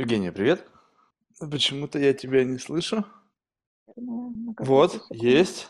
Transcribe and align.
Евгения, 0.00 0.32
привет. 0.32 0.66
Почему-то 1.38 1.98
я 1.98 2.14
тебя 2.14 2.42
не 2.42 2.56
слышу. 2.56 3.04
Ну, 3.96 4.32
ну, 4.34 4.54
Вот, 4.58 4.98
есть. 5.10 5.68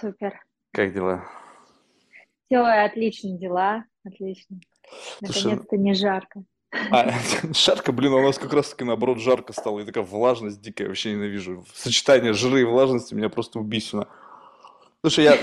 Супер. 0.00 0.40
Как 0.72 0.94
дела? 0.94 1.24
Все, 2.44 2.58
отлично, 2.58 3.36
дела. 3.36 3.84
Отлично. 4.04 4.60
Слушай, 5.18 5.42
Наконец-то 5.42 5.76
не 5.76 5.94
жарко. 5.94 6.44
а, 6.92 7.10
жарко, 7.52 7.90
блин, 7.90 8.12
а 8.12 8.18
у 8.18 8.22
нас 8.22 8.38
как 8.38 8.52
раз 8.52 8.70
таки 8.70 8.84
наоборот 8.84 9.18
жарко 9.18 9.52
стало. 9.52 9.80
И 9.80 9.84
такая 9.84 10.04
влажность 10.04 10.60
дикая, 10.60 10.86
вообще 10.86 11.14
ненавижу. 11.14 11.64
Сочетание 11.74 12.32
жиры 12.32 12.60
и 12.60 12.64
влажности 12.64 13.12
меня 13.12 13.28
просто 13.28 13.58
убийственно. 13.58 14.06
Слушай, 15.06 15.24
я, 15.24 15.38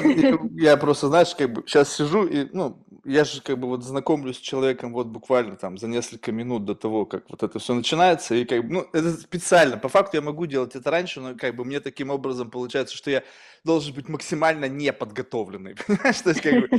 я 0.56 0.76
просто, 0.76 1.08
знаешь, 1.08 1.34
как 1.36 1.54
бы 1.54 1.64
сейчас 1.66 1.96
сижу 1.96 2.28
и, 2.28 2.50
ну, 2.52 2.84
я 3.06 3.24
же 3.24 3.42
как 3.42 3.60
бы 3.60 3.68
вот 3.68 3.84
знакомлюсь 3.84 4.38
с 4.38 4.42
человеком 4.42 4.94
вот 4.94 5.08
буквально 5.08 5.56
там 5.56 5.78
за 5.78 5.88
несколько 5.88 6.32
минут 6.32 6.66
до 6.66 6.76
того, 6.76 7.06
как 7.06 7.30
вот 7.30 7.44
это 7.44 7.60
все 7.60 7.74
начинается, 7.74 8.36
и 8.36 8.46
как 8.46 8.66
бы, 8.66 8.74
ну, 8.74 8.88
это 8.94 9.12
специально. 9.14 9.78
По 9.78 9.90
факту 9.90 10.18
я 10.18 10.22
могу 10.22 10.46
делать 10.46 10.76
это 10.76 10.90
раньше, 10.90 11.20
но 11.20 11.36
как 11.36 11.56
бы 11.56 11.66
мне 11.66 11.80
таким 11.80 12.10
образом 12.10 12.50
получается, 12.50 12.96
что 12.96 13.12
я 13.12 13.24
должен 13.64 13.94
быть 13.94 14.10
максимально 14.10 14.68
неподготовленный, 14.68 15.76
понимаешь? 15.88 16.22
То 16.22 16.30
есть 16.30 16.42
как 16.42 16.54
бы 16.54 16.70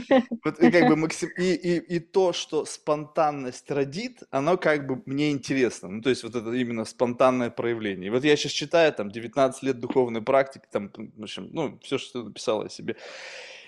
вот 0.45 0.59
и 0.61 0.71
как 0.71 0.89
бы 0.89 0.97
максим... 0.97 1.29
и, 1.37 1.53
и, 1.53 1.97
и 1.97 1.99
то, 1.99 2.33
что 2.33 2.65
спонтанность 2.65 3.71
родит, 3.71 4.23
оно 4.31 4.57
как 4.57 4.87
бы 4.87 5.03
мне 5.07 5.31
интересно. 5.31 5.89
Ну, 5.89 6.03
то 6.03 6.11
есть 6.11 6.23
вот 6.23 6.35
это 6.35 6.53
именно 6.53 6.85
спонтанное 6.85 7.51
проявление. 7.51 8.09
И 8.09 8.11
вот 8.11 8.25
я 8.25 8.37
сейчас 8.37 8.53
читаю 8.53 8.93
там 8.93 9.11
19 9.11 9.63
лет 9.63 9.81
духовной 9.81 10.23
практики, 10.23 10.65
там, 10.71 10.91
в 10.95 11.23
общем, 11.23 11.49
ну, 11.53 11.79
все, 11.83 11.99
что 11.99 12.31
о 12.47 12.69
себе. 12.75 12.97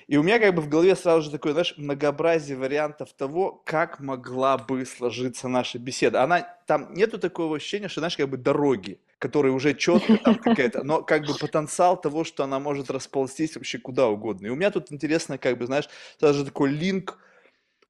И 0.07 0.17
у 0.17 0.23
меня 0.23 0.39
как 0.39 0.55
бы 0.55 0.63
в 0.63 0.69
голове 0.69 0.95
сразу 0.95 1.23
же 1.23 1.31
такое, 1.33 1.53
знаешь, 1.53 1.75
многообразие 1.77 2.57
вариантов 2.57 3.13
того, 3.13 3.61
как 3.65 3.99
могла 3.99 4.57
бы 4.57 4.87
сложиться 4.87 5.49
наша 5.49 5.81
беседа. 5.81 6.23
Она, 6.23 6.43
там 6.67 6.95
нету 6.95 7.19
такого 7.19 7.57
ощущения, 7.57 7.89
что, 7.89 8.01
знаешь, 8.01 8.17
как 8.17 8.29
бы 8.29 8.37
дороги, 8.37 9.01
которые 9.19 9.53
уже 9.53 9.75
четко 9.75 10.17
там 10.19 10.35
какая-то, 10.45 10.85
но 10.85 11.03
как 11.03 11.27
бы 11.27 11.35
потенциал 11.35 12.01
того, 12.01 12.23
что 12.23 12.45
она 12.45 12.61
может 12.61 12.89
расползтись 12.89 13.57
вообще 13.57 13.79
куда 13.79 14.07
угодно. 14.07 14.47
И 14.47 14.51
у 14.51 14.55
меня 14.55 14.71
тут 14.71 14.93
интересно, 14.93 15.39
как 15.39 15.59
бы, 15.59 15.67
знаешь, 15.67 15.89
сразу 16.21 16.41
же 16.41 16.45
такой 16.45 16.71
линк 16.71 17.19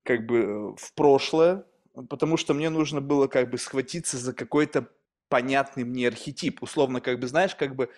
как 0.03 0.25
бы 0.25 0.39
э, 0.39 0.75
в 0.79 0.95
прошлое, 0.95 1.65
потому 2.09 2.39
что 2.39 2.55
мне 2.55 2.71
нужно 2.71 3.03
было 3.03 3.27
как 3.27 3.51
бы 3.51 3.59
схватиться 3.59 4.17
за 4.17 4.33
какой-то 4.33 4.89
понятный 5.29 5.85
мне 5.85 6.09
архетип. 6.09 6.63
Условно, 6.63 7.03
как 7.03 7.21
бы, 7.21 7.27
знаешь, 7.27 7.55
как 7.55 7.75
бы 7.75 7.91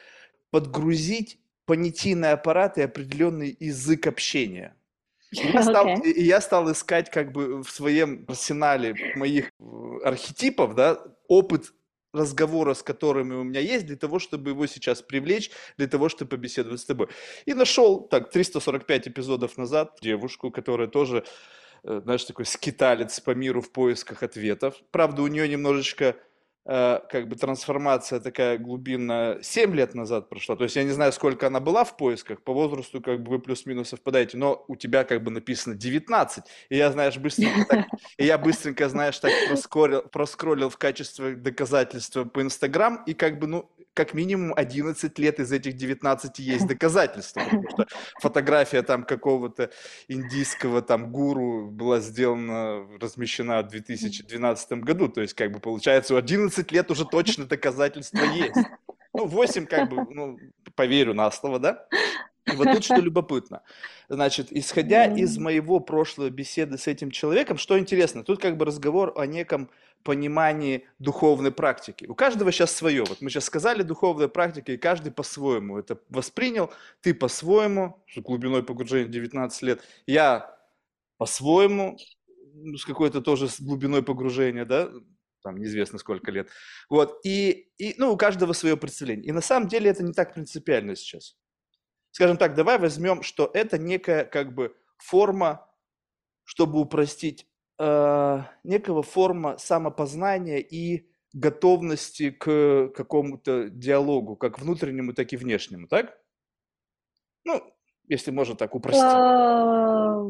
подгрузить 0.51 1.39
понятийный 1.69 2.33
аппарат 2.33 2.79
и 2.79 2.83
определенный 2.83 3.55
язык 3.61 4.07
общения. 4.07 4.75
И 5.33 5.37
я 5.37 5.63
стал, 5.63 5.87
Окей. 5.87 6.13
и 6.13 6.25
я 6.25 6.41
стал 6.41 6.73
искать 6.73 7.11
как 7.11 7.31
бы 7.33 7.63
в 7.63 7.71
своем 7.71 8.25
арсенале 8.27 8.95
моих 9.17 9.51
э, 9.61 9.99
архетипов, 10.03 10.75
да, 10.75 10.99
опыт 11.29 11.75
разговора, 12.15 12.73
с 12.73 12.83
которыми 12.83 13.35
у 13.35 13.43
меня 13.43 13.61
есть, 13.61 13.85
для 13.85 13.97
того, 13.97 14.19
чтобы 14.19 14.51
его 14.53 14.67
сейчас 14.67 15.03
привлечь, 15.03 15.51
для 15.77 15.87
того, 15.87 16.09
чтобы 16.09 16.31
побеседовать 16.31 16.81
с 16.81 16.87
тобой. 16.87 17.09
И 17.45 17.53
нашел, 17.53 18.01
так, 18.01 18.31
345 18.31 19.09
эпизодов 19.09 19.59
назад 19.59 19.99
девушку, 20.01 20.51
которая 20.51 20.89
тоже, 20.89 21.25
э, 21.85 22.01
знаешь, 22.03 22.25
такой 22.25 22.47
скиталец 22.47 23.21
по 23.21 23.33
миру 23.33 23.61
в 23.61 23.71
поисках 23.73 24.23
ответов. 24.23 24.75
Правда, 24.91 25.21
у 25.21 25.27
нее 25.27 25.47
немножечко 25.47 26.17
как 26.69 27.29
бы 27.29 27.35
трансформация 27.35 28.21
такая 28.21 28.59
глубинная 28.59 29.43
7 29.43 29.75
лет 29.75 29.95
назад 29.95 30.29
прошла. 30.29 30.55
То 30.55 30.65
есть 30.65 30.77
я 30.77 30.85
не 30.85 30.91
знаю, 30.91 31.13
сколько 31.13 31.47
она 31.47 31.61
была 31.61 31.83
в 31.85 31.97
поисках, 31.97 32.43
по 32.43 32.53
возрасту 32.53 33.01
как 33.01 33.23
бы 33.23 33.31
вы 33.31 33.39
плюс-минус 33.39 33.89
совпадаете, 33.89 34.37
но 34.37 34.67
у 34.69 34.77
тебя 34.77 35.05
как 35.05 35.23
бы 35.23 35.31
написано 35.31 35.75
19. 35.75 36.45
И 36.69 36.77
я, 36.77 36.93
знаешь, 36.93 37.17
быстренько 37.17 37.65
так, 37.65 37.87
и 38.19 38.27
я 38.27 38.37
быстренько, 38.37 38.87
знаешь, 38.91 39.19
так 39.19 39.33
проскорил, 39.49 40.03
проскроллил 40.03 40.69
в 40.69 40.77
качестве 40.77 41.37
доказательства 41.37 42.25
по 42.25 42.43
Инстаграм, 42.43 43.03
и 43.07 43.15
как 43.15 43.39
бы, 43.39 43.47
ну, 43.47 43.71
как 43.99 44.15
минимум 44.15 44.55
11 44.55 45.19
лет 45.19 45.41
из 45.41 45.51
этих 45.51 45.75
19 45.75 46.39
есть 46.39 46.67
доказательства, 46.69 47.41
потому 47.41 47.69
что 47.69 47.87
фотография 48.21 48.83
там 48.83 49.03
какого-то 49.03 49.73
индийского 50.07 50.83
там 50.83 51.11
гуру 51.11 51.69
была 51.69 51.99
сделана, 51.99 52.87
размещена 53.01 53.61
в 53.63 53.69
2012 53.69 54.73
году, 54.85 55.09
то 55.09 55.21
есть 55.21 55.35
как 55.35 55.51
бы 55.51 55.59
получается 55.59 56.15
у 56.15 56.17
11 56.17 56.71
лет 56.71 56.89
уже 56.93 57.07
точно 57.07 57.47
доказательства 57.47 58.23
есть. 58.23 58.69
Ну, 59.13 59.27
8 59.27 59.67
как 59.67 59.91
бы, 59.91 60.07
ну, 60.15 60.39
поверю 60.77 61.13
на 61.13 61.29
слово, 61.33 61.59
да? 61.59 61.89
И 62.47 62.55
вот 62.55 62.71
тут 62.73 62.85
что 62.85 62.97
любопытно. 62.97 63.63
Значит, 64.09 64.53
исходя 64.53 65.07
из 65.07 65.39
моего 65.39 65.81
прошлой 65.81 66.31
беседы 66.31 66.79
с 66.79 66.87
этим 66.87 67.11
человеком, 67.11 67.59
что 67.59 67.77
интересно, 67.77 68.23
тут 68.23 68.41
как 68.41 68.57
бы 68.57 68.65
разговор 68.65 69.13
о 69.17 69.27
неком 69.27 69.71
понимании 70.05 70.87
духовной 70.99 71.53
практики. 71.53 72.07
У 72.07 72.15
каждого 72.15 72.53
сейчас 72.53 72.75
свое. 72.75 73.05
Вот 73.05 73.21
мы 73.21 73.31
сейчас 73.31 73.45
сказали 73.45 73.83
духовная 73.83 74.29
практика, 74.29 74.73
и 74.73 74.77
каждый 74.77 75.13
по-своему 75.13 75.79
это 75.79 76.01
воспринял. 76.09 76.71
Ты 77.01 77.15
по-своему, 77.15 78.03
с 78.09 78.21
глубиной 78.21 78.63
погружения 78.63 79.09
19 79.09 79.63
лет. 79.63 79.83
Я 80.07 80.57
по-своему, 81.19 81.99
ну, 82.55 82.77
с 82.77 82.85
какой-то 82.85 83.21
тоже 83.21 83.49
глубиной 83.59 84.03
погружения, 84.03 84.65
да, 84.65 84.91
там 85.43 85.59
неизвестно 85.59 85.99
сколько 85.99 86.31
лет. 86.31 86.49
Вот, 86.89 87.21
и, 87.25 87.71
и, 87.79 87.95
ну, 87.99 88.13
у 88.13 88.17
каждого 88.17 88.53
свое 88.53 88.77
представление. 88.77 89.27
И 89.27 89.33
на 89.33 89.41
самом 89.41 89.69
деле 89.69 89.91
это 89.91 90.03
не 90.03 90.13
так 90.13 90.35
принципиально 90.35 90.97
сейчас. 90.97 91.37
Скажем 92.11 92.37
так, 92.37 92.55
давай 92.55 92.79
возьмем, 92.79 93.23
что 93.23 93.51
это 93.53 93.79
некая 93.79 94.25
как 94.25 94.55
бы 94.55 94.75
форма, 94.97 95.69
чтобы 96.45 96.81
упростить, 96.81 97.48
э, 97.79 98.43
некого 98.65 99.03
форма 99.03 99.59
самопознания 99.59 100.59
и 100.59 101.09
готовности 101.33 102.31
к 102.31 102.89
какому-то 102.95 103.69
диалогу, 103.69 104.37
как 104.37 104.59
внутреннему, 104.59 105.13
так 105.13 105.33
и 105.33 105.37
внешнему, 105.37 105.87
так? 105.87 106.19
Ну, 107.45 107.63
если 108.09 108.31
можно 108.31 108.55
так 108.55 108.75
упростить. 108.75 109.05
а, 109.05 110.23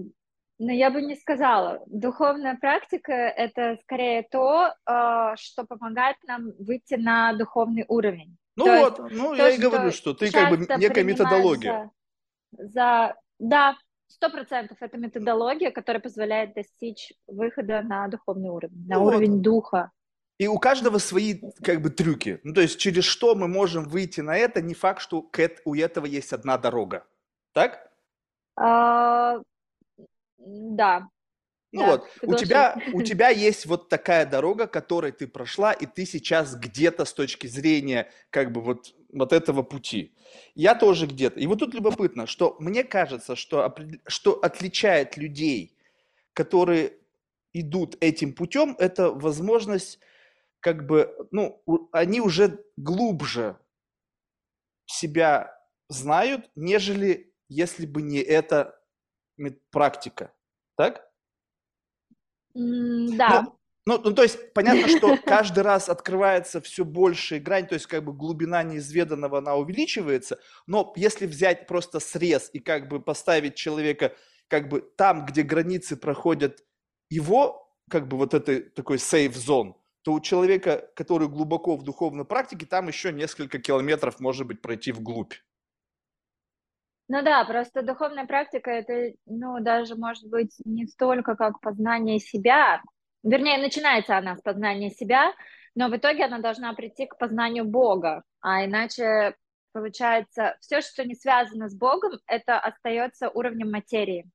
Но 0.58 0.72
я 0.72 0.90
бы 0.90 1.02
не 1.02 1.16
сказала. 1.16 1.82
Духовная 1.86 2.56
практика— 2.56 3.12
это 3.12 3.78
скорее 3.82 4.26
то, 4.30 4.74
а, 4.84 5.36
что 5.36 5.64
помогает 5.64 6.16
нам 6.26 6.52
выйти 6.58 6.94
на 6.94 7.32
духовный 7.34 7.84
уровень. 7.88 8.36
Ну 8.56 8.64
То 8.64 8.74
есть 8.74 8.98
вот, 8.98 9.10
ну 9.12 9.34
я 9.34 9.44
то, 9.44 9.50
и 9.50 9.58
говорю, 9.58 9.92
что 9.92 10.14
ты 10.14 10.32
как 10.32 10.50
бы 10.50 10.58
некая 10.78 11.04
методология. 11.04 11.90
за... 12.50 13.14
Да, 13.38 13.76
сто 14.08 14.30
процентов 14.30 14.78
это 14.80 14.96
методология, 14.96 15.70
которая 15.70 16.00
позволяет 16.00 16.54
достичь 16.54 17.12
выхода 17.26 17.82
на 17.82 18.08
духовный 18.08 18.50
уровень, 18.50 18.86
на 18.86 18.96
Ну 18.96 19.04
вот, 19.04 19.14
уровень 19.14 19.42
духа. 19.42 19.92
И 20.38 20.46
у 20.46 20.58
каждого 20.58 20.98
свои 20.98 21.40
как 21.62 21.82
бы 21.82 21.90
трюки. 21.90 22.40
Ну, 22.44 22.54
то 22.54 22.60
есть 22.60 22.78
через 22.78 23.04
что 23.04 23.34
мы 23.34 23.48
можем 23.48 23.84
выйти 23.88 24.20
на 24.20 24.36
это, 24.36 24.62
не 24.62 24.74
факт, 24.74 25.00
что 25.02 25.20
к 25.22 25.38
эт- 25.40 25.60
у 25.64 25.74
этого 25.74 26.06
есть 26.06 26.32
одна 26.32 26.58
дорога. 26.58 27.06
Так? 27.52 27.90
А, 28.56 29.40
Да, 30.38 31.08
Ну 31.72 31.80
да, 31.80 31.86
вот, 31.86 32.08
у 32.22 32.34
тебя, 32.34 32.76
у 32.92 33.02
тебя 33.02 33.28
есть 33.30 33.66
вот 33.66 33.88
такая 33.88 34.26
дорога, 34.26 34.66
которой 34.68 35.12
ты 35.12 35.26
прошла, 35.26 35.72
и 35.72 35.86
ты 35.86 36.06
сейчас 36.06 36.54
где-то 36.54 37.04
с 37.04 37.12
точки 37.12 37.48
зрения 37.48 38.08
как 38.30 38.52
бы 38.52 38.60
вот, 38.60 38.94
вот 39.12 39.32
этого 39.32 39.62
пути. 39.62 40.14
Я 40.54 40.74
тоже 40.74 41.06
где-то. 41.06 41.40
И 41.40 41.46
вот 41.46 41.58
тут 41.60 41.74
любопытно, 41.74 42.26
что 42.26 42.56
мне 42.60 42.84
кажется, 42.84 43.36
что, 43.36 43.74
что 44.06 44.34
отличает 44.34 45.16
людей, 45.16 45.76
которые 46.34 46.94
идут 47.52 47.96
этим 48.00 48.34
путем, 48.34 48.76
это 48.78 49.10
возможность 49.10 50.00
как 50.60 50.86
бы, 50.86 51.14
ну, 51.32 51.62
они 51.92 52.20
уже 52.20 52.64
глубже 52.76 53.58
себя 54.86 55.54
знают, 55.88 56.50
нежели 56.54 57.32
если 57.48 57.86
бы 57.86 58.02
не 58.02 58.18
эта 58.18 58.78
практика. 59.70 60.32
Так? 60.76 61.10
М, 62.54 63.06
Ну, 63.06 63.16
Да, 63.16 63.42
ну, 63.88 63.98
ну, 64.04 64.12
то 64.12 64.22
есть 64.22 64.52
понятно, 64.52 64.86
что 64.86 65.16
каждый 65.24 65.60
раз 65.60 65.88
открывается 65.88 66.60
все 66.60 66.84
больше 66.84 67.38
грань, 67.38 67.66
то 67.66 67.72
есть 67.72 67.86
как 67.86 68.04
бы 68.04 68.12
глубина 68.12 68.62
неизведанного, 68.62 69.38
она 69.38 69.54
увеличивается, 69.54 70.38
но 70.66 70.92
если 70.94 71.24
взять 71.24 71.66
просто 71.66 71.98
срез 71.98 72.50
и 72.52 72.58
как 72.58 72.88
бы 72.88 73.00
поставить 73.00 73.54
человека 73.54 74.14
как 74.48 74.68
бы 74.68 74.82
там, 74.82 75.24
где 75.24 75.42
границы 75.42 75.96
проходят 75.96 76.62
его, 77.08 77.74
как 77.88 78.08
бы 78.08 78.18
вот 78.18 78.34
этой 78.34 78.60
такой 78.60 78.98
safe 78.98 79.32
zone, 79.32 79.72
то 80.02 80.12
у 80.12 80.20
человека, 80.20 80.90
который 80.94 81.28
глубоко 81.28 81.74
в 81.74 81.82
духовной 81.82 82.26
практике, 82.26 82.66
там 82.66 82.88
еще 82.88 83.10
несколько 83.10 83.58
километров, 83.58 84.20
может 84.20 84.46
быть, 84.46 84.60
пройти 84.60 84.92
вглубь. 84.92 85.32
ну 87.08 87.22
да, 87.22 87.42
просто 87.46 87.80
духовная 87.80 88.26
практика 88.26 88.70
это, 88.70 89.16
ну, 89.24 89.60
даже 89.60 89.96
может 89.96 90.28
быть 90.28 90.54
не 90.66 90.86
столько 90.86 91.36
как 91.36 91.58
познание 91.62 92.18
себя, 92.18 92.82
вернее, 93.22 93.58
начинается 93.58 94.16
она 94.16 94.36
с 94.36 94.42
познания 94.42 94.90
себя, 94.90 95.32
но 95.74 95.88
в 95.88 95.96
итоге 95.96 96.24
она 96.24 96.38
должна 96.38 96.72
прийти 96.74 97.06
к 97.06 97.18
познанию 97.18 97.64
Бога, 97.64 98.22
а 98.40 98.64
иначе 98.64 99.34
получается 99.72 100.56
все, 100.60 100.80
что 100.80 101.04
не 101.04 101.14
связано 101.14 101.68
с 101.68 101.74
Богом, 101.74 102.18
это 102.26 102.58
остается 102.58 103.28
уровнем 103.28 103.70
материи. 103.70 104.28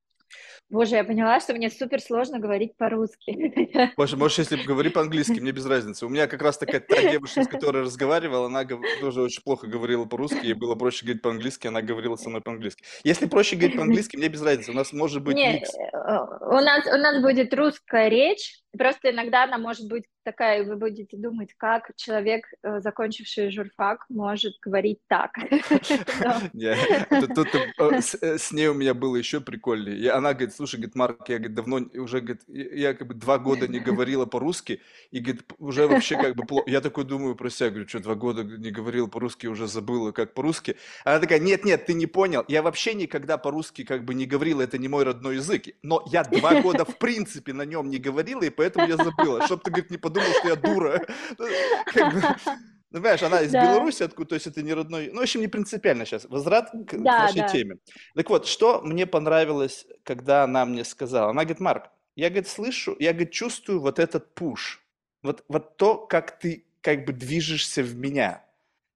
Боже, 0.70 0.96
я 0.96 1.04
поняла, 1.04 1.38
что 1.40 1.52
мне 1.52 1.70
супер 1.70 2.00
сложно 2.00 2.38
говорить 2.38 2.76
по-русски. 2.76 3.92
Боже, 3.96 4.16
можешь, 4.16 4.38
если 4.38 4.56
говори 4.56 4.90
по-английски, 4.90 5.38
мне 5.38 5.52
без 5.52 5.66
разницы. 5.66 6.06
У 6.06 6.08
меня 6.08 6.26
как 6.26 6.42
раз 6.42 6.58
такая 6.58 6.80
та 6.80 7.02
девушка, 7.10 7.44
с 7.44 7.48
которой 7.48 7.82
разговаривал, 7.82 8.46
она 8.46 8.64
тоже 9.00 9.22
очень 9.22 9.42
плохо 9.42 9.66
говорила 9.66 10.04
по-русски, 10.06 10.44
ей 10.44 10.54
было 10.54 10.74
проще 10.74 11.04
говорить 11.04 11.22
по-английски, 11.22 11.66
она 11.66 11.82
говорила 11.82 12.16
со 12.16 12.30
мной 12.30 12.40
по-английски. 12.40 12.82
Если 13.04 13.26
проще 13.26 13.56
говорить 13.56 13.76
по-английски, 13.76 14.16
мне 14.16 14.28
без 14.28 14.42
разницы, 14.42 14.70
у 14.72 14.74
нас 14.74 14.92
может 14.92 15.22
быть 15.22 15.36
Не, 15.36 15.54
микс. 15.54 15.74
э, 15.74 15.78
у 15.92 16.60
нас, 16.60 16.86
у 16.86 16.96
нас 16.96 17.22
будет 17.22 17.52
русская 17.54 18.08
речь, 18.08 18.63
просто 18.78 19.10
иногда 19.10 19.44
она 19.44 19.58
может 19.58 19.88
быть 19.88 20.04
такая, 20.24 20.64
вы 20.64 20.76
будете 20.76 21.16
думать, 21.16 21.54
как 21.56 21.92
человек, 21.96 22.46
э, 22.62 22.80
закончивший 22.80 23.50
журфак, 23.50 24.04
может 24.08 24.54
говорить 24.60 24.98
так. 25.06 25.32
Тут- 27.34 27.54
э, 27.54 28.00
с, 28.00 28.16
э, 28.20 28.38
с 28.38 28.52
ней 28.52 28.68
у 28.68 28.74
меня 28.74 28.94
было 28.94 29.16
еще 29.16 29.40
прикольнее. 29.40 29.96
И 29.96 30.06
она 30.08 30.32
говорит, 30.32 30.54
слушай, 30.54 30.76
говорит, 30.76 30.94
Марк, 30.94 31.28
я 31.28 31.38
говорит, 31.38 31.54
давно 31.54 31.80
уже, 31.94 32.20
говорит, 32.20 32.42
я 32.48 32.94
как 32.94 33.08
бы 33.08 33.14
два 33.14 33.38
года 33.38 33.68
не 33.68 33.78
говорила 33.78 34.26
по-русски, 34.26 34.80
и 35.10 35.20
говорит, 35.20 35.44
уже 35.58 35.86
вообще 35.86 36.16
как 36.16 36.34
бы 36.34 36.44
плохо. 36.44 36.70
Я 36.70 36.80
такой 36.80 37.04
думаю 37.04 37.36
про 37.36 37.50
себя, 37.50 37.70
говорю, 37.70 37.88
что 37.88 38.00
два 38.00 38.14
года 38.14 38.44
не 38.44 38.70
говорил 38.70 39.08
по-русски, 39.08 39.46
уже 39.46 39.66
забыла, 39.66 40.12
как 40.12 40.34
по-русски. 40.34 40.76
Она 41.04 41.20
такая, 41.20 41.38
нет, 41.38 41.64
нет, 41.64 41.86
ты 41.86 41.94
не 41.94 42.06
понял, 42.06 42.44
я 42.48 42.62
вообще 42.62 42.94
никогда 42.94 43.36
по-русски 43.36 43.84
как 43.84 44.04
бы 44.04 44.14
не 44.14 44.26
говорила, 44.26 44.62
это 44.62 44.78
не 44.78 44.88
мой 44.88 45.04
родной 45.04 45.36
язык, 45.36 45.64
но 45.82 46.02
я 46.06 46.24
два 46.24 46.60
года 46.62 46.84
в 46.84 46.98
принципе 46.98 47.52
на 47.52 47.62
нем 47.62 47.90
не 47.90 47.98
говорила, 47.98 48.42
и 48.42 48.50
поэтому 48.50 48.63
я 48.76 48.96
забыла, 48.96 49.44
чтобы 49.46 49.62
ты, 49.62 49.70
говорит, 49.70 49.90
не 49.90 49.96
подумал, 49.98 50.28
что 50.38 50.48
я 50.48 50.56
дура. 50.56 51.06
Ну, 51.38 51.46
как 51.86 52.14
бы, 52.14 52.20
ну, 52.90 53.00
понимаешь, 53.00 53.22
она 53.22 53.40
из 53.40 53.50
Да. 53.50 53.62
Беларуси, 53.64 54.02
откуда, 54.04 54.28
то 54.30 54.34
есть 54.36 54.46
это 54.46 54.62
не 54.62 54.72
родной... 54.72 55.10
Ну, 55.12 55.18
в 55.18 55.22
общем, 55.22 55.40
не 55.40 55.48
принципиально 55.48 56.06
сейчас. 56.06 56.26
Возврат 56.26 56.70
к, 56.70 56.90
к 56.90 57.02
Да, 57.02 57.24
нашей 57.24 57.40
да. 57.40 57.48
теме. 57.48 57.76
Так 58.14 58.30
вот, 58.30 58.46
что 58.46 58.80
мне 58.82 59.06
понравилось, 59.06 59.86
когда 60.04 60.44
она 60.44 60.64
мне 60.64 60.84
сказала? 60.84 61.30
Она 61.30 61.42
говорит, 61.42 61.60
Марк, 61.60 61.90
я, 62.14 62.28
говорит, 62.30 62.48
слышу, 62.48 62.94
я, 63.00 63.12
говорит, 63.12 63.32
чувствую 63.32 63.80
вот 63.80 63.98
этот 63.98 64.34
пуш. 64.34 64.80
Вот, 65.22 65.44
вот 65.48 65.76
то, 65.76 65.96
как 65.96 66.38
ты 66.38 66.66
как 66.82 67.04
бы 67.04 67.12
движешься 67.12 67.82
в 67.82 67.96
меня. 67.96 68.43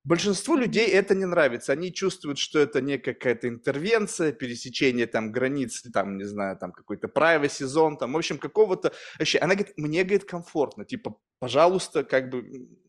Большинству 0.08 0.56
людей 0.56 0.86
это 0.86 1.14
не 1.14 1.26
нравится. 1.26 1.72
Они 1.72 1.92
чувствуют, 1.92 2.38
что 2.38 2.58
это 2.58 2.80
не 2.80 2.96
какая-то 2.96 3.46
интервенция, 3.46 4.32
пересечение 4.32 5.06
там 5.06 5.30
границ, 5.30 5.82
там, 5.92 6.16
не 6.16 6.24
знаю, 6.24 6.56
там 6.56 6.72
какой-то 6.72 7.08
privacy 7.08 7.66
зон, 7.66 7.98
там, 7.98 8.14
в 8.14 8.16
общем, 8.16 8.38
какого-то... 8.38 8.94
Вообще, 9.18 9.38
она 9.38 9.54
говорит, 9.54 9.74
мне, 9.76 10.04
говорит, 10.04 10.24
комфортно, 10.24 10.86
типа, 10.86 11.16
пожалуйста, 11.40 12.04
как 12.04 12.30
бы, 12.30 12.42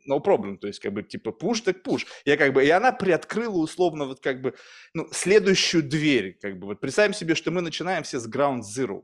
no 0.10 0.24
problem, 0.24 0.58
то 0.58 0.68
есть, 0.68 0.80
как 0.80 0.94
бы, 0.94 1.04
типа, 1.04 1.34
пуш 1.34 1.60
так 1.60 1.84
пуш. 1.84 2.08
Я 2.24 2.38
как 2.38 2.54
бы, 2.54 2.66
и 2.66 2.70
она 2.70 2.94
приоткрыла 2.94 3.58
условно 3.58 4.06
вот 4.06 4.22
как 4.22 4.42
бы, 4.42 4.56
ну, 4.94 5.10
следующую 5.12 5.84
дверь, 5.84 6.38
как 6.42 6.58
бы, 6.58 6.68
вот 6.68 6.80
представим 6.80 7.14
себе, 7.14 7.36
что 7.36 7.52
мы 7.52 7.60
начинаем 7.60 8.04
все 8.04 8.22
с 8.22 8.30
ground 8.30 8.62
zero. 8.62 9.04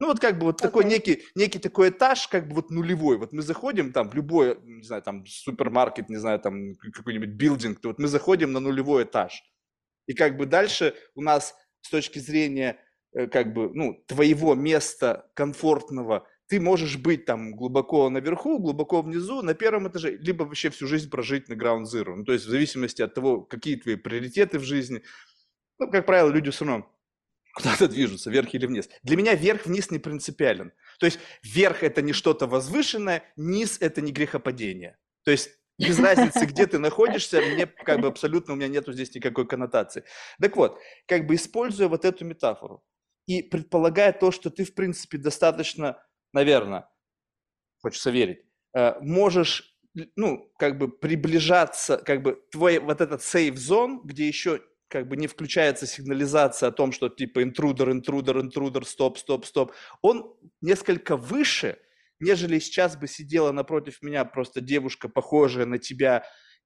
Ну, 0.00 0.06
вот 0.06 0.18
как 0.18 0.38
бы 0.38 0.46
вот 0.46 0.56
такой 0.56 0.86
Окей. 0.86 0.96
некий, 0.96 1.22
некий 1.34 1.58
такой 1.58 1.90
этаж, 1.90 2.26
как 2.28 2.48
бы 2.48 2.54
вот 2.54 2.70
нулевой. 2.70 3.18
Вот 3.18 3.32
мы 3.32 3.42
заходим 3.42 3.92
там 3.92 4.08
в 4.08 4.14
любой, 4.14 4.58
не 4.62 4.82
знаю, 4.82 5.02
там 5.02 5.26
супермаркет, 5.26 6.08
не 6.08 6.16
знаю, 6.16 6.40
там 6.40 6.74
какой-нибудь 6.94 7.28
билдинг, 7.28 7.80
то 7.80 7.88
вот 7.88 7.98
мы 7.98 8.08
заходим 8.08 8.52
на 8.52 8.60
нулевой 8.60 9.04
этаж. 9.04 9.42
И 10.06 10.14
как 10.14 10.38
бы 10.38 10.46
дальше 10.46 10.94
у 11.14 11.20
нас 11.20 11.54
с 11.82 11.90
точки 11.90 12.18
зрения 12.18 12.80
э, 13.12 13.26
как 13.26 13.52
бы, 13.52 13.70
ну, 13.74 14.02
твоего 14.06 14.54
места 14.54 15.30
комфортного, 15.34 16.26
ты 16.46 16.60
можешь 16.60 16.96
быть 16.96 17.26
там 17.26 17.54
глубоко 17.54 18.08
наверху, 18.08 18.58
глубоко 18.58 19.02
внизу, 19.02 19.42
на 19.42 19.52
первом 19.52 19.86
этаже, 19.86 20.16
либо 20.16 20.44
вообще 20.44 20.70
всю 20.70 20.86
жизнь 20.86 21.10
прожить 21.10 21.50
на 21.50 21.52
ground 21.52 21.84
zero. 21.84 22.14
Ну, 22.16 22.24
то 22.24 22.32
есть 22.32 22.46
в 22.46 22.50
зависимости 22.50 23.02
от 23.02 23.12
того, 23.12 23.42
какие 23.42 23.76
твои 23.76 23.96
приоритеты 23.96 24.58
в 24.58 24.64
жизни. 24.64 25.02
Ну, 25.78 25.90
как 25.90 26.06
правило, 26.06 26.30
люди 26.30 26.50
все 26.50 26.64
равно 26.64 26.90
куда-то 27.54 27.88
движутся, 27.88 28.30
вверх 28.30 28.54
или 28.54 28.66
вниз. 28.66 28.88
Для 29.02 29.16
меня 29.16 29.34
вверх-вниз 29.34 29.90
не 29.90 29.98
принципиален. 29.98 30.72
То 30.98 31.06
есть 31.06 31.18
вверх 31.42 31.82
это 31.82 32.02
не 32.02 32.12
что-то 32.12 32.46
возвышенное, 32.46 33.24
низ 33.36 33.78
это 33.80 34.00
не 34.00 34.12
грехопадение. 34.12 34.98
То 35.24 35.30
есть 35.30 35.50
без 35.78 35.98
разницы, 35.98 36.44
где 36.44 36.66
ты 36.66 36.78
находишься, 36.78 37.40
мне 37.40 37.66
как 37.66 38.00
бы 38.00 38.08
абсолютно 38.08 38.52
у 38.52 38.56
меня 38.56 38.68
нету 38.68 38.92
здесь 38.92 39.14
никакой 39.14 39.46
коннотации. 39.46 40.04
Так 40.40 40.56
вот, 40.56 40.78
как 41.06 41.26
бы 41.26 41.34
используя 41.34 41.88
вот 41.88 42.04
эту 42.04 42.24
метафору 42.24 42.84
и 43.26 43.42
предполагая 43.42 44.12
то, 44.12 44.30
что 44.30 44.50
ты 44.50 44.64
в 44.64 44.74
принципе 44.74 45.16
достаточно, 45.18 46.02
наверное, 46.32 46.88
хочется 47.78 48.10
верить, 48.10 48.44
э, 48.74 49.00
можешь, 49.00 49.74
ну, 50.16 50.52
как 50.58 50.78
бы 50.78 50.88
приближаться, 50.88 51.96
как 51.96 52.22
бы 52.22 52.42
твой 52.50 52.78
вот 52.78 53.00
этот 53.00 53.22
сейф 53.22 53.56
зон, 53.56 54.02
где 54.04 54.28
еще 54.28 54.60
как 54.90 55.08
бы 55.08 55.16
не 55.16 55.28
включается 55.28 55.86
сигнализация 55.86 56.68
о 56.68 56.72
том, 56.72 56.92
что 56.92 57.08
типа 57.08 57.42
интрудер, 57.42 57.90
интрудер, 57.90 58.38
интрудер, 58.40 58.84
стоп, 58.84 59.18
стоп, 59.18 59.46
стоп, 59.46 59.72
он 60.02 60.34
несколько 60.60 61.16
выше, 61.16 61.78
нежели 62.18 62.58
сейчас 62.58 62.96
бы 62.96 63.06
сидела 63.06 63.52
напротив 63.52 64.02
меня 64.02 64.24
просто 64.24 64.60
девушка, 64.60 65.08
похожая 65.08 65.64
на 65.64 65.78
тебя 65.78 66.24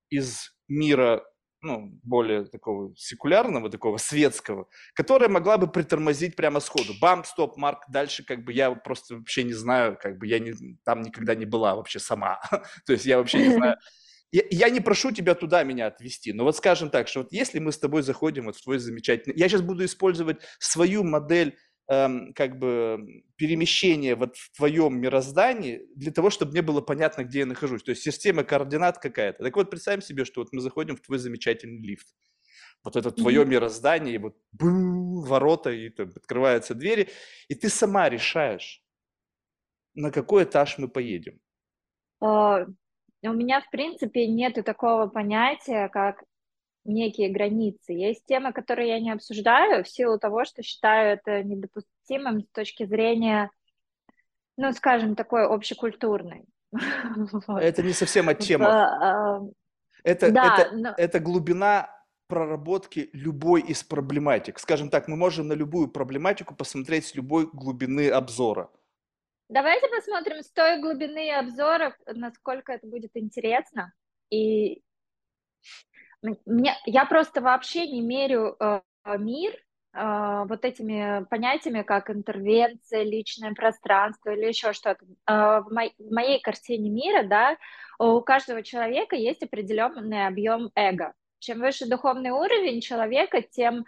из 0.09 0.50
мира, 0.69 1.23
ну, 1.61 1.99
более 2.03 2.44
такого 2.47 2.94
секулярного, 2.97 3.71
такого 3.71 3.99
светского, 3.99 4.69
которая 4.94 5.29
могла 5.29 5.59
бы 5.59 5.67
притормозить 5.67 6.35
прямо 6.35 6.61
сходу. 6.61 6.93
Бам, 7.00 7.25
стоп, 7.25 7.56
Марк, 7.56 7.85
дальше 7.88 8.25
как 8.25 8.44
бы 8.44 8.53
я 8.53 8.71
просто 8.73 9.17
вообще 9.17 9.44
не 9.44 9.55
знаю, 9.55 9.99
как 10.00 10.19
бы 10.19 10.26
я 10.26 10.38
не, 10.38 10.55
там 10.85 11.03
никогда 11.03 11.35
не 11.35 11.47
была 11.47 11.75
вообще 11.75 11.99
сама. 11.99 12.41
То 12.87 12.93
есть 12.93 13.05
я 13.05 13.19
вообще 13.19 13.49
не 13.49 13.55
знаю, 13.55 13.76
я, 14.32 14.43
я 14.50 14.71
не 14.71 14.81
прошу 14.81 15.12
тебя 15.12 15.35
туда 15.35 15.62
меня 15.65 15.87
отвести, 15.87 16.32
но 16.32 16.44
вот 16.44 16.56
скажем 16.56 16.91
так, 16.91 17.09
что 17.09 17.21
вот 17.21 17.32
если 17.32 17.59
мы 17.59 17.73
с 17.73 17.79
тобой 17.79 18.03
заходим 18.03 18.47
вот 18.47 18.56
в 18.56 18.62
твой 18.62 18.79
замечательный... 18.79 19.37
Я 19.37 19.49
сейчас 19.49 19.62
буду 19.62 19.85
использовать 19.85 20.38
свою 20.59 21.05
модель 21.05 21.56
эм, 21.88 22.32
как 22.35 22.59
бы 22.59 23.23
перемещения 23.37 24.17
вот 24.17 24.37
в 24.37 24.56
твоем 24.56 25.00
мироздании 25.00 25.82
для 25.94 26.12
того, 26.12 26.31
чтобы 26.31 26.53
мне 26.53 26.62
было 26.62 26.81
понятно, 26.81 27.25
где 27.25 27.41
я 27.41 27.47
нахожусь. 27.47 27.82
То 27.82 27.91
есть 27.91 28.03
система 28.03 28.44
координат 28.44 28.99
какая-то. 28.99 29.44
Так 29.44 29.56
вот, 29.56 29.71
представим 29.71 30.03
себе, 30.03 30.25
что 30.25 30.41
вот 30.41 30.53
мы 30.53 30.61
заходим 30.61 30.97
в 30.97 31.00
твой 31.00 31.19
замечательный 31.19 31.81
лифт. 31.82 32.09
Вот 32.85 32.97
это 32.97 33.11
твое 33.11 33.43
Мгм. 33.43 33.50
мироздание, 33.50 34.15
и 34.15 34.19
вот 34.19 34.37
бу, 34.53 35.23
ворота, 35.23 35.71
и 35.71 35.88
там 35.91 36.11
открываются 36.15 36.75
двери, 36.75 37.09
и 37.49 37.55
ты 37.55 37.69
сама 37.71 38.09
решаешь, 38.11 38.82
на 39.94 40.11
какой 40.12 40.44
этаж 40.44 40.79
мы 40.79 40.88
поедем. 40.88 41.41
А, 43.25 43.31
У 43.31 43.32
меня, 43.32 43.61
в 43.61 43.71
принципе, 43.71 44.26
нету 44.26 44.62
такого 44.62 45.06
понятия, 45.06 45.88
как 45.88 46.25
некие 46.85 47.31
границы. 47.31 47.93
Есть 47.93 48.25
темы, 48.26 48.53
которые 48.53 48.88
я 48.88 49.00
не 49.00 49.11
обсуждаю 49.11 49.85
в 49.85 49.88
силу 49.88 50.19
того, 50.19 50.44
что 50.44 50.62
считаю 50.62 51.15
это 51.15 51.43
недопустимым 51.43 52.43
с 52.43 52.49
точки 52.50 52.85
зрения, 52.85 53.50
ну, 54.56 54.73
скажем, 54.73 55.15
такой 55.17 55.47
общекультурной. 55.47 56.44
Это 57.49 57.82
не 57.82 57.93
совсем 57.93 58.29
от 58.29 58.41
темы. 58.41 58.67
а, 58.67 59.41
Это, 60.03 60.31
Да, 60.31 60.57
это, 60.59 60.76
но 60.76 60.95
это 60.97 61.21
глубина 61.21 61.88
проработки 62.26 63.11
любой 63.12 63.61
из 63.62 63.85
проблематик. 63.85 64.59
Скажем 64.59 64.88
так, 64.88 65.07
мы 65.09 65.16
можем 65.16 65.47
на 65.47 65.52
любую 65.52 65.88
проблематику 65.88 66.54
посмотреть 66.54 67.07
с 67.07 67.14
любой 67.14 67.49
глубины 67.52 68.09
обзора. 68.09 68.71
Давайте 69.48 69.88
посмотрим 69.88 70.42
с 70.42 70.50
той 70.50 70.80
глубины 70.80 71.32
обзора, 71.32 71.96
насколько 72.06 72.72
это 72.72 72.86
будет 72.86 73.10
интересно. 73.14 73.92
И 74.30 74.82
мне, 76.46 76.74
я 76.86 77.04
просто 77.04 77.40
вообще 77.40 77.86
не 77.86 78.00
мерю 78.00 78.56
э, 78.58 78.80
мир 79.18 79.54
э, 79.92 80.44
вот 80.48 80.64
этими 80.64 81.24
понятиями, 81.24 81.82
как 81.82 82.10
интервенция, 82.10 83.02
личное 83.02 83.52
пространство 83.52 84.30
или 84.30 84.46
еще 84.46 84.72
что-то. 84.72 85.04
Э, 85.26 85.60
в, 85.60 85.68
мо- 85.70 85.92
в 85.98 86.12
моей 86.12 86.40
картине 86.40 86.90
мира, 86.90 87.24
да, 87.24 87.56
у 87.98 88.20
каждого 88.22 88.62
человека 88.62 89.16
есть 89.16 89.42
определенный 89.42 90.26
объем 90.26 90.70
эго. 90.74 91.12
Чем 91.38 91.60
выше 91.60 91.86
духовный 91.86 92.30
уровень 92.30 92.80
человека, 92.80 93.42
тем 93.42 93.84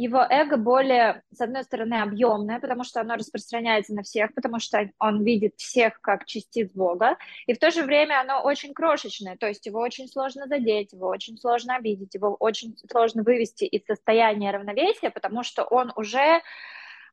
его 0.00 0.24
эго 0.30 0.56
более, 0.56 1.22
с 1.30 1.42
одной 1.42 1.62
стороны, 1.62 2.00
объемное, 2.00 2.58
потому 2.58 2.84
что 2.84 3.02
оно 3.02 3.16
распространяется 3.16 3.94
на 3.94 4.02
всех, 4.02 4.32
потому 4.34 4.58
что 4.58 4.88
он 4.98 5.22
видит 5.24 5.56
всех 5.58 6.00
как 6.00 6.24
частиц 6.24 6.72
Бога, 6.72 7.18
и 7.46 7.52
в 7.52 7.58
то 7.58 7.70
же 7.70 7.82
время 7.82 8.18
оно 8.18 8.40
очень 8.42 8.72
крошечное, 8.72 9.36
то 9.36 9.46
есть 9.46 9.66
его 9.66 9.78
очень 9.78 10.08
сложно 10.08 10.46
задеть, 10.46 10.94
его 10.94 11.08
очень 11.08 11.36
сложно 11.36 11.76
обидеть, 11.76 12.14
его 12.14 12.34
очень 12.40 12.78
сложно 12.90 13.22
вывести 13.22 13.64
из 13.64 13.84
состояния 13.84 14.52
равновесия, 14.52 15.10
потому 15.10 15.42
что 15.42 15.64
он 15.64 15.92
уже 15.94 16.40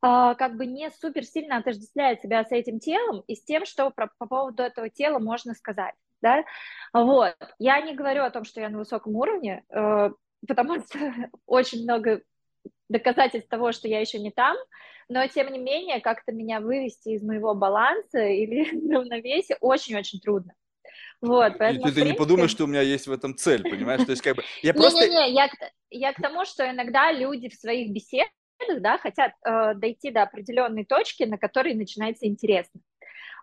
а, 0.01 0.35
как 0.35 0.55
бы 0.55 0.65
не 0.65 0.89
супер 0.89 1.25
сильно 1.25 1.57
отождествляет 1.57 2.21
себя 2.21 2.45
с 2.45 2.51
этим 2.53 2.79
телом 2.79 3.21
и 3.27 3.35
с 3.35 3.43
тем, 3.43 3.65
что 3.65 3.89
про- 3.89 4.11
по 4.17 4.27
поводу 4.27 4.63
этого 4.63 4.89
тела 4.89 5.19
можно 5.19 5.53
сказать. 5.55 5.95
Да? 6.21 6.45
Вот. 6.93 7.35
Я 7.59 7.81
не 7.81 7.95
говорю 7.95 8.23
о 8.23 8.29
том, 8.29 8.45
что 8.45 8.61
я 8.61 8.69
на 8.69 8.77
высоком 8.77 9.13
уровне, 9.15 9.65
э, 9.69 10.09
потому 10.47 10.75
что 10.79 10.97
очень 11.45 11.83
много 11.83 12.21
доказательств 12.89 13.49
того, 13.49 13.71
что 13.71 13.87
я 13.87 13.99
еще 13.99 14.19
не 14.19 14.31
там, 14.31 14.55
но 15.09 15.25
тем 15.27 15.51
не 15.51 15.59
менее 15.59 16.01
как-то 16.01 16.31
меня 16.31 16.59
вывести 16.59 17.09
из 17.09 17.23
моего 17.23 17.53
баланса 17.55 18.19
или 18.27 18.93
равновесия 18.93 19.57
очень-очень 19.61 20.19
трудно. 20.19 20.53
Вот, 21.19 21.55
И 21.55 21.57
поэтому, 21.57 21.85
ты, 21.85 21.91
в 21.91 21.95
ты 21.95 22.01
не 22.03 22.13
подумаешь, 22.13 22.51
принципе, 22.51 22.55
что 22.55 22.63
у 22.65 22.67
меня 22.67 22.81
есть 22.81 23.07
в 23.07 23.11
этом 23.11 23.35
цель, 23.35 23.63
понимаешь? 23.63 24.05
То 24.05 24.11
есть 24.11 24.21
как 24.21 24.35
бы 24.35 24.43
я 24.61 24.73
просто... 24.73 25.07
не-не-не, 25.07 25.33
я, 25.33 25.47
к- 25.47 25.71
я 25.89 26.13
к 26.13 26.21
тому, 26.21 26.45
что 26.45 26.69
иногда 26.69 27.11
люди 27.11 27.49
в 27.49 27.55
своих 27.55 27.91
беседах 27.91 28.29
да, 28.79 28.97
хотят 28.97 29.31
э, 29.45 29.73
дойти 29.75 30.11
до 30.11 30.23
определенной 30.23 30.85
точки, 30.85 31.23
на 31.23 31.37
которой 31.37 31.73
начинается 31.73 32.27
интересно. 32.27 32.81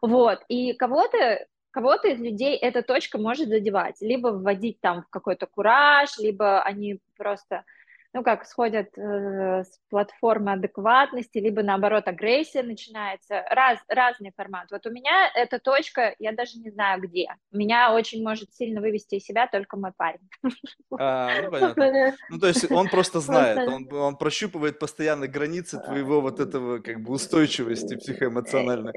Вот, 0.03 0.41
и 0.49 0.73
кого-то 0.75 1.47
кого-то 1.71 2.07
из 2.07 2.21
людей 2.21 2.57
эта 2.57 2.83
точка 2.83 3.19
может 3.19 3.49
задевать, 3.49 3.97
либо 4.01 4.29
вводить 4.29 4.81
там 4.81 5.03
в 5.03 5.09
какой-то 5.11 5.47
кураж, 5.47 6.19
либо 6.19 6.63
они 6.63 7.01
просто 7.17 7.65
ну, 8.15 8.23
как 8.23 8.47
сходят 8.47 8.97
э, 8.97 9.65
с 9.65 9.81
платформы 9.91 10.53
адекватности, 10.53 11.39
либо 11.39 11.65
наоборот 11.65 12.07
агрессия 12.07 12.63
начинается, 12.63 13.43
раз, 13.51 13.81
разный 13.89 14.33
формат. 14.37 14.69
Вот 14.71 14.87
у 14.87 14.91
меня 14.91 15.33
эта 15.35 15.59
точка, 15.59 16.15
я 16.21 16.31
даже 16.31 16.61
не 16.61 16.71
знаю 16.71 17.01
где. 17.03 17.27
Меня 17.51 17.93
очень 17.93 18.23
может 18.23 18.55
сильно 18.55 18.81
вывести 18.81 19.17
из 19.17 19.25
себя 19.25 19.49
только 19.49 19.77
мой 19.77 19.93
парень. 19.97 20.29
А, 20.97 21.43
ну, 21.43 21.51
понятно. 21.51 22.17
Ну, 22.31 22.39
то 22.39 22.47
есть 22.47 22.71
он 22.71 22.89
просто 22.89 23.19
знает, 23.19 23.69
он, 23.69 23.93
он 23.93 24.17
прощупывает 24.17 24.79
постоянно 24.79 25.27
границы 25.27 25.81
твоего 25.81 26.21
вот 26.21 26.39
этого 26.39 26.79
как 26.79 27.01
бы 27.01 27.13
устойчивости 27.13 27.97
психоэмоциональной. 27.97 28.93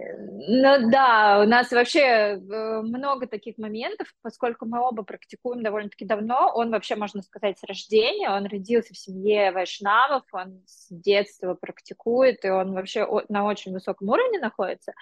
Ну 0.49 0.91
да, 0.91 1.41
у 1.43 1.47
нас 1.47 1.71
вообще 1.71 1.99
э, 1.99 2.81
много 2.83 3.25
таких 3.25 3.57
моментов, 3.57 4.13
поскольку 4.21 4.67
мы 4.67 4.79
оба 4.79 5.01
практикуем 5.01 5.63
довольно-таки 5.63 6.05
давно, 6.05 6.51
он 6.53 6.69
вообще, 6.69 6.95
можно 6.95 7.23
сказать, 7.23 7.57
с 7.57 7.63
рождения, 7.63 8.29
он 8.29 8.45
родился 8.45 8.93
в 8.93 8.97
семье 9.07 9.51
вайшнавов, 9.51 10.23
он 10.31 10.61
с 10.65 10.87
детства 10.89 11.55
практикует, 11.55 12.43
и 12.45 12.49
он 12.49 12.73
вообще 12.73 13.07
на 13.29 13.45
очень 13.45 13.73
высоком 13.73 14.09
уровне 14.09 14.39
находится. 14.39 14.93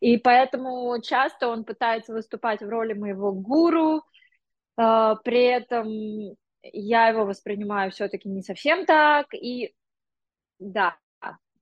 И 0.00 0.16
поэтому 0.16 1.00
часто 1.00 1.48
он 1.48 1.64
пытается 1.64 2.12
выступать 2.12 2.60
в 2.60 2.68
роли 2.68 2.94
моего 2.94 3.32
гуру, 3.32 4.02
а, 4.76 5.16
при 5.16 5.44
этом 5.44 6.36
я 6.62 7.08
его 7.08 7.24
воспринимаю 7.24 7.90
все-таки 7.90 8.28
не 8.28 8.42
совсем 8.42 8.86
так, 8.86 9.34
и 9.34 9.74
да, 10.58 10.96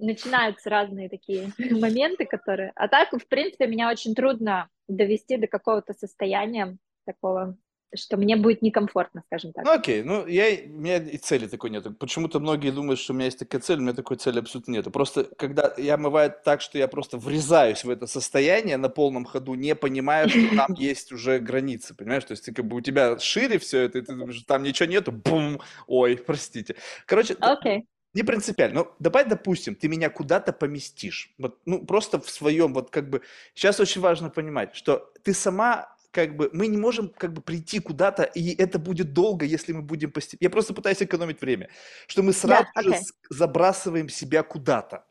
начинаются 0.00 0.70
разные 0.70 1.09
такие 1.09 1.52
моменты, 1.70 2.25
которые... 2.25 2.73
А 2.75 2.88
так, 2.88 3.12
в 3.12 3.28
принципе, 3.28 3.66
меня 3.66 3.90
очень 3.90 4.14
трудно 4.14 4.68
довести 4.88 5.37
до 5.37 5.47
какого-то 5.47 5.92
состояния 5.92 6.76
такого 7.04 7.56
что 7.94 8.16
мне 8.16 8.37
будет 8.37 8.62
некомфортно, 8.62 9.23
скажем 9.26 9.52
так. 9.52 9.64
Ну 9.64 9.73
окей, 9.73 10.02
ну 10.02 10.26
я, 10.26 10.47
у 10.66 10.80
меня 10.80 10.99
и 10.99 11.16
цели 11.16 11.47
такой 11.47 11.70
нет. 11.70 11.87
Почему-то 11.99 12.40
многие 12.40 12.70
думают, 12.70 13.00
что 13.00 13.12
у 13.12 13.16
меня 13.16 13.26
есть 13.26 13.38
такая 13.38 13.61
цель, 13.61 13.78
у 13.78 13.82
меня 13.82 13.92
такой 13.92 14.16
цели 14.16 14.38
абсолютно 14.38 14.73
нет. 14.73 14.92
Просто 14.92 15.25
когда 15.37 15.75
я 15.76 15.97
бывает 15.97 16.42
так, 16.42 16.61
что 16.61 16.78
я 16.78 16.88
просто 16.88 17.18
врезаюсь 17.18 17.85
в 17.85 17.90
это 17.90 18.06
состояние 18.06 18.76
на 18.76 18.88
полном 18.88 19.25
ходу, 19.25 19.54
не 19.54 19.75
понимая, 19.75 20.28
что 20.28 20.56
там 20.56 20.73
есть 20.78 21.12
уже 21.12 21.38
границы, 21.38 21.94
понимаешь? 21.94 22.25
То 22.25 22.32
есть 22.32 22.44
ты, 22.44 22.52
как 22.52 22.66
бы 22.66 22.76
у 22.76 22.80
тебя 22.80 23.18
шире 23.18 23.59
все 23.59 23.80
это, 23.80 23.99
и 23.99 24.02
ты 24.02 24.14
думаешь, 24.14 24.42
там 24.47 24.62
ничего 24.62 24.88
нету, 24.88 25.12
бум, 25.12 25.61
ой, 25.87 26.16
простите. 26.26 26.76
Короче, 27.06 27.35
okay. 27.35 27.82
Не 28.12 28.25
принципиально. 28.25 28.80
Но 28.80 28.97
давай, 28.99 29.25
допустим, 29.25 29.75
ты 29.76 29.88
меня 29.88 30.11
куда-то 30.11 30.52
поместишь. 30.52 31.32
Вот, 31.38 31.59
ну, 31.64 31.85
просто 31.87 32.18
в 32.18 32.28
своем, 32.28 32.75
вот 32.75 32.90
как 32.90 33.09
бы... 33.09 33.23
Сейчас 33.54 33.78
очень 33.78 34.00
важно 34.00 34.30
понимать, 34.30 34.75
что 34.75 35.12
ты 35.23 35.32
сама 35.32 35.94
как 36.11 36.37
бы 36.37 36.50
мы 36.52 36.67
не 36.67 36.76
можем 36.76 37.09
как 37.09 37.33
бы 37.33 37.43
прийти 37.43 37.79
куда-то, 37.79 38.25
и 38.25 38.55
это 38.57 38.79
будет 38.79 39.12
долго, 39.12 39.45
если 39.45 39.73
мы 39.73 39.83
будем 39.83 40.11
постепенно. 40.11 40.47
Я 40.47 40.50
просто 40.50 40.75
пытаюсь 40.75 41.02
экономить 41.02 41.40
время, 41.40 41.69
что 42.07 42.23
мы 42.23 42.33
сразу 42.33 42.64
yeah, 42.64 42.85
okay. 42.85 42.97
же 42.97 43.00
забрасываем 43.31 44.09
себя 44.09 44.43
куда-то. 44.43 45.07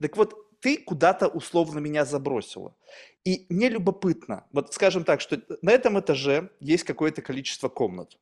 Так 0.00 0.16
вот, 0.16 0.34
ты 0.60 0.78
куда-то 0.78 1.28
условно 1.28 1.78
меня 1.78 2.04
забросила. 2.04 2.74
И 3.24 3.46
мне 3.48 3.68
любопытно, 3.68 4.46
вот 4.52 4.72
скажем 4.74 5.04
так, 5.04 5.20
что 5.20 5.42
на 5.62 5.70
этом 5.70 5.98
этаже 5.98 6.50
есть 6.60 6.84
какое-то 6.84 7.22
количество 7.22 7.68
комнат, 7.68 8.18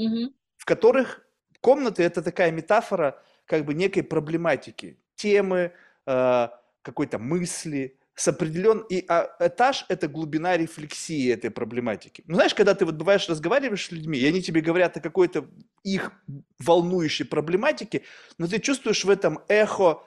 mm-hmm. 0.00 0.32
в 0.56 0.64
которых 0.64 1.26
комнаты 1.60 2.02
это 2.02 2.22
такая 2.22 2.50
метафора 2.52 3.22
как 3.46 3.64
бы 3.64 3.74
некой 3.74 4.02
проблематики, 4.02 4.98
темы, 5.14 5.72
э, 6.06 6.48
какой-то 6.82 7.18
мысли, 7.18 7.98
с 8.14 8.28
определен... 8.28 8.80
И 8.90 9.04
а, 9.08 9.34
этаж– 9.40 9.86
это 9.88 10.08
глубина 10.08 10.56
рефлексии 10.56 11.32
этой 11.32 11.50
проблематики. 11.50 12.22
Ну, 12.26 12.34
знаешь, 12.34 12.54
когда 12.54 12.74
ты 12.74 12.84
вот 12.84 12.94
бываешь, 12.94 13.28
разговариваешь 13.28 13.86
с 13.86 13.92
людьми, 13.92 14.18
и 14.18 14.26
они 14.26 14.42
тебе 14.42 14.60
говорят 14.60 14.96
о 14.96 15.00
какой-то 15.00 15.46
их 15.82 16.12
волнующей 16.58 17.24
проблематике, 17.24 18.02
но 18.38 18.46
ты 18.46 18.58
чувствуешь 18.58 19.04
в 19.04 19.10
этом 19.10 19.40
эхо, 19.48 20.02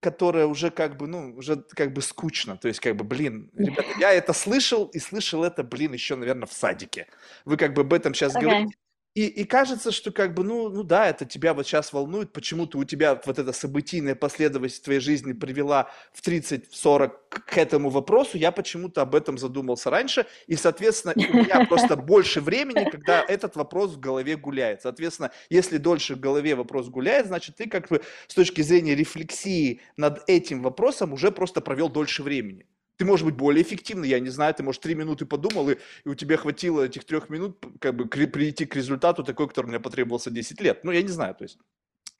которое 0.00 0.46
уже 0.46 0.70
как 0.70 0.96
бы, 0.96 1.06
ну, 1.06 1.34
уже 1.36 1.56
как 1.56 1.92
бы 1.92 2.02
скучно. 2.02 2.56
То 2.56 2.68
есть, 2.68 2.80
как 2.80 2.96
бы, 2.96 3.04
блин, 3.04 3.50
ребята, 3.56 3.88
я 3.98 4.12
это 4.12 4.32
слышал, 4.32 4.86
и 4.86 4.98
слышал 4.98 5.44
это, 5.44 5.62
блин, 5.62 5.92
еще, 5.92 6.16
наверное, 6.16 6.46
в 6.46 6.52
садике. 6.52 7.06
Вы 7.44 7.56
как 7.56 7.74
бы 7.74 7.82
об 7.82 7.92
этом 7.92 8.14
сейчас 8.14 8.34
okay. 8.34 8.40
говорите. 8.40 8.76
И, 9.14 9.26
и 9.26 9.44
кажется, 9.44 9.92
что 9.92 10.10
как 10.10 10.32
бы, 10.32 10.42
ну, 10.42 10.70
ну 10.70 10.82
да, 10.84 11.06
это 11.06 11.26
тебя 11.26 11.52
вот 11.52 11.66
сейчас 11.66 11.92
волнует, 11.92 12.32
почему-то 12.32 12.78
у 12.78 12.84
тебя 12.84 13.20
вот 13.26 13.38
эта 13.38 13.52
событийная 13.52 14.14
последовательность 14.14 14.84
твоей 14.84 15.00
жизни 15.00 15.34
привела 15.34 15.90
в 16.14 16.26
30-40 16.26 17.12
к 17.28 17.58
этому 17.58 17.90
вопросу, 17.90 18.38
я 18.38 18.52
почему-то 18.52 19.02
об 19.02 19.14
этом 19.14 19.36
задумался 19.36 19.90
раньше, 19.90 20.26
и, 20.46 20.56
соответственно, 20.56 21.12
у 21.16 21.36
меня 21.36 21.66
просто 21.66 21.94
больше 21.96 22.40
времени, 22.40 22.88
когда 22.90 23.22
этот 23.22 23.54
вопрос 23.56 23.92
в 23.92 24.00
голове 24.00 24.36
гуляет. 24.36 24.80
Соответственно, 24.80 25.30
если 25.50 25.76
дольше 25.76 26.14
в 26.14 26.20
голове 26.20 26.54
вопрос 26.54 26.88
гуляет, 26.88 27.26
значит, 27.26 27.56
ты 27.56 27.68
как 27.68 27.88
бы 27.88 28.00
с 28.28 28.34
точки 28.34 28.62
зрения 28.62 28.94
рефлексии 28.94 29.82
над 29.98 30.22
этим 30.26 30.62
вопросом 30.62 31.12
уже 31.12 31.30
просто 31.30 31.60
провел 31.60 31.90
дольше 31.90 32.22
времени. 32.22 32.66
Ты 32.96 33.04
можешь 33.04 33.24
быть 33.24 33.36
более 33.36 33.62
эффективный, 33.62 34.08
я 34.08 34.20
не 34.20 34.28
знаю, 34.28 34.54
ты, 34.54 34.62
может, 34.62 34.82
три 34.82 34.94
минуты 34.94 35.26
подумал, 35.26 35.70
и, 35.70 35.76
и 36.04 36.08
у 36.08 36.14
тебя 36.14 36.36
хватило 36.36 36.82
этих 36.82 37.04
трех 37.04 37.30
минут, 37.30 37.64
как 37.80 37.96
бы, 37.96 38.06
прийти 38.06 38.66
к 38.66 38.76
результату 38.76 39.24
такой, 39.24 39.48
который 39.48 39.66
мне 39.66 39.80
потребовался 39.80 40.30
10 40.30 40.60
лет. 40.60 40.84
Ну, 40.84 40.92
я 40.92 41.02
не 41.02 41.08
знаю, 41.08 41.34
то 41.34 41.44
есть. 41.44 41.58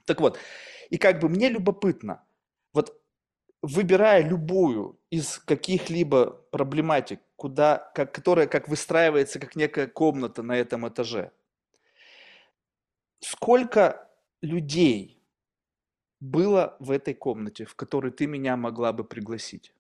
Так 0.05 0.21
вот, 0.21 0.39
и 0.91 0.99
как 0.99 1.21
бы 1.21 1.29
мне 1.29 1.49
любопытно, 1.49 2.25
вот 2.73 3.01
выбирая 3.63 4.23
любую 4.23 4.99
из 5.11 5.39
каких-либо 5.39 6.33
проблематик, 6.51 7.21
куда, 7.37 7.91
как, 7.95 8.13
которая 8.13 8.47
как 8.47 8.69
выстраивается 8.69 9.39
как 9.39 9.57
некая 9.57 9.87
комната 9.87 10.43
на 10.43 10.57
этом 10.57 10.89
этаже, 10.89 11.33
сколько 13.21 14.09
людей 14.41 15.23
было 16.21 16.77
в 16.81 16.91
этой 16.91 17.15
комнате, 17.15 17.65
в 17.65 17.75
которой 17.75 18.11
ты 18.11 18.27
меня 18.27 18.57
могла 18.57 18.93
бы 18.93 19.05
пригласить? 19.05 19.75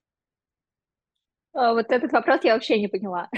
А, 1.54 1.72
вот 1.74 1.90
этот 1.90 2.12
вопрос 2.12 2.40
я 2.44 2.54
вообще 2.54 2.80
не 2.80 2.88
поняла. 2.88 3.28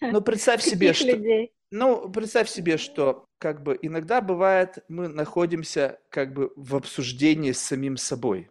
Ну, 0.00 0.20
представь 0.20 0.62
себе, 0.62 0.92
что... 0.92 1.06
Людей? 1.06 1.52
Ну, 1.70 2.10
представь 2.10 2.48
себе, 2.48 2.76
что 2.76 3.24
как 3.38 3.62
бы 3.62 3.78
иногда 3.80 4.20
бывает, 4.20 4.78
мы 4.88 5.08
находимся 5.08 6.00
как 6.10 6.32
бы 6.34 6.52
в 6.56 6.74
обсуждении 6.76 7.52
с 7.52 7.60
самим 7.60 7.96
собой. 7.96 8.50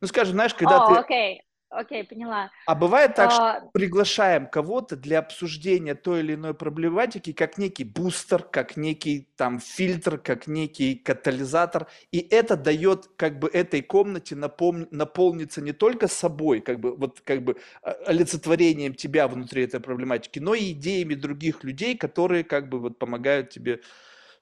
Ну, 0.00 0.06
скажем, 0.06 0.34
знаешь, 0.34 0.54
когда 0.54 0.84
О, 0.84 0.94
ты... 0.94 1.00
окей. 1.00 1.42
Окей, 1.72 2.04
поняла. 2.04 2.50
А 2.66 2.74
бывает 2.74 3.14
так, 3.14 3.30
а... 3.30 3.32
что 3.60 3.70
приглашаем 3.72 4.46
кого-то 4.46 4.94
для 4.94 5.20
обсуждения 5.20 5.94
той 5.94 6.20
или 6.20 6.34
иной 6.34 6.52
проблематики, 6.52 7.32
как 7.32 7.56
некий 7.56 7.84
бустер, 7.84 8.42
как 8.42 8.76
некий 8.76 9.28
там 9.36 9.58
фильтр, 9.58 10.18
как 10.18 10.46
некий 10.46 10.94
катализатор, 10.94 11.88
и 12.10 12.18
это 12.18 12.58
дает 12.58 13.08
как 13.16 13.38
бы 13.38 13.48
этой 13.48 13.80
комнате 13.80 14.36
напом... 14.36 14.86
наполниться 14.90 15.62
не 15.62 15.72
только 15.72 16.08
собой, 16.08 16.60
как 16.60 16.78
бы 16.78 16.94
вот 16.94 17.22
как 17.22 17.42
бы 17.42 17.56
а, 17.82 17.92
олицетворением 18.06 18.94
тебя 18.94 19.26
внутри 19.26 19.64
этой 19.64 19.80
проблематики, 19.80 20.38
но 20.40 20.54
и 20.54 20.72
идеями 20.72 21.14
других 21.14 21.64
людей, 21.64 21.96
которые 21.96 22.44
как 22.44 22.68
бы 22.68 22.80
вот 22.80 22.98
помогают 22.98 23.48
тебе 23.48 23.80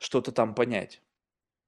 что-то 0.00 0.32
там 0.32 0.54
понять. 0.54 1.00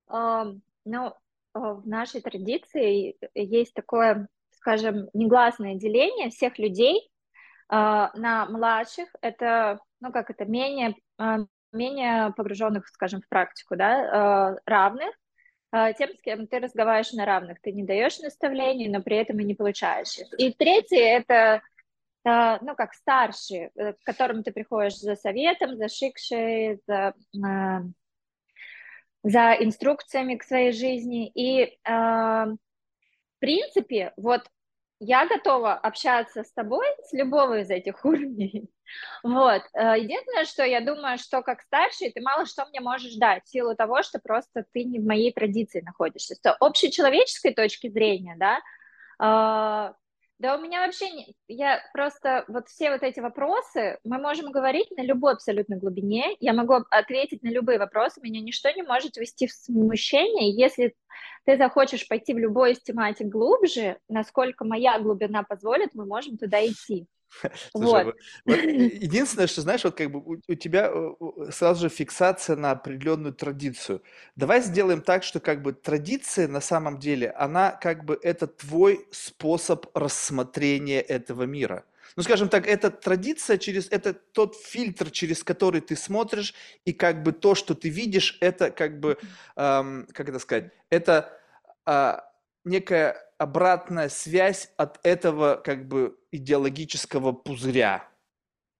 Um, 0.08 0.60
ну, 0.84 1.14
в 1.54 1.86
нашей 1.86 2.20
традиции 2.20 3.16
есть 3.34 3.74
такое 3.74 4.28
скажем, 4.62 5.08
негласное 5.12 5.74
деление 5.74 6.30
всех 6.30 6.56
людей 6.56 7.10
э, 7.68 7.74
на 7.74 8.46
младших, 8.46 9.08
это, 9.20 9.80
ну 10.00 10.12
как 10.12 10.30
это, 10.30 10.44
менее, 10.44 10.94
э, 11.18 11.38
менее 11.72 12.32
погруженных, 12.36 12.86
скажем, 12.86 13.22
в 13.22 13.28
практику, 13.28 13.74
да, 13.74 14.54
э, 14.54 14.58
равных, 14.66 15.10
э, 15.72 15.92
тем, 15.98 16.10
с 16.16 16.22
кем 16.22 16.46
ты 16.46 16.60
разговариваешь 16.60 17.12
на 17.12 17.26
равных. 17.26 17.60
Ты 17.60 17.72
не 17.72 17.82
даешь 17.82 18.20
наставлений, 18.20 18.88
но 18.88 19.02
при 19.02 19.16
этом 19.16 19.40
и 19.40 19.44
не 19.44 19.54
получаешь 19.54 20.16
их. 20.16 20.28
И 20.38 20.52
третье– 20.52 20.98
это 21.18 21.60
э, 22.24 22.58
ну, 22.64 22.76
как 22.76 22.94
старшие, 22.94 23.72
к 23.74 23.96
которым 24.04 24.44
ты 24.44 24.52
приходишь 24.52 24.98
за 24.98 25.16
советом, 25.16 25.76
за 25.76 25.88
шикшей, 25.88 26.80
за, 26.86 27.14
э, 27.34 27.80
за 29.24 29.56
инструкциями 29.58 30.36
к 30.36 30.44
своей 30.44 30.70
жизни. 30.70 31.32
И 31.34 31.78
э, 31.84 32.46
принципе, 33.42 34.12
вот 34.16 34.42
я 35.00 35.26
готова 35.26 35.74
общаться 35.74 36.44
с 36.44 36.52
тобой 36.52 36.86
с 37.04 37.12
любого 37.12 37.58
из 37.58 37.70
этих 37.70 38.04
уровней. 38.04 38.70
Вот. 39.24 39.62
Э, 39.74 39.98
единственное, 39.98 40.44
что 40.44 40.64
я 40.64 40.80
думаю, 40.80 41.18
что 41.18 41.42
как 41.42 41.60
старший 41.62 42.12
ты 42.12 42.20
мало 42.20 42.46
что 42.46 42.64
мне 42.66 42.80
можешь 42.80 43.16
дать 43.16 43.44
в 43.44 43.48
силу 43.50 43.74
того, 43.74 44.02
что 44.02 44.20
просто 44.20 44.64
ты 44.72 44.84
не 44.84 45.00
в 45.00 45.04
моей 45.04 45.32
традиции 45.32 45.80
находишься. 45.80 46.36
С 46.36 46.56
общечеловеческой 46.60 47.52
точки 47.52 47.90
зрения, 47.90 48.36
да, 48.38 48.60
э, 49.18 49.92
Да 50.42 50.56
у 50.56 50.60
меня 50.60 50.84
вообще 50.84 51.08
не... 51.12 51.36
Я 51.46 51.80
просто... 51.92 52.44
Вот 52.48 52.66
все 52.66 52.90
вот 52.90 53.04
эти 53.04 53.20
вопросы 53.20 54.00
мы 54.02 54.18
можем 54.18 54.50
говорить 54.50 54.90
на 54.96 55.02
любой 55.02 55.34
абсолютно 55.34 55.76
глубине. 55.76 56.36
Я 56.40 56.52
могу 56.52 56.74
ответить 56.90 57.44
на 57.44 57.48
любые 57.48 57.78
вопросы. 57.78 58.20
Меня 58.20 58.40
ничто 58.40 58.68
не 58.72 58.82
может 58.82 59.16
ввести 59.16 59.46
в 59.46 59.52
смущение. 59.52 60.50
Если 60.50 60.96
ты 61.44 61.56
захочешь 61.56 62.08
пойти 62.08 62.34
в 62.34 62.38
любой 62.38 62.72
из 62.72 62.82
тематик 62.82 63.28
глубже, 63.28 63.98
насколько 64.08 64.64
моя 64.64 64.98
глубина 64.98 65.44
позволит, 65.44 65.94
мы 65.94 66.06
можем 66.06 66.36
туда 66.36 66.66
идти. 66.66 67.06
Слушай, 67.72 68.04
вот. 68.04 68.16
Вот, 68.44 68.58
единственное, 68.62 69.46
что 69.46 69.60
знаешь, 69.62 69.84
вот 69.84 69.94
как 69.94 70.10
бы 70.10 70.20
у, 70.20 70.40
у 70.46 70.54
тебя 70.54 70.92
сразу 71.50 71.82
же 71.82 71.88
фиксация 71.88 72.56
на 72.56 72.72
определенную 72.72 73.34
традицию. 73.34 74.02
Давай 74.36 74.60
сделаем 74.62 75.02
так, 75.02 75.22
что 75.22 75.40
как 75.40 75.62
бы 75.62 75.72
традиция 75.72 76.48
на 76.48 76.60
самом 76.60 76.98
деле, 76.98 77.30
она 77.30 77.72
как 77.72 78.04
бы 78.04 78.18
это 78.22 78.46
твой 78.46 79.06
способ 79.10 79.86
рассмотрения 79.94 81.00
этого 81.00 81.44
мира. 81.44 81.84
Ну, 82.16 82.22
скажем 82.22 82.48
так, 82.48 82.66
это 82.66 82.90
традиция 82.90 83.56
через, 83.56 83.88
это 83.90 84.12
тот 84.12 84.56
фильтр, 84.56 85.10
через 85.10 85.42
который 85.42 85.80
ты 85.80 85.96
смотришь, 85.96 86.54
и 86.84 86.92
как 86.92 87.22
бы 87.22 87.32
то, 87.32 87.54
что 87.54 87.74
ты 87.74 87.88
видишь, 87.88 88.36
это 88.40 88.70
как 88.70 89.00
бы, 89.00 89.16
эм, 89.56 90.06
как 90.12 90.28
это 90.28 90.38
сказать, 90.38 90.72
это 90.90 91.38
э, 91.86 92.18
некая 92.64 93.16
обратная 93.42 94.08
связь 94.08 94.72
от 94.76 94.98
этого 95.02 95.56
как 95.56 95.88
бы 95.88 96.16
идеологического 96.30 97.32
пузыря. 97.32 98.08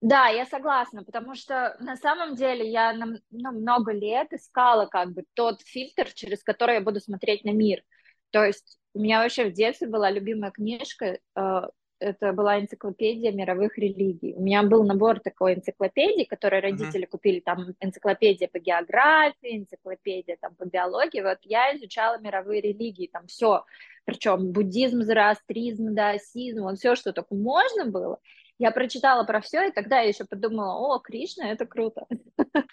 Да, 0.01 0.29
я 0.29 0.47
согласна, 0.47 1.05
потому 1.05 1.35
что 1.35 1.77
на 1.79 1.97
самом 1.97 2.35
деле 2.35 2.69
я 2.69 2.93
на, 2.93 3.19
ну, 3.31 3.53
много 3.53 3.93
лет 3.93 4.33
искала 4.33 4.87
как 4.87 5.13
бы 5.13 5.25
тот 5.35 5.63
фильтр, 5.63 6.13
через 6.13 6.43
который 6.43 6.77
я 6.77 6.81
буду 6.81 7.01
смотреть 7.01 7.45
на 7.45 7.51
мир. 7.51 7.83
То 8.31 8.45
есть 8.45 8.79
у 8.95 9.01
меня 9.01 9.23
вообще 9.23 9.45
в 9.45 9.53
детстве 9.53 9.89
была 9.89 10.11
любимая 10.11 10.51
книжка 10.51 11.19
э, 11.37 11.61
это 12.03 12.33
была 12.33 12.61
энциклопедия 12.61 13.33
мировых 13.33 13.79
религий. 13.79 14.35
У 14.35 14.43
меня 14.43 14.63
был 14.63 14.85
набор 14.85 15.21
такой 15.21 15.55
энциклопедии, 15.55 16.25
которые 16.25 16.61
родители 16.61 17.05
uh-huh. 17.05 17.11
купили, 17.11 17.41
там 17.41 17.75
энциклопедия 17.81 18.49
по 18.49 18.59
географии, 18.59 19.59
энциклопедия 19.59 20.37
там 20.41 20.55
по 20.55 20.65
биологии. 20.65 21.23
Вот 21.23 21.39
я 21.43 21.75
изучала 21.77 22.19
мировые 22.19 22.61
религии, 22.61 23.07
там 23.07 23.27
все, 23.29 23.65
причем 24.05 24.53
буддизм, 24.53 25.03
зороастризм, 25.03 25.95
даосизм, 25.95 26.63
вот 26.63 26.79
все, 26.79 26.97
что 26.97 27.13
только 27.13 27.35
можно 27.35 27.87
было. 27.87 28.19
Я 28.59 28.71
прочитала 28.71 29.25
про 29.25 29.41
все, 29.41 29.69
и 29.69 29.73
тогда 29.73 30.01
я 30.01 30.09
еще 30.09 30.25
подумала, 30.25 30.75
о, 30.75 30.99
Кришна, 30.99 31.51
это 31.51 31.67
круто. 31.67 32.07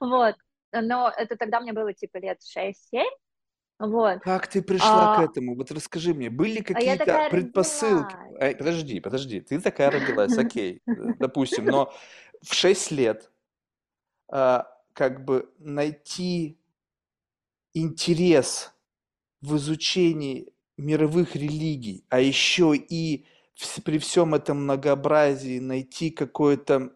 Вот. 0.00 0.34
Но 0.72 1.10
это 1.16 1.36
тогда 1.36 1.60
мне 1.60 1.72
было 1.72 1.94
типа 1.94 2.18
лет 2.18 2.38
6-7, 2.56 2.74
вот. 3.78 4.20
Как 4.20 4.48
ты 4.48 4.60
пришла 4.60 5.16
к 5.16 5.18
а 5.18 5.22
этому? 5.24 5.54
Вот 5.54 5.70
расскажи 5.70 6.12
мне, 6.12 6.30
были 6.30 6.60
А 6.60 6.64
какие-то 6.64 6.98
такая 6.98 7.30
предпосылки? 7.30 8.14
родилась. 8.14 8.42
Ай, 8.42 8.56
подожди, 8.56 9.00
подожди, 9.00 9.40
ты 9.40 9.60
такая 9.60 9.90
родилась, 9.90 10.36
окей, 10.38 10.82
э, 10.86 10.92
допустим, 11.18 11.66
но 11.66 11.92
в 12.42 12.54
6 12.54 12.90
лет 12.90 13.30
а, 14.28 14.66
как 14.92 15.24
бы 15.24 15.48
найти 15.58 16.58
интерес 17.72 18.72
в 19.40 19.56
изучении 19.56 20.52
мировых 20.76 21.36
религий, 21.36 22.04
а 22.08 22.20
еще 22.20 22.74
и 22.76 23.26
при 23.84 23.98
всем 23.98 24.34
этом 24.34 24.62
многообразии 24.64 25.58
найти 25.58 26.10
какое-то, 26.10 26.92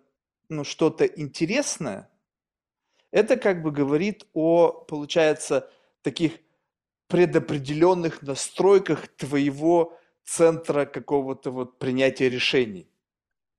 ну, 0.48 0.64
что-то 0.64 1.04
интересное, 1.04 2.08
это 3.10 3.36
как 3.36 3.62
бы 3.62 3.70
говорит 3.70 4.26
о, 4.32 4.72
получается, 4.72 5.70
таких 6.02 6.32
предопределенных 7.12 8.22
настройках 8.22 9.06
твоего 9.08 9.98
центра 10.24 10.86
какого-то 10.86 11.50
вот 11.50 11.78
принятия 11.78 12.30
решений? 12.30 12.88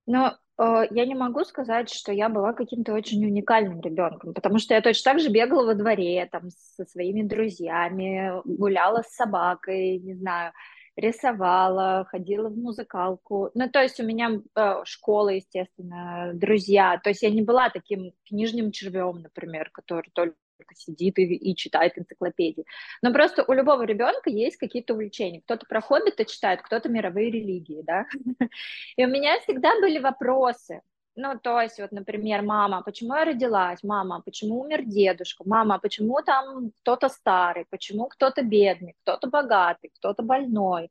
Но 0.07 0.36
э, 0.57 0.88
я 0.89 1.05
не 1.05 1.13
могу 1.13 1.43
сказать, 1.45 1.93
что 1.93 2.12
я 2.12 2.29
была 2.29 2.53
каким-то 2.53 2.93
очень 2.93 3.24
уникальным 3.24 3.79
ребенком, 3.79 4.33
потому 4.33 4.57
что 4.57 4.74
я 4.74 4.81
точно 4.81 5.12
так 5.12 5.22
же 5.22 5.29
бегала 5.29 5.67
во 5.67 5.75
дворе, 5.75 6.27
там, 6.31 6.50
со 6.50 6.83
своими 6.86 7.22
друзьями, 7.22 8.41
гуляла 8.43 9.03
с 9.03 9.13
собакой, 9.13 10.00
не 10.00 10.15
знаю, 10.15 10.51
рисовала, 10.95 12.07
ходила 12.10 12.50
в 12.50 12.57
музыкалку. 12.57 13.51
Ну, 13.53 13.69
то 13.69 13.83
есть 13.83 14.00
у 14.00 14.03
меня 14.03 14.41
э, 14.55 14.81
школа, 14.83 15.29
естественно, 15.29 16.31
друзья. 16.33 17.00
То 17.03 17.10
есть 17.12 17.22
я 17.22 17.29
не 17.29 17.43
была 17.43 17.69
таким 17.69 18.13
книжным 18.27 18.72
червем, 18.72 19.22
например, 19.22 19.69
который 19.72 20.10
только 20.12 20.38
сидит 20.75 21.19
и, 21.19 21.23
и 21.23 21.56
читает 21.56 21.97
энциклопедии. 21.97 22.65
Но 23.01 23.12
просто 23.13 23.43
у 23.47 23.54
любого 23.54 23.84
ребенка 23.84 24.30
есть 24.30 24.58
какие-то 24.58 24.93
увлечения. 24.93 25.41
Кто-то 25.41 25.65
про 25.67 25.82
хоббита 25.82 26.25
читает, 26.25 26.62
кто-то 26.62 26.89
мировые 26.89 27.32
религии, 27.32 27.82
да. 27.84 28.06
И 28.97 29.06
у 29.06 29.08
меня 29.08 29.39
всегда 29.41 29.80
были 29.80 29.99
вопросы. 29.99 30.82
Ну, 31.15 31.38
то 31.38 31.62
есть, 31.62 31.80
вот, 31.80 31.91
например, 31.91 32.41
мама, 32.41 32.82
почему 32.82 33.15
я 33.15 33.25
родилась? 33.25 33.84
Мама, 33.84 34.21
почему 34.25 34.62
умер 34.62 34.84
дедушка? 34.86 35.43
Мама, 35.45 35.78
почему 35.78 36.21
там 36.23 36.71
кто-то 36.82 37.08
старый? 37.10 37.65
Почему 37.69 38.08
кто-то 38.08 38.41
бедный? 38.41 38.95
Кто-то 39.04 39.28
богатый? 39.28 39.91
Кто-то 39.95 40.23
больной? 40.23 40.89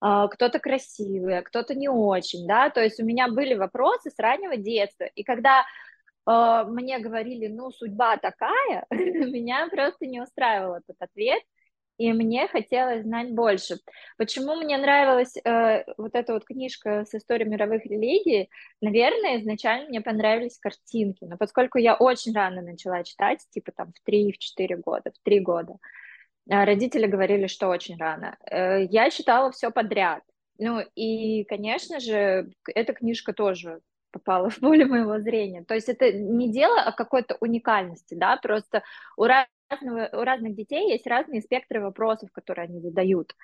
А, 0.00 0.28
кто-то 0.28 0.58
красивый, 0.58 1.38
а 1.38 1.42
кто-то 1.42 1.74
не 1.74 1.88
очень, 1.88 2.46
да, 2.46 2.70
то 2.70 2.82
есть 2.82 3.00
у 3.00 3.04
меня 3.04 3.28
были 3.28 3.54
вопросы 3.54 4.10
с 4.10 4.18
раннего 4.18 4.56
детства, 4.56 5.04
и 5.04 5.22
когда 5.22 5.66
мне 6.26 6.98
говорили, 6.98 7.48
ну, 7.48 7.70
судьба 7.70 8.16
такая, 8.16 8.86
меня 8.90 9.68
просто 9.68 10.06
не 10.06 10.20
устраивал 10.20 10.74
этот 10.74 10.96
ответ, 11.00 11.42
и 12.00 12.14
мне 12.14 12.48
хотелось 12.48 13.02
знать 13.02 13.34
больше. 13.34 13.76
Почему 14.16 14.54
мне 14.54 14.78
нравилась 14.78 15.36
э, 15.36 15.84
вот 15.98 16.14
эта 16.14 16.32
вот 16.32 16.46
книжка 16.46 17.04
с 17.04 17.14
историей 17.14 17.46
мировых 17.46 17.84
религий? 17.84 18.48
Наверное, 18.80 19.38
изначально 19.38 19.90
мне 19.90 20.00
понравились 20.00 20.58
картинки, 20.58 21.26
но 21.26 21.36
поскольку 21.36 21.76
я 21.76 21.94
очень 21.94 22.32
рано 22.32 22.62
начала 22.62 23.04
читать, 23.04 23.40
типа 23.50 23.72
там 23.72 23.92
в 23.92 24.08
3-4 24.08 24.76
года, 24.76 25.12
в 25.12 25.22
3 25.22 25.40
года, 25.40 25.74
э, 26.50 26.64
родители 26.64 27.04
говорили, 27.06 27.48
что 27.48 27.68
очень 27.68 27.98
рано, 27.98 28.38
э, 28.50 28.84
я 28.84 29.10
читала 29.10 29.52
все 29.52 29.70
подряд. 29.70 30.22
Ну 30.56 30.80
и, 30.94 31.44
конечно 31.44 32.00
же, 32.00 32.48
эта 32.74 32.94
книжка 32.94 33.34
тоже 33.34 33.82
попала 34.10 34.50
в 34.50 34.58
поле 34.60 34.84
моего 34.84 35.18
зрения. 35.20 35.64
То 35.64 35.74
есть 35.74 35.88
это 35.88 36.12
не 36.12 36.52
дело 36.52 36.80
о 36.80 36.92
какой-то 36.92 37.36
уникальности, 37.40 38.14
да, 38.14 38.36
просто 38.36 38.82
у, 39.16 39.24
разного, 39.24 40.08
у 40.12 40.24
разных 40.24 40.54
детей 40.54 40.90
есть 40.90 41.06
разные 41.06 41.42
спектры 41.42 41.80
вопросов, 41.80 42.30
которые 42.32 42.64
они 42.64 42.80
задают. 42.80 43.34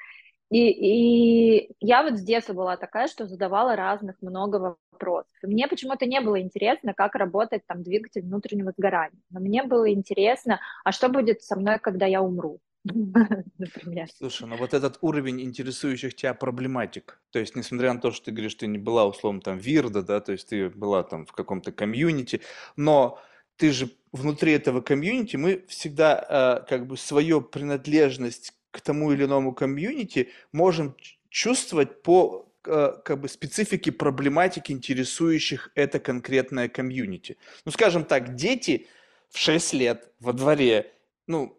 И, 0.49 0.71
и 0.71 1.75
я 1.81 2.05
вот 2.05 2.19
с 2.19 2.23
детства 2.23 2.53
была 2.53 2.77
такая, 2.77 3.09
что 3.09 3.27
задавала 3.27 3.75
разных 3.75 4.23
много 4.23 4.79
вопросов. 4.93 5.33
Мне 5.43 5.67
почему-то 5.67 6.07
не 6.07 6.21
было 6.21 6.41
интересно, 6.41 6.95
как 6.95 7.17
работает 7.17 7.67
там 7.67 7.83
двигатель 7.83 8.23
внутреннего 8.23 8.73
сгорания. 8.77 9.21
Но 9.31 9.41
мне 9.41 9.65
было 9.65 9.93
интересно, 9.93 10.61
а 10.85 10.93
что 10.93 11.09
будет 11.09 11.43
со 11.43 11.57
мной, 11.57 11.79
когда 11.81 12.07
я 12.07 12.23
умру? 12.23 12.61
например. 13.59 14.09
Слушай, 14.17 14.49
ну 14.49 14.57
вот 14.57 14.75
этот 14.75 14.99
уровень 15.01 15.41
интересующих 15.41 16.15
тебя 16.15 16.35
проблематик, 16.35 17.21
то 17.31 17.39
есть 17.39 17.57
несмотря 17.57 17.93
на 17.93 18.01
то, 18.01 18.11
что 18.11 18.27
ты 18.27 18.33
говоришь, 18.33 18.55
ты 18.55 18.67
не 18.67 18.79
была 18.79 19.07
условно 19.07 19.41
там 19.41 19.59
Вирда, 19.59 20.03
да, 20.03 20.21
то 20.21 20.33
есть 20.33 20.49
ты 20.49 20.69
была 20.71 21.03
там 21.03 21.27
в 21.27 21.33
каком-то 21.33 21.73
комьюнити, 21.73 22.41
но 22.77 23.21
ты 23.57 23.73
же 23.73 23.91
внутри 24.13 24.53
этого 24.53 24.81
комьюнити, 24.81 25.37
мы 25.37 25.65
всегда 25.69 26.63
э, 26.63 26.69
как 26.69 26.87
бы 26.87 26.97
свою 26.97 27.41
принадлежность 27.41 28.55
к 28.71 28.81
тому 28.81 29.13
или 29.13 29.25
иному 29.25 29.55
комьюнити 29.55 30.31
можем 30.53 30.95
чувствовать 31.29 32.03
по 32.03 32.49
э, 32.65 32.93
как 33.05 33.21
бы 33.21 33.29
специфике 33.29 33.93
проблематики, 33.93 34.73
интересующих 34.73 35.71
это 35.75 35.99
конкретное 35.99 36.69
комьюнити. 36.69 37.37
Ну, 37.65 37.73
скажем 37.73 38.05
так, 38.05 38.35
дети 38.35 38.87
в 39.31 39.39
6 39.39 39.73
лет 39.75 40.11
во 40.21 40.33
дворе, 40.33 40.93
ну, 41.27 41.59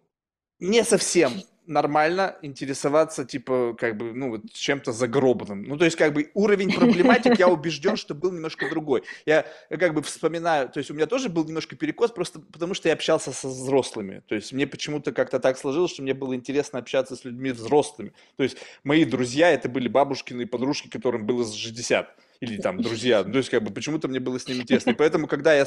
не 0.59 0.83
совсем 0.83 1.33
нормально 1.67 2.37
интересоваться, 2.41 3.25
типа, 3.25 3.75
как 3.77 3.97
бы, 3.97 4.13
ну, 4.13 4.29
вот 4.31 4.51
чем-то 4.53 4.91
загробным. 4.93 5.63
Ну, 5.63 5.77
то 5.77 5.85
есть, 5.85 5.97
как 5.97 6.13
бы, 6.13 6.31
уровень 6.33 6.73
проблематик, 6.73 7.37
я 7.37 7.49
убежден, 7.49 7.97
что 7.97 8.15
был 8.15 8.31
немножко 8.31 8.69
другой. 8.69 9.03
Я, 9.25 9.45
я 9.69 9.77
как 9.77 9.93
бы 9.93 10.01
вспоминаю, 10.01 10.69
то 10.69 10.79
есть, 10.79 10.89
у 10.89 10.93
меня 10.93 11.05
тоже 11.05 11.29
был 11.29 11.45
немножко 11.45 11.75
перекос, 11.75 12.11
просто 12.11 12.39
потому 12.39 12.73
что 12.73 12.87
я 12.87 12.93
общался 12.93 13.33
со 13.33 13.49
взрослыми. 13.49 14.23
То 14.27 14.35
есть, 14.35 14.53
мне 14.53 14.65
почему-то 14.65 15.11
как-то 15.11 15.39
так 15.39 15.57
сложилось, 15.57 15.91
что 15.91 16.01
мне 16.01 16.13
было 16.13 16.33
интересно 16.33 16.79
общаться 16.79 17.15
с 17.15 17.25
людьми 17.25 17.51
взрослыми. 17.51 18.13
То 18.37 18.43
есть, 18.43 18.57
мои 18.83 19.03
друзья, 19.03 19.51
это 19.51 19.67
были 19.67 19.89
бабушкины 19.89 20.47
подружки, 20.47 20.87
которым 20.87 21.25
было 21.25 21.45
60 21.45 22.15
или 22.39 22.61
там 22.61 22.81
друзья. 22.81 23.23
Ну, 23.23 23.31
то 23.33 23.37
есть, 23.39 23.49
как 23.49 23.63
бы, 23.63 23.71
почему-то 23.71 24.07
мне 24.07 24.19
было 24.19 24.39
с 24.39 24.47
ними 24.47 24.61
интересно. 24.61 24.91
И 24.91 24.95
поэтому, 24.95 25.27
когда 25.27 25.53
я 25.53 25.65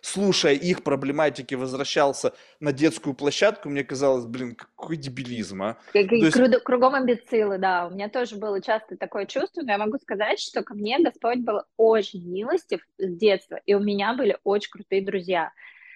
слушая 0.00 0.54
их 0.54 0.82
проблематики, 0.82 1.54
возвращался 1.54 2.32
на 2.60 2.72
детскую 2.72 3.14
площадку, 3.14 3.68
мне 3.68 3.84
казалось, 3.84 4.26
блин, 4.26 4.54
какой 4.54 4.96
дебилизм, 4.96 5.62
а. 5.62 5.78
есть... 5.94 6.36
Кругом 6.64 6.94
амбицилы, 6.94 7.58
да. 7.58 7.86
У 7.86 7.90
меня 7.90 8.08
тоже 8.08 8.36
было 8.36 8.60
часто 8.60 8.96
такое 8.96 9.26
чувство, 9.26 9.62
но 9.62 9.72
я 9.72 9.78
могу 9.78 9.98
сказать, 9.98 10.40
что 10.40 10.62
ко 10.62 10.74
мне 10.74 10.98
Господь 11.02 11.38
был 11.40 11.62
очень 11.76 12.26
милостив 12.26 12.80
с 12.98 13.16
детства, 13.16 13.60
и 13.66 13.74
у 13.74 13.80
меня 13.80 14.14
были 14.14 14.38
очень 14.44 14.70
крутые 14.70 15.04
друзья. 15.04 15.52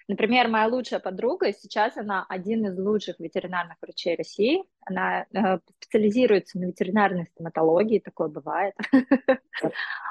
Например, 0.07 0.49
моя 0.49 0.67
лучшая 0.67 1.01
подруга, 1.01 1.53
сейчас 1.53 1.97
она 1.97 2.27
один 2.29 2.67
из 2.67 2.79
лучших 2.79 3.19
ветеринарных 3.19 3.79
врачей 3.81 4.17
России. 4.17 4.63
Она 4.85 5.25
э, 5.33 5.59
специализируется 5.81 6.59
на 6.59 6.67
ветеринарной 6.67 7.27
стоматологии, 7.27 7.99
такое 7.99 8.29
бывает. 8.29 8.75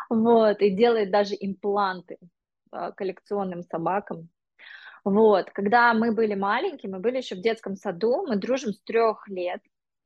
Вот, 0.09 0.61
и 0.61 0.69
делает 0.69 1.11
даже 1.11 1.33
импланты 1.39 2.17
коллекционным 2.95 3.63
собакам. 3.63 4.29
Вот, 5.03 5.51
когда 5.51 5.93
мы 5.93 6.13
были 6.13 6.33
маленькие, 6.33 6.91
мы 6.91 6.99
были 6.99 7.17
еще 7.17 7.35
в 7.35 7.41
детском 7.41 7.75
саду, 7.75 8.25
мы 8.25 8.37
дружим 8.37 8.71
с 8.71 8.81
трех 8.81 9.27
лет. 9.27 9.61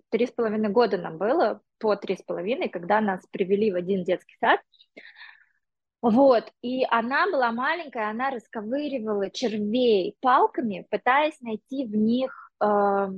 Три 0.09 0.25
с 0.25 0.31
половиной 0.31 0.69
года 0.69 0.97
нам 0.97 1.17
было, 1.17 1.61
по 1.77 1.95
три 1.95 2.15
с 2.15 2.23
половиной, 2.23 2.69
когда 2.69 2.99
нас 3.01 3.25
привели 3.29 3.71
в 3.71 3.75
один 3.75 4.03
детский 4.03 4.35
сад. 4.39 4.59
Вот, 6.01 6.51
и 6.61 6.85
она 6.89 7.25
была 7.25 7.51
маленькая, 7.51 8.09
она 8.09 8.29
расковыривала 8.29 9.29
червей 9.29 10.15
палками, 10.21 10.87
пытаясь 10.89 11.39
найти 11.41 11.85
в 11.85 11.95
них 11.95 12.51
э, 12.63 13.09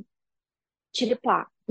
черепа. 0.91 1.47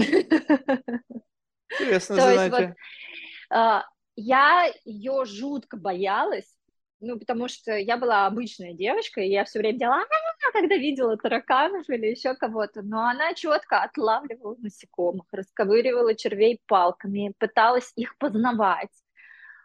Интересное 1.70 2.16
То 2.16 2.30
есть 2.30 2.50
вот 2.50 3.56
э, 3.56 3.82
я 4.16 4.72
ее 4.84 5.24
жутко 5.24 5.76
боялась, 5.76 6.57
ну, 7.00 7.18
потому 7.18 7.48
что 7.48 7.76
я 7.76 7.96
была 7.96 8.26
обычная 8.26 8.72
девочка, 8.74 9.20
и 9.20 9.28
я 9.28 9.44
все 9.44 9.60
время 9.60 9.78
делала, 9.78 10.04
когда 10.52 10.76
видела 10.76 11.16
тараканов 11.16 11.88
или 11.88 12.06
еще 12.06 12.34
кого-то, 12.34 12.82
но 12.82 13.02
она 13.08 13.34
четко 13.34 13.82
отлавливала 13.82 14.56
насекомых, 14.60 15.26
расковыривала 15.32 16.14
червей 16.14 16.60
палками, 16.66 17.32
пыталась 17.38 17.92
их 17.96 18.16
познавать. 18.18 18.90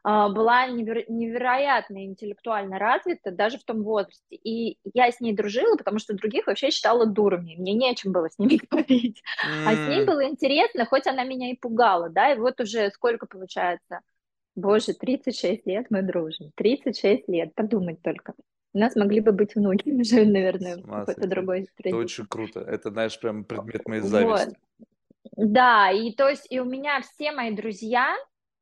А, 0.06 0.28
была 0.30 0.68
неверо- 0.68 1.06
невероятно 1.08 2.06
интеллектуально 2.06 2.78
развита 2.78 3.32
даже 3.32 3.58
в 3.58 3.64
том 3.64 3.84
возрасте. 3.84 4.36
И 4.36 4.78
я 4.94 5.10
с 5.12 5.22
ней 5.22 5.34
дружила, 5.34 5.78
потому 5.78 6.00
что 6.00 6.14
других 6.14 6.46
вообще 6.48 6.72
считала 6.72 7.06
дурами, 7.06 7.56
мне 7.58 7.74
не 7.74 7.90
о 7.90 7.96
чем 7.96 8.12
было 8.12 8.30
с 8.30 8.38
ними 8.38 8.60
говорить. 8.70 9.24
А 9.64 9.76
с 9.76 9.86
ней 9.86 10.06
было 10.06 10.26
интересно, 10.28 10.86
хоть 10.86 11.08
она 11.08 11.24
меня 11.24 11.52
и 11.52 11.56
пугала, 11.56 12.10
да, 12.10 12.34
и 12.34 12.38
вот 12.38 12.60
уже 12.60 12.90
сколько 12.92 13.28
получается, 13.28 14.02
боже, 14.56 14.94
36 14.94 15.66
лет 15.68 15.88
мы 15.90 16.02
дружим, 16.02 16.52
36 16.56 17.28
лет, 17.28 17.54
подумать 17.56 18.02
только. 18.02 18.34
У 18.74 18.80
нас 18.80 18.96
могли 18.96 19.20
бы 19.22 19.32
быть 19.32 19.56
внуки 19.56 19.92
уже, 20.02 20.26
наверное, 20.26 20.78
в 20.78 20.88
какой-то 21.06 21.28
другой 21.28 21.62
Это 21.62 21.72
традиции. 21.78 21.98
очень 21.98 22.26
круто. 22.28 22.60
Это, 22.62 22.90
знаешь, 22.92 23.20
прям 23.20 23.44
предмет 23.46 23.88
моей 23.88 24.02
Вот, 24.02 24.10
зависти. 24.10 24.56
да, 25.36 25.92
и 25.92 26.12
то 26.14 26.30
есть 26.30 26.48
и 26.52 26.60
у 26.60 26.66
меня 26.66 27.02
все 27.02 27.32
мои 27.32 27.56
друзья, 27.56 28.16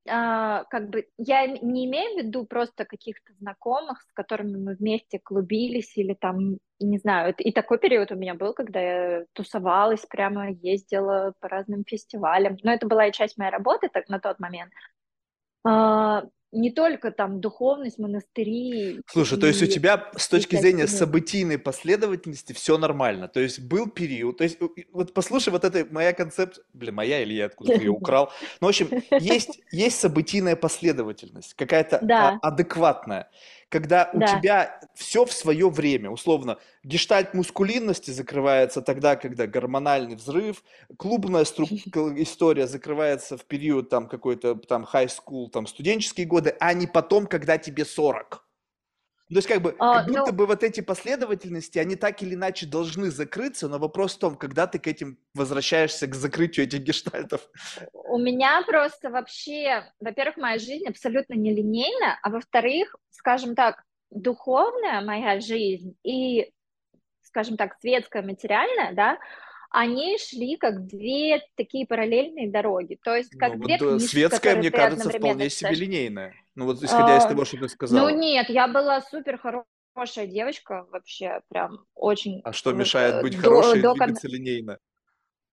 а, 0.10 0.64
как 0.66 0.90
бы 0.90 1.08
я 1.18 1.46
не 1.48 1.86
имею 1.86 2.16
в 2.16 2.26
виду 2.26 2.46
просто 2.46 2.86
каких-то 2.86 3.34
знакомых, 3.40 4.02
с 4.02 4.12
которыми 4.14 4.58
мы 4.58 4.76
вместе 4.76 5.20
клубились 5.20 5.96
или 5.98 6.14
там, 6.16 6.58
не 6.80 6.98
знаю, 6.98 7.30
это- 7.30 7.44
и 7.44 7.52
такой 7.52 7.78
период 7.80 8.12
у 8.12 8.16
меня 8.16 8.34
был, 8.34 8.54
когда 8.54 8.80
я 8.82 9.26
тусовалась, 9.34 10.06
прямо 10.08 10.50
ездила 10.52 11.34
по 11.40 11.48
разным 11.50 11.84
фестивалям, 11.86 12.58
но 12.64 12.74
это 12.74 12.88
была 12.88 13.08
и 13.08 13.12
часть 13.12 13.38
моей 13.38 13.52
работы 13.52 13.90
так, 13.94 14.10
на 14.10 14.20
тот 14.20 14.40
момент. 14.40 14.72
А, 15.64 16.24
не 16.52 16.70
только 16.70 17.12
там 17.12 17.40
духовность, 17.40 17.98
монастыри 17.98 19.02
Слушай, 19.08 19.40
то 19.40 19.48
есть 19.48 19.62
у 19.62 19.66
и, 19.66 19.70
тебя 19.70 20.12
с 20.18 20.28
и 20.28 20.32
точки 20.32 20.58
зрения 20.58 20.88
событийной 20.88 21.58
последовательности 21.58 22.52
все 22.54 22.78
нормально. 22.78 23.28
То 23.28 23.40
есть 23.40 23.62
был 23.62 23.88
период, 23.88 24.38
то 24.38 24.44
есть 24.44 24.58
и 24.76 24.88
вот 24.92 25.14
послушай, 25.14 25.50
вот 25.50 25.64
это 25.64 25.88
моя 25.92 26.14
концепция, 26.14 26.64
блин, 26.74 26.96
моя 26.96 27.22
или 27.22 27.34
я 27.34 27.46
откуда-то 27.46 27.80
ее 27.80 27.92
украл. 27.92 28.32
Ну, 28.60 28.68
в 28.68 28.70
общем, 28.70 28.90
есть, 29.12 29.62
есть 29.72 30.00
событийная 30.00 30.56
последовательность, 30.58 31.54
какая-то 31.54 31.98
а, 31.98 32.06
Да, 32.06 32.40
адекватная, 32.42 33.30
когда 33.72 34.10
у 34.12 34.20
да. 34.20 34.28
тебя 34.28 34.82
все 34.94 35.24
в 35.24 35.32
свое 35.32 35.70
время, 35.70 36.10
условно, 36.12 36.60
гештальт 36.84 37.34
мускулинности 37.34 38.12
закрывается 38.12 38.82
тогда, 38.82 39.16
когда 39.16 39.48
гормональный 39.48 40.16
взрыв, 40.16 40.62
клубная 40.98 41.46
стру- 41.46 41.68
история 42.22 42.68
закрывается 42.68 43.38
в 43.38 43.46
период 43.46 43.90
там 43.90 44.10
какой-то 44.10 44.56
там 44.56 44.86
high 44.94 45.08
school, 45.08 45.50
там 45.50 45.68
студенческие 45.68 46.28
годы, 46.28 46.54
а 46.60 46.74
не 46.74 46.86
потом, 46.86 47.26
когда 47.28 47.58
тебе 47.58 47.86
40. 47.86 48.46
То 49.32 49.38
есть 49.38 49.48
как 49.48 49.62
бы, 49.62 49.76
А, 49.80 50.00
как 50.00 50.08
будто 50.08 50.32
ну, 50.32 50.34
бы 50.34 50.46
вот 50.46 50.62
эти 50.62 50.82
последовательности, 50.82 51.80
они 51.80 51.96
так 51.96 52.22
или 52.22 52.34
иначе 52.34 52.66
должны 52.66 53.10
закрыться, 53.10 53.70
но 53.70 53.80
вопрос 53.80 54.16
в 54.16 54.20
том, 54.20 54.36
когда 54.36 54.68
ты 54.68 54.78
к 54.78 54.88
этим 54.88 55.18
возвращаешься, 55.34 56.08
к 56.08 56.16
закрытию 56.16 56.66
этих 56.66 56.80
гештальтов. 56.82 57.50
У 57.94 58.18
меня 58.18 58.62
просто 58.68 59.10
вообще, 59.10 59.90
во-первых, 60.02 60.36
моя 60.36 60.58
жизнь 60.60 60.86
абсолютно 60.86 61.36
нелинейна, 61.36 62.20
а 62.22 62.30
во-вторых, 62.30 62.98
скажем 63.10 63.56
так, 63.56 63.84
духовная 64.10 65.00
моя 65.00 65.40
жизнь 65.40 65.96
и, 66.04 66.52
скажем 67.22 67.56
так, 67.56 67.78
светская, 67.80 68.24
материальная, 68.24 68.94
да, 68.94 69.18
они 69.70 70.18
шли 70.18 70.58
как 70.58 70.86
две 70.88 71.42
такие 71.56 71.88
параллельные 71.88 72.52
дороги, 72.52 73.00
то 73.02 73.16
есть 73.16 73.34
Ну 73.34 73.40
как 73.40 73.56
вот 73.56 73.66
две 73.66 73.78
да, 73.78 73.88
книжки, 73.92 74.08
светская, 74.08 74.58
мне 74.58 74.72
кажется, 74.72 75.10
вполне 75.10 75.50
себе 75.50 75.72
линейная. 75.72 76.34
Ну 76.56 76.66
вот 76.66 76.82
исходя 76.84 77.18
из 77.18 77.24
А, 77.26 77.30
того, 77.30 77.46
что 77.46 77.58
ты 77.58 77.64
Ну 77.64 77.70
сказала. 77.70 78.10
нет, 78.12 78.50
я 78.50 78.68
была 78.68 79.02
супер 79.02 79.38
хорошая 79.38 80.28
девочка, 80.28 80.86
вообще 80.92 81.42
прям 81.50 81.86
очень 81.96 82.42
А 82.44 82.52
что 82.54 82.72
вот, 82.72 82.80
мешает 82.80 83.16
э, 83.16 83.22
быть 83.22 83.38
хорошей 83.38 83.80
и 83.80 83.82
до 83.84 83.90
кон- 83.90 84.00
двигаться 84.00 84.28
линейно? 84.28 84.78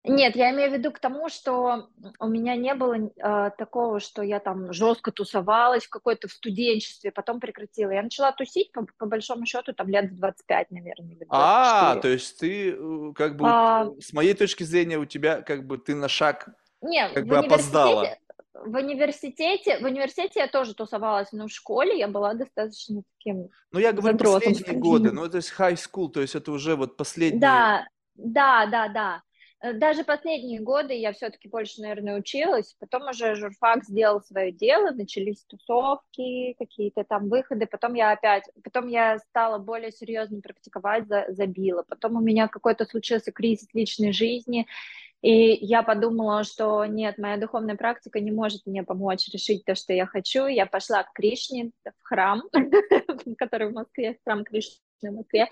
Нет, 0.04 0.36
я 0.36 0.52
имею 0.52 0.70
в 0.70 0.74
виду 0.74 0.90
к 0.90 1.00
тому, 1.00 1.28
что 1.28 1.90
у 2.18 2.28
меня 2.28 2.56
не 2.56 2.74
было 2.74 2.94
э, 2.94 3.50
такого, 3.58 4.00
что 4.00 4.22
я 4.22 4.40
там 4.40 4.72
жестко 4.72 5.12
тусовалась 5.12 5.84
в 5.84 5.90
какой-то 5.90 6.28
в 6.28 6.32
студенчестве, 6.32 7.10
потом 7.10 7.40
прекратила. 7.40 7.90
Я 7.90 8.02
начала 8.02 8.32
тусить, 8.32 8.72
по, 8.72 8.86
по 8.96 9.06
большому 9.06 9.44
счету, 9.44 9.72
там 9.74 9.88
лет 9.88 10.10
в 10.10 10.16
25, 10.16 10.70
наверное, 10.70 11.14
или 11.14 11.26
А, 11.28 11.94
24. 11.94 12.00
то 12.00 12.08
есть 12.08 12.38
ты 12.38 12.70
э, 12.70 13.12
как 13.14 13.36
бы, 13.36 13.48
А, 13.48 13.84
э, 13.86 14.00
с 14.00 14.12
моей 14.12 14.34
точки 14.34 14.62
зрения, 14.62 14.98
у 14.98 15.04
тебя 15.04 15.42
как 15.42 15.66
бы 15.66 15.76
ты 15.76 15.94
на 15.94 16.08
шаг 16.08 16.48
не, 16.80 17.06
как 17.10 17.26
бы 17.26 17.36
опоздала. 17.38 18.16
В 18.64 18.74
университете, 18.76 19.78
в 19.78 19.84
университете 19.84 20.40
я 20.40 20.48
тоже 20.48 20.74
тусовалась, 20.74 21.32
но 21.32 21.46
в 21.46 21.50
школе 21.52 21.98
я 21.98 22.08
была 22.08 22.34
достаточно 22.34 23.02
таким 23.16 23.48
Ну, 23.72 23.78
я 23.78 23.92
говорю 23.92 24.18
задротом, 24.18 24.52
последние 24.54 24.80
годы, 24.80 25.08
скажем. 25.08 25.16
ну, 25.24 25.28
то 25.30 25.36
есть 25.36 25.52
high 25.58 25.74
school, 25.74 26.08
то 26.10 26.20
есть 26.20 26.34
это 26.34 26.52
уже 26.52 26.76
вот 26.76 26.96
последние... 26.96 27.40
Да, 27.40 27.86
да, 28.14 28.66
да, 28.66 28.88
да. 28.88 29.22
Э, 29.60 29.72
Даже 29.72 30.04
последние 30.04 30.60
годы 30.60 30.94
я 30.94 31.12
все-таки 31.12 31.48
больше, 31.48 31.80
наверное, 31.82 32.18
училась. 32.18 32.74
Потом 32.78 33.08
уже 33.08 33.34
журфак 33.34 33.84
сделал 33.84 34.20
свое 34.22 34.52
дело, 34.52 34.90
начались 34.90 35.44
тусовки, 35.44 36.54
какие-то 36.58 37.04
там 37.04 37.28
выходы. 37.28 37.66
Потом 37.66 37.94
я 37.94 38.12
опять, 38.12 38.44
потом 38.62 38.88
я 38.88 39.18
стала 39.18 39.58
более 39.58 39.90
серьезно 39.92 40.40
практиковать, 40.40 41.06
за- 41.08 41.26
забила. 41.28 41.82
Потом 41.88 42.16
у 42.16 42.20
меня 42.20 42.48
какой-то 42.48 42.84
случился 42.84 43.32
кризис 43.32 43.68
личной 43.74 44.12
жизни, 44.12 44.66
и 45.20 45.64
я 45.64 45.82
подумала, 45.82 46.44
что 46.44 46.84
нет, 46.84 47.18
моя 47.18 47.36
духовная 47.36 47.76
практика 47.76 48.20
не 48.20 48.30
может 48.30 48.66
мне 48.66 48.82
помочь 48.84 49.28
решить 49.32 49.64
то, 49.64 49.74
что 49.74 49.92
я 49.92 50.06
хочу. 50.06 50.46
Я 50.46 50.66
пошла 50.66 51.02
к 51.02 51.12
Кришне 51.12 51.72
в 51.84 52.02
храм, 52.02 52.42
который 53.38 53.70
в 53.70 53.74
Москве, 53.74 54.18
храм 54.24 54.44
Кришны 54.44 54.78
в 55.02 55.10
Москве. 55.10 55.48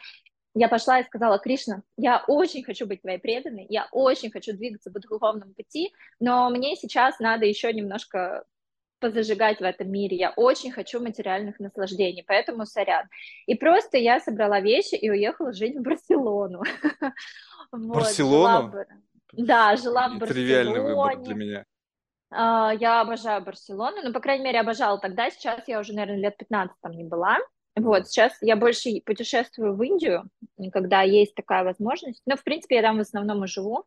Я 0.55 0.69
пошла 0.69 1.01
и 1.01 1.05
сказала, 1.05 1.39
Кришна, 1.39 1.83
я 1.99 2.25
очень 2.29 2.65
хочу 2.65 2.87
быть 2.87 3.03
твоей 3.03 3.19
преданной, 3.19 3.67
я 3.69 3.89
очень 3.93 4.31
хочу 4.31 4.55
двигаться 4.55 4.91
по 4.91 5.01
духовному 5.01 5.53
пути, 5.53 5.93
но 6.19 6.49
мне 6.49 6.77
сейчас 6.77 7.19
надо 7.19 7.45
еще 7.45 7.73
немножко 7.73 8.45
позажигать 8.99 9.59
в 9.59 9.65
этом 9.65 9.91
мире. 9.91 10.17
Я 10.17 10.31
очень 10.31 10.71
хочу 10.71 11.01
материальных 11.01 11.59
наслаждений, 11.61 12.25
поэтому 12.27 12.65
сорян. 12.65 13.07
И 13.47 13.55
просто 13.55 13.99
я 13.99 14.21
собрала 14.21 14.61
вещи 14.61 14.95
и 14.95 15.11
уехала 15.11 15.53
жить 15.53 15.77
в 15.77 15.83
Барселону. 15.83 16.63
Вот, 17.73 17.97
Барселону? 17.97 18.71
в... 18.71 18.87
Да, 19.37 19.77
жила 19.77 20.09
в 20.09 20.15
Нетривиальный 20.15 20.81
выбор 20.81 21.19
для 21.23 21.35
меня. 21.35 21.65
А, 22.31 22.73
Я 22.75 23.01
обожаю 23.01 23.43
Барселону, 23.43 24.03
ну, 24.03 24.13
по 24.13 24.21
крайней 24.21 24.45
мере, 24.45 24.61
обожала 24.61 24.99
тогда, 24.99 25.31
сейчас 25.31 25.67
я 25.69 25.81
уже, 25.81 25.93
наверное, 25.93 26.23
лет 26.23 26.37
15 26.37 26.77
там 26.81 26.93
не 26.93 27.05
была. 27.05 27.39
Вот, 27.77 28.09
сейчас 28.09 28.33
я 28.41 28.57
больше 28.57 29.03
путешествую 29.05 29.77
в 29.77 29.83
Индию, 29.83 30.25
когда 30.73 31.03
есть 31.03 31.35
такая 31.35 31.63
возможность. 31.63 32.23
Но, 32.25 32.37
в 32.37 32.43
принципе, 32.43 32.77
я 32.77 32.83
там 32.83 32.97
в 32.97 33.01
основном 33.01 33.45
и 33.45 33.47
живу. 33.47 33.85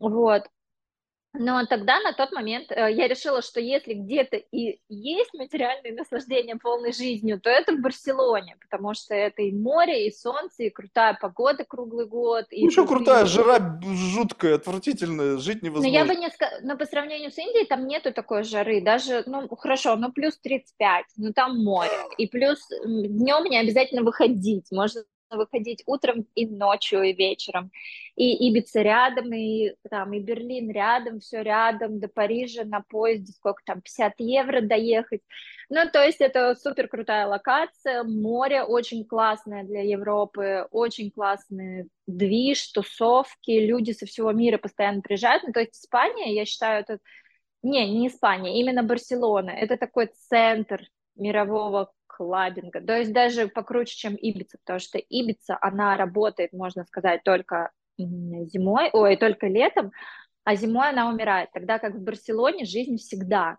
Вот. 0.00 0.48
Но 1.34 1.64
тогда, 1.66 2.00
на 2.00 2.12
тот 2.12 2.32
момент, 2.32 2.70
э, 2.70 2.90
я 2.92 3.06
решила, 3.06 3.42
что 3.42 3.60
если 3.60 3.92
где-то 3.92 4.36
и 4.36 4.80
есть 4.88 5.34
материальные 5.34 5.92
наслаждения 5.94 6.56
полной 6.56 6.92
жизнью, 6.92 7.38
то 7.40 7.50
это 7.50 7.72
в 7.72 7.80
Барселоне, 7.80 8.56
потому 8.60 8.94
что 8.94 9.14
это 9.14 9.42
и 9.42 9.52
море, 9.52 10.08
и 10.08 10.12
солнце, 10.12 10.64
и 10.64 10.70
крутая 10.70 11.18
погода 11.20 11.64
круглый 11.64 12.06
год, 12.06 12.46
и 12.50 12.64
Ну, 12.64 12.70
что 12.70 12.86
крутая, 12.86 13.26
жара 13.26 13.78
жуткая, 13.82 14.54
отвратительная, 14.54 15.36
жить 15.36 15.62
Но 15.62 15.68
я 15.68 15.74
бы 15.74 15.80
невозможно. 15.86 16.12
не 16.12 16.30
сказала, 16.30 16.60
но 16.62 16.76
по 16.76 16.86
сравнению 16.86 17.30
с 17.30 17.38
Индией 17.38 17.66
там 17.66 17.86
нету 17.86 18.12
такой 18.12 18.42
жары, 18.42 18.80
даже, 18.80 19.22
ну, 19.26 19.48
хорошо, 19.56 19.96
ну, 19.96 20.10
плюс 20.10 20.38
35, 20.38 21.04
ну, 21.18 21.32
там 21.34 21.62
море, 21.62 21.90
и 22.16 22.26
плюс 22.26 22.58
днем 22.84 23.44
не 23.44 23.58
обязательно 23.58 24.02
выходить, 24.02 24.66
можно 24.70 25.02
выходить 25.30 25.82
утром 25.86 26.26
и 26.34 26.46
ночью, 26.46 27.02
и 27.02 27.12
вечером. 27.12 27.70
И 28.16 28.48
Ибица 28.48 28.82
рядом, 28.82 29.32
и 29.32 29.74
там, 29.88 30.12
и 30.12 30.20
Берлин 30.20 30.70
рядом, 30.70 31.20
все 31.20 31.42
рядом, 31.42 32.00
до 32.00 32.08
Парижа 32.08 32.64
на 32.64 32.80
поезде, 32.80 33.32
сколько 33.32 33.62
там, 33.64 33.80
50 33.80 34.14
евро 34.18 34.60
доехать. 34.60 35.22
Ну, 35.70 35.80
то 35.92 36.02
есть 36.02 36.20
это 36.20 36.54
супер 36.54 36.88
крутая 36.88 37.26
локация, 37.26 38.02
море 38.02 38.62
очень 38.62 39.04
классное 39.04 39.64
для 39.64 39.82
Европы, 39.82 40.66
очень 40.70 41.10
классный 41.10 41.88
движ, 42.06 42.72
тусовки, 42.72 43.50
люди 43.50 43.92
со 43.92 44.06
всего 44.06 44.32
мира 44.32 44.56
постоянно 44.56 45.02
приезжают. 45.02 45.42
Ну, 45.44 45.52
то 45.52 45.60
есть 45.60 45.74
Испания, 45.74 46.34
я 46.34 46.44
считаю, 46.46 46.80
это... 46.80 46.98
Не, 47.62 47.90
не 47.90 48.06
Испания, 48.06 48.60
именно 48.60 48.82
Барселона. 48.82 49.50
Это 49.50 49.76
такой 49.76 50.06
центр 50.28 50.88
мирового 51.16 51.92
клабинга. 52.18 52.80
То 52.80 52.98
есть 52.98 53.12
даже 53.12 53.46
покруче, 53.46 53.96
чем 53.96 54.16
Ибица, 54.16 54.58
потому 54.58 54.80
что 54.80 54.98
Ибица, 54.98 55.56
она 55.60 55.96
работает, 55.96 56.52
можно 56.52 56.84
сказать, 56.84 57.22
только 57.22 57.70
зимой, 57.96 58.90
ой, 58.92 59.16
только 59.16 59.46
летом, 59.46 59.92
а 60.44 60.56
зимой 60.56 60.90
она 60.90 61.08
умирает. 61.08 61.50
Тогда 61.52 61.78
как 61.78 61.94
в 61.94 62.02
Барселоне 62.02 62.64
жизнь 62.64 62.96
всегда. 62.96 63.58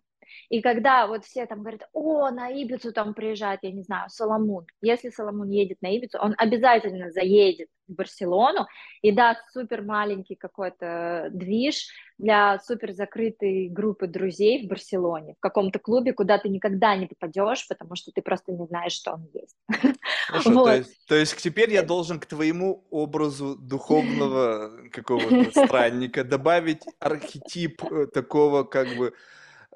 И 0.49 0.61
когда 0.61 1.07
вот 1.07 1.25
все 1.25 1.45
там 1.45 1.59
говорят, 1.59 1.87
о, 1.93 2.29
на 2.31 2.49
Ибицу 2.49 2.91
там 2.93 3.13
приезжает, 3.13 3.59
я 3.63 3.71
не 3.71 3.83
знаю, 3.83 4.09
Соломун. 4.09 4.65
Если 4.81 5.09
Соломун 5.09 5.49
едет 5.49 5.81
на 5.81 5.95
Ибицу, 5.95 6.19
он 6.19 6.35
обязательно 6.37 7.11
заедет 7.11 7.69
в 7.87 7.95
Барселону 7.95 8.67
и 9.01 9.11
даст 9.11 9.41
супер 9.51 9.81
маленький 9.81 10.35
какой-то 10.35 11.29
движ 11.31 11.87
для 12.17 12.59
супер 12.59 12.91
закрытой 12.93 13.69
группы 13.69 14.07
друзей 14.07 14.65
в 14.65 14.69
Барселоне, 14.69 15.33
в 15.35 15.39
каком-то 15.39 15.79
клубе, 15.79 16.13
куда 16.13 16.37
ты 16.37 16.49
никогда 16.49 16.95
не 16.95 17.07
попадешь, 17.07 17.67
потому 17.67 17.95
что 17.95 18.11
ты 18.11 18.21
просто 18.21 18.51
не 18.51 18.65
знаешь, 18.67 18.93
что 18.93 19.13
он 19.13 19.27
есть. 19.33 19.55
Хорошо, 20.27 20.51
вот. 20.51 20.65
то, 20.65 20.75
есть, 20.75 21.05
то 21.07 21.15
есть 21.15 21.37
теперь 21.37 21.71
я 21.71 21.81
должен 21.81 22.19
к 22.19 22.25
твоему 22.25 22.85
образу 22.91 23.55
духовного 23.55 24.89
какого-то 24.91 25.49
странника 25.65 26.23
добавить 26.23 26.83
архетип 26.99 27.81
э, 27.83 28.07
такого 28.07 28.63
как 28.63 28.95
бы 28.95 29.13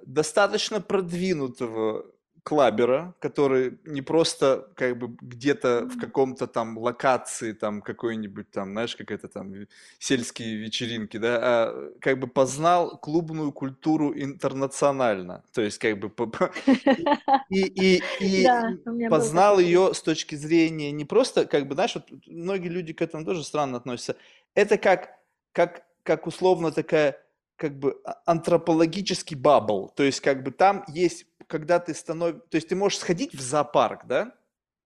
достаточно 0.05 0.81
продвинутого 0.81 2.05
клабера, 2.43 3.15
который 3.19 3.79
не 3.85 4.01
просто 4.01 4.67
как 4.75 4.97
бы 4.97 5.15
где-то 5.21 5.87
в 5.87 5.97
каком-то 5.97 6.45
там 6.45 6.77
локации, 6.77 7.53
там 7.53 7.81
какой-нибудь 7.81 8.51
там, 8.51 8.73
знаешь, 8.73 8.95
как 8.97 9.11
это 9.11 9.29
там, 9.29 9.53
сельские 9.97 10.57
вечеринки, 10.57 11.17
да, 11.17 11.39
а 11.41 11.91
как 12.01 12.19
бы 12.19 12.27
познал 12.27 12.97
клубную 12.97 13.53
культуру 13.53 14.13
интернационально, 14.13 15.43
то 15.53 15.61
есть 15.61 15.77
как 15.77 15.97
бы 15.97 16.11
и, 17.49 17.61
и, 17.61 18.03
и 18.19 18.43
да, 18.43 18.73
познал 19.09 19.59
ее 19.59 19.93
с 19.93 20.01
точки 20.01 20.35
зрения 20.35 20.91
не 20.91 21.05
просто, 21.05 21.45
как 21.45 21.67
бы, 21.67 21.75
знаешь, 21.75 21.95
вот 21.95 22.09
многие 22.27 22.67
люди 22.67 22.91
к 22.91 23.01
этому 23.01 23.23
тоже 23.23 23.43
странно 23.43 23.77
относятся, 23.77 24.17
это 24.53 24.77
как, 24.77 25.17
как, 25.53 25.83
как 26.03 26.27
условно 26.27 26.71
такая 26.71 27.23
как 27.63 27.79
бы 27.79 27.97
а, 28.03 28.21
антропологический 28.25 29.37
бабл, 29.37 29.89
то 29.95 30.03
есть 30.03 30.19
как 30.19 30.43
бы 30.43 30.51
там 30.51 30.83
есть, 30.89 31.25
когда 31.47 31.79
ты 31.79 31.93
становишься, 31.93 32.41
то 32.49 32.55
есть 32.55 32.67
ты 32.67 32.75
можешь 32.75 32.99
сходить 32.99 33.33
в 33.33 33.39
зоопарк, 33.39 34.05
да, 34.05 34.35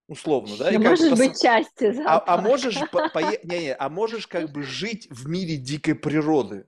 условно, 0.06 0.56
да? 0.56 0.70
И 0.70 0.78
можешь 0.78 1.10
быть 1.18 1.32
пос... 1.32 1.42
частью 1.42 1.94
зоопарка. 1.94 2.32
А, 2.32 2.38
а 2.38 2.40
можешь, 2.40 2.78
по, 2.92 3.08
по... 3.08 3.18
не, 3.18 3.40
не, 3.42 3.74
а 3.74 3.88
можешь 3.88 4.28
как 4.28 4.52
бы 4.52 4.62
жить 4.62 5.08
в 5.10 5.28
мире 5.28 5.56
дикой 5.56 5.96
природы 5.96 6.66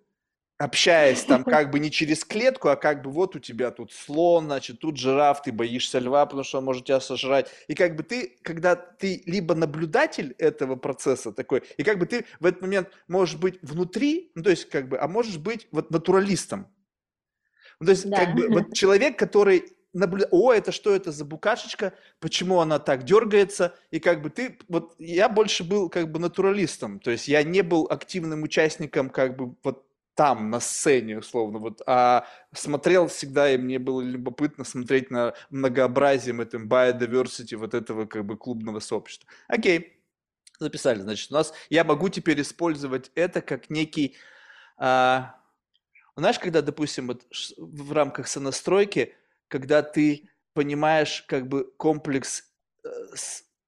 общаясь 0.60 1.24
там 1.24 1.42
как 1.44 1.70
бы 1.70 1.80
не 1.80 1.90
через 1.90 2.22
клетку, 2.22 2.68
а 2.68 2.76
как 2.76 3.02
бы 3.02 3.10
вот 3.10 3.34
у 3.34 3.38
тебя 3.38 3.70
тут 3.70 3.92
слон, 3.92 4.44
значит, 4.44 4.78
тут 4.78 4.98
жираф, 4.98 5.42
ты 5.42 5.52
боишься 5.52 5.98
льва, 5.98 6.26
потому 6.26 6.44
что 6.44 6.58
он 6.58 6.64
может 6.64 6.84
тебя 6.84 7.00
сожрать. 7.00 7.50
И 7.66 7.74
как 7.74 7.96
бы 7.96 8.02
ты, 8.02 8.36
когда 8.42 8.76
ты 8.76 9.22
либо 9.24 9.54
наблюдатель 9.54 10.34
этого 10.38 10.76
процесса 10.76 11.32
такой, 11.32 11.62
и 11.78 11.82
как 11.82 11.98
бы 11.98 12.04
ты 12.04 12.26
в 12.40 12.46
этот 12.46 12.60
момент 12.60 12.90
можешь 13.08 13.36
быть 13.36 13.58
внутри, 13.62 14.32
ну 14.34 14.42
то 14.42 14.50
есть 14.50 14.68
как 14.68 14.88
бы, 14.88 14.98
а 14.98 15.08
можешь 15.08 15.38
быть 15.38 15.66
вот 15.72 15.90
натуралистом. 15.90 16.68
Ну, 17.80 17.86
то 17.86 17.92
есть 17.92 18.08
да. 18.08 18.26
как 18.26 18.34
бы 18.34 18.48
вот 18.48 18.74
человек, 18.74 19.18
который 19.18 19.64
наблюдает, 19.94 20.28
о, 20.30 20.52
это 20.52 20.72
что 20.72 20.94
это 20.94 21.10
за 21.10 21.24
букашечка, 21.24 21.94
почему 22.20 22.60
она 22.60 22.78
так 22.78 23.04
дергается, 23.04 23.74
и 23.90 23.98
как 23.98 24.20
бы 24.20 24.28
ты, 24.28 24.58
вот 24.68 24.94
я 24.98 25.30
больше 25.30 25.64
был 25.64 25.88
как 25.88 26.12
бы 26.12 26.20
натуралистом, 26.20 27.00
то 27.00 27.10
есть 27.10 27.28
я 27.28 27.42
не 27.42 27.62
был 27.62 27.86
активным 27.90 28.42
участником 28.42 29.08
как 29.08 29.36
бы 29.36 29.54
вот 29.64 29.86
там, 30.20 30.50
на 30.50 30.60
сцене, 30.60 31.16
условно, 31.16 31.58
вот, 31.58 31.80
а 31.86 32.26
смотрел 32.52 33.08
всегда, 33.08 33.50
и 33.50 33.56
мне 33.56 33.78
было 33.78 34.02
любопытно 34.02 34.64
смотреть 34.64 35.10
на 35.10 35.32
многообразие 35.48 36.38
этом 36.42 36.68
biodiversity 36.68 37.56
вот 37.56 37.72
этого 37.72 38.04
как 38.04 38.26
бы 38.26 38.36
клубного 38.36 38.80
сообщества. 38.80 39.26
Окей, 39.48 40.04
записали, 40.58 41.00
значит, 41.00 41.30
у 41.30 41.34
нас, 41.34 41.54
я 41.70 41.84
могу 41.84 42.10
теперь 42.10 42.38
использовать 42.42 43.10
это 43.14 43.40
как 43.40 43.70
некий, 43.70 44.14
а, 44.76 45.36
знаешь, 46.16 46.38
когда, 46.38 46.60
допустим, 46.60 47.06
вот 47.06 47.24
в 47.56 47.90
рамках 47.94 48.28
сонастройки, 48.28 49.14
когда 49.48 49.82
ты 49.82 50.28
понимаешь 50.52 51.24
как 51.28 51.48
бы 51.48 51.64
комплекс 51.78 52.44
э, 52.84 52.88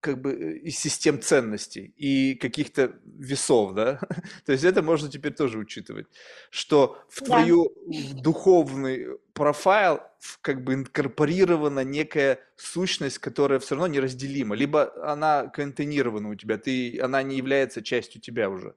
как 0.02 0.20
бы 0.20 0.32
э, 0.32 0.52
из 0.58 0.78
систем 0.78 1.22
ценностей 1.22 1.94
и 1.96 2.34
каких-то 2.34 2.92
весов, 3.04 3.72
да? 3.72 4.00
То 4.44 4.52
есть 4.52 4.64
это 4.64 4.82
можно 4.82 5.08
теперь 5.08 5.32
тоже 5.32 5.58
учитывать, 5.58 6.06
что 6.50 6.98
в 7.08 7.20
да. 7.20 7.26
твою 7.26 7.72
духовный 8.14 9.18
профайл 9.32 10.00
как 10.40 10.64
бы 10.64 10.74
инкорпорирована 10.74 11.84
некая 11.84 12.40
сущность, 12.56 13.18
которая 13.18 13.60
все 13.60 13.76
равно 13.76 13.86
неразделима, 13.86 14.56
либо 14.56 14.92
она 15.08 15.46
контейнирована 15.46 16.30
у 16.30 16.34
тебя, 16.34 16.58
ты, 16.58 17.00
она 17.00 17.22
не 17.22 17.36
является 17.36 17.80
частью 17.82 18.20
тебя 18.20 18.50
уже. 18.50 18.74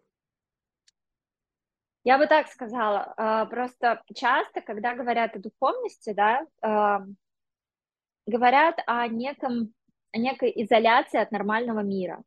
Я 2.04 2.20
бы 2.20 2.28
так 2.28 2.48
сказала. 2.50 3.14
А, 3.18 3.46
просто 3.48 4.04
часто, 4.14 4.62
когда 4.62 4.94
говорят 4.94 5.36
о 5.36 5.40
духовности, 5.40 6.14
да, 6.14 6.46
говорят 8.28 8.80
о 8.86 9.08
неком 9.08 9.75
некой 10.18 10.52
изоляции 10.56 11.20
от 11.20 11.32
нормального 11.32 11.80
мира 11.80 12.24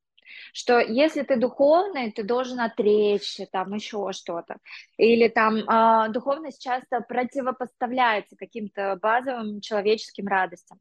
что 0.53 0.79
если 0.79 1.23
ты 1.23 1.37
духовный, 1.37 2.13
ты 2.13 2.23
должен 2.23 2.61
отречься, 2.61 3.47
там 3.51 3.75
еще 3.75 4.13
что-то. 4.13 4.59
Или 4.97 5.29
там 5.29 5.57
э, 5.57 6.13
духовность 6.13 6.63
часто 6.63 7.01
противопоставляется 7.01 8.37
каким-то 8.37 8.99
базовым 9.01 9.61
человеческим 9.61 10.27
радостям. 10.27 10.79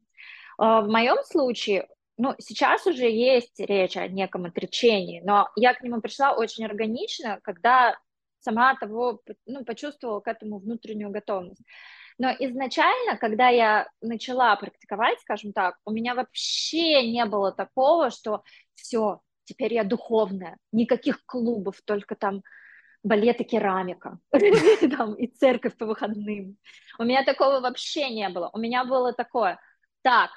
Э, 0.58 0.82
в 0.82 0.88
моем 0.88 1.22
случае, 1.24 1.88
ну, 2.16 2.34
сейчас 2.38 2.86
уже 2.86 3.08
есть 3.08 3.58
речь 3.60 3.96
о 3.96 4.08
неком 4.08 4.46
отречении, 4.46 5.20
но 5.24 5.48
я 5.56 5.74
к 5.74 5.82
нему 5.82 6.00
пришла 6.00 6.34
очень 6.34 6.64
органично, 6.64 7.38
когда 7.42 7.96
сама 8.40 8.74
того, 8.76 9.20
ну, 9.46 9.64
почувствовала 9.64 10.20
к 10.20 10.28
этому 10.28 10.58
внутреннюю 10.58 11.10
готовность. 11.10 11.62
Но 12.18 12.30
изначально, 12.30 13.16
когда 13.16 13.48
я 13.48 13.88
начала 14.00 14.56
практиковать, 14.56 15.20
скажем 15.20 15.52
так, 15.52 15.76
у 15.84 15.92
меня 15.92 16.14
вообще 16.14 17.08
не 17.10 17.24
было 17.24 17.52
такого, 17.52 18.10
что 18.10 18.42
все, 18.74 19.20
теперь 19.44 19.74
я 19.74 19.84
духовная, 19.84 20.58
никаких 20.72 21.24
клубов, 21.24 21.80
только 21.84 22.16
там 22.16 22.42
балет 23.04 23.40
и 23.40 23.44
керамика, 23.44 24.18
и 24.32 25.26
церковь 25.28 25.76
по 25.76 25.86
выходным. 25.86 26.56
У 26.98 27.04
меня 27.04 27.24
такого 27.24 27.60
вообще 27.60 28.10
не 28.10 28.28
было. 28.28 28.50
У 28.52 28.58
меня 28.58 28.84
было 28.84 29.12
такое, 29.12 29.60
так, 30.02 30.30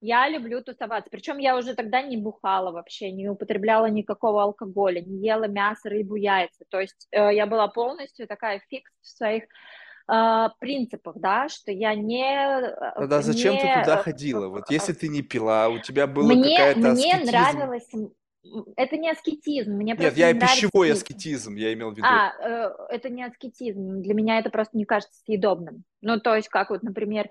я 0.00 0.28
люблю 0.28 0.62
тусоваться. 0.62 1.10
Причем 1.10 1.38
я 1.38 1.56
уже 1.56 1.74
тогда 1.74 2.02
не 2.02 2.16
бухала 2.16 2.72
вообще, 2.72 3.12
не 3.12 3.28
употребляла 3.28 3.86
никакого 3.86 4.42
алкоголя, 4.42 5.00
не 5.00 5.24
ела 5.24 5.46
мясо, 5.46 5.88
рыбу, 5.88 6.16
яйца. 6.16 6.64
То 6.68 6.80
есть 6.80 7.06
э, 7.12 7.34
я 7.34 7.46
была 7.46 7.68
полностью 7.68 8.26
такая 8.26 8.60
фикс 8.68 8.90
в 9.00 9.06
своих 9.06 9.44
э, 10.08 10.48
принципах, 10.58 11.16
да, 11.18 11.48
что 11.48 11.72
я 11.72 11.94
не... 11.94 12.24
Э, 12.24 12.92
Тогда 12.96 13.22
зачем 13.22 13.54
не... 13.54 13.60
ты 13.60 13.80
туда 13.80 13.96
ходила? 13.98 14.48
Вот 14.48 14.70
если 14.70 14.92
ты 14.92 15.08
не 15.08 15.22
пила, 15.22 15.68
у 15.68 15.78
тебя 15.78 16.06
было 16.06 16.28
какая-то 16.28 16.78
Мне 16.80 17.12
аскетизм. 17.12 17.32
нравилось... 17.32 17.88
Это 18.76 18.96
не 18.96 19.10
аскетизм, 19.10 19.72
мне 19.72 19.92
Нет, 19.92 19.98
просто 19.98 20.20
я 20.20 20.32
не 20.32 20.38
пищевой 20.38 20.92
аскетизм, 20.92 21.56
я 21.56 21.72
имел 21.72 21.90
в 21.90 21.96
виду. 21.96 22.06
А, 22.08 22.32
э, 22.40 22.70
это 22.90 23.08
не 23.08 23.24
аскетизм, 23.24 24.02
для 24.02 24.14
меня 24.14 24.38
это 24.38 24.50
просто 24.50 24.76
не 24.76 24.84
кажется 24.84 25.20
съедобным. 25.24 25.82
Ну, 26.00 26.20
то 26.20 26.36
есть, 26.36 26.48
как 26.48 26.70
вот, 26.70 26.82
например, 26.82 27.28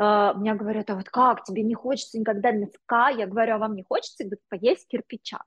Uh, 0.00 0.32
мне 0.34 0.54
говорят, 0.54 0.88
а 0.90 0.94
вот 0.94 1.08
как, 1.08 1.42
тебе 1.42 1.64
не 1.64 1.74
хочется 1.74 2.20
никогда 2.20 2.52
мяска? 2.52 3.08
Я 3.08 3.26
говорю, 3.26 3.56
а 3.56 3.58
вам 3.58 3.74
не 3.74 3.82
хочется 3.82 4.22
говорит, 4.22 4.38
поесть 4.48 4.86
кирпича? 4.86 5.40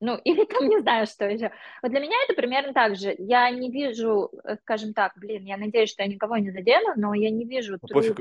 Ну, 0.00 0.16
или 0.24 0.44
там 0.44 0.68
не 0.68 0.80
знаю, 0.80 1.06
что 1.06 1.28
еще. 1.28 1.52
Вот 1.82 1.90
для 1.90 2.00
меня 2.00 2.16
это 2.24 2.34
примерно 2.34 2.72
так 2.72 2.96
же. 2.96 3.14
Я 3.18 3.50
не 3.50 3.70
вижу, 3.70 4.30
э, 4.44 4.56
скажем 4.62 4.94
так, 4.94 5.12
блин, 5.16 5.44
я 5.44 5.56
надеюсь, 5.56 5.90
что 5.90 6.02
я 6.02 6.08
никого 6.08 6.36
не 6.38 6.50
задену, 6.50 6.94
но 6.96 7.14
я 7.14 7.30
не 7.30 7.44
вижу 7.44 7.78
ну, 7.80 7.88
труд 7.88 8.18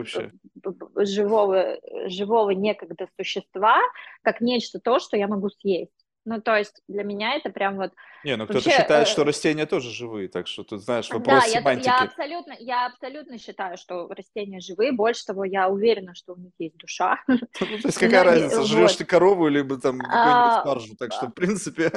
живого, 0.96 1.80
живого 2.08 2.52
некогда 2.52 3.08
существа 3.18 3.80
как 4.22 4.42
нечто 4.42 4.80
то, 4.80 5.00
что 5.00 5.18
я 5.18 5.28
могу 5.28 5.50
съесть. 5.50 5.99
Ну, 6.26 6.42
то 6.42 6.56
есть 6.56 6.82
для 6.88 7.04
меня 7.04 7.36
это 7.36 7.50
прям 7.50 7.78
вот 7.78 7.92
Не, 8.24 8.36
ну 8.36 8.44
кто-то 8.44 8.66
вообще... 8.66 8.82
считает, 8.82 9.08
э, 9.08 9.12
что 9.12 9.24
растения 9.24 9.66
тоже 9.66 9.90
живые, 9.90 10.28
так 10.28 10.48
что 10.48 10.64
тут, 10.64 10.82
знаешь, 10.82 11.08
Да, 11.08 11.18
вопрос 11.18 11.36
я, 11.36 11.42
т- 11.44 11.50
я 11.50 11.60
семантики. 11.62 11.90
абсолютно, 11.90 12.56
я 12.60 12.86
абсолютно 12.88 13.38
считаю, 13.40 13.78
что 13.78 14.08
растения 14.10 14.60
живые. 14.60 14.92
Больше 14.92 15.26
того, 15.26 15.46
я 15.46 15.70
уверена, 15.70 16.14
что 16.16 16.34
у 16.34 16.38
них 16.38 16.52
есть 16.60 16.78
душа. 16.78 17.20
Ну, 17.28 17.38
то 17.38 17.66
есть 17.66 17.98
какая 18.00 18.24
разница, 18.24 18.64
жрешь 18.64 18.92
вот. 18.92 18.98
ты 18.98 19.06
корову, 19.06 19.48
либо 19.48 19.78
там 19.80 20.00
какую-нибудь 20.00 20.54
А, 20.58 20.62
спаржу, 20.62 20.96
так 20.98 21.14
что, 21.14 21.28
в 21.28 21.34
принципе, 21.34 21.92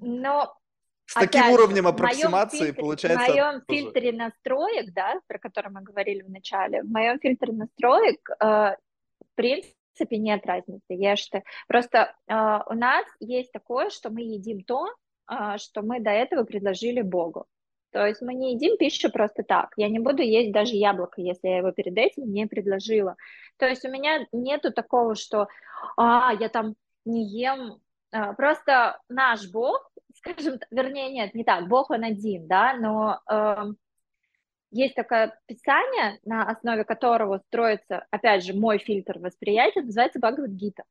Но 0.00 0.54
с 1.06 1.14
таким 1.14 1.40
опять 1.40 1.54
уровнем 1.54 1.84
в 1.84 1.88
аппроксимации 1.88 2.58
фильтре, 2.58 2.72
в 2.72 2.76
получается 2.76 3.30
моем 3.30 3.52
тоже... 3.52 3.64
фильтре 3.68 4.12
настроек, 4.12 4.92
да, 4.92 5.20
про 5.26 5.38
который 5.38 5.70
мы 5.72 5.82
говорили 5.82 6.22
в 6.22 6.30
начале, 6.30 6.82
в 6.82 6.90
моем 6.90 7.18
фильтре 7.18 7.52
настроек, 7.52 8.28
э, 8.40 8.44
в 8.44 9.34
принципе, 9.34 9.73
нет 10.10 10.46
разницы, 10.46 10.82
ешь 10.88 11.26
ты. 11.28 11.42
Просто 11.68 12.14
э, 12.26 12.58
у 12.66 12.74
нас 12.74 13.06
есть 13.20 13.52
такое, 13.52 13.90
что 13.90 14.10
мы 14.10 14.22
едим 14.22 14.62
то, 14.62 14.86
э, 15.30 15.58
что 15.58 15.82
мы 15.82 16.00
до 16.00 16.10
этого 16.10 16.44
предложили 16.44 17.02
Богу. 17.02 17.46
То 17.94 18.04
есть 18.04 18.20
мы 18.22 18.34
не 18.34 18.54
едим 18.54 18.76
пищу 18.76 19.08
просто 19.08 19.44
так. 19.44 19.72
Я 19.76 19.88
не 19.88 20.00
буду 20.00 20.20
есть 20.20 20.50
даже 20.50 20.74
яблоко, 20.74 21.20
если 21.20 21.46
я 21.46 21.58
его 21.58 21.70
перед 21.70 21.96
этим 21.96 22.24
не 22.32 22.46
предложила. 22.46 23.14
То 23.56 23.66
есть 23.66 23.84
у 23.84 23.88
меня 23.88 24.26
нету 24.32 24.72
такого, 24.72 25.14
что 25.14 25.46
а, 25.96 26.32
я 26.34 26.48
там 26.48 26.74
не 27.04 27.24
ем. 27.24 27.78
А, 28.10 28.32
Просто 28.32 29.00
наш 29.08 29.48
Бог, 29.48 29.92
скажем, 30.16 30.58
вернее, 30.72 31.12
нет, 31.12 31.34
не 31.34 31.44
так, 31.44 31.68
Бог 31.68 31.90
он 31.90 32.02
один, 32.02 32.48
да, 32.48 32.74
но 32.74 33.20
эм, 33.30 33.76
есть 34.74 34.96
такое 34.96 35.38
писание, 35.46 36.18
на 36.24 36.50
основе 36.50 36.84
которого 36.84 37.38
строится, 37.46 38.06
опять 38.10 38.44
же, 38.44 38.54
мой 38.54 38.78
фильтр 38.78 39.20
восприятия, 39.20 39.82
называется 39.82 40.18
Бхагавад-гита. 40.18 40.82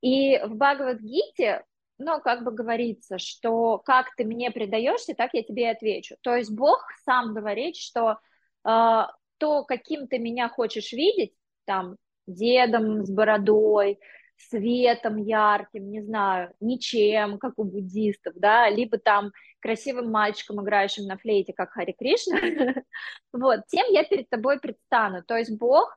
И 0.00 0.40
в 0.44 0.56
Бхагавад-гите, 0.56 1.64
ну, 1.98 2.20
как 2.20 2.42
бы 2.42 2.50
говорится, 2.50 3.18
что 3.18 3.78
как 3.78 4.14
ты 4.16 4.24
мне 4.24 4.50
предаешься, 4.50 5.14
так 5.14 5.34
я 5.34 5.44
тебе 5.44 5.62
и 5.62 5.66
отвечу. 5.66 6.16
То 6.22 6.34
есть 6.34 6.50
Бог 6.50 6.84
сам 7.04 7.32
говорит, 7.32 7.76
что 7.76 8.18
э, 8.64 9.02
то, 9.38 9.64
каким 9.64 10.08
ты 10.08 10.18
меня 10.18 10.48
хочешь 10.48 10.92
видеть, 10.92 11.32
там, 11.64 11.96
дедом 12.26 13.04
с 13.04 13.10
бородой, 13.10 14.00
светом 14.48 15.16
ярким, 15.16 15.90
не 15.90 16.02
знаю, 16.02 16.54
ничем, 16.60 17.38
как 17.38 17.54
у 17.58 17.64
буддистов, 17.64 18.34
да, 18.36 18.68
либо 18.68 18.98
там 18.98 19.32
красивым 19.60 20.10
мальчиком, 20.10 20.62
играющим 20.62 21.04
на 21.04 21.16
флейте, 21.16 21.52
как 21.52 21.70
Хари 21.70 21.92
Кришна, 21.92 22.38
вот, 23.32 23.60
тем 23.68 23.86
я 23.90 24.04
перед 24.04 24.28
тобой 24.28 24.60
предстану. 24.60 25.22
То 25.22 25.36
есть 25.36 25.56
Бог 25.58 25.96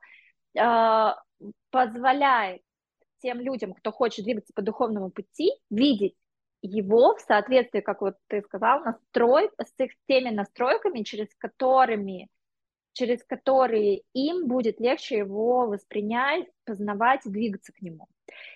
э, 0.58 1.13
позволяет 1.71 2.62
тем 3.19 3.39
людям, 3.39 3.73
кто 3.73 3.91
хочет 3.91 4.25
двигаться 4.25 4.53
по 4.53 4.62
духовному 4.62 5.10
пути, 5.10 5.51
видеть 5.69 6.15
его 6.62 7.15
в 7.15 7.21
соответствии, 7.21 7.81
как 7.81 8.01
вот 8.01 8.15
ты 8.27 8.41
сказал, 8.41 8.81
настрой, 8.81 9.49
с 9.60 9.73
их 9.79 9.91
теми 10.08 10.29
настройками, 10.29 11.03
через 11.03 11.27
которыми 11.38 12.29
через 12.95 13.23
которые 13.25 14.03
им 14.13 14.47
будет 14.47 14.79
легче 14.79 15.17
его 15.17 15.67
воспринять, 15.67 16.47
познавать 16.63 17.25
и 17.25 17.29
двигаться 17.29 17.73
к 17.73 17.81
нему. 17.81 18.08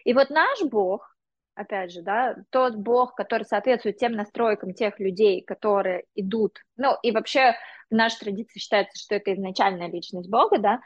И 0.03 0.13
вот 0.13 0.29
наш 0.29 0.61
Бог, 0.63 1.15
опять 1.55 1.91
же, 1.91 2.01
да, 2.01 2.35
тот 2.49 2.75
Бог, 2.75 3.15
который 3.15 3.43
соответствует 3.43 3.97
тем 3.97 4.13
настройкам 4.13 4.73
тех 4.73 4.99
людей, 4.99 5.41
которые 5.41 6.05
идут, 6.15 6.59
ну 6.77 6.95
и 7.03 7.11
вообще 7.11 7.55
в 7.89 7.95
нашей 7.95 8.19
традиции 8.19 8.59
считается, 8.59 8.97
что 8.99 9.15
это 9.15 9.33
изначальная 9.33 9.89
личность 9.89 10.29
Бога, 10.29 10.57
да, 10.57 10.79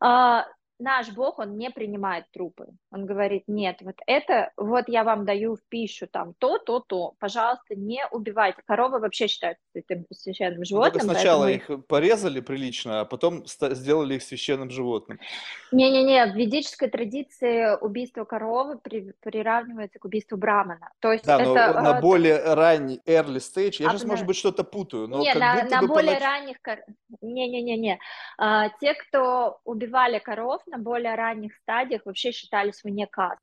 а, 0.00 0.46
наш 0.80 1.10
Бог, 1.10 1.38
он 1.38 1.56
не 1.56 1.70
принимает 1.70 2.24
трупы. 2.32 2.66
Он 2.90 3.06
говорит, 3.06 3.44
нет, 3.46 3.76
вот 3.82 3.96
это, 4.06 4.50
вот 4.56 4.88
я 4.88 5.04
вам 5.04 5.24
даю 5.24 5.56
в 5.56 5.62
пищу 5.68 6.06
там 6.06 6.34
то, 6.38 6.58
то, 6.58 6.80
то, 6.80 7.14
пожалуйста, 7.18 7.74
не 7.76 8.02
убивайте. 8.10 8.62
Коровы 8.66 8.98
вообще 8.98 9.28
считаются 9.28 9.62
священным 10.12 10.60
Ну, 10.60 10.64
только 10.64 10.98
животным, 11.00 11.02
сначала 11.02 11.44
поэтому 11.44 11.78
их 11.78 11.86
порезали 11.86 12.40
прилично, 12.40 13.00
а 13.00 13.04
потом 13.04 13.44
сделали 13.46 14.14
их 14.14 14.22
священным 14.22 14.70
животным. 14.70 15.20
Не-не-не, 15.72 16.26
в 16.32 16.34
ведической 16.36 16.88
традиции 16.88 17.76
убийство 17.80 18.24
коровы 18.24 18.78
при- 18.78 19.12
приравнивается 19.20 19.98
к 19.98 20.04
убийству 20.04 20.36
брамана. 20.36 20.90
То 21.00 21.12
есть 21.12 21.24
Да, 21.24 21.38
но 21.38 21.56
это... 21.56 21.80
на 21.80 21.98
э, 21.98 22.00
более 22.00 22.54
ранний 22.54 23.00
early 23.06 23.36
stage, 23.36 23.76
я 23.78 23.90
сейчас, 23.90 24.04
может 24.04 24.24
обна- 24.24 24.28
быть, 24.28 24.36
что-то 24.36 24.64
путаю, 24.64 25.06
но 25.06 25.18
Не, 25.20 25.32
как 25.32 25.40
на, 25.40 25.54
будто 25.62 25.74
на 25.76 25.80
бы 25.82 25.88
более 25.88 26.14
понач- 26.16 26.22
ранних... 26.22 26.56
Не-не-не-не. 27.20 27.98
А, 28.38 28.68
те, 28.80 28.94
кто 28.94 29.60
убивали 29.64 30.18
коров 30.18 30.62
на 30.70 30.78
более 30.78 31.14
ранних 31.14 31.54
стадиях, 31.56 32.02
вообще 32.06 32.32
считались 32.32 32.82
вне 32.84 33.06
каст. 33.06 33.40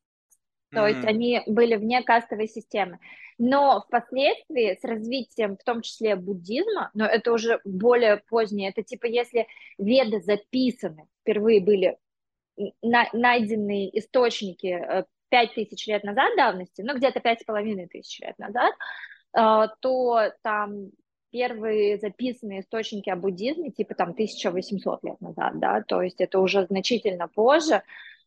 То 0.74 0.88
есть 0.88 1.04
М, 1.04 1.10
они 1.10 1.42
были 1.48 1.76
вне 1.76 2.04
кастовой 2.04 2.48
системы. 2.48 3.00
Но 3.40 3.82
впоследствии 3.88 4.78
с 4.80 4.84
развитием, 4.84 5.58
в 5.58 5.64
том 5.64 5.82
числе 5.82 6.16
буддизма, 6.16 6.92
но 6.94 7.06
это 7.06 7.32
уже 7.32 7.60
более 7.66 8.18
позднее, 8.30 8.70
это 8.70 8.84
типа 8.84 9.06
если 9.08 9.48
веды 9.78 10.22
записаны, 10.22 11.08
впервые 11.22 11.62
были 11.62 11.98
на- 12.82 13.10
найденные 13.14 13.98
источники 14.00 14.68
э, 14.68 15.06
пять 15.30 15.54
тысяч 15.56 15.88
лет 15.88 16.04
назад 16.04 16.36
давности, 16.38 16.82
ну 16.82 16.96
где-то 16.96 17.20
пять 17.20 17.42
с 17.42 17.46
половиной 17.46 17.88
тысяч 17.88 18.20
лет 18.20 18.38
назад, 18.40 18.74
э, 19.38 19.68
то 19.82 20.32
там 20.42 20.92
первые 21.38 22.00
записанные 22.00 22.62
источники 22.62 23.12
о 23.12 23.16
буддизме 23.16 23.70
типа 23.70 23.94
там 23.94 24.10
1800 24.10 25.04
лет 25.04 25.22
назад, 25.22 25.60
да, 25.60 25.84
то 25.84 26.02
есть 26.02 26.20
это 26.20 26.40
уже 26.40 26.66
значительно 26.66 27.28
позже. 27.28 27.84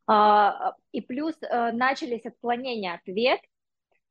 А, 0.07 0.75
И 0.93 1.01
плюс 1.01 1.35
э, 1.43 1.73
начались 1.73 2.25
отклонения 2.25 2.95
от 2.95 3.07
вет, 3.07 3.41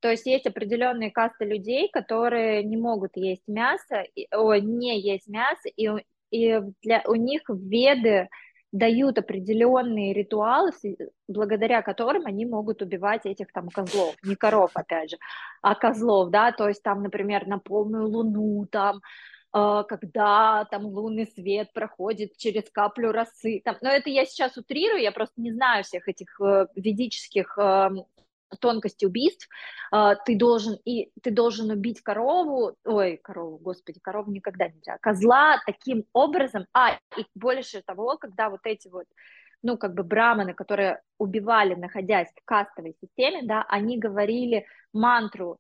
то 0.02 0.12
есть 0.12 0.26
есть 0.26 0.48
определенные 0.48 1.12
касты 1.12 1.46
людей, 1.46 1.90
которые 1.90 2.62
не 2.64 2.76
могут 2.76 3.16
есть 3.16 3.48
мясо, 3.48 4.04
ой, 4.34 4.62
не 4.62 5.00
есть 5.00 5.30
мясо, 5.30 5.70
и, 5.70 5.90
и 6.32 6.60
для, 6.82 7.02
у 7.08 7.16
них 7.16 7.44
веды 7.48 8.28
дают 8.72 9.18
определенные 9.18 10.14
ритуалы, 10.14 10.72
благодаря 11.28 11.82
которым 11.82 12.26
они 12.26 12.46
могут 12.46 12.82
убивать 12.82 13.26
этих 13.26 13.52
там 13.52 13.70
козлов, 13.70 14.16
не 14.24 14.36
коров, 14.36 14.72
опять 14.76 15.12
же, 15.12 15.18
а 15.62 15.76
козлов, 15.76 16.30
да, 16.30 16.52
то 16.52 16.68
есть 16.68 16.84
там, 16.84 17.02
например, 17.02 17.48
на 17.48 17.58
полную 17.58 18.08
луну, 18.08 18.68
там, 18.72 19.02
э, 19.54 19.84
когда 19.88 20.66
там 20.70 20.86
лунный 20.86 21.26
свет 21.26 21.74
проходит 21.74 22.38
через 22.38 22.70
каплю 22.72 23.12
росы, 23.12 23.62
там, 23.66 23.78
но 23.82 23.90
это 23.90 24.10
я 24.10 24.26
сейчас 24.26 24.56
утрирую, 24.58 25.02
я 25.02 25.12
просто 25.12 25.42
не 25.42 25.52
знаю 25.52 25.84
всех 25.84 26.08
этих 26.08 26.40
э, 26.40 26.68
ведических 26.76 27.58
тонкостей 28.58 29.08
убийств, 29.08 29.48
а, 29.92 30.16
ты 30.16 30.36
должен 30.36 30.78
и 30.86 31.12
ты 31.22 31.32
должен 31.32 31.70
убить 31.70 32.02
корову, 32.02 32.76
ой, 32.86 33.18
корову, 33.18 33.58
господи, 33.58 34.00
корову 34.00 34.32
никогда 34.32 34.68
нельзя, 34.68 34.98
козла 35.02 35.58
таким 35.66 36.06
образом, 36.14 36.66
а, 36.74 36.96
и 37.18 37.26
больше 37.36 37.82
того, 37.82 38.18
когда 38.18 38.50
вот 38.50 38.62
эти 38.64 38.88
вот, 38.88 39.06
ну, 39.64 39.78
как 39.78 39.94
бы 39.94 40.04
браманы, 40.04 40.54
которые 40.54 41.02
убивали, 41.18 41.76
находясь 41.76 42.30
в 42.30 42.46
кастовой 42.46 42.96
системе, 43.02 43.42
да, 43.44 43.66
они 43.68 43.98
говорили 43.98 44.66
мантру 44.94 45.58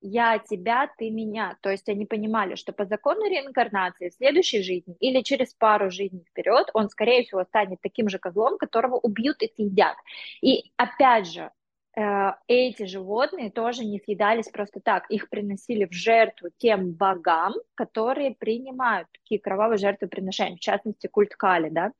«я 0.00 0.38
тебя, 0.38 0.90
ты 0.98 1.10
меня», 1.10 1.56
то 1.60 1.70
есть 1.70 1.88
они 1.88 2.06
понимали, 2.06 2.56
что 2.56 2.72
по 2.72 2.84
закону 2.86 3.24
реинкарнации 3.28 4.08
в 4.08 4.14
следующей 4.14 4.62
жизни 4.62 4.96
или 5.00 5.22
через 5.22 5.54
пару 5.54 5.90
жизней 5.90 6.24
вперед 6.28 6.70
он, 6.74 6.88
скорее 6.88 7.24
всего, 7.24 7.44
станет 7.44 7.80
таким 7.82 8.08
же 8.08 8.18
козлом, 8.18 8.58
которого 8.58 8.96
убьют 8.96 9.42
и 9.42 9.48
съедят. 9.54 9.96
И 10.40 10.72
опять 10.76 11.26
же, 11.28 11.50
эти 11.94 12.86
животные 12.86 13.50
тоже 13.50 13.84
не 13.84 13.98
съедались 13.98 14.48
просто 14.48 14.80
так. 14.80 15.10
Их 15.10 15.28
приносили 15.28 15.84
в 15.84 15.92
жертву 15.92 16.48
тем 16.56 16.92
богам, 16.92 17.54
которые 17.74 18.34
принимают 18.34 19.08
такие 19.12 19.40
кровавые 19.40 19.78
жертвоприношения, 19.78 20.56
в 20.56 20.60
частности, 20.60 21.06
культ 21.06 21.34
Кали, 21.34 21.68
да. 21.68 21.92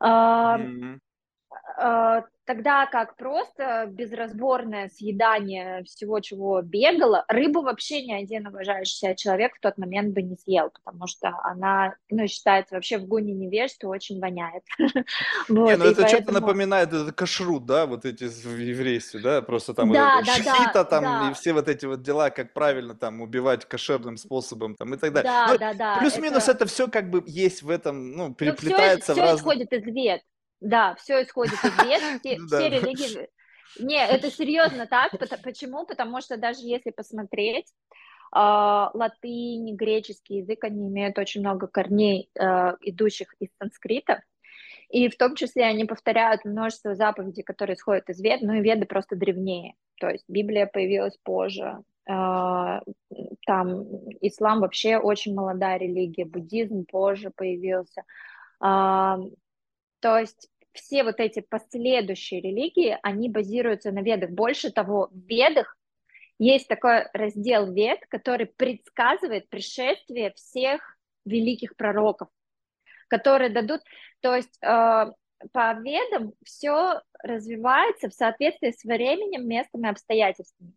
А, 0.00 0.58
Тогда 2.46 2.84
как 2.84 3.16
просто 3.16 3.86
безразборное 3.88 4.90
съедание 4.90 5.82
всего, 5.84 6.20
чего 6.20 6.60
бегало, 6.60 7.24
рыбу 7.28 7.62
вообще 7.62 8.04
ни 8.04 8.12
один 8.12 8.46
уважающий 8.46 8.96
себя 8.96 9.14
человек 9.14 9.56
в 9.56 9.60
тот 9.60 9.78
момент 9.78 10.12
бы 10.12 10.20
не 10.20 10.36
съел, 10.36 10.70
потому 10.70 11.06
что 11.06 11.34
она, 11.42 11.94
ну, 12.10 12.26
считается 12.26 12.74
вообще 12.74 12.98
в 12.98 13.06
гуне 13.06 13.32
невежества 13.32 13.88
очень 13.88 14.20
воняет. 14.20 14.62
Не, 15.48 15.76
ну 15.76 15.84
это 15.86 16.06
что-то 16.06 16.32
напоминает, 16.32 16.92
это 16.92 17.12
кашрут, 17.12 17.64
да, 17.64 17.86
вот 17.86 18.04
эти 18.04 18.24
в 18.24 18.58
еврействе, 18.58 19.20
да, 19.20 19.40
просто 19.40 19.72
там 19.72 19.90
Да, 19.90 20.20
это 20.20 20.26
да, 20.26 20.44
да, 20.44 20.54
шхита 20.54 20.84
там 20.84 21.30
и 21.30 21.34
все 21.34 21.54
вот 21.54 21.68
эти 21.68 21.86
вот 21.86 22.02
дела, 22.02 22.28
как 22.28 22.52
правильно 22.52 22.94
там 22.94 23.22
убивать 23.22 23.64
кошерным 23.64 24.18
способом 24.18 24.74
там 24.74 24.92
и 24.92 24.98
так 24.98 25.14
далее. 25.14 25.32
да, 25.32 25.56
да, 25.56 25.74
да, 25.74 25.98
плюс-минус 25.98 26.42
это... 26.42 26.52
это 26.52 26.66
все 26.66 26.88
как 26.88 27.08
бы 27.08 27.22
есть 27.26 27.62
в 27.62 27.70
этом, 27.70 28.12
ну, 28.12 28.28
Ну, 28.28 28.34
все, 28.34 28.52
переплетается 28.52 29.14
в 29.14 29.16
все 29.16 29.36
исходит 29.36 29.72
из 29.72 29.84
вет. 29.84 30.20
Да, 30.60 30.94
все 30.96 31.22
исходит 31.22 31.54
из 31.54 31.84
вет. 31.84 32.22
Все, 32.48 32.68
религии... 32.68 33.28
Не, 33.78 34.06
это 34.06 34.30
серьезно 34.30 34.86
так. 34.86 35.12
Почему? 35.42 35.84
Потому 35.84 36.20
что 36.20 36.36
даже 36.36 36.60
если 36.60 36.90
посмотреть, 36.90 37.66
а, 38.30 38.90
латынь, 38.94 39.74
греческий 39.76 40.38
язык, 40.38 40.64
они 40.64 40.88
имеют 40.88 41.18
очень 41.18 41.40
много 41.40 41.66
корней, 41.66 42.30
а, 42.38 42.76
идущих 42.80 43.34
из 43.38 43.48
санскрита. 43.58 44.22
И 44.90 45.08
в 45.08 45.16
том 45.16 45.34
числе 45.34 45.64
они 45.64 45.84
повторяют 45.84 46.44
множество 46.44 46.94
заповедей, 46.94 47.42
которые 47.42 47.74
исходят 47.74 48.08
из 48.10 48.20
Вед, 48.20 48.42
ну 48.42 48.54
и 48.54 48.60
Веды 48.60 48.86
просто 48.86 49.16
древнее. 49.16 49.74
То 49.98 50.08
есть 50.08 50.24
Библия 50.28 50.66
появилась 50.66 51.16
позже, 51.22 51.78
а, 52.08 52.82
там 53.46 53.84
ислам 54.20 54.60
вообще 54.60 54.98
очень 54.98 55.34
молодая 55.34 55.78
религия, 55.78 56.24
буддизм 56.24 56.84
позже 56.84 57.30
появился. 57.34 58.02
То 60.04 60.18
есть 60.18 60.50
все 60.74 61.02
вот 61.02 61.18
эти 61.18 61.40
последующие 61.40 62.42
религии, 62.42 62.98
они 63.02 63.30
базируются 63.30 63.90
на 63.90 64.00
ведах. 64.00 64.32
Больше 64.32 64.70
того, 64.70 65.08
в 65.10 65.16
ведах 65.26 65.78
есть 66.38 66.68
такой 66.68 67.06
раздел 67.14 67.72
вед, 67.72 68.00
который 68.10 68.44
предсказывает 68.44 69.48
пришествие 69.48 70.34
всех 70.36 70.98
великих 71.24 71.74
пророков, 71.76 72.28
которые 73.08 73.48
дадут, 73.48 73.80
то 74.20 74.36
есть 74.36 74.58
э, 74.60 74.66
по 74.66 75.72
ведам 75.80 76.34
все 76.44 77.00
развивается 77.22 78.10
в 78.10 78.12
соответствии 78.12 78.72
с 78.72 78.84
временем, 78.84 79.48
местом 79.48 79.86
и 79.86 79.88
обстоятельствами. 79.88 80.74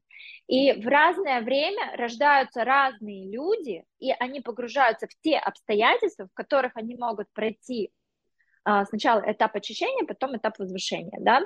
И 0.48 0.72
в 0.72 0.88
разное 0.88 1.42
время 1.42 1.98
рождаются 1.98 2.64
разные 2.64 3.30
люди, 3.30 3.84
и 4.00 4.10
они 4.20 4.40
погружаются 4.40 5.06
в 5.06 5.22
те 5.22 5.38
обстоятельства, 5.38 6.28
в 6.28 6.34
которых 6.34 6.72
они 6.78 6.96
могут 6.96 7.28
пройти 7.34 7.92
сначала 8.88 9.24
этап 9.26 9.56
очищения, 9.56 10.06
потом 10.06 10.36
этап 10.36 10.60
возвышения, 10.60 11.18
да, 11.20 11.44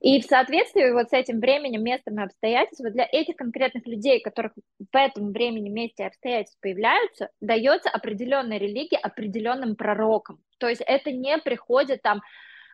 и 0.00 0.20
в 0.20 0.24
соответствии 0.24 0.90
вот 0.90 1.10
с 1.10 1.12
этим 1.12 1.38
временем, 1.40 1.84
местом 1.84 2.18
и 2.18 2.24
обстоятельствами 2.24 2.90
для 2.90 3.08
этих 3.10 3.36
конкретных 3.36 3.86
людей, 3.86 4.20
которых 4.20 4.52
в 4.78 4.96
этом 4.96 5.32
времени, 5.32 5.68
месте 5.68 6.04
и 6.04 6.06
обстоятельств 6.06 6.58
появляются, 6.60 7.30
дается 7.40 7.90
определенная 7.90 8.58
религия 8.58 8.98
определенным 8.98 9.76
пророкам, 9.76 10.38
то 10.58 10.68
есть 10.68 10.82
это 10.86 11.12
не 11.12 11.38
приходит 11.38 12.02
там 12.02 12.20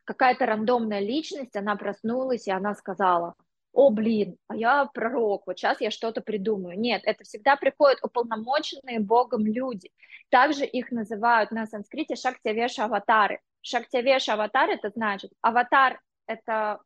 какая-то 0.04 0.46
рандомная 0.46 1.00
личность, 1.00 1.54
она 1.56 1.76
проснулась 1.76 2.46
и 2.46 2.50
она 2.50 2.74
сказала, 2.74 3.34
о, 3.72 3.90
блин, 3.90 4.36
а 4.48 4.56
я 4.56 4.86
пророк, 4.86 5.46
вот 5.46 5.58
сейчас 5.58 5.80
я 5.80 5.90
что-то 5.90 6.20
придумаю. 6.20 6.78
Нет, 6.78 7.02
это 7.04 7.24
всегда 7.24 7.56
приходят 7.56 7.98
уполномоченные 8.02 8.98
Богом 8.98 9.46
люди. 9.46 9.90
Также 10.30 10.64
их 10.64 10.90
называют 10.90 11.50
на 11.50 11.66
санскрите 11.66 12.16
шактявеша 12.16 12.86
аватары. 12.86 13.40
Шактявеш 13.68 14.28
аватар 14.28 14.70
это 14.70 14.88
значит, 14.90 15.30
аватар 15.42 16.00
это 16.26 16.80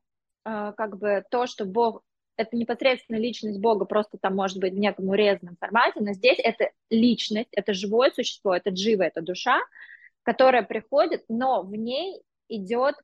э, 0.44 0.72
как 0.76 0.98
бы 0.98 1.24
то, 1.30 1.46
что 1.46 1.64
Бог, 1.64 2.02
это 2.36 2.56
непосредственно 2.56 3.18
личность 3.18 3.60
Бога, 3.60 3.84
просто 3.84 4.18
там 4.18 4.34
может 4.34 4.58
быть 4.58 4.72
в 4.72 4.78
неком 4.78 5.08
урезанном 5.08 5.56
формате, 5.60 6.00
но 6.00 6.12
здесь 6.12 6.38
это 6.42 6.70
личность, 6.90 7.50
это 7.52 7.72
живое 7.72 8.10
существо, 8.10 8.54
это 8.56 8.70
джива, 8.70 9.04
это 9.04 9.20
душа, 9.22 9.60
которая 10.24 10.64
приходит, 10.64 11.24
но 11.28 11.62
в 11.62 11.74
ней 11.76 12.20
идет 12.48 12.96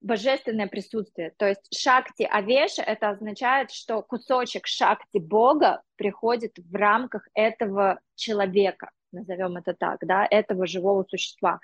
божественное 0.00 0.66
присутствие. 0.66 1.32
То 1.36 1.46
есть 1.48 1.62
шакти 1.72 2.24
авеша 2.24 2.82
это 2.82 3.10
означает, 3.10 3.70
что 3.70 4.02
кусочек 4.02 4.66
шакти 4.66 5.18
Бога 5.18 5.82
приходит 5.94 6.58
в 6.58 6.74
рамках 6.74 7.28
этого 7.34 8.00
человека, 8.16 8.90
назовем 9.12 9.56
это 9.56 9.74
так, 9.74 9.98
да, 10.02 10.26
этого 10.28 10.66
живого 10.66 11.04
существа. 11.08 11.60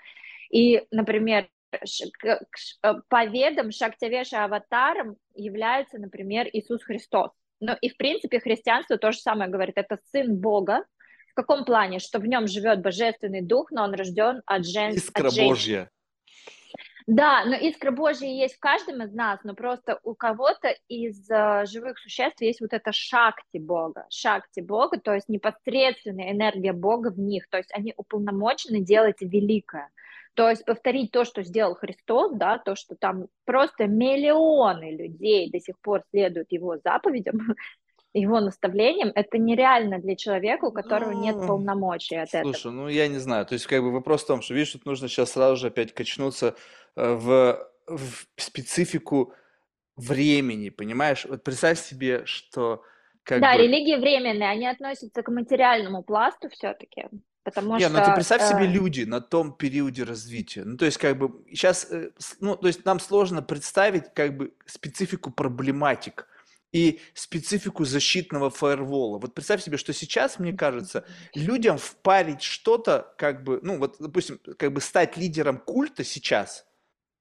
И, 0.53 0.87
например, 0.91 1.49
э, 1.73 2.39
по 3.09 3.25
ведам 3.25 3.73
Шактявеша 3.73 4.45
аватаром 4.45 5.17
является, 5.35 5.99
например, 5.99 6.49
Иисус 6.53 6.85
Христос. 6.85 7.31
Но 7.59 7.77
и, 7.81 7.89
в 7.89 7.97
принципе, 7.97 8.39
христианство 8.39 8.99
то 8.99 9.13
же 9.13 9.19
самое 9.19 9.51
говорит. 9.51 9.77
Это 9.77 9.99
сын 10.13 10.37
Бога. 10.37 10.85
В 11.31 11.35
каком 11.35 11.65
плане? 11.65 11.99
Что 11.99 12.19
в 12.19 12.27
нем 12.27 12.47
живет 12.47 12.83
божественный 12.83 13.41
дух, 13.41 13.71
но 13.71 13.85
он 13.85 13.95
рожден 13.95 14.43
от, 14.47 14.67
жен... 14.67 14.93
Искра 14.93 15.29
от 15.29 15.35
женщин. 15.35 15.49
Божья. 15.49 15.91
Да, 17.07 17.45
но 17.45 17.57
искра 17.57 17.91
Божья 17.91 18.29
есть 18.29 18.57
в 18.57 18.61
каждом 18.61 19.03
из 19.03 19.13
нас, 19.13 19.41
но 19.43 19.55
просто 19.55 19.99
у 20.05 20.15
кого-то 20.15 20.69
из 20.89 21.29
uh, 21.31 21.67
живых 21.67 21.99
существ 21.99 22.41
есть 22.41 22.61
вот 22.61 22.73
эта 22.73 22.93
шакти 22.93 23.59
Бога, 23.59 24.07
шакти 24.09 24.61
Бога, 24.61 25.01
то 25.01 25.13
есть 25.13 25.29
непосредственная 25.29 26.31
энергия 26.31 26.73
Бога 26.73 27.11
в 27.11 27.19
них, 27.19 27.49
то 27.49 27.57
есть 27.57 27.73
они 27.73 27.93
уполномочены 27.97 28.81
делать 28.81 29.21
великое. 29.21 29.91
То 30.35 30.49
есть 30.49 30.64
повторить 30.64 31.11
то, 31.12 31.24
что 31.24 31.43
сделал 31.43 31.74
Христос, 31.74 32.33
да, 32.35 32.59
то, 32.59 32.74
что 32.74 32.97
там 32.97 33.26
просто 33.45 33.87
миллионы 33.87 34.97
людей 34.97 35.51
до 35.51 35.61
сих 35.61 35.78
пор 35.80 36.03
следуют 36.11 36.51
его 36.51 36.78
заповедям, 36.78 37.55
его 38.14 38.41
наставлениям, 38.41 39.11
это 39.14 39.39
нереально 39.39 39.99
для 39.99 40.16
человека, 40.16 40.66
у 40.66 40.72
которого 40.72 41.12
нет 41.12 41.37
Ну, 41.37 41.47
полномочий 41.47 42.16
от 42.16 42.28
этого. 42.28 42.53
Слушай, 42.53 42.72
ну 42.72 42.89
я 42.89 43.09
не 43.09 43.18
знаю. 43.18 43.47
То 43.47 43.55
есть, 43.55 43.66
как 43.66 43.83
бы 43.83 43.91
вопрос 43.91 44.24
в 44.24 44.26
том, 44.26 44.43
что 44.43 44.55
видишь, 44.55 44.72
тут 44.72 44.87
нужно 44.87 45.09
сейчас 45.09 45.33
сразу 45.33 45.57
же 45.57 45.68
опять 45.68 45.95
качнуться 45.95 46.55
э, 46.97 47.14
в, 47.14 47.59
в 47.87 48.26
специфику 48.37 49.35
времени, 49.97 50.70
понимаешь? 50.70 51.26
Вот 51.26 51.43
представь 51.43 51.78
себе, 51.78 52.24
что 52.24 52.83
как 53.22 53.41
Да, 53.41 53.55
бы... 53.55 53.62
религии 53.62 53.97
временные, 53.97 54.49
они 54.49 54.66
относятся 54.66 55.22
к 55.22 55.30
материальному 55.30 56.03
пласту 56.03 56.49
все-таки, 56.51 57.07
потому 57.45 57.76
Не, 57.76 57.88
ну 57.88 57.99
ты 57.99 58.05
что 58.05 58.14
представь 58.14 58.49
себе 58.49 58.64
э, 58.64 58.68
люди 58.68 59.03
на 59.03 59.20
том 59.20 59.53
периоде 59.53 60.05
развития. 60.05 60.64
Ну, 60.64 60.76
то 60.76 60.84
есть, 60.84 60.99
как 60.99 61.18
бы, 61.18 61.45
сейчас, 61.51 61.88
ну, 62.40 62.57
то 62.57 62.66
есть, 62.66 62.84
нам 62.84 63.01
сложно 63.01 63.43
представить, 63.43 64.12
как 64.14 64.36
бы, 64.36 64.55
специфику 64.66 65.30
проблематик 65.30 66.26
и 66.72 67.01
специфику 67.14 67.84
защитного 67.84 68.51
фаервола. 68.51 69.18
Вот 69.18 69.34
представь 69.34 69.62
себе, 69.62 69.76
что 69.76 69.93
сейчас, 69.93 70.38
мне 70.38 70.53
кажется, 70.53 71.05
людям 71.34 71.78
впарить 71.78 72.43
что-то, 72.43 73.14
как 73.18 73.45
бы, 73.45 73.61
ну, 73.62 73.78
вот, 73.78 73.97
допустим, 73.99 74.38
как 74.59 74.72
бы 74.72 74.80
стать 74.80 75.16
лидером 75.16 75.59
культа 75.59 76.05
сейчас, 76.05 76.64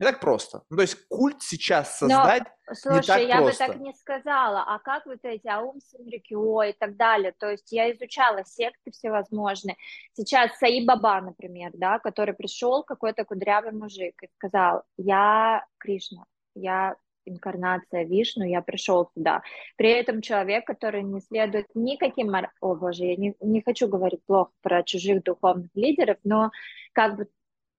не 0.02 0.08
так 0.08 0.20
просто. 0.20 0.64
Ну, 0.72 0.78
то 0.78 0.82
есть, 0.82 0.97
культ 1.10 1.43
сейчас 1.43 2.02
Но, 2.02 2.10
создать 2.10 2.43
не 2.68 2.76
слушай, 2.76 3.06
так 3.06 3.22
я 3.22 3.41
бы 3.41 3.52
так 3.54 3.76
не 3.78 3.93
сказала. 3.93 4.64
А 4.68 4.80
как 4.80 5.06
вот 5.06 5.20
эти 5.22 5.47
Аум 5.47 5.80
Синрикё 5.80 6.64
и 6.64 6.74
так 6.74 6.95
далее? 6.95 7.34
То 7.38 7.52
есть 7.52 7.72
я 7.72 7.91
изучала 7.91 8.43
секты 8.43 8.89
всевозможные. 8.91 9.78
Сейчас 10.14 10.58
Саи 10.58 10.84
Баба, 10.84 11.22
например, 11.22 11.70
да, 11.76 11.99
который 11.99 12.34
пришел, 12.34 12.84
какой-то 12.84 13.26
кудрявый 13.26 13.74
мужик, 13.74 14.24
и 14.24 14.30
сказал, 14.38 14.82
я 14.97 15.66
Кришна, 15.78 16.26
я 16.56 16.95
инкарнация 17.26 18.04
Вишну, 18.04 18.43
я 18.43 18.64
пришел 18.64 19.08
сюда. 19.14 19.43
При 19.78 19.91
этом 19.91 20.22
человек, 20.22 20.66
который 20.66 21.04
не 21.04 21.22
следует 21.22 21.68
никаким... 21.76 22.34
О, 22.60 22.74
боже, 22.76 23.04
я 23.04 23.16
не, 23.18 23.36
не 23.39 23.62
хочу 23.62 23.88
говорить 23.88 24.26
плохо 24.26 24.52
про 24.64 24.82
чужих 24.82 25.24
духовных 25.24 25.70
лидеров, 25.76 26.18
но 26.24 26.49
как 26.93 27.18
бы 27.18 27.28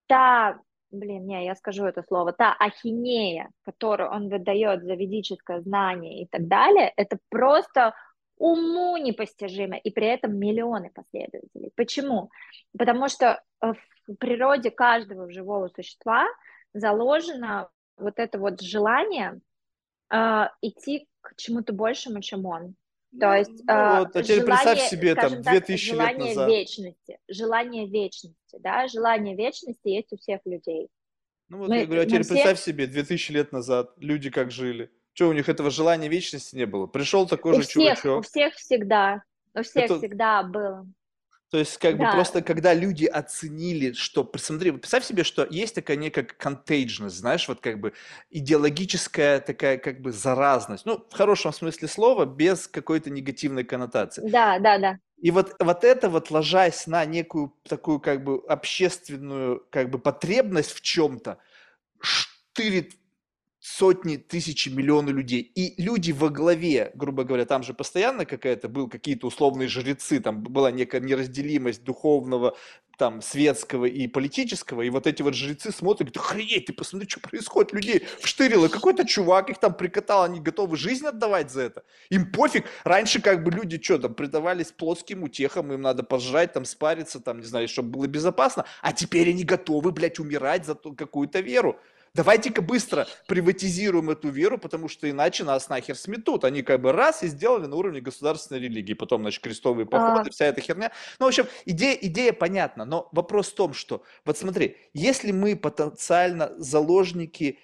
та 0.07 0.61
блин, 0.93 1.27
не, 1.27 1.45
я 1.45 1.55
скажу 1.55 1.85
это 1.85 2.03
слово, 2.03 2.33
та 2.33 2.55
ахинея, 2.59 3.51
которую 3.65 4.11
он 4.11 4.29
выдает 4.29 4.85
за 4.85 4.95
ведическое 4.95 5.61
знание 5.61 6.23
и 6.23 6.27
так 6.27 6.47
далее, 6.47 6.93
это 6.97 7.19
просто 7.29 7.95
уму 8.37 8.97
непостижимо, 8.97 9.77
и 9.77 9.91
при 9.91 10.07
этом 10.07 10.37
миллионы 10.37 10.91
последователей. 10.91 11.73
Почему? 11.77 12.31
Потому 12.77 13.09
что 13.09 13.43
э, 13.61 13.73
в 14.07 14.15
природе 14.17 14.71
каждого 14.71 15.31
живого 15.31 15.69
существа 15.69 16.27
заложено 16.75 17.69
вот 17.97 18.19
это 18.19 18.39
вот 18.39 18.61
желание 18.61 19.41
э, 20.13 20.49
идти 20.61 21.09
к 21.21 21.37
чему-то 21.37 21.73
большему, 21.73 22.21
чем 22.21 22.47
он. 22.47 22.75
То 23.21 23.27
Ну, 23.27 23.35
есть 23.35 23.51
ну 23.67 23.73
э, 23.75 23.99
вот, 24.01 24.17
а 24.17 24.23
теперь 24.23 24.43
представь 24.43 24.79
желание, 24.79 24.89
себе, 24.91 25.15
там, 25.15 25.31
так, 25.43 25.43
2000 25.43 25.85
лет 25.91 25.95
желание 25.97 26.29
назад. 26.29 26.49
вечности, 26.49 27.19
желание 27.29 27.87
вечности, 27.87 28.59
да, 28.59 28.89
желание 28.89 29.37
вечности 29.37 29.89
есть 29.89 30.13
у 30.13 30.17
всех 30.17 30.41
людей. 30.47 30.89
Ну 31.49 31.59
вот 31.59 31.69
я 31.69 31.81
Мы, 31.81 31.87
говорю, 31.87 32.03
а 32.03 32.07
теперь 32.07 32.23
все, 32.23 32.33
представь 32.35 32.59
себе, 32.61 32.87
2000 32.87 33.33
лет 33.33 33.53
назад 33.53 33.93
люди 33.99 34.31
как 34.31 34.51
жили. 34.51 34.91
Что, 35.13 35.29
у 35.29 35.35
них 35.35 35.51
этого 35.51 35.71
желания 35.71 36.09
вечности 36.09 36.57
не 36.57 36.65
было? 36.65 36.87
Пришел 36.87 37.27
такой 37.27 37.53
у 37.53 37.57
же 37.57 37.63
всех, 37.63 37.99
у 37.99 38.03
чувачок. 38.03 38.25
всех 38.25 38.55
всегда, 38.55 39.23
у 39.55 39.63
всех 39.63 39.85
Это, 39.85 39.99
всегда 39.99 40.43
было. 40.43 40.87
То 41.53 41.59
есть, 41.59 41.77
как 41.77 41.99
бы 41.99 42.05
Да, 42.05 42.13
просто, 42.13 42.41
когда 42.41 42.73
люди 42.73 43.05
оценили, 43.05 43.93
что, 43.93 44.25
посмотри, 44.25 44.71
представь 44.71 45.05
себе, 45.05 45.23
что 45.23 45.47
есть 45.51 45.75
такая 45.75 45.99
некая 45.99 46.27
contagious, 46.27 47.11
знаешь, 47.11 47.47
вот 47.47 47.61
как 47.61 47.79
бы 47.79 47.93
идеологическая 48.31 49.39
такая 49.39 49.77
как 49.77 50.01
бы 50.01 50.13
заразность, 50.13 50.87
ну, 50.87 51.05
в 51.11 51.15
хорошем 51.15 51.53
смысле 51.53 51.89
слова, 51.89 52.25
без 52.25 52.69
какой-то 52.69 53.11
негативной 53.11 53.65
коннотации. 53.65 54.27
да, 54.31 54.59
да, 54.59 54.79
да. 54.79 54.97
И 55.21 55.31
вот, 55.31 55.55
вот 55.61 55.85
это 55.85 56.09
вот, 56.09 56.31
ложась 56.31 56.87
на 56.87 57.05
некую 57.05 57.55
такую 57.69 58.01
как 58.01 58.25
бы 58.25 58.43
общественную 58.49 59.63
как 59.71 59.91
бы 59.91 59.99
потребность 59.99 60.73
в 60.73 60.81
чем-то, 60.81 61.37
штырит 62.01 62.95
сотни, 63.63 64.17
тысячи, 64.17 64.69
миллионы 64.69 65.11
людей. 65.11 65.41
И 65.41 65.81
люди 65.81 66.11
во 66.11 66.31
главе, 66.31 66.91
грубо 66.95 67.23
говоря, 67.23 67.45
там 67.45 67.63
же 67.63 67.75
постоянно 67.75 68.27
какая-то 68.27 68.69
был 68.69 68.89
какие-то 68.89 69.29
условные 69.29 69.69
жрецы, 69.69 70.19
там 70.19 70.43
была 70.43 70.73
некая 70.73 71.01
неразделимость 71.01 71.85
духовного, 71.85 72.57
там, 72.99 73.23
светского 73.23 73.85
и 73.85 74.09
политического, 74.09 74.83
и 74.83 74.91
вот 74.91 75.07
эти 75.07 75.23
вот 75.23 75.35
жрецы 75.35 75.71
смотрят, 75.71 76.11
говорят, 76.11 76.17
охренеть, 76.17 76.67
ты 76.67 76.73
посмотри, 76.73 77.09
что 77.09 77.21
происходит, 77.21 77.73
людей 77.73 78.03
вштырило, 78.21 78.67
какой-то 78.67 79.07
чувак 79.07 79.49
их 79.51 79.59
там 79.59 79.75
прикатал, 79.75 80.25
они 80.25 80.41
готовы 80.41 80.77
жизнь 80.77 81.07
отдавать 81.07 81.51
за 81.51 81.63
это, 81.63 81.85
им 82.11 82.31
пофиг, 82.33 82.67
раньше 82.83 83.23
как 83.23 83.45
бы 83.45 83.53
люди 83.53 83.81
что 83.81 83.99
там, 83.99 84.15
предавались 84.15 84.73
плоским 84.73 85.23
утехам, 85.23 85.73
им 85.73 85.83
надо 85.83 86.03
пожрать, 86.03 86.53
там, 86.53 86.65
спариться, 86.65 87.21
там, 87.21 87.39
не 87.39 87.47
знаю, 87.47 87.69
чтобы 87.69 87.91
было 87.91 88.07
безопасно, 88.09 88.65
а 88.83 88.93
теперь 88.93 89.31
они 89.31 89.45
готовы, 89.45 89.93
блядь, 89.93 90.19
умирать 90.19 90.67
за 90.67 90.75
какую-то 90.75 91.41
веру, 91.41 91.79
давайте-ка 92.15 92.63
быстро 92.63 93.07
приватизируем 93.27 94.11
эту 94.11 94.29
веру, 94.29 94.59
потому 94.59 94.89
что 94.89 95.09
иначе 95.09 95.45
нас 95.45 95.69
нахер 95.69 95.97
сметут. 95.97 96.45
Они 96.45 96.63
как 96.63 96.81
бы 96.81 96.93
раз 96.93 97.23
и 97.23 97.29
сделали 97.29 97.67
на 97.67 97.77
уровне 97.77 98.01
государственной 98.01 98.61
религии, 98.61 98.95
потом, 98.95 99.23
значит, 99.23 99.43
крестовые 99.43 99.87
походы, 99.87 100.29
а... 100.29 100.33
вся 100.33 100.47
эта 100.47 100.61
херня. 100.61 100.93
Ну, 101.19 101.27
в 101.27 101.29
общем, 101.29 101.47
идея, 101.65 101.95
идея 101.95 102.33
понятна, 102.33 102.85
но 102.85 103.09
вопрос 103.13 103.51
в 103.51 103.55
том, 103.55 103.75
что, 103.75 104.03
вот 104.25 104.39
смотри, 104.39 104.77
если 104.93 105.33
мы 105.33 105.57
потенциально 105.57 106.53
заложники 106.59 107.59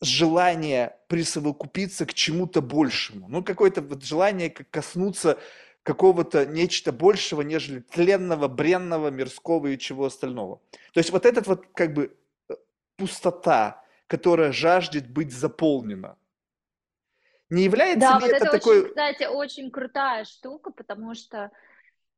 желания 0.00 0.98
присовокупиться 1.08 2.06
к 2.06 2.14
чему-то 2.14 2.60
большему, 2.60 3.28
ну, 3.28 3.42
какое-то 3.42 3.80
вот 3.80 4.04
желание 4.04 4.50
коснуться 4.50 5.38
какого-то 5.82 6.46
нечто 6.46 6.92
большего, 6.92 7.42
нежели 7.42 7.80
тленного, 7.80 8.48
бренного, 8.48 9.08
мирского 9.10 9.68
и 9.68 9.78
чего 9.78 10.06
остального. 10.06 10.60
То 10.94 10.98
есть 10.98 11.10
вот 11.10 11.26
этот 11.26 11.46
вот 11.46 11.66
как 11.74 11.92
бы 11.92 12.16
пустота, 12.96 13.82
которая 14.06 14.52
жаждет 14.52 15.08
быть 15.10 15.32
заполнена. 15.32 16.16
Не 17.50 17.64
является 17.64 18.00
да, 18.00 18.14
ли 18.18 18.20
вот 18.20 18.30
это, 18.30 18.36
это 18.36 18.50
такой... 18.50 18.78
очень, 18.80 18.88
кстати, 18.88 19.24
очень 19.24 19.70
крутая 19.70 20.24
штука, 20.24 20.70
потому 20.70 21.14
что 21.14 21.50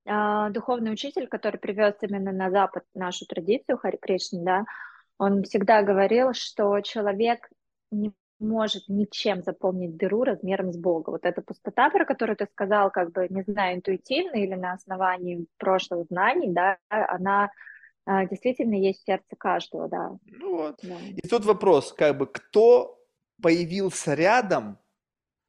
э, 0.04 0.50
духовный 0.50 0.92
учитель, 0.92 1.26
который 1.26 1.58
привез 1.58 1.94
именно 2.00 2.32
на 2.32 2.50
Запад 2.50 2.84
нашу 2.94 3.26
традицию 3.26 3.78
Хари 3.78 3.96
Кришны, 3.96 4.44
да, 4.44 4.64
он 5.18 5.42
всегда 5.42 5.82
говорил, 5.82 6.32
что 6.32 6.80
человек 6.80 7.48
не 7.90 8.12
может 8.38 8.88
ничем 8.88 9.42
заполнить 9.42 9.96
дыру 9.96 10.24
размером 10.24 10.72
с 10.72 10.76
Бога. 10.76 11.10
Вот 11.10 11.24
эта 11.24 11.40
пустота, 11.40 11.90
про 11.90 12.04
которую 12.04 12.36
ты 12.36 12.46
сказал, 12.52 12.90
как 12.90 13.12
бы, 13.12 13.26
не 13.30 13.42
знаю, 13.42 13.76
интуитивно 13.76 14.36
или 14.36 14.54
на 14.54 14.72
основании 14.72 15.46
прошлых 15.56 16.06
знаний, 16.08 16.52
да, 16.52 16.76
она 16.88 17.50
действительно 18.06 18.74
есть 18.74 19.02
в 19.02 19.06
сердце 19.06 19.36
каждого, 19.36 19.88
да. 19.88 20.18
Ну 20.26 20.56
вот. 20.56 20.78
Да. 20.82 20.96
И 21.00 21.26
тут 21.28 21.44
вопрос, 21.44 21.92
как 21.92 22.16
бы, 22.16 22.26
кто 22.26 22.98
появился 23.42 24.14
рядом 24.14 24.78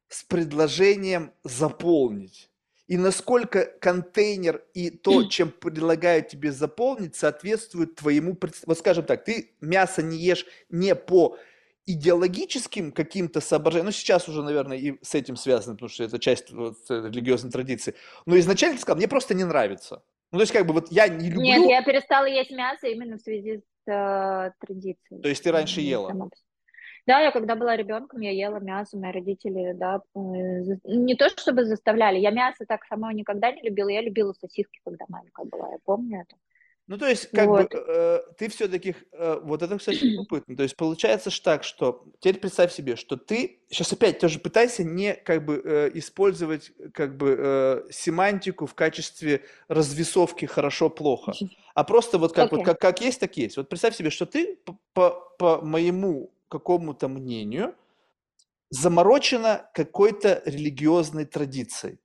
с 0.08 0.24
предложением 0.24 1.32
заполнить? 1.44 2.50
И 2.88 2.96
насколько 2.96 3.66
контейнер 3.66 4.64
и 4.74 4.90
то, 4.90 5.22
чем 5.28 5.50
предлагают 5.50 6.28
тебе 6.28 6.50
заполнить, 6.50 7.14
соответствует 7.14 7.94
твоему... 7.94 8.36
Вот 8.66 8.78
скажем 8.78 9.04
так, 9.04 9.24
ты 9.24 9.52
мясо 9.60 10.02
не 10.02 10.16
ешь 10.16 10.46
не 10.68 10.94
по 10.94 11.38
идеологическим 11.86 12.92
каким-то 12.92 13.40
соображениям, 13.40 13.86
ну 13.86 13.92
сейчас 13.92 14.28
уже, 14.28 14.42
наверное, 14.42 14.76
и 14.76 14.98
с 15.02 15.14
этим 15.14 15.36
связано, 15.36 15.74
потому 15.74 15.88
что 15.88 16.04
это 16.04 16.18
часть 16.18 16.50
вот, 16.50 16.76
религиозной 16.90 17.50
традиции, 17.50 17.94
но 18.26 18.38
изначально 18.38 18.76
ты 18.76 18.82
сказал, 18.82 18.98
мне 18.98 19.08
просто 19.08 19.32
не 19.32 19.44
нравится. 19.44 20.02
Ну, 20.30 20.38
то 20.38 20.42
есть, 20.42 20.52
как 20.52 20.66
бы, 20.66 20.74
вот 20.74 20.90
я 20.90 21.08
не 21.08 21.30
люблю... 21.30 21.42
Нет, 21.42 21.70
я 21.70 21.82
перестала 21.82 22.26
есть 22.26 22.50
мясо 22.50 22.86
именно 22.86 23.16
в 23.16 23.22
связи 23.22 23.58
с 23.58 23.90
э, 23.90 24.52
традицией. 24.60 25.22
То 25.22 25.28
есть 25.28 25.42
ты 25.42 25.50
раньше 25.50 25.80
ела? 25.80 26.30
Да, 27.06 27.20
я 27.20 27.30
когда 27.32 27.54
была 27.54 27.74
ребенком, 27.74 28.20
я 28.20 28.32
ела 28.32 28.58
мясо, 28.58 28.98
мои 28.98 29.12
родители, 29.12 29.72
да, 29.72 30.02
э, 30.14 30.18
не 30.84 31.14
то 31.14 31.30
чтобы 31.30 31.64
заставляли, 31.64 32.18
я 32.18 32.30
мясо 32.30 32.66
так 32.68 32.84
сама 32.84 33.14
никогда 33.14 33.50
не 33.50 33.62
любила, 33.62 33.88
я 33.88 34.02
любила 34.02 34.34
сосиски, 34.34 34.78
когда 34.84 35.06
маленькая 35.08 35.46
была, 35.46 35.70
я 35.70 35.78
помню 35.82 36.20
это. 36.20 36.36
Ну, 36.88 36.96
то 36.96 37.06
есть, 37.06 37.30
как 37.30 37.46
вот. 37.48 37.70
бы, 37.70 37.84
э, 37.86 38.20
ты 38.38 38.48
все-таки, 38.48 38.96
э, 39.12 39.40
вот 39.42 39.62
это, 39.62 39.76
кстати, 39.78 39.98
любопытно. 40.04 40.56
То 40.56 40.62
есть, 40.62 40.74
получается 40.74 41.30
ж 41.30 41.38
так, 41.40 41.62
что, 41.62 42.06
теперь 42.18 42.40
представь 42.40 42.72
себе, 42.72 42.96
что 42.96 43.18
ты, 43.18 43.60
сейчас 43.68 43.92
опять 43.92 44.18
тоже 44.18 44.38
пытайся 44.38 44.84
не, 44.84 45.12
как 45.14 45.44
бы, 45.44 45.60
э, 45.62 45.90
использовать, 45.94 46.72
как 46.94 47.18
бы, 47.18 47.36
э, 47.38 47.82
семантику 47.90 48.64
в 48.64 48.74
качестве 48.74 49.44
развесовки 49.68 50.46
хорошо-плохо, 50.46 51.34
а 51.74 51.84
просто 51.84 52.16
вот 52.16 52.32
как, 52.32 52.50
okay. 52.50 52.56
вот 52.56 52.64
как, 52.64 52.80
как 52.80 53.00
есть, 53.02 53.20
так 53.20 53.36
есть. 53.36 53.58
Вот 53.58 53.68
представь 53.68 53.94
себе, 53.94 54.08
что 54.08 54.24
ты, 54.24 54.56
по, 54.64 54.78
по, 54.94 55.10
по 55.38 55.60
моему 55.60 56.32
какому-то 56.48 57.08
мнению, 57.08 57.74
заморочена 58.70 59.70
какой-то 59.74 60.42
религиозной 60.46 61.26
традицией 61.26 61.98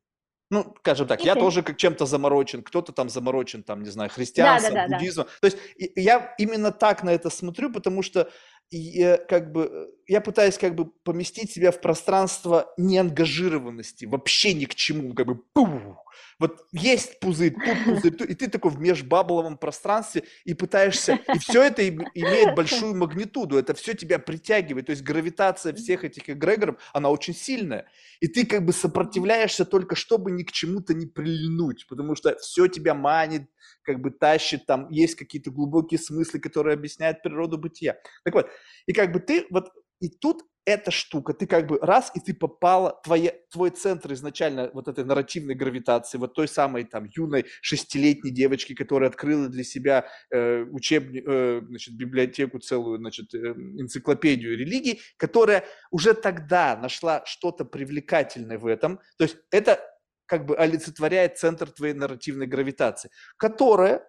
ну, 0.53 0.75
скажем 0.79 1.07
так, 1.07 1.25
я 1.25 1.35
тоже 1.35 1.63
как 1.63 1.77
чем-то 1.77 2.05
заморочен, 2.05 2.63
кто-то 2.63 2.91
там 2.93 3.09
заморочен, 3.09 3.63
там, 3.63 3.83
не 3.83 3.89
знаю, 3.89 4.09
христианством, 4.09 4.73
да, 4.73 4.81
да, 4.83 4.87
да, 4.87 4.97
буддизмом. 4.97 5.27
Да. 5.41 5.49
То 5.49 5.55
есть 5.55 5.57
я 5.95 6.33
именно 6.37 6.71
так 6.71 7.03
на 7.03 7.09
это 7.09 7.29
смотрю, 7.29 7.71
потому 7.71 8.03
что 8.03 8.29
я, 8.71 9.17
как 9.17 9.51
бы, 9.51 9.89
я 10.07 10.21
пытаюсь 10.21 10.57
как 10.57 10.75
бы 10.75 10.85
поместить 10.85 11.51
себя 11.51 11.71
в 11.71 11.81
пространство 11.81 12.73
неангажированности, 12.77 14.05
вообще 14.05 14.53
ни 14.53 14.65
к 14.65 14.75
чему, 14.75 15.13
как 15.13 15.27
бы, 15.27 15.35
пух, 15.35 16.03
вот 16.39 16.65
есть 16.71 17.19
пузырь, 17.19 17.53
тут 17.53 17.83
пузырь, 17.85 18.13
тут, 18.13 18.29
и 18.29 18.35
ты 18.35 18.47
такой 18.47 18.71
в 18.71 18.79
межбабловом 18.79 19.57
пространстве 19.57 20.23
и 20.45 20.53
пытаешься, 20.53 21.19
и 21.33 21.39
все 21.39 21.63
это 21.63 21.87
имеет 21.87 22.55
большую 22.55 22.95
магнитуду, 22.95 23.57
это 23.57 23.73
все 23.73 23.93
тебя 23.93 24.19
притягивает, 24.19 24.87
то 24.87 24.91
есть 24.91 25.03
гравитация 25.03 25.73
всех 25.73 26.03
этих 26.03 26.29
эгрегоров, 26.29 26.77
она 26.93 27.09
очень 27.09 27.35
сильная, 27.35 27.87
и 28.19 28.27
ты 28.27 28.45
как 28.45 28.65
бы 28.65 28.73
сопротивляешься 28.73 29.65
только, 29.65 29.95
чтобы 29.95 30.31
ни 30.31 30.43
к 30.43 30.51
чему-то 30.51 30.93
не 30.93 31.05
прильнуть, 31.05 31.87
потому 31.87 32.15
что 32.15 32.37
все 32.39 32.67
тебя 32.67 32.93
манит, 32.93 33.49
как 33.83 34.01
бы 34.01 34.11
тащит, 34.11 34.65
там 34.65 34.89
есть 34.89 35.15
какие-то 35.15 35.51
глубокие 35.51 35.99
смыслы, 35.99 36.39
которые 36.39 36.73
объясняют 36.73 37.21
природу 37.21 37.57
бытия. 37.57 37.97
Так 38.23 38.33
вот, 38.33 38.47
и 38.85 38.93
как 38.93 39.11
бы 39.11 39.19
ты 39.19 39.45
вот, 39.49 39.71
и 40.03 40.09
тут 40.09 40.43
эта 40.65 40.91
штука, 40.91 41.33
ты 41.33 41.47
как 41.47 41.65
бы 41.67 41.79
раз, 41.81 42.11
и 42.13 42.19
ты 42.19 42.33
попала, 42.33 42.99
твоя, 43.05 43.33
твой 43.51 43.69
центр 43.69 44.11
изначально 44.13 44.69
вот 44.73 44.89
этой 44.89 45.05
нарративной 45.05 45.55
гравитации, 45.55 46.17
вот 46.17 46.33
той 46.33 46.49
самой 46.49 46.83
там 46.83 47.05
юной 47.15 47.45
шестилетней 47.61 48.31
девочки, 48.31 48.75
которая 48.75 49.09
открыла 49.09 49.47
для 49.47 49.63
себя 49.63 50.07
э, 50.29 50.63
учебник, 50.71 51.23
э, 51.25 51.61
значит, 51.65 51.95
библиотеку 51.95 52.59
целую, 52.59 52.97
значит, 52.97 53.33
э, 53.33 53.37
энциклопедию 53.37 54.57
религий, 54.57 55.01
которая 55.15 55.63
уже 55.89 56.13
тогда 56.13 56.75
нашла 56.75 57.23
что-то 57.25 57.63
привлекательное 57.63 58.57
в 58.57 58.67
этом, 58.67 58.99
то 59.17 59.23
есть 59.23 59.37
это 59.51 59.79
как 60.25 60.45
бы 60.45 60.57
олицетворяет 60.57 61.37
центр 61.37 61.71
твоей 61.71 61.93
нарративной 61.93 62.47
гравитации, 62.47 63.09
которая 63.37 64.05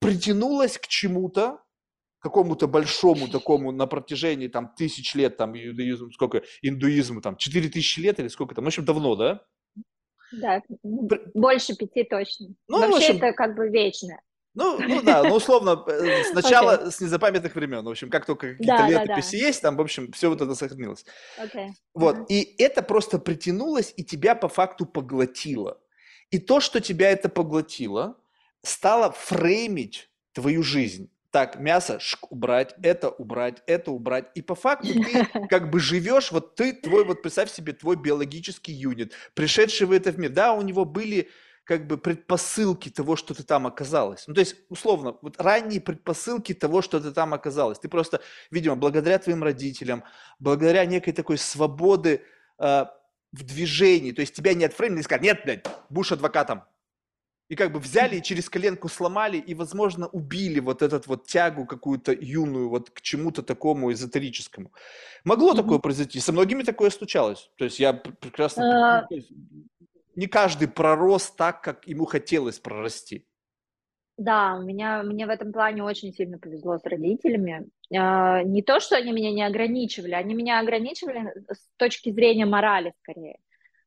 притянулась 0.00 0.76
к 0.76 0.86
чему-то, 0.86 1.60
какому-то 2.20 2.68
большому 2.68 3.28
такому 3.28 3.72
на 3.72 3.86
протяжении 3.86 4.48
там 4.48 4.72
тысяч 4.76 5.14
лет, 5.14 5.36
там 5.36 5.56
иудаизм, 5.56 6.10
сколько, 6.12 6.42
индуизму, 6.62 7.20
там, 7.20 7.36
четыре 7.36 7.68
тысячи 7.68 8.00
лет 8.00 8.20
или 8.20 8.28
сколько 8.28 8.54
там, 8.54 8.64
в 8.64 8.68
общем, 8.68 8.84
давно, 8.84 9.16
да? 9.16 9.42
Да, 10.32 10.62
больше 11.34 11.74
пяти 11.74 12.04
точно. 12.04 12.48
Ну, 12.68 12.78
Вообще 12.78 13.12
общем, 13.12 13.16
это 13.16 13.32
как 13.32 13.56
бы 13.56 13.68
вечно. 13.68 14.20
Ну, 14.54 14.78
ну 14.80 15.02
да, 15.02 15.22
ну 15.22 15.34
условно, 15.34 15.82
э, 15.86 16.24
сначала 16.30 16.76
okay. 16.76 16.90
с 16.90 17.00
незапамятных 17.00 17.54
времен. 17.54 17.84
В 17.84 17.88
общем, 17.88 18.10
как 18.10 18.26
только 18.26 18.52
какие-то 18.52 18.78
да, 18.78 18.88
летописи 18.88 19.32
да, 19.32 19.38
да. 19.38 19.46
есть, 19.46 19.62
там, 19.62 19.76
в 19.76 19.80
общем, 19.80 20.12
все 20.12 20.28
вот 20.28 20.40
это 20.40 20.54
сохранилось. 20.54 21.04
Okay. 21.38 21.68
Вот, 21.94 22.16
uh-huh. 22.16 22.26
и 22.28 22.62
это 22.62 22.82
просто 22.82 23.18
притянулось 23.18 23.94
и 23.96 24.04
тебя 24.04 24.34
по 24.34 24.48
факту 24.48 24.86
поглотило. 24.86 25.80
И 26.30 26.38
то, 26.38 26.60
что 26.60 26.80
тебя 26.80 27.10
это 27.10 27.28
поглотило, 27.28 28.16
стало 28.62 29.12
фреймить 29.12 30.10
твою 30.32 30.62
жизнь 30.62 31.10
так, 31.30 31.58
мясо 31.58 31.98
шк, 32.00 32.30
убрать, 32.30 32.74
это 32.82 33.08
убрать, 33.08 33.62
это 33.66 33.90
убрать. 33.92 34.26
И 34.34 34.42
по 34.42 34.54
факту 34.54 34.88
ты 34.88 35.26
как 35.48 35.70
бы 35.70 35.80
живешь, 35.80 36.32
вот 36.32 36.54
ты, 36.56 36.72
твой, 36.72 37.04
вот 37.04 37.22
представь 37.22 37.50
себе, 37.50 37.72
твой 37.72 37.96
биологический 37.96 38.72
юнит, 38.72 39.12
пришедший 39.34 39.86
в 39.86 39.92
этот 39.92 40.18
мир. 40.18 40.30
Да, 40.30 40.52
у 40.52 40.62
него 40.62 40.84
были 40.84 41.28
как 41.64 41.86
бы 41.86 41.98
предпосылки 41.98 42.88
того, 42.88 43.14
что 43.14 43.32
ты 43.32 43.44
там 43.44 43.66
оказалась. 43.66 44.26
Ну, 44.26 44.34
то 44.34 44.40
есть, 44.40 44.56
условно, 44.70 45.16
вот 45.22 45.40
ранние 45.40 45.80
предпосылки 45.80 46.52
того, 46.52 46.82
что 46.82 46.98
ты 46.98 47.12
там 47.12 47.32
оказалась. 47.32 47.78
Ты 47.78 47.88
просто, 47.88 48.20
видимо, 48.50 48.74
благодаря 48.74 49.20
твоим 49.20 49.44
родителям, 49.44 50.02
благодаря 50.40 50.84
некой 50.84 51.12
такой 51.12 51.38
свободы 51.38 52.22
э, 52.58 52.86
в 53.32 53.42
движении, 53.44 54.10
то 54.10 54.20
есть 54.20 54.34
тебя 54.34 54.54
не 54.54 54.64
отфреймили 54.64 55.00
и 55.00 55.04
сказали, 55.04 55.26
нет, 55.26 55.42
блядь, 55.44 55.64
будешь 55.90 56.10
адвокатом, 56.10 56.64
и 57.50 57.56
как 57.56 57.72
бы 57.72 57.80
взяли 57.80 58.16
и 58.16 58.22
через 58.22 58.48
коленку 58.48 58.88
сломали 58.88 59.36
и, 59.36 59.54
возможно, 59.54 60.06
убили 60.06 60.60
вот 60.60 60.82
этот 60.82 61.08
вот 61.08 61.26
тягу 61.26 61.66
какую-то 61.66 62.12
юную 62.12 62.68
вот 62.68 62.90
к 62.90 63.00
чему-то 63.00 63.42
такому 63.42 63.92
эзотерическому. 63.92 64.72
Могло 65.24 65.52
mm-hmm. 65.52 65.56
такое 65.56 65.78
произойти, 65.80 66.20
со 66.20 66.32
многими 66.32 66.62
такое 66.62 66.90
случалось. 66.90 67.50
То 67.56 67.64
есть 67.64 67.80
я 67.80 67.92
прекрасно... 67.92 69.08
Uh... 69.10 69.22
Не 70.16 70.26
каждый 70.26 70.68
пророс 70.68 71.30
так, 71.30 71.62
как 71.62 71.86
ему 71.88 72.04
хотелось 72.04 72.58
прорасти. 72.58 73.26
Да, 74.16 74.56
у 74.56 74.62
меня, 74.62 75.02
мне 75.02 75.26
в 75.26 75.30
этом 75.30 75.52
плане 75.52 75.82
очень 75.82 76.12
сильно 76.12 76.38
повезло 76.38 76.78
с 76.78 76.84
родителями. 76.84 77.68
Uh, 77.92 78.44
не 78.44 78.62
то, 78.62 78.78
что 78.78 78.96
они 78.96 79.10
меня 79.10 79.32
не 79.32 79.42
ограничивали, 79.42 80.12
они 80.12 80.34
меня 80.34 80.60
ограничивали 80.60 81.32
с 81.48 81.68
точки 81.76 82.12
зрения 82.12 82.46
морали 82.46 82.92
скорее 83.02 83.38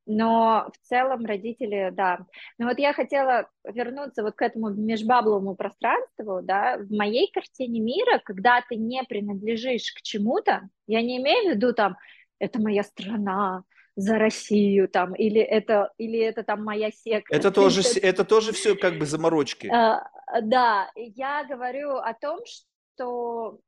но 0.06 0.70
в 0.74 0.88
целом 0.88 1.26
родители, 1.26 1.90
да. 1.94 2.20
Но 2.58 2.68
вот 2.68 2.80
я 2.80 2.94
хотела 2.94 3.50
вернуться 3.64 4.24
вот 4.24 4.36
к 4.36 4.42
этому 4.42 4.70
межбабловому 4.70 5.56
пространству, 5.56 6.42
да, 6.42 6.78
в 6.78 6.92
моей 6.92 7.32
картине 7.32 7.80
мира, 7.80 8.22
когда 8.24 8.62
ты 8.68 8.76
не 8.76 9.04
принадлежишь 9.04 9.94
к 9.94 10.02
чему-то, 10.02 10.68
я 10.88 11.02
не 11.02 11.18
имею 11.18 11.52
в 11.52 11.56
виду 11.56 11.74
там, 11.74 11.98
это 12.40 12.62
моя 12.62 12.84
страна, 12.84 13.64
за 13.96 14.18
Россию 14.18 14.88
там, 14.90 15.14
или 15.14 15.40
это, 15.40 15.92
или 15.98 16.20
это 16.20 16.44
там 16.44 16.64
моя 16.64 16.90
секта. 16.92 17.36
Это 17.36 17.52
тоже, 17.52 17.82
это 18.02 18.26
тоже 18.26 18.52
все 18.52 18.76
как 18.76 18.98
бы 18.98 19.06
заморочки. 19.06 19.68
А, 19.68 20.04
да, 20.42 20.90
я 20.96 21.44
говорю 21.44 21.98
о 21.98 22.14
том, 22.14 22.40
что 22.46 23.60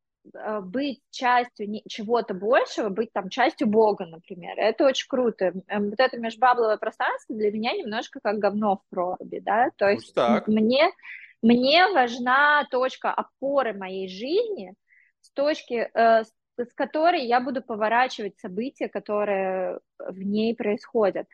быть 0.63 1.01
частью 1.11 1.81
чего-то 1.87 2.33
большего, 2.33 2.89
быть 2.89 3.11
там 3.13 3.29
частью 3.29 3.67
Бога, 3.67 4.05
например. 4.05 4.57
Это 4.57 4.85
очень 4.85 5.07
круто. 5.07 5.53
Вот 5.67 5.99
это 5.99 6.17
межбабловое 6.17 6.77
пространство 6.77 7.35
для 7.35 7.51
меня 7.51 7.73
немножко 7.73 8.19
как 8.21 8.39
говно 8.39 8.77
в 8.77 8.89
проруби, 8.89 9.39
да, 9.39 9.69
то 9.77 9.89
есть 9.89 10.13
так. 10.13 10.47
мне, 10.47 10.91
мне 11.41 11.87
важна 11.89 12.65
точка 12.71 13.11
опоры 13.11 13.73
моей 13.73 14.07
жизни, 14.07 14.73
с 15.25 15.31
точки, 15.31 15.89
э, 15.93 16.23
с 16.57 16.73
которой 16.75 17.25
я 17.25 17.41
буду 17.41 17.61
поворачивать 17.61 18.37
события, 18.39 18.87
которые 18.87 19.79
в 19.99 20.19
ней 20.19 20.55
происходят. 20.55 21.27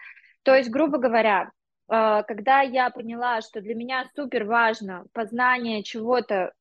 То 0.44 0.56
есть, 0.56 0.70
грубо 0.70 0.98
говоря, 0.98 1.52
э, 1.89 2.24
когда 2.28 2.62
я 2.62 2.89
поняла, 2.89 3.42
что 3.42 3.62
для 3.62 3.76
меня 3.76 4.06
супер 4.16 4.46
важно 4.46 5.06
познание 5.14 5.84
чего-то 5.84 6.54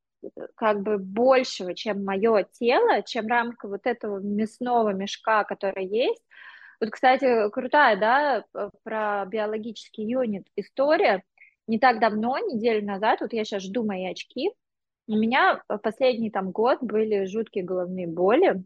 как 0.54 0.82
бы 0.82 0.98
большего, 0.98 1.74
чем 1.74 2.04
мое 2.04 2.44
тело, 2.52 3.02
чем 3.02 3.26
рамка 3.26 3.68
вот 3.68 3.82
этого 3.84 4.18
мясного 4.18 4.90
мешка, 4.90 5.44
который 5.44 5.86
есть. 5.86 6.22
Вот, 6.80 6.90
кстати, 6.90 7.50
крутая, 7.50 7.96
да, 7.98 8.44
про 8.82 9.26
биологический 9.26 10.04
юнит 10.04 10.46
история. 10.56 11.22
Не 11.66 11.78
так 11.78 12.00
давно, 12.00 12.38
неделю 12.38 12.84
назад, 12.86 13.20
вот 13.20 13.32
я 13.32 13.44
сейчас 13.44 13.62
жду 13.62 13.84
мои 13.84 14.06
очки, 14.06 14.50
у 15.06 15.16
меня 15.16 15.62
последний 15.82 16.30
там 16.30 16.52
год 16.52 16.78
были 16.82 17.24
жуткие 17.24 17.64
головные 17.64 18.06
боли, 18.06 18.62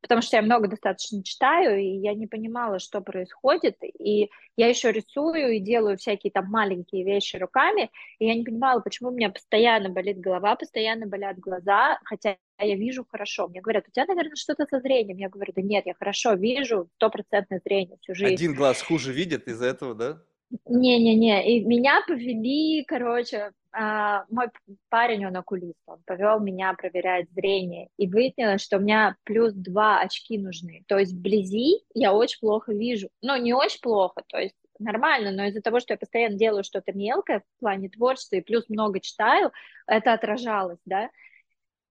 потому 0.00 0.22
что 0.22 0.36
я 0.36 0.42
много 0.42 0.68
достаточно 0.68 1.22
читаю, 1.22 1.78
и 1.78 1.98
я 1.98 2.14
не 2.14 2.26
понимала, 2.26 2.78
что 2.78 3.00
происходит, 3.00 3.76
и 3.82 4.30
я 4.56 4.68
еще 4.68 4.92
рисую 4.92 5.52
и 5.52 5.60
делаю 5.60 5.98
всякие 5.98 6.30
там 6.30 6.46
маленькие 6.46 7.04
вещи 7.04 7.36
руками, 7.36 7.90
и 8.18 8.26
я 8.26 8.34
не 8.34 8.44
понимала, 8.44 8.80
почему 8.80 9.10
у 9.10 9.12
меня 9.12 9.30
постоянно 9.30 9.88
болит 9.88 10.18
голова, 10.18 10.56
постоянно 10.56 11.06
болят 11.06 11.38
глаза, 11.38 11.98
хотя 12.04 12.36
я 12.58 12.76
вижу 12.76 13.06
хорошо. 13.10 13.48
Мне 13.48 13.60
говорят, 13.60 13.84
у 13.88 13.90
тебя, 13.90 14.06
наверное, 14.06 14.36
что-то 14.36 14.66
со 14.66 14.80
зрением. 14.80 15.18
Я 15.18 15.28
говорю, 15.28 15.52
да 15.54 15.62
нет, 15.62 15.84
я 15.86 15.94
хорошо 15.94 16.34
вижу, 16.34 16.88
стопроцентное 16.94 17.60
зрение 17.64 17.98
всю 18.00 18.14
жизнь. 18.14 18.34
Один 18.34 18.54
глаз 18.54 18.80
хуже 18.82 19.12
видит 19.12 19.46
из-за 19.48 19.66
этого, 19.66 19.94
да? 19.94 20.22
Не-не-не, 20.64 21.58
и 21.58 21.64
меня 21.64 22.02
повели, 22.06 22.84
короче, 22.84 23.50
мой 23.76 24.48
парень, 24.88 25.26
он 25.26 25.36
окулист, 25.36 25.78
он 25.86 26.00
повел 26.06 26.40
меня 26.40 26.72
проверять 26.74 27.30
зрение, 27.32 27.88
и 27.98 28.08
выяснилось, 28.08 28.62
что 28.62 28.78
у 28.78 28.80
меня 28.80 29.16
плюс 29.24 29.52
два 29.52 30.00
очки 30.00 30.38
нужны, 30.38 30.84
то 30.88 30.98
есть 30.98 31.12
вблизи 31.12 31.82
я 31.92 32.14
очень 32.14 32.40
плохо 32.40 32.72
вижу, 32.72 33.08
ну, 33.20 33.36
не 33.36 33.52
очень 33.52 33.80
плохо, 33.80 34.22
то 34.28 34.38
есть 34.38 34.54
нормально, 34.78 35.30
но 35.30 35.44
из-за 35.46 35.60
того, 35.60 35.80
что 35.80 35.92
я 35.92 35.98
постоянно 35.98 36.36
делаю 36.36 36.64
что-то 36.64 36.92
мелкое 36.92 37.40
в 37.40 37.60
плане 37.60 37.90
творчества 37.90 38.36
и 38.36 38.40
плюс 38.40 38.68
много 38.68 39.00
читаю, 39.00 39.52
это 39.86 40.14
отражалось, 40.14 40.80
да, 40.86 41.10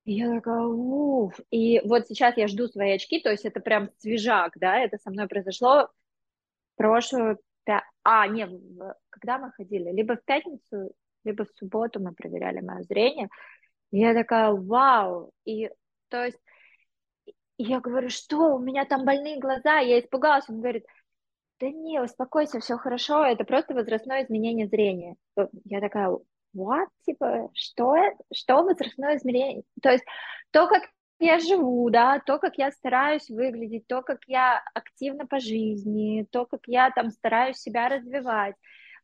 и 0.05 0.13
я 0.13 0.33
такая, 0.33 0.63
уф, 0.63 1.39
и 1.51 1.81
вот 1.85 2.07
сейчас 2.07 2.35
я 2.37 2.47
жду 2.47 2.67
свои 2.67 2.93
очки, 2.93 3.19
то 3.19 3.29
есть 3.29 3.45
это 3.45 3.59
прям 3.59 3.91
свежак, 3.97 4.53
да, 4.55 4.79
это 4.79 4.97
со 4.97 5.11
мной 5.11 5.27
произошло 5.27 5.89
прошлую 6.77 7.39
а, 8.05 8.27
нет, 8.27 8.51
когда 9.09 9.39
мы 9.39 9.51
ходили? 9.51 9.91
Либо 9.91 10.15
в 10.15 10.23
пятницу, 10.23 10.93
либо 11.25 11.45
в 11.45 11.49
субботу 11.57 11.99
мы 11.99 12.13
проверяли 12.13 12.61
мое 12.61 12.83
зрение. 12.83 13.29
И 13.91 13.99
я 13.99 14.13
такая, 14.13 14.51
вау! 14.51 15.31
И 15.45 15.69
то 16.09 16.25
есть 16.25 16.39
я 17.57 17.79
говорю, 17.79 18.09
что, 18.09 18.55
у 18.55 18.59
меня 18.59 18.85
там 18.85 19.05
больные 19.05 19.39
глаза, 19.39 19.79
я 19.79 19.99
испугалась. 19.99 20.49
Он 20.49 20.59
говорит, 20.59 20.85
да 21.59 21.69
не, 21.69 22.01
успокойся, 22.01 22.59
все 22.59 22.77
хорошо, 22.77 23.23
это 23.23 23.45
просто 23.45 23.73
возрастное 23.73 24.25
изменение 24.25 24.67
зрения. 24.67 25.15
Я 25.63 25.79
такая, 25.79 26.17
what? 26.55 26.87
Типа, 27.05 27.49
что, 27.53 27.95
что 28.33 28.63
возрастное 28.63 29.17
изменение? 29.17 29.63
То 29.81 29.89
есть 29.91 30.03
то, 30.51 30.67
как 30.67 30.83
я 31.19 31.39
живу, 31.39 31.89
да, 31.89 32.19
то, 32.19 32.39
как 32.39 32.57
я 32.57 32.71
стараюсь 32.71 33.29
выглядеть, 33.29 33.87
то, 33.87 34.01
как 34.01 34.19
я 34.27 34.61
активна 34.73 35.25
по 35.25 35.39
жизни, 35.39 36.27
то, 36.29 36.45
как 36.45 36.61
я 36.67 36.91
там 36.91 37.09
стараюсь 37.09 37.57
себя 37.57 37.87
развивать, 37.87 38.55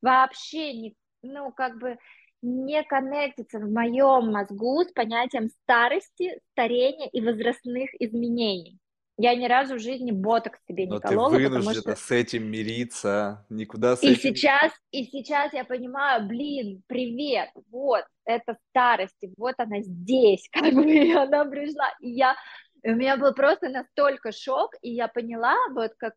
вообще 0.02 0.74
не, 0.74 0.96
ну, 1.22 1.52
как 1.52 1.78
бы 1.80 1.98
не 2.42 2.84
коннектится 2.84 3.60
в 3.60 3.72
моем 3.72 4.32
мозгу 4.32 4.84
с 4.84 4.92
понятием 4.92 5.50
старости, 5.64 6.40
старения 6.52 7.08
и 7.10 7.22
возрастных 7.22 7.90
изменений. 8.00 8.80
Я 9.18 9.36
ни 9.36 9.46
разу 9.46 9.76
в 9.76 9.80
жизни 9.80 10.12
боток 10.12 10.58
себе 10.68 10.86
не 10.86 10.94
Но 10.94 11.00
колола, 11.00 11.38
ты 11.38 11.44
потому 11.48 11.74
что... 11.74 11.96
с 11.96 12.10
этим 12.10 12.50
мириться, 12.50 13.46
никуда 13.50 13.96
с 13.96 14.02
и 14.02 14.14
этим... 14.14 14.36
Сейчас, 14.36 14.72
и 14.90 15.04
сейчас 15.04 15.54
я 15.54 15.64
понимаю, 15.64 16.28
блин, 16.28 16.82
привет, 16.88 17.50
вот, 17.70 18.04
это 18.26 18.58
старость, 18.70 19.18
и 19.22 19.32
вот 19.38 19.54
она 19.58 19.82
здесь, 19.82 20.50
как 20.52 20.74
бы, 20.74 20.90
и 20.90 21.14
она 21.14 21.46
пришла, 21.46 21.94
и 22.00 22.10
я... 22.12 22.36
И 22.84 22.90
у 22.90 22.96
меня 22.96 23.16
был 23.16 23.32
просто 23.36 23.70
настолько 23.70 24.32
шок, 24.32 24.72
и 24.82 24.90
я 24.90 25.08
поняла, 25.08 25.56
вот 25.76 25.92
как 25.98 26.16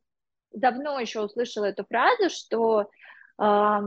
давно 0.51 0.99
еще 0.99 1.21
услышала 1.21 1.67
эту 1.67 1.85
фразу, 1.85 2.31
что 2.31 2.89
э, 3.39 3.81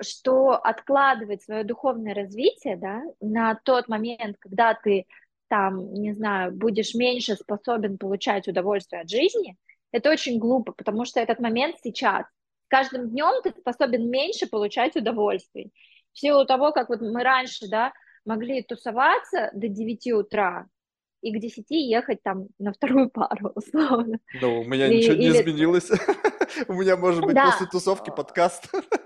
что 0.00 0.52
откладывать 0.52 1.42
свое 1.42 1.64
духовное 1.64 2.14
развитие 2.14 2.76
да, 2.76 3.02
на 3.20 3.54
тот 3.54 3.88
момент, 3.88 4.36
когда 4.38 4.74
ты 4.74 5.06
там, 5.48 5.92
не 5.94 6.12
знаю, 6.12 6.52
будешь 6.52 6.94
меньше 6.94 7.36
способен 7.36 7.98
получать 7.98 8.48
удовольствие 8.48 9.02
от 9.02 9.10
жизни, 9.10 9.56
это 9.92 10.10
очень 10.10 10.38
глупо, 10.38 10.72
потому 10.72 11.04
что 11.04 11.20
этот 11.20 11.38
момент 11.40 11.76
сейчас. 11.82 12.26
Каждым 12.68 13.10
днем 13.10 13.42
ты 13.42 13.52
способен 13.52 14.10
меньше 14.10 14.48
получать 14.48 14.96
удовольствие. 14.96 15.70
В 16.12 16.18
силу 16.18 16.44
того, 16.44 16.72
как 16.72 16.88
вот 16.88 17.00
мы 17.00 17.22
раньше, 17.22 17.68
да, 17.68 17.92
могли 18.24 18.62
тусоваться 18.62 19.50
до 19.54 19.68
9 19.68 20.12
утра, 20.12 20.66
и 21.22 21.32
к 21.32 21.40
10 21.40 21.66
ехать 21.70 22.22
там 22.22 22.48
на 22.58 22.72
вторую 22.72 23.10
пару, 23.10 23.50
условно. 23.54 24.18
Ну, 24.40 24.60
у 24.60 24.64
меня 24.64 24.88
и, 24.88 24.98
ничего 24.98 25.14
не 25.14 25.26
или... 25.26 25.40
изменилось. 25.40 25.90
У 26.68 26.74
меня, 26.74 26.96
может 26.96 27.24
быть, 27.24 27.36
после 27.36 27.66
тусовки 27.66 28.10
подкаст. 28.10 28.70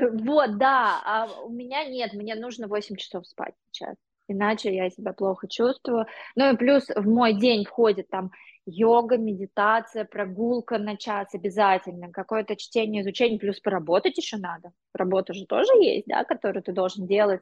Вот, 0.00 0.58
да, 0.58 1.00
а 1.04 1.28
у 1.44 1.50
меня 1.50 1.84
нет, 1.84 2.12
мне 2.12 2.34
нужно 2.34 2.68
8 2.68 2.96
часов 2.96 3.26
спать 3.26 3.54
сейчас 3.70 3.96
иначе 4.28 4.74
я 4.74 4.90
себя 4.90 5.12
плохо 5.12 5.48
чувствую. 5.48 6.06
Ну 6.34 6.52
и 6.52 6.56
плюс 6.56 6.86
в 6.88 7.06
мой 7.06 7.34
день 7.34 7.64
входит 7.64 8.08
там 8.08 8.30
йога, 8.66 9.16
медитация, 9.16 10.04
прогулка 10.04 10.78
на 10.78 10.96
час 10.96 11.34
обязательно, 11.34 12.10
какое-то 12.10 12.56
чтение, 12.56 13.02
изучение, 13.02 13.38
плюс 13.38 13.60
поработать 13.60 14.18
еще 14.18 14.36
надо. 14.36 14.72
Работа 14.92 15.34
же 15.34 15.46
тоже 15.46 15.72
есть, 15.80 16.06
да, 16.06 16.24
которую 16.24 16.62
ты 16.62 16.72
должен 16.72 17.06
делать. 17.06 17.40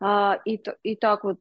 А, 0.00 0.40
и, 0.44 0.60
и 0.82 0.96
так 0.96 1.22
вот, 1.24 1.38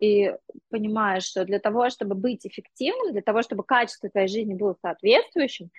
и 0.00 0.34
понимаешь, 0.70 1.24
что 1.24 1.44
для 1.44 1.60
того, 1.60 1.88
чтобы 1.90 2.14
быть 2.14 2.46
эффективным, 2.46 3.12
для 3.12 3.22
того, 3.22 3.42
чтобы 3.42 3.62
качество 3.62 4.08
твоей 4.08 4.28
жизни 4.28 4.54
было 4.54 4.74
соответствующим, 4.80 5.70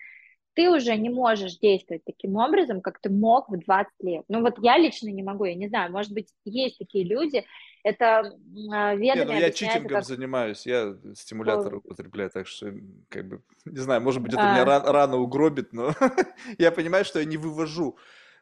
ты 0.53 0.69
уже 0.69 0.95
не 0.95 1.09
можешь 1.09 1.57
действовать 1.57 2.03
таким 2.05 2.35
образом, 2.35 2.81
как 2.81 2.99
ты 2.99 3.09
мог 3.09 3.49
в 3.49 3.57
20 3.57 3.91
лет. 4.01 4.25
Ну 4.27 4.41
вот 4.41 4.55
я 4.59 4.77
лично 4.77 5.09
не 5.09 5.23
могу, 5.23 5.45
я 5.45 5.55
не 5.55 5.67
знаю, 5.67 5.91
может 5.91 6.13
быть, 6.13 6.29
есть 6.45 6.77
такие 6.77 7.03
люди, 7.05 7.43
это 7.83 8.33
ведомые 8.53 9.15
не, 9.15 9.25
ну 9.25 9.33
я 9.33 9.51
читингом 9.51 9.89
как... 9.89 10.05
занимаюсь, 10.05 10.65
я 10.65 10.95
стимулятор 11.15 11.75
употребляю, 11.75 12.29
так 12.29 12.47
что, 12.47 12.73
как 13.09 13.27
бы, 13.27 13.41
не 13.65 13.79
знаю, 13.79 14.01
может 14.01 14.21
быть, 14.21 14.33
это 14.33 14.49
а... 14.49 14.53
меня 14.53 14.65
рано, 14.65 14.91
рано 14.91 15.17
угробит, 15.17 15.73
но 15.73 15.93
я 16.57 16.71
понимаю, 16.71 17.03
что 17.03 17.19
я 17.19 17.25
не 17.25 17.37
вывожу 17.37 17.97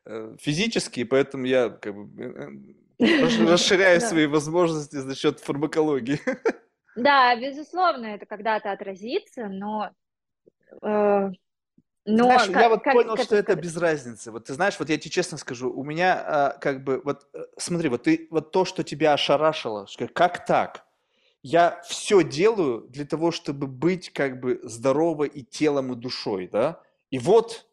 э, 0.06 0.36
физически, 0.40 1.04
поэтому 1.04 1.46
я 1.46 1.70
как 1.70 1.96
бы 1.96 2.24
э, 3.00 3.06
э, 3.06 3.46
расширяю 3.52 4.02
свои 4.02 4.28
возможности 4.28 4.98
за 4.98 5.16
счет 5.16 5.40
фармакологии. 5.40 6.20
Да, 6.96 7.34
безусловно, 7.38 8.08
это 8.08 8.26
когда-то 8.26 8.72
отразится, 8.72 9.48
но 9.48 9.92
но 12.06 12.24
знаешь, 12.26 12.48
как, 12.48 12.62
я 12.62 12.70
вот 12.70 12.84
как, 12.84 12.94
понял, 12.94 13.16
как 13.16 13.26
что 13.26 13.36
это, 13.36 13.54
это 13.54 13.62
без 13.62 13.78
разницы. 13.78 14.32
Вот 14.32 14.46
ты 14.46 14.54
знаешь, 14.54 14.76
вот 14.80 14.90
я 14.90 14.98
тебе 14.98 15.12
честно 15.12 15.38
скажу, 15.38 15.72
у 15.72 15.84
меня 15.84 16.24
а, 16.26 16.58
как 16.60 16.84
бы 16.84 17.02
вот 17.04 17.28
э, 17.34 17.44
смотри, 17.58 17.90
вот 17.90 18.04
ты 18.04 18.28
вот 18.32 18.52
то, 18.52 18.66
что 18.66 18.84
тебя 18.84 19.14
ошарашило, 19.14 19.88
что 19.88 20.08
как 20.08 20.46
так? 20.46 20.86
Я 21.44 21.82
все 21.88 22.24
делаю 22.24 22.86
для 22.90 23.06
того, 23.06 23.32
чтобы 23.32 23.68
быть 23.68 24.12
как 24.12 24.40
бы 24.40 24.60
здоровой 24.64 25.28
и 25.28 25.44
телом 25.44 25.94
и 25.94 25.96
душой, 25.96 26.48
да? 26.52 26.82
И 27.10 27.20
вот 27.20 27.68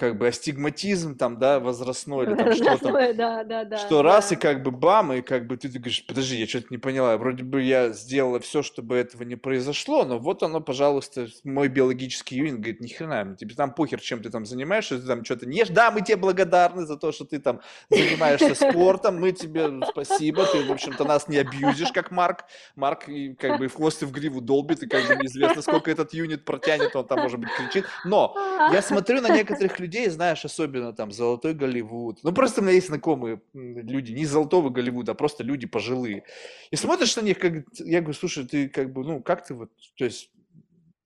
как 0.00 0.16
бы 0.16 0.28
астигматизм 0.28 1.14
там, 1.14 1.38
да, 1.38 1.60
возрастной 1.60 2.24
или 2.24 2.34
там 2.34 2.52
что 2.54 2.78
то 2.78 3.12
да, 3.12 3.44
да, 3.44 3.64
да, 3.64 3.76
что 3.76 4.00
раз 4.00 4.32
и 4.32 4.36
как 4.36 4.62
бы 4.62 4.70
бам, 4.70 5.12
и 5.12 5.20
как 5.20 5.46
бы 5.46 5.58
ты, 5.58 5.68
говоришь, 5.68 6.06
подожди, 6.06 6.36
я 6.36 6.46
что-то 6.46 6.68
не 6.70 6.78
поняла, 6.78 7.18
вроде 7.18 7.44
бы 7.44 7.60
я 7.60 7.90
сделала 7.90 8.40
все, 8.40 8.62
чтобы 8.62 8.96
этого 8.96 9.24
не 9.24 9.36
произошло, 9.36 10.06
но 10.06 10.18
вот 10.18 10.42
оно, 10.42 10.62
пожалуйста, 10.62 11.28
мой 11.44 11.68
биологический 11.68 12.36
юнит 12.36 12.54
говорит, 12.54 12.80
ни 12.80 12.88
хрена, 12.88 13.36
тебе 13.38 13.54
там 13.54 13.74
похер, 13.74 14.00
чем 14.00 14.22
ты 14.22 14.30
там 14.30 14.46
занимаешься, 14.46 14.98
ты 14.98 15.06
там 15.06 15.22
что-то 15.22 15.44
не 15.44 15.58
ешь, 15.58 15.68
да, 15.68 15.90
мы 15.90 16.00
тебе 16.00 16.16
благодарны 16.16 16.86
за 16.86 16.96
то, 16.96 17.12
что 17.12 17.26
ты 17.26 17.38
там 17.38 17.60
занимаешься 17.90 18.54
спортом, 18.54 19.20
мы 19.20 19.32
тебе 19.32 19.68
спасибо, 19.86 20.46
ты, 20.46 20.64
в 20.64 20.72
общем-то, 20.72 21.04
нас 21.04 21.28
не 21.28 21.36
абьюзишь, 21.36 21.92
как 21.92 22.10
Марк, 22.10 22.46
Марк 22.74 23.06
и 23.10 23.34
как 23.34 23.58
бы 23.58 23.68
в 23.68 23.74
хвост 23.74 24.00
и 24.02 24.06
в 24.06 24.12
гриву 24.12 24.40
долбит, 24.40 24.82
и 24.82 24.86
как 24.86 25.06
бы 25.06 25.16
неизвестно, 25.16 25.60
сколько 25.60 25.90
этот 25.90 26.14
юнит 26.14 26.46
протянет, 26.46 26.96
он 26.96 27.06
там, 27.06 27.20
может 27.20 27.38
быть, 27.38 27.50
кричит, 27.54 27.84
но 28.06 28.34
я 28.72 28.80
смотрю 28.80 29.20
на 29.20 29.28
некоторых 29.28 29.78
людей, 29.78 29.89
людей, 29.90 30.08
знаешь, 30.08 30.44
особенно 30.44 30.92
там 30.92 31.10
золотой 31.10 31.52
Голливуд. 31.52 32.20
Ну, 32.22 32.32
просто 32.32 32.60
у 32.60 32.64
меня 32.64 32.74
есть 32.74 32.86
знакомые 32.86 33.40
люди, 33.52 34.12
не 34.12 34.24
золотого 34.24 34.70
Голливуда, 34.70 35.12
а 35.12 35.14
просто 35.14 35.42
люди 35.42 35.66
пожилые. 35.66 36.22
И 36.70 36.76
смотришь 36.76 37.16
на 37.16 37.22
них, 37.22 37.38
как 37.38 37.64
я 37.78 38.00
говорю, 38.00 38.14
слушай, 38.14 38.46
ты 38.46 38.68
как 38.68 38.92
бы, 38.92 39.04
ну, 39.04 39.20
как 39.20 39.44
ты 39.44 39.54
вот, 39.54 39.70
то 39.96 40.04
есть... 40.04 40.30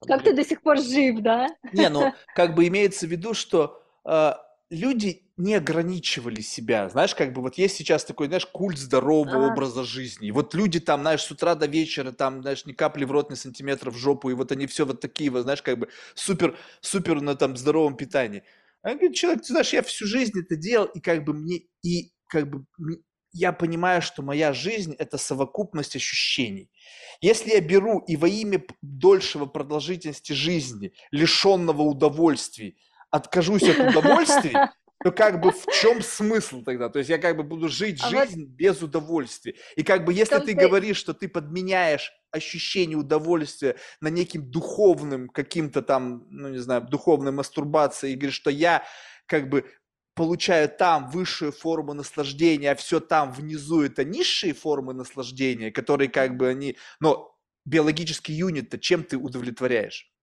Как 0.07 0.23
ты 0.23 0.35
до 0.35 0.45
сих 0.45 0.61
пор 0.61 0.79
жив, 0.79 1.21
да? 1.23 1.47
Не, 1.73 1.89
ну, 1.89 2.13
как 2.35 2.55
бы 2.55 2.67
имеется 2.67 3.07
в 3.07 3.11
виду, 3.11 3.33
что 3.33 3.83
э, 4.05 4.33
люди 4.69 5.23
не 5.39 5.55
ограничивали 5.55 6.43
себя. 6.43 6.89
Знаешь, 6.91 7.15
как 7.15 7.33
бы 7.33 7.41
вот 7.41 7.57
есть 7.57 7.77
сейчас 7.77 8.05
такой, 8.05 8.27
знаешь, 8.27 8.47
культ 8.47 8.79
здорового 8.79 9.47
а. 9.47 9.53
образа 9.53 9.83
жизни. 9.83 10.31
вот 10.31 10.55
люди 10.55 10.79
там, 10.79 11.01
знаешь, 11.01 11.23
с 11.23 11.31
утра 11.31 11.55
до 11.55 11.67
вечера, 11.67 12.13
там, 12.13 12.43
знаешь, 12.43 12.67
ни 12.67 12.73
капли 12.73 13.05
в 13.05 13.11
рот, 13.11 13.31
ни 13.31 13.35
сантиметра 13.35 13.91
в 13.91 13.97
жопу, 13.97 14.31
и 14.31 14.35
вот 14.35 14.53
они 14.53 14.67
все 14.67 14.85
вот 14.85 15.01
такие, 15.01 15.31
вот, 15.31 15.43
знаешь, 15.43 15.63
как 15.63 15.79
бы 15.79 15.89
супер, 16.15 16.57
супер 16.81 17.21
на 17.21 17.35
там 17.35 17.57
здоровом 17.57 17.97
питании. 17.97 18.43
А 18.85 18.91
говорит, 18.91 19.15
человек, 19.15 19.41
ты 19.41 19.49
знаешь, 19.49 19.73
я 19.73 19.83
всю 19.83 20.07
жизнь 20.07 20.39
это 20.39 20.57
делал, 20.57 20.85
и 20.85 21.01
как 21.01 21.25
бы 21.25 21.33
мне, 21.33 21.63
и 21.83 22.13
как 22.29 22.51
бы 22.51 22.67
я 23.33 23.53
понимаю, 23.53 24.03
что 24.03 24.23
моя 24.23 24.53
жизнь– 24.53 24.95
это 24.99 25.17
совокупность 25.17 25.97
ощущений. 25.97 26.71
Если 27.23 27.51
я 27.51 27.61
беру 27.63 28.01
и 28.01 28.17
во 28.17 28.29
имя 28.29 28.63
дольшего 28.83 29.47
продолжительности 29.47 30.35
жизни, 30.35 30.93
лишенного 31.11 31.81
удовольствий, 31.81 32.77
откажусь 33.11 33.63
от 33.63 33.79
удовольствий, 33.97 34.55
то 35.05 35.13
как 35.13 35.39
бы 35.39 35.53
в 35.53 35.67
чем 35.67 36.01
смысл 36.01 36.63
тогда? 36.63 36.89
То 36.89 36.99
есть 36.99 37.11
я 37.11 37.19
как 37.19 37.37
бы 37.37 37.43
буду 37.43 37.69
жить 37.69 38.01
а 38.03 38.09
жизнь 38.09 38.47
вот... 38.47 38.55
без 38.55 38.81
удовольствия. 38.81 39.55
И 39.77 39.83
как 39.83 40.07
бы 40.07 40.15
если 40.15 40.39
ты, 40.39 40.47
ты 40.47 40.55
говоришь, 40.55 40.97
что 40.97 41.13
ты 41.13 41.29
подменяешь 41.29 42.11
ощущение 42.31 42.97
удовольствия 42.97 43.77
на 44.01 44.09
неким 44.09 44.51
духовным 44.51 45.29
каким-то 45.29 45.83
там, 45.83 46.27
ну 46.31 46.49
не 46.49 46.57
знаю, 46.57 46.87
духовной 46.89 47.33
мастурбацией, 47.33 48.15
и 48.15 48.17
говоришь, 48.17 48.37
что 48.37 48.49
я 48.49 48.83
как 49.27 49.51
бы 49.51 49.71
получаю 50.15 50.71
там 50.71 51.11
высшую 51.11 51.53
форму 51.53 51.93
наслаждения, 51.93 52.71
а 52.71 52.75
все 52.75 52.99
там 52.99 53.31
внизу 53.31 53.83
это 53.83 54.05
низшие 54.05 54.55
формы 54.55 54.95
наслаждения, 54.95 55.71
которые 55.71 56.09
как 56.09 56.39
бы 56.39 56.49
они, 56.49 56.79
но 56.99 57.39
биологический 57.67 58.33
юнит-то 58.33 58.79
чем 58.79 59.05
ты 59.05 59.19
удовлетворяешь? 59.19 60.14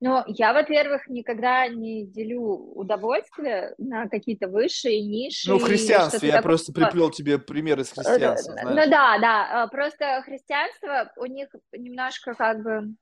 Ну, 0.00 0.22
я, 0.28 0.52
во-первых, 0.52 1.08
никогда 1.08 1.66
не 1.66 2.06
делю 2.06 2.42
удовольствие 2.42 3.74
на 3.78 4.08
какие-то 4.08 4.46
высшие, 4.46 5.02
низшие. 5.02 5.54
Ну, 5.54 5.58
в 5.58 5.64
христианстве, 5.64 6.28
я 6.28 6.36
такое... 6.36 6.42
просто 6.42 6.72
приплел 6.72 7.10
тебе 7.10 7.38
пример 7.38 7.80
из 7.80 7.90
э, 7.90 7.94
христианства, 7.96 8.52
знаешь. 8.52 8.68
Ну 8.68 8.90
да, 8.90 9.18
да, 9.18 9.64
э, 9.64 9.68
просто 9.70 10.22
христианство, 10.24 11.12
у 11.16 11.26
них 11.26 11.48
немножко 11.72 12.34
как 12.34 12.62
бы 12.62 12.94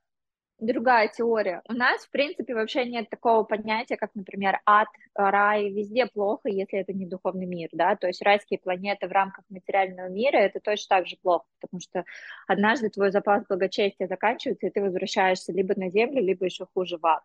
другая 0.59 1.07
теория. 1.07 1.61
У 1.69 1.73
нас, 1.73 2.05
в 2.05 2.09
принципе, 2.09 2.53
вообще 2.53 2.85
нет 2.85 3.09
такого 3.09 3.43
понятия, 3.43 3.97
как, 3.97 4.11
например, 4.15 4.59
ад, 4.65 4.87
рай. 5.13 5.69
Везде 5.69 6.07
плохо, 6.07 6.49
если 6.49 6.79
это 6.79 6.93
не 6.93 7.05
духовный 7.05 7.45
мир, 7.45 7.69
да, 7.71 7.95
то 7.95 8.07
есть 8.07 8.21
райские 8.21 8.59
планеты 8.59 9.07
в 9.07 9.11
рамках 9.11 9.45
материального 9.49 10.09
мира, 10.09 10.37
это 10.37 10.59
точно 10.59 10.97
так 10.97 11.07
же 11.07 11.17
плохо, 11.21 11.45
потому 11.59 11.79
что 11.79 12.05
однажды 12.47 12.89
твой 12.89 13.11
запас 13.11 13.43
благочестия 13.47 14.07
заканчивается, 14.07 14.67
и 14.67 14.69
ты 14.71 14.81
возвращаешься 14.81 15.53
либо 15.53 15.73
на 15.77 15.89
землю, 15.89 16.21
либо 16.21 16.45
еще 16.45 16.65
хуже 16.73 16.97
в 16.97 17.05
ад. 17.05 17.23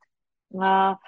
А, 0.59 0.99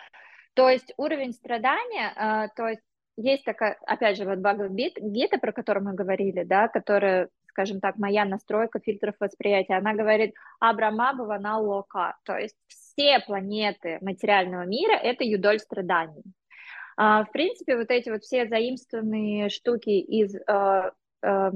то 0.55 0.69
есть 0.69 0.95
уровень 0.97 1.33
страдания, 1.33 2.13
а, 2.17 2.49
то 2.49 2.69
есть 2.69 2.83
есть 3.17 3.45
такая, 3.45 3.79
опять 3.87 4.17
же, 4.17 4.25
вот 4.25 4.39
Бхагавад-гита, 4.39 5.39
про 5.39 5.53
которую 5.53 5.85
мы 5.85 5.95
говорили, 5.95 6.43
да, 6.43 6.69
которая 6.69 7.29
скажем 7.55 7.81
так, 7.81 7.97
моя 7.99 8.25
настройка 8.25 8.81
фильтров 8.81 9.15
восприятия, 9.21 9.75
она 9.75 9.95
говорит 9.95 10.35
Абрама 10.59 11.15
Бавана 11.15 11.59
Лока, 11.61 12.17
то 12.25 12.37
есть 12.37 12.57
все 12.67 13.21
планеты 13.21 13.99
материального 14.01 14.67
мира– 14.67 14.95
это 15.03 15.23
юдоль 15.23 15.61
страданий. 15.61 16.25
А, 16.97 17.25
в 17.25 17.31
принципе, 17.31 17.77
вот 17.77 17.91
эти 17.91 18.11
вот 18.11 18.23
все 18.23 18.49
заимствованные 18.49 19.51
штуки 19.51 19.91
из 19.91 20.35
э, 20.35 20.91
э, 21.23 21.51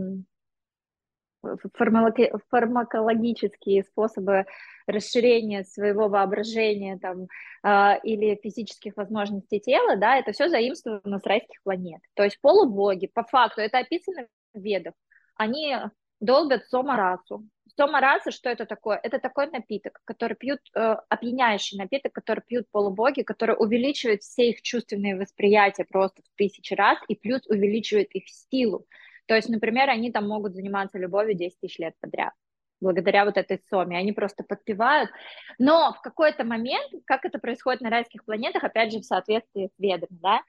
фармакологические 2.51 3.82
способы 3.82 4.46
расширения 4.86 5.64
своего 5.64 6.09
воображения 6.09 6.99
там, 6.99 7.26
э, 7.64 8.01
или 8.05 8.38
физических 8.40 8.96
возможностей 8.96 9.59
тела, 9.59 9.96
да, 9.96 10.16
это 10.16 10.30
все 10.30 10.49
заимствовано 10.49 11.18
с 11.18 11.26
райских 11.26 11.61
планет. 11.64 12.01
То 12.14 12.22
есть 12.22 12.40
полубоги, 12.40 13.09
по 13.09 13.24
факту, 13.24 13.62
это 13.62 13.78
описано 13.78 14.28
в 14.55 14.61
ведах 14.61 14.94
они 15.39 15.76
долбят 16.20 16.66
сомарасу. 16.66 17.49
Сомараса, 17.76 18.32
что 18.32 18.51
это 18.51 18.66
такое? 18.66 18.99
Это 19.03 19.18
такой 19.20 19.49
напиток, 19.51 20.01
который 20.05 20.36
пьют, 20.36 20.61
э, 20.74 20.97
опьяняющий 21.09 21.78
напиток, 21.78 22.12
который 22.12 22.43
пьют 22.47 22.66
полубоги, 22.70 23.22
который 23.22 23.55
увеличивает 23.57 24.22
все 24.22 24.51
их 24.51 24.62
чувственные 24.62 25.16
восприятия 25.16 25.84
просто 25.84 26.22
в 26.22 26.36
тысячи 26.36 26.74
раз 26.74 26.99
и 27.07 27.14
плюс 27.14 27.47
увеличивает 27.47 28.11
их 28.12 28.24
силу. 28.28 28.86
То 29.26 29.34
есть, 29.36 29.49
например, 29.49 29.91
они 29.91 30.11
там 30.11 30.26
могут 30.26 30.55
заниматься 30.55 30.99
любовью 30.99 31.34
10 31.36 31.61
тысяч 31.61 31.78
лет 31.78 31.95
подряд 32.01 32.32
благодаря 32.80 33.24
вот 33.24 33.36
этой 33.36 33.61
соме. 33.68 33.99
Они 33.99 34.12
просто 34.12 34.45
подпевают. 34.45 35.11
Но 35.59 35.93
в 35.93 36.01
какой-то 36.01 36.45
момент, 36.45 36.93
как 37.07 37.24
это 37.24 37.39
происходит 37.39 37.80
на 37.80 37.91
райских 37.91 38.24
планетах, 38.24 38.64
опять 38.64 38.93
же, 38.93 39.01
в 39.01 39.05
соответствии 39.05 39.66
с 39.66 39.78
ведами, 39.78 40.18
да, 40.22 40.41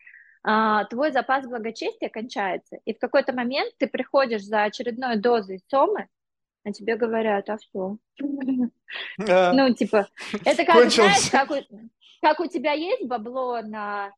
твой 0.41 1.11
запас 1.11 1.45
благочестия 1.45 2.09
кончается, 2.09 2.77
и 2.85 2.93
в 2.93 2.99
какой-то 2.99 3.33
момент 3.33 3.73
ты 3.77 3.87
приходишь 3.87 4.43
за 4.43 4.63
очередной 4.63 5.17
дозой 5.17 5.61
сомы, 5.67 6.07
а 6.63 6.71
тебе 6.71 6.95
говорят, 6.95 7.49
а 7.49 7.57
все. 7.57 7.97
Ну, 8.19 9.73
типа, 9.73 10.07
это 10.45 10.65
как, 10.65 10.89
знаешь, 10.89 11.29
как 12.21 12.39
у 12.39 12.47
тебя 12.47 12.73
есть 12.73 13.05
бабло 13.05 13.61
на 13.61 14.11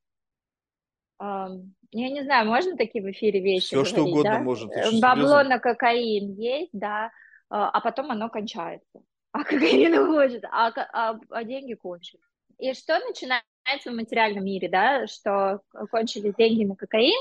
я 1.91 2.09
не 2.09 2.23
знаю, 2.23 2.47
можно 2.47 2.75
такие 2.77 3.03
в 3.03 3.11
эфире 3.11 3.41
вещи 3.41 3.67
Все, 3.67 3.85
что 3.85 4.03
угодно 4.03 4.39
может. 4.39 4.71
Бабло 4.99 5.43
на 5.43 5.59
кокаин 5.59 6.33
есть, 6.33 6.71
да, 6.73 7.11
а, 7.49 7.69
а 7.69 7.81
потом 7.81 8.11
оно 8.11 8.29
кончается. 8.29 9.01
А 9.31 9.43
кокаин 9.43 9.93
уходит, 9.99 10.43
а, 10.45 10.67
а, 10.69 11.19
а 11.29 11.43
деньги 11.43 11.73
кончились. 11.73 12.23
И 12.57 12.73
что 12.73 12.97
начинает 12.99 13.43
в 13.65 13.95
материальном 13.95 14.45
мире, 14.45 14.69
да, 14.69 15.07
что 15.07 15.61
кончились 15.91 16.35
деньги 16.35 16.65
на 16.65 16.75
кокаин, 16.75 17.19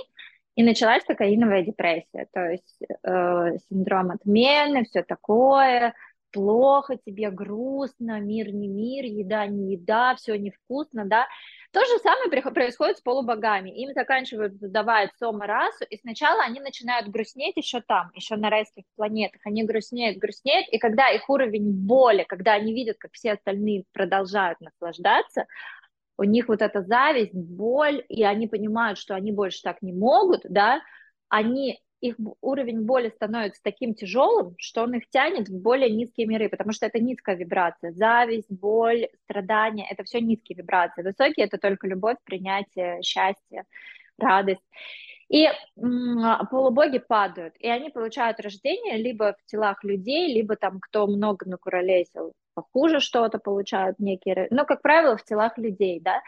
и 0.57 0.62
началась 0.62 1.05
кокаиновая 1.05 1.62
депрессия, 1.62 2.26
то 2.32 2.51
есть 2.51 2.82
э, 3.03 3.59
синдром 3.68 4.11
отмены, 4.11 4.84
все 4.84 5.03
такое, 5.03 5.95
плохо 6.32 6.97
тебе, 6.97 7.30
грустно, 7.30 8.20
мир 8.20 8.53
не 8.53 8.68
мир, 8.68 9.05
еда 9.05 9.47
не 9.47 9.72
еда, 9.72 10.14
все 10.16 10.36
невкусно, 10.36 11.05
да. 11.05 11.26
То 11.72 11.80
же 11.80 11.99
самое 12.01 12.43
происходит 12.43 12.99
с 12.99 13.01
полубогами. 13.01 13.70
Им 13.70 13.93
заканчивают 13.93 14.55
задавать 14.55 15.11
сома 15.18 15.47
расу, 15.47 15.84
и 15.88 15.97
сначала 15.99 16.43
они 16.43 16.59
начинают 16.59 17.09
грустнеть 17.09 17.57
еще 17.57 17.80
там, 17.80 18.11
еще 18.14 18.34
на 18.36 18.51
райских 18.51 18.84
планетах. 18.97 19.41
Они 19.45 19.62
грустнеют, 19.62 20.18
грустнеют, 20.18 20.68
и 20.68 20.78
когда 20.78 21.11
их 21.11 21.28
уровень 21.30 21.70
боли, 21.70 22.24
когда 22.24 22.55
они 22.55 22.74
видят, 22.74 22.97
как 22.99 23.12
все 23.12 23.32
остальные 23.32 23.84
продолжают 23.93 24.61
наслаждаться, 24.61 25.47
у 26.20 26.24
них 26.24 26.48
вот 26.48 26.60
эта 26.60 26.82
зависть, 26.82 27.32
боль, 27.34 28.04
и 28.10 28.22
они 28.24 28.46
понимают, 28.46 28.98
что 28.98 29.14
они 29.14 29.32
больше 29.32 29.62
так 29.62 29.80
не 29.80 29.94
могут, 29.94 30.42
да, 30.44 30.82
они 31.30 31.80
их 32.02 32.16
уровень 32.42 32.82
боли 32.82 33.08
становится 33.08 33.62
таким 33.64 33.94
тяжелым, 33.94 34.54
что 34.58 34.82
он 34.82 34.92
их 34.94 35.08
тянет 35.08 35.48
в 35.48 35.62
более 35.62 35.88
низкие 35.88 36.26
миры, 36.26 36.50
потому 36.50 36.72
что 36.72 36.84
это 36.84 37.00
низкая 37.00 37.36
вибрация. 37.36 37.92
Зависть, 37.92 38.50
боль, 38.50 39.08
страдания— 39.24 39.86
это 39.90 40.04
все 40.04 40.20
низкие 40.20 40.58
вибрации. 40.58 41.02
Высокие— 41.02 41.46
это 41.46 41.56
только 41.56 41.86
любовь, 41.86 42.18
принятие, 42.24 43.00
счастье, 43.00 43.64
радость. 44.18 44.60
И 45.30 45.46
полубоги 46.50 46.98
падают, 46.98 47.54
и 47.58 47.68
они 47.68 47.88
получают 47.88 48.40
рождение 48.40 48.98
либо 48.98 49.36
в 49.38 49.50
телах 49.50 49.82
людей, 49.84 50.34
либо 50.34 50.56
там, 50.56 50.80
кто 50.80 51.06
много 51.06 51.48
накуролесил, 51.48 52.34
похуже 52.55 53.01
что-то 53.01 53.38
получают 53.38 53.98
некие, 53.98 54.48
но, 54.51 54.64
как 54.64 54.82
правило, 54.82 55.16
в 55.16 55.24
телах 55.24 55.59
людей, 55.59 56.01
да, 56.01 56.22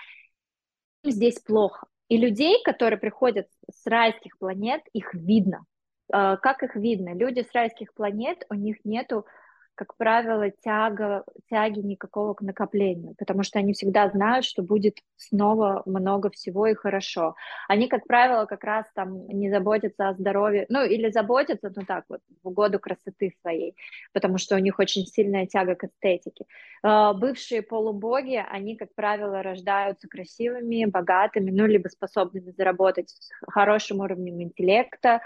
здесь 1.05 1.39
плохо. 1.41 1.87
И 2.09 2.19
людей, 2.19 2.63
которые 2.63 2.99
приходят 2.99 3.49
с 3.71 3.87
райских 3.87 4.39
планет, 4.39 4.83
их 4.93 5.15
видно. 5.15 5.65
А, 6.13 6.37
как 6.37 6.63
их 6.63 6.77
видно? 6.77 7.15
Люди 7.15 7.41
с 7.41 7.53
райских 7.53 7.95
планет, 7.95 8.45
у 8.51 8.55
них 8.55 8.77
нету 8.85 9.27
как 9.75 9.97
правило, 9.97 10.51
тяга, 10.51 11.25
тяги 11.49 11.81
никакого 11.81 12.35
к 12.35 12.43
накоплению, 12.43 13.15
потому 13.19 13.43
что 13.43 13.59
они 13.59 13.73
всегда 13.73 14.09
знают, 14.11 14.45
что 14.45 14.63
будет 14.63 14.99
снова 15.17 15.83
много 15.87 16.31
всего 16.31 16.67
и 16.67 16.75
хорошо. 16.75 17.35
Они, 17.69 17.89
как 17.89 18.07
правило, 18.07 18.47
как 18.47 18.65
раз 18.65 18.87
там 18.95 19.27
не 19.29 19.51
заботятся 19.51 20.09
о 20.09 20.15
здоровье, 20.15 20.67
ну 20.69 20.85
или 20.85 21.11
заботятся, 21.11 21.73
ну 21.75 21.85
так 21.87 22.05
вот, 22.09 22.21
в 22.43 22.49
угоду 22.49 22.79
красоты 22.79 23.35
своей, 23.41 23.75
потому 24.13 24.39
что 24.39 24.57
у 24.57 24.59
них 24.59 24.79
очень 24.79 25.07
сильная 25.07 25.47
тяга 25.47 25.75
к 25.75 25.85
эстетике. 25.85 26.45
А, 26.83 27.15
бывшие 27.15 27.63
полубоги, 27.63 28.45
они, 28.51 28.77
как 28.77 28.95
правило, 28.95 29.43
рождаются 29.43 30.09
красивыми, 30.09 30.85
богатыми, 30.85 31.51
ну 31.51 31.67
либо 31.67 31.89
способными 31.89 32.51
заработать 32.51 33.11
с 33.11 33.31
хорошим 33.49 34.01
уровнем 34.01 34.43
интеллекта, 34.43 35.23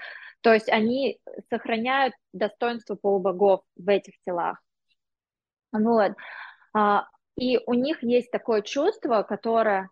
то 0.47 0.55
есть 0.55 0.69
они 0.69 1.19
сохраняют 1.51 2.15
достоинство 2.33 2.95
полубогов 2.95 3.63
в 3.75 3.89
этих 3.89 4.13
телах. 4.25 4.63
Вот. 5.73 6.13
А, 6.73 7.09
и 7.37 7.59
у 7.67 7.75
них 7.75 8.01
есть 8.05 8.31
такое 8.31 8.63
чувство, 8.63 9.25
которое 9.25 9.91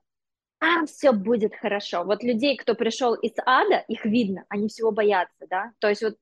а, 0.61 0.87
все 0.87 1.11
будет 1.11 1.57
хорошо. 1.57 2.05
Вот 2.05 2.23
людей, 2.23 2.57
кто 2.57 2.77
пришел 2.77 3.15
из 3.15 3.33
ада, 3.45 3.79
их 3.89 4.05
видно, 4.05 4.45
они 4.49 4.69
всего 4.69 4.93
боятся, 4.93 5.45
да, 5.51 5.73
то 5.81 5.89
есть 5.89 6.05
вот 6.05 6.15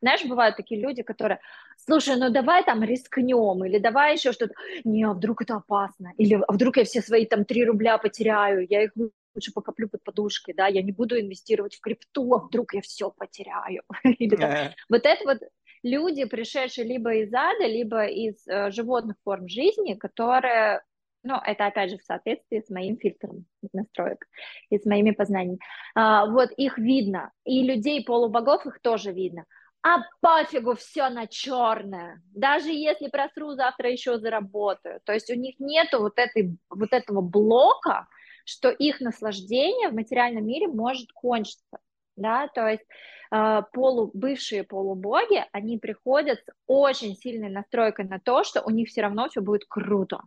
знаешь, 0.00 0.24
бывают 0.24 0.56
такие 0.56 0.80
люди, 0.80 1.02
которые, 1.02 1.40
слушай, 1.76 2.14
ну 2.14 2.30
давай 2.30 2.64
там 2.64 2.84
рискнем, 2.84 3.64
или 3.64 3.78
давай 3.78 4.12
еще 4.12 4.30
что-то, 4.30 4.54
не, 4.84 5.02
а 5.02 5.14
вдруг 5.14 5.42
это 5.42 5.56
опасно, 5.56 6.12
или 6.16 6.40
а 6.46 6.52
вдруг 6.52 6.76
я 6.76 6.84
все 6.84 7.02
свои 7.02 7.26
там 7.26 7.44
3 7.44 7.64
рубля 7.64 7.98
потеряю, 7.98 8.64
я 8.70 8.84
их 8.84 8.92
лучше 9.34 9.52
покоплю 9.52 9.88
под 9.88 10.02
подушкой, 10.04 10.54
да, 10.54 10.66
я 10.66 10.82
не 10.82 10.92
буду 10.92 11.18
инвестировать 11.18 11.76
в 11.76 11.80
крипту, 11.80 12.34
а 12.34 12.38
вдруг 12.38 12.74
я 12.74 12.80
все 12.80 13.10
потеряю. 13.10 13.82
Или 14.04 14.36
там, 14.36 14.70
вот 14.88 15.04
это 15.04 15.24
вот 15.24 15.38
люди, 15.82 16.24
пришедшие 16.24 16.86
либо 16.86 17.14
из 17.14 17.32
ада, 17.32 17.66
либо 17.66 18.06
из 18.06 18.46
э, 18.46 18.70
животных 18.70 19.16
форм 19.24 19.48
жизни, 19.48 19.94
которые, 19.94 20.82
ну, 21.22 21.36
это 21.44 21.66
опять 21.66 21.90
же 21.90 21.98
в 21.98 22.04
соответствии 22.04 22.60
с 22.60 22.70
моим 22.70 22.96
фильтром 22.98 23.46
настроек 23.72 24.26
и 24.70 24.78
с 24.78 24.84
моими 24.84 25.12
познаниями. 25.12 25.60
А, 25.94 26.26
вот 26.26 26.50
их 26.52 26.78
видно, 26.78 27.32
и 27.44 27.62
людей 27.62 28.04
полубогов 28.04 28.66
их 28.66 28.80
тоже 28.80 29.12
видно. 29.12 29.44
А 29.82 30.00
пофигу, 30.20 30.74
все 30.74 31.08
на 31.08 31.26
черное. 31.26 32.22
Даже 32.34 32.70
если 32.70 33.08
просру, 33.08 33.54
завтра 33.54 33.90
еще 33.90 34.18
заработаю. 34.18 35.00
То 35.04 35.14
есть 35.14 35.30
у 35.30 35.34
них 35.34 35.54
нету 35.58 36.00
вот, 36.00 36.18
этой, 36.18 36.58
вот 36.68 36.92
этого 36.92 37.22
блока, 37.22 38.06
что 38.50 38.70
их 38.70 39.00
наслаждение 39.00 39.88
в 39.88 39.94
материальном 39.94 40.46
мире 40.46 40.68
может 40.68 41.12
кончиться. 41.12 41.78
Да? 42.16 42.48
То 42.48 42.68
есть 42.68 42.84
э, 43.32 43.62
полу, 43.72 44.10
бывшие 44.12 44.64
полубоги, 44.64 45.44
они 45.52 45.78
приходят 45.78 46.40
с 46.40 46.52
очень 46.66 47.16
сильной 47.16 47.50
настройкой 47.50 48.06
на 48.06 48.18
то, 48.18 48.44
что 48.44 48.62
у 48.62 48.70
них 48.70 48.88
все 48.88 49.02
равно 49.02 49.28
все 49.28 49.40
будет 49.40 49.64
круто. 49.68 50.20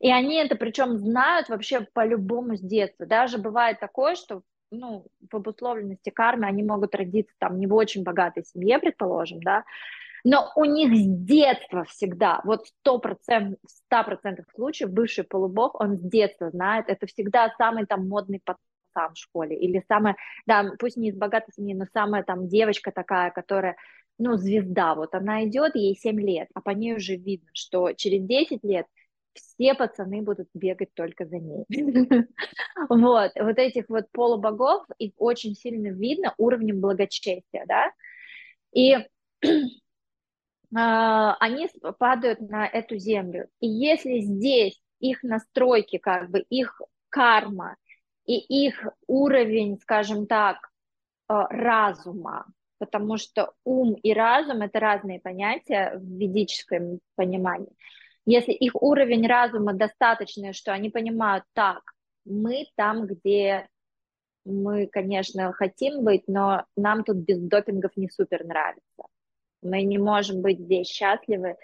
И 0.00 0.10
они 0.10 0.36
это 0.36 0.56
причем 0.56 0.96
знают 0.96 1.48
вообще 1.48 1.86
по-любому 1.92 2.56
с 2.56 2.60
детства. 2.60 3.06
Даже 3.06 3.38
бывает 3.38 3.80
такое, 3.80 4.14
что 4.14 4.42
ну, 4.70 5.06
в 5.30 5.34
обусловленности 5.34 6.10
кармы 6.10 6.46
они 6.46 6.62
могут 6.62 6.94
родиться 6.94 7.34
там 7.38 7.58
не 7.58 7.66
в 7.66 7.74
очень 7.74 8.02
богатой 8.02 8.44
семье, 8.44 8.78
предположим, 8.78 9.42
да, 9.42 9.64
но 10.24 10.52
у 10.56 10.64
них 10.64 10.94
с 10.94 11.06
детства 11.06 11.84
всегда, 11.84 12.40
вот 12.44 12.66
сто 12.66 12.98
процентов, 12.98 13.58
ста 13.66 14.02
процентов 14.02 14.46
случаев 14.54 14.90
бывший 14.90 15.24
полубог, 15.24 15.80
он 15.80 15.96
с 15.96 16.00
детства 16.00 16.50
знает, 16.50 16.86
это 16.88 17.06
всегда 17.06 17.52
самый 17.58 17.86
там 17.86 18.08
модный 18.08 18.40
пацан 18.44 19.14
в 19.14 19.18
школе, 19.18 19.56
или 19.56 19.82
самая, 19.88 20.16
да, 20.46 20.72
пусть 20.78 20.96
не 20.96 21.08
из 21.10 21.16
богатой 21.16 21.52
семьи, 21.54 21.74
но 21.74 21.86
самая 21.92 22.22
там 22.22 22.48
девочка 22.48 22.92
такая, 22.92 23.30
которая, 23.30 23.76
ну, 24.18 24.36
звезда, 24.36 24.94
вот 24.94 25.14
она 25.14 25.44
идет, 25.44 25.74
ей 25.74 25.96
7 25.96 26.20
лет, 26.20 26.48
а 26.54 26.60
по 26.60 26.70
ней 26.70 26.94
уже 26.94 27.16
видно, 27.16 27.48
что 27.54 27.92
через 27.92 28.22
10 28.24 28.62
лет 28.64 28.86
все 29.34 29.74
пацаны 29.74 30.22
будут 30.22 30.48
бегать 30.54 30.92
только 30.94 31.26
за 31.26 31.38
ней. 31.38 31.64
Вот, 32.88 33.32
вот 33.36 33.58
этих 33.58 33.84
вот 33.88 34.06
полубогов, 34.12 34.84
их 34.98 35.12
очень 35.16 35.54
сильно 35.54 35.88
видно 35.88 36.34
уровнем 36.38 36.80
благочестия, 36.80 37.64
да, 37.66 37.92
и 38.72 38.96
они 40.72 41.68
падают 41.98 42.40
на 42.40 42.66
эту 42.66 42.96
землю. 42.96 43.48
И 43.60 43.66
если 43.66 44.20
здесь 44.20 44.80
их 45.00 45.22
настройки, 45.22 45.98
как 45.98 46.30
бы 46.30 46.40
их 46.48 46.80
карма 47.08 47.76
и 48.24 48.36
их 48.38 48.86
уровень, 49.06 49.78
скажем 49.80 50.26
так, 50.26 50.70
а, 51.26 51.46
разума, 51.48 52.46
потому 52.78 53.16
что 53.16 53.52
ум 53.64 53.94
и 53.94 54.12
разум 54.12 54.62
это 54.62 54.80
разные 54.80 55.20
понятия 55.20 55.92
в 55.96 56.02
ведическом 56.02 57.00
понимании. 57.16 57.72
Если 58.26 58.52
их 58.52 58.80
уровень 58.80 59.26
разума 59.26 59.74
достаточный, 59.74 60.52
что 60.52 60.72
они 60.72 60.90
понимают, 60.90 61.44
так, 61.52 61.82
мы 62.24 62.66
там, 62.76 63.06
где 63.06 63.68
мы, 64.44 64.86
конечно, 64.86 65.52
хотим 65.52 66.04
быть, 66.04 66.24
но 66.26 66.64
нам 66.76 67.04
тут 67.04 67.18
без 67.18 67.40
допингов 67.40 67.96
не 67.96 68.08
супер 68.08 68.44
нравится. 68.44 69.04
Мы 69.62 69.82
не 69.82 69.98
можем 69.98 70.42
быть 70.42 70.60
здесь 70.60 70.88
счастливы, 70.88 71.56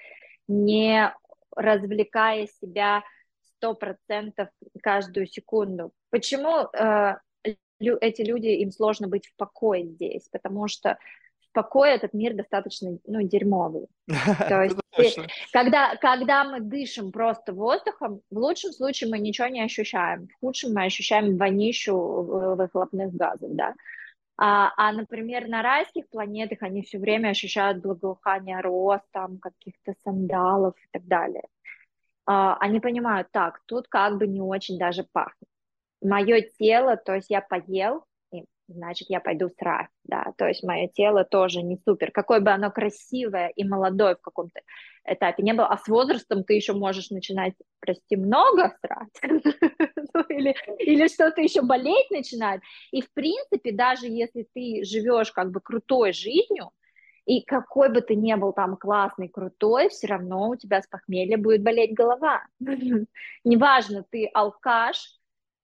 не 0.48 1.12
развлекая 1.54 2.46
себя 2.60 3.02
сто 3.56 3.74
процентов 3.74 4.48
каждую 4.82 5.26
секунду. 5.26 5.92
Почему 6.10 6.68
э, 6.72 7.16
эти 7.78 8.22
люди, 8.22 8.48
им 8.48 8.70
сложно 8.70 9.08
быть 9.08 9.26
в 9.26 9.36
покое 9.36 9.86
здесь? 9.86 10.28
Потому 10.30 10.68
что 10.68 10.98
покое 11.52 11.94
этот 11.94 12.12
мир 12.12 12.34
достаточно, 12.34 12.98
ну, 13.06 13.22
дерьмовый. 13.22 13.86
То 14.48 14.62
есть, 14.98 15.18
когда, 15.52 15.96
когда 15.96 16.44
мы 16.44 16.60
дышим 16.60 17.10
просто 17.12 17.54
воздухом, 17.54 18.20
в 18.30 18.38
лучшем 18.38 18.72
случае 18.72 19.10
мы 19.10 19.18
ничего 19.18 19.48
не 19.48 19.62
ощущаем, 19.62 20.28
в 20.28 20.40
худшем 20.40 20.74
мы 20.74 20.84
ощущаем 20.84 21.38
вонищу 21.38 21.96
выхлопных 21.96 23.14
газов, 23.14 23.54
да. 23.54 23.74
А, 24.38 24.72
а, 24.76 24.92
например, 24.92 25.48
на 25.48 25.62
райских 25.62 26.08
планетах 26.08 26.62
они 26.62 26.82
все 26.82 26.98
время 26.98 27.28
ощущают 27.28 27.82
благоухание 27.82 28.60
роз, 28.60 29.00
там, 29.10 29.38
каких-то 29.38 29.94
сандалов 30.04 30.74
и 30.76 30.88
так 30.92 31.06
далее. 31.06 31.44
А, 32.26 32.56
они 32.58 32.80
понимают, 32.80 33.28
так, 33.32 33.62
тут 33.66 33.88
как 33.88 34.18
бы 34.18 34.26
не 34.26 34.40
очень 34.40 34.78
даже 34.78 35.04
пахнет. 35.12 35.48
Мое 36.02 36.42
тело, 36.58 36.96
то 36.96 37.14
есть 37.14 37.30
я 37.30 37.40
поел, 37.40 38.04
значит, 38.68 39.08
я 39.08 39.20
пойду 39.20 39.48
срать, 39.58 39.88
да, 40.04 40.32
то 40.36 40.46
есть 40.46 40.62
мое 40.64 40.88
тело 40.88 41.24
тоже 41.24 41.62
не 41.62 41.78
супер, 41.84 42.10
какое 42.10 42.40
бы 42.40 42.50
оно 42.50 42.70
красивое 42.70 43.48
и 43.48 43.64
молодое 43.64 44.16
в 44.16 44.20
каком-то 44.20 44.60
этапе 45.06 45.42
не 45.42 45.54
было, 45.54 45.66
а 45.66 45.78
с 45.78 45.86
возрастом 45.88 46.44
ты 46.44 46.54
еще 46.54 46.72
можешь 46.72 47.10
начинать, 47.10 47.54
прости, 47.80 48.16
много 48.16 48.76
срать, 48.80 49.20
ну, 50.14 50.22
или, 50.28 50.54
или 50.78 51.08
что-то 51.08 51.40
еще 51.40 51.62
болеть 51.62 52.10
начинает, 52.10 52.60
и 52.90 53.02
в 53.02 53.12
принципе, 53.12 53.72
даже 53.72 54.06
если 54.06 54.46
ты 54.54 54.84
живешь 54.84 55.32
как 55.32 55.50
бы 55.50 55.60
крутой 55.60 56.12
жизнью, 56.12 56.70
и 57.24 57.42
какой 57.42 57.88
бы 57.88 58.02
ты 58.02 58.14
ни 58.14 58.32
был 58.34 58.52
там 58.52 58.76
классный, 58.76 59.28
крутой, 59.28 59.88
все 59.88 60.06
равно 60.06 60.48
у 60.50 60.56
тебя 60.56 60.80
с 60.80 60.86
похмелья 60.86 61.36
будет 61.36 61.60
болеть 61.60 61.92
голова. 61.92 62.44
Неважно, 63.44 64.04
ты 64.08 64.30
алкаш, 64.32 65.16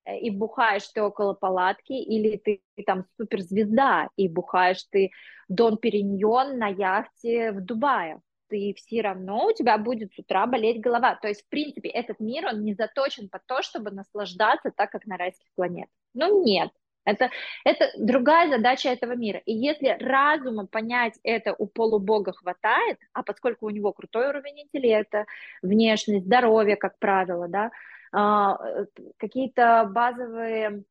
Э, 0.04 0.18
и 0.18 0.30
бухаешь 0.30 0.88
ты 0.88 1.02
около 1.02 1.34
палатки, 1.34 1.92
или 1.92 2.36
ты, 2.36 2.62
там 2.86 3.04
суперзвезда, 3.16 4.08
и 4.16 4.28
бухаешь 4.28 4.84
ты 4.90 5.10
Дон 5.48 5.76
Периньон 5.76 6.58
на 6.58 6.68
яхте 6.68 7.52
в 7.52 7.60
Дубае. 7.60 8.20
Ты 8.52 8.74
все 8.76 9.00
равно, 9.00 9.46
у 9.46 9.52
тебя 9.54 9.78
будет 9.78 10.12
с 10.12 10.18
утра 10.18 10.46
болеть 10.46 10.78
голова. 10.78 11.14
То 11.14 11.26
есть, 11.26 11.42
в 11.42 11.48
принципе, 11.48 11.88
этот 11.88 12.20
мир, 12.20 12.44
он 12.44 12.62
не 12.64 12.74
заточен 12.74 13.30
под 13.30 13.46
то, 13.46 13.62
чтобы 13.62 13.90
наслаждаться 13.90 14.70
так, 14.70 14.90
как 14.90 15.06
на 15.06 15.16
райских 15.16 15.46
планетах. 15.54 15.88
Ну, 16.12 16.44
нет. 16.44 16.68
Это, 17.06 17.30
это 17.64 17.90
другая 17.96 18.50
задача 18.50 18.90
этого 18.90 19.12
мира. 19.16 19.40
И 19.46 19.54
если 19.54 19.96
разума 19.98 20.66
понять 20.66 21.18
это 21.22 21.54
у 21.56 21.66
полубога 21.66 22.34
хватает, 22.34 22.98
а 23.14 23.22
поскольку 23.22 23.64
у 23.64 23.70
него 23.70 23.94
крутой 23.94 24.28
уровень 24.28 24.64
интеллекта, 24.64 25.24
внешность, 25.62 26.26
здоровье, 26.26 26.76
как 26.76 26.98
правило, 26.98 27.48
да, 27.48 27.70
а, 28.12 28.58
э, 28.62 28.84
какие-то 29.16 29.88
базовые 29.90 30.84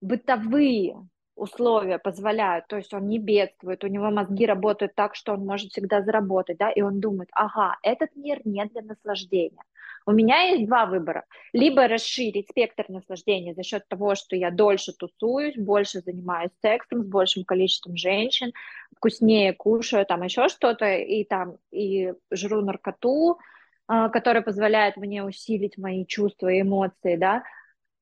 бытовые 0.00 1.06
условия 1.38 1.98
позволяют, 1.98 2.66
то 2.66 2.76
есть 2.76 2.92
он 2.92 3.08
не 3.08 3.18
бедствует, 3.18 3.84
у 3.84 3.86
него 3.86 4.10
мозги 4.10 4.46
работают 4.46 4.94
так, 4.94 5.14
что 5.14 5.32
он 5.32 5.46
может 5.46 5.70
всегда 5.70 6.02
заработать, 6.02 6.58
да, 6.58 6.70
и 6.70 6.82
он 6.82 7.00
думает, 7.00 7.28
ага, 7.32 7.76
этот 7.82 8.14
мир 8.16 8.40
не 8.44 8.64
для 8.66 8.82
наслаждения. 8.82 9.62
У 10.06 10.12
меня 10.12 10.40
есть 10.40 10.66
два 10.66 10.86
выбора. 10.86 11.24
Либо 11.52 11.86
расширить 11.86 12.48
спектр 12.48 12.86
наслаждения 12.88 13.54
за 13.54 13.62
счет 13.62 13.86
того, 13.88 14.14
что 14.14 14.36
я 14.36 14.50
дольше 14.50 14.92
тусуюсь, 14.92 15.56
больше 15.56 16.00
занимаюсь 16.00 16.50
сексом 16.62 17.02
с 17.02 17.06
большим 17.06 17.44
количеством 17.44 17.96
женщин, 17.96 18.52
вкуснее 18.96 19.52
кушаю, 19.52 20.06
там 20.06 20.22
еще 20.22 20.48
что-то, 20.48 20.94
и 20.94 21.24
там 21.24 21.58
и 21.70 22.14
жру 22.30 22.62
наркоту, 22.62 23.38
а, 23.86 24.08
которая 24.08 24.42
позволяет 24.42 24.96
мне 24.96 25.22
усилить 25.24 25.76
мои 25.76 26.06
чувства 26.06 26.48
и 26.48 26.62
эмоции, 26.62 27.16
да, 27.16 27.42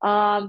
а, 0.01 0.49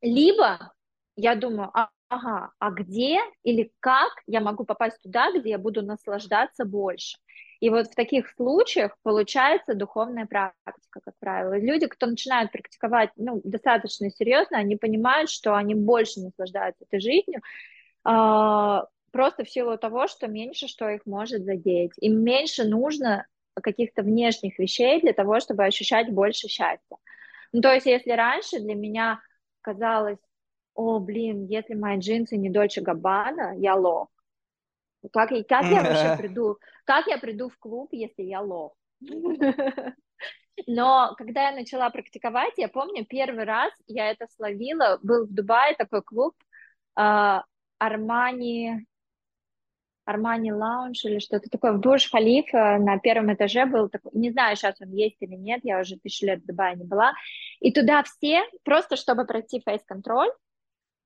либо 0.00 0.75
я 1.16 1.34
думаю, 1.34 1.70
а, 1.74 1.88
ага, 2.08 2.52
а 2.58 2.70
где 2.70 3.18
или 3.42 3.72
как 3.80 4.12
я 4.26 4.40
могу 4.40 4.64
попасть 4.64 5.00
туда, 5.02 5.32
где 5.32 5.50
я 5.50 5.58
буду 5.58 5.82
наслаждаться 5.82 6.64
больше. 6.64 7.18
И 7.60 7.70
вот 7.70 7.86
в 7.88 7.94
таких 7.94 8.28
случаях 8.30 8.96
получается 9.02 9.74
духовная 9.74 10.26
практика, 10.26 11.00
как 11.02 11.14
правило. 11.18 11.58
Люди, 11.58 11.86
кто 11.86 12.06
начинают 12.06 12.52
практиковать 12.52 13.10
ну, 13.16 13.40
достаточно 13.44 14.10
серьезно, 14.10 14.58
они 14.58 14.76
понимают, 14.76 15.30
что 15.30 15.54
они 15.54 15.74
больше 15.74 16.20
наслаждаются 16.20 16.84
этой 16.84 17.00
жизнью, 17.00 17.40
просто 18.02 19.44
в 19.44 19.50
силу 19.50 19.78
того, 19.78 20.06
что 20.06 20.28
меньше 20.28 20.68
что 20.68 20.88
их 20.90 21.06
может 21.06 21.44
задеть. 21.44 21.92
Им 21.98 22.22
меньше 22.22 22.64
нужно 22.64 23.26
каких-то 23.54 24.02
внешних 24.02 24.58
вещей 24.58 25.00
для 25.00 25.14
того, 25.14 25.40
чтобы 25.40 25.64
ощущать 25.64 26.10
больше 26.10 26.48
счастья. 26.48 26.98
Ну, 27.52 27.62
то 27.62 27.72
есть, 27.72 27.86
если 27.86 28.10
раньше 28.10 28.60
для 28.60 28.74
меня 28.74 29.20
казалось, 29.62 30.18
о, 30.76 31.00
блин, 31.00 31.46
если 31.46 31.74
мои 31.74 31.98
джинсы 31.98 32.36
не 32.36 32.50
Дольче 32.50 32.80
Габбана, 32.82 33.54
я 33.58 33.74
лох. 33.74 34.08
Как, 35.12 35.30
как 35.48 35.64
я 35.64 35.82
вообще 35.82 36.16
приду, 36.16 36.58
как 36.84 37.06
я 37.06 37.18
приду 37.18 37.48
в 37.48 37.58
клуб, 37.58 37.88
если 37.92 38.22
я 38.22 38.40
лох? 38.40 38.74
Но 40.66 41.14
когда 41.18 41.50
я 41.50 41.54
начала 41.54 41.90
практиковать, 41.90 42.54
я 42.56 42.68
помню, 42.68 43.04
первый 43.04 43.44
раз 43.44 43.72
я 43.86 44.10
это 44.10 44.26
словила, 44.36 44.98
был 45.02 45.26
в 45.26 45.32
Дубае 45.32 45.74
такой 45.74 46.02
клуб 46.02 46.34
Армани, 47.78 48.86
Армани 50.06 50.52
Лаунж 50.52 51.04
или 51.04 51.18
что-то 51.18 51.50
такое. 51.50 51.72
В 51.72 51.80
Бурж 51.80 52.10
Халифа 52.10 52.78
на 52.78 52.98
первом 52.98 53.34
этаже 53.34 53.66
был 53.66 53.90
такой, 53.90 54.12
не 54.14 54.30
знаю, 54.30 54.56
сейчас 54.56 54.80
он 54.80 54.92
есть 54.92 55.16
или 55.20 55.34
нет, 55.34 55.60
я 55.62 55.78
уже 55.78 55.98
тысячу 55.98 56.26
лет 56.26 56.40
в 56.42 56.46
Дубае 56.46 56.76
не 56.76 56.84
была. 56.84 57.12
И 57.60 57.70
туда 57.70 58.02
все, 58.02 58.44
просто 58.64 58.96
чтобы 58.96 59.26
пройти 59.26 59.60
фейс-контроль, 59.60 60.30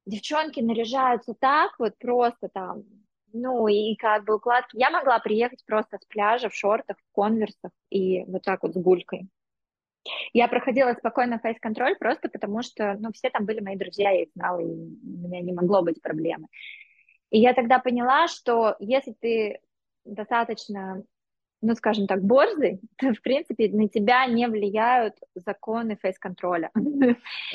девчонки 0.07 0.61
наряжаются 0.61 1.35
так, 1.35 1.79
вот 1.79 1.97
просто 1.99 2.49
там, 2.49 2.85
ну, 3.33 3.69
и 3.69 3.95
как 3.97 4.25
бы 4.25 4.37
укладки. 4.37 4.77
Я 4.77 4.91
могла 4.91 5.19
приехать 5.19 5.65
просто 5.65 5.99
с 5.99 6.05
пляжа 6.07 6.49
в 6.49 6.55
шортах, 6.55 6.97
в 6.99 7.15
конверсах 7.15 7.71
и 7.91 8.25
вот 8.25 8.43
так 8.43 8.63
вот 8.63 8.75
с 8.75 8.77
гулькой. 8.77 9.29
Я 10.33 10.49
проходила 10.49 10.95
спокойно 10.95 11.39
фейс-контроль 11.39 11.97
просто 11.97 12.29
потому, 12.29 12.63
что, 12.63 12.97
ну, 12.99 13.13
все 13.13 13.31
там 13.31 13.45
были 13.45 13.61
мои 13.61 13.77
друзья, 13.77 14.11
я 14.11 14.23
их 14.23 14.31
знала, 14.35 14.59
и 14.61 14.65
у 14.65 15.29
меня 15.29 15.41
не 15.41 15.53
могло 15.53 15.83
быть 15.83 16.01
проблемы. 16.01 16.49
И 17.31 17.39
я 17.39 17.55
тогда 17.55 17.79
поняла, 17.79 18.27
что 18.27 18.77
если 18.81 19.13
ты 19.21 19.61
достаточно, 20.05 21.05
ну, 21.63 21.75
скажем 21.75 22.07
так, 22.07 22.23
борзый, 22.23 22.81
то, 22.97 23.13
в 23.13 23.21
принципе, 23.23 23.69
на 23.69 23.89
тебя 23.89 24.27
не 24.27 24.49
влияют 24.49 25.15
законы 25.35 25.99
фейс-контроля. 26.01 26.71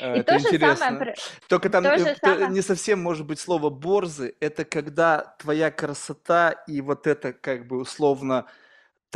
А, 0.00 0.14
это 0.14 0.36
интересно. 0.36 1.14
Только 1.48 1.70
там 1.70 1.84
э, 1.84 2.48
не 2.50 2.60
совсем 2.60 3.02
может 3.02 3.26
быть 3.26 3.38
слово 3.38 3.70
борзый, 3.70 4.34
это 4.40 4.64
когда 4.64 5.34
твоя 5.38 5.70
красота 5.70 6.50
и 6.66 6.80
вот 6.80 7.06
это 7.06 7.32
как 7.32 7.66
бы 7.66 7.78
условно 7.78 8.46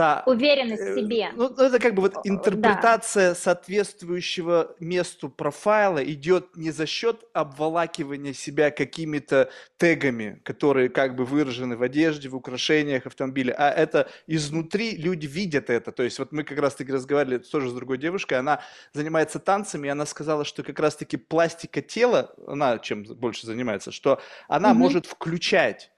та... 0.00 0.22
Уверенность 0.26 0.82
в 0.82 0.86
э, 0.86 0.94
себе. 0.94 1.30
Ну, 1.36 1.48
это 1.48 1.78
как 1.78 1.94
бы 1.94 2.00
вот 2.00 2.16
интерпретация 2.24 3.28
да. 3.30 3.34
соответствующего 3.34 4.74
месту 4.80 5.28
профайла 5.28 6.02
идет 6.02 6.56
не 6.56 6.70
за 6.70 6.86
счет 6.86 7.24
обволакивания 7.34 8.32
себя 8.32 8.70
какими-то 8.70 9.50
тегами, 9.76 10.40
которые 10.42 10.88
как 10.88 11.16
бы 11.16 11.26
выражены 11.26 11.76
в 11.76 11.82
одежде, 11.82 12.30
в 12.30 12.36
украшениях 12.36 13.04
автомобиля, 13.04 13.54
а 13.58 13.68
это 13.70 14.08
изнутри 14.26 14.96
люди 14.96 15.26
видят 15.26 15.68
это. 15.68 15.92
То 15.92 16.02
есть 16.02 16.18
вот 16.18 16.32
мы 16.32 16.44
как 16.44 16.58
раз-таки 16.58 16.92
разговаривали 16.92 17.36
тоже 17.36 17.68
с 17.68 17.74
другой 17.74 17.98
девушкой, 17.98 18.38
она 18.38 18.62
занимается 18.94 19.38
танцами, 19.38 19.88
и 19.88 19.90
она 19.90 20.06
сказала, 20.06 20.46
что 20.46 20.62
как 20.62 20.80
раз-таки 20.80 21.18
пластика 21.18 21.82
тела, 21.82 22.34
она 22.46 22.78
чем 22.78 23.02
больше 23.02 23.46
занимается, 23.46 23.92
что 23.92 24.18
она 24.48 24.70
угу. 24.70 24.78
может 24.78 25.04
включать 25.04 25.90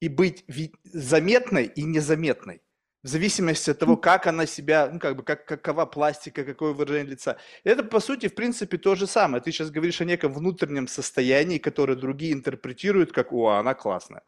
и 0.00 0.08
быть 0.08 0.44
заметной 0.92 1.66
и 1.66 1.84
незаметной 1.84 2.60
в 3.02 3.08
зависимости 3.08 3.70
от 3.70 3.78
того, 3.78 3.96
как 3.96 4.26
она 4.26 4.46
себя, 4.46 4.88
ну, 4.92 4.98
как 5.00 5.16
бы, 5.16 5.22
как, 5.22 5.44
какова 5.44 5.86
пластика, 5.86 6.44
какое 6.44 6.72
выражение 6.72 7.12
лица. 7.12 7.36
Это, 7.64 7.82
по 7.82 8.00
сути, 8.00 8.28
в 8.28 8.34
принципе, 8.34 8.78
то 8.78 8.94
же 8.94 9.06
самое. 9.06 9.42
Ты 9.42 9.50
сейчас 9.50 9.70
говоришь 9.70 10.00
о 10.00 10.04
неком 10.04 10.32
внутреннем 10.32 10.86
состоянии, 10.86 11.58
которое 11.58 11.96
другие 11.96 12.32
интерпретируют 12.32 13.12
как 13.12 13.32
«О, 13.32 13.50
она 13.50 13.74
классная». 13.74 14.22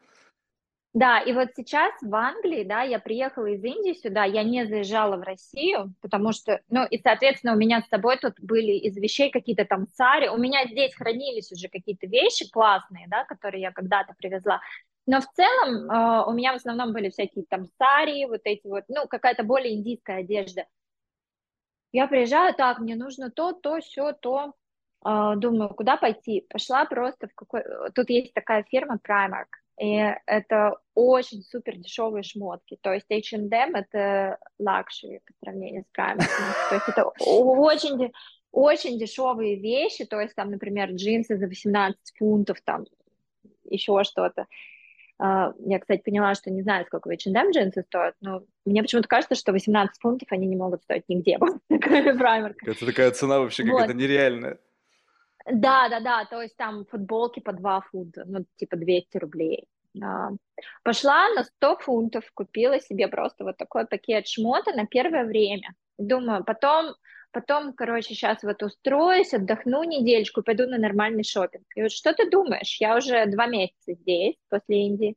Да, 0.93 1.18
и 1.18 1.33
вот 1.33 1.49
сейчас 1.57 1.93
в 2.03 2.14
Англии, 2.14 2.62
да, 2.62 2.83
я 2.83 3.01
приехала 3.01 3.47
из 3.47 3.64
Индии 3.64 3.95
сюда, 4.01 4.25
я 4.25 4.45
не 4.45 4.64
заезжала 4.64 5.16
в 5.16 5.22
Россию, 5.22 5.93
потому 6.01 6.33
что, 6.33 6.61
ну, 6.68 6.87
и, 6.87 7.01
соответственно, 7.03 7.55
у 7.55 7.57
меня 7.57 7.83
с 7.83 7.89
собой 7.89 8.16
тут 8.16 8.35
были 8.39 8.72
из 8.75 8.97
вещей 8.97 9.33
какие-то 9.33 9.64
там 9.64 9.89
цари, 9.89 10.29
у 10.29 10.37
меня 10.37 10.68
здесь 10.68 10.95
хранились 10.95 11.51
уже 11.51 11.68
какие-то 11.68 12.07
вещи 12.07 12.49
классные, 12.49 13.09
да, 13.09 13.25
которые 13.25 13.62
я 13.62 13.72
когда-то 13.72 14.14
привезла, 14.16 14.61
но 15.07 15.20
в 15.20 15.26
целом 15.32 15.90
э, 15.90 16.24
у 16.26 16.32
меня 16.32 16.52
в 16.52 16.57
основном 16.57 16.92
были 16.92 17.11
всякие 17.11 17.44
там 17.44 17.66
сари, 17.78 18.24
вот 18.26 18.40
эти 18.44 18.66
вот, 18.66 18.84
ну, 18.88 19.07
какая-то 19.07 19.44
более 19.44 19.74
индийская 19.74 20.18
одежда. 20.18 20.66
Я 21.92 22.07
приезжаю, 22.07 22.55
так, 22.55 22.78
мне 22.78 22.96
нужно 22.96 23.30
то, 23.30 23.52
то, 23.52 23.80
все, 23.80 24.12
то. 24.12 24.55
Э, 25.05 25.34
думаю, 25.36 25.74
куда 25.74 25.96
пойти? 25.96 26.46
Пошла 26.48 26.86
просто 26.86 27.28
в 27.28 27.34
какой... 27.34 27.62
Тут 27.94 28.09
есть 28.09 28.32
такая 28.32 28.62
фирма 28.64 28.98
Primark, 29.07 29.48
и 29.78 30.14
это 30.26 30.78
очень 30.94 31.42
супер 31.42 31.76
дешевые 31.76 32.22
шмотки. 32.22 32.78
То 32.80 32.92
есть 32.92 33.11
H&M 33.11 33.74
это 33.74 34.38
luxury 34.59 35.20
по 35.26 35.32
сравнению 35.42 35.84
с 35.84 35.98
Primark. 35.98 36.28
То 36.70 36.74
есть 36.76 36.88
это 36.88 37.05
очень, 37.05 38.12
очень 38.52 38.98
дешевые 38.98 39.57
вещи. 39.57 40.07
То 40.07 40.18
есть 40.18 40.34
там, 40.34 40.50
например, 40.50 40.92
джинсы 40.92 41.36
за 41.36 41.46
18 41.46 41.98
фунтов, 42.16 42.62
там 42.62 42.86
еще 43.64 44.02
что-то. 44.05 44.46
А, 45.18 45.52
я, 45.60 45.78
кстати, 45.78 46.02
поняла, 46.02 46.34
что 46.34 46.50
не 46.50 46.62
знаю, 46.62 46.84
сколько 46.86 47.10
H&M 47.10 47.50
джинсы 47.50 47.82
стоят, 47.82 48.14
но 48.20 48.42
мне 48.64 48.82
почему-то 48.82 49.08
кажется, 49.08 49.34
что 49.34 49.52
18 49.52 50.00
фунтов 50.00 50.28
они 50.32 50.46
не 50.46 50.56
могут 50.56 50.82
стоить 50.82 51.04
нигде. 51.08 51.38
Это 52.66 52.86
такая 52.86 53.10
цена 53.12 53.38
вообще 53.38 53.64
какая-то 53.64 53.94
нереальная. 53.94 54.58
Да, 55.46 55.88
да, 55.88 56.00
да, 56.00 56.24
то 56.24 56.40
есть 56.40 56.56
там 56.56 56.86
футболки 56.86 57.40
по 57.40 57.52
2 57.52 57.80
фунта, 57.92 58.24
ну, 58.26 58.44
типа 58.56 58.76
200 58.76 59.18
рублей. 59.18 59.68
А, 60.02 60.30
пошла 60.82 61.28
на 61.34 61.44
100 61.44 61.76
фунтов, 61.76 62.24
купила 62.32 62.80
себе 62.80 63.08
просто 63.08 63.44
вот 63.44 63.56
такой 63.56 63.86
пакет 63.86 64.26
шмота 64.26 64.72
на 64.72 64.86
первое 64.86 65.24
время. 65.24 65.74
Думаю, 65.98 66.44
потом 66.44 66.94
потом, 67.35 67.72
короче, 67.74 68.14
сейчас 68.14 68.43
вот 68.43 68.62
устроюсь, 68.62 69.35
отдохну 69.35 69.82
недельку, 69.85 70.43
пойду 70.43 70.66
на 70.66 70.78
нормальный 70.78 71.24
шопинг. 71.24 71.66
И 71.74 71.82
вот 71.82 71.93
что 71.93 72.14
ты 72.14 72.30
думаешь? 72.30 72.78
Я 72.80 72.97
уже 72.97 73.26
два 73.26 73.47
месяца 73.47 73.95
здесь, 73.95 74.37
после 74.49 74.87
Индии, 74.87 75.16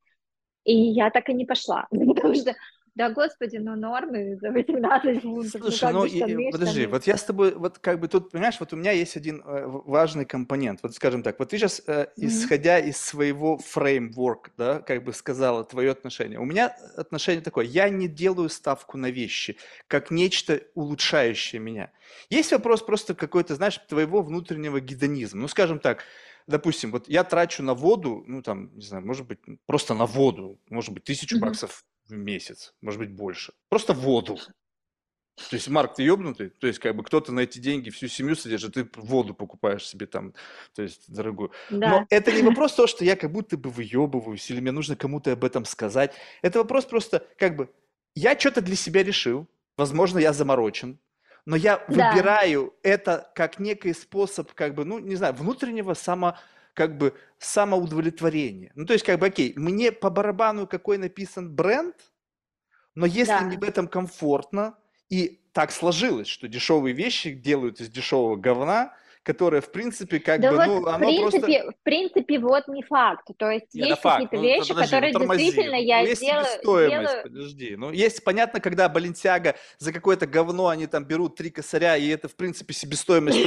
и 0.66 0.76
я 0.76 1.10
так 1.12 1.30
и 1.30 1.34
не 1.34 1.46
пошла, 1.46 1.88
потому 1.92 2.36
что 2.36 2.56
да, 2.98 3.12
господи, 3.12 3.58
ну 3.58 3.76
нормы 3.76 4.38
за 4.42 4.52
18 4.52 5.22
фунтов. 5.22 5.62
Ну, 5.62 5.70
Слушай, 5.70 5.94
ну, 5.94 6.02
ну 6.02 6.08
штаны, 6.08 6.52
подожди, 6.52 6.82
штаны. 6.82 6.88
вот 6.88 7.08
я 7.08 7.16
с 7.16 7.24
тобой, 7.24 7.54
вот 7.54 7.78
как 7.78 8.00
бы 8.00 8.08
тут, 8.08 8.32
понимаешь, 8.32 8.60
вот 8.60 8.74
у 8.74 8.76
меня 8.76 8.92
есть 8.92 9.16
один 9.16 9.44
э, 9.46 9.66
важный 9.68 10.26
компонент. 10.26 10.80
Вот 10.82 10.96
скажем 10.96 11.22
так, 11.22 11.38
вот 11.38 11.50
ты 11.50 11.60
сейчас, 11.60 11.84
э, 11.86 11.92
mm-hmm. 11.92 12.08
исходя 12.16 12.80
из 12.80 12.98
своего 12.98 13.60
фреймворка, 13.60 14.52
да, 14.58 14.80
как 14.80 15.04
бы 15.04 15.14
сказала, 15.14 15.64
твое 15.64 15.92
отношение. 15.92 16.40
У 16.40 16.46
меня 16.46 16.76
отношение 16.96 17.44
такое, 17.44 17.66
я 17.66 17.88
не 17.90 18.08
делаю 18.08 18.50
ставку 18.50 18.98
на 18.98 19.12
вещи, 19.12 19.58
как 19.88 20.10
нечто 20.10 20.62
улучшающее 20.74 21.62
меня. 21.62 21.92
Есть 22.32 22.52
вопрос 22.52 22.82
просто 22.82 23.14
какой-то, 23.14 23.54
знаешь, 23.54 23.80
твоего 23.88 24.24
внутреннего 24.24 24.80
гедонизма. 24.82 25.42
Ну, 25.42 25.48
скажем 25.48 25.78
так, 25.80 26.04
допустим, 26.48 26.92
вот 26.92 27.08
я 27.08 27.24
трачу 27.24 27.62
на 27.62 27.76
воду, 27.76 28.24
ну 28.26 28.42
там, 28.42 28.76
не 28.76 28.86
знаю, 28.86 29.06
может 29.06 29.28
быть, 29.28 29.40
просто 29.68 29.94
на 29.94 30.08
воду, 30.08 30.60
может 30.70 30.96
быть, 30.96 31.04
тысячу 31.04 31.38
mm-hmm. 31.38 31.42
баксов 31.42 31.86
в 32.08 32.14
месяц, 32.14 32.74
может 32.82 33.00
быть, 33.00 33.12
больше. 33.12 33.54
Просто 33.70 33.94
воду. 33.94 34.38
То 35.50 35.56
есть, 35.56 35.68
Марк, 35.68 35.94
ты 35.94 36.04
ебнутый? 36.04 36.50
То 36.50 36.66
есть, 36.66 36.80
как 36.80 36.96
бы 36.96 37.04
кто-то 37.04 37.32
на 37.32 37.42
эти 37.42 37.60
деньги 37.60 37.92
всю 37.92 38.08
семью 38.08 38.36
содержит, 38.36 38.74
ты 38.74 38.90
воду 38.96 39.36
покупаешь 39.36 39.86
себе 39.88 40.08
там, 40.08 40.34
то 40.74 40.82
есть, 40.82 41.12
дорогую. 41.14 41.52
Да. 41.70 41.90
Но 41.90 42.08
это 42.10 42.32
не 42.32 42.42
вопрос 42.42 42.74
того, 42.74 42.88
что 42.88 43.06
я 43.06 43.16
как 43.16 43.32
будто 43.32 43.56
бы 43.56 43.70
выебываюсь, 43.70 44.50
или 44.50 44.60
мне 44.60 44.72
нужно 44.72 44.96
кому-то 44.96 45.32
об 45.32 45.44
этом 45.44 45.64
сказать. 45.66 46.14
Это 46.42 46.60
вопрос 46.60 46.86
просто, 46.86 47.28
как 47.38 47.56
бы, 47.56 47.70
я 48.16 48.38
что-то 48.38 48.62
для 48.62 48.76
себя 48.76 49.04
решил, 49.04 49.48
возможно, 49.78 50.18
я 50.18 50.34
заморочен, 50.34 50.98
но 51.46 51.56
я 51.56 51.86
да. 51.88 52.12
выбираю 52.12 52.74
это 52.82 53.32
как 53.36 53.60
некий 53.60 53.94
способ, 53.94 54.52
как 54.54 54.74
бы, 54.74 54.86
ну, 54.86 54.98
не 54.98 55.16
знаю, 55.16 55.36
внутреннего 55.36 55.94
само 55.94 56.36
как 56.78 56.96
бы 56.96 57.16
самоудовлетворение. 57.40 58.72
Ну, 58.76 58.86
то 58.86 58.94
есть, 58.94 59.04
как 59.04 59.20
бы, 59.20 59.26
окей, 59.26 59.52
мне 59.56 59.92
по 59.92 60.12
барабану, 60.12 60.68
какой 60.68 61.00
написан 61.00 61.52
бренд, 61.52 61.96
но 62.94 63.08
если 63.08 63.32
да. 63.32 63.42
мне 63.42 63.58
в 63.58 63.64
этом 63.64 63.88
комфортно, 63.88 64.78
и 65.10 65.42
так 65.54 65.72
сложилось, 65.72 66.28
что 66.28 66.48
дешевые 66.48 66.94
вещи 66.94 67.32
делают 67.32 67.82
из 67.82 67.90
дешевого 67.90 68.36
говна, 68.36 68.94
которое, 69.24 69.60
в 69.60 69.72
принципе, 69.72 70.20
как 70.20 70.40
да 70.40 70.52
бы, 70.52 70.58
вот 70.58 70.68
ну, 70.68 70.88
оно 70.88 70.98
в 70.98 71.00
принципе, 71.00 71.40
просто... 71.40 71.72
В 71.72 71.84
принципе, 71.84 72.40
вот 72.40 72.68
не 72.68 72.84
факт. 72.84 73.28
То 73.38 73.50
есть 73.50 73.74
Нет, 73.74 73.88
есть 73.88 74.02
какие-то 74.04 74.36
ну, 74.36 74.42
вещи, 74.44 74.70
подожди, 74.70 74.86
которые 74.86 75.14
ну, 75.14 75.36
действительно 75.36 75.76
я 75.76 76.00
есть 76.02 76.22
делаю... 76.22 76.46
стоимость, 76.46 77.12
делаю... 77.12 77.24
подожди. 77.24 77.76
Ну, 77.76 77.92
есть, 77.92 78.24
понятно, 78.24 78.60
когда 78.60 78.88
Баленсиага 78.88 79.56
за 79.80 79.92
какое-то 79.92 80.28
говно, 80.28 80.68
они 80.68 80.86
там 80.86 81.06
берут 81.06 81.36
три 81.36 81.50
косаря, 81.50 81.98
и 81.98 82.08
это, 82.08 82.30
в 82.30 82.36
принципе, 82.36 82.74
себестоимость 82.76 83.40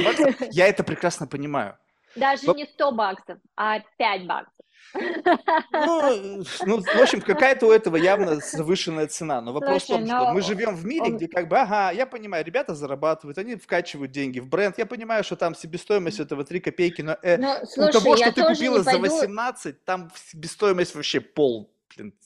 я 0.51 0.67
это 0.67 0.83
прекрасно 0.83 1.27
понимаю. 1.27 1.77
Даже 2.15 2.47
Но... 2.47 2.53
не 2.53 2.65
100 2.65 2.91
баксов, 2.91 3.37
а 3.55 3.79
5 3.97 4.27
баксов. 4.27 4.53
Ну, 4.93 6.43
ну, 6.65 6.81
в 6.81 7.01
общем, 7.01 7.21
какая-то 7.21 7.67
у 7.67 7.71
этого 7.71 7.95
явно 7.95 8.35
завышенная 8.35 9.07
цена. 9.07 9.41
Но 9.41 9.53
вопрос 9.53 9.85
Слушай, 9.85 10.03
в 10.03 10.07
том, 10.07 10.17
что 10.17 10.27
но... 10.27 10.33
мы 10.33 10.41
живем 10.41 10.75
в 10.75 10.85
мире, 10.85 11.05
он... 11.05 11.17
где 11.17 11.27
как 11.27 11.47
бы, 11.47 11.57
ага, 11.57 11.91
я 11.91 12.05
понимаю, 12.05 12.43
ребята 12.43 12.75
зарабатывают, 12.75 13.37
они 13.37 13.55
вкачивают 13.55 14.11
деньги 14.11 14.39
в 14.39 14.47
бренд. 14.47 14.77
Я 14.77 14.85
понимаю, 14.85 15.23
что 15.23 15.35
там 15.35 15.55
себестоимость 15.55 16.19
этого 16.19 16.43
3 16.43 16.59
копейки, 16.59 17.01
но, 17.01 17.17
э, 17.21 17.37
но 17.37 17.65
слушай, 17.65 17.89
у 17.89 17.91
того, 17.91 18.17
что 18.17 18.31
ты 18.31 18.43
купила 18.43 18.83
пойду... 18.83 19.05
за 19.05 19.15
18, 19.15 19.85
там 19.85 20.11
себестоимость 20.31 20.95
вообще 20.95 21.21
пол 21.21 21.73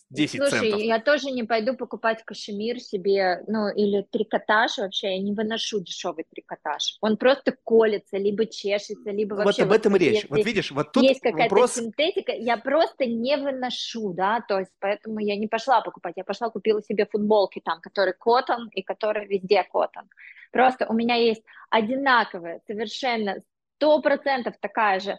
10 0.10 0.38
Слушай, 0.38 0.60
центов. 0.60 0.82
я 0.82 1.00
тоже 1.00 1.32
не 1.32 1.44
пойду 1.44 1.76
покупать 1.76 2.24
кашемир 2.24 2.80
себе, 2.80 3.44
ну, 3.48 3.70
или 3.70 4.04
трикотаж 4.12 4.78
вообще, 4.78 5.16
я 5.16 5.22
не 5.22 5.34
выношу 5.34 5.82
дешевый 5.82 6.26
трикотаж. 6.30 6.98
Он 7.02 7.18
просто 7.18 7.56
колется, 7.64 8.18
либо 8.18 8.46
чешется, 8.46 9.12
либо 9.12 9.36
вообще... 9.36 9.64
вот 9.64 9.72
об 9.72 9.72
этом 9.74 9.92
вот 9.94 10.02
речь. 10.02 10.14
если 10.16 10.28
Вот 10.28 10.46
видишь, 10.46 10.72
вот 10.72 10.92
тут 10.92 11.04
есть 11.04 11.22
какая-то 11.22 11.54
вопрос... 11.56 11.74
синтетика, 11.74 12.32
я 12.32 12.58
просто 12.58 13.06
не 13.06 13.38
выношу, 13.38 14.14
да, 14.14 14.42
то 14.48 14.60
есть 14.60 14.72
поэтому 14.80 15.20
я 15.20 15.36
не 15.36 15.48
пошла 15.48 15.82
покупать, 15.82 16.14
я 16.18 16.24
пошла 16.24 16.50
купила 16.50 16.82
себе 16.82 17.06
футболки 17.06 17.62
там, 17.64 17.82
которые 17.82 18.14
коттон 18.14 18.70
и 18.70 18.82
которые 18.84 19.28
везде 19.28 19.64
коттон. 19.64 20.10
Просто 20.52 20.86
у 20.88 20.94
меня 20.94 21.16
есть 21.16 21.44
одинаковая, 21.70 22.62
совершенно 22.68 23.42
сто 23.76 24.02
процентов 24.02 24.56
такая 24.60 25.00
же 25.00 25.18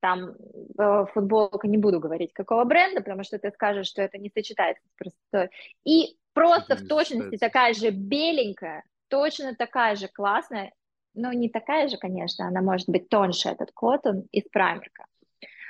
там 0.00 0.34
э, 0.78 1.04
футболка, 1.12 1.66
не 1.68 1.78
буду 1.78 2.00
говорить 2.00 2.32
какого 2.32 2.64
бренда, 2.64 3.00
потому 3.00 3.24
что 3.24 3.38
ты 3.38 3.50
скажешь, 3.50 3.86
что 3.86 4.02
это 4.02 4.18
не 4.18 4.30
сочетается 4.30 4.82
с 4.86 4.96
простотой. 4.96 5.50
И 5.84 6.16
просто 6.32 6.74
Это 6.74 6.84
в 6.84 6.88
точности 6.88 7.36
такая 7.36 7.74
же 7.74 7.90
беленькая, 7.90 8.84
точно 9.08 9.54
такая 9.54 9.96
же 9.96 10.08
классная, 10.08 10.72
но 11.14 11.32
не 11.32 11.48
такая 11.48 11.88
же, 11.88 11.96
конечно, 11.96 12.46
она 12.46 12.62
может 12.62 12.88
быть 12.88 13.08
тоньше, 13.08 13.48
этот 13.48 13.72
коттон 13.72 14.24
из 14.30 14.44
праймерка. 14.44 15.06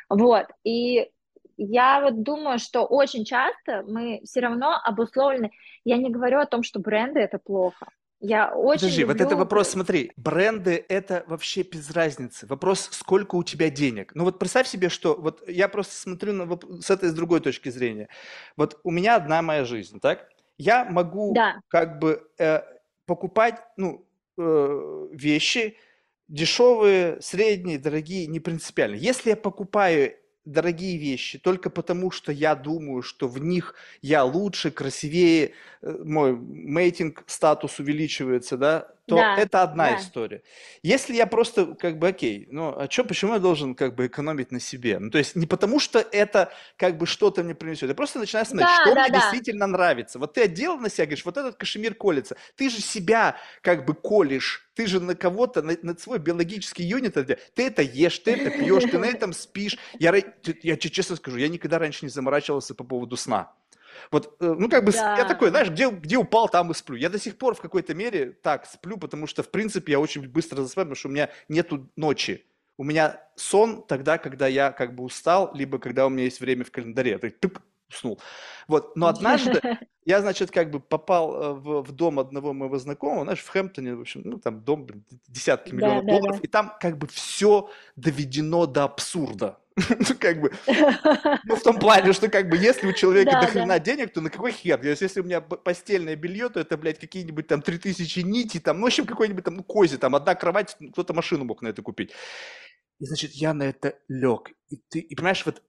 Вот, 0.09 0.47
и 0.65 1.11
я 1.57 2.01
вот 2.01 2.23
думаю, 2.23 2.59
что 2.59 2.85
очень 2.85 3.25
часто 3.25 3.83
мы 3.87 4.21
все 4.25 4.41
равно 4.41 4.79
обусловлены, 4.83 5.51
я 5.85 5.97
не 5.97 6.11
говорю 6.11 6.39
о 6.39 6.47
том, 6.47 6.63
что 6.63 6.81
бренды 6.81 7.21
это 7.21 7.39
плохо, 7.39 7.89
я 8.21 8.53
очень 8.53 8.81
Подожди, 8.81 9.05
вот 9.05 9.13
люблю... 9.13 9.27
это 9.27 9.37
вопрос, 9.37 9.69
смотри, 9.69 10.13
бренды 10.17 10.85
это 10.89 11.25
вообще 11.27 11.63
без 11.63 11.91
разницы. 11.91 12.47
Вопрос, 12.47 12.89
сколько 12.93 13.37
у 13.37 13.45
тебя 13.45 13.71
денег. 13.71 14.13
Ну 14.15 14.25
вот 14.25 14.39
представь 14.39 14.67
себе, 14.67 14.89
что 14.89 15.15
вот 15.15 15.49
я 15.49 15.69
просто 15.69 15.95
смотрю 15.95 16.33
на 16.33 16.43
воп- 16.43 16.81
с 16.81 16.91
этой 16.91 17.11
с 17.11 17.15
другой 17.15 17.41
точки 17.41 17.69
зрения. 17.69 18.09
Вот 18.57 18.81
у 18.83 18.91
меня 18.91 19.17
одна 19.17 19.41
моя 19.43 19.65
жизнь, 19.65 20.01
так? 20.01 20.29
Я 20.57 20.85
могу 20.85 21.33
Да, 21.35 21.61
как 21.69 22.01
бы 22.01 22.29
э, 22.39 22.63
покупать, 23.07 23.63
ну, 23.77 24.05
э, 24.37 25.09
вещи 25.13 25.77
дешевые, 26.29 27.21
средние, 27.21 27.79
дорогие, 27.79 28.27
не 28.27 28.41
принципиально. 28.41 28.97
Если 28.97 29.31
я 29.31 29.37
покупаю 29.37 30.15
дорогие 30.53 30.97
вещи 30.99 31.39
только 31.39 31.71
потому, 31.71 32.11
что 32.11 32.33
я 32.33 32.55
думаю, 32.55 33.03
что 33.03 33.29
в 33.29 33.39
них 33.39 33.75
я 34.03 34.25
лучше, 34.25 34.71
красивее, 34.71 35.53
э, 35.83 35.91
мой 36.05 36.37
мейтинг 36.37 37.25
статус 37.27 37.79
увеличивается, 37.79 38.57
да, 38.57 38.95
то 39.09 39.17
да, 39.17 39.37
это 39.37 39.63
одна 39.63 39.91
да. 39.91 39.97
история. 39.97 40.43
Если 40.83 41.15
я 41.17 41.27
просто 41.27 41.75
как 41.75 41.99
бы 41.99 42.09
окей, 42.09 42.47
ну 42.51 42.75
а 42.79 42.87
чё, 42.89 43.05
почему 43.05 43.33
я 43.33 43.39
должен 43.39 43.75
как 43.75 43.95
бы 43.95 44.07
экономить 44.07 44.53
на 44.53 44.61
себе? 44.61 44.99
Ну 44.99 45.11
то 45.11 45.17
есть 45.19 45.35
не 45.35 45.47
потому, 45.47 45.81
что 45.81 45.99
это 45.99 46.53
как 46.77 46.99
бы 46.99 47.07
что-то 47.07 47.43
мне 47.43 47.55
принесет, 47.55 47.89
я 47.89 47.95
просто 47.95 48.19
начинаю 48.19 48.45
смотреть, 48.45 48.69
Да, 48.69 48.75
что 48.83 48.95
да, 48.95 49.03
мне 49.03 49.11
да. 49.11 49.19
действительно 49.21 49.67
нравится. 49.67 50.19
Вот 50.19 50.35
ты 50.35 50.43
одел 50.43 50.79
на 50.79 50.91
себя, 50.91 51.07
говоришь, 51.07 51.25
вот 51.25 51.39
этот 51.39 51.57
кашемир 51.57 51.95
колется, 51.95 52.37
ты 52.55 52.69
же 52.69 52.81
себя 52.81 53.37
как 53.63 53.87
бы 53.87 53.95
колешь, 53.95 54.69
ты 54.75 54.87
же 54.87 55.01
на 55.01 55.15
кого-то, 55.15 55.63
на, 55.63 55.77
на 55.83 55.97
свой 55.99 56.19
биологический 56.19 56.85
юнит, 56.85 57.15
ты 57.15 57.39
это 57.57 57.83
ешь, 57.83 58.19
ты 58.19 58.33
это 58.33 58.51
пьешь, 58.51 58.85
ты 58.85 58.99
на 58.99 59.07
этом 59.07 59.33
спишь. 59.33 59.79
Я, 59.99 60.15
я 60.15 60.77
тебе 60.77 60.91
честно 60.91 61.17
скажу, 61.17 61.39
я 61.39 61.49
никогда 61.49 61.79
раньше 61.79 62.05
не 62.05 62.11
заморачивался 62.11 62.75
по 62.75 62.85
поводу 62.85 63.17
сна. 63.17 63.55
Вот, 64.11 64.37
э, 64.41 64.55
ну, 64.59 64.69
как 64.69 64.85
бы, 64.85 64.93
с- 64.93 64.97
я 64.97 65.17
Да. 65.17 65.25
такой, 65.25 65.51
знаешь, 65.51 65.71
где, 65.71 65.91
где 65.91 66.17
упал, 66.17 66.49
там 66.49 66.71
и 66.71 66.75
сплю. 66.75 66.97
Я 66.97 67.09
до 67.09 67.19
сих 67.19 67.37
пор 67.39 67.55
в 67.55 67.61
какой-то 67.61 67.95
мере 67.95 68.33
так 68.33 68.67
сплю, 68.67 68.97
потому 68.97 69.27
что, 69.27 69.43
в 69.43 69.51
принципе, 69.51 69.93
я 69.93 70.01
очень 70.01 70.29
быстро 70.29 70.63
засыпаю, 70.63 70.87
потому 70.87 70.97
что 70.97 71.09
у 71.09 71.13
меня 71.13 71.31
нету 71.49 71.89
ночи. 71.97 72.45
У 72.77 72.85
меня 72.85 73.21
сон 73.37 73.85
тогда, 73.87 74.19
когда 74.19 74.47
я 74.47 74.71
как 74.71 74.95
бы 74.95 75.03
устал, 75.05 75.51
либо 75.55 75.79
когда 75.79 76.07
у 76.07 76.11
меня 76.11 76.25
есть 76.25 76.41
время 76.41 76.65
в 76.65 76.71
календаре. 76.71 77.11
Я 77.13 77.19
так 77.19 77.39
тык, 77.39 77.61
уснул. 77.91 78.21
Вот, 78.69 78.97
но 78.97 79.09
однажды 79.09 79.61
я, 80.05 80.21
значит, 80.21 80.51
как 80.51 80.71
бы 80.71 80.79
попал 80.79 81.43
э, 81.43 81.53
в, 81.55 81.83
в 81.83 81.93
дом 81.93 82.19
одного 82.21 82.53
моего 82.53 82.79
знакомого, 82.79 83.25
знаешь, 83.25 83.41
в 83.41 83.49
Хэмптоне, 83.49 83.95
в 83.97 84.01
общем, 84.01 84.23
ну, 84.25 84.39
там 84.39 84.63
дом, 84.63 84.85
блин, 84.85 85.05
десятки 85.27 85.71
Да, 85.71 85.77
миллионов 85.77 86.05
да, 86.07 86.13
долларов, 86.13 86.41
и 86.43 86.47
там 86.47 86.73
как 86.81 86.99
бы 86.99 87.07
все 87.09 87.69
доведено 87.97 88.67
до 88.67 88.85
абсурда. 88.85 89.59
Ну, 89.99 90.15
как 90.19 90.41
бы, 90.41 90.53
ну, 91.45 91.57
в 91.57 91.63
том 91.63 91.79
плане, 91.79 92.13
что 92.13 92.29
как 92.29 92.49
бы 92.49 92.57
если 92.57 92.87
у 92.87 92.93
человека 92.93 93.33
Да, 93.33 93.53
до 93.53 93.67
да. 93.67 93.79
денег, 93.79 94.13
то 94.13 94.21
на 94.21 94.31
какой 94.31 94.53
хер? 94.53 94.81
Если 94.83 95.05
если 95.05 95.21
у 95.21 95.25
меня 95.25 95.41
постельное 95.41 96.17
белье, 96.17 96.49
то 96.49 96.61
это, 96.61 96.77
блядь, 96.77 96.99
какие-нибудь 96.99 97.47
там 97.47 97.63
3000 97.63 98.21
нити, 98.21 98.61
там, 98.61 98.79
ну, 98.79 98.85
в 98.85 98.87
общем, 98.87 99.07
какой-нибудь 99.07 99.45
там, 99.45 99.57
ну, 99.57 99.63
кози, 99.63 99.97
там, 99.99 100.15
одна 100.15 100.35
кровать, 100.35 100.77
ну, 100.81 100.91
кто-то 100.93 101.15
машину 101.15 101.45
мог 101.45 101.63
на 101.63 101.69
это 101.69 101.83
купить. 101.83 102.13
И, 103.01 103.07
значит, 103.07 103.33
я 103.33 103.55
на 103.55 103.65
это 103.65 103.95
лег. 104.09 104.51
И 104.71 104.77
ты, 104.89 104.99
и 104.99 105.15
понимаешь, 105.15 105.45
вот, 105.47 105.63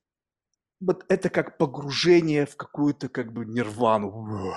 вот 0.79 1.05
это 1.09 1.29
как 1.29 1.57
погружение 1.57 2.45
в 2.45 2.55
какую-то, 2.55 3.09
как 3.09 3.31
бы, 3.33 3.45
нирвану. 3.45 4.53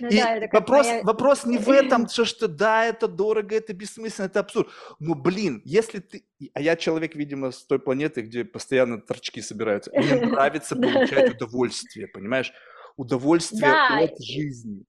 Ну 0.00 0.08
И 0.08 0.16
да, 0.16 0.48
вопрос, 0.52 0.86
моя- 0.86 1.02
вопрос 1.02 1.44
не 1.44 1.58
в 1.58 1.68
этом, 1.70 2.08
что, 2.08 2.24
что 2.24 2.48
да, 2.48 2.84
это 2.84 3.08
дорого, 3.08 3.54
это 3.54 3.72
бессмысленно, 3.72 4.26
это 4.26 4.40
абсурд. 4.40 4.68
Но, 4.98 5.14
блин, 5.14 5.62
если 5.64 5.98
ты... 5.98 6.24
А 6.54 6.60
я 6.60 6.76
человек, 6.76 7.14
видимо, 7.14 7.50
с 7.50 7.64
той 7.64 7.78
планеты, 7.78 8.22
где 8.22 8.44
постоянно 8.44 9.00
торчки 9.00 9.40
собираются. 9.40 9.90
Мне 9.94 10.14
нравится 10.26 10.74
получать 10.76 11.34
удовольствие, 11.34 12.08
понимаешь? 12.08 12.52
Удовольствие 12.96 13.60
Да, 13.70 13.98
от 14.00 14.22
жизни. 14.22 14.84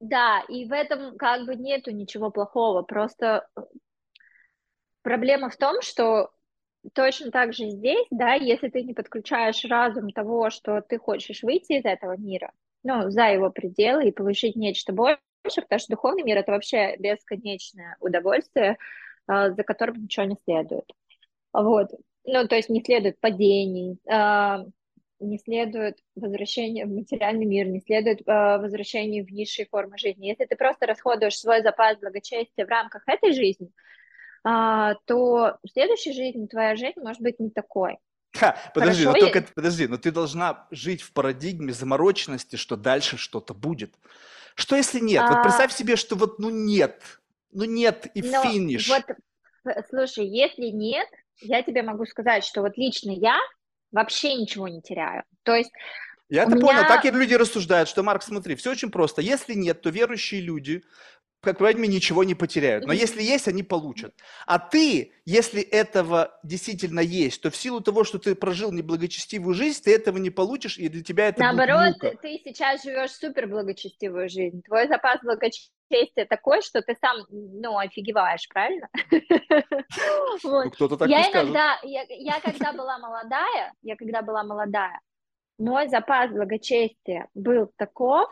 Да, 0.00 0.44
и 0.48 0.64
в 0.66 0.72
этом 0.72 1.16
как 1.16 1.44
бы 1.44 1.56
нету 1.56 1.90
ничего 1.90 2.30
плохого, 2.30 2.82
просто 2.82 3.48
э, 3.56 3.60
проблема 5.02 5.50
в 5.50 5.56
том, 5.56 5.82
что 5.82 6.30
точно 6.94 7.30
так 7.32 7.52
же 7.52 7.68
здесь, 7.68 8.06
да, 8.10 8.34
если 8.34 8.68
ты 8.68 8.82
не 8.82 8.94
подключаешь 8.94 9.64
разум 9.64 10.10
того, 10.10 10.50
что 10.50 10.80
ты 10.82 10.98
хочешь 10.98 11.42
выйти 11.42 11.72
из 11.72 11.84
этого 11.84 12.16
мира, 12.16 12.52
ну, 12.88 13.10
за 13.10 13.26
его 13.26 13.50
пределы 13.50 14.08
и 14.08 14.12
получить 14.12 14.56
нечто 14.56 14.94
больше, 14.94 15.18
потому 15.44 15.78
что 15.78 15.90
духовный 15.90 16.22
мир— 16.22 16.38
это 16.38 16.52
вообще 16.52 16.96
бесконечное 16.96 17.98
удовольствие, 18.00 18.78
а, 19.26 19.50
за 19.50 19.62
которым 19.62 20.04
ничего 20.04 20.24
не 20.24 20.36
следует. 20.42 20.90
Вот. 21.52 21.90
Ну, 22.24 22.48
то 22.48 22.56
есть 22.56 22.70
не 22.70 22.82
следует 22.82 23.20
падений, 23.20 23.98
а, 24.08 24.64
не 25.20 25.38
следует 25.38 25.98
возвращения 26.16 26.86
в 26.86 26.90
материальный 26.90 27.44
мир, 27.44 27.66
не 27.66 27.80
следует 27.80 28.22
возвращения 28.24 29.22
в 29.22 29.30
низшие 29.32 29.66
формы 29.66 29.98
жизни. 29.98 30.28
Если 30.28 30.46
ты 30.46 30.56
просто 30.56 30.86
расходуешь 30.86 31.38
свой 31.38 31.60
запас 31.60 31.98
благочестия 31.98 32.64
в 32.64 32.70
рамках 32.70 33.02
этой 33.06 33.32
жизни, 33.32 33.70
то 34.44 35.58
в 35.62 35.68
следующей 35.72 36.12
жизни 36.12 36.46
твоя 36.46 36.76
жизнь 36.76 37.00
может 37.00 37.20
быть 37.20 37.40
не 37.40 37.50
такой. 37.50 37.98
Ха, 38.38 38.56
подожди, 38.74 39.04
Хорошо, 39.04 39.18
но 39.20 39.26
я- 39.26 39.32
только 39.32 39.52
подожди, 39.54 39.86
но 39.86 39.96
ты 39.98 40.10
должна 40.10 40.66
жить 40.70 41.02
в 41.02 41.12
парадигме 41.12 41.72
замороченности, 41.72 42.56
что 42.56 42.76
дальше 42.76 43.16
что-то 43.16 43.54
будет. 43.54 43.94
Что 44.54 44.76
если 44.76 45.00
нет? 45.00 45.22
Вот 45.28 45.38
А- 45.38 45.42
представь 45.42 45.72
себе, 45.72 45.96
что 45.96 46.16
вот 46.16 46.38
ну 46.38 46.50
нет, 46.50 47.02
ну 47.52 47.64
нет 47.64 48.06
и 48.14 48.22
Но 48.22 48.42
финиш. 48.42 48.88
вот, 48.88 49.04
э, 49.64 49.82
слушай, 49.88 50.26
если 50.26 50.66
нет, 50.66 51.08
я 51.40 51.62
тебе 51.62 51.82
могу 51.82 52.06
сказать, 52.06 52.44
что 52.44 52.62
вот 52.62 52.76
лично 52.76 53.10
я 53.12 53.38
вообще 53.92 54.34
ничего 54.34 54.68
не 54.68 54.82
теряю. 54.82 55.22
То 55.44 55.54
есть 55.54 55.70
Я 56.28 56.42
это 56.42 56.52
понял, 56.52 56.80
меня- 56.80 56.88
так 56.88 57.04
и 57.04 57.10
люди 57.10 57.34
рассуждают, 57.34 57.88
что, 57.88 58.02
Марк, 58.02 58.22
смотри, 58.22 58.54
все 58.56 58.70
очень 58.70 58.90
просто. 58.90 59.22
Если 59.22 59.54
нет, 59.54 59.80
то 59.80 59.90
верующие 59.90 60.40
люди, 60.40 60.82
как 61.40 61.58
правильно, 61.58 61.84
ничего 61.84 62.24
не 62.24 62.34
потеряют. 62.34 62.84
Но 62.84 62.92
если 62.92 63.22
есть, 63.22 63.46
они 63.46 63.62
получат. 63.62 64.14
А 64.46 64.58
ты, 64.58 65.12
если 65.24 65.62
этого 65.62 66.38
действительно 66.42 67.00
есть, 67.00 67.40
то 67.42 67.50
в 67.50 67.56
силу 67.56 67.80
того, 67.80 68.04
что 68.04 68.18
ты 68.18 68.34
прожил 68.34 68.72
неблагочестивую 68.72 69.54
жизнь, 69.54 69.82
ты 69.84 69.94
этого 69.94 70.18
не 70.18 70.30
получишь, 70.30 70.78
и 70.78 70.88
для 70.88 71.02
тебя 71.02 71.28
это 71.28 71.40
Наоборот, 71.40 71.94
будет 72.00 72.20
ты 72.20 72.40
сейчас 72.44 72.82
живешь 72.82 73.12
супер 73.12 73.46
благочестивую 73.46 74.28
жизнь. 74.28 74.62
Твой 74.62 74.88
запас 74.88 75.20
благочестия 75.22 76.26
такой, 76.28 76.60
что 76.62 76.82
ты 76.82 76.96
сам, 77.00 77.24
ну, 77.30 77.78
офигеваешь, 77.78 78.48
правильно? 78.48 78.88
Ну, 80.44 80.70
кто-то 80.70 80.96
так 80.96 81.08
Я 81.08 81.30
иногда, 81.30 81.78
я, 81.82 82.40
когда 82.40 82.72
была 82.72 82.98
молодая, 82.98 83.72
я 83.82 83.96
когда 83.96 84.22
была 84.22 84.44
молодая, 84.44 85.00
мой 85.58 85.88
запас 85.88 86.30
благочестия 86.30 87.28
был 87.34 87.70
таков, 87.76 88.28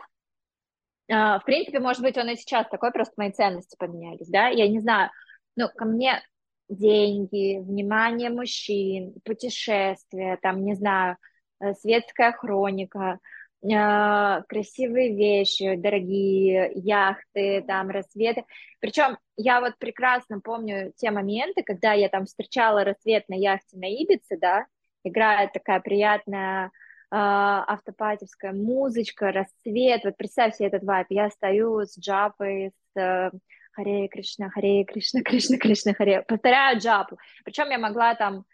в 1.07 1.41
принципе, 1.45 1.79
может 1.79 2.01
быть, 2.01 2.17
он 2.17 2.29
и 2.29 2.35
сейчас 2.35 2.67
такой, 2.69 2.91
просто 2.91 3.13
мои 3.17 3.31
ценности 3.31 3.75
поменялись, 3.77 4.27
да, 4.27 4.47
я 4.47 4.67
не 4.67 4.79
знаю, 4.79 5.09
ну, 5.55 5.69
ко 5.69 5.85
мне 5.85 6.21
деньги, 6.69 7.59
внимание 7.59 8.29
мужчин, 8.29 9.13
путешествия, 9.23 10.37
там, 10.41 10.63
не 10.63 10.75
знаю, 10.75 11.17
э, 11.59 11.73
светская 11.75 12.31
хроника, 12.33 13.19
э, 13.63 14.41
красивые 14.47 15.15
вещи, 15.15 15.75
дорогие 15.75 16.71
яхты, 16.75 17.63
там, 17.65 17.89
рассветы. 17.89 18.43
Причем 18.79 19.17
я 19.37 19.61
вот 19.61 19.77
прекрасно 19.77 20.41
помню 20.41 20.91
те 20.97 21.11
моменты, 21.11 21.63
когда 21.63 21.93
я 21.93 22.09
там 22.09 22.25
встречала 22.25 22.83
рассвет 22.83 23.27
на 23.29 23.35
яхте 23.35 23.77
на 23.77 23.85
Ибице, 23.85 24.37
да, 24.37 24.65
играет 25.03 25.53
такая 25.53 25.79
приятная 25.79 26.71
автопатевская 27.11 28.53
музычка, 28.53 29.31
рассвет. 29.31 30.03
Вот 30.03 30.17
представь 30.17 30.55
себе 30.55 30.67
этот 30.67 30.83
вайп. 30.83 31.07
Я 31.09 31.29
стою 31.29 31.85
с 31.85 31.97
джапой, 31.97 32.71
с 32.93 32.99
э, 32.99 33.31
Харе 33.71 34.07
Кришна, 34.07 34.49
Харе 34.49 34.83
Кришна, 34.83 35.21
Кришна, 35.23 35.57
Кришна, 35.57 35.93
Харе. 35.93 36.23
Повторяю 36.23 36.79
джапу. 36.79 37.17
Причем 37.45 37.69
я 37.69 37.77
могла 37.77 38.15
там 38.15 38.45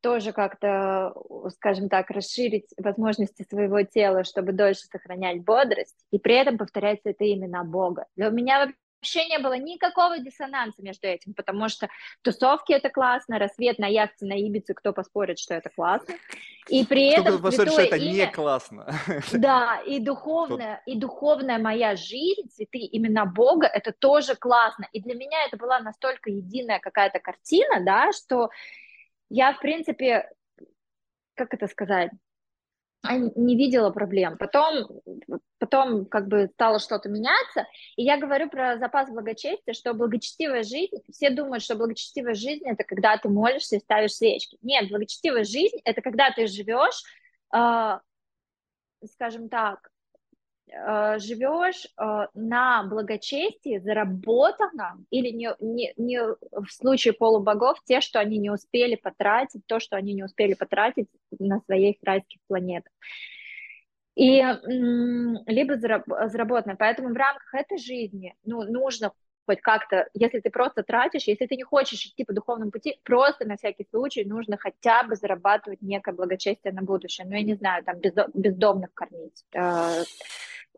тоже 0.00 0.32
как-то, 0.32 1.12
скажем 1.54 1.88
так, 1.88 2.10
расширить 2.10 2.68
возможности 2.76 3.44
своего 3.48 3.82
тела, 3.82 4.24
чтобы 4.24 4.52
дольше 4.52 4.82
сохранять 4.82 5.42
бодрость, 5.42 5.96
и 6.12 6.18
при 6.18 6.36
этом 6.36 6.56
повторяется 6.56 7.10
это 7.10 7.24
именно 7.24 7.64
Бога. 7.64 8.06
Для 8.14 8.28
меня 8.30 8.72
вообще 9.00 9.26
не 9.26 9.38
было 9.38 9.56
никакого 9.56 10.18
диссонанса 10.18 10.82
между 10.82 11.06
этим, 11.06 11.34
потому 11.34 11.68
что 11.68 11.88
тусовки 12.22 12.72
это 12.72 12.90
классно, 12.90 13.38
рассвет 13.38 13.78
на 13.78 13.86
яхте 13.86 14.26
на 14.26 14.34
Ибице, 14.34 14.74
кто 14.74 14.92
поспорит, 14.92 15.38
что 15.38 15.54
это 15.54 15.70
классно, 15.70 16.14
и 16.68 16.84
при 16.84 17.12
Кто 17.12 17.22
этом 17.22 17.42
поспорит, 17.42 17.72
что 17.72 17.82
это 17.82 17.96
имя, 17.96 18.12
не 18.12 18.26
классно. 18.30 18.86
да, 19.32 19.80
и 19.86 20.00
духовная, 20.00 20.82
и 20.86 20.96
духовная 20.96 21.58
моя 21.58 21.96
жизнь, 21.96 22.48
цветы 22.50 22.78
именно 22.78 23.24
Бога, 23.24 23.66
это 23.66 23.92
тоже 23.92 24.34
классно, 24.34 24.88
и 24.92 25.00
для 25.00 25.14
меня 25.14 25.44
это 25.46 25.56
была 25.56 25.80
настолько 25.80 26.30
единая 26.30 26.80
какая-то 26.80 27.20
картина, 27.20 27.84
да, 27.84 28.12
что 28.12 28.50
я, 29.30 29.52
в 29.52 29.60
принципе, 29.60 30.28
как 31.34 31.54
это 31.54 31.68
сказать, 31.68 32.10
не 33.04 33.56
видела 33.56 33.90
проблем. 33.90 34.36
Потом, 34.38 35.00
потом 35.58 36.06
как 36.06 36.28
бы 36.28 36.48
стало 36.54 36.78
что-то 36.78 37.08
меняться, 37.08 37.66
и 37.96 38.02
я 38.02 38.18
говорю 38.18 38.50
про 38.50 38.78
запас 38.78 39.10
благочестия, 39.10 39.72
что 39.74 39.94
благочестивая 39.94 40.62
жизнь, 40.62 40.96
все 41.12 41.30
думают, 41.30 41.62
что 41.62 41.76
благочестивая 41.76 42.34
жизнь 42.34 42.64
это 42.66 42.84
когда 42.84 43.16
ты 43.16 43.28
молишься 43.28 43.76
и 43.76 43.80
ставишь 43.80 44.14
свечки. 44.14 44.58
Нет, 44.62 44.88
благочестивая 44.88 45.44
жизнь 45.44 45.76
это 45.84 46.02
когда 46.02 46.30
ты 46.30 46.46
живешь, 46.46 47.02
э, 47.54 47.98
скажем 49.06 49.48
так, 49.48 49.90
э, 50.70 51.18
живешь 51.18 51.86
э, 51.96 52.26
на 52.34 52.82
благочестии, 52.84 53.78
заработанном, 53.78 55.06
или 55.10 55.30
не, 55.30 55.50
не, 55.60 55.92
не 55.96 56.20
в 56.20 56.68
случае 56.70 57.14
полубогов, 57.14 57.78
те, 57.84 58.00
что 58.00 58.20
они 58.20 58.38
не 58.38 58.50
успели 58.50 58.96
потратить, 58.96 59.66
то, 59.66 59.80
что 59.80 59.96
они 59.96 60.14
не 60.14 60.24
успели 60.24 60.54
потратить 60.54 61.08
на 61.38 61.60
своих 61.60 61.96
райских 62.02 62.40
планетах. 62.46 62.92
И 64.14 64.42
либо 65.46 65.76
заработанное. 65.76 66.74
Поэтому 66.76 67.10
в 67.10 67.16
рамках 67.16 67.54
этой 67.54 67.78
жизни 67.78 68.34
ну, 68.44 68.64
нужно 68.64 69.12
хоть 69.48 69.62
как-то, 69.62 70.08
если 70.12 70.40
ты 70.40 70.50
просто 70.50 70.82
тратишь, 70.82 71.22
если 71.26 71.46
ты 71.46 71.56
не 71.56 71.62
хочешь 71.62 72.04
идти 72.04 72.22
по 72.22 72.34
духовному 72.34 72.70
пути, 72.70 73.00
просто 73.02 73.46
на 73.46 73.56
всякий 73.56 73.86
случай 73.88 74.22
нужно 74.24 74.58
хотя 74.58 75.04
бы 75.04 75.16
зарабатывать 75.16 75.80
некое 75.80 76.12
благочестие 76.12 76.74
на 76.74 76.82
будущее. 76.82 77.26
Ну, 77.26 77.34
я 77.34 77.42
не 77.42 77.54
знаю, 77.54 77.82
там 77.82 77.96
бездомных 78.34 78.92
кормить 78.92 79.44
э, 79.54 80.02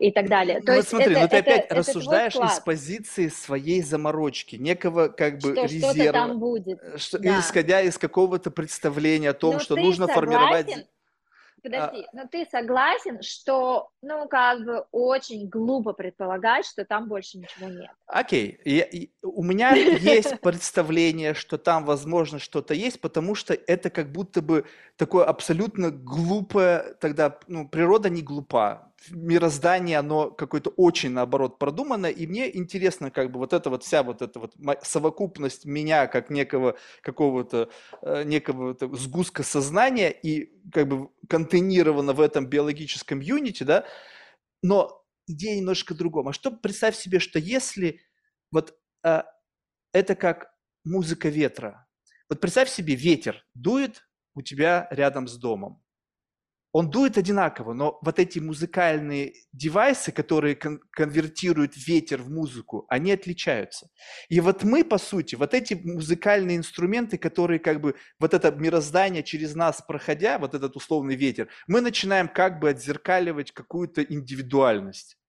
и 0.01 0.11
так 0.11 0.29
далее. 0.29 0.61
Ну, 0.61 0.65
То 0.65 0.73
вот 0.73 0.79
есть 0.79 0.89
смотри, 0.89 1.13
это, 1.13 1.21
ну 1.21 1.29
ты 1.29 1.37
это, 1.37 1.51
опять 1.51 1.65
это 1.67 1.75
рассуждаешь 1.75 2.35
из 2.35 2.61
позиции 2.61 3.29
своей 3.29 3.83
заморочки, 3.83 4.57
некого 4.57 5.09
как 5.09 5.35
бы 5.35 5.53
что 5.53 5.65
резерва. 5.65 5.93
Что-то 5.93 6.13
там 6.13 6.39
будет. 6.39 6.83
Э, 6.83 6.97
что, 6.97 7.19
да. 7.19 7.39
Исходя 7.39 7.83
из 7.83 7.99
какого-то 7.99 8.51
представления 8.51 9.31
о 9.31 9.35
том, 9.35 9.55
Но 9.55 9.59
что 9.61 9.77
нужно 9.77 10.07
согласен, 10.07 10.15
формировать 10.15 10.87
Подожди, 11.63 12.07
а... 12.13 12.17
но 12.17 12.27
ты 12.27 12.47
согласен, 12.51 13.21
что, 13.23 13.91
ну, 14.03 14.27
как 14.29 14.65
бы 14.65 14.85
очень 14.93 15.49
глупо 15.49 15.93
предполагать, 15.93 16.65
что 16.65 16.85
там 16.85 17.09
больше 17.09 17.39
ничего 17.39 17.69
нет? 17.69 17.91
Окей, 18.07 18.59
okay. 18.65 19.11
у 19.23 19.43
меня 19.43 19.73
есть 19.73 20.41
представление, 20.41 21.35
что 21.35 21.59
там, 21.59 21.85
возможно, 21.85 22.39
что-то 22.39 22.75
есть, 22.75 23.01
потому 23.01 23.35
что 23.35 23.53
это 23.53 23.91
как 23.91 24.11
будто 24.11 24.41
бы 24.41 24.65
такое 24.97 25.25
абсолютно 25.25 25.91
глупое, 25.91 26.95
тогда, 27.01 27.39
ну, 27.47 27.69
природа 27.69 28.09
не 28.09 28.23
глупа, 28.23 28.90
мироздание, 29.09 29.99
оно 29.99 30.31
какое-то 30.31 30.71
очень, 30.71 31.11
наоборот, 31.11 31.59
продумано, 31.59 32.07
и 32.07 32.27
мне 32.27 32.55
интересно, 32.55 33.11
как 33.11 33.33
бы 33.33 33.39
вот 33.39 33.53
эта 33.53 33.71
вот 33.71 33.83
вся 33.83 34.03
вот 34.03 34.23
эта 34.23 34.39
вот 34.39 34.55
совокупность 34.83 35.65
меня, 35.65 36.07
как 36.07 36.31
некого 36.31 36.77
какого-то, 37.03 37.71
э, 38.03 38.25
некого 38.25 38.77
сгустка 38.97 39.43
сознания, 39.43 40.11
и 40.11 40.53
как 40.71 40.89
бы 40.89 41.11
контейнировано 41.29 42.13
в 42.13 42.21
этом 42.21 42.47
биологическом 42.47 43.21
юните, 43.21 43.65
да, 43.65 43.87
но 44.63 45.03
идея 45.27 45.57
немножко 45.57 45.95
другом. 45.95 46.29
А 46.29 46.33
что, 46.33 46.51
представь 46.51 46.97
себе, 46.97 47.19
что 47.21 47.39
если 47.39 48.01
вот 48.51 48.77
э, 49.05 49.23
это 49.93 50.15
как 50.15 50.53
музыка 50.85 51.29
ветра, 51.29 51.87
вот 52.29 52.41
представь 52.41 52.69
себе, 52.69 52.95
ветер 52.95 53.45
дует 53.55 54.07
у 54.35 54.43
тебя 54.43 54.87
рядом 54.91 55.27
с 55.27 55.37
домом, 55.37 55.83
он 56.73 56.91
дует 56.91 57.19
одинаково, 57.19 57.73
но 57.73 57.99
вот 58.03 58.19
эти 58.19 58.39
музыкальные 58.39 59.35
девайсы, 59.53 60.13
которые 60.13 60.55
кон- 60.55 60.81
конвертируют 60.91 61.77
ветер 61.77 62.23
в 62.23 62.31
музыку, 62.31 62.87
они 62.89 63.13
отличаются. 63.13 63.89
И 64.29 64.41
вот 64.41 64.63
мы, 64.63 64.85
по 64.85 64.99
сути, 64.99 65.35
вот 65.35 65.55
эти 65.55 65.75
музыкальные 65.75 66.57
инструменты, 66.57 67.19
которые 67.19 67.59
как 67.59 67.81
бы 67.81 67.97
вот 68.19 68.35
это 68.35 68.51
мироздание 68.53 69.23
через 69.23 69.55
нас 69.55 69.83
проходя, 69.87 70.39
вот 70.39 70.55
этот 70.55 70.77
условный 70.77 71.17
ветер, 71.17 71.49
мы 71.67 71.81
начинаем 71.81 72.29
как 72.29 72.61
бы 72.61 72.71
отзеркаливать 72.71 73.53
какую-то 73.53 74.03
индивидуальность. 74.03 75.20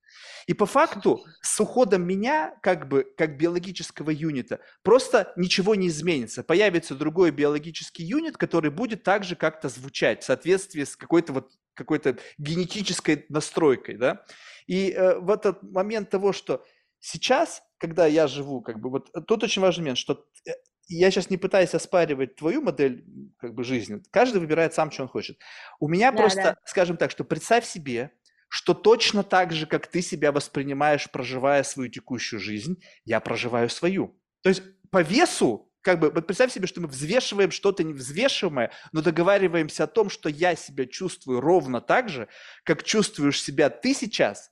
И 0.47 0.53
по 0.53 0.65
факту 0.65 1.25
с 1.41 1.59
уходом 1.59 2.03
меня, 2.03 2.55
как 2.61 2.87
бы, 2.87 3.05
как 3.17 3.37
биологического 3.37 4.09
юнита, 4.09 4.59
просто 4.83 5.33
ничего 5.35 5.75
не 5.75 5.87
изменится. 5.87 6.43
Появится 6.43 6.95
другой 6.95 7.31
биологический 7.31 8.03
юнит, 8.03 8.37
который 8.37 8.71
будет 8.71 9.03
также 9.03 9.35
как-то 9.35 9.69
звучать 9.69 10.23
в 10.23 10.25
соответствии 10.25 10.83
с 10.83 10.95
какой-то 10.95 11.33
вот 11.33 11.51
какой-то 11.73 12.17
генетической 12.37 13.25
настройкой, 13.29 13.95
да. 13.95 14.25
И 14.67 14.91
э, 14.91 15.19
в 15.19 15.29
этот 15.29 15.63
момент 15.63 16.09
того, 16.09 16.33
что 16.33 16.63
сейчас, 16.99 17.63
когда 17.77 18.05
я 18.05 18.27
живу, 18.27 18.61
как 18.61 18.79
бы 18.79 18.89
вот 18.89 19.11
тут 19.27 19.43
очень 19.43 19.61
важный 19.61 19.81
момент, 19.81 19.97
что 19.97 20.25
э, 20.45 20.51
я 20.87 21.09
сейчас 21.09 21.29
не 21.29 21.37
пытаюсь 21.37 21.73
оспаривать 21.73 22.35
твою 22.35 22.61
модель 22.61 23.05
как 23.37 23.53
бы 23.53 23.63
жизни. 23.63 24.01
Каждый 24.11 24.39
выбирает 24.39 24.73
сам, 24.73 24.91
что 24.91 25.03
он 25.03 25.09
хочет. 25.09 25.39
У 25.79 25.87
меня 25.87 26.11
да, 26.11 26.17
просто, 26.17 26.43
да. 26.43 26.57
скажем 26.65 26.97
так, 26.97 27.11
что 27.11 27.23
представь 27.23 27.65
себе, 27.65 28.11
что 28.51 28.73
точно 28.73 29.23
так 29.23 29.53
же, 29.53 29.65
как 29.65 29.87
ты 29.87 30.01
себя 30.01 30.33
воспринимаешь, 30.33 31.09
проживая 31.09 31.63
свою 31.63 31.89
текущую 31.89 32.41
жизнь, 32.41 32.83
я 33.05 33.21
проживаю 33.21 33.69
свою. 33.69 34.19
То 34.41 34.49
есть 34.49 34.61
по 34.89 35.01
весу, 35.01 35.71
как 35.79 36.01
бы, 36.01 36.11
вот 36.11 36.27
представь 36.27 36.51
себе, 36.51 36.67
что 36.67 36.81
мы 36.81 36.89
взвешиваем 36.89 37.49
что-то 37.51 37.85
невзвешиваемое, 37.85 38.71
но 38.91 39.01
договариваемся 39.01 39.85
о 39.85 39.87
том, 39.87 40.09
что 40.09 40.27
я 40.27 40.57
себя 40.57 40.85
чувствую 40.85 41.39
ровно 41.39 41.79
так 41.79 42.09
же, 42.09 42.27
как 42.65 42.83
чувствуешь 42.83 43.41
себя 43.41 43.69
ты 43.69 43.93
сейчас, 43.93 44.51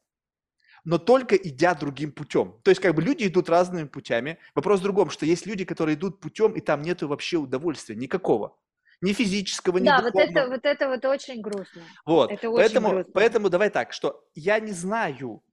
но 0.85 0.97
только 0.97 1.35
идя 1.35 1.75
другим 1.75 2.13
путем. 2.13 2.55
То 2.63 2.71
есть 2.71 2.79
как 2.79 2.95
бы 2.95 3.01
люди 3.01 3.27
идут 3.27 3.49
разными 3.49 3.85
путями. 3.85 4.37
Вопрос 4.55 4.79
в 4.79 4.83
другом, 4.83 5.09
что 5.09 5.25
есть 5.25 5.45
люди, 5.45 5.65
которые 5.65 5.95
идут 5.95 6.21
путем, 6.21 6.53
и 6.53 6.61
там 6.61 6.83
нету 6.83 7.09
вообще 7.09 7.35
удовольствия 7.35 7.97
никакого 7.97 8.57
ни 9.01 9.13
физического, 9.13 9.77
ни 9.77 9.85
да, 9.85 10.01
духовного. 10.01 10.33
Да, 10.33 10.47
вот 10.47 10.49
это, 10.49 10.49
вот 10.49 10.65
это 10.65 10.89
вот 10.89 11.05
очень 11.05 11.41
грустно. 11.41 11.81
Вот, 12.05 12.31
это 12.31 12.49
очень 12.49 12.59
поэтому, 12.59 12.89
грустно. 12.89 13.11
поэтому 13.13 13.49
давай 13.49 13.69
так, 13.69 13.93
что 13.93 14.25
я 14.35 14.59
не 14.59 14.71
знаю, 14.71 15.43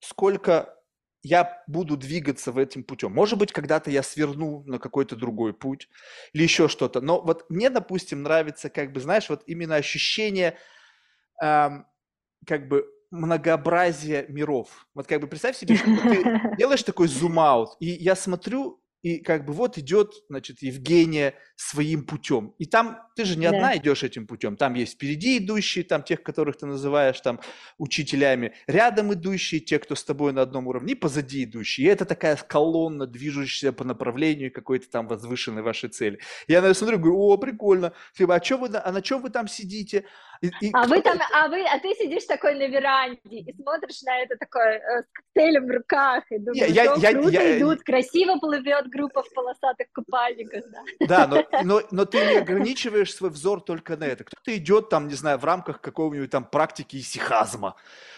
сколько 0.00 0.74
я 1.22 1.62
буду 1.66 1.96
двигаться 1.96 2.52
в 2.52 2.58
этим 2.58 2.84
путем. 2.84 3.12
Может 3.12 3.38
быть, 3.38 3.52
когда-то 3.52 3.90
я 3.90 4.02
сверну 4.02 4.62
на 4.64 4.78
какой-то 4.78 5.16
другой 5.16 5.52
путь 5.52 5.88
или 6.32 6.44
еще 6.44 6.68
что-то. 6.68 7.00
Но 7.00 7.20
вот 7.20 7.50
мне, 7.50 7.70
допустим, 7.70 8.22
нравится, 8.22 8.70
как 8.70 8.92
бы, 8.92 9.00
знаешь, 9.00 9.28
вот 9.28 9.42
именно 9.46 9.74
ощущение, 9.74 10.56
эм, 11.42 11.86
как 12.46 12.68
бы, 12.68 12.86
многообразия 13.10 14.26
миров. 14.28 14.86
Вот 14.94 15.06
как 15.06 15.20
бы 15.20 15.26
представь 15.26 15.56
себе, 15.56 15.74
что 15.74 15.86
ты 15.86 16.22
делаешь 16.58 16.82
такой 16.82 17.08
зум-аут, 17.08 17.70
и 17.80 17.86
я 17.86 18.14
смотрю 18.14 18.82
и 19.02 19.18
как 19.18 19.44
бы 19.44 19.52
вот 19.52 19.78
идет, 19.78 20.12
значит, 20.28 20.62
Евгения 20.62 21.34
своим 21.56 22.04
путем. 22.04 22.54
И 22.58 22.66
там 22.66 23.00
ты 23.14 23.24
же 23.24 23.36
не 23.36 23.48
да. 23.48 23.56
одна 23.56 23.76
идешь 23.76 24.02
этим 24.02 24.26
путем. 24.26 24.56
Там 24.56 24.74
есть 24.74 24.94
впереди 24.94 25.38
идущие, 25.38 25.84
там 25.84 26.02
тех, 26.02 26.22
которых 26.22 26.56
ты 26.56 26.66
называешь 26.66 27.20
там 27.20 27.40
учителями, 27.78 28.54
рядом 28.66 29.12
идущие, 29.12 29.60
те, 29.60 29.78
кто 29.78 29.94
с 29.94 30.04
тобой 30.04 30.32
на 30.32 30.42
одном 30.42 30.66
уровне, 30.66 30.92
и 30.92 30.96
позади 30.96 31.44
идущие. 31.44 31.86
И 31.86 31.90
это 31.90 32.04
такая 32.04 32.36
колонна, 32.36 33.06
движущаяся 33.06 33.72
по 33.72 33.84
направлению 33.84 34.52
какой-то 34.52 34.90
там 34.90 35.06
возвышенной 35.08 35.62
вашей 35.62 35.88
цели. 35.90 36.18
Я 36.46 36.60
на 36.60 36.66
это 36.66 36.74
смотрю, 36.74 36.98
говорю, 36.98 37.18
о, 37.18 37.36
прикольно. 37.38 37.92
Типа, 38.16 38.36
а, 38.36 38.56
вы, 38.56 38.68
а 38.76 38.92
на 38.92 39.02
чем 39.02 39.22
вы 39.22 39.30
там 39.30 39.48
сидите? 39.48 40.04
И, 40.40 40.50
и 40.60 40.70
а 40.72 40.86
вы 40.86 41.00
там, 41.02 41.18
а 41.32 41.48
вы, 41.48 41.62
а 41.62 41.78
ты 41.78 41.94
сидишь 41.94 42.24
такой 42.24 42.54
на 42.54 42.68
веранде 42.68 43.18
и 43.24 43.54
смотришь 43.54 44.02
на 44.02 44.18
это 44.18 44.36
такое 44.36 44.78
э, 44.78 45.02
с 45.02 45.06
коктейлем 45.12 45.66
в 45.66 45.70
руках 45.70 46.24
и 46.30 46.38
думаешь, 46.38 46.70
я, 46.70 46.94
я, 46.94 47.12
круто 47.12 47.30
я, 47.30 47.58
идут, 47.58 47.78
я, 47.78 47.84
красиво 47.84 48.38
плывет 48.38 48.88
группа 48.88 49.22
в 49.22 49.32
полосатых 49.34 49.88
купальниках. 49.92 50.64
Да, 51.00 51.26
да 51.26 51.26
но, 51.26 51.62
но, 51.62 51.82
но 51.90 52.04
ты 52.04 52.18
не 52.18 52.36
ограничиваешь 52.36 53.14
свой 53.14 53.30
взор 53.30 53.60
только 53.60 53.96
на 53.96 54.04
это. 54.04 54.24
Кто-то 54.24 54.56
идет 54.56 54.88
там, 54.88 55.08
не 55.08 55.14
знаю, 55.14 55.38
в 55.38 55.44
рамках 55.44 55.80
какого-нибудь 55.80 56.30
там 56.30 56.44
практики 56.44 56.96
исихазма, 56.96 57.76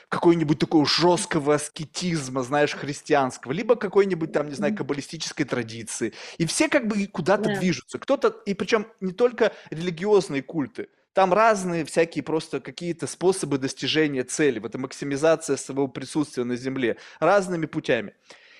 какой-нибудь 0.09 0.59
такого 0.59 0.84
жесткого 0.86 1.55
аскетизма, 1.55 2.42
знаешь, 2.42 2.74
христианского, 2.74 3.52
либо 3.52 3.76
какой-нибудь 3.76 4.32
там, 4.32 4.48
не 4.48 4.55
знаю, 4.55 4.76
каббалистической 4.76 5.47
традиции. 5.47 6.12
И 6.38 6.47
все 6.47 6.68
как 6.68 6.86
бы 6.86 7.06
куда-то 7.06 7.44
да. 7.44 7.56
движутся. 7.56 7.98
Кто-то, 7.98 8.28
и 8.44 8.55
причем 8.55 8.86
не 9.01 9.12
только 9.12 9.52
религиозные 9.70 10.42
культы, 10.42 10.88
там 11.12 11.32
разные 11.32 11.85
всякие 11.85 12.23
просто 12.23 12.61
какие-то 12.61 13.07
способы 13.07 13.59
достижения 13.59 14.23
цели. 14.23 14.59
Вот 14.59 14.70
это 14.70 14.78
максимизация 14.78 15.57
своего 15.57 15.89
присутствия 15.89 16.45
на 16.45 16.57
Земле. 16.57 16.99
Разными 17.19 17.66
путями. 17.66 18.15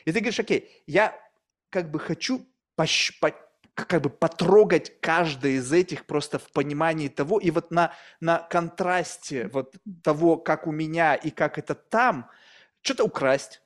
И 0.05 0.13
ты 0.13 0.21
говоришь, 0.21 0.41
окей, 0.41 0.83
я 0.87 1.17
как 1.71 1.91
бы 1.91 2.01
хочу 2.01 2.47
пощ- 2.77 3.13
по- 3.21 3.35
как 3.75 4.03
бы 4.03 4.11
потрогать 4.11 5.01
каждое 5.01 5.53
из 5.53 5.73
этих 5.73 6.07
просто 6.07 6.39
в 6.39 6.51
понимании 6.51 7.09
того, 7.09 7.39
и 7.39 7.51
вот 7.51 7.71
на, 7.71 7.95
на 8.21 8.39
контрасте 8.39 9.49
вот 9.49 9.77
того, 10.03 10.37
как 10.37 10.67
у 10.67 10.73
меня 10.73 11.15
и 11.15 11.31
как 11.31 11.59
это 11.59 11.75
там, 11.75 12.29
что-то 12.83 13.05
украсть, 13.05 13.63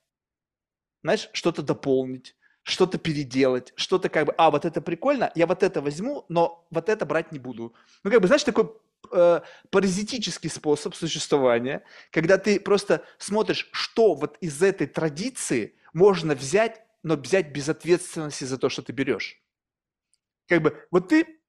знаешь, 1.03 1.31
что-то 1.33 1.63
дополнить, 1.63 2.37
что-то 2.65 2.99
переделать, 2.99 3.73
что-то 3.77 4.09
как 4.09 4.27
бы, 4.27 4.35
а, 4.39 4.51
вот 4.51 4.65
это 4.65 4.81
прикольно, 4.81 5.31
я 5.35 5.47
вот 5.47 5.63
это 5.63 5.81
возьму, 5.81 6.25
но 6.29 6.67
вот 6.71 6.89
это 6.89 7.07
брать 7.07 7.31
не 7.31 7.39
буду. 7.39 7.75
Ну, 8.03 8.11
как 8.11 8.21
бы, 8.21 8.27
знаешь, 8.27 8.43
такой 8.43 8.73
э, 9.13 9.41
паразитический 9.71 10.49
способ 10.49 10.95
существования, 10.95 11.85
когда 12.11 12.39
ты 12.39 12.59
просто 12.59 13.05
смотришь, 13.19 13.69
что 13.73 14.15
вот 14.15 14.39
из 14.41 14.63
этой 14.63 14.87
традиции 14.87 15.77
можно 15.93 16.35
взять, 16.35 16.83
но 17.03 17.17
взять 17.17 17.53
без 17.53 17.69
ответственности 17.69 18.45
за 18.45 18.57
то, 18.57 18.71
что 18.71 18.83
ты 18.83 18.93
берешь. 18.93 19.43
Как 20.49 20.63
бы, 20.63 20.87
вот 20.91 21.09
ты, 21.09 21.41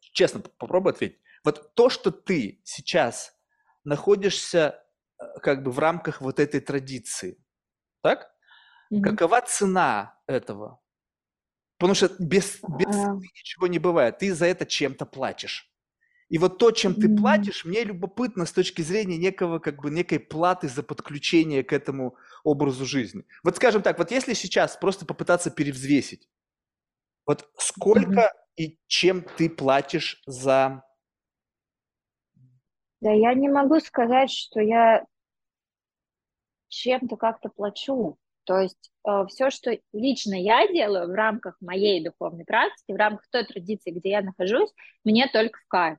честно, 0.00 0.40
попробуй 0.40 0.92
ответить, 0.92 1.18
вот 1.44 1.74
то, 1.74 1.90
что 1.90 2.10
ты 2.10 2.62
сейчас 2.64 3.36
находишься 3.84 4.82
э, 5.20 5.24
как 5.42 5.62
бы 5.62 5.70
в 5.70 5.78
рамках 5.78 6.22
вот 6.22 6.40
этой 6.40 6.60
традиции, 6.60 7.36
так? 8.02 8.30
Мгм. 8.88 9.02
Какова 9.02 9.42
цена 9.42 10.13
этого? 10.26 10.80
Потому 11.78 11.94
что 11.94 12.10
без, 12.18 12.60
без 12.78 12.86
А. 12.86 12.92
цены 12.92 13.28
ничего 13.34 13.66
не 13.66 13.78
бывает. 13.78 14.18
Ты 14.18 14.34
за 14.34 14.46
это 14.46 14.64
чем-то 14.66 15.06
платишь. 15.06 15.70
И 16.28 16.38
вот 16.38 16.58
то, 16.58 16.70
чем 16.70 16.94
ты 16.94 17.14
платишь, 17.14 17.64
мне 17.64 17.84
любопытно 17.84 18.46
с 18.46 18.52
точки 18.52 18.82
зрения 18.82 19.18
некого, 19.18 19.58
как 19.58 19.82
бы, 19.82 19.90
некой 19.90 20.18
платы 20.18 20.68
за 20.68 20.82
подключение 20.82 21.62
к 21.62 21.72
этому 21.72 22.16
образу 22.42 22.86
жизни. 22.86 23.24
Вот 23.42 23.56
скажем 23.56 23.82
так, 23.82 23.98
вот 23.98 24.10
если 24.10 24.32
сейчас 24.34 24.76
просто 24.76 25.04
попытаться 25.04 25.50
перевзвесить, 25.50 26.28
вот 27.26 27.48
сколько 27.58 28.32
и 28.56 28.78
чем 28.86 29.22
ты 29.22 29.50
платишь 29.50 30.22
за... 30.26 30.82
Да 33.00 33.12
я 33.12 33.34
не 33.34 33.48
могу 33.48 33.80
сказать, 33.80 34.30
что 34.30 34.60
я 34.60 35.04
чем-то 36.68 37.16
как-то 37.16 37.50
плачу. 37.50 38.18
То 38.44 38.60
есть 38.60 38.90
все, 39.28 39.50
что 39.50 39.76
лично 39.92 40.34
я 40.34 40.66
делаю 40.68 41.08
в 41.08 41.14
рамках 41.14 41.56
моей 41.60 42.02
духовной 42.02 42.44
практики, 42.44 42.92
в 42.92 42.96
рамках 42.96 43.26
той 43.30 43.44
традиции, 43.44 43.90
где 43.90 44.10
я 44.10 44.22
нахожусь, 44.22 44.70
мне 45.04 45.28
только 45.28 45.58
в 45.58 45.68
кайф. 45.68 45.98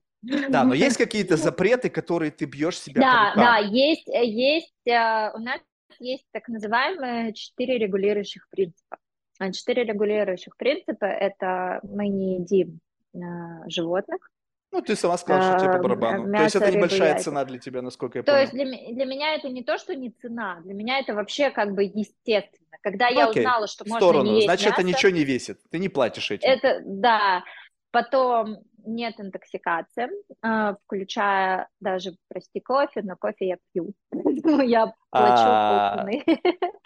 Да, 0.50 0.64
но 0.64 0.74
есть 0.74 0.98
какие-то 0.98 1.38
запреты, 1.38 1.90
которые 1.90 2.32
ты 2.32 2.46
бьешь 2.46 2.80
себя 2.80 3.02
по 3.02 3.08
Да, 3.08 3.30
рукам? 3.30 3.44
да, 3.44 3.58
есть, 3.58 4.08
э, 4.10 4.26
есть, 4.26 4.88
э, 4.88 5.32
у 5.34 5.40
нас 5.40 5.60
есть 6.00 6.26
так 6.32 6.48
называемые 6.48 7.34
четыре 7.34 7.78
регулирующих 7.78 8.48
принципа. 8.50 8.98
А 9.38 9.52
Четыре 9.52 9.84
регулирующих 9.84 10.56
принципа– 10.58 11.06
это 11.06 11.80
мы 11.84 12.08
не 12.08 12.40
едим 12.40 12.80
э, 13.14 13.20
животных, 13.68 14.30
Ну, 14.76 14.82
ты 14.82 14.96
сама 14.96 15.18
сказала, 15.18 15.42
что 15.58 15.60
тебе 15.60 15.70
по 15.72 15.76
Эм, 15.78 15.82
барабану. 15.84 16.32
То 16.38 16.44
есть 16.44 16.56
это 16.56 16.72
небольшая 16.72 17.10
яйца. 17.12 17.24
цена 17.26 17.46
для 17.46 17.60
тебя, 17.60 17.82
насколько 17.82 18.20
я 18.20 18.24
То 18.24 18.32
понял. 18.34 18.42
есть 18.42 18.54
для, 18.54 18.66
для 18.94 19.06
меня 19.06 19.36
это 19.36 19.50
не 19.50 19.64
то, 19.64 19.78
что 19.78 19.96
не 19.96 20.10
цена, 20.12 20.60
для 20.66 20.74
меня 20.74 21.00
это 21.00 21.14
вообще 21.14 21.50
как 21.50 21.74
бы 21.74 21.84
естественно. 21.84 22.78
Когда 22.82 23.10
Ну, 23.10 23.16
я 23.18 23.30
окей, 23.30 23.42
узнала, 23.44 23.68
что 23.68 23.84
в 23.86 23.88
можно 23.88 24.00
сторону. 24.08 24.26
не 24.30 24.36
есть 24.36 24.46
Значит, 24.48 24.68
это 24.74 24.84
мясо, 24.84 24.98
ничего 24.98 25.12
не 25.14 25.24
весит. 25.24 25.60
Ты 25.72 25.80
не 25.80 25.90
платишь 25.90 26.30
этим. 26.30 26.48
это, 26.50 26.82
да, 26.86 27.44
потом 27.92 28.58
нет 28.86 29.20
интоксикации, 29.20 30.10
э, 30.44 30.76
включая 30.86 31.68
даже, 31.80 32.16
прости, 32.28 32.60
кофе, 32.60 33.02
но 33.04 33.16
кофе 33.16 33.48
я 33.48 33.58
пью. 33.72 33.94
Ну, 34.48 34.62
я 34.62 34.94
плачу 35.10 35.44
А. 35.44 36.06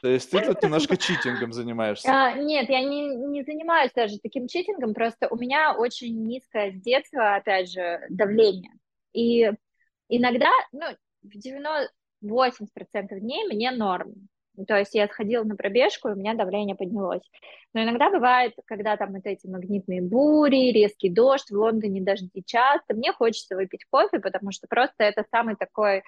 То 0.01 0.07
есть 0.07 0.31
ты 0.31 0.39
тут 0.41 0.63
немножко 0.63 0.95
читингом 0.97 1.51
занимаешься. 1.51 2.09
А, 2.09 2.33
Нет, 2.33 2.69
я 2.69 2.81
не, 2.81 3.43
занимаюсь 3.43 3.91
даже 3.93 4.17
таким 4.19 4.47
читингом, 4.47 4.93
просто 4.93 5.27
у 5.29 5.35
меня 5.35 5.75
очень 5.75 6.25
низкое 6.25 6.71
с 6.71 6.81
детства, 6.81 7.35
опять 7.35 7.71
же, 7.71 7.99
давление. 8.09 8.71
И 9.13 9.51
иногда, 10.07 10.49
ну, 10.71 10.85
в 11.21 11.35
90-80% 12.23 13.19
дней 13.19 13.45
мне 13.47 13.71
норм. 13.71 14.13
То 14.67 14.77
есть 14.77 14.93
я 14.95 15.07
сходила 15.07 15.43
на 15.43 15.55
пробежку, 15.55 16.09
и 16.09 16.13
у 16.13 16.15
меня 16.15 16.33
давление 16.33 16.75
поднялось. 16.75 17.21
Но 17.73 17.83
иногда 17.83 18.09
бывает, 18.09 18.53
когда 18.65 18.97
там 18.97 19.13
вот 19.13 19.25
эти 19.25 19.47
магнитные 19.47 20.01
бури, 20.01 20.71
резкий 20.71 21.09
дождь, 21.09 21.49
в 21.49 21.55
Лондоне 21.55 22.01
дожди 22.01 22.43
часто, 22.45 22.93
мне 22.93 23.13
хочется 23.13 23.55
выпить 23.55 23.85
кофе, 23.89 24.19
потому 24.19 24.51
что 24.51 24.67
просто 24.67 25.03
это 25.03 25.23
самый 25.31 25.55
такой, 25.55 25.97
э, 25.97 26.01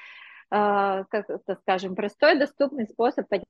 как 0.49 1.25
скажем, 1.61 1.95
простой, 1.95 2.37
доступный 2.37 2.87
способ 2.87 3.27
поднять 3.27 3.47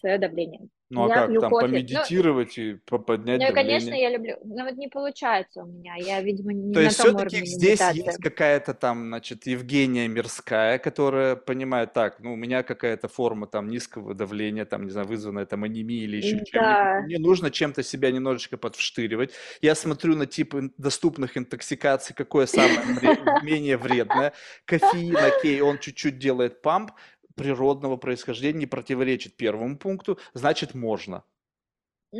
свое 0.00 0.18
давление. 0.18 0.68
Ну 0.90 1.04
а 1.04 1.08
Я 1.08 1.14
как 1.26 1.40
там 1.40 1.50
кофе. 1.50 1.66
помедитировать 1.66 2.56
и 2.56 2.74
по- 2.86 2.96
поднять 2.98 3.38
Ну, 3.42 3.50
и, 3.50 3.52
конечно, 3.52 3.90
давление? 3.90 4.02
я 4.10 4.16
люблю. 4.16 4.36
Но 4.42 4.64
вот 4.64 4.74
не 4.76 4.88
получается 4.88 5.62
у 5.64 5.66
меня. 5.66 5.94
Я, 5.98 6.22
видимо, 6.22 6.54
не 6.54 6.72
То 6.72 6.80
на 6.80 6.84
есть 6.84 6.98
все-таки 6.98 7.44
здесь 7.44 7.72
медитации. 7.78 8.06
есть 8.06 8.22
какая-то 8.22 8.72
там, 8.72 9.06
значит, 9.08 9.46
Евгения 9.46 10.08
Мирская, 10.08 10.78
которая 10.78 11.36
понимает, 11.36 11.92
так, 11.92 12.20
ну 12.20 12.32
у 12.32 12.36
меня 12.36 12.62
какая-то 12.62 13.06
форма 13.08 13.46
там 13.46 13.68
низкого 13.68 14.14
давления, 14.14 14.64
там, 14.64 14.84
не 14.86 14.90
знаю, 14.90 15.06
вызванная 15.06 15.44
там 15.44 15.64
анемией 15.64 16.04
или 16.04 16.16
еще 16.16 16.28
чем-нибудь. 16.30 16.52
Да. 16.54 17.02
Мне 17.04 17.18
нужно 17.18 17.50
чем-то 17.50 17.82
себя 17.82 18.10
немножечко 18.10 18.56
подвштыривать. 18.56 19.32
Я 19.60 19.74
смотрю 19.74 20.16
на 20.16 20.24
тип 20.24 20.54
доступных 20.78 21.36
интоксикаций, 21.36 22.14
какое 22.16 22.46
самое 22.46 22.78
менее 23.42 23.76
вредное. 23.76 24.32
Кофеин, 24.64 25.18
окей, 25.18 25.60
он 25.60 25.78
чуть-чуть 25.80 26.18
делает 26.18 26.62
памп, 26.62 26.92
природного 27.38 27.96
происхождения, 27.96 28.58
не 28.60 28.66
противоречит 28.66 29.36
первому 29.36 29.78
пункту, 29.78 30.18
значит, 30.34 30.74
можно. 30.74 31.22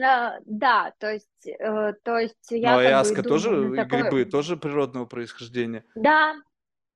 А, 0.03 0.39
Да, 0.45 0.93
то 0.99 1.13
есть, 1.13 1.47
э, 1.47 1.95
то 2.03 2.19
есть 2.19 2.51
Ну, 2.51 2.57
я 2.57 2.75
а 2.75 2.77
бы 2.79 2.85
яска 2.85 3.21
иду 3.21 3.29
тоже, 3.29 3.77
такой... 3.77 4.03
грибы 4.03 4.25
тоже 4.25 4.57
природного 4.57 5.07
происхождения. 5.07 5.85
Да, 5.95 6.35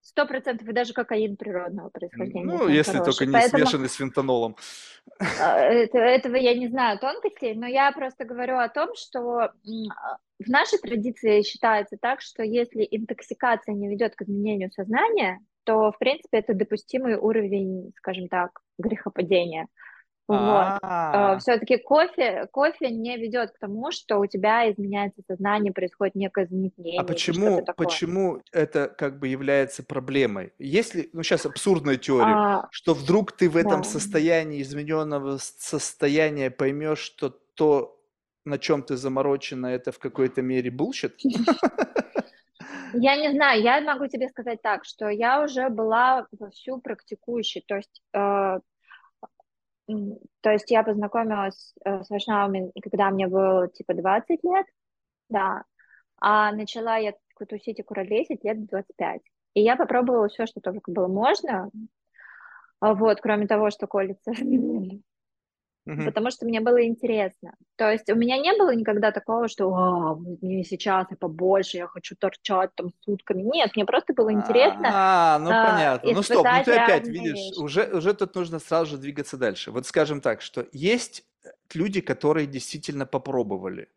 сто 0.02 0.26
процентов, 0.26 0.68
и 0.68 0.72
даже 0.72 0.92
кокаин 0.92 1.36
природного 1.36 1.88
происхождения, 1.88 2.44
Ну, 2.44 2.68
если 2.68 2.74
если 2.74 2.92
только 2.98 3.04
хороший. 3.04 3.26
не 3.26 3.32
Поэтому 3.32 3.64
смешанный 3.64 3.88
с 3.88 3.94
фентанолом. 3.94 4.56
а, 5.40 5.58
это- 5.60 5.98
этого 5.98 6.36
я 6.36 6.54
не 6.54 6.68
знаю 6.68 6.98
тонкостей, 6.98 7.54
но 7.54 7.66
я 7.66 7.92
просто 7.92 8.24
говорю 8.24 8.58
о 8.58 8.68
том, 8.68 8.94
что 8.94 9.38
а, 9.38 9.50
в 10.38 10.48
нашей 10.48 10.78
традиции 10.78 11.42
считается 11.42 11.96
так, 12.00 12.20
что 12.20 12.42
если 12.42 12.86
интоксикация 12.90 13.74
не 13.74 13.88
ведет 13.88 14.16
к 14.16 14.22
изменению 14.22 14.70
сознания, 14.72 15.40
то, 15.64 15.92
в 15.92 15.98
принципе, 15.98 16.38
это 16.38 16.54
допустимый 16.54 17.16
уровень, 17.16 17.92
скажем 17.96 18.28
так, 18.28 18.60
грехопадения. 18.78 19.68
Вот. 20.28 20.78
А, 20.82 21.38
Все-таки 21.40 21.76
кофе, 21.78 22.46
кофе 22.52 22.90
не 22.90 23.18
ведет 23.18 23.50
к 23.52 23.58
тому, 23.58 23.90
что 23.90 24.18
у 24.18 24.26
тебя 24.26 24.70
изменяется 24.70 25.20
сознание, 25.26 25.72
происходит 25.72 26.14
некое 26.14 26.44
а 26.44 26.46
замедление 26.46 27.00
что-то 27.00 27.12
почему, 27.12 27.66
почему 27.76 28.42
это 28.52 28.88
как 28.88 29.18
бы 29.18 29.28
является 29.28 29.82
проблемой? 29.82 30.52
Если, 30.58 31.10
ну 31.12 31.22
сейчас 31.22 31.44
абсурдная 31.44 31.96
теория, 31.96 32.34
А, 32.34 32.68
что 32.70 32.94
вдруг 32.94 33.32
ты 33.32 33.50
в 33.50 33.56
этом 33.56 33.82
да. 33.82 33.88
состоянии, 33.88 34.62
измененного 34.62 35.38
состояния 35.38 36.50
поймешь, 36.50 37.00
что 37.00 37.30
то, 37.54 38.00
на 38.44 38.58
чем 38.58 38.82
ты 38.82 38.96
заморочена, 38.96 39.66
это 39.66 39.92
в 39.92 39.98
какой-то 39.98 40.40
мере 40.40 40.70
bullshit? 40.70 41.14
Я 42.94 43.16
не 43.16 43.30
знаю, 43.32 43.62
я 43.62 43.80
могу 43.80 44.06
тебе 44.06 44.28
сказать 44.28 44.62
так, 44.62 44.84
что 44.84 45.08
я 45.08 45.42
уже 45.42 45.68
была 45.68 46.26
вовсю 46.38 46.80
практикующей, 46.80 47.64
то 47.66 47.76
есть, 47.76 48.02
э, 48.12 48.60
то 50.40 50.50
есть 50.50 50.70
я 50.70 50.82
познакомилась 50.82 51.74
э, 51.84 52.02
с 52.02 52.10
вайшнавами, 52.10 52.72
когда 52.82 53.10
мне 53.10 53.26
было 53.28 53.68
типа 53.68 53.94
20 53.94 54.44
лет, 54.44 54.66
да, 55.28 55.64
а 56.20 56.52
начала 56.52 56.96
я 56.96 57.14
тусить 57.48 57.78
и 57.78 57.82
куролесить 57.82 58.44
лет 58.44 58.58
в 58.58 58.66
25. 58.66 59.20
И 59.54 59.60
я 59.60 59.76
попробовала 59.76 60.28
все, 60.28 60.46
что 60.46 60.60
только 60.60 60.92
было 60.92 61.08
можно, 61.08 61.70
а 62.80 62.94
вот, 62.94 63.20
кроме 63.20 63.46
того, 63.46 63.70
что 63.70 63.86
колется. 63.86 64.32
Мгм. 65.84 66.04
Потому 66.04 66.30
что 66.30 66.46
мне 66.46 66.60
было 66.60 66.84
интересно. 66.86 67.56
То 67.76 67.90
есть 67.90 68.08
у 68.08 68.14
меня 68.14 68.38
не 68.38 68.56
было 68.56 68.72
никогда 68.74 69.10
такого, 69.10 69.48
что 69.48 69.74
«А, 69.74 70.14
вот 70.14 70.40
мне 70.40 70.62
сейчас 70.62 71.10
и 71.10 71.16
побольше, 71.16 71.78
я 71.78 71.88
хочу 71.88 72.14
торчать 72.14 72.70
там 72.76 72.90
сутками. 73.00 73.42
Нет, 73.42 73.72
мне 73.74 73.84
просто 73.84 74.14
было 74.14 74.32
интересно 74.32 74.88
А, 74.92 75.38
ну 75.40 75.50
а, 75.50 75.72
понятно. 75.72 76.12
Ну 76.12 76.22
стоп, 76.22 76.46
ну 76.46 76.64
ты 76.64 76.72
опять 76.74 77.08
видишь, 77.08 77.34
вещи. 77.34 77.60
уже, 77.60 77.84
уже 77.96 78.14
тут 78.14 78.34
нужно 78.36 78.60
сразу 78.60 78.92
же 78.92 78.98
двигаться 78.98 79.36
дальше. 79.36 79.72
Вот 79.72 79.84
скажем 79.86 80.20
так, 80.20 80.40
что 80.40 80.66
есть 80.72 81.24
э, 81.44 81.48
люди, 81.74 82.00
которые 82.00 82.46
действительно 82.46 83.04
попробовали, 83.04 83.88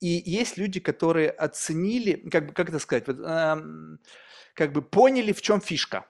и 0.00 0.22
есть 0.24 0.56
люди, 0.56 0.80
которые 0.80 1.28
оценили, 1.28 2.28
как 2.30 2.46
бы, 2.46 2.52
как 2.54 2.70
это 2.70 2.78
сказать, 2.78 3.06
вот, 3.08 3.18
эм, 3.20 3.98
как 4.54 4.72
бы 4.72 4.80
поняли, 4.80 5.32
в 5.32 5.42
чем 5.42 5.60
фишка. 5.60 6.06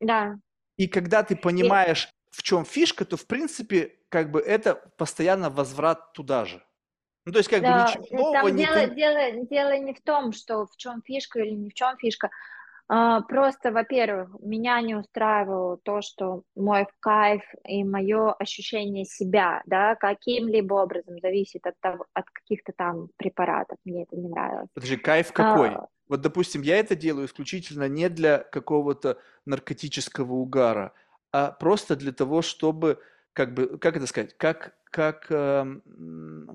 Да, 0.00 0.38
И 0.76 0.88
когда 0.88 1.22
ты 1.22 1.34
И- 1.34 1.36
понимаешь, 1.36 2.08
в 2.30 2.42
чем 2.42 2.64
фишка, 2.64 3.04
то 3.04 3.16
в 3.16 3.26
принципе, 3.26 3.92
как 4.14 4.30
бы 4.30 4.38
это 4.38 4.76
постоянно 4.96 5.50
возврат 5.50 6.12
туда 6.12 6.44
же. 6.44 6.62
Ну, 7.24 7.32
то 7.32 7.38
есть, 7.38 7.50
как 7.50 7.62
бы 7.62 7.66
да, 7.66 7.88
ничего 7.88 8.04
э, 8.04 8.16
нового 8.16 8.32
там 8.34 8.56
не 8.56 8.64
дело, 8.64 8.86
дело, 8.86 9.46
дело 9.46 9.76
не 9.78 9.92
в 9.92 10.00
том, 10.02 10.32
что 10.32 10.66
в 10.66 10.76
чем 10.76 11.02
фишка 11.02 11.40
или 11.40 11.50
не 11.50 11.70
в 11.70 11.74
чем 11.74 11.96
фишка. 11.96 12.30
А, 12.86 13.22
просто, 13.22 13.72
во-первых, 13.72 14.28
меня 14.38 14.80
не 14.82 14.94
устраивало 14.94 15.78
то, 15.78 16.00
что 16.00 16.44
мой 16.54 16.86
кайф 17.00 17.42
и 17.66 17.82
мое 17.82 18.34
ощущение 18.34 19.04
себя, 19.04 19.62
да, 19.66 19.96
каким-либо 19.96 20.74
образом 20.74 21.18
зависит 21.20 21.66
от, 21.66 21.74
того, 21.80 22.06
от 22.12 22.30
каких-то 22.30 22.72
там 22.76 23.08
препаратов. 23.16 23.78
Мне 23.84 24.04
это 24.04 24.14
не 24.16 24.28
нравилось. 24.28 24.68
Подожди, 24.74 24.96
кайф 24.96 25.32
какой? 25.32 25.70
А... 25.70 25.88
Вот, 26.08 26.20
допустим, 26.20 26.62
я 26.62 26.78
это 26.78 26.94
делаю 26.94 27.26
исключительно 27.26 27.88
не 27.88 28.08
для 28.08 28.38
какого-то 28.38 29.18
наркотического 29.44 30.34
угара, 30.34 30.92
а 31.32 31.50
просто 31.50 31.96
для 31.96 32.12
того, 32.12 32.42
чтобы, 32.42 33.00
как 33.34 33.52
бы, 33.52 33.78
как 33.78 33.96
это 33.96 34.06
сказать, 34.06 34.34
как, 34.38 34.74
как, 34.86 35.26
э, 35.30 35.66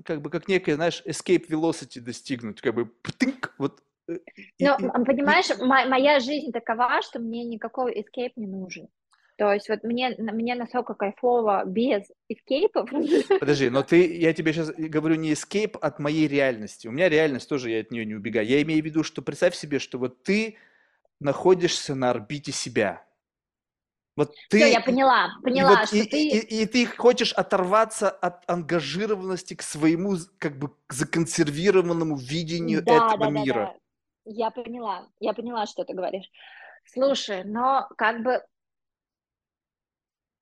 как 0.05 0.21
бы, 0.21 0.29
как 0.31 0.47
некое, 0.47 0.75
знаешь, 0.75 1.03
escape 1.05 1.47
velocity 1.47 1.99
достигнуть, 1.99 2.61
как 2.61 2.73
бы, 2.73 2.87
птынк, 2.87 3.53
вот 3.59 3.83
Э, 4.09 4.17
ну, 4.79 5.05
понимаешь, 5.05 5.47
моя 5.59 6.19
жизнь 6.19 6.51
такова, 6.51 7.01
что 7.01 7.19
мне 7.19 7.43
никакой 7.43 7.99
escape 7.99 8.33
не 8.35 8.47
нужен. 8.47 8.87
То 9.37 9.53
есть 9.53 9.69
вот 9.69 9.83
мне, 9.83 10.15
мне 10.17 10.55
настолько 10.55 10.95
кайфово 10.95 11.63
без 11.65 12.03
эскейпов. 12.27 12.89
Подожди, 13.39 13.69
но 13.69 13.83
ты, 13.89 14.17
я 14.17 14.33
тебе 14.33 14.51
сейчас 14.51 14.71
говорю 14.75 15.15
не 15.15 15.31
эскейп 15.31 15.77
от 15.79 15.99
моей 15.99 16.27
реальности. 16.27 16.87
У 16.87 16.91
меня 16.91 17.07
реальность 17.07 17.47
тоже, 17.47 17.69
я 17.69 17.79
от 17.79 17.91
нее 17.91 18.05
не 18.05 18.15
убегаю. 18.15 18.45
Я 18.45 18.61
имею 18.63 18.81
в 18.81 18.85
виду, 18.85 19.03
что 19.03 19.21
представь 19.21 19.55
себе, 19.55 19.79
что 19.79 19.97
вот 19.97 20.23
ты 20.23 20.57
находишься 21.21 21.95
на 21.95 22.09
орбите 22.09 22.51
себя. 22.51 23.05
Вот 24.15 24.33
ты, 24.49 24.57
Все, 24.57 24.71
я 24.71 24.81
поняла, 24.81 25.29
поняла, 25.43 25.77
вот, 25.79 25.87
что 25.87 25.97
и, 25.97 26.03
ты... 26.03 26.27
И, 26.27 26.61
и 26.61 26.65
ты 26.65 26.85
хочешь 26.85 27.31
оторваться 27.31 28.09
от 28.09 28.49
ангажированности 28.49 29.53
к 29.53 29.61
своему 29.61 30.17
как 30.37 30.57
бы 30.57 30.75
законсервированному 30.89 32.17
видению 32.17 32.83
да, 32.83 32.95
этого 32.95 33.25
да, 33.25 33.29
мира. 33.29 33.53
Да, 33.53 33.65
да. 33.65 33.79
Я 34.25 34.51
поняла, 34.51 35.07
я 35.19 35.33
поняла, 35.33 35.65
что 35.65 35.85
ты 35.85 35.93
говоришь. 35.93 36.29
Слушай, 36.85 37.43
но 37.45 37.87
как 37.97 38.23
бы 38.23 38.43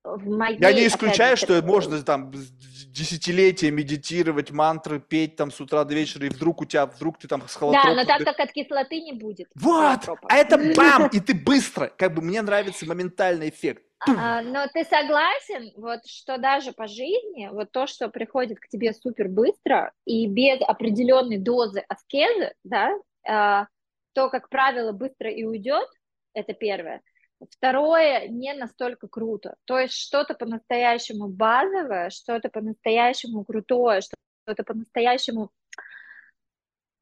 в 0.04 0.28
моей... 0.28 0.58
Я 0.60 0.72
не 0.72 0.86
исключаю, 0.86 1.34
опять, 1.34 1.44
что 1.44 1.62
можно 1.62 2.02
там 2.02 2.32
десятилетия 2.32 3.70
медитировать, 3.70 4.50
мантры 4.50 5.00
петь 5.00 5.36
там 5.36 5.50
с 5.50 5.60
утра 5.60 5.84
до 5.84 5.94
вечера, 5.94 6.26
и 6.26 6.28
вдруг 6.28 6.62
у 6.62 6.64
тебя, 6.64 6.86
вдруг 6.86 7.18
ты 7.18 7.28
там 7.28 7.46
с 7.46 7.54
холотропом... 7.54 7.96
Да, 7.96 8.02
но 8.02 8.06
так 8.06 8.24
как 8.24 8.40
от 8.40 8.52
кислоты 8.52 9.00
не 9.00 9.12
будет. 9.12 9.48
Вот! 9.54 10.00
А 10.28 10.36
это 10.36 10.58
бам! 10.76 11.08
И 11.12 11.20
ты 11.20 11.34
быстро! 11.34 11.88
Как 11.96 12.14
бы 12.14 12.22
мне 12.22 12.42
нравится 12.42 12.86
моментальный 12.86 13.50
эффект. 13.50 13.82
А, 14.06 14.42
но 14.42 14.66
ты 14.72 14.84
согласен, 14.84 15.72
вот 15.76 16.06
что 16.06 16.38
даже 16.38 16.72
по 16.72 16.86
жизни, 16.86 17.48
вот 17.50 17.72
то, 17.72 17.86
что 17.86 18.08
приходит 18.08 18.60
к 18.60 18.68
тебе 18.68 18.92
супер 18.92 19.28
быстро 19.28 19.92
и 20.04 20.28
без 20.28 20.60
определенной 20.62 21.38
дозы 21.38 21.84
аскезы, 21.88 22.52
да, 22.62 22.92
а, 23.26 23.66
то, 24.12 24.30
как 24.30 24.48
правило, 24.48 24.92
быстро 24.92 25.30
и 25.30 25.44
уйдет, 25.44 25.88
это 26.32 26.52
первое. 26.54 27.02
Второе, 27.40 28.28
не 28.28 28.52
настолько 28.54 29.06
круто. 29.08 29.56
То 29.64 29.78
есть 29.78 29.94
что-то 29.94 30.34
по-настоящему 30.34 31.28
базовое, 31.28 32.10
что-то 32.10 32.48
по-настоящему 32.48 33.44
крутое, 33.44 34.00
что-то 34.00 34.64
по-настоящему 34.64 35.50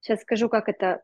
сейчас 0.07 0.20
скажу, 0.20 0.49
как 0.49 0.69
это, 0.69 1.03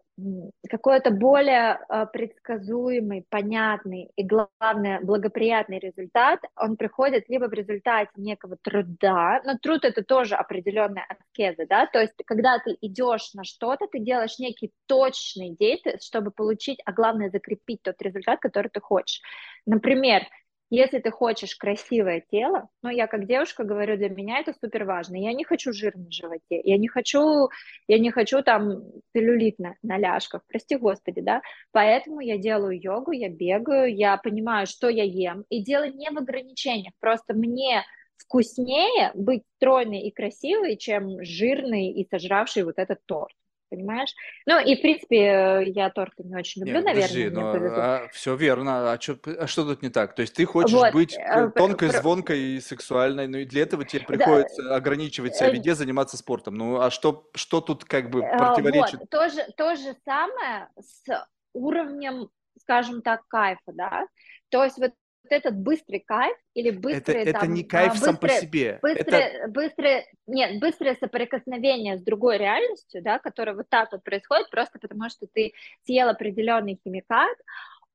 какой-то 0.69 1.11
более 1.11 1.79
а, 1.89 2.07
предсказуемый, 2.07 3.25
понятный 3.29 4.11
и, 4.17 4.25
главное, 4.25 5.01
благоприятный 5.01 5.79
результат, 5.79 6.41
он 6.57 6.77
приходит 6.77 7.29
либо 7.29 7.47
в 7.47 7.53
результате 7.53 8.11
некого 8.17 8.57
труда, 8.63 9.41
но 9.45 9.59
труд 9.59 9.85
это 9.85 10.05
тоже 10.05 10.37
определенная 10.37 11.05
аскеза, 11.09 11.67
да, 11.69 11.87
то 11.87 12.01
есть 12.01 12.15
когда 12.25 12.59
ты 12.59 12.77
идешь 12.81 13.35
на 13.35 13.45
что-то, 13.45 13.87
ты 13.87 13.99
делаешь 13.99 14.39
некий 14.39 14.73
точный 14.87 15.57
действия, 15.59 15.99
чтобы 16.01 16.31
получить, 16.31 16.79
а 16.85 16.93
главное 16.93 17.31
закрепить 17.31 17.83
тот 17.83 18.01
результат, 18.01 18.41
который 18.41 18.69
ты 18.69 18.81
хочешь. 18.81 19.21
Например, 19.67 20.23
если 20.75 21.01
ты 21.01 21.11
хочешь 21.11 21.55
красивое 21.55 22.25
тело, 22.31 22.71
ну, 22.83 22.89
я 22.89 23.07
как 23.07 23.27
девушка 23.27 23.63
говорю, 23.63 23.99
для 23.99 24.09
меня 24.09 24.39
это 24.39 24.55
супер 24.59 24.85
важно. 24.85 25.17
Я 25.17 25.35
не 25.35 25.45
хочу 25.45 25.71
жир 25.71 25.95
на 25.95 26.11
животе, 26.11 26.63
я 26.65 26.79
не 26.79 26.89
хочу, 26.89 27.51
я 27.89 27.99
не 27.99 28.11
хочу 28.11 28.43
там 28.43 28.83
целлюлит 29.13 29.59
на, 29.59 29.75
на 29.83 29.99
ляжках, 29.99 30.41
прости 30.49 30.77
господи, 30.77 31.21
да. 31.21 31.43
Поэтому 31.73 32.21
я 32.21 32.39
делаю 32.39 32.81
йогу, 32.83 33.13
я 33.13 33.29
бегаю, 33.29 33.95
я 33.95 34.17
понимаю, 34.17 34.67
что 34.67 34.89
я 34.89 35.05
ем. 35.05 35.45
И 35.51 35.63
дело 35.63 35.89
не 35.89 36.09
в 36.11 36.17
ограничениях, 36.17 36.95
просто 37.01 37.35
мне 37.35 37.85
вкуснее 38.17 39.11
быть 39.15 39.43
стройной 39.57 40.01
и 40.01 40.11
красивой, 40.11 40.79
чем 40.79 41.23
жирный 41.23 41.91
и 41.91 42.09
сожравший 42.09 42.63
вот 42.63 42.79
этот 42.79 43.05
торт 43.05 43.35
понимаешь? 43.73 44.15
Ну, 44.47 44.61
и, 44.61 44.77
в 44.77 44.83
принципе, 44.83 45.65
я 45.67 45.89
торты 45.91 46.23
не 46.25 46.37
очень 46.37 46.61
люблю, 46.61 46.77
Нет, 46.77 46.85
наверное. 46.85 47.31
Подожди, 47.31 47.31
но, 47.31 47.83
а, 47.83 48.09
все 48.13 48.37
верно. 48.37 48.93
А 48.93 49.01
что, 49.01 49.19
а 49.39 49.47
что 49.47 49.65
тут 49.65 49.83
не 49.83 49.89
так? 49.89 50.15
То 50.15 50.21
есть 50.23 50.35
ты 50.35 50.45
хочешь 50.45 50.73
вот, 50.73 50.93
быть 50.93 51.17
э, 51.17 51.51
тонкой, 51.57 51.89
про... 51.89 52.01
звонкой 52.01 52.41
и 52.41 52.61
сексуальной, 52.61 53.27
но 53.27 53.39
и 53.39 53.45
для 53.47 53.63
этого 53.63 53.85
тебе 53.85 54.05
приходится 54.05 54.63
да. 54.63 54.77
ограничивать 54.77 55.35
себя 55.35 55.51
в 55.51 55.55
еде, 55.55 55.75
заниматься 55.75 56.19
спортом. 56.19 56.55
Ну, 56.55 56.81
а 56.81 56.91
что, 56.91 57.31
что 57.35 57.63
тут 57.63 57.85
как 57.85 58.11
бы 58.11 58.21
э, 58.23 58.39
противоречит? 58.39 59.01
Вот, 59.01 59.11
то 59.11 59.29
же, 59.31 59.47
то 59.57 59.75
же 59.75 59.97
самое 60.05 60.69
с 60.79 61.27
уровнем, 61.55 62.29
скажем 62.59 63.01
так, 63.01 63.27
кайфа, 63.29 63.73
да? 63.73 64.07
То 64.51 64.65
есть 64.65 64.77
вот 64.77 64.93
этот 65.29 65.57
быстрый 65.57 66.01
кайф 66.01 66.37
или 66.55 66.71
быстрый 66.71 67.23
это, 67.23 67.33
там, 67.33 67.43
это 67.43 67.51
не 67.51 67.65
кайф 67.65 67.93
быстрое, 67.93 68.13
сам 68.13 68.17
по 68.17 68.29
себе. 68.29 68.79
Быстрое, 68.83 69.21
это... 69.21 69.49
быстрое, 69.49 70.07
нет, 70.27 70.61
быстрое 70.61 70.97
соприкосновение 71.01 71.99
с 71.99 72.03
другой 72.03 72.39
реальностью, 72.39 73.03
да, 73.03 73.19
которое 73.19 73.55
вот 73.55 73.69
так 73.69 73.91
вот 73.93 74.03
происходит, 74.03 74.51
просто 74.51 74.79
потому 74.79 75.09
что 75.09 75.27
ты 75.33 75.53
съел 75.85 76.09
определенный 76.09 76.81
химикат, 76.83 77.37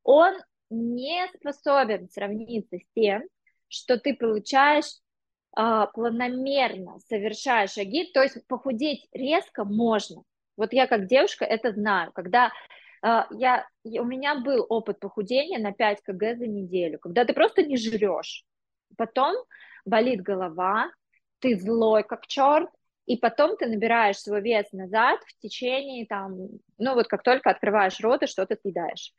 он 0.03 0.33
не 0.69 1.27
способен 1.35 2.09
сравниться 2.09 2.77
с 2.77 2.85
тем, 2.95 3.23
что 3.67 3.99
ты 3.99 4.15
получаешь 4.15 4.99
а, 5.55 5.87
планомерно, 5.87 6.99
совершая 7.07 7.67
шаги, 7.67 8.11
то 8.13 8.21
есть 8.21 8.45
похудеть 8.47 9.07
резко 9.11 9.63
можно. 9.63 10.23
Вот 10.55 10.73
я 10.73 10.87
как 10.87 11.07
девушка 11.07 11.45
это 11.45 11.71
знаю, 11.71 12.11
когда 12.13 12.47
а, 12.47 12.51
я, 13.03 13.67
у 13.83 14.03
меня 14.03 14.35
был 14.35 14.65
опыт 14.69 14.99
похудения 14.99 15.59
на 15.59 15.71
5 15.71 16.01
кг 16.03 16.37
за 16.37 16.47
неделю, 16.47 16.99
когда 16.99 17.25
ты 17.25 17.33
просто 17.33 17.63
не 17.63 17.77
жрешь. 17.77 18.45
Потом 18.97 19.35
болит 19.85 20.21
голова, 20.21 20.91
ты 21.39 21.55
злой 21.57 22.03
как 22.03 22.27
черт, 22.27 22.69
и 23.05 23.15
потом 23.15 23.55
ты 23.57 23.67
набираешь 23.67 24.17
свой 24.17 24.41
вес 24.41 24.71
назад 24.73 25.19
в 25.25 25.41
течение 25.41 26.05
там, 26.05 26.35
ну 26.77 26.93
вот 26.93 27.07
как 27.07 27.23
только 27.23 27.49
открываешь 27.49 27.99
рот 28.01 28.23
и 28.23 28.27
что-то 28.27 28.55
съедаешь. 28.55 29.13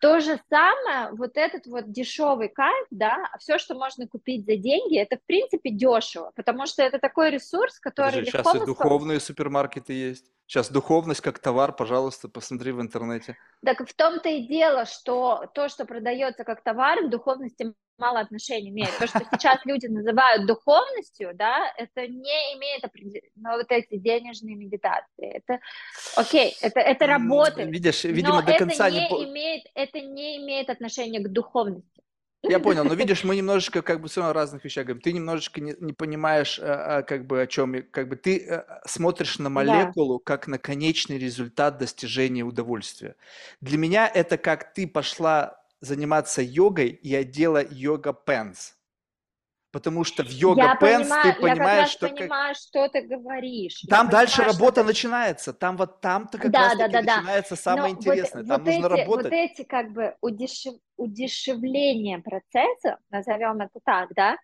То 0.00 0.20
же 0.20 0.40
самое, 0.48 1.12
вот 1.12 1.36
этот 1.36 1.66
вот 1.66 1.92
дешевый 1.92 2.48
кайф, 2.48 2.86
да, 2.90 3.30
все, 3.38 3.58
что 3.58 3.74
можно 3.74 4.08
купить 4.08 4.46
за 4.46 4.56
деньги, 4.56 4.98
это 4.98 5.18
в 5.18 5.24
принципе 5.26 5.70
дешево, 5.70 6.32
потому 6.34 6.64
что 6.64 6.82
это 6.82 6.98
такой 6.98 7.30
ресурс, 7.30 7.78
который 7.78 8.24
Подожди, 8.24 8.30
сейчас 8.30 8.54
и 8.54 8.64
духовные 8.64 9.20
супермаркеты 9.20 9.92
есть. 9.92 10.32
Сейчас 10.50 10.68
духовность 10.68 11.20
как 11.20 11.38
товар, 11.38 11.72
пожалуйста, 11.72 12.28
посмотри 12.28 12.72
в 12.72 12.80
интернете. 12.80 13.36
Так 13.64 13.88
в 13.88 13.94
том-то 13.94 14.28
и 14.28 14.48
дело, 14.48 14.84
что 14.84 15.48
то, 15.54 15.68
что 15.68 15.84
продается 15.84 16.42
как 16.42 16.64
товар, 16.64 17.06
к 17.06 17.08
духовности 17.08 17.72
мало 17.98 18.18
отношения 18.18 18.70
имеет. 18.70 18.90
То, 18.98 19.06
что 19.06 19.20
сейчас 19.30 19.60
люди 19.64 19.86
называют 19.86 20.48
духовностью, 20.48 21.30
да, 21.34 21.72
это 21.76 22.08
не 22.08 22.56
имеет 22.56 22.82
определенного 22.84 23.58
вот 23.58 23.70
эти 23.70 23.96
денежные 23.96 24.56
медитации. 24.56 25.36
Это 25.36 25.60
окей, 26.16 26.56
это, 26.60 26.80
это 26.80 27.06
работает. 27.06 27.70
Видишь, 27.70 28.02
видимо, 28.02 28.40
но 28.40 28.42
до 28.42 28.58
конца 28.58 28.88
это 28.88 28.96
не, 28.96 29.08
не 29.08 29.30
имеет, 29.30 29.62
это 29.76 30.00
не 30.00 30.38
имеет 30.38 30.68
отношения 30.68 31.20
к 31.20 31.28
духовности. 31.28 31.99
Я 32.42 32.58
понял, 32.58 32.84
но 32.84 32.94
видишь, 32.94 33.22
мы 33.22 33.36
немножечко 33.36 33.82
как 33.82 34.00
бы 34.00 34.08
все 34.08 34.20
равно 34.20 34.32
разных 34.32 34.64
вещах 34.64 34.86
говорим. 34.86 35.02
Ты 35.02 35.12
немножечко 35.12 35.60
не, 35.60 35.74
не 35.78 35.92
понимаешь, 35.92 36.58
а, 36.58 36.98
а, 36.98 37.02
как 37.02 37.26
бы 37.26 37.42
о 37.42 37.46
чем, 37.46 37.82
как 37.90 38.08
бы 38.08 38.16
ты 38.16 38.46
а, 38.46 38.80
смотришь 38.86 39.38
на 39.38 39.50
молекулу 39.50 40.18
да. 40.18 40.24
как 40.24 40.46
на 40.46 40.58
конечный 40.58 41.18
результат 41.18 41.76
достижения 41.78 42.42
удовольствия. 42.42 43.16
Для 43.60 43.76
меня 43.76 44.08
это 44.08 44.38
как 44.38 44.72
ты 44.72 44.86
пошла 44.86 45.60
заниматься 45.80 46.40
йогой 46.40 46.88
и 46.88 47.14
одела 47.14 47.62
йога 47.68 48.12
пенс. 48.14 48.74
Потому 49.72 50.02
что 50.02 50.24
в 50.24 50.30
йога 50.30 50.76
пенс 50.80 51.08
ты 51.08 51.32
понимаешь, 51.34 51.82
я 51.82 51.86
что... 51.86 52.06
Я 52.06 52.14
понимаю, 52.14 52.54
что 52.56 52.88
ты 52.88 53.02
говоришь. 53.02 53.82
Там 53.88 54.06
я 54.06 54.12
дальше 54.12 54.38
понимаю, 54.38 54.52
работа 54.54 54.80
ты... 54.80 54.86
начинается. 54.88 55.52
Там 55.52 55.76
вот 55.76 56.00
там-то 56.00 56.38
как 56.38 56.50
да, 56.50 56.60
раз 56.60 56.78
да, 56.78 56.88
да, 56.88 57.02
начинается 57.02 57.54
да. 57.54 57.60
самое 57.60 57.92
Но 57.92 57.98
интересное. 57.98 58.42
Вот, 58.42 58.48
там 58.48 58.64
вот 58.64 58.66
нужно 58.66 58.86
эти, 58.86 59.00
работать. 59.00 59.24
Вот 59.24 59.32
эти 59.32 59.62
как 59.62 59.92
бы 59.92 60.16
удешев... 60.20 60.74
удешевления 60.96 62.20
процесса, 62.20 62.98
назовем 63.10 63.60
это 63.60 63.78
так, 63.84 64.08
да, 64.14 64.36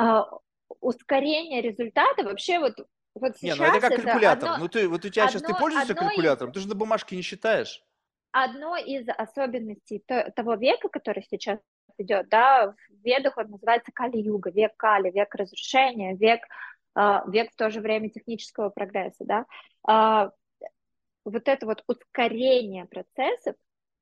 uh, 0.00 0.24
ускорение 0.80 1.62
результата, 1.62 2.24
вообще 2.24 2.58
вот 2.58 2.74
вот 3.14 3.36
сейчас 3.36 3.58
не, 3.58 3.64
ну 3.64 3.76
это 3.76 3.80
как 3.80 4.02
калькулятор. 4.02 4.50
Одно, 4.50 4.64
ну 4.64 4.68
ты 4.68 4.88
вот 4.88 5.04
у 5.04 5.08
тебя 5.08 5.24
одно, 5.24 5.38
сейчас 5.38 5.42
ты 5.42 5.54
пользуешься 5.54 5.94
калькулятором, 5.94 6.50
из... 6.50 6.54
ты 6.54 6.60
же 6.60 6.68
на 6.68 6.74
бумажке 6.74 7.14
не 7.14 7.22
считаешь. 7.22 7.82
Одно 8.32 8.76
из 8.76 9.06
особенностей 9.08 10.04
того 10.36 10.54
века, 10.54 10.88
который 10.88 11.24
сейчас 11.30 11.58
идет, 11.98 12.28
да, 12.28 12.74
в 12.88 13.04
ведах 13.04 13.36
он 13.36 13.50
называется 13.50 13.92
Кали-юга, 13.92 14.50
век 14.50 14.76
Кали, 14.76 15.10
век 15.10 15.34
разрушения, 15.34 16.14
век, 16.14 16.40
э, 16.96 17.20
век 17.28 17.52
в 17.52 17.56
то 17.56 17.70
же 17.70 17.80
время 17.80 18.10
технического 18.10 18.68
прогресса, 18.68 19.24
да. 19.24 19.46
Э, 19.88 20.30
вот 21.24 21.48
это 21.48 21.66
вот 21.66 21.84
ускорение 21.86 22.86
процессов, 22.86 23.54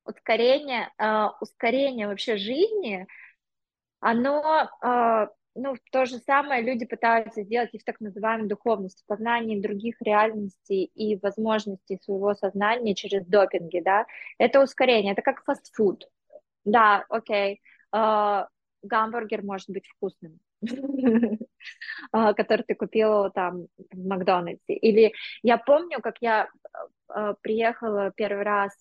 ускорение, 0.04 0.90
э, 0.98 1.28
ускорение 1.40 2.08
вообще 2.08 2.36
жизни, 2.36 3.06
оно, 4.00 4.68
ну, 5.56 5.74
то 5.90 6.04
же 6.04 6.18
самое 6.18 6.62
люди 6.62 6.84
пытаются 6.84 7.42
сделать 7.42 7.70
и 7.72 7.78
в 7.78 7.84
так 7.84 7.98
называемой 8.00 8.46
духовности, 8.46 9.02
познании 9.06 9.58
других 9.58 9.96
реальностей 10.02 10.84
и 10.94 11.16
возможностей 11.16 11.98
своего 12.02 12.34
сознания 12.34 12.94
через 12.94 13.24
допинги, 13.26 13.80
да, 13.80 14.06
это 14.38 14.62
ускорение, 14.62 15.14
это 15.14 15.22
как 15.22 15.42
фастфуд, 15.44 16.08
да, 16.64 17.06
окей, 17.08 17.54
э, 17.54 17.75
гамбургер 18.82 19.43
может 19.43 19.68
быть 19.68 19.86
вкусным, 19.86 20.39
а, 22.12 22.35
который 22.35 22.62
ты 22.62 22.74
купил 22.74 23.31
там 23.31 23.66
в 23.77 24.06
Макдональдсе. 24.06 24.74
Или 24.74 25.12
я 25.43 25.59
помню, 25.59 26.01
как 26.01 26.16
я 26.20 26.48
а, 27.09 27.35
приехала 27.35 28.12
первый 28.16 28.44
раз 28.44 28.73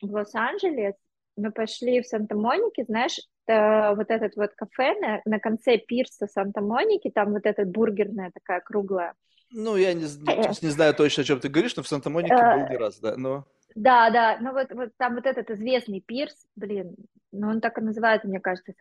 в 0.00 0.12
Лос-Анджелес, 0.12 0.94
мы 1.36 1.50
пошли 1.50 2.02
в 2.02 2.06
Санта-Монике, 2.06 2.84
знаешь, 2.84 3.18
вот 3.46 4.10
этот 4.10 4.36
вот 4.36 4.52
кафе 4.54 4.94
на, 5.00 5.22
на 5.24 5.40
конце 5.40 5.78
пирса 5.78 6.26
Санта-Моники, 6.26 7.10
там 7.10 7.32
вот 7.32 7.46
эта 7.46 7.64
бургерная 7.64 8.30
такая 8.32 8.60
круглая. 8.60 9.14
Ну, 9.50 9.76
я 9.76 9.92
не, 9.94 10.04
не, 10.04 10.64
не 10.64 10.70
знаю 10.70 10.94
точно, 10.94 11.22
о 11.22 11.24
чем 11.24 11.40
ты 11.40 11.48
говоришь, 11.48 11.74
но 11.76 11.82
в 11.82 11.88
Санта-Монике 11.88 12.34
был 12.34 12.68
не 12.68 12.76
раз, 12.76 12.98
да, 13.00 13.16
но... 13.16 13.46
Да, 13.74 14.10
да, 14.10 14.38
ну 14.40 14.52
вот, 14.52 14.72
вот 14.72 14.90
там 14.96 15.14
вот 15.14 15.26
этот 15.26 15.50
известный 15.50 16.00
пирс, 16.00 16.46
блин, 16.56 16.96
ну 17.32 17.48
он 17.48 17.60
так 17.60 17.78
и 17.78 17.80
называется, 17.82 18.28
мне 18.28 18.40
кажется, 18.40 18.72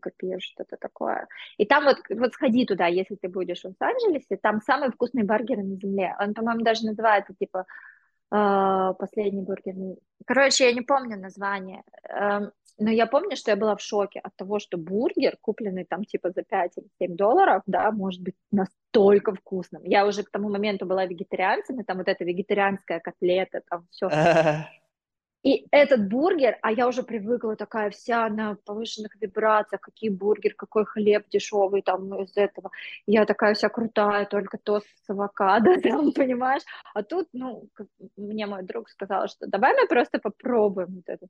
копируешь 0.00 0.44
что-то 0.44 0.76
такое. 0.76 1.26
И 1.56 1.66
там 1.66 1.84
вот, 1.84 1.98
вот 2.10 2.32
сходи 2.32 2.66
туда, 2.66 2.86
если 2.86 3.14
ты 3.16 3.28
будешь 3.28 3.62
в 3.62 3.66
Лос-Анджелесе, 3.66 4.36
там 4.36 4.60
самый 4.60 4.90
вкусный 4.90 5.22
бургер 5.24 5.58
на 5.58 5.76
земле. 5.76 6.14
Он, 6.20 6.34
по-моему, 6.34 6.62
даже 6.64 6.86
называется, 6.86 7.34
типа, 7.38 7.66
э, 8.32 8.94
последний 8.98 9.42
бургер. 9.42 9.74
Короче, 10.26 10.66
я 10.66 10.72
не 10.72 10.82
помню 10.82 11.18
название, 11.18 11.82
э, 12.08 12.50
но 12.78 12.90
я 12.90 13.06
помню, 13.06 13.36
что 13.36 13.50
я 13.50 13.56
была 13.56 13.76
в 13.76 13.80
шоке 13.80 14.20
от 14.20 14.34
того, 14.36 14.58
что 14.58 14.76
бургер, 14.76 15.36
купленный 15.40 15.84
там, 15.84 16.04
типа, 16.04 16.30
за 16.30 16.42
5 16.42 16.72
или 16.76 16.88
7 17.00 17.16
долларов, 17.16 17.62
да, 17.66 17.90
может 17.92 18.22
быть 18.22 18.34
настолько 18.50 19.34
вкусным. 19.34 19.82
Я 19.84 20.06
уже 20.06 20.22
к 20.22 20.30
тому 20.30 20.48
моменту 20.48 20.86
была 20.86 21.06
вегетарианцем, 21.06 21.80
и 21.80 21.84
там 21.84 21.98
вот 21.98 22.08
эта 22.08 22.24
вегетарианская 22.24 23.00
котлета, 23.00 23.62
там 23.68 23.86
все. 23.90 24.08
И 25.44 25.66
этот 25.70 26.08
бургер, 26.08 26.58
а 26.62 26.72
я 26.72 26.88
уже 26.88 27.02
привыкла 27.02 27.54
такая 27.54 27.90
вся 27.90 28.30
на 28.30 28.56
повышенных 28.64 29.14
вибрациях, 29.20 29.82
какие 29.82 30.08
бургер, 30.08 30.54
какой 30.54 30.86
хлеб 30.86 31.28
дешевый 31.28 31.82
там 31.82 32.14
из 32.22 32.34
этого. 32.34 32.70
Я 33.04 33.26
такая 33.26 33.52
вся 33.52 33.68
крутая, 33.68 34.24
только 34.24 34.56
тост 34.56 34.86
с 35.04 35.10
авокадо, 35.10 35.78
там, 35.82 36.12
понимаешь? 36.12 36.62
А 36.94 37.02
тут, 37.02 37.28
ну, 37.34 37.68
мне 38.16 38.46
мой 38.46 38.62
друг 38.62 38.88
сказал, 38.88 39.28
что 39.28 39.46
давай 39.46 39.74
мы 39.74 39.86
просто 39.86 40.18
попробуем 40.18 40.94
вот 40.94 41.04
это. 41.08 41.26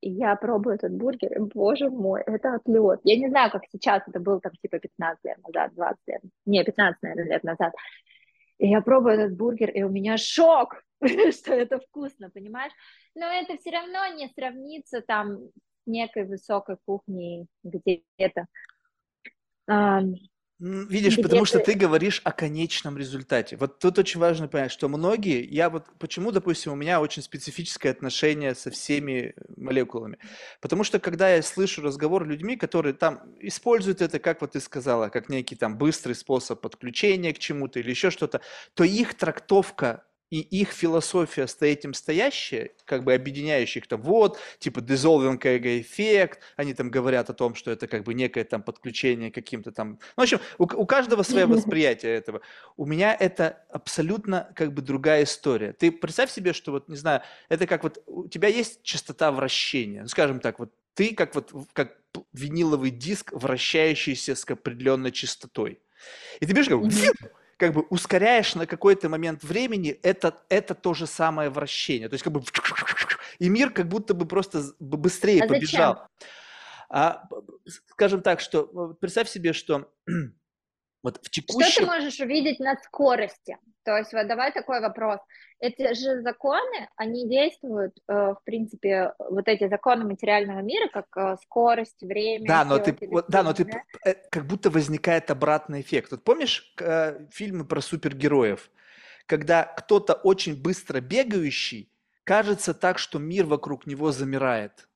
И 0.00 0.10
я 0.10 0.34
пробую 0.36 0.76
этот 0.76 0.92
бургер, 0.92 1.40
боже 1.54 1.90
мой, 1.90 2.22
это 2.22 2.54
отлет. 2.54 3.00
Я 3.04 3.18
не 3.18 3.28
знаю, 3.28 3.50
как 3.50 3.62
сейчас, 3.70 4.02
это 4.06 4.18
было 4.18 4.40
там 4.40 4.52
типа 4.52 4.78
15 4.78 5.24
лет 5.24 5.38
назад, 5.46 5.74
20 5.74 5.98
лет, 6.06 6.20
не, 6.46 6.64
15, 6.64 7.02
наверное, 7.02 7.32
лет 7.32 7.44
назад. 7.44 7.74
И 8.58 8.68
я 8.68 8.80
пробую 8.80 9.14
этот 9.14 9.36
бургер, 9.36 9.70
и 9.70 9.82
у 9.82 9.90
меня 9.90 10.16
шок, 10.16 10.82
что 11.02 11.52
это 11.52 11.78
вкусно, 11.80 12.30
понимаешь? 12.30 12.72
Но 13.14 13.26
это 13.26 13.56
все 13.58 13.70
равно 13.70 14.06
не 14.14 14.28
сравнится 14.28 15.02
там 15.02 15.38
с 15.38 15.86
некой 15.86 16.24
высокой 16.24 16.76
кухней 16.84 17.46
где-то. 17.62 18.46
Видишь, 20.60 21.14
Где 21.14 21.22
потому 21.22 21.44
ты... 21.44 21.48
что 21.48 21.58
ты 21.60 21.72
говоришь 21.72 22.20
о 22.22 22.32
конечном 22.32 22.98
результате. 22.98 23.56
Вот 23.56 23.78
тут 23.78 23.98
очень 23.98 24.20
важно 24.20 24.46
понять, 24.46 24.70
что 24.70 24.88
многие, 24.88 25.42
я 25.42 25.70
вот 25.70 25.86
почему, 25.98 26.32
допустим, 26.32 26.72
у 26.72 26.76
меня 26.76 27.00
очень 27.00 27.22
специфическое 27.22 27.90
отношение 27.90 28.54
со 28.54 28.70
всеми 28.70 29.34
молекулами. 29.56 30.18
Потому 30.60 30.84
что 30.84 31.00
когда 31.00 31.34
я 31.34 31.42
слышу 31.42 31.80
разговор 31.80 32.26
людьми, 32.26 32.56
которые 32.56 32.92
там 32.92 33.22
используют 33.40 34.02
это, 34.02 34.18
как 34.18 34.42
вот 34.42 34.52
ты 34.52 34.60
сказала, 34.60 35.08
как 35.08 35.30
некий 35.30 35.56
там 35.56 35.78
быстрый 35.78 36.12
способ 36.12 36.60
подключения 36.60 37.32
к 37.32 37.38
чему-то 37.38 37.80
или 37.80 37.88
еще 37.88 38.10
что-то, 38.10 38.42
то 38.74 38.84
их 38.84 39.14
трактовка 39.14 40.04
и 40.30 40.40
их 40.40 40.70
философия 40.70 41.46
стоит 41.48 41.80
этим 41.80 41.94
стоящая, 41.94 42.72
как 42.84 43.04
бы 43.04 43.14
объединяющая 43.14 43.80
их-то, 43.80 43.96
вот, 43.96 44.38
типа 44.58 44.80
dissolving 44.80 45.38
эффект, 45.80 46.40
они 46.56 46.74
там 46.74 46.90
говорят 46.90 47.30
о 47.30 47.34
том, 47.34 47.54
что 47.54 47.70
это 47.70 47.86
как 47.86 48.04
бы 48.04 48.14
некое 48.14 48.44
там 48.44 48.62
подключение 48.62 49.30
каким-то 49.30 49.72
там, 49.72 49.90
ну, 49.90 49.98
в 50.16 50.22
общем, 50.22 50.40
у, 50.58 50.64
у 50.64 50.86
каждого 50.86 51.22
свое 51.22 51.46
восприятие 51.46 52.14
этого. 52.14 52.40
У 52.76 52.86
меня 52.86 53.16
это 53.18 53.64
абсолютно 53.70 54.52
как 54.54 54.72
бы 54.72 54.82
другая 54.82 55.24
история. 55.24 55.72
Ты 55.72 55.90
представь 55.90 56.30
себе, 56.30 56.52
что 56.52 56.72
вот, 56.72 56.88
не 56.88 56.96
знаю, 56.96 57.22
это 57.48 57.66
как 57.66 57.82
вот, 57.82 58.02
у 58.06 58.28
тебя 58.28 58.48
есть 58.48 58.82
частота 58.82 59.32
вращения, 59.32 60.02
ну, 60.02 60.08
скажем 60.08 60.40
так, 60.40 60.58
вот 60.58 60.72
ты 60.94 61.14
как 61.14 61.34
вот, 61.34 61.52
как 61.72 61.96
виниловый 62.32 62.90
диск, 62.90 63.32
вращающийся 63.32 64.34
с 64.34 64.44
определенной 64.44 65.12
частотой. 65.12 65.80
И 66.40 66.46
ты 66.46 66.52
берешь 66.52 66.68
как 66.68 66.80
как 67.60 67.74
бы 67.74 67.82
ускоряешь 67.90 68.54
на 68.54 68.66
какой-то 68.66 69.10
момент 69.10 69.44
времени, 69.44 69.90
это, 70.02 70.34
это 70.48 70.74
то 70.74 70.94
же 70.94 71.06
самое 71.06 71.50
вращение. 71.50 72.08
То 72.08 72.14
есть 72.14 72.24
как 72.24 72.32
бы 72.32 72.42
и 73.38 73.48
мир 73.50 73.70
как 73.70 73.86
будто 73.86 74.14
бы 74.14 74.26
просто 74.26 74.62
быстрее 74.80 75.44
а 75.44 75.46
побежал. 75.46 76.08
А, 76.88 77.28
скажем 77.88 78.22
так, 78.22 78.40
что 78.40 78.96
представь 78.98 79.28
себе, 79.28 79.52
что 79.52 79.92
вот 81.02 81.20
в 81.22 81.28
текущем... 81.28 81.70
Что 81.70 81.80
ты 81.80 81.86
можешь 81.86 82.18
увидеть 82.18 82.60
на 82.60 82.76
скорости? 82.78 83.58
То 83.84 83.96
есть 83.96 84.12
вот 84.12 84.26
давай 84.26 84.52
такой 84.52 84.80
вопрос. 84.80 85.20
Эти 85.58 85.94
же 85.94 86.22
законы, 86.22 86.88
они 86.96 87.28
действуют, 87.28 87.96
э, 88.08 88.12
в 88.12 88.40
принципе, 88.44 89.14
вот 89.18 89.48
эти 89.48 89.68
законы 89.68 90.04
материального 90.04 90.60
мира, 90.60 90.88
как 90.92 91.06
э, 91.16 91.36
скорость, 91.42 92.02
время. 92.02 92.46
Да, 92.46 92.64
но 92.64 92.78
ты, 92.78 92.96
вот, 93.08 93.26
да, 93.28 93.42
но 93.42 93.52
ты, 93.52 93.66
э, 94.04 94.14
как 94.30 94.46
будто 94.46 94.70
возникает 94.70 95.30
обратный 95.30 95.80
эффект. 95.80 96.10
Вот 96.10 96.24
помнишь 96.24 96.74
фильмы 97.30 97.64
про 97.64 97.80
супергероев, 97.80 98.70
когда 99.26 99.64
кто-то 99.64 100.14
очень 100.14 100.60
быстро 100.60 101.00
бегающий, 101.00 101.90
кажется 102.24 102.74
так, 102.74 102.98
что 102.98 103.18
мир 103.18 103.46
вокруг 103.46 103.86
него 103.86 104.12
замирает. 104.12 104.88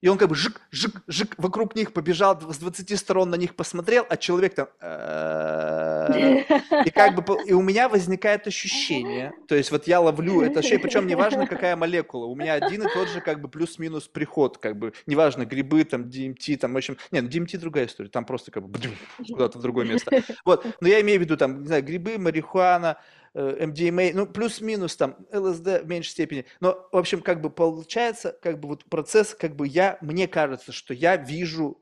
И 0.00 0.08
он 0.08 0.16
как 0.16 0.28
бы 0.30 0.34
жик, 0.34 0.60
жик, 0.70 1.02
жик 1.06 1.34
вокруг 1.36 1.76
них 1.76 1.92
побежал, 1.92 2.40
с 2.40 2.56
20 2.56 2.98
сторон 2.98 3.28
на 3.30 3.34
них 3.34 3.54
посмотрел, 3.54 4.06
а 4.08 4.16
человек 4.16 4.54
там... 4.54 4.68
И 6.86 6.90
как 6.90 7.14
бы... 7.14 7.36
И 7.46 7.52
у 7.52 7.60
меня 7.60 7.88
возникает 7.88 8.46
ощущение, 8.46 9.32
то 9.46 9.54
есть 9.54 9.70
вот 9.70 9.86
я 9.86 10.00
ловлю 10.00 10.40
это 10.40 10.60
ощущение, 10.60 10.82
причем 10.82 11.06
неважно, 11.06 11.46
какая 11.46 11.76
молекула, 11.76 12.24
у 12.26 12.34
меня 12.34 12.54
один 12.54 12.82
и 12.82 12.92
тот 12.92 13.08
же 13.08 13.20
как 13.20 13.40
бы 13.40 13.48
плюс-минус 13.48 14.08
приход, 14.08 14.56
как 14.58 14.78
бы, 14.78 14.92
неважно, 15.06 15.44
грибы, 15.44 15.84
там, 15.84 16.04
DMT, 16.04 16.56
там, 16.56 16.72
в 16.72 16.76
общем... 16.76 16.96
Нет, 17.10 17.24
ну, 17.24 17.28
DMT 17.28 17.58
другая 17.58 17.86
история, 17.86 18.08
там 18.08 18.24
просто 18.24 18.50
как 18.50 18.66
бы 18.66 18.80
куда-то 19.28 19.58
в 19.58 19.62
другое 19.62 19.84
место. 19.84 20.22
Вот, 20.44 20.64
но 20.80 20.88
я 20.88 21.00
имею 21.02 21.18
в 21.18 21.22
виду 21.22 21.36
там, 21.36 21.60
не 21.60 21.66
знаю, 21.66 21.84
грибы, 21.84 22.16
марихуана, 22.16 22.96
MDMA, 23.34 24.10
э, 24.10 24.12
ну, 24.14 24.26
плюс-минус 24.26 24.96
там, 24.96 25.16
ЛСД 25.32 25.82
в 25.82 25.86
меньшей 25.86 26.10
степени. 26.10 26.46
Но, 26.60 26.88
в 26.92 26.96
общем, 26.96 27.22
как 27.22 27.40
бы 27.40 27.50
получается, 27.50 28.36
как 28.42 28.58
бы 28.58 28.68
вот 28.68 28.84
процесс, 28.86 29.34
как 29.34 29.56
бы 29.56 29.66
я, 29.66 29.98
мне 30.00 30.26
кажется, 30.26 30.72
что 30.72 30.94
я 30.94 31.16
вижу, 31.16 31.80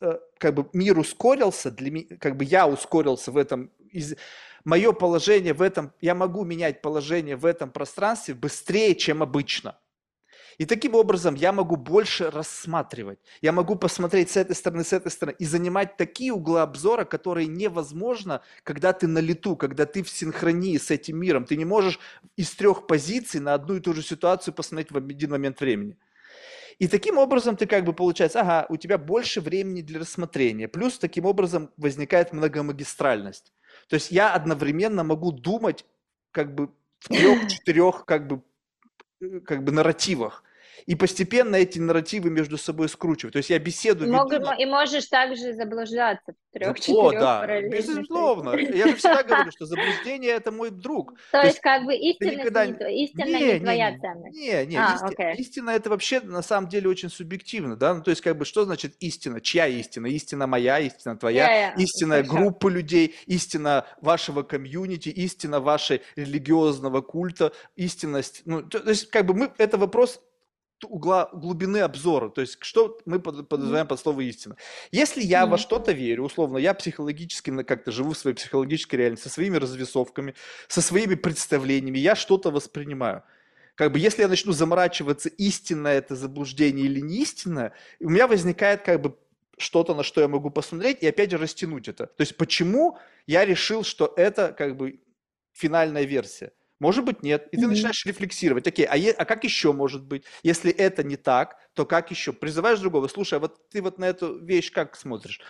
э, 0.00 0.18
как 0.38 0.54
бы 0.54 0.68
мир 0.72 0.98
ускорился, 0.98 1.70
для 1.70 2.16
как 2.18 2.36
бы 2.36 2.44
я 2.44 2.68
ускорился 2.68 3.32
в 3.32 3.36
этом, 3.36 3.72
из, 3.90 4.14
мое 4.64 4.92
положение 4.92 5.54
в 5.54 5.62
этом, 5.62 5.92
я 6.00 6.14
могу 6.14 6.44
менять 6.44 6.82
положение 6.82 7.36
в 7.36 7.44
этом 7.46 7.70
пространстве 7.70 8.34
быстрее, 8.34 8.94
чем 8.94 9.22
обычно. 9.22 9.78
И 10.58 10.64
таким 10.64 10.94
образом 10.94 11.34
я 11.34 11.52
могу 11.52 11.76
больше 11.76 12.30
рассматривать. 12.30 13.18
Я 13.42 13.52
могу 13.52 13.76
посмотреть 13.76 14.30
с 14.30 14.36
этой 14.36 14.56
стороны, 14.56 14.84
с 14.84 14.92
этой 14.92 15.10
стороны 15.10 15.36
и 15.38 15.44
занимать 15.44 15.96
такие 15.96 16.32
углы 16.32 16.60
обзора, 16.60 17.04
которые 17.04 17.46
невозможно, 17.46 18.42
когда 18.62 18.92
ты 18.92 19.06
на 19.06 19.18
лету, 19.18 19.56
когда 19.56 19.84
ты 19.84 20.02
в 20.02 20.08
синхронии 20.08 20.78
с 20.78 20.90
этим 20.90 21.18
миром. 21.18 21.44
Ты 21.44 21.56
не 21.56 21.64
можешь 21.64 21.98
из 22.36 22.50
трех 22.52 22.86
позиций 22.86 23.40
на 23.40 23.54
одну 23.54 23.76
и 23.76 23.80
ту 23.80 23.92
же 23.92 24.02
ситуацию 24.02 24.54
посмотреть 24.54 24.90
в 24.90 24.96
один 24.96 25.30
момент 25.30 25.60
времени. 25.60 25.96
И 26.78 26.88
таким 26.88 27.16
образом 27.16 27.56
ты 27.56 27.66
как 27.66 27.84
бы 27.84 27.92
получается, 27.94 28.40
ага, 28.40 28.66
у 28.68 28.76
тебя 28.76 28.98
больше 28.98 29.40
времени 29.40 29.80
для 29.80 30.00
рассмотрения. 30.00 30.68
Плюс 30.68 30.98
таким 30.98 31.24
образом 31.24 31.70
возникает 31.76 32.32
многомагистральность. 32.32 33.52
То 33.88 33.94
есть 33.94 34.10
я 34.10 34.34
одновременно 34.34 35.02
могу 35.02 35.32
думать 35.32 35.86
как 36.32 36.54
бы 36.54 36.70
в 36.98 37.08
трех-четырех 37.08 38.04
как 38.04 38.26
бы, 38.26 38.42
э, 39.20 39.40
как 39.40 39.64
бы 39.64 39.72
нарративах. 39.72 40.42
И 40.86 40.94
постепенно 40.94 41.56
эти 41.56 41.78
нарративы 41.78 42.30
между 42.30 42.56
собой 42.56 42.88
скручивать. 42.88 43.32
То 43.32 43.38
есть 43.38 43.50
я 43.50 43.58
беседу 43.58 44.06
Мог- 44.06 44.32
веду... 44.32 44.46
И 44.58 44.64
можешь 44.66 45.06
также 45.06 45.52
заблуждаться 45.52 46.32
в 46.32 46.56
О, 46.56 46.58
трех-четырех 46.58 47.20
да, 47.20 47.60
безусловно. 47.68 48.50
Я 48.56 48.86
же 48.88 48.94
всегда 48.96 49.22
говорю, 49.24 49.50
что 49.50 49.66
заблуждение– 49.66 50.30
это 50.32 50.52
мой 50.52 50.70
друг. 50.70 51.14
То 51.32 51.40
То 51.42 51.46
есть 51.46 51.60
как 51.60 51.84
бы 51.84 51.94
истинность 51.94 52.38
никогда 52.38 52.66
не 52.66 53.04
истина 53.04 53.24
Не, 53.24 53.32
не 53.34 53.52
не, 53.54 53.60
твоя 53.60 53.90
не, 53.90 53.98
ценность. 54.00 54.36
Не, 54.38 54.66
не, 54.66 54.76
А, 54.76 54.94
исти- 54.96 55.12
окей. 55.12 55.34
истина 55.42 55.70
это 55.70 55.90
вообще 55.90 56.20
на 56.20 56.42
самом 56.42 56.68
деле 56.68 56.88
очень 56.88 57.10
субъективно, 57.10 57.76
да, 57.76 57.94
ну 57.94 58.02
то 58.02 58.10
есть 58.10 58.22
как 58.22 58.38
бы 58.38 58.44
что 58.44 58.64
значит 58.64 58.94
истина, 59.00 59.40
чья 59.40 59.66
истина, 59.66 60.06
истина 60.06 60.46
моя, 60.46 60.78
истина 60.78 61.16
твоя, 61.16 61.44
Я- 61.46 61.60
я- 61.68 61.74
истина 61.74 62.16
хорошо. 62.16 62.30
группы 62.32 62.70
людей, 62.70 63.14
истина 63.26 63.86
вашего 64.00 64.42
комьюнити, 64.44 65.08
истина 65.08 65.58
вашей 65.60 66.02
религиозного 66.14 67.00
культа, 67.00 67.52
истинность, 67.74 68.42
ну 68.44 68.62
то, 68.62 68.78
то 68.80 68.90
есть 68.90 69.10
как 69.10 69.26
бы 69.26 69.34
мы, 69.34 69.52
это 69.58 69.78
вопрос 69.78 70.20
угла 70.84 71.30
глубины 71.32 71.78
обзора, 71.78 72.28
то 72.28 72.40
есть 72.40 72.58
что 72.60 72.98
мы 73.06 73.18
под- 73.18 73.48
подразумеваем 73.48 73.86
под 73.86 73.98
слово 74.00 74.20
истина. 74.20 74.56
Если 74.92 75.22
я 75.22 75.46
во 75.46 75.56
Мгм. 75.56 75.58
что-то 75.58 75.92
верю, 75.92 76.24
условно, 76.24 76.58
я 76.58 76.74
психологически 76.74 77.62
как-то 77.62 77.90
живу 77.92 78.12
в 78.12 78.18
своей 78.18 78.36
психологической 78.36 78.98
реальности, 78.98 79.28
со 79.28 79.34
своими 79.34 79.56
развесовками, 79.56 80.34
со 80.68 80.82
своими 80.82 81.14
представлениями, 81.14 81.98
я 81.98 82.14
что-то 82.14 82.50
воспринимаю. 82.50 83.22
Как 83.74 83.92
бы 83.92 83.98
если 83.98 84.22
я 84.22 84.28
начну 84.28 84.52
заморачиваться, 84.52 85.28
истинно 85.28 85.88
это 85.88 86.16
заблуждение 86.16 86.86
или 86.86 87.00
не 87.00 87.22
истинно, 87.22 87.72
у 88.00 88.08
меня 88.10 88.26
возникает 88.26 88.82
как 88.82 89.00
бы 89.00 89.16
что-то, 89.58 89.94
на 89.94 90.02
что 90.02 90.20
я 90.20 90.28
могу 90.28 90.50
посмотреть, 90.50 91.02
и 91.02 91.06
опять 91.06 91.30
же 91.30 91.38
растянуть 91.38 91.88
это. 91.88 92.06
То 92.06 92.20
есть 92.22 92.36
почему 92.36 92.98
я 93.26 93.44
решил, 93.44 93.82
что 93.84 94.12
это 94.16 94.52
как 94.52 94.76
бы 94.76 95.00
финальная 95.52 96.04
версия? 96.04 96.52
Может 96.80 97.04
быть, 97.04 97.22
нет. 97.22 97.48
И 97.52 97.56
ты 97.56 97.66
Мгм. 97.66 97.68
начинаешь 97.68 98.04
рефлексировать. 98.04 98.66
Окей, 98.66 98.84
а, 98.86 98.96
е- 98.96 99.12
а 99.12 99.24
как 99.24 99.44
еще 99.44 99.72
может 99.72 100.04
быть? 100.04 100.24
Если 100.42 100.70
это 100.70 101.02
не 101.02 101.16
так, 101.16 101.56
то 101.74 101.86
как 101.86 102.10
еще? 102.10 102.32
Призываешь 102.32 102.80
другого. 102.80 103.08
Слушай, 103.08 103.34
а 103.38 103.40
вот 103.40 103.68
ты 103.70 103.80
вот 103.82 103.98
на 103.98 104.04
эту 104.06 104.38
вещь 104.44 104.70
как 104.72 104.96
смотришь? 104.96 105.40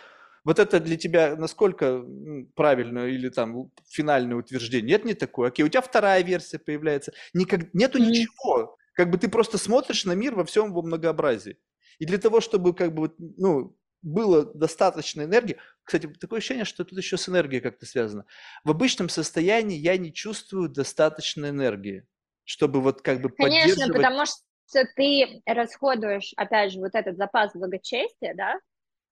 Вот 0.45 0.59
это 0.59 0.79
для 0.79 0.95
тебя 0.95 1.35
насколько 1.35 1.85
м, 1.85 2.49
правильное 2.55 3.07
или 3.09 3.27
там 3.29 3.71
финальное 3.89 4.37
утверждение? 4.37 4.91
Нет, 4.91 5.05
не 5.05 5.13
такое. 5.13 5.49
Окей, 5.49 5.65
у 5.65 5.69
тебя 5.69 5.81
вторая 5.81 6.23
версия 6.23 6.59
появляется. 6.59 7.11
Никак, 7.33 7.73
нету 7.73 7.97
Мгм. 7.97 8.27
ничего. 8.37 8.77
Как 8.93 9.09
бы 9.11 9.17
ты 9.17 9.27
просто 9.27 9.57
смотришь 9.57 10.05
на 10.05 10.13
мир 10.13 10.33
во 10.35 10.45
всем 10.45 10.67
его 10.69 10.81
многообразии. 10.81 11.57
И 11.99 12.05
для 12.05 12.17
того, 12.19 12.39
чтобы 12.41 12.73
как 12.73 12.93
бы, 12.93 13.13
ну, 13.17 13.77
было 14.01 14.45
достаточно 14.45 15.23
энергии, 15.23 15.57
кстати, 15.87 16.07
такое 16.19 16.39
ощущение, 16.39 16.65
что 16.65 16.83
тут 16.83 16.97
еще 16.97 17.15
с 17.15 17.29
энергией 17.29 17.61
как-то 17.61 17.85
связано. 17.85 18.25
В 18.65 18.71
обычном 18.71 19.07
состоянии 19.07 19.77
я 19.77 19.97
не 19.97 20.11
чувствую 20.11 20.67
достаточно 20.67 21.47
энергии, 21.47 22.05
чтобы 22.43 22.81
вот 22.81 23.01
как 23.01 23.21
бы 23.21 23.29
Конечно, 23.29 23.69
поддерживать... 23.69 23.95
потому 23.95 24.25
что 24.25 24.85
ты 24.97 25.41
расходуешь, 25.45 26.33
опять 26.35 26.73
же, 26.73 26.81
вот 26.81 26.93
этот 26.93 27.15
запас 27.15 27.53
благочестия, 27.53 28.33
да, 28.35 28.59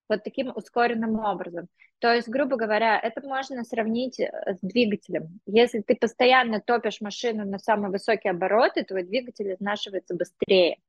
вот 0.09 0.25
таким 0.25 0.51
ускоренным 0.53 1.17
образом. 1.17 1.69
То 1.99 2.13
есть, 2.13 2.27
грубо 2.27 2.57
говоря, 2.57 2.99
это 2.99 3.25
можно 3.25 3.63
сравнить 3.63 4.19
э, 4.19 4.29
с 4.45 4.59
двигателем. 4.61 5.39
Если 5.45 5.79
ты 5.79 5.95
постоянно 5.95 6.59
топишь 6.59 6.99
машину 6.99 7.45
на 7.45 7.57
самые 7.57 7.89
высокие 7.89 8.31
обороты, 8.31 8.83
твой 8.83 9.03
двигатель 9.03 9.53
изнашивается 9.53 10.13
быстрее. 10.13 10.79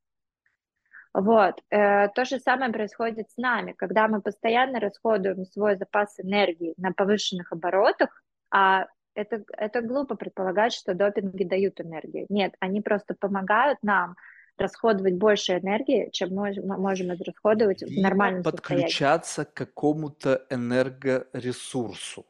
Вот. 1.18 1.62
Э, 1.70 2.08
То 2.08 2.26
же 2.26 2.38
самое 2.38 2.70
происходит 2.70 3.30
с 3.30 3.38
нами, 3.38 3.72
когда 3.72 4.06
мы 4.06 4.20
постоянно 4.20 4.80
расходуем 4.80 5.46
свой 5.46 5.76
запас 5.76 6.20
энергии 6.20 6.74
на 6.76 6.92
повышенных 6.92 7.52
оборотах, 7.52 8.22
а 8.50 8.86
это, 9.14 9.42
это 9.56 9.80
глупо 9.80 10.14
предполагать, 10.14 10.74
что 10.74 10.92
допинги 10.92 11.42
дают 11.44 11.80
энергию. 11.80 12.26
Нет, 12.28 12.52
они 12.60 12.82
просто 12.82 13.14
помогают 13.18 13.78
нам 13.82 14.14
расходовать 14.58 15.14
больше 15.14 15.58
энергии, 15.58 16.10
чем 16.12 16.34
мы 16.34 16.52
можем 16.76 17.14
израсходовать 17.14 17.82
в 17.82 17.86
Видимо, 17.86 18.02
нормальном 18.10 18.44
состоянии. 18.44 18.82
подключаться 18.82 19.46
к 19.46 19.54
какому-то 19.54 20.44
энергоресурсу. 20.50 22.26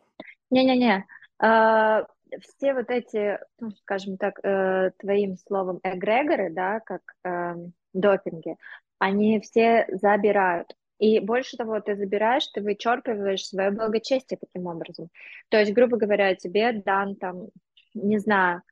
Не-не-не. 0.51 1.05
А, 1.41 2.05
Все 2.41 2.73
вот 2.73 2.89
эти, 2.91 3.41
ну, 3.59 3.73
скажем 3.73 4.17
так, 4.17 4.39
э, 4.45 4.93
твоим 4.99 5.37
словом, 5.39 5.81
эгрегоры, 5.83 6.51
да, 6.53 6.79
как 6.81 7.03
эм, 7.25 7.73
допинги, 8.01 8.56
они 8.98 9.40
все 9.40 9.86
забирают. 9.90 10.74
И 10.98 11.20
больше 11.20 11.56
того, 11.56 11.81
ты 11.81 11.94
забираешь, 11.94 12.47
ты 12.48 12.62
вычерпываешь 12.62 13.47
свое 13.47 13.70
благочестие 13.70 14.39
таким 14.39 14.66
образом. 14.66 15.10
То 15.51 15.59
есть, 15.59 15.73
грубо 15.73 15.98
говоря, 15.98 16.35
тебе 16.35 16.73
дан 16.73 17.16
там, 17.16 17.48
не 17.94 18.18
знаю, 18.18 18.62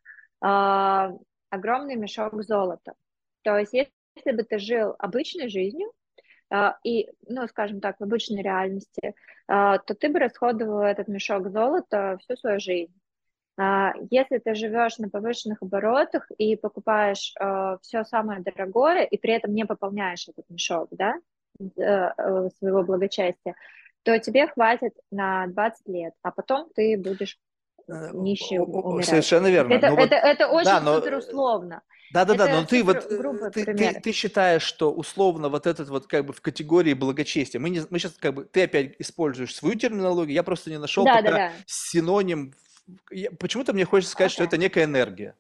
а, 0.41 1.13
огромный 1.51 1.97
мешок 1.97 2.43
золота. 2.43 2.95
То 3.43 3.59
есть, 3.59 3.75
если 3.75 4.33
бы 4.33 4.43
ты 4.43 4.59
жил 4.59 4.95
обычной 4.99 5.49
жизнью, 5.49 5.93
а, 6.51 6.79
и, 6.83 7.11
ну, 7.29 7.47
скажем 7.49 7.81
так, 7.81 7.99
в 7.99 8.03
обычной 8.03 8.43
реальности, 8.43 9.15
а, 9.47 9.79
то 9.79 9.95
ты 9.95 10.09
бы 10.09 10.19
расходовал 10.19 10.81
этот 10.81 11.09
мешок 11.09 11.51
золота 11.51 12.19
всю 12.21 12.37
свою 12.37 12.61
жизнь. 12.61 12.95
А, 13.57 13.93
Если 14.11 14.39
ты 14.39 14.55
живешь 14.55 14.99
на 14.99 15.09
повышенных 15.09 15.63
оборотах 15.63 16.31
и 16.39 16.57
покупаешь 16.57 17.35
все 17.83 18.05
самое 18.05 18.41
дорогое, 18.41 19.05
и 19.05 19.17
при 19.17 19.33
этом 19.35 19.55
не 19.55 19.65
пополняешь 19.65 20.29
этот 20.29 20.49
мешок, 20.51 20.89
да, 20.91 21.15
э, 21.61 21.65
э, 21.77 22.49
своего 22.59 22.83
благочестия, 22.83 23.55
то 24.03 24.19
тебе 24.19 24.49
хватит 24.49 24.95
на 25.11 25.47
20 25.47 25.89
лет, 25.89 26.15
а 26.23 26.31
потом 26.31 26.69
ты 26.75 26.97
будешь 26.99 27.39
Э, 27.87 28.11
нищим 28.15 28.63
умирать. 28.63 29.07
Совершенно 29.07 29.49
верно. 29.49 29.75
Это, 29.75 29.89
Но 29.89 29.97
вот- 29.97 30.07
это, 30.07 30.15
это 30.15 30.49
очень 30.49 30.65
да, 30.65 30.81
но- 30.81 30.97
супер 30.97 31.17
условно. 31.17 31.83
Да-да-да, 32.13 32.47
но 32.47 32.65
ты 32.65 32.83
вот, 32.85 32.97
э, 33.11 33.51
ты, 33.53 33.65
ты, 33.75 34.01
ты 34.01 34.13
считаешь, 34.13 34.63
что 34.63 34.93
условно 34.93 35.49
вот 35.49 35.67
этот 35.67 35.89
вот 35.89 36.07
как 36.07 36.25
бы 36.27 36.33
в 36.33 36.41
категории 36.41 36.95
благочестия, 36.95 37.61
мы, 37.61 37.71
не, 37.71 37.83
мы 37.91 37.99
сейчас 37.99 38.13
как 38.13 38.35
бы, 38.35 38.45
ты 38.45 38.65
опять 38.65 38.95
используешь 39.01 39.55
свою 39.55 39.75
терминологию, 39.75 40.35
я 40.35 40.43
просто 40.45 40.71
не 40.71 40.79
нашел 40.79 41.05
Да, 41.05 41.21
да, 41.23 41.31
да. 41.31 41.53
синоним. 41.67 42.55
Почему-то 43.39 43.73
мне 43.73 43.85
хочется 43.85 44.13
сказать, 44.13 44.33
что 44.33 44.43
Окей. 44.43 44.49
это 44.49 44.59
некая 44.59 44.85
энергия. 44.85 45.35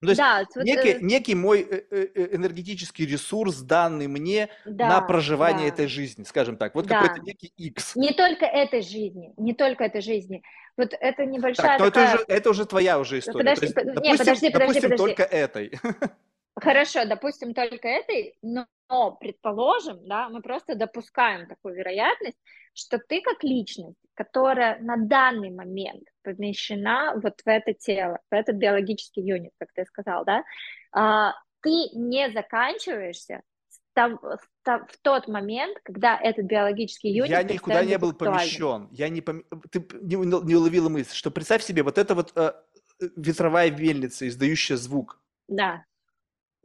Ну, 0.00 0.06
то 0.06 0.10
есть 0.10 0.18
Да, 0.18 0.44
вот, 0.54 0.64
некий, 0.64 0.90
э, 0.90 0.98
некий 1.00 1.34
мой 1.34 1.60
э, 1.60 1.82
э, 1.90 2.36
энергетический 2.36 3.04
ресурс, 3.04 3.56
данный 3.58 4.06
мне 4.06 4.48
да, 4.64 4.88
на 4.88 5.00
проживание 5.00 5.68
да. 5.68 5.74
этой 5.74 5.86
жизни, 5.88 6.22
скажем 6.22 6.56
так. 6.56 6.74
Вот 6.76 6.86
Да. 6.86 7.00
какой-то 7.00 7.22
некий 7.24 7.52
X. 7.56 7.96
Не 7.96 8.12
только 8.12 8.46
этой 8.46 8.82
жизни, 8.82 9.32
не 9.36 9.54
только 9.54 9.84
этой 9.84 10.00
жизни. 10.00 10.42
Вот 10.76 10.92
это 10.92 11.16
Так, 11.16 11.26
небольшая 11.26 11.74
это 11.76 11.84
такая... 11.86 12.14
уже, 12.14 12.24
это 12.28 12.50
уже 12.50 12.64
твоя 12.64 13.00
уже 13.00 13.18
история. 13.18 13.38
подожди, 13.38 13.66
есть, 13.66 13.76
не, 13.76 13.82
допустим, 13.82 14.18
подожди, 14.18 14.50
подожди, 14.50 14.50
допустим, 14.50 14.82
подожди. 14.82 14.96
только 14.96 15.22
этой. 15.24 15.72
Хорошо, 16.60 17.04
допустим, 17.04 17.54
только 17.54 17.88
этой, 17.88 18.36
но, 18.42 18.66
но 18.88 19.12
предположим, 19.12 20.06
да, 20.06 20.28
мы 20.28 20.42
просто 20.42 20.74
допускаем 20.74 21.46
такую 21.46 21.74
вероятность, 21.74 22.38
что 22.74 22.98
ты 22.98 23.20
как 23.20 23.42
личность, 23.42 23.98
которая 24.14 24.78
на 24.80 24.96
данный 24.96 25.50
момент 25.50 26.04
помещена 26.22 27.14
вот 27.22 27.40
в 27.44 27.48
это 27.48 27.74
тело, 27.74 28.20
в 28.30 28.34
этот 28.34 28.56
биологический 28.56 29.22
юнит, 29.22 29.52
как 29.58 29.68
ты 29.74 29.84
сказал, 29.84 30.24
да, 30.24 30.44
а, 30.92 31.34
ты 31.60 31.70
не 31.94 32.30
заканчиваешься 32.30 33.42
с 33.68 33.80
там- 33.92 34.20
в 34.20 34.98
тот 35.02 35.28
момент, 35.28 35.78
когда 35.82 36.18
этот 36.18 36.44
биологический 36.44 37.10
юнит 37.10 37.30
Я 37.30 37.42
никуда 37.42 37.84
не 37.84 37.98
был 37.98 38.12
помещен. 38.12 38.88
Я 38.92 39.08
не 39.08 39.20
пом- 39.20 39.44
Ты 39.70 39.84
не, 40.00 40.16
не 40.16 40.54
уловила 40.54 40.88
мысль, 40.88 41.14
что 41.14 41.30
представь 41.30 41.62
себе, 41.62 41.82
вот 41.82 41.98
эта 41.98 42.14
вот 42.14 42.32
э, 42.36 42.52
э, 43.00 43.08
ветровая 43.16 43.70
мельница, 43.70 44.28
издающая 44.28 44.76
звук, 44.76 45.20
Да, 45.48 45.84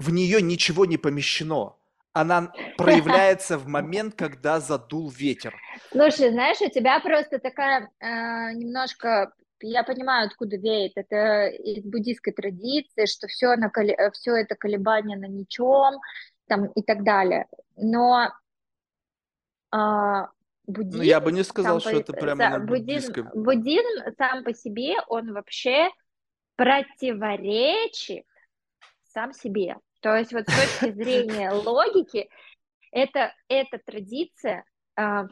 в 0.04 0.12
нее 0.12 0.42
ничего 0.42 0.86
не 0.86 0.98
помещено. 0.98 1.76
Она 2.14 2.54
проявляется 2.78 3.58
в 3.58 3.68
момент, 3.68 4.16
когда 4.16 4.60
задул 4.60 5.10
ветер. 5.10 5.56
Слушай, 5.92 6.30
знаешь, 6.32 6.62
у 6.62 6.70
тебя 6.70 7.00
просто 7.00 7.40
такая 7.40 7.90
э, 8.00 8.06
немножко, 8.54 9.34
я 9.62 9.84
понимаю, 9.84 10.28
откуда 10.28 10.58
веет, 10.58 10.92
это 10.96 11.48
из 11.48 11.84
буддийской 11.84 12.34
традиции, 12.34 13.06
что 13.06 13.28
все, 13.28 13.56
на, 13.56 13.72
все 14.12 14.36
это 14.36 14.56
колебание 14.56 15.18
на 15.18 15.26
ничем, 15.26 16.00
там 16.48 16.68
и 16.68 16.84
так 16.84 17.04
далее. 17.04 17.48
Но 17.78 18.30
а, 19.72 20.30
буддизм, 20.68 20.98
Ну, 20.98 21.04
я 21.04 21.20
бы 21.20 21.32
не 21.32 21.44
сказал, 21.44 21.80
что 21.80 21.92
по- 21.92 21.96
это 21.96 22.14
прямо 22.14 22.50
на 22.50 22.60
буддизм, 22.60 23.14
буддизм 23.34 24.12
сам 24.20 24.44
по 24.44 24.54
себе, 24.54 24.94
он 25.08 25.34
вообще 25.34 25.90
противоречит 26.56 28.26
сам 29.14 29.34
себе. 29.34 29.78
То 30.04 30.18
есть 30.18 30.34
вот 30.34 30.44
с 30.48 30.80
точки 30.80 30.92
зрения 30.92 31.50
логики, 31.50 32.30
это, 32.92 33.34
эта 33.48 33.80
традиция 33.80 34.66
а, 34.96 35.28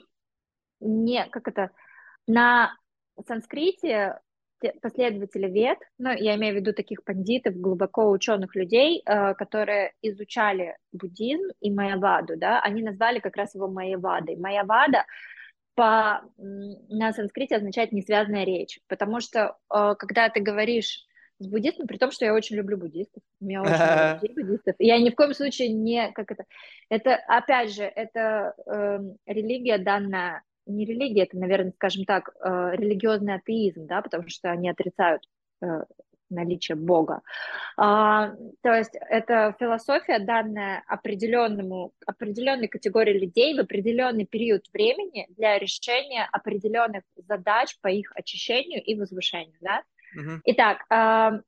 не, 0.79 1.25
как 1.25 1.49
это, 1.49 1.71
на 2.25 2.73
санскрите 3.27 4.19
те- 4.61 4.73
последователи 4.81 5.49
вед, 5.49 5.77
ну, 5.97 6.11
я 6.11 6.35
имею 6.35 6.53
в 6.53 6.57
виду 6.57 6.73
таких 6.73 7.03
пандитов, 7.03 7.55
глубоко 7.55 8.09
ученых 8.09 8.55
людей, 8.55 9.03
э, 9.05 9.33
которые 9.33 9.93
изучали 10.01 10.77
буддизм 10.93 11.49
и 11.59 11.69
майяваду, 11.69 12.37
да, 12.37 12.61
они 12.61 12.81
назвали 12.81 13.19
как 13.19 13.35
раз 13.35 13.53
его 13.53 13.67
майявадой. 13.67 14.37
Майявада 14.37 15.05
по, 15.75 16.21
на 16.37 17.11
санскрите 17.11 17.57
означает 17.57 17.91
несвязная 17.91 18.45
речь, 18.45 18.79
потому 18.87 19.19
что 19.19 19.57
э, 19.69 19.95
когда 19.99 20.29
ты 20.29 20.39
говоришь 20.39 21.05
с 21.41 21.47
буддистом, 21.47 21.87
при 21.87 21.97
том, 21.97 22.11
что 22.11 22.25
я 22.25 22.33
очень 22.33 22.55
люблю 22.55 22.77
буддистов. 22.77 23.23
У 23.39 23.45
меня 23.45 23.61
очень 23.61 23.75
много 23.75 24.19
друзей 24.19 24.35
буддистов. 24.35 24.75
Я 24.79 24.99
ни 24.99 25.09
в 25.09 25.15
коем 25.15 25.33
случае 25.33 25.69
не, 25.69 26.11
как 26.11 26.31
это, 26.31 26.45
это, 26.89 27.15
опять 27.27 27.73
же, 27.73 27.83
это 27.83 28.53
э, 28.65 28.99
религия 29.25 29.77
данная, 29.77 30.43
не 30.65 30.85
религия, 30.85 31.23
это, 31.23 31.37
наверное, 31.37 31.71
скажем 31.71 32.05
так, 32.05 32.29
э, 32.39 32.71
религиозный 32.73 33.35
атеизм, 33.35 33.87
да, 33.87 34.01
потому 34.01 34.29
что 34.29 34.51
они 34.51 34.69
отрицают 34.69 35.23
э, 35.61 35.83
наличие 36.29 36.75
Бога. 36.75 37.21
А, 37.77 38.33
то 38.61 38.73
есть 38.73 38.95
это 39.09 39.55
философия, 39.59 40.19
данная 40.19 40.83
определенному, 40.87 41.91
определенной 42.05 42.67
категории 42.67 43.17
людей 43.17 43.55
в 43.55 43.59
определенный 43.59 44.25
период 44.25 44.65
времени 44.73 45.27
для 45.35 45.59
решения 45.59 46.27
определенных 46.31 47.03
задач 47.15 47.77
по 47.81 47.89
их 47.89 48.11
очищению 48.15 48.81
и 48.83 48.95
возвышению. 48.95 49.57
Да? 49.59 49.83
Итак, 50.45 50.85
а, 50.89 51.39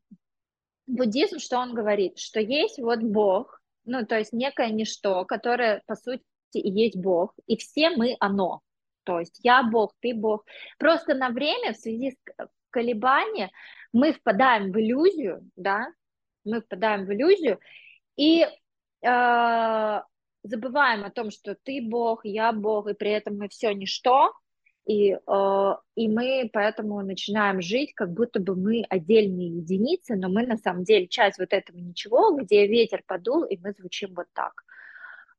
буддизм, 0.87 1.39
что 1.39 1.59
он 1.59 1.73
говорит? 1.73 2.17
Что 2.17 2.39
есть 2.39 2.79
вот 2.79 2.99
Бог, 2.99 3.61
ну, 3.85 4.05
то 4.05 4.17
есть 4.17 4.33
некое 4.33 4.69
ничто, 4.69 5.25
которое, 5.25 5.81
по 5.87 5.95
сути, 5.95 6.23
и 6.53 6.69
есть 6.69 6.97
Бог, 6.97 7.33
и 7.47 7.57
все 7.57 7.89
мы 7.89 8.15
оно. 8.19 8.61
То 9.03 9.19
есть 9.19 9.39
я 9.43 9.63
Бог, 9.63 9.93
ты 9.99 10.13
Бог. 10.13 10.45
Просто 10.77 11.13
на 11.13 11.29
время 11.29 11.73
в 11.73 11.77
связи 11.77 12.11
с 12.11 12.47
колебанием 12.69 13.49
мы 13.91 14.13
впадаем 14.13 14.71
в 14.71 14.79
иллюзию, 14.79 15.49
да, 15.55 15.87
мы 16.45 16.61
впадаем 16.61 17.05
в 17.05 17.13
иллюзию 17.13 17.59
и 18.15 18.43
э, 18.43 20.01
забываем 20.43 21.05
о 21.05 21.11
том, 21.11 21.31
что 21.31 21.55
ты 21.55 21.81
Бог, 21.81 22.25
я 22.25 22.51
Бог, 22.51 22.87
и 22.87 22.93
при 22.93 23.11
этом 23.11 23.37
мы 23.37 23.49
все 23.49 23.73
ничто, 23.73 24.33
и, 24.85 25.13
э, 25.13 25.75
и 25.95 26.09
мы 26.09 26.49
поэтому 26.51 27.01
начинаем 27.01 27.61
жить, 27.61 27.93
как 27.93 28.11
будто 28.11 28.39
бы 28.39 28.55
мы 28.55 28.83
отдельные 28.89 29.57
единицы, 29.57 30.15
но 30.15 30.29
мы 30.29 30.45
на 30.45 30.57
самом 30.57 30.83
деле 30.83 31.07
часть 31.07 31.39
вот 31.39 31.53
этого 31.53 31.77
ничего, 31.77 32.35
где 32.35 32.67
ветер 32.67 33.01
подул, 33.05 33.43
и 33.43 33.57
мы 33.57 33.73
звучим 33.73 34.13
вот 34.13 34.27
так. 34.33 34.63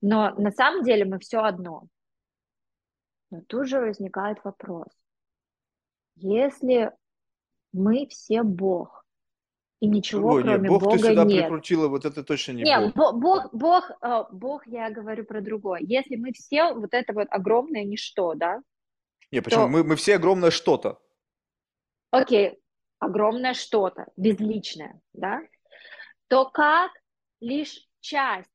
Но 0.00 0.34
на 0.36 0.50
самом 0.50 0.82
деле 0.82 1.04
мы 1.04 1.18
все 1.18 1.40
одно. 1.40 1.84
Но 3.30 3.42
тут 3.46 3.68
же 3.68 3.80
возникает 3.80 4.38
вопрос. 4.44 4.88
Если 6.16 6.90
мы 7.72 8.06
все 8.06 8.42
Бог. 8.42 9.04
И 9.80 9.86
ничего, 9.86 10.30
Ой, 10.30 10.42
кроме 10.42 10.60
нет, 10.60 10.68
Бог 10.68 10.82
Бога 10.82 10.96
ты 10.96 11.08
сюда 11.08 11.24
нет. 11.24 11.42
прикрутила, 11.42 11.88
вот 11.88 12.06
это 12.06 12.22
точно 12.22 12.52
не 12.52 12.62
нет, 12.62 12.94
Бог. 12.94 13.18
Бог, 13.18 13.48
Бог, 13.52 13.90
э, 14.00 14.24
Бог, 14.32 14.66
я 14.66 14.88
говорю 14.88 15.24
про 15.24 15.42
другое. 15.42 15.80
Если 15.82 16.16
мы 16.16 16.32
все 16.32 16.72
вот 16.72 16.94
это 16.94 17.12
вот 17.12 17.26
огромное 17.30 17.84
ничто, 17.84 18.34
да? 18.34 18.62
Не, 19.34 19.42
почему? 19.42 19.62
То... 19.62 19.68
Мы, 19.68 19.82
мы 19.82 19.96
все 19.96 20.14
огромное 20.14 20.52
что-то. 20.52 21.00
Окей, 22.12 22.60
огромное 23.00 23.54
что-то, 23.54 24.06
безличное, 24.16 25.00
да? 25.12 25.40
То 26.28 26.44
как 26.48 26.92
лишь 27.40 27.88
часть 28.00 28.48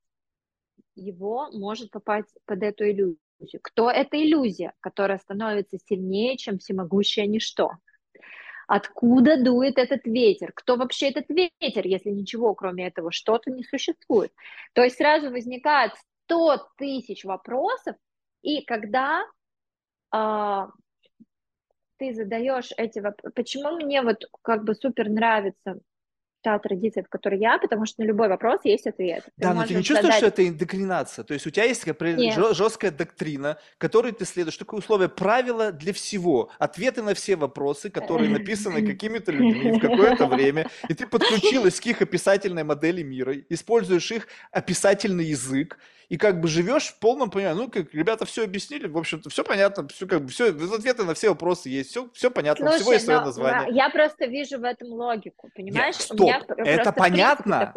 его 0.96 1.50
может 1.52 1.92
попасть 1.92 2.34
под 2.46 2.64
эту 2.64 2.90
иллюзию? 2.90 3.18
Кто 3.62 3.92
эта 3.92 4.16
иллюзия, 4.18 4.74
которая 4.80 5.18
становится 5.18 5.78
сильнее, 5.86 6.38
чем 6.38 6.60
всемогущее 6.60 7.28
ничто? 7.28 7.72
Откуда 8.66 9.36
дует 9.44 9.78
этот 9.78 10.06
ветер? 10.06 10.54
Кто 10.54 10.78
вообще 10.78 11.10
этот 11.10 11.26
ветер, 11.28 11.86
если 11.86 12.10
ничего, 12.10 12.56
кроме 12.56 12.88
этого, 12.88 13.12
что-то 13.12 13.52
не 13.52 13.66
существует? 13.66 14.32
То 14.72 14.82
есть 14.82 14.96
сразу 14.96 15.30
возникает 15.30 15.92
100 16.24 16.70
тысяч 16.78 17.26
вопросов, 17.26 17.98
и 18.44 18.64
когда 18.64 19.26
ты 20.12 22.14
задаешь 22.14 22.70
эти 22.78 23.00
вопросы, 23.00 23.34
почему 23.36 23.72
мне 23.72 24.02
вот 24.02 24.24
как 24.42 24.64
бы 24.64 24.74
супер 24.74 25.10
нравится 25.10 25.80
та 26.42 26.58
традиция, 26.60 27.04
в 27.04 27.10
которой 27.10 27.40
я, 27.40 27.58
потому 27.58 27.86
что 27.86 28.02
на 28.02 28.08
любой 28.08 28.30
вопрос 28.30 28.62
есть 28.64 28.88
ответ. 28.88 29.24
Ты 29.26 29.32
да, 29.38 29.54
но 29.54 29.66
ты 29.66 29.76
не 29.76 29.84
чувствуешь, 29.84 30.16
задать... 30.16 30.18
что 30.18 30.28
это 30.28 30.48
индокринация? 30.48 31.26
То 31.26 31.34
есть 31.34 31.46
у 31.46 31.50
тебя 31.50 31.66
есть 31.66 31.84
такая 31.84 32.54
жесткая 32.54 32.92
доктрина, 32.92 33.58
которой 33.78 34.14
ты 34.14 34.26
следуешь, 34.26 34.58
такое 34.58 34.80
условие, 34.80 35.10
правила 35.10 35.72
для 35.72 35.94
всего, 35.94 36.50
ответы 36.58 37.02
на 37.02 37.14
все 37.14 37.36
вопросы, 37.36 37.90
которые 37.90 38.30
написаны 38.30 38.86
какими-то 38.86 39.32
людьми 39.32 39.74
в 39.74 39.80
какое-то 39.80 40.28
время, 40.28 40.70
и 40.88 40.94
ты 40.94 41.08
подключилась 41.08 41.80
к 41.80 41.86
их 41.86 42.02
описательной 42.02 42.64
модели 42.64 43.04
мира, 43.04 43.36
используешь 43.50 44.12
их 44.12 44.28
описательный 44.52 45.26
язык, 45.26 45.78
и 46.10 46.18
как 46.18 46.42
бы 46.42 46.48
живешь 46.48 46.88
в 46.88 47.00
полном 47.00 47.30
понимании. 47.30 47.62
Ну, 47.62 47.70
как 47.70 47.94
ребята 47.94 48.26
все 48.26 48.44
объяснили, 48.44 48.88
в 48.88 48.98
общем-то, 48.98 49.30
все 49.30 49.44
понятно, 49.44 49.88
все 49.88 50.08
как 50.08 50.24
бы 50.24 50.30
все, 50.30 50.50
ответы 50.50 51.04
на 51.04 51.14
все 51.14 51.30
вопросы 51.30 51.70
есть, 51.70 51.92
все, 51.92 52.10
все 52.14 52.32
понятно, 52.32 52.66
Слушай, 52.66 52.80
всего 52.80 52.94
есть 52.94 53.06
свое 53.06 53.22
название. 53.22 53.76
Я 53.76 53.90
просто 53.90 54.26
вижу 54.26 54.60
в 54.60 54.64
этом 54.64 54.90
логику, 54.90 55.50
понимаешь? 55.56 55.96
Нет, 56.12 56.44
стоп, 56.44 56.58
это 56.58 56.92
понятно. 56.92 57.74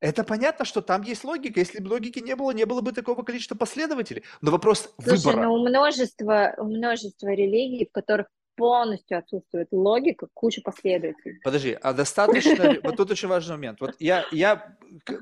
Это 0.00 0.24
понятно, 0.24 0.64
что 0.64 0.80
там 0.80 1.02
есть 1.02 1.24
логика. 1.24 1.60
Если 1.60 1.78
бы 1.78 1.88
логики 1.88 2.20
не 2.20 2.34
было, 2.34 2.52
не 2.52 2.64
было 2.64 2.80
бы 2.80 2.92
такого 2.92 3.22
количества 3.22 3.54
последователей. 3.54 4.22
Но 4.40 4.50
вопрос 4.50 4.94
Слушай, 4.96 5.18
выбора. 5.18 5.42
ну 5.42 5.52
у 5.52 5.68
множества, 5.68 6.54
у 6.56 6.64
множества 6.64 7.28
религий, 7.28 7.86
в 7.86 7.92
которых 7.92 8.28
полностью 8.60 9.18
отсутствует 9.18 9.68
логика, 9.70 10.28
куча 10.34 10.60
последователей. 10.60 11.40
Подожди, 11.42 11.78
а 11.80 11.94
достаточно... 11.94 12.76
Вот 12.82 12.96
тут 12.96 13.10
очень 13.10 13.28
важный 13.28 13.56
момент. 13.56 13.80
Вот 13.80 13.96
я, 13.98 14.26
я 14.32 14.76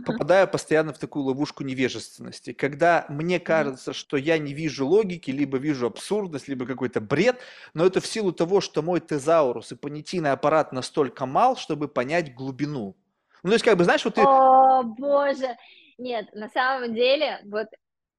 попадаю 0.04 0.48
постоянно 0.48 0.92
в 0.92 0.98
такую 0.98 1.24
ловушку 1.24 1.62
невежественности, 1.62 2.52
когда 2.52 3.06
мне 3.08 3.38
кажется, 3.38 3.92
что 3.92 4.16
я 4.16 4.38
не 4.38 4.54
вижу 4.54 4.86
логики, 4.86 5.30
либо 5.30 5.58
вижу 5.58 5.86
абсурдность, 5.86 6.48
либо 6.48 6.66
какой-то 6.66 7.00
бред, 7.00 7.36
но 7.74 7.86
это 7.86 8.00
в 8.00 8.06
силу 8.06 8.32
того, 8.32 8.60
что 8.60 8.82
мой 8.82 8.98
тезаурус 8.98 9.70
и 9.70 9.76
понятийный 9.76 10.32
аппарат 10.32 10.72
настолько 10.72 11.24
мал, 11.24 11.56
чтобы 11.56 11.86
понять 11.86 12.34
глубину. 12.34 12.96
Ну, 13.44 13.50
то 13.50 13.54
есть, 13.54 13.64
как 13.64 13.78
бы, 13.78 13.84
знаешь, 13.84 14.04
вот 14.04 14.14
ты... 14.14 14.22
О, 14.22 14.82
боже! 14.82 15.56
Нет, 15.96 16.26
на 16.32 16.48
самом 16.48 16.92
деле, 16.92 17.40
вот 17.44 17.68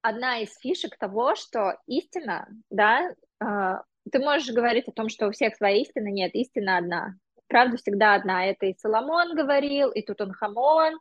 одна 0.02 0.40
из 0.40 0.56
фишек 0.60 0.98
того, 0.98 1.36
что 1.36 1.78
истина, 1.88 2.48
да, 2.70 3.14
а, 3.42 3.84
ты 4.10 4.20
можешь 4.20 4.54
говорить 4.54 4.88
о 4.88 4.92
том, 4.92 5.10
что 5.10 5.28
у 5.28 5.32
всех 5.32 5.56
своя 5.56 5.78
истина, 5.78 6.08
нет, 6.08 6.34
истина 6.34 6.78
одна. 6.78 7.16
Правда 7.48 7.78
всегда 7.78 8.16
одна. 8.16 8.46
Это 8.46 8.68
и 8.68 8.76
Соломон 8.78 9.36
говорил, 9.36 9.90
и 9.90 10.02
Тутанхамон, 10.02 11.00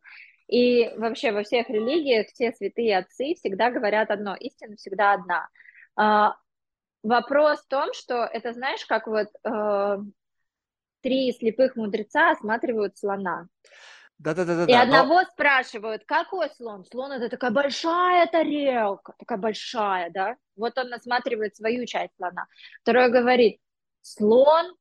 и 0.49 0.91
вообще 0.97 1.33
во 1.33 1.43
всех 1.43 1.69
религиях 1.69 2.29
все 2.29 2.53
святые 2.53 2.99
отцы 2.99 3.35
всегда 3.35 3.71
говорят 3.71 4.11
одно, 4.11 4.35
истина 4.35 4.77
всегда 4.77 5.13
одна. 5.13 5.49
А, 5.97 6.37
вопрос 7.03 7.61
в 7.61 7.69
том, 7.69 7.93
что 7.93 8.25
это, 8.25 8.53
знаешь, 8.55 8.85
как 8.87 9.07
вот 9.07 9.29
э, 9.45 9.99
три 11.03 11.33
слепых 11.33 11.77
мудреца 11.77 12.31
осматривают 12.31 12.97
слона. 12.97 13.49
Да-да-да. 14.19 14.65
И 14.65 14.73
одного 14.73 15.23
но... 15.23 15.25
спрашивают, 15.31 16.03
какой 16.05 16.51
слон? 16.51 16.85
Слон 16.85 17.13
это 17.13 17.29
такая 17.29 17.53
большая 17.53 18.27
тарелка, 18.27 19.15
такая 19.19 19.39
большая, 19.39 20.11
да? 20.11 20.37
Вот 20.57 20.77
он 20.77 20.93
осматривает 20.93 21.57
свою 21.57 21.87
часть 21.87 22.15
слона. 22.17 22.47
Второй 22.83 23.11
говорит, 23.11 23.61
слон 24.03 24.75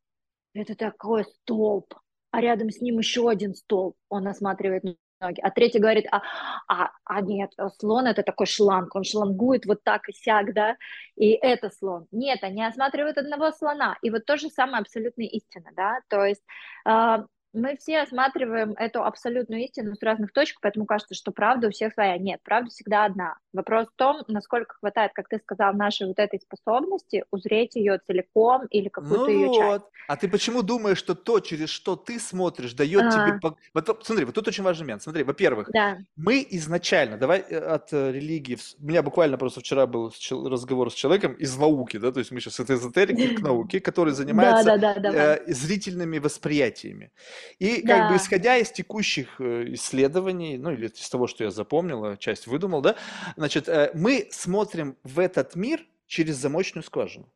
это 0.53 0.75
такой 0.75 1.25
столб, 1.25 1.93
а 2.31 2.41
рядом 2.41 2.71
с 2.71 2.81
ним 2.81 2.97
еще 2.97 3.29
один 3.29 3.53
столб. 3.53 3.95
Он 4.09 4.27
осматривает 4.27 4.83
ноги. 5.19 5.39
А 5.41 5.51
третий 5.51 5.79
говорит, 5.79 6.07
а, 6.11 6.21
а, 6.67 6.91
а 7.03 7.21
нет, 7.21 7.51
слон 7.79 8.07
это 8.07 8.23
такой 8.23 8.47
шланг, 8.47 8.95
он 8.95 9.03
шлангует 9.03 9.65
вот 9.65 9.83
так 9.83 10.09
и 10.09 10.13
сяк, 10.13 10.53
да, 10.53 10.77
и 11.15 11.31
это 11.31 11.69
слон. 11.69 12.07
Нет, 12.11 12.43
они 12.43 12.63
осматривают 12.63 13.17
одного 13.17 13.51
слона. 13.51 13.97
И 14.01 14.09
вот 14.09 14.25
то 14.25 14.37
же 14.37 14.49
самое 14.49 14.81
абсолютная 14.81 15.27
истина, 15.27 15.71
да, 15.75 15.99
то 16.07 16.25
есть 16.25 16.43
э, 16.85 17.17
мы 17.57 17.77
все 17.77 18.01
осматриваем 18.01 18.73
эту 18.73 19.03
абсолютную 19.03 19.63
истину 19.63 19.95
с 19.95 20.01
разных 20.01 20.31
точек, 20.31 20.59
поэтому 20.61 20.85
кажется, 20.85 21.15
что 21.15 21.31
правда 21.31 21.67
у 21.67 21.71
всех 21.71 21.93
своя. 21.93 22.17
Нет, 22.17 22.39
правда 22.43 22.69
всегда 22.69 23.05
одна. 23.05 23.35
Вопрос 23.53 23.87
в 23.87 23.95
том, 23.95 24.23
насколько 24.27 24.75
хватает, 24.75 25.11
как 25.13 25.27
ты 25.27 25.39
сказал, 25.39 25.73
нашей 25.73 26.07
вот 26.07 26.19
этой 26.19 26.39
способности 26.39 27.25
узреть 27.31 27.75
ее 27.75 27.99
целиком 28.05 28.65
или 28.67 28.89
какую-то 28.89 29.25
ну 29.25 29.29
ее 29.29 29.47
вот. 29.47 29.57
часть. 29.57 29.85
А 30.07 30.15
ты 30.15 30.29
почему 30.29 30.61
думаешь, 30.61 30.97
что 30.97 31.15
то, 31.15 31.39
через 31.39 31.69
что 31.69 31.95
ты 31.95 32.19
смотришь, 32.19 32.73
дает 32.73 33.03
а. 33.03 33.11
тебе... 33.11 33.39
Вот, 33.73 34.05
смотри, 34.05 34.25
вот 34.25 34.35
тут 34.35 34.47
очень 34.47 34.63
важный 34.63 34.83
момент. 34.83 35.01
Смотри, 35.01 35.23
во-первых, 35.23 35.69
да. 35.71 35.97
мы 36.15 36.45
изначально, 36.51 37.17
давай 37.17 37.39
э, 37.39 37.57
от 37.57 37.91
э, 37.91 38.11
религии, 38.11 38.57
у 38.79 38.85
меня 38.85 39.01
буквально 39.01 39.37
просто 39.37 39.59
вчера 39.59 39.85
был 39.87 40.13
разговор 40.31 40.91
с 40.91 40.93
человеком 40.93 41.33
из 41.33 41.57
науки, 41.57 41.97
да, 41.97 42.11
то 42.11 42.19
есть 42.19 42.31
мы 42.31 42.39
сейчас 42.39 42.59
от 42.59 42.69
эзотерики 42.69 43.35
к 43.35 43.41
науке, 43.41 43.79
который 43.79 44.13
занимается 44.13 44.71
э, 44.71 45.51
зрительными 45.51 46.19
восприятиями. 46.19 47.11
И 47.59 47.81
да. 47.81 47.97
как 47.97 48.11
бы 48.11 48.17
исходя 48.17 48.57
из 48.57 48.71
текущих 48.71 49.39
э, 49.39 49.73
исследований, 49.73 50.57
ну 50.57 50.71
или 50.71 50.87
из 50.87 51.09
того, 51.09 51.27
что 51.27 51.43
я 51.43 51.51
запомнил, 51.51 52.15
часть 52.17 52.47
выдумал, 52.47 52.81
да, 52.81 52.95
значит, 53.35 53.67
э, 53.67 53.91
мы 53.93 54.27
смотрим 54.31 54.97
в 55.03 55.19
этот 55.19 55.55
мир 55.55 55.85
через 56.07 56.37
замочную 56.37 56.83
скважину. 56.83 57.29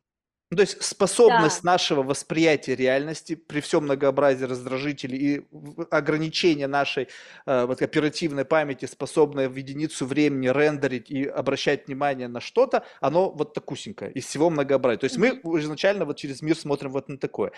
Ну, 0.52 0.56
то 0.56 0.64
есть 0.64 0.82
способность 0.82 1.62
да. 1.62 1.72
нашего 1.72 2.02
восприятия 2.02 2.76
реальности 2.76 3.36
при 3.36 3.60
всем 3.60 3.84
многообразии 3.84 4.44
раздражителей 4.44 5.18
и 5.18 5.46
ограничения 5.90 6.66
нашей 6.66 7.08
э, 7.46 7.64
вот, 7.64 7.80
оперативной 7.80 8.44
памяти, 8.44 8.84
способная 8.84 9.48
в 9.48 9.56
единицу 9.56 10.04
времени 10.04 10.48
рендерить 10.48 11.10
и 11.10 11.24
обращать 11.24 11.86
внимание 11.86 12.28
на 12.28 12.42
что-то, 12.42 12.84
оно 13.00 13.30
вот 13.30 13.54
такусенькое 13.54 14.12
из 14.12 14.26
всего 14.26 14.50
многообразия. 14.50 14.98
То 14.98 15.04
есть 15.04 15.16
мы 15.16 15.28
изначально 15.58 16.04
вот 16.04 16.18
через 16.18 16.42
мир 16.42 16.54
смотрим 16.54 16.90
вот 16.90 17.08
на 17.08 17.16
такое. 17.16 17.52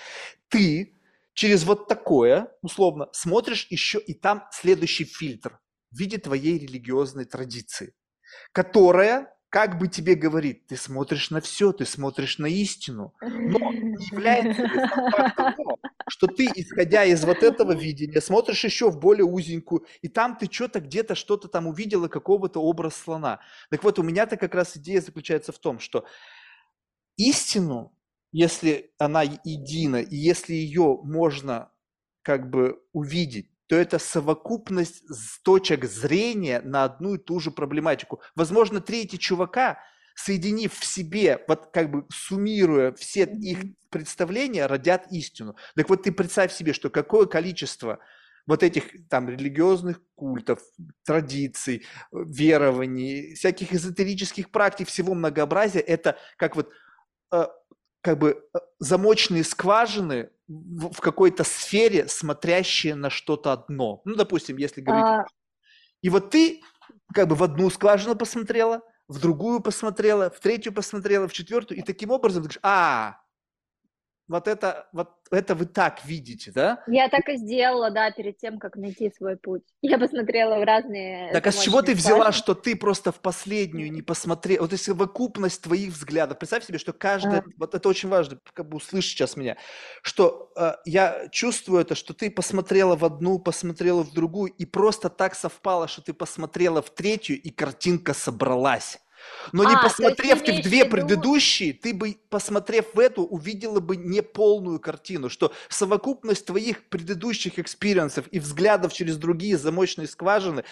Ты 0.48 0.92
через 1.34 1.64
вот 1.64 1.88
такое, 1.88 2.48
условно, 2.62 3.08
смотришь 3.12 3.66
еще, 3.70 3.98
и 3.98 4.14
там 4.14 4.46
следующий 4.52 5.04
фильтр 5.04 5.60
в 5.90 5.98
виде 5.98 6.18
твоей 6.18 6.58
религиозной 6.58 7.24
традиции, 7.24 7.94
которая 8.52 9.34
как 9.54 9.78
бы 9.78 9.86
тебе 9.86 10.16
говорит, 10.16 10.66
ты 10.66 10.76
смотришь 10.76 11.30
на 11.30 11.40
все, 11.40 11.70
ты 11.70 11.84
смотришь 11.84 12.38
на 12.38 12.46
истину, 12.46 13.14
но 13.20 13.70
не 13.70 14.04
является 14.10 14.62
ли 14.62 14.80
факт 15.12 15.36
того, 15.36 15.78
что 16.08 16.26
ты, 16.26 16.50
исходя 16.56 17.04
из 17.04 17.24
вот 17.24 17.44
этого 17.44 17.70
видения, 17.72 18.20
смотришь 18.20 18.64
еще 18.64 18.90
в 18.90 18.98
более 18.98 19.24
узенькую, 19.24 19.86
и 20.02 20.08
там 20.08 20.36
ты 20.36 20.50
что-то 20.50 20.80
где-то 20.80 21.14
что-то 21.14 21.46
там 21.46 21.68
увидела, 21.68 22.08
какого-то 22.08 22.60
образ 22.60 22.96
слона. 22.96 23.38
Так 23.70 23.84
вот, 23.84 24.00
у 24.00 24.02
меня-то 24.02 24.36
как 24.36 24.56
раз 24.56 24.76
идея 24.76 25.00
заключается 25.00 25.52
в 25.52 25.58
том, 25.60 25.78
что 25.78 26.04
истину, 27.16 27.93
если 28.34 28.90
она 28.98 29.22
едина, 29.22 29.98
и 30.02 30.16
если 30.16 30.54
ее 30.54 30.98
можно 31.04 31.70
как 32.22 32.50
бы 32.50 32.82
увидеть, 32.92 33.48
то 33.68 33.76
это 33.76 34.00
совокупность 34.00 35.04
точек 35.44 35.84
зрения 35.84 36.60
на 36.60 36.82
одну 36.82 37.14
и 37.14 37.18
ту 37.18 37.38
же 37.38 37.52
проблематику. 37.52 38.20
Возможно, 38.34 38.80
третий 38.80 39.20
чувака, 39.20 39.78
соединив 40.16 40.76
в 40.76 40.84
себе, 40.84 41.44
вот 41.46 41.68
как 41.72 41.92
бы 41.92 42.06
суммируя 42.10 42.92
все 42.94 43.22
их 43.22 43.60
представления, 43.88 44.66
родят 44.66 45.06
истину. 45.12 45.54
Так 45.76 45.88
вот 45.88 46.02
ты 46.02 46.10
представь 46.10 46.52
себе, 46.52 46.72
что 46.72 46.90
какое 46.90 47.26
количество 47.26 48.00
вот 48.48 48.64
этих 48.64 49.08
там 49.08 49.28
религиозных 49.28 50.02
культов, 50.16 50.60
традиций, 51.04 51.86
верований, 52.10 53.36
всяких 53.36 53.72
эзотерических 53.72 54.50
практик, 54.50 54.88
всего 54.88 55.14
многообразия, 55.14 55.78
это 55.78 56.18
как 56.36 56.56
вот 56.56 56.72
э, 57.32 57.46
как 58.04 58.18
бы 58.18 58.46
э, 58.54 58.58
замочные 58.78 59.42
скважины 59.44 60.28
в, 60.46 60.92
в 60.92 61.00
какой-то 61.00 61.42
сфере, 61.42 62.06
смотрящие 62.06 62.94
на 62.94 63.08
что-то 63.08 63.50
одно. 63.50 64.02
Ну, 64.04 64.14
допустим, 64.14 64.58
если 64.58 64.82
говорить... 64.82 65.04
А... 65.04 65.26
И 66.02 66.10
вот 66.10 66.30
ты 66.30 66.60
как 67.14 67.28
бы 67.28 67.34
в 67.34 67.42
одну 67.42 67.70
скважину 67.70 68.14
посмотрела, 68.14 68.82
в 69.08 69.18
другую 69.20 69.60
посмотрела, 69.60 70.28
в 70.28 70.38
третью 70.38 70.74
посмотрела, 70.74 71.26
в 71.28 71.32
четвертую, 71.32 71.78
и 71.78 71.82
таким 71.82 72.10
образом 72.10 72.42
ты 72.42 72.48
говоришь, 72.48 72.60
а, 72.62 73.16
вот 74.28 74.48
это, 74.48 74.88
вот 74.92 75.10
это 75.30 75.54
вы 75.54 75.66
так 75.66 76.04
видите, 76.04 76.50
да? 76.52 76.82
Я 76.86 77.08
так 77.08 77.28
и 77.28 77.36
сделала, 77.36 77.90
да, 77.90 78.10
перед 78.10 78.38
тем, 78.38 78.58
как 78.58 78.76
найти 78.76 79.12
свой 79.16 79.36
путь. 79.36 79.62
Я 79.82 79.98
посмотрела 79.98 80.58
в 80.58 80.64
разные... 80.64 81.32
Так 81.32 81.46
а 81.46 81.52
с 81.52 81.60
чего 81.60 81.82
ты 81.82 81.94
взяла, 81.94 82.32
что 82.32 82.54
ты 82.54 82.74
просто 82.76 83.12
в 83.12 83.20
последнюю 83.20 83.92
не 83.92 84.02
посмотрела? 84.02 84.62
Вот 84.62 84.72
если 84.72 84.92
совокупность 84.94 85.62
твоих 85.62 85.92
взглядов. 85.92 86.38
Представь 86.38 86.64
себе, 86.64 86.78
что 86.78 86.92
каждая... 86.92 87.40
А. 87.40 87.44
Вот 87.58 87.74
это 87.74 87.88
очень 87.88 88.08
важно, 88.08 88.38
как 88.52 88.68
бы 88.68 88.76
услышь 88.76 89.06
сейчас 89.06 89.36
меня. 89.36 89.56
Что 90.02 90.52
э, 90.56 90.74
я 90.84 91.28
чувствую 91.30 91.80
это, 91.80 91.94
что 91.94 92.14
ты 92.14 92.30
посмотрела 92.30 92.96
в 92.96 93.04
одну, 93.04 93.38
посмотрела 93.38 94.02
в 94.02 94.12
другую, 94.12 94.52
и 94.52 94.64
просто 94.64 95.08
так 95.08 95.34
совпало, 95.34 95.88
что 95.88 96.02
ты 96.02 96.12
посмотрела 96.12 96.80
в 96.80 96.90
третью, 96.90 97.40
и 97.40 97.50
картинка 97.50 98.14
собралась. 98.14 98.98
Но 99.52 99.64
не 99.64 99.74
а, 99.74 99.82
посмотрев 99.82 100.42
ты 100.42 100.60
в 100.60 100.62
две 100.62 100.84
предыдущие, 100.84 101.72
ты 101.72 101.92
бы, 101.92 102.16
посмотрев 102.28 102.86
в 102.94 102.98
эту, 102.98 103.22
увидела 103.22 103.80
бы 103.80 103.96
неполную 103.96 104.80
картину, 104.80 105.28
что 105.28 105.52
совокупность 105.68 106.46
твоих 106.46 106.84
предыдущих 106.88 107.58
experience 107.58 108.15
ов 108.15 108.26
и 108.30 108.38
взглядов 108.38 108.92
через 108.92 109.16
другие 109.16 109.58
замочные 109.58 110.08
скважины 110.08 110.64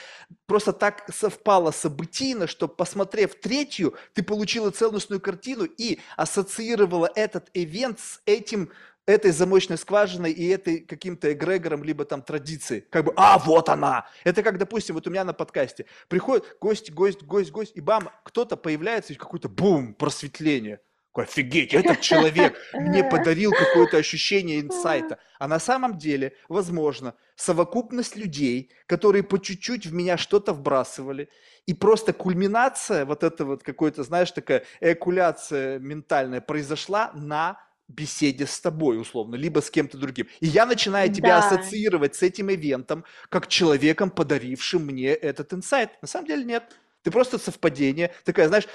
просто 0.47 0.73
так 0.73 1.05
совпала 1.13 1.71
событийно, 1.71 2.47
что, 2.47 2.69
посмотрев 2.69 3.35
третью, 3.35 3.95
ты 4.15 4.23
получила 4.23 4.71
целостную 4.71 5.21
картину 5.21 5.65
и 5.65 6.01
ассоциировала 6.17 7.11
этот 7.15 7.51
event 7.55 8.01
с 8.01 8.21
этим 8.27 8.71
этой 9.07 9.33
замочной 9.33 9.79
скважиной 9.79 10.33
и 10.33 10.47
этой 10.49 10.81
каким-то 10.81 11.33
эгрегором, 11.33 11.83
либо 11.83 12.05
там 12.05 12.23
традицией. 12.23 12.83
Как 12.83 13.05
бы, 13.05 13.13
а, 13.17 13.39
вот 13.39 13.69
она! 13.69 14.07
Это 14.25 14.43
как, 14.43 14.59
допустим, 14.59 14.95
вот 14.95 15.07
у 15.07 15.11
меня 15.11 15.25
на 15.25 15.33
подкасте. 15.33 15.87
Приходит 16.09 16.57
гость, 16.61 16.93
гость, 16.93 17.23
гость, 17.23 17.51
гость, 17.51 17.73
и 17.75 17.81
бам, 17.81 18.11
кто-то 18.25 18.57
появляется, 18.57 19.13
и 19.13 19.17
какой-то 19.17 19.49
бум, 19.49 19.95
просветление. 19.95 20.81
Офигеть, 21.15 21.75
этот 21.75 22.01
человек 22.01 22.57
мне 22.73 23.05
подарил 23.05 23.53
какое-то 23.53 23.99
ощущение 23.99 24.61
инсайта. 24.61 25.19
А 25.39 25.47
на 25.47 25.59
самом 25.59 25.99
деле, 25.99 26.35
возможно, 26.49 27.15
совокупность 27.37 28.17
людей, 28.17 28.73
которые 28.87 29.23
по 29.23 29.39
чуть-чуть 29.39 29.85
в 29.85 29.93
меня 29.93 30.17
что-то 30.17 30.55
вбрасывали, 30.55 31.29
и 31.67 31.75
просто 31.75 32.13
кульминация, 32.15 33.05
вот 33.05 33.25
это 33.25 33.45
вот 33.45 33.63
какой-то, 33.63 34.05
знаешь, 34.05 34.31
такая 34.31 34.65
экуляция 34.81 35.79
ментальная 35.81 36.41
произошла 36.41 37.11
на 37.15 37.61
беседе 37.89 38.47
с 38.47 38.61
тобой, 38.61 39.01
условно, 39.01 39.35
либо 39.35 39.61
с 39.61 39.71
кем-то 39.71 39.99
другим. 39.99 40.29
И 40.41 40.47
я 40.47 40.67
начинаю 40.67 41.13
тебя 41.13 41.41
да. 41.41 41.47
ассоциировать 41.47 42.15
с 42.15 42.23
этим 42.23 42.51
ивентом, 42.51 43.05
как 43.29 43.49
человеком, 43.49 44.11
подарившим 44.11 44.87
мне 44.87 45.09
этот 45.09 45.53
инсайт. 45.53 45.91
На 46.01 46.09
самом 46.09 46.27
деле 46.27 46.45
нет. 46.45 46.77
Ты 47.03 47.11
просто 47.11 47.39
совпадение. 47.39 48.15
Такая, 48.25 48.49
знаешь, 48.49 48.69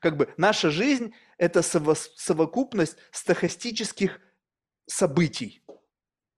как 0.00 0.16
бы 0.16 0.32
наша 0.36 0.70
жизнь– 0.70 1.14
это 1.38 1.60
сово- 1.60 1.96
совокупность 2.16 2.96
стахастических 3.10 4.20
событий. 4.86 5.62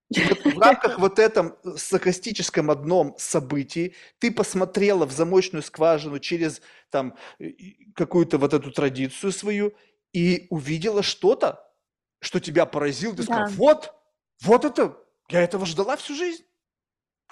И 0.09 0.21
вот 0.21 0.55
в 0.55 0.59
рамках 0.59 0.99
вот 0.99 1.19
этом 1.19 1.55
стахастическом 1.77 2.69
одном 2.71 3.15
событии 3.17 3.95
ты 4.19 4.31
посмотрела 4.31 5.05
в 5.05 5.11
замочную 5.11 5.63
скважину 5.63 6.19
через 6.19 6.61
там 6.89 7.15
какую-то 7.95 8.37
вот 8.37 8.53
эту 8.53 8.71
традицию 8.71 9.31
свою 9.31 9.73
и 10.13 10.47
увидела 10.49 11.03
что-то, 11.03 11.61
что 12.25 12.39
тебя 12.39 12.65
поразило, 12.65 13.15
ты 13.15 13.25
да. 13.25 13.47
сказал, 13.47 13.47
вот, 13.51 13.93
вот 14.41 14.65
это, 14.65 14.97
я 15.29 15.41
этого 15.41 15.65
ждала 15.65 15.95
всю 15.95 16.15
жизнь. 16.15 16.43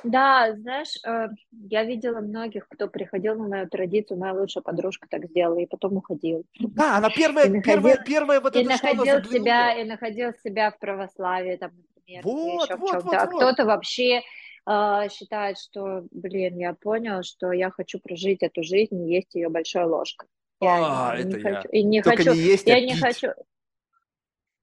Да, 0.03 0.53
знаешь, 0.55 0.97
э, 1.05 1.27
я 1.69 1.83
видела 1.83 2.19
многих, 2.19 2.67
кто 2.67 2.87
приходил 2.87 3.35
на 3.35 3.47
мою 3.47 3.69
традицию, 3.69 4.19
моя 4.19 4.33
лучшая 4.33 4.61
подружка 4.61 5.07
так 5.09 5.25
сделала, 5.25 5.59
и 5.59 5.65
потом 5.65 5.97
уходил. 5.97 6.45
Да, 6.59 6.97
она 6.97 7.09
первая, 7.09 7.45
и 7.45 7.61
первая, 7.61 7.95
находил, 7.95 8.13
первая 8.13 8.41
вот 8.41 8.55
и 8.55 8.59
это, 8.61 8.69
находил 8.69 9.23
себя, 9.23 9.79
И 9.79 9.83
находил 9.85 10.31
себя 10.43 10.71
в 10.71 10.79
православии, 10.79 11.55
там, 11.55 11.71
например, 11.95 12.23
вот, 12.23 12.63
еще 12.63 12.75
вот, 12.75 13.01
в 13.01 13.05
Вот, 13.05 13.13
а 13.13 13.25
вот. 13.25 13.35
кто-то 13.35 13.65
вообще 13.65 14.21
э, 14.67 15.07
считает, 15.09 15.57
что, 15.57 16.03
блин, 16.11 16.57
я 16.57 16.73
понял, 16.73 17.23
что 17.23 17.53
я 17.53 17.69
хочу 17.69 17.99
прожить 17.99 18.43
эту 18.43 18.63
жизнь 18.63 19.07
и 19.07 19.13
есть 19.15 19.35
ее 19.35 19.47
большой 19.47 19.85
ложкой. 19.85 20.27
Я 20.59 21.11
а, 21.11 21.17
не, 21.17 21.23
это 21.23 21.37
я. 21.37 21.55
Хочу, 21.55 21.69
и 21.69 21.83
не 21.83 22.01
Только 22.01 22.17
хочу, 22.17 22.33
не 22.33 22.39
есть, 22.39 22.67
я 22.67 22.75
а 22.75 22.79
не 22.79 22.93
пить. 22.93 22.99
хочу, 22.99 23.27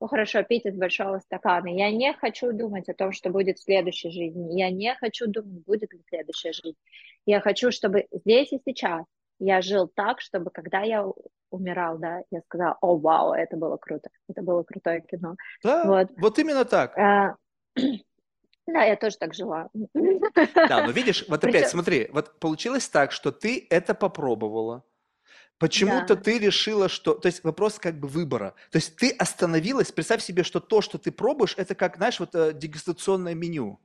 ну, 0.00 0.08
хорошо, 0.08 0.42
пить 0.42 0.64
из 0.64 0.76
большого 0.76 1.18
стакана. 1.18 1.68
Я 1.68 1.90
не 1.90 2.12
хочу 2.14 2.52
думать 2.52 2.88
о 2.88 2.94
том, 2.94 3.12
что 3.12 3.30
будет 3.30 3.58
в 3.58 3.62
следующей 3.62 4.10
жизни. 4.10 4.58
Я 4.58 4.70
не 4.70 4.94
хочу 4.94 5.26
думать, 5.26 5.64
будет 5.66 5.92
ли 5.92 6.00
следующая 6.08 6.52
жизнь. 6.52 6.78
Я 7.26 7.40
хочу, 7.40 7.70
чтобы 7.70 8.06
здесь 8.10 8.50
и 8.52 8.60
сейчас 8.64 9.04
я 9.38 9.60
жил 9.60 9.88
так, 9.94 10.20
чтобы 10.20 10.50
когда 10.50 10.80
я 10.80 11.06
умирал, 11.50 11.98
да, 11.98 12.22
я 12.30 12.40
сказала, 12.42 12.78
о, 12.80 12.96
вау, 12.96 13.32
это 13.32 13.56
было 13.56 13.76
круто, 13.76 14.08
это 14.28 14.42
было 14.42 14.62
крутое 14.62 15.00
кино. 15.02 15.36
Да, 15.62 15.84
вот, 15.84 16.08
вот 16.16 16.38
именно 16.38 16.64
так. 16.64 16.96
А, 16.96 17.36
да, 18.66 18.84
я 18.84 18.96
тоже 18.96 19.18
так 19.18 19.34
жила. 19.34 19.68
Да, 19.74 20.86
но 20.86 20.92
видишь, 20.92 21.24
вот 21.28 21.44
опять 21.44 21.68
смотри, 21.68 22.08
вот 22.12 22.38
получилось 22.38 22.88
так, 22.88 23.12
что 23.12 23.32
ты 23.32 23.66
это 23.68 23.94
попробовала, 23.94 24.84
Почему-то 25.60 26.16
да. 26.16 26.22
ты 26.22 26.38
решила, 26.38 26.88
что... 26.88 27.12
То 27.12 27.26
есть 27.26 27.44
вопрос 27.44 27.78
как 27.78 28.00
бы 28.00 28.08
выбора. 28.08 28.54
То 28.70 28.76
есть 28.76 28.96
ты 28.96 29.10
остановилась, 29.10 29.92
представь 29.92 30.22
себе, 30.22 30.42
что 30.42 30.58
то, 30.58 30.80
что 30.80 30.96
ты 30.96 31.12
пробуешь, 31.12 31.54
это 31.58 31.74
как, 31.74 31.96
знаешь, 31.96 32.18
вот 32.18 32.34
э, 32.34 32.54
дегустационное 32.54 33.34
меню. 33.34 33.78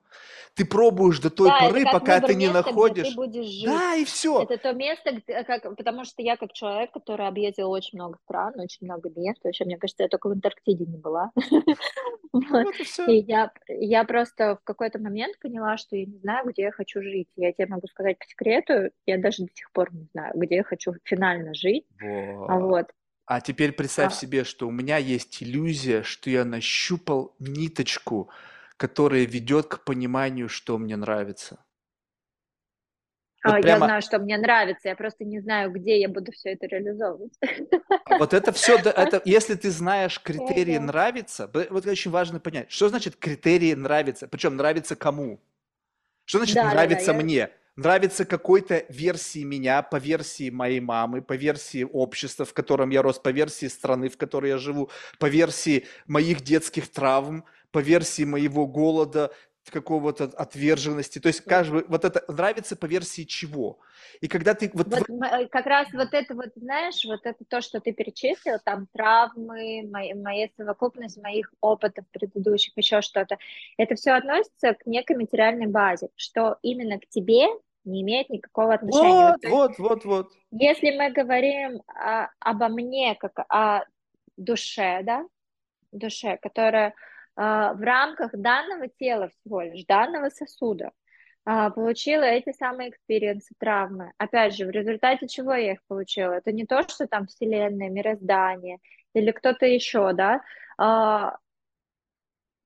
Ты 0.56 0.64
пробуешь 0.66 1.20
до 1.20 1.30
той 1.30 1.50
да, 1.50 1.60
поры, 1.60 1.84
пока 1.84 2.22
ты 2.22 2.34
не 2.34 2.46
места, 2.46 2.64
находишь. 2.64 3.10
Ты 3.10 3.16
будешь 3.16 3.46
жить. 3.46 3.66
Да, 3.66 3.96
и 3.96 4.06
все. 4.06 4.42
Это 4.42 4.58
то 4.58 4.72
место, 4.72 5.12
где, 5.12 5.44
как, 5.44 5.76
потому 5.76 6.06
что 6.06 6.22
я 6.22 6.38
как 6.38 6.54
человек, 6.54 6.92
который 6.92 7.28
объездил 7.28 7.70
очень 7.72 8.00
много 8.00 8.18
стран, 8.24 8.54
очень 8.58 8.86
много 8.86 9.10
мест. 9.18 9.42
Вообще, 9.44 9.66
мне 9.66 9.78
кажется, 9.78 10.04
я 10.04 10.10
только 10.10 10.28
в 10.28 10.32
Антарктиде 10.32 10.86
не 10.86 10.98
была. 10.98 11.32
И 13.08 13.18
я, 13.20 13.52
я 13.68 14.04
просто 14.06 14.58
в 14.62 14.64
какой-то 14.64 15.00
момент 15.00 15.38
поняла, 15.40 15.78
что 15.78 15.98
я 15.98 16.06
не 16.06 16.18
знаю, 16.20 16.48
где 16.50 16.64
я 16.64 16.72
хочу 16.72 17.02
жить. 17.02 17.28
Я 17.36 17.52
тебе 17.52 17.68
могу 17.68 17.88
сказать 17.88 18.18
по 18.18 18.26
секрету, 18.26 18.92
я 19.06 19.18
даже 19.18 19.44
до 19.44 19.54
сих 19.54 19.72
пор 19.72 19.94
не 19.94 20.08
знаю, 20.14 20.34
где 20.36 20.56
я 20.56 20.64
хочу 20.64 20.94
финально 21.04 21.54
жить. 21.54 21.86
А 22.02 22.60
вот. 22.60 22.88
А 23.26 23.42
теперь 23.42 23.72
представь 23.72 24.14
а. 24.14 24.16
себе, 24.16 24.44
что 24.44 24.68
у 24.68 24.72
меня 24.72 24.98
есть 24.98 25.42
иллюзия, 25.42 26.04
что 26.04 26.30
я 26.30 26.46
нащупал 26.46 27.36
ниточку, 27.40 28.30
которая 28.78 29.26
ведет 29.26 29.68
к 29.68 29.84
пониманию, 29.84 30.50
что 30.50 30.78
мне 30.78 30.96
нравится. 30.96 31.64
Вот 33.44 33.54
а, 33.54 33.62
прямо... 33.62 33.80
Я 33.80 33.86
знаю, 33.86 34.02
что 34.02 34.20
мне 34.20 34.38
нравится, 34.38 34.90
я 34.90 34.96
просто 34.96 35.24
не 35.24 35.40
знаю, 35.40 35.72
где 35.72 36.00
я 36.00 36.10
буду 36.10 36.32
все 36.32 36.54
это 36.54 36.66
реализовывать. 36.66 37.34
Вот 38.10 38.34
это 38.34 38.52
все, 38.52 38.78
это, 38.78 39.22
если 39.26 39.54
ты 39.54 39.70
знаешь 39.70 40.20
критерии 40.20 40.78
нравится, 40.78 41.50
вот 41.70 41.86
очень 41.86 42.10
важно 42.10 42.40
понять, 42.40 42.72
что 42.72 42.90
значит 42.90 43.16
критерии 43.18 43.74
нравится, 43.74 44.28
причем 44.28 44.56
нравится 44.56 44.96
кому? 44.96 45.40
Что 46.26 46.40
значит 46.40 46.56
да, 46.56 46.72
нравится 46.72 47.08
да, 47.08 47.14
да, 47.14 47.20
мне? 47.20 47.36
Я 47.36 47.52
нравится 47.76 48.26
какой-то 48.26 48.86
версии 48.90 49.44
меня, 49.44 49.82
по 49.82 49.98
версии 49.98 50.50
моей 50.50 50.80
мамы, 50.80 51.22
по 51.22 51.34
версии 51.34 51.84
общества, 51.84 52.46
в 52.46 52.54
котором 52.54 52.90
я 52.90 53.02
рос, 53.02 53.20
по 53.20 53.30
версии 53.30 53.68
страны, 53.68 54.10
в 54.10 54.18
которой 54.18 54.52
я 54.52 54.58
живу, 54.58 54.90
по 55.20 55.28
версии 55.28 55.86
моих 56.08 56.42
детских 56.42 56.90
травм, 56.90 57.46
по 57.72 57.80
версии 57.80 58.24
моего 58.24 58.68
голода, 58.68 59.32
какого-то 59.72 60.26
отверженности. 60.26 61.20
То 61.20 61.28
есть 61.28 61.42
каждый, 61.42 61.86
вот 61.88 62.06
это 62.06 62.24
нравится 62.32 62.76
по 62.76 62.86
версии 62.86 63.24
чего. 63.24 63.80
И 64.22 64.28
когда 64.28 64.54
ты 64.54 64.70
вот... 64.74 64.88
вот 64.88 65.08
в... 65.08 65.48
как 65.48 65.66
раз 65.66 65.88
вот 65.94 66.14
это 66.14 66.36
вот, 66.36 66.50
знаешь, 66.56 67.04
вот 67.06 67.22
это 67.24 67.44
то, 67.48 67.62
что 67.62 67.80
ты 67.80 67.92
перечислил, 67.92 68.60
там 68.64 68.88
травмы, 68.94 69.88
мои, 69.90 70.14
моя 70.14 70.50
совокупность 70.58 71.22
моих 71.22 71.54
опытов 71.62 72.06
предыдущих, 72.12 72.74
еще 72.76 73.02
что-то, 73.02 73.38
это 73.78 73.96
все 73.96 74.12
относится 74.12 74.74
к 74.74 74.86
некой 74.86 75.18
материальной 75.18 75.68
базе, 75.68 76.10
что 76.16 76.58
именно 76.62 77.00
к 77.00 77.08
тебе 77.08 77.48
не 77.84 78.02
имеет 78.02 78.30
никакого 78.30 78.74
отношения. 78.74 79.38
Вот, 79.44 79.50
вот, 79.50 79.78
вот, 79.78 80.06
вот. 80.06 80.32
Если 80.52 80.92
мы 80.92 81.12
говорим 81.12 81.82
о, 81.88 82.30
обо 82.40 82.68
мне 82.68 83.16
как 83.16 83.40
о 83.50 83.86
душе, 84.38 85.02
да, 85.04 85.26
душе, 85.92 86.38
которая 86.42 86.90
а, 86.90 86.94
в 87.36 87.80
рамках 87.82 88.32
данного 88.34 88.88
тела 88.88 89.30
всего 89.30 89.62
лишь, 89.62 89.86
данного 89.86 90.30
сосуда, 90.30 90.92
а, 91.46 91.70
получила 91.70 92.24
эти 92.24 92.52
самые 92.54 92.90
experience 92.90 93.43
ы, 93.43 93.54
травмы. 93.60 94.12
Опять 94.18 94.56
же, 94.56 94.66
в 94.66 94.72
результате 94.72 95.28
чего 95.28 95.54
я 95.54 95.74
их 95.74 95.80
получила? 95.88 96.34
Это 96.34 96.52
не 96.52 96.66
то, 96.66 96.82
что 96.88 97.08
там 97.08 97.28
вселенная, 97.28 97.90
мироздание 97.90 98.80
или 99.14 99.32
кто-то 99.32 99.66
еще, 99.68 100.12
да, 100.14 100.42
а, 100.78 101.38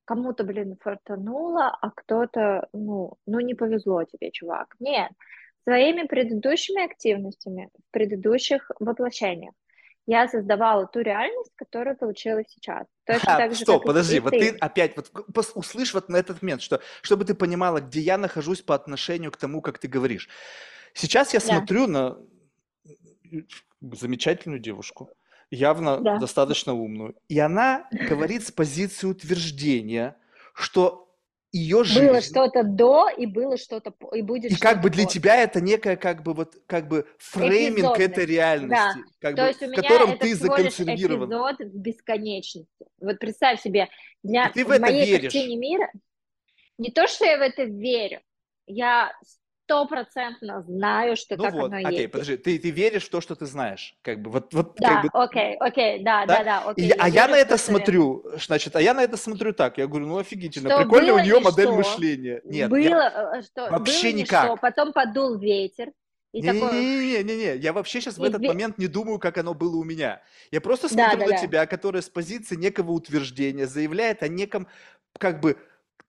кому-то, 0.06 0.46
блин, 0.46 0.78
фартануло, 0.82 1.78
а 1.82 1.92
кто-то, 1.92 2.70
ну, 2.74 3.18
ну 3.28 3.40
не 3.42 3.54
повезло 3.54 4.06
тебе, 4.06 4.32
чувак. 4.32 4.76
Нет, 4.80 5.12
своими 5.64 6.08
предыдущими 6.08 6.86
активностями 6.86 7.70
в 7.78 7.92
предыдущих 7.92 8.72
воплощениях 8.80 9.54
я 10.10 10.28
создавала 10.28 10.88
ту 10.88 11.02
реальность, 11.02 11.52
которую 11.56 11.96
получила 11.96 12.42
сейчас. 12.50 12.88
Точно 13.06 13.36
а, 13.36 13.38
так 13.38 13.54
же, 13.54 13.60
стоп, 13.60 13.86
подожди, 13.86 14.20
вот 14.20 14.32
ты. 14.32 14.54
ты 14.54 14.58
опять 14.58 14.96
вот 14.96 15.12
услышь 15.54 15.94
вот 15.94 16.10
на 16.10 16.18
этот 16.18 16.42
момент, 16.42 16.64
что 16.64 16.82
чтобы 17.04 17.26
ты 17.26 17.36
понимала, 17.36 17.80
где 17.80 18.00
я 18.00 18.18
нахожусь 18.18 18.64
по 18.64 18.74
отношению 18.74 19.32
к 19.32 19.38
тому, 19.38 19.62
как 19.62 19.78
ты 19.78 19.88
говоришь. 19.88 20.28
Сейчас 20.96 21.32
я 21.36 21.40
да. 21.40 21.46
смотрю 21.46 21.86
на 21.86 22.18
замечательную 23.82 24.60
девушку, 24.60 25.12
явно 25.52 26.00
да. 26.00 26.18
достаточно 26.18 26.74
умную, 26.74 27.16
и 27.28 27.38
она 27.38 27.88
говорит 27.92 28.48
с 28.48 28.52
позиции 28.52 29.06
утверждения, 29.06 30.18
что 30.56 31.09
ее 31.52 31.84
жизнь. 31.84 32.08
Было 32.08 32.22
что-то 32.22 32.64
до, 32.64 33.10
и 33.10 33.26
было 33.26 33.58
что-то, 33.58 33.94
и 34.14 34.22
будет 34.22 34.52
И 34.52 34.56
как 34.56 34.82
бы 34.82 34.90
для 34.90 35.06
после. 35.06 35.20
тебя 35.22 35.36
это 35.38 35.62
некая 35.62 35.96
как 35.96 36.24
бы 36.24 36.34
вот 36.34 36.56
как 36.68 36.88
бы 36.88 37.08
фрейминг 37.18 38.00
этой 38.00 38.26
реальности, 38.26 38.70
да. 38.70 38.94
как 39.20 39.36
То 39.36 39.42
бы, 39.44 39.48
есть 39.48 39.62
у 39.62 39.66
меня 39.66 39.78
в 39.78 39.82
котором 39.82 40.10
это 40.12 40.20
ты 40.22 40.36
законсервирован. 40.36 41.30
эпизод 41.30 41.60
в 41.60 41.78
бесконечности. 41.78 42.86
Вот 43.02 43.20
представь 43.20 43.62
себе, 43.62 43.90
для 44.24 44.50
ты 44.50 44.64
в, 44.64 44.68
в 44.68 44.80
моей 44.80 45.06
веришь. 45.06 45.34
картине 45.34 45.56
мира, 45.58 45.92
не 46.78 46.92
то, 46.92 47.08
что 47.08 47.26
я 47.26 47.38
в 47.38 47.42
это 47.42 47.64
верю, 47.64 48.22
я 48.68 49.12
стопроцентно 49.70 50.62
знаю, 50.62 51.16
что 51.16 51.38
ну 51.38 51.44
так 51.44 51.54
вот, 51.54 51.72
оно 51.72 51.88
окей, 51.88 52.02
есть. 52.02 52.12
подожди, 52.12 52.38
ты, 52.38 52.58
ты 52.58 52.72
веришь 52.72 53.06
в 53.06 53.10
то, 53.10 53.22
что 53.22 53.36
ты 53.36 53.46
знаешь, 53.46 53.96
как 54.02 54.22
бы, 54.22 54.32
вот, 54.32 54.54
вот, 54.54 54.76
да, 54.80 55.02
как 55.02 55.04
бы, 55.04 55.10
окей, 55.14 55.56
окей, 55.58 56.04
да, 56.04 56.26
да, 56.26 56.38
да, 56.38 56.44
да 56.44 56.70
окей. 56.72 56.88
И, 56.88 56.92
а 56.98 57.08
я 57.08 57.28
на 57.28 57.36
это 57.36 57.58
смотрю, 57.58 58.24
верю. 58.24 58.40
значит, 58.40 58.76
а 58.76 58.82
я 58.82 58.94
на 58.96 59.04
это 59.04 59.16
смотрю 59.16 59.54
так, 59.54 59.78
я 59.78 59.86
говорю, 59.86 60.08
ну 60.08 60.18
офигительно, 60.18 60.72
что 60.72 60.80
прикольно 60.80 61.14
у 61.14 61.20
нее 61.20 61.40
модель 61.40 61.68
что, 61.68 61.76
мышления. 61.76 62.42
Нет, 62.46 62.70
было, 62.70 62.80
я... 62.80 63.34
Э, 63.36 63.42
что, 63.44 63.70
вообще 63.70 64.12
было 64.12 64.20
никак. 64.20 64.46
Что, 64.46 64.56
потом 64.58 64.92
подул 64.92 65.38
ветер, 65.38 65.92
Не-не-не, 66.34 67.58
я 67.58 67.72
вообще 67.72 68.02
сейчас 68.02 68.18
в 68.18 68.24
этот 68.24 68.42
момент 68.42 68.80
не 68.80 68.88
думаю, 68.88 69.20
как 69.20 69.38
оно 69.38 69.54
было 69.54 69.76
у 69.78 69.84
меня. 69.84 70.22
Я 70.52 70.62
просто 70.62 70.90
смотрю 70.90 71.20
да, 71.20 71.26
на 71.26 71.32
да. 71.32 71.38
тебя, 71.38 71.66
которая 71.68 72.02
с 72.02 72.10
позиции 72.10 72.56
некого 72.56 72.92
утверждения 72.92 73.68
заявляет 73.68 74.24
о 74.24 74.28
неком, 74.28 74.68
как 75.20 75.42
бы, 75.42 75.58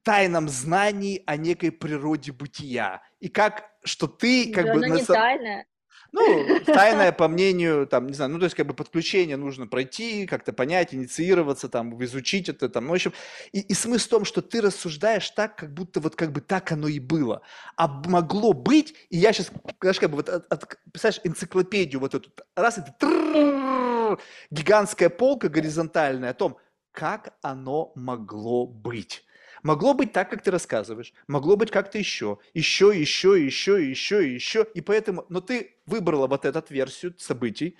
тайном 0.02 0.48
знании 0.48 1.22
о 1.26 1.36
некой 1.36 1.70
природе 1.70 2.32
бытия. 2.32 3.02
И 3.20 3.28
как, 3.28 3.70
что 3.84 4.06
ты 4.06 4.52
как 4.52 4.66
да, 4.66 4.74
бы... 4.74 4.86
Ну, 4.86 4.94
не 4.94 5.04
тайное. 5.04 5.66
Ну, 6.12 6.60
тайное, 6.66 7.12
по 7.12 7.28
мнению, 7.28 7.86
там, 7.86 8.08
не 8.08 8.14
знаю, 8.14 8.32
ну, 8.32 8.38
то 8.38 8.44
есть, 8.44 8.56
как 8.56 8.66
бы 8.66 8.74
подключение 8.74 9.36
нужно 9.36 9.68
пройти, 9.68 10.26
как-то 10.26 10.52
понять, 10.52 10.92
инициироваться, 10.92 11.68
там, 11.68 12.02
изучить 12.02 12.48
это, 12.48 12.68
там, 12.68 12.86
ну, 12.86 12.90
в 12.90 12.94
общем. 12.94 13.12
И, 13.52 13.60
и 13.60 13.74
смысл 13.74 14.06
в 14.06 14.10
том, 14.10 14.24
что 14.24 14.42
ты 14.42 14.60
рассуждаешь 14.60 15.30
так, 15.30 15.56
как 15.56 15.72
будто 15.72 16.00
вот 16.00 16.16
как 16.16 16.32
бы 16.32 16.40
так 16.40 16.72
оно 16.72 16.88
и 16.88 16.98
было. 16.98 17.42
А 17.76 17.86
могло 17.86 18.52
быть, 18.52 18.94
и 19.08 19.18
я 19.18 19.32
сейчас, 19.32 19.52
знаешь, 19.80 20.00
как 20.00 20.10
бы 20.10 20.16
вот, 20.16 20.28
от, 20.28 20.52
от, 20.52 20.78
представляешь, 20.90 21.20
энциклопедию 21.24 22.00
вот 22.00 22.14
эту, 22.14 22.30
раз 22.56 22.78
это 22.78 24.18
гигантская 24.50 25.10
полка 25.10 25.48
горизонтальная 25.48 26.30
о 26.30 26.34
том, 26.34 26.56
как 26.92 27.34
оно 27.42 27.92
могло 27.94 28.66
быть. 28.66 29.24
Могло 29.62 29.94
быть 29.94 30.12
так, 30.12 30.30
как 30.30 30.42
ты 30.42 30.50
рассказываешь, 30.50 31.12
могло 31.26 31.56
быть 31.56 31.70
как-то 31.70 31.98
еще, 31.98 32.38
еще, 32.54 32.92
еще, 32.98 33.44
еще, 33.44 33.90
еще, 33.90 34.34
еще, 34.34 34.66
и 34.74 34.80
поэтому, 34.80 35.26
но 35.28 35.40
ты 35.40 35.76
выбрала 35.86 36.26
вот 36.26 36.44
эту 36.44 36.62
версию 36.72 37.14
событий, 37.18 37.76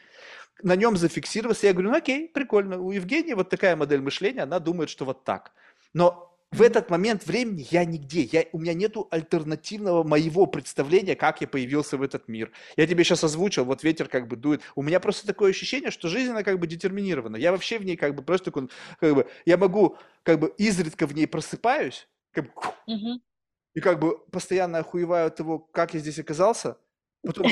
на 0.63 0.77
нем 0.77 0.97
зафиксировался, 0.97 1.67
я 1.67 1.73
говорю, 1.73 1.91
ну 1.91 1.97
окей, 1.97 2.29
прикольно, 2.29 2.79
у 2.79 2.91
Евгении 2.93 3.33
вот 3.33 3.49
такая 3.49 3.77
модель 3.77 4.03
мышления, 4.03 4.43
она 4.43 4.59
думает, 4.59 4.91
что 4.91 5.05
вот 5.05 5.25
так. 5.25 5.53
Но 5.95 6.30
в 6.53 6.63
этот 6.63 6.91
момент 6.91 7.27
времени 7.27 7.67
я 7.71 7.85
нигде, 7.85 8.23
я, 8.23 8.45
у 8.53 8.59
меня 8.59 8.75
нету 8.75 9.07
альтернативного 9.11 10.03
моего 10.03 10.47
представления, 10.47 11.15
как 11.15 11.41
я 11.41 11.47
появился 11.47 11.97
в 11.97 12.03
этот 12.03 12.27
мир. 12.27 12.51
Я 12.77 12.89
тебе 12.89 13.05
сейчас 13.05 13.23
озвучил, 13.23 13.65
вот 13.65 13.85
ветер 13.85 14.09
как 14.09 14.27
бы 14.27 14.37
дует. 14.37 14.61
У 14.75 14.83
меня 14.83 14.99
просто 14.99 15.27
такое 15.27 15.51
ощущение, 15.51 15.93
что 15.93 16.09
жизнь, 16.09 16.31
она 16.31 16.43
как 16.43 16.59
бы 16.59 16.67
детерминирована. 16.67 17.37
Я 17.37 17.53
вообще 17.53 17.79
в 17.79 17.85
ней 17.85 17.97
как 17.97 18.17
бы 18.17 18.23
просто 18.23 18.47
такой, 18.47 18.69
как 18.99 19.15
бы, 19.15 19.29
я 19.45 19.57
могу, 19.57 19.97
как 20.25 20.41
бы 20.41 20.53
изредка 20.59 21.07
в 21.07 21.15
ней 21.15 21.27
просыпаюсь, 21.27 22.09
как 22.33 22.47
бы, 22.47 22.53
угу. 22.87 23.21
и 23.75 23.81
как 23.81 24.01
бы 24.01 24.19
постоянно 24.19 24.79
охуеваю 24.79 25.29
от 25.29 25.37
того, 25.37 25.61
как 25.61 25.95
я 25.95 26.01
здесь 26.01 26.19
оказался, 26.19 26.79
Потом 27.23 27.47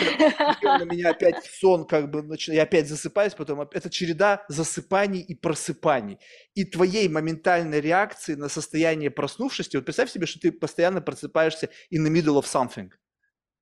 на 0.62 0.84
меня 0.84 1.10
опять 1.10 1.44
сон, 1.44 1.86
как 1.86 2.10
бы, 2.10 2.24
я 2.46 2.62
опять 2.62 2.88
засыпаюсь, 2.88 3.34
потом 3.34 3.60
это 3.60 3.90
череда 3.90 4.44
засыпаний 4.48 5.20
и 5.20 5.34
просыпаний. 5.34 6.18
И 6.54 6.64
твоей 6.64 7.08
моментальной 7.08 7.80
реакции 7.80 8.34
на 8.34 8.48
состояние 8.48 9.10
проснувшести, 9.10 9.76
вот 9.76 9.84
представь 9.84 10.10
себе, 10.10 10.26
что 10.26 10.40
ты 10.40 10.52
постоянно 10.52 11.02
просыпаешься 11.02 11.68
in 11.92 12.04
the 12.04 12.10
middle 12.10 12.40
of 12.40 12.44
something. 12.44 12.90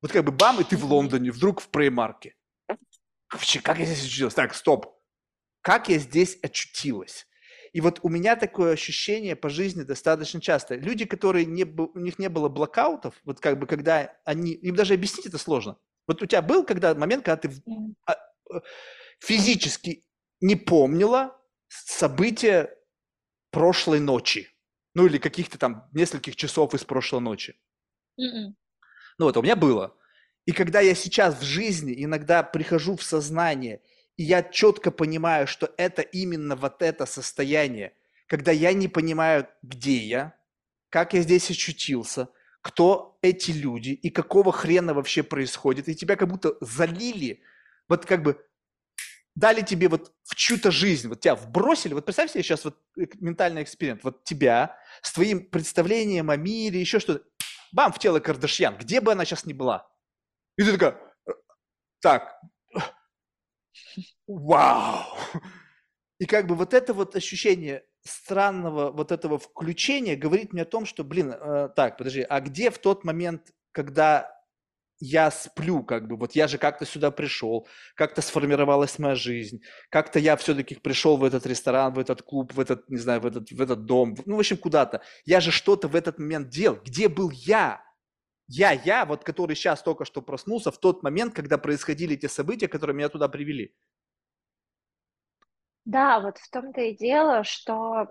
Вот 0.01 0.13
как 0.13 0.25
бы 0.25 0.31
бам, 0.31 0.61
и 0.61 0.65
ты 0.65 0.77
в 0.77 0.85
Лондоне, 0.85 1.33
вдруг 1.33 1.61
в 1.61 1.69
преймарке. 1.69 2.37
Вообще, 3.33 3.61
как 3.61 3.79
я 3.79 3.85
здесь 3.87 4.05
очутилась? 4.05 4.35
Так, 4.35 4.55
стоп. 4.55 4.87
Как 5.61 5.89
я 5.89 5.99
здесь 5.99 6.39
очутилась? 6.43 7.27
И 7.73 7.81
вот 7.81 7.99
у 8.03 8.09
меня 8.09 8.37
такое 8.37 8.73
ощущение 8.73 9.35
по 9.35 9.49
жизни 9.49 9.83
достаточно 9.83 10.41
часто. 10.41 10.77
Люди, 10.77 11.05
которые 11.05 11.45
не, 11.45 11.65
у 11.65 11.99
них 11.99 12.19
не 12.19 12.29
было 12.29 12.49
блокаутов, 12.49 13.15
вот 13.25 13.41
как 13.41 13.59
бы 13.59 13.67
когда 13.67 14.17
они, 14.25 14.53
им 14.53 14.77
даже 14.77 14.95
объяснить 14.95 15.27
это 15.27 15.39
сложно. 15.39 15.77
Вот 16.07 16.23
у 16.23 16.27
тебя 16.27 16.43
был 16.43 16.65
когда 16.65 16.95
момент, 16.95 17.25
когда 17.25 17.37
ты 17.37 17.63
а, 18.07 18.17
физически 19.19 20.05
не 20.41 20.57
помнила 20.57 21.41
события 21.69 22.75
прошлой 23.51 24.01
ночи? 24.01 24.49
Ну 24.95 25.07
или 25.07 25.19
каких-то 25.19 25.59
там 25.59 25.89
нескольких 25.93 26.37
часов 26.37 26.75
из 26.75 26.85
прошлой 26.85 27.21
ночи? 27.21 27.55
Mm-mm. 28.19 28.55
Ну 29.19 29.25
вот, 29.25 29.37
у 29.37 29.43
меня 29.43 29.57
было. 29.57 29.97
И 30.47 30.53
когда 30.53 30.81
я 30.81 30.95
сейчас 30.95 31.41
в 31.41 31.43
жизни 31.43 31.93
иногда 32.05 32.43
прихожу 32.43 32.97
в 32.97 33.03
сознание, 33.03 33.83
и 34.17 34.23
я 34.23 34.43
четко 34.43 34.91
понимаю, 34.91 35.47
что 35.47 35.73
это 35.77 36.03
именно 36.03 36.57
вот 36.57 36.83
это 36.83 37.05
состояние, 37.05 37.95
когда 38.27 38.53
я 38.53 38.73
не 38.73 38.89
понимаю, 38.89 39.49
где 39.63 39.97
я, 39.97 40.35
как 40.89 41.15
я 41.15 41.23
здесь 41.23 41.51
очутился, 41.51 42.29
кто 42.67 43.17
эти 43.23 43.53
люди 43.53 43.91
и 43.91 44.11
какого 44.11 44.51
хрена 44.51 44.93
вообще 44.93 45.23
происходит, 45.23 45.89
и 45.89 45.95
тебя 45.95 46.17
как 46.17 46.29
будто 46.29 46.57
залили, 46.61 47.41
вот 47.89 48.07
как 48.07 48.25
бы 48.25 48.45
дали 49.37 49.61
тебе 49.61 49.89
вот 49.89 50.13
в 50.25 50.35
чью-то 50.35 50.73
жизнь, 50.73 51.07
вот 51.07 51.21
тебя 51.21 51.37
вбросили, 51.37 51.95
вот 51.95 52.05
представь 52.05 52.33
себе 52.33 52.43
сейчас 52.43 52.65
вот 52.65 52.83
ментальный 53.21 53.63
эксперимент, 53.63 54.03
вот 54.03 54.25
тебя 54.25 54.77
с 55.01 55.13
твоим 55.13 55.49
представлением 55.49 56.29
о 56.29 56.37
мире, 56.37 56.81
еще 56.81 56.99
что-то, 56.99 57.25
бам, 57.71 57.93
в 57.93 58.01
тело 58.01 58.19
Кардашьян, 58.19 58.77
где 58.77 59.01
бы 59.01 59.13
она 59.13 59.25
сейчас 59.25 59.47
ни 59.47 59.53
была. 59.53 59.89
И 60.59 60.65
ты 60.65 60.73
такая, 60.73 61.01
так, 62.01 62.41
вау. 64.27 65.05
И 66.19 66.27
как 66.27 66.49
бы 66.49 66.57
вот 66.57 66.75
это 66.75 66.93
вот 66.93 67.15
ощущение 67.15 67.85
странного 68.07 68.91
вот 68.91 69.13
этого 69.13 69.39
включения 69.39 70.17
говорит 70.17 70.53
мне 70.53 70.63
о 70.63 70.67
том, 70.67 70.87
что, 70.87 71.05
блин, 71.05 71.33
э, 71.33 71.69
так, 71.75 71.99
подожди, 71.99 72.23
а 72.23 72.41
где 72.41 72.71
в 72.71 72.79
тот 72.79 73.05
момент, 73.05 73.53
когда 73.73 74.33
я 74.99 75.31
сплю, 75.31 75.83
как 75.83 76.09
бы, 76.09 76.17
вот 76.17 76.33
я 76.33 76.49
же 76.49 76.59
как-то 76.59 76.87
сюда 76.87 77.11
пришел, 77.11 77.69
как-то 77.95 78.23
сформировалась 78.23 78.99
моя 78.99 79.15
жизнь, 79.15 79.61
как-то 79.91 80.19
я 80.19 80.37
все-таки 80.37 80.75
пришел 80.77 81.17
в 81.17 81.25
этот 81.25 81.47
ресторан, 81.47 81.93
в 81.93 81.99
этот 81.99 82.23
клуб, 82.23 82.55
в 82.55 82.61
этот, 82.61 82.89
не 82.89 82.99
знаю, 82.99 83.21
в 83.21 83.27
этот, 83.27 83.51
в 83.51 83.61
этот 83.61 83.85
дом, 83.85 84.17
ну, 84.25 84.37
в 84.37 84.39
общем, 84.39 84.57
куда-то. 84.57 85.03
Я 85.25 85.41
же 85.41 85.51
что-то 85.51 85.89
в 85.89 85.97
этот 85.97 86.19
момент 86.19 86.49
делал. 86.49 86.79
Где 86.85 87.09
был 87.09 87.31
я? 87.31 87.83
Я, 88.49 88.73
я, 88.73 89.05
вот 89.05 89.25
который 89.25 89.57
сейчас 89.57 89.83
только 89.83 90.05
что 90.05 90.23
проснулся 90.23 90.71
в 90.71 90.79
тот 90.79 91.03
момент, 91.03 91.35
когда 91.35 91.59
происходили 91.59 92.15
те 92.17 92.29
события, 92.29 92.69
которые 92.69 92.97
меня 92.97 93.09
туда 93.09 93.29
привели. 93.29 93.75
Да, 95.87 96.21
вот 96.21 96.37
в 96.39 96.51
том-то 96.51 96.83
и 96.83 96.95
дело, 96.97 97.43
что 97.45 98.09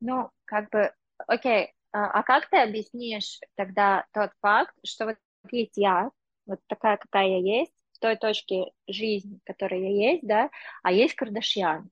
Ну, 0.00 0.30
как 0.44 0.70
бы, 0.70 0.92
окей, 1.26 1.72
а, 1.92 2.06
а 2.20 2.22
как 2.22 2.48
ты 2.50 2.58
объяснишь 2.58 3.40
тогда 3.56 4.06
тот 4.12 4.30
факт, 4.40 4.74
что 4.84 5.06
вот 5.06 5.16
есть 5.50 5.76
я, 5.76 6.10
вот 6.46 6.60
такая, 6.68 6.96
какая 6.96 7.28
я 7.28 7.38
есть, 7.60 7.72
в 7.92 7.98
той 8.00 8.16
точке 8.16 8.66
жизни, 8.88 9.40
которая 9.44 9.80
я 9.80 10.12
есть, 10.12 10.26
да, 10.26 10.50
а 10.82 10.92
есть 10.92 11.14
Кардашьян, 11.14 11.90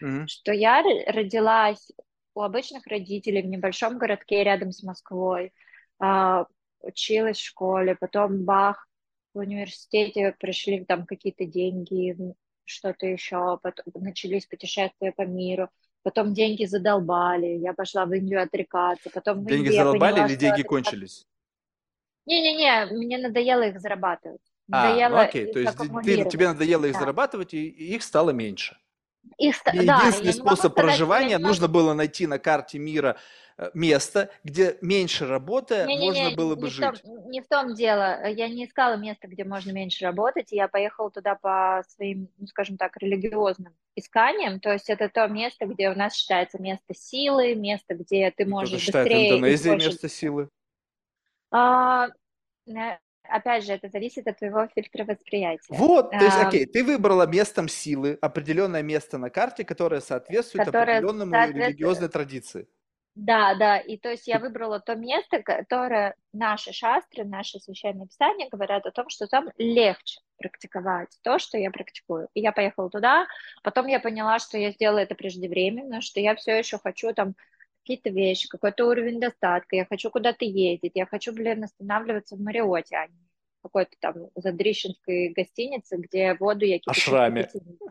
Мгм. 0.00 0.26
что 0.26 0.52
я 0.52 0.80
р- 0.80 1.14
родилась 1.14 1.90
у 2.34 2.42
обычных 2.42 2.86
родителей 2.86 3.42
в 3.42 3.46
небольшом 3.46 3.98
городке 3.98 4.42
рядом 4.44 4.72
с 4.72 4.82
Москвой, 4.82 5.52
а, 5.98 6.46
училась 6.80 7.38
в 7.38 7.44
школе, 7.46 7.96
потом 7.96 8.44
бах, 8.44 8.86
в 9.34 9.38
университете 9.38 10.34
пришли 10.38 10.84
там 10.84 11.06
какие-то 11.06 11.44
деньги, 11.44 12.16
что-то 12.64 13.06
еще, 13.06 13.58
потом 13.62 13.84
начались 14.02 14.46
путешествия 14.46 15.12
по 15.12 15.22
миру, 15.22 15.68
потом 16.02 16.34
деньги 16.34 16.64
задолбали, 16.64 17.46
я 17.46 17.72
пошла 17.72 18.06
в 18.06 18.12
Индию 18.12 18.42
отрекаться, 18.42 19.10
потом 19.10 19.44
Деньги 19.46 19.66
Индии 19.66 19.76
задолбали 19.76 20.12
поняла, 20.12 20.28
или 20.28 20.36
деньги 20.36 20.60
отрекаться... 20.60 20.68
кончились? 20.68 21.26
Не-не-не, 22.26 22.86
мне 22.86 23.18
надоело 23.18 23.62
их 23.62 23.80
зарабатывать, 23.80 24.40
А, 24.70 24.82
ну 24.84 24.88
надоело 24.88 25.20
окей, 25.20 25.52
то 25.52 25.58
есть 25.58 25.76
ты, 25.76 26.24
тебе 26.30 26.48
надоело 26.48 26.84
их 26.86 26.94
да. 26.94 27.00
зарабатывать, 27.00 27.54
и 27.54 27.68
их 27.68 28.02
стало 28.02 28.30
меньше. 28.30 28.76
Их, 29.38 29.56
И 29.72 29.86
да, 29.86 29.98
единственный 29.98 30.26
не 30.26 30.32
способ 30.32 30.72
сказать, 30.72 30.74
проживания, 30.74 31.28
не 31.28 31.34
могу 31.34 31.46
нужно 31.48 31.68
было 31.68 31.92
найти 31.92 32.26
на 32.26 32.38
карте 32.38 32.78
мира 32.78 33.16
э, 33.56 33.70
место, 33.74 34.30
где 34.44 34.78
меньше 34.80 35.26
работая, 35.26 35.86
можно 35.86 35.92
Не-не-не, 35.92 36.36
было 36.36 36.54
бы 36.54 36.66
не 36.66 36.70
в 36.70 36.78
том, 36.78 36.94
жить. 36.94 37.04
не 37.04 37.40
в 37.40 37.48
том 37.48 37.74
дело. 37.74 38.26
Я 38.28 38.48
не 38.48 38.64
искала 38.64 38.96
место, 38.96 39.26
где 39.26 39.44
можно 39.44 39.72
меньше 39.72 40.04
работать. 40.04 40.52
Я 40.52 40.68
поехала 40.68 41.10
туда 41.10 41.34
по 41.34 41.82
своим, 41.88 42.28
ну, 42.38 42.46
скажем 42.46 42.76
так, 42.76 42.96
религиозным 42.96 43.74
исканиям. 43.96 44.60
То 44.60 44.72
есть 44.72 44.88
это 44.88 45.08
то 45.08 45.26
место, 45.26 45.66
где 45.66 45.90
у 45.90 45.94
нас 45.94 46.14
считается 46.14 46.60
место 46.60 46.94
силы, 46.94 47.54
место, 47.54 47.94
где 47.94 48.30
ты 48.30 48.46
можешь 48.46 48.82
считает 48.82 49.06
быстрее 49.06 49.28
и 49.28 49.36
Индонезией 49.36 49.74
больше... 49.74 49.88
место 49.88 50.08
силы. 50.08 50.48
А, 51.50 52.08
опять 53.28 53.64
же, 53.64 53.72
это 53.72 53.88
зависит 53.88 54.26
от 54.26 54.38
твоего 54.38 54.66
фильтра 54.74 55.04
восприятия. 55.04 55.66
Вот, 55.68 56.10
то 56.10 56.24
есть, 56.24 56.36
окей, 56.36 56.66
ты 56.66 56.84
выбрала 56.84 57.26
местом 57.26 57.68
силы 57.68 58.18
определенное 58.20 58.82
место 58.82 59.18
на 59.18 59.30
карте, 59.30 59.64
которое 59.64 60.00
соответствует 60.00 60.66
которое 60.66 60.98
определенному 60.98 61.32
соответствует 61.32 61.68
религиозной 61.68 62.08
традиции. 62.08 62.68
Да, 63.14 63.54
да, 63.54 63.78
и 63.78 63.96
то 63.96 64.10
есть 64.10 64.26
я 64.26 64.40
выбрала 64.40 64.80
то 64.80 64.96
место, 64.96 65.40
которое 65.40 66.16
наши 66.32 66.72
шастры, 66.72 67.24
наши 67.24 67.60
священные 67.60 68.08
писания 68.08 68.48
говорят 68.50 68.86
о 68.86 68.90
том, 68.90 69.08
что 69.08 69.28
там 69.28 69.50
легче 69.56 70.20
практиковать 70.36 71.16
то, 71.22 71.38
что 71.38 71.56
я 71.56 71.70
практикую. 71.70 72.28
И 72.34 72.40
я 72.40 72.50
поехала 72.50 72.90
туда, 72.90 73.26
потом 73.62 73.86
я 73.86 74.00
поняла, 74.00 74.40
что 74.40 74.58
я 74.58 74.72
сделала 74.72 74.98
это 74.98 75.14
преждевременно, 75.14 76.00
что 76.00 76.18
я 76.18 76.34
все 76.34 76.58
еще 76.58 76.78
хочу 76.78 77.14
там 77.14 77.36
какие-то 77.84 78.10
вещи, 78.10 78.48
какой-то 78.48 78.86
уровень 78.86 79.20
достатка, 79.20 79.76
я 79.76 79.84
хочу 79.84 80.10
куда-то 80.10 80.44
ездить, 80.46 80.92
я 80.94 81.04
хочу, 81.04 81.32
блин, 81.32 81.64
останавливаться 81.64 82.34
в 82.34 82.40
Мариоте, 82.40 82.96
а 82.96 83.06
не 83.06 83.14
какой-то 83.64 83.92
там 84.00 84.14
задрищенской 84.34 85.30
гостинице, 85.30 85.96
где 85.96 86.34
воду 86.38 86.64
я 86.64 86.78
Ашраме. 86.86 87.44
кипятить 87.44 87.66
не 87.66 87.72
буду. 87.72 87.90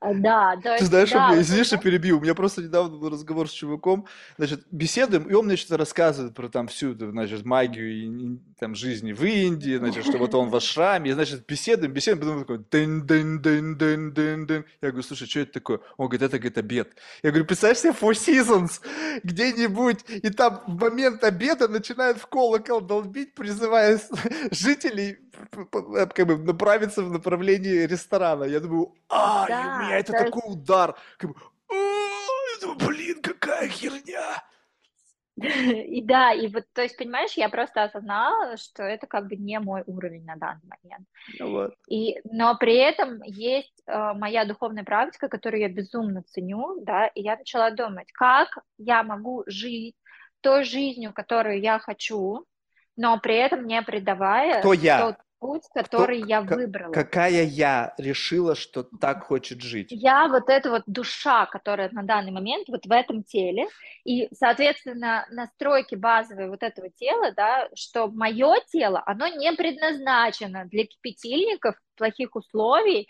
А, 0.00 0.14
Да, 0.14 0.56
то 0.56 0.76
Ты 0.78 0.84
знаешь, 0.84 1.10
у 1.10 1.14
да, 1.14 1.26
меня, 1.28 1.36
вот 1.36 1.42
извини, 1.42 1.64
что 1.64 1.78
перебил, 1.78 2.18
у 2.18 2.20
меня 2.20 2.34
просто 2.34 2.62
недавно 2.62 2.98
был 2.98 3.08
разговор 3.08 3.48
с 3.48 3.52
чуваком, 3.52 4.06
значит, 4.36 4.66
беседуем, 4.70 5.24
и 5.24 5.34
он 5.34 5.46
мне 5.46 5.56
что-то 5.56 5.76
рассказывает 5.76 6.34
про 6.34 6.48
там 6.48 6.66
всю, 6.68 6.94
значит, 6.94 7.44
магию 7.44 7.92
и 7.92 8.38
там 8.58 8.74
жизни 8.74 9.12
в 9.12 9.22
Индии, 9.24 9.76
значит, 9.76 10.04
что 10.04 10.18
вот 10.18 10.34
он 10.34 10.50
в 10.50 10.56
ашраме, 10.56 11.10
и, 11.10 11.14
значит, 11.14 11.46
беседуем, 11.46 11.92
беседуем, 11.92 12.20
потом 12.20 12.40
такой 12.40 12.58
дын 12.70 13.06
дын 13.06 13.40
дын 13.40 13.76
дын 13.78 14.12
дын 14.12 14.46
дын 14.46 14.64
Я 14.82 14.88
говорю, 14.90 15.02
слушай, 15.02 15.26
что 15.28 15.40
это 15.40 15.52
такое? 15.52 15.80
Он 15.96 16.08
говорит, 16.08 16.22
это, 16.22 16.38
говорит, 16.38 16.58
обед. 16.58 16.88
Я 17.22 17.30
говорю, 17.30 17.44
представь 17.46 17.78
себе 17.78 17.92
Four 17.92 18.12
Seasons 18.12 18.80
где-нибудь, 19.22 20.04
и 20.08 20.30
там 20.30 20.62
в 20.66 20.80
момент 20.80 21.22
обеда 21.22 21.68
начинают 21.68 22.18
в 22.18 22.26
колокол 22.26 22.80
долбить, 22.80 23.34
призывая 23.34 24.00
жителей 24.50 24.95
п- 25.50 26.06
как 26.14 26.26
бы 26.26 26.38
направиться 26.38 27.02
в 27.02 27.10
направлении 27.10 27.86
ресторана. 27.86 28.44
Я 28.44 28.60
думаю, 28.60 28.94
а, 29.08 29.42
и 29.48 29.52
у 29.52 29.54
Да, 29.54 29.82
меня 29.82 29.98
это 29.98 30.12
то 30.12 30.18
есть- 30.18 30.32
такой 30.34 30.52
удар. 30.52 30.96
Как 31.18 31.30
бы, 31.30 31.36
«А, 31.68 32.74
блин, 32.86 33.20
какая 33.22 33.68
херня. 33.68 34.42
И 35.96 36.02
да, 36.02 36.32
и 36.32 36.48
вот, 36.48 36.64
то 36.72 36.82
есть, 36.82 36.96
понимаешь, 36.96 37.34
я 37.36 37.50
просто 37.50 37.82
осознала, 37.84 38.56
что 38.56 38.82
это 38.82 39.06
как 39.06 39.26
бы 39.28 39.36
не 39.36 39.60
мой 39.60 39.82
уровень 39.86 40.24
на 40.24 40.36
данный 40.36 40.62
момент. 40.82 41.06
Ну 41.38 41.50
вот. 41.50 41.74
И, 41.90 42.18
но 42.24 42.56
при 42.56 42.76
этом 42.76 43.22
есть 43.22 43.82
э, 43.86 44.12
моя 44.14 44.46
духовная 44.46 44.84
практика, 44.84 45.28
которую 45.28 45.60
я 45.60 45.68
безумно 45.68 46.22
ценю, 46.22 46.80
да, 46.82 47.08
и 47.08 47.20
я 47.20 47.36
начала 47.36 47.70
думать, 47.70 48.10
как 48.12 48.48
я 48.78 49.02
могу 49.02 49.44
жить 49.46 49.94
той 50.40 50.64
жизнью, 50.64 51.12
которую 51.12 51.60
я 51.60 51.78
хочу, 51.80 52.46
но 52.96 53.18
при 53.18 53.36
этом 53.36 53.66
не 53.66 53.80
предавая 53.82 54.60
Кто 54.60 54.72
я? 54.72 55.00
тот 55.00 55.16
путь, 55.38 55.62
который 55.74 56.20
я 56.22 56.42
Ка- 56.42 56.56
выбрала. 56.56 56.92
Какая 56.92 57.44
я 57.44 57.94
решила, 57.98 58.54
что 58.54 58.84
так 58.84 59.24
хочет 59.24 59.60
жить? 59.60 59.88
Я 59.90 60.28
вот 60.28 60.48
эта 60.48 60.70
вот 60.70 60.82
душа, 60.86 61.46
которая 61.46 61.90
на 61.92 62.02
данный 62.02 62.32
момент 62.32 62.68
вот 62.68 62.86
в 62.86 62.90
этом 62.90 63.22
теле, 63.22 63.68
и, 64.04 64.28
соответственно, 64.34 65.26
настройки 65.30 65.94
базовые 65.94 66.48
вот 66.48 66.62
этого 66.62 66.90
тела, 66.90 67.32
да, 67.36 67.68
что 67.74 68.08
мое 68.08 68.56
тело, 68.68 69.02
оно 69.06 69.28
не 69.28 69.52
предназначено 69.52 70.64
для 70.66 70.84
кипятильников, 70.84 71.76
плохих 71.96 72.34
условий, 72.34 73.08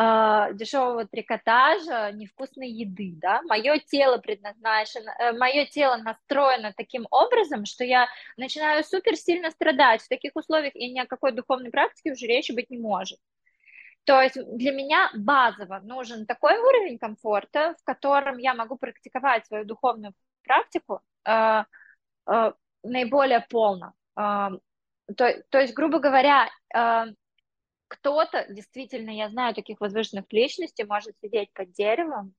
э, 0.00 0.54
дешевого 0.54 1.06
трикотажа, 1.06 2.12
невкусной 2.12 2.70
еды, 2.70 3.12
да, 3.16 3.42
мое 3.42 3.78
тело 3.78 4.18
предназначено, 4.18 5.10
э, 5.18 5.32
мое 5.32 5.66
тело 5.66 5.96
настроено 5.96 6.72
таким 6.76 7.06
образом, 7.10 7.66
что 7.66 7.84
я 7.84 8.08
начинаю 8.36 8.84
супер 8.84 9.16
сильно 9.16 9.50
страдать 9.50 10.02
в 10.02 10.08
таких 10.08 10.32
условиях, 10.34 10.74
и 10.74 10.90
ни 10.92 11.00
о 11.00 11.06
какой 11.06 11.32
духовной 11.32 11.70
практике 11.70 12.12
уже 12.12 12.26
речи 12.26 12.52
быть 12.52 12.70
не 12.70 12.78
может. 12.78 13.18
То 14.04 14.22
есть 14.22 14.36
для 14.56 14.72
меня 14.72 15.10
базово 15.14 15.80
нужен 15.80 16.26
такой 16.26 16.58
уровень 16.58 16.98
комфорта, 16.98 17.74
в 17.80 17.84
котором 17.84 18.38
я 18.38 18.54
могу 18.54 18.76
практиковать 18.76 19.46
свою 19.46 19.64
духовную 19.64 20.14
практику 20.44 21.00
э, 21.26 21.64
э, 22.26 22.52
наиболее 22.82 23.46
полно. 23.50 23.92
Э, 24.16 24.48
то, 25.16 25.42
то 25.50 25.60
есть, 25.60 25.74
грубо 25.74 25.98
говоря, 25.98 26.48
э, 26.74 27.12
кто-то, 27.90 28.46
действительно, 28.48 29.10
я 29.10 29.28
знаю 29.28 29.52
таких 29.52 29.80
возвышенных 29.80 30.24
личностей, 30.30 30.84
может 30.84 31.14
сидеть 31.20 31.52
под 31.52 31.72
деревом, 31.72 32.34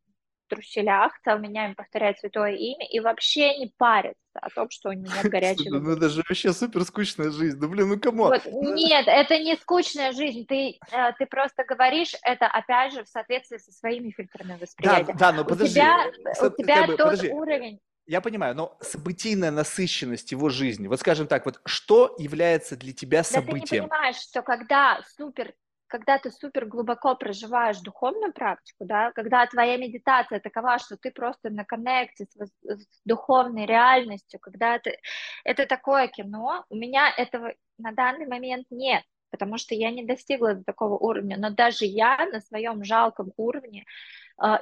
в 0.45 0.49
труселях, 0.49 1.11
целыми 1.23 1.47
днями 1.47 1.73
повторять 1.73 2.19
святое 2.19 2.53
имя 2.53 2.85
и 2.89 2.99
вообще 3.01 3.57
не 3.57 3.67
париться 3.77 4.17
о 4.33 4.49
том, 4.49 4.69
что 4.69 4.89
у 4.89 4.93
него 4.93 5.13
нет 5.13 5.29
горячей 5.29 5.69
ну 5.69 5.91
это 5.91 6.09
же 6.09 6.23
вообще 6.27 6.53
супер 6.53 6.83
скучная 6.85 7.31
жизнь. 7.31 7.57
Ну 7.59 7.67
блин, 7.67 7.89
ну 7.89 7.99
come 7.99 8.16
on. 8.16 8.29
Вот, 8.29 8.45
нет, 8.51 9.05
это 9.07 9.37
не 9.39 9.55
скучная 9.57 10.13
жизнь. 10.13 10.45
Ты, 10.45 10.77
э, 10.91 11.11
ты 11.19 11.25
просто 11.25 11.63
говоришь 11.65 12.15
это, 12.23 12.47
опять 12.47 12.93
же, 12.93 13.03
в 13.03 13.09
соответствии 13.09 13.57
со 13.57 13.71
своими 13.73 14.11
фильтрами 14.11 14.53
Да, 14.53 14.57
восприятия. 14.57 15.13
да, 15.17 15.31
но 15.33 15.41
у 15.41 15.45
подожди. 15.45 15.73
тебя, 15.73 16.11
С- 16.33 16.43
у 16.43 16.49
тебя 16.49 16.75
как 16.75 16.87
бы, 16.87 16.97
тот 16.97 17.05
подожди. 17.11 17.29
уровень. 17.29 17.79
Я 18.07 18.21
понимаю, 18.21 18.55
но 18.55 18.77
событийная 18.81 19.51
насыщенность 19.51 20.31
его 20.31 20.49
жизни, 20.49 20.87
вот 20.87 20.99
скажем 20.99 21.27
так, 21.27 21.45
вот 21.45 21.61
что 21.65 22.15
является 22.17 22.75
для 22.75 22.93
тебя 22.93 23.23
Да 23.29 23.41
ты 23.41 23.53
не 23.53 23.65
событием? 23.65 23.89
понимаешь, 23.89 24.17
что 24.17 24.41
когда 24.41 25.01
супер, 25.17 25.53
когда 25.87 26.17
ты 26.17 26.31
супер 26.31 26.65
глубоко 26.65 27.15
проживаешь 27.15 27.79
духовную 27.79 28.33
практику, 28.33 28.85
да, 28.85 29.11
когда 29.11 29.45
твоя 29.47 29.77
медитация 29.77 30.39
такова, 30.39 30.79
что 30.79 30.97
ты 30.97 31.11
просто 31.11 31.49
на 31.49 31.63
connect 31.65 32.18
е 32.18 32.25
с, 32.25 32.51
с 32.63 32.87
духовной 33.05 33.65
реальностью, 33.65 34.39
когда 34.39 34.79
ты, 34.79 34.97
это 35.43 35.65
такое 35.65 36.07
кино, 36.07 36.65
у 36.69 36.75
меня 36.75 37.09
этого 37.15 37.53
на 37.77 37.91
данный 37.93 38.27
момент 38.27 38.67
нет, 38.71 39.03
потому 39.29 39.57
что 39.57 39.75
я 39.75 39.91
не 39.91 40.03
достигла 40.05 40.55
до 40.55 40.63
такого 40.63 40.97
уровня, 40.97 41.37
но 41.37 41.49
даже 41.49 41.85
я 41.85 42.25
на 42.31 42.41
своем 42.41 42.83
жалком 42.83 43.31
уровне 43.37 43.85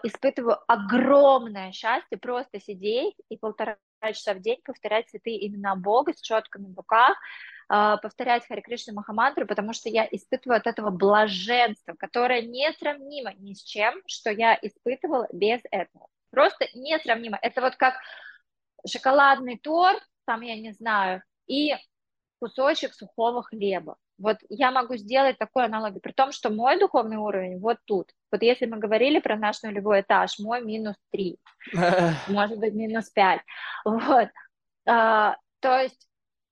испытываю 0.04 0.58
огромное 0.68 1.72
счастье 1.72 2.18
просто 2.18 2.60
сидеть 2.60 3.16
и 3.30 3.38
полтора 3.38 3.78
часа 4.02 4.34
в 4.34 4.42
день 4.42 4.60
повторять 4.64 5.10
святые 5.10 5.46
имена 5.48 5.76
Бога 5.76 6.14
с 6.14 6.22
четками 6.22 6.72
в 6.72 6.78
руках, 6.78 7.18
э, 7.70 7.98
повторять 8.02 8.48
Хари 8.48 8.62
Кришна 8.62 8.94
Махамантру, 8.94 9.46
потому 9.46 9.74
что 9.74 9.90
я 9.90 10.08
испытываю 10.10 10.58
от 10.58 10.68
этого 10.68 10.90
блаженство, 10.90 11.94
которое 11.94 12.42
несравнимо 12.42 13.34
ни 13.36 13.54
с 13.54 13.64
чем, 13.64 14.02
что 14.08 14.32
я 14.32 14.58
испытывала 14.62 15.28
без 15.32 15.62
этого. 15.72 16.08
Просто 16.32 16.68
несравнимо. 16.74 17.38
Это 17.42 17.62
вот 17.62 17.76
как 17.76 17.96
шоколадный 18.88 19.58
торт, 19.58 20.02
там, 20.26 20.42
я 20.42 20.56
не 20.56 20.72
знаю, 20.72 21.24
и 21.48 21.76
кусочек 22.40 22.94
сухого 22.94 23.44
хлеба. 23.44 23.98
Вот 24.20 24.38
я 24.50 24.72
могу 24.72 24.96
сделать 24.98 25.38
такой 25.38 25.66
аналог, 25.66 26.02
при 26.02 26.12
том, 26.12 26.32
что 26.32 26.50
мой 26.50 26.78
духовный 26.78 27.18
уровень 27.18 27.60
вот 27.60 27.78
тут. 27.86 28.12
Вот 28.32 28.42
если 28.44 28.66
мы 28.66 28.78
говорили 28.78 29.20
про 29.20 29.38
наш 29.38 29.64
нулевой 29.64 30.02
этаж, 30.02 30.38
мой 30.40 30.64
минус 30.64 30.96
3, 31.12 31.38
может 32.28 32.60
быть, 32.60 32.74
минус 32.74 33.10
5. 33.10 33.42
Вот. 33.86 34.30
А, 34.86 35.38
то 35.62 35.80
есть, 35.80 36.08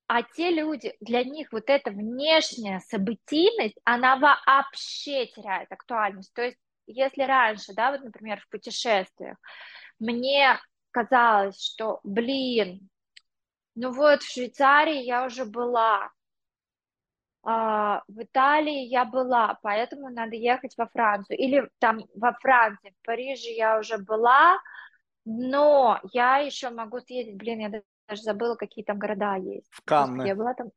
а 0.07 0.23
те 0.23 0.51
люди, 0.51 0.95
для 1.01 1.23
них 1.23 1.51
вот 1.51 1.69
эта 1.69 1.91
внешняя 1.91 2.79
событийность, 2.79 3.77
она 3.83 4.15
вообще 4.15 5.25
теряет 5.25 5.71
актуальность. 5.71 6.33
То 6.33 6.43
есть, 6.43 6.57
если 6.87 7.23
раньше, 7.23 7.73
да, 7.73 7.91
вот, 7.91 8.01
например, 8.01 8.39
в 8.39 8.49
путешествиях, 8.49 9.37
мне 9.99 10.57
казалось, 10.91 11.61
что, 11.61 11.99
блин, 12.03 12.89
ну 13.75 13.91
вот 13.91 14.23
в 14.23 14.31
Швейцарии 14.31 15.03
я 15.03 15.25
уже 15.25 15.45
была, 15.45 16.09
в 17.47 18.21
Италии 18.23 18.87
я 18.87 19.05
была, 19.05 19.57
поэтому 19.61 20.09
надо 20.09 20.35
ехать 20.35 20.73
во 20.77 20.87
Францию. 20.87 21.37
Или 21.37 21.69
там 21.79 22.01
во 22.13 22.33
Франции, 22.33 22.93
в 23.01 23.05
Париже 23.05 23.51
я 23.51 23.79
уже 23.79 23.97
была, 23.97 24.57
но 25.23 25.99
я 26.11 26.39
еще 26.39 26.69
могу 26.69 26.99
съездить, 26.99 27.37
блин, 27.37 27.59
я 27.59 27.81
даже 28.07 28.21
забыла, 28.21 28.55
какие 28.55 28.83
там 28.83 28.99
города 28.99 29.35
есть. 29.35 29.67
В 29.71 29.81
Канны. 29.83 30.27
я 30.27 30.35
была 30.35 30.53
там, 30.55 30.71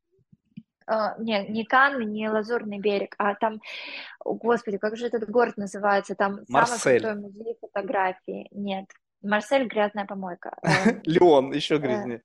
а, 0.87 1.17
не, 1.19 1.47
не 1.49 1.65
Канны, 1.65 2.05
не 2.05 2.29
Лазурный 2.29 2.79
берег, 2.79 3.15
а 3.19 3.35
там, 3.35 3.61
о, 4.25 4.35
господи, 4.35 4.79
как 4.79 4.97
же 4.97 5.07
этот 5.07 5.29
город 5.29 5.57
называется? 5.57 6.15
Там 6.15 6.47
самый 6.47 6.71
Марсель. 6.71 7.01
крутой 7.01 7.21
музей 7.21 7.57
фотографии. 7.61 8.49
Нет, 8.53 8.87
Марсель 9.23 9.67
грязная 9.67 10.07
помойка. 10.07 10.57
Эм, 10.63 11.01
Леон, 11.05 11.53
еще 11.53 11.77
э, 11.77 11.79
грязнее. 11.79 12.23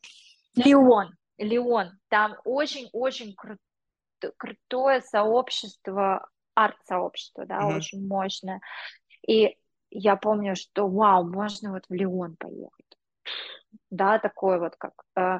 Лион, 0.55 1.15
Лион. 1.37 1.91
Там 2.09 2.35
очень-очень 2.43 3.35
кру- 3.35 3.57
крутое 4.37 5.01
сообщество, 5.01 6.27
арт-сообщество, 6.53 7.45
да, 7.45 7.65
Мгм. 7.65 7.77
очень 7.77 8.07
мощное. 8.07 8.61
И 9.27 9.57
я 9.91 10.15
помню, 10.15 10.55
что 10.55 10.87
вау, 10.87 11.25
можно 11.25 11.71
вот 11.71 11.83
в 11.89 11.93
Лион 11.93 12.35
поехать. 12.37 12.85
Да, 13.89 14.19
такой 14.19 14.59
вот 14.59 14.75
как. 14.77 14.93
э, 15.15 15.39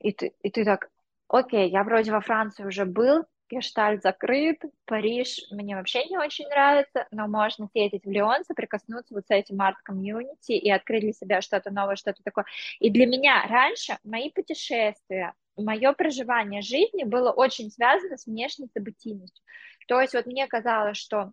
и 0.00 0.12
ты, 0.12 0.34
и 0.42 0.50
ты 0.50 0.64
так, 0.64 0.88
окей, 1.28 1.70
я 1.70 1.82
вроде 1.84 2.12
во 2.12 2.20
Франции 2.20 2.64
уже 2.64 2.84
был, 2.84 3.24
Гештальт 3.50 4.02
закрыт, 4.02 4.62
Париж 4.86 5.40
мне 5.50 5.76
вообще 5.76 6.04
не 6.06 6.18
очень 6.18 6.46
нравится, 6.48 7.06
но 7.10 7.28
можно 7.28 7.68
съездить 7.68 8.04
в 8.04 8.10
Лион, 8.10 8.44
соприкоснуться 8.44 9.14
вот 9.14 9.26
с 9.26 9.30
этим 9.30 9.60
art 9.60 9.83
community 9.83 10.52
и 10.52 10.70
открыть 10.70 11.02
для 11.02 11.12
себя 11.12 11.40
что-то 11.40 11.70
новое, 11.70 11.96
что-то 11.96 12.22
такое. 12.22 12.46
И 12.80 12.90
для 12.90 13.06
меня 13.06 13.46
раньше 13.48 13.98
мои 14.02 14.30
путешествия, 14.30 15.34
мое 15.56 15.92
проживание 15.92 16.62
жизни 16.62 17.04
было 17.04 17.30
очень 17.30 17.70
связано 17.70 18.16
с 18.16 18.26
внешней 18.26 18.68
событийностью. 18.72 19.44
То 19.86 20.00
есть 20.00 20.14
вот 20.14 20.26
мне 20.26 20.46
казалось, 20.46 20.96
что 20.96 21.32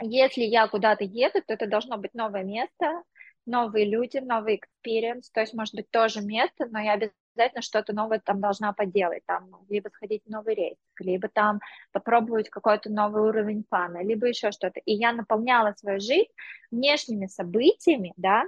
если 0.00 0.42
я 0.42 0.68
куда-то 0.68 1.04
еду, 1.04 1.42
то 1.46 1.54
это 1.54 1.66
должно 1.66 1.96
быть 1.96 2.14
новое 2.14 2.44
место, 2.44 3.02
новые 3.46 3.86
люди, 3.86 4.18
новый 4.18 4.60
experience, 4.60 5.24
то 5.32 5.40
есть 5.40 5.54
может 5.54 5.74
быть 5.74 5.90
тоже 5.90 6.20
место, 6.20 6.66
но 6.70 6.80
я 6.80 6.94
обязательно 6.94 7.62
что-то 7.62 7.92
новое 7.92 8.18
там 8.18 8.40
должна 8.40 8.72
поделать, 8.72 9.22
там 9.24 9.50
либо 9.68 9.88
сходить 9.88 10.22
в 10.24 10.30
новый 10.30 10.54
place, 10.54 10.76
либо 10.98 11.28
там 11.28 11.60
попробовать 11.92 12.50
какой-то 12.50 12.90
новый 12.90 13.22
уровень 13.22 13.64
фана, 13.70 14.02
либо 14.02 14.26
еще 14.26 14.50
что-то. 14.50 14.80
И 14.80 14.92
я 14.92 15.12
наполняла 15.12 15.72
свою 15.74 16.00
жизнь 16.00 16.30
внешними 16.70 17.26
событиями, 17.26 18.12
да, 18.16 18.44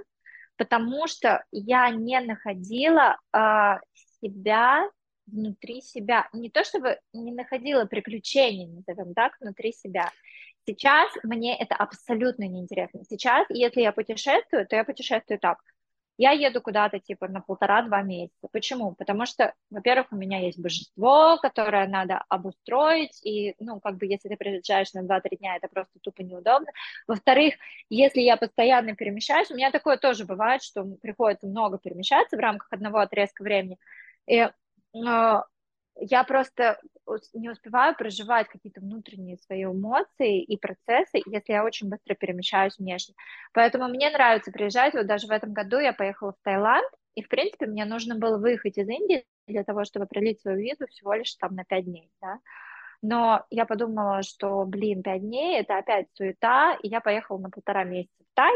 потому 0.57 1.07
что 1.07 1.43
я 1.51 1.89
не 1.89 2.19
находила 2.19 3.17
а, 3.31 3.79
себя 4.21 4.89
внутри 5.27 5.81
себя. 5.81 6.27
Не 6.33 6.49
то 6.49 6.63
чтобы 6.63 6.99
не 7.13 7.31
находила 7.31 7.85
приключений, 7.85 8.67
назовем 8.67 9.13
так, 9.13 9.37
внутри 9.39 9.73
себя. 9.73 10.11
Сейчас 10.65 11.11
мне 11.23 11.57
это 11.57 11.75
абсолютно 11.75 12.43
неинтересно. 12.43 13.03
Сейчас, 13.03 13.45
если 13.49 13.81
я 13.81 13.91
путешествую, 13.91 14.67
то 14.67 14.75
я 14.75 14.83
путешествую 14.83 15.39
так. 15.39 15.59
Я 16.21 16.31
еду 16.31 16.61
куда-то 16.61 16.99
типа 16.99 17.29
на 17.29 17.39
полтора-два 17.39 18.01
месяца. 18.01 18.49
Почему? 18.51 18.93
Потому 18.93 19.25
что, 19.25 19.53
во-первых, 19.69 20.07
у 20.11 20.17
меня 20.17 20.39
есть 20.39 20.59
божество, 20.59 21.37
которое 21.37 21.87
надо 21.87 22.21
обустроить, 22.27 23.25
и, 23.25 23.55
ну, 23.59 23.79
как 23.79 23.95
бы, 23.95 24.05
если 24.05 24.27
ты 24.27 24.35
приезжаешь 24.35 24.91
на 24.93 25.03
2-3 25.03 25.37
дня, 25.37 25.55
это 25.55 25.69
просто 25.69 25.97
тупо 26.01 26.21
неудобно. 26.21 26.67
Во-вторых, 27.07 27.53
если 27.89 28.19
я 28.19 28.35
постоянно 28.35 28.95
перемещаюсь, 28.95 29.49
у 29.49 29.55
меня 29.55 29.71
такое 29.71 29.95
тоже 29.95 30.25
бывает, 30.25 30.61
что 30.61 30.83
приходится 31.01 31.47
много 31.47 31.77
перемещаться 31.77 32.35
в 32.35 32.39
рамках 32.41 32.67
одного 32.73 32.97
отрезка 32.99 33.41
времени, 33.41 33.77
и 34.29 34.35
э, 34.37 34.51
я 36.01 36.23
просто 36.23 36.79
не 37.33 37.49
успеваю 37.49 37.95
проживать 37.95 38.47
какие-то 38.47 38.79
внутренние 38.79 39.37
свои 39.37 39.65
эмоции 39.65 40.43
и 40.43 40.57
процессы, 40.57 41.21
если 41.25 41.53
я 41.53 41.65
очень 41.65 41.89
быстро 41.89 42.13
перемещаюсь 42.13 42.77
внешне. 42.77 43.15
Поэтому 43.53 43.87
мне 43.87 44.09
нравится 44.11 44.51
приезжать. 44.51 44.93
Вот 44.93 45.07
даже 45.07 45.27
в 45.27 45.31
этом 45.31 45.53
году 45.53 45.79
я 45.79 45.91
поехала 45.91 46.33
в 46.33 46.43
Таиланд, 46.43 46.87
и, 47.15 47.23
в 47.23 47.27
принципе, 47.27 47.65
мне 47.65 47.85
нужно 47.85 48.15
было 48.15 48.37
выехать 48.37 48.77
из 48.77 48.87
Индии 48.87 49.25
для 49.47 49.63
того, 49.63 49.83
чтобы 49.83 50.05
пролить 50.05 50.39
свою 50.41 50.59
визу 50.59 50.85
всего 50.87 51.15
лишь 51.15 51.33
там 51.35 51.55
на 51.55 51.65
5 51.65 51.85
дней, 51.85 52.11
да. 52.21 52.39
Но 53.01 53.45
я 53.49 53.65
подумала, 53.65 54.21
что, 54.21 54.63
блин, 54.65 55.01
5 55.01 55.21
дней– 55.21 55.59
это 55.61 55.79
опять 55.79 56.07
суета, 56.13 56.77
и 56.83 56.87
я 56.87 57.01
поехала 57.01 57.39
на 57.39 57.49
полтора 57.49 57.83
месяца 57.83 58.23
в 58.23 58.35
Тай, 58.35 58.53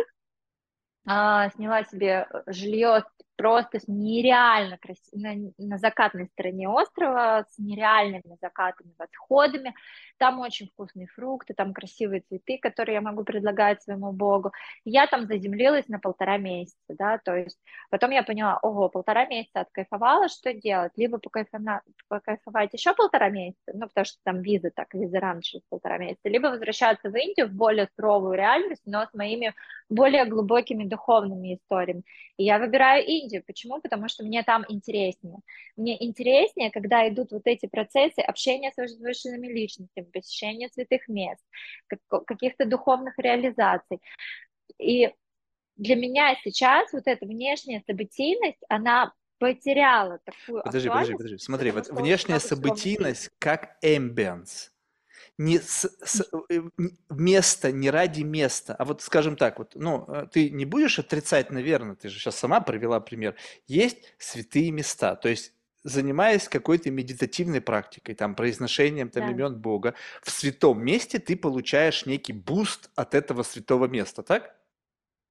а, 1.05 1.49
сняла 1.49 1.83
себе 1.83 2.27
жилье 2.45 3.03
просто 3.43 3.81
с 3.81 3.89
нереально 3.89 4.77
красивой, 4.77 5.51
на, 5.57 5.65
на 5.65 5.77
закатной 5.77 6.27
стороне 6.27 6.69
острова, 6.69 7.45
с 7.49 7.59
нереальными 7.59 8.37
закатами, 8.41 8.93
восходами. 8.97 9.75
Там 10.17 10.39
очень 10.39 10.67
вкусные 10.67 11.07
фрукты, 11.07 11.53
там 11.53 11.73
красивые 11.73 12.21
цветы, 12.21 12.57
которые 12.57 12.95
я 12.95 13.01
могу 13.01 13.25
предлагать 13.25 13.83
своему 13.83 14.13
богу. 14.13 14.53
Я 14.85 15.07
там 15.07 15.25
заземлилась 15.27 15.89
на 15.89 15.99
полтора 15.99 16.37
месяца, 16.37 16.77
да, 16.87 17.17
то 17.17 17.35
есть 17.35 17.59
потом 17.89 18.11
я 18.11 18.23
поняла, 18.23 18.59
ого, 18.61 18.87
полтора 18.87 19.25
месяца 19.25 19.59
откайфовала, 19.59 20.29
что 20.29 20.53
делать? 20.53 20.93
Либо 20.95 21.17
покайфовать, 21.17 21.81
покайфовать 22.07 22.71
еще 22.71 22.93
полтора 22.93 23.29
месяца, 23.29 23.73
ну, 23.73 23.87
потому 23.87 24.05
что 24.05 24.19
там 24.23 24.41
виза 24.41 24.71
так, 24.73 24.93
виза 24.93 25.19
раньше 25.19 25.59
полтора 25.69 25.97
месяца, 25.97 26.29
либо 26.29 26.47
возвращаться 26.47 27.09
в 27.09 27.15
Индию, 27.17 27.49
в 27.49 27.51
более 27.51 27.89
суровую 27.97 28.37
реальность, 28.37 28.83
но 28.85 29.05
с 29.05 29.13
моими 29.13 29.53
более 29.89 30.23
глубокими 30.23 30.85
духовными 30.85 31.55
историями. 31.55 32.03
И 32.37 32.45
я 32.45 32.57
выбираю 32.57 33.05
Индию. 33.05 33.32
Почему? 33.41 33.81
Потому 33.81 34.07
что 34.07 34.23
мне 34.23 34.43
там 34.43 34.65
интереснее. 34.67 35.39
Мне 35.75 36.03
интереснее, 36.03 36.71
когда 36.71 37.07
идут 37.07 37.31
вот 37.31 37.43
эти 37.45 37.65
процессы 37.65 38.19
общения 38.19 38.71
с 38.71 38.97
высшими 38.99 39.47
личностями, 39.47 40.05
посещения 40.05 40.69
святых 40.69 41.07
мест, 41.07 41.43
каких-то 42.25 42.65
духовных 42.65 43.17
реализаций. 43.17 43.99
И 44.79 45.11
для 45.75 45.95
меня 45.95 46.35
сейчас 46.43 46.91
вот 46.93 47.03
эта 47.05 47.25
внешняя 47.25 47.81
событийность, 47.87 48.61
она 48.69 49.13
потеряла 49.39 50.19
такую 50.23 50.63
Подожди, 50.63 50.89
подожди, 50.89 51.13
подожди. 51.13 51.37
Смотри, 51.37 51.71
вот 51.71 51.89
внешняя 51.89 52.39
событийность 52.39 53.29
как 53.39 53.77
ambience 53.81 54.72
не 55.43 55.59
с, 55.59 55.89
с, 56.03 56.25
э, 56.49 56.61
место 57.09 57.71
не 57.71 57.89
ради 57.89 58.21
места, 58.21 58.75
а 58.79 58.85
вот 58.85 59.01
скажем 59.01 59.35
так, 59.35 59.59
вот, 59.59 59.73
ну, 59.75 60.05
э, 60.07 60.27
ты 60.31 60.49
не 60.49 60.65
будешь 60.65 60.99
отрицать, 60.99 61.51
наверное, 61.51 61.95
ты 61.95 62.09
же 62.09 62.17
сейчас 62.17 62.37
сама 62.37 62.61
привела 62.61 62.99
пример, 63.01 63.35
есть 63.67 64.13
святые 64.17 64.71
места, 64.71 65.15
то 65.15 65.27
есть 65.27 65.53
занимаясь 65.83 66.47
какой-то 66.47 66.89
медитативной 66.91 67.59
практикой, 67.59 68.15
там, 68.15 68.35
произношением 68.35 69.09
там, 69.09 69.25
да. 69.25 69.31
имен 69.31 69.59
Бога, 69.59 69.95
в 70.21 70.31
святом 70.31 70.81
месте 70.81 71.19
ты 71.19 71.35
получаешь 71.35 72.05
некий 72.05 72.31
boost 72.31 72.89
от 72.95 73.13
этого 73.13 73.43
святого 73.43 73.87
места, 73.87 74.23
так? 74.23 74.55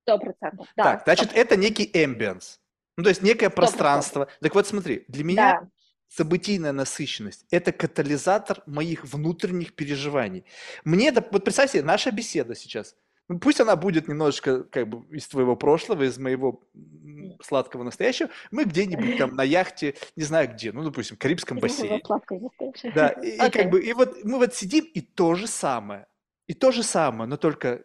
Сто 0.02 0.18
процентов, 0.18 0.68
да. 0.76 0.84
Так, 0.84 1.04
значит, 1.04 1.32
100%. 1.32 1.36
это 1.36 1.56
некий 1.56 1.90
эмбиенс. 1.90 2.60
Ну, 2.98 3.04
то 3.04 3.08
есть 3.08 3.22
некое 3.22 3.48
100%. 3.48 3.50
пространство. 3.50 4.28
Так 4.42 4.54
вот, 4.54 4.66
смотри, 4.66 5.06
для 5.08 5.24
меня 5.24 5.60
да 5.62 5.68
событийная 6.14 6.72
насыщенность– 6.72 7.46
это 7.50 7.72
катализатор 7.72 8.62
моих 8.66 9.04
внутренних 9.04 9.74
переживаний. 9.74 10.44
Мне 10.84 11.08
это, 11.08 11.26
вот 11.30 11.44
представь 11.44 11.72
себе, 11.72 11.82
наша 11.82 12.10
беседа 12.10 12.54
сейчас, 12.54 12.96
ну, 13.28 13.38
пусть 13.38 13.60
она 13.60 13.76
будет 13.76 14.08
немножечко 14.08 14.64
как 14.64 14.88
бы 14.88 15.16
из 15.16 15.26
твоего 15.28 15.56
прошлого, 15.56 16.02
из 16.02 16.18
моего 16.18 16.60
сладкого 17.42 17.82
настоящего, 17.82 18.28
мы 18.50 18.64
где-нибудь 18.64 19.16
там 19.16 19.34
на 19.36 19.42
яхте, 19.42 19.94
не 20.16 20.24
знаю 20.24 20.52
где, 20.52 20.72
ну, 20.72 20.82
допустим, 20.82 21.16
в 21.16 21.18
Карибском 21.18 21.58
бассейне. 21.58 22.02
Да, 22.94 23.08
и, 23.08 23.38
okay. 23.38 23.48
и 23.48 23.50
как 23.50 23.70
бы, 23.70 23.82
и 23.82 23.92
вот 23.92 24.22
мы 24.24 24.38
вот 24.38 24.54
сидим, 24.54 24.84
и 24.84 25.00
то 25.00 25.34
же 25.34 25.46
самое, 25.46 26.06
и 26.46 26.52
то 26.52 26.72
же 26.72 26.82
самое, 26.82 27.28
но 27.28 27.36
только 27.36 27.84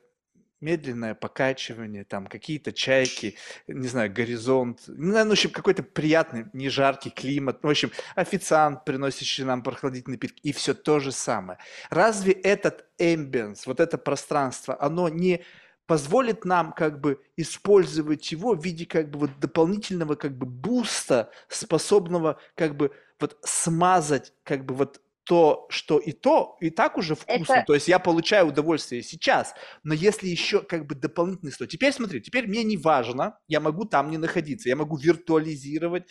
медленное 0.59 1.15
покачивание, 1.15 2.03
там 2.03 2.27
какие-то 2.27 2.71
чайки, 2.71 3.35
не 3.67 3.87
знаю, 3.87 4.11
горизонт, 4.11 4.81
ну, 4.87 5.13
в 5.13 5.31
общем, 5.31 5.51
какой-то 5.51 5.83
приятный, 5.83 6.45
не 6.53 6.69
жаркий 6.69 7.09
климат, 7.09 7.59
в 7.61 7.69
общем, 7.69 7.91
официант, 8.15 8.85
приносящий 8.85 9.43
нам 9.43 9.61
прохладительный 9.63 10.15
напитки, 10.15 10.39
и 10.41 10.51
все 10.51 10.73
то 10.73 10.99
же 10.99 11.11
самое. 11.11 11.59
Разве 11.89 12.33
этот 12.33 12.85
эмбиенс, 12.97 13.67
вот 13.67 13.79
это 13.79 13.97
пространство, 13.97 14.77
оно 14.79 15.09
не 15.09 15.43
позволит 15.85 16.43
нам 16.43 16.73
как 16.73 16.99
бы 16.99 17.21
использовать 17.37 18.31
его 18.31 18.53
в 18.53 18.63
виде 18.63 18.85
как 18.85 19.09
бы 19.09 19.19
вот 19.19 19.39
дополнительного 19.39 20.15
как 20.15 20.37
бы 20.37 20.45
буста, 20.45 21.31
способного 21.47 22.39
как 22.55 22.75
бы 22.75 22.91
вот 23.19 23.37
смазать 23.43 24.33
как 24.43 24.65
бы 24.65 24.75
вот 24.75 25.01
то, 25.27 25.67
что 25.69 25.97
и 25.97 26.13
то, 26.13 26.55
и 26.61 26.69
так 26.69 26.97
уже 26.97 27.13
вкусно. 27.15 27.53
Это... 27.53 27.63
То 27.67 27.73
есть 27.73 27.89
я 27.89 27.99
получаю 27.99 28.47
удовольствие 28.47 29.03
сейчас, 29.03 29.53
но 29.83 29.93
если 29.93 30.27
еще 30.27 30.61
как 30.61 30.87
бы 30.87 30.95
дополнительный 30.95 31.51
слой. 31.51 31.67
Теперь 31.67 31.91
смотри, 31.91 32.21
теперь 32.21 32.47
мне 32.47 32.63
не 32.63 32.77
важно, 32.77 33.37
я 33.49 33.59
могу 33.59 33.83
там 33.83 34.09
не 34.09 34.17
находиться, 34.17 34.69
я 34.69 34.77
могу 34.77 34.95
виртуализировать 34.95 36.05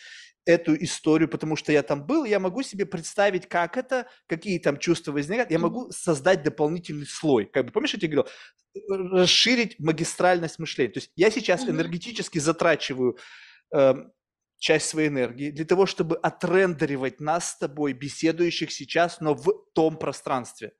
эту 0.44 0.76
историю, 0.76 1.30
потому 1.30 1.56
что 1.56 1.72
я 1.72 1.82
там 1.82 2.06
был, 2.06 2.24
я 2.24 2.38
могу 2.38 2.62
себе 2.62 2.84
представить, 2.84 3.48
как 3.48 3.78
это, 3.78 4.06
какие 4.26 4.58
там 4.58 4.76
чувства 4.78 5.12
возникают, 5.12 5.50
я 5.50 5.58
могу 5.58 5.90
создать 5.90 6.42
дополнительный 6.42 7.06
слой. 7.06 7.46
Как 7.46 7.64
бы, 7.64 7.72
помнишь, 7.72 7.94
я 7.94 8.00
тебе 8.00 8.16
говорил, 8.16 8.30
расширить 9.12 9.80
магистральность 9.80 10.58
мышления. 10.58 10.92
То 10.92 10.98
есть 10.98 11.10
я 11.16 11.30
сейчас 11.30 11.66
энергетически 11.66 12.38
затрачиваю 12.38 13.16
э, 13.74 13.94
часть 14.58 14.88
своей 14.88 15.08
энергии 15.08 15.50
для 15.50 15.64
того, 15.64 15.86
чтобы 15.86 16.16
отрендеривать 16.16 17.20
нас 17.20 17.50
с 17.50 17.58
тобой, 17.58 17.92
беседующих 17.92 18.72
сейчас, 18.72 19.20
но 19.20 19.34
в 19.34 19.52
том 19.74 19.96
пространстве. 19.96 20.72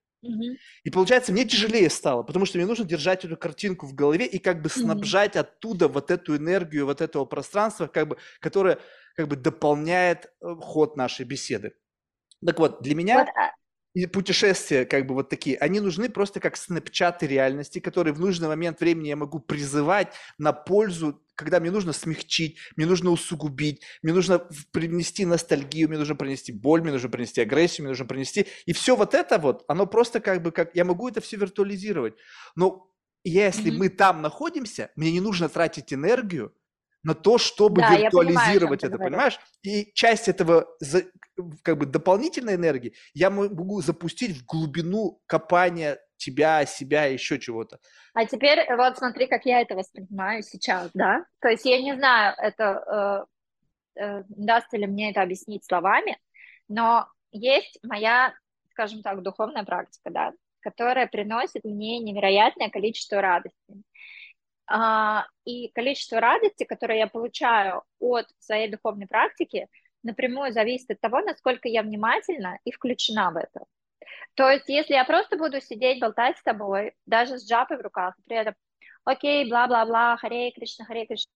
И 0.83 0.91
получается, 0.91 1.33
мне 1.33 1.45
тяжелее 1.45 1.89
стало, 1.91 2.23
потому 2.23 2.47
что 2.47 2.59
мне 2.59 2.67
нужно 2.67 2.85
держать 2.85 3.25
эту 3.25 3.37
картинку 3.37 3.87
в 3.87 3.95
голове 3.95 4.27
и 4.27 4.39
как 4.39 4.61
бы 4.63 4.69
снабжать 4.69 5.37
оттуда 5.37 5.89
вот 5.89 6.11
эту 6.11 6.37
энергию, 6.37 6.87
вот 6.87 7.01
этого 7.01 7.25
пространства, 7.27 7.87
как 7.87 8.09
бы, 8.09 8.17
которое 8.41 8.79
как 9.15 9.29
бы 9.29 9.37
дополняет 9.37 10.27
э, 10.27 10.55
ход 10.61 10.97
нашей 10.97 11.25
беседы. 11.25 11.75
Так 12.45 12.59
вот, 12.59 12.83
для 12.83 12.95
меня 12.95 13.19
Вот, 13.19 13.29
а, 13.29 13.53
и 13.97 14.05
путешествия, 14.05 14.85
как 14.85 15.07
бы 15.07 15.15
вот 15.15 15.31
такие, 15.31 15.57
они 15.57 15.81
нужны 15.81 16.11
просто 16.11 16.39
как 16.39 16.59
снэпчаты 16.59 17.27
реальности, 17.27 17.79
которые 17.79 18.13
в 18.13 18.21
нужный 18.21 18.47
момент 18.47 18.81
времени 18.81 19.09
я 19.09 19.17
могу 19.17 19.41
призывать 19.41 20.13
на 20.37 20.53
пользу, 20.53 21.25
когда 21.35 21.61
мне 21.61 21.71
нужно 21.71 21.95
смягчить, 21.95 22.59
мне 22.77 22.85
нужно 22.85 23.09
усугубить, 23.09 23.81
мне 24.03 24.13
нужно 24.13 24.47
принести 24.71 25.25
ностальгию, 25.25 25.89
мне 25.89 25.97
нужно 25.97 26.15
принести 26.15 26.53
боль, 26.53 26.83
мне 26.83 26.93
нужно 26.93 27.09
принести 27.09 27.41
агрессию, 27.41 27.85
мне 27.85 27.93
нужно 27.93 28.05
принести... 28.05 28.47
И 28.67 28.75
все 28.75 28.97
вот 28.97 29.15
это 29.15 29.39
вот, 29.39 29.65
оно 29.67 29.87
просто 29.87 30.21
как 30.21 30.43
бы 30.43 30.53
как... 30.53 30.77
Я 30.77 30.85
могу 30.85 31.09
это 31.09 31.23
все 31.23 31.39
виртуализировать. 31.39 32.17
Но 32.55 32.93
если 33.25 33.71
Мгм. 33.71 33.79
мы 33.79 33.89
там 33.89 34.21
находимся, 34.21 34.91
мне 34.97 35.11
не 35.11 35.23
нужно 35.23 35.49
тратить 35.49 35.95
энергию 35.95 36.53
на 37.07 37.15
то, 37.15 37.39
чтобы 37.39 37.83
Да, 37.83 37.87
понимаю, 37.87 38.05
виртуализировать 38.05 38.81
ты 38.81 38.89
это, 38.89 38.99
понимаешь? 38.99 39.39
И 39.63 39.93
часть 39.95 40.27
этого 40.27 40.67
как 41.63 41.79
бы 41.79 41.87
дополнительной 41.87 42.57
энергии 42.57 42.95
я 43.15 43.31
могу 43.31 43.81
запустить 43.81 44.37
в 44.37 44.45
глубину 44.45 45.23
копания 45.27 46.01
тебя, 46.17 46.67
себя, 46.67 47.05
еще 47.05 47.39
чего-то. 47.39 47.79
А 48.13 48.27
теперь 48.27 48.59
вот 48.75 48.99
смотри, 48.99 49.29
как 49.29 49.47
я 49.47 49.61
это 49.61 49.77
воспринимаю 49.77 50.43
сейчас, 50.43 50.91
да? 50.95 51.25
То 51.41 51.49
есть 51.49 51.65
я 51.65 51.81
не 51.81 51.95
знаю, 51.95 52.35
это 52.39 53.27
э, 53.97 54.03
э, 54.03 54.23
удастся 54.29 54.77
ли 54.77 54.87
мне 54.87 55.13
это 55.13 55.23
объяснить 55.23 55.65
словами, 55.65 56.19
но 56.67 57.07
есть 57.31 57.79
моя, 57.85 58.35
скажем 58.73 59.03
так, 59.03 59.23
духовная 59.23 59.63
практика, 59.63 60.11
да, 60.11 60.33
которая 60.59 61.07
приносит 61.07 61.63
мне 61.63 62.01
невероятное 62.01 62.71
количество 62.71 63.21
радости. 63.21 63.75
А, 64.69 65.27
и 65.45 65.69
количество 65.69 66.21
радости, 66.21 66.65
которое 66.65 66.99
я 66.99 67.07
получаю 67.07 67.83
от 68.01 68.27
своей 68.39 68.69
духовной 68.69 69.07
практики, 69.07 69.69
напрямую 70.03 70.53
зависит 70.53 70.91
от 70.91 71.01
того, 71.01 71.21
насколько 71.21 71.69
я 71.69 71.83
внимательна 71.83 72.59
и 72.65 72.73
включена 72.73 73.31
в 73.31 73.37
это. 73.37 73.65
То 74.35 74.51
есть, 74.51 74.69
если 74.69 74.95
я 74.95 75.05
просто 75.05 75.37
буду 75.37 75.61
сидеть, 75.61 76.01
болтать 76.01 76.37
с 76.39 76.43
тобой, 76.43 76.95
даже 77.07 77.39
с 77.39 77.49
джапой 77.49 77.79
в 77.79 77.81
руках, 77.81 78.15
при 78.27 78.37
этом, 78.37 78.55
окей, 79.05 79.49
бла-бла-бла, 79.49 80.17
харе 80.17 80.51
Кришна, 80.51 80.85
харе 80.85 81.07
Кришна, 81.07 81.31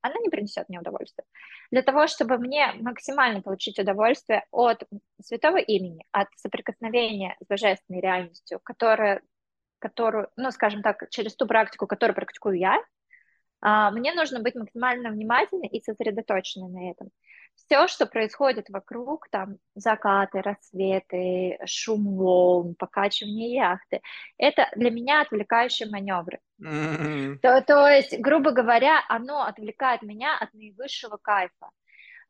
она 0.00 0.14
не 0.20 0.28
принесет 0.28 0.68
мне 0.68 0.78
удовольствия. 0.78 1.24
Для 1.70 1.82
того, 1.82 2.06
чтобы 2.06 2.36
мне 2.36 2.72
максимально 2.80 3.40
получить 3.40 3.78
удовольствие 3.78 4.44
от 4.50 4.82
святого 5.22 5.56
имени, 5.56 6.04
от 6.12 6.28
соприкосновения 6.36 7.36
с 7.40 7.46
божественной 7.46 8.00
реальностью, 8.00 8.60
которая, 8.62 9.22
которую, 9.82 10.28
ну, 10.36 10.50
скажем 10.52 10.80
так, 10.82 11.10
через 11.10 11.34
ту 11.34 11.46
практику, 11.46 11.86
которую 11.86 12.14
практикую 12.14 12.58
я, 12.58 12.78
а, 13.60 13.90
мне 13.90 14.12
нужно 14.14 14.40
быть 14.40 14.54
максимально 14.54 15.10
внимательной 15.10 15.68
и 15.68 15.82
сосредоточенной 15.82 16.68
на 16.68 16.90
этом. 16.90 17.10
Все, 17.54 17.86
что 17.86 18.06
происходит 18.06 18.70
вокруг, 18.70 19.28
там 19.30 19.56
закаты, 19.74 20.40
рассветы, 20.40 21.58
шум 21.66 22.16
волн, 22.16 22.74
покачивание 22.74 23.54
яхты, 23.54 24.00
это 24.38 24.68
для 24.74 24.90
меня 24.90 25.20
отвлекающие 25.20 25.88
маневры. 25.88 26.40
М, 26.64 27.38
То, 27.40 27.60
то 27.62 27.88
есть, 27.88 28.18
грубо 28.18 28.52
говоря, 28.52 29.00
оно 29.08 29.42
отвлекает 29.42 30.02
меня 30.02 30.36
от 30.38 30.54
наивысшего 30.54 31.18
кайфа. 31.20 31.70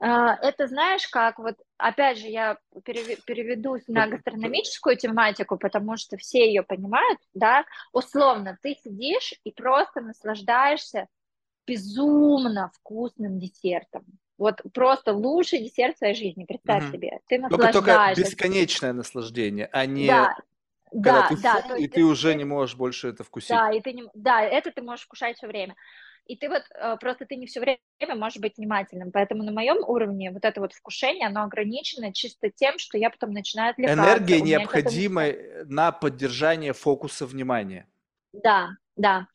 А, 0.04 0.34
Это 0.42 0.66
знаешь, 0.66 1.06
как 1.06 1.38
вот, 1.38 1.54
опять 1.76 2.18
же, 2.18 2.26
я 2.26 2.58
переве- 2.84 3.18
переведу 3.24 3.76
на 3.86 4.08
гастрономическую 4.08 4.96
тематику, 4.96 5.56
потому 5.58 5.96
что 5.96 6.16
все 6.16 6.44
ее 6.44 6.64
понимают, 6.64 7.20
да, 7.34 7.64
условно, 7.92 8.58
ты 8.62 8.74
сидишь 8.74 9.32
и 9.44 9.52
просто 9.52 10.00
наслаждаешься 10.00 11.06
безумно 11.68 12.72
вкусным 12.74 13.38
десертом. 13.38 14.04
Вот 14.38 14.60
просто 14.74 15.12
лучший 15.12 15.60
десерт 15.60 15.94
в 15.94 15.98
своей 15.98 16.14
жизни, 16.14 16.46
представь 16.46 16.82
мгм. 16.82 16.92
себе. 16.92 17.20
Ты 17.28 17.38
Только, 17.38 17.68
только 17.68 17.90
наслаждаешься. 17.90 18.24
бесконечное 18.24 18.92
наслаждение, 18.92 19.68
а 19.72 19.86
не 19.86 20.08
Да, 20.08 20.34
когда 20.90 21.22
да, 21.22 21.28
ты 21.28 21.36
да, 21.36 21.62
то 21.62 21.76
и 21.76 21.86
ты 21.86 21.96
ты, 21.96 22.04
уже 22.04 22.34
не 22.34 22.44
можешь 22.44 22.76
больше 22.76 23.08
это 23.08 23.22
вкусить. 23.22 23.50
да, 23.50 23.70
и 23.70 23.80
ты 23.80 23.92
не, 23.92 24.04
да, 24.14 24.42
это 24.42 24.72
ты 24.72 24.82
можешь 24.82 25.06
кушать 25.06 25.36
все 25.36 25.46
время. 25.46 25.76
И 26.26 26.36
ты 26.36 26.48
вот 26.48 26.62
э, 26.74 26.96
просто 27.00 27.26
ты 27.26 27.36
не 27.36 27.46
все 27.46 27.60
время 27.60 28.14
можешь 28.16 28.40
быть 28.40 28.56
внимательным. 28.56 29.10
Поэтому 29.12 29.42
на 29.42 29.52
моем 29.52 29.78
уровне 29.86 30.30
вот 30.30 30.44
это 30.44 30.60
вот 30.60 30.72
вкушение, 30.72 31.26
оно 31.26 31.42
ограничено 31.42 32.12
чисто 32.12 32.50
тем, 32.50 32.78
что 32.78 32.96
я 32.96 33.10
потом 33.10 33.32
начинаю 33.32 33.72
отвлекаться. 33.72 34.00
Энергия 34.00 34.40
необходима 34.40 35.22
начинает- 35.22 35.68
на 35.68 35.92
поддержание 35.92 36.72
фокуса 36.72 37.26
внимания. 37.26 37.86
Да, 38.32 38.70
да. 38.96 39.26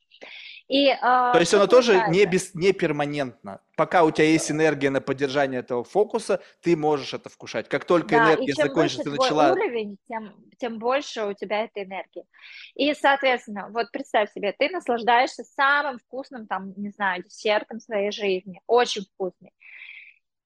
И, 0.67 0.87
э, 0.87 0.97
То 0.99 1.39
есть 1.39 1.53
оно 1.53 1.67
тоже 1.67 2.05
не, 2.09 2.25
без, 2.25 2.53
не 2.55 2.73
перманентно. 2.73 3.61
Пока 3.77 4.03
у 4.03 4.09
тебя 4.09 4.25
есть 4.25 4.49
энергия 4.49 4.89
на 4.89 5.01
поддержание 5.01 5.59
этого 5.59 5.83
фокуса, 5.83 6.41
ты 6.61 6.75
можешь 6.75 7.13
это 7.13 7.29
вкушать. 7.29 7.69
Как 7.69 7.85
только 7.85 8.09
Да, 8.09 8.33
энергия 8.33 8.53
закончится, 8.55 9.03
ты 9.03 9.11
начала... 9.11 9.51
уровень, 9.51 9.97
тем, 10.07 10.33
тем 10.57 10.79
больше 10.79 11.25
у 11.25 11.33
тебя 11.33 11.65
этой 11.65 11.83
энергии. 11.83 12.25
И, 12.73 12.91
соответственно, 12.95 13.69
вот 13.69 13.91
представь 13.91 14.33
себе, 14.33 14.51
ты 14.57 14.69
наслаждаешься 14.69 15.43
самым 15.43 15.99
вкусным, 15.99 16.47
там, 16.47 16.73
не 16.75 16.89
знаю, 16.89 17.23
десертом 17.23 17.79
своей 17.79 18.11
жизни, 18.11 18.61
очень 18.65 19.03
вкусный, 19.03 19.53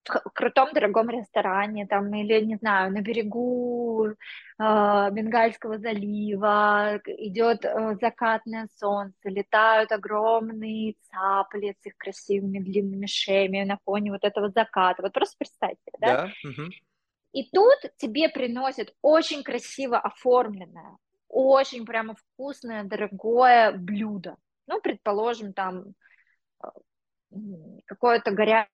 в 0.03 0.29
крутом 0.33 0.73
дорогом 0.73 1.09
ресторане, 1.09 1.85
там, 1.85 2.13
или, 2.13 2.43
не 2.43 2.55
знаю, 2.55 2.91
на 2.91 3.01
берегу 3.01 4.07
э, 4.07 4.13
Бенгальского 5.11 5.77
залива, 5.77 6.99
идет 7.05 7.65
э, 7.65 7.97
закатное 8.01 8.67
солнце, 8.77 9.29
летают 9.29 9.91
огромные 9.91 10.95
цапли 11.09 11.75
с 11.79 11.85
их 11.85 11.97
красивыми 11.97 12.59
длинными 12.59 13.05
шеями 13.05 13.63
на 13.63 13.77
фоне 13.85 14.11
вот 14.11 14.23
этого 14.23 14.49
заката. 14.49 15.01
Вот 15.01 15.13
просто 15.13 15.35
представь 15.37 15.75
себе, 15.85 15.97
да? 15.99 16.25
Да? 16.25 16.31
И 17.33 17.49
тут 17.49 17.79
тебе 17.97 18.27
приносят 18.29 18.93
очень 19.01 19.43
красиво 19.43 19.97
оформленное, 19.97 20.97
очень 21.29 21.85
прямо 21.85 22.15
вкусное, 22.15 22.83
дорогое 22.83 23.71
блюдо. 23.71 24.35
Ну, 24.67 24.81
предположим, 24.81 25.53
там 25.53 25.93
э, 26.63 26.67
какое-то 27.85 28.31
горячее 28.31 28.67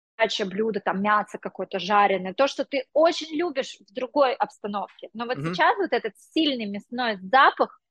блюдо, 0.45 0.79
там 0.79 1.01
мясо 1.01 1.37
какое-то 1.37 1.79
жареное, 1.79 2.33
то, 2.33 2.47
что 2.47 2.65
ты 2.65 2.85
очень 2.93 3.35
любишь 3.37 3.77
в 3.79 3.93
другой 3.93 4.33
обстановке. 4.35 5.09
Но 5.13 5.25
вот 5.25 5.37
Мгм. 5.37 5.53
сейчас 5.53 5.77
вот 5.77 5.93
этот 5.93 6.13
сильный 6.17 6.65
мясной 6.65 7.17
запах 7.21 7.81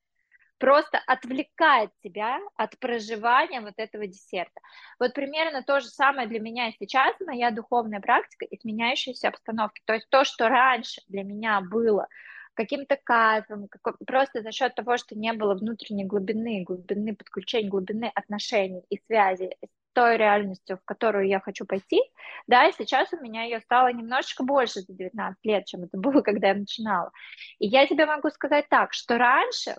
просто 0.58 0.98
отвлекает 1.06 1.90
тебя 2.02 2.38
от 2.56 2.78
проживания 2.78 3.60
вот 3.60 3.74
этого 3.76 4.06
десерта. 4.06 4.60
Вот 4.98 5.12
примерно 5.14 5.62
то 5.62 5.80
же 5.80 5.88
самое 5.88 6.28
для 6.28 6.40
меня 6.40 6.72
сейчас, 6.78 7.14
моя 7.20 7.50
духовная 7.50 8.00
практика 8.00 8.44
и 8.46 8.58
сменяющиеся 8.58 9.28
обстановки. 9.28 9.82
То 9.84 9.94
есть 9.94 10.08
то, 10.10 10.24
что 10.24 10.48
раньше 10.48 11.02
для 11.08 11.24
меня 11.24 11.60
было 11.60 12.08
каким-то 12.54 12.96
кайфом, 12.96 13.68
просто 14.06 14.40
за 14.42 14.50
счет 14.50 14.74
того, 14.74 14.96
что 14.96 15.14
не 15.14 15.34
было 15.34 15.54
внутренней 15.54 16.06
глубины, 16.06 16.62
глубины 16.64 17.14
подключения, 17.14 17.68
глубины 17.68 18.10
отношений 18.14 18.82
и 18.88 18.98
связи 19.06 19.56
той 19.96 20.18
реальностью, 20.18 20.76
в 20.76 20.84
которую 20.84 21.26
я 21.26 21.40
хочу 21.40 21.64
пойти, 21.64 22.02
да, 22.46 22.66
и 22.68 22.72
сейчас 22.72 23.10
у 23.14 23.16
меня 23.16 23.44
ее 23.44 23.60
стало 23.60 23.90
немножечко 23.90 24.44
больше 24.44 24.80
за 24.82 24.92
19 24.92 25.38
лет, 25.42 25.64
чем 25.64 25.84
это 25.84 25.96
было, 25.98 26.20
когда 26.20 26.48
я 26.48 26.54
начинала. 26.54 27.10
И 27.58 27.66
я 27.66 27.86
тебе 27.86 28.04
могу 28.04 28.28
сказать 28.28 28.68
так, 28.68 28.92
что 28.92 29.16
раньше 29.16 29.74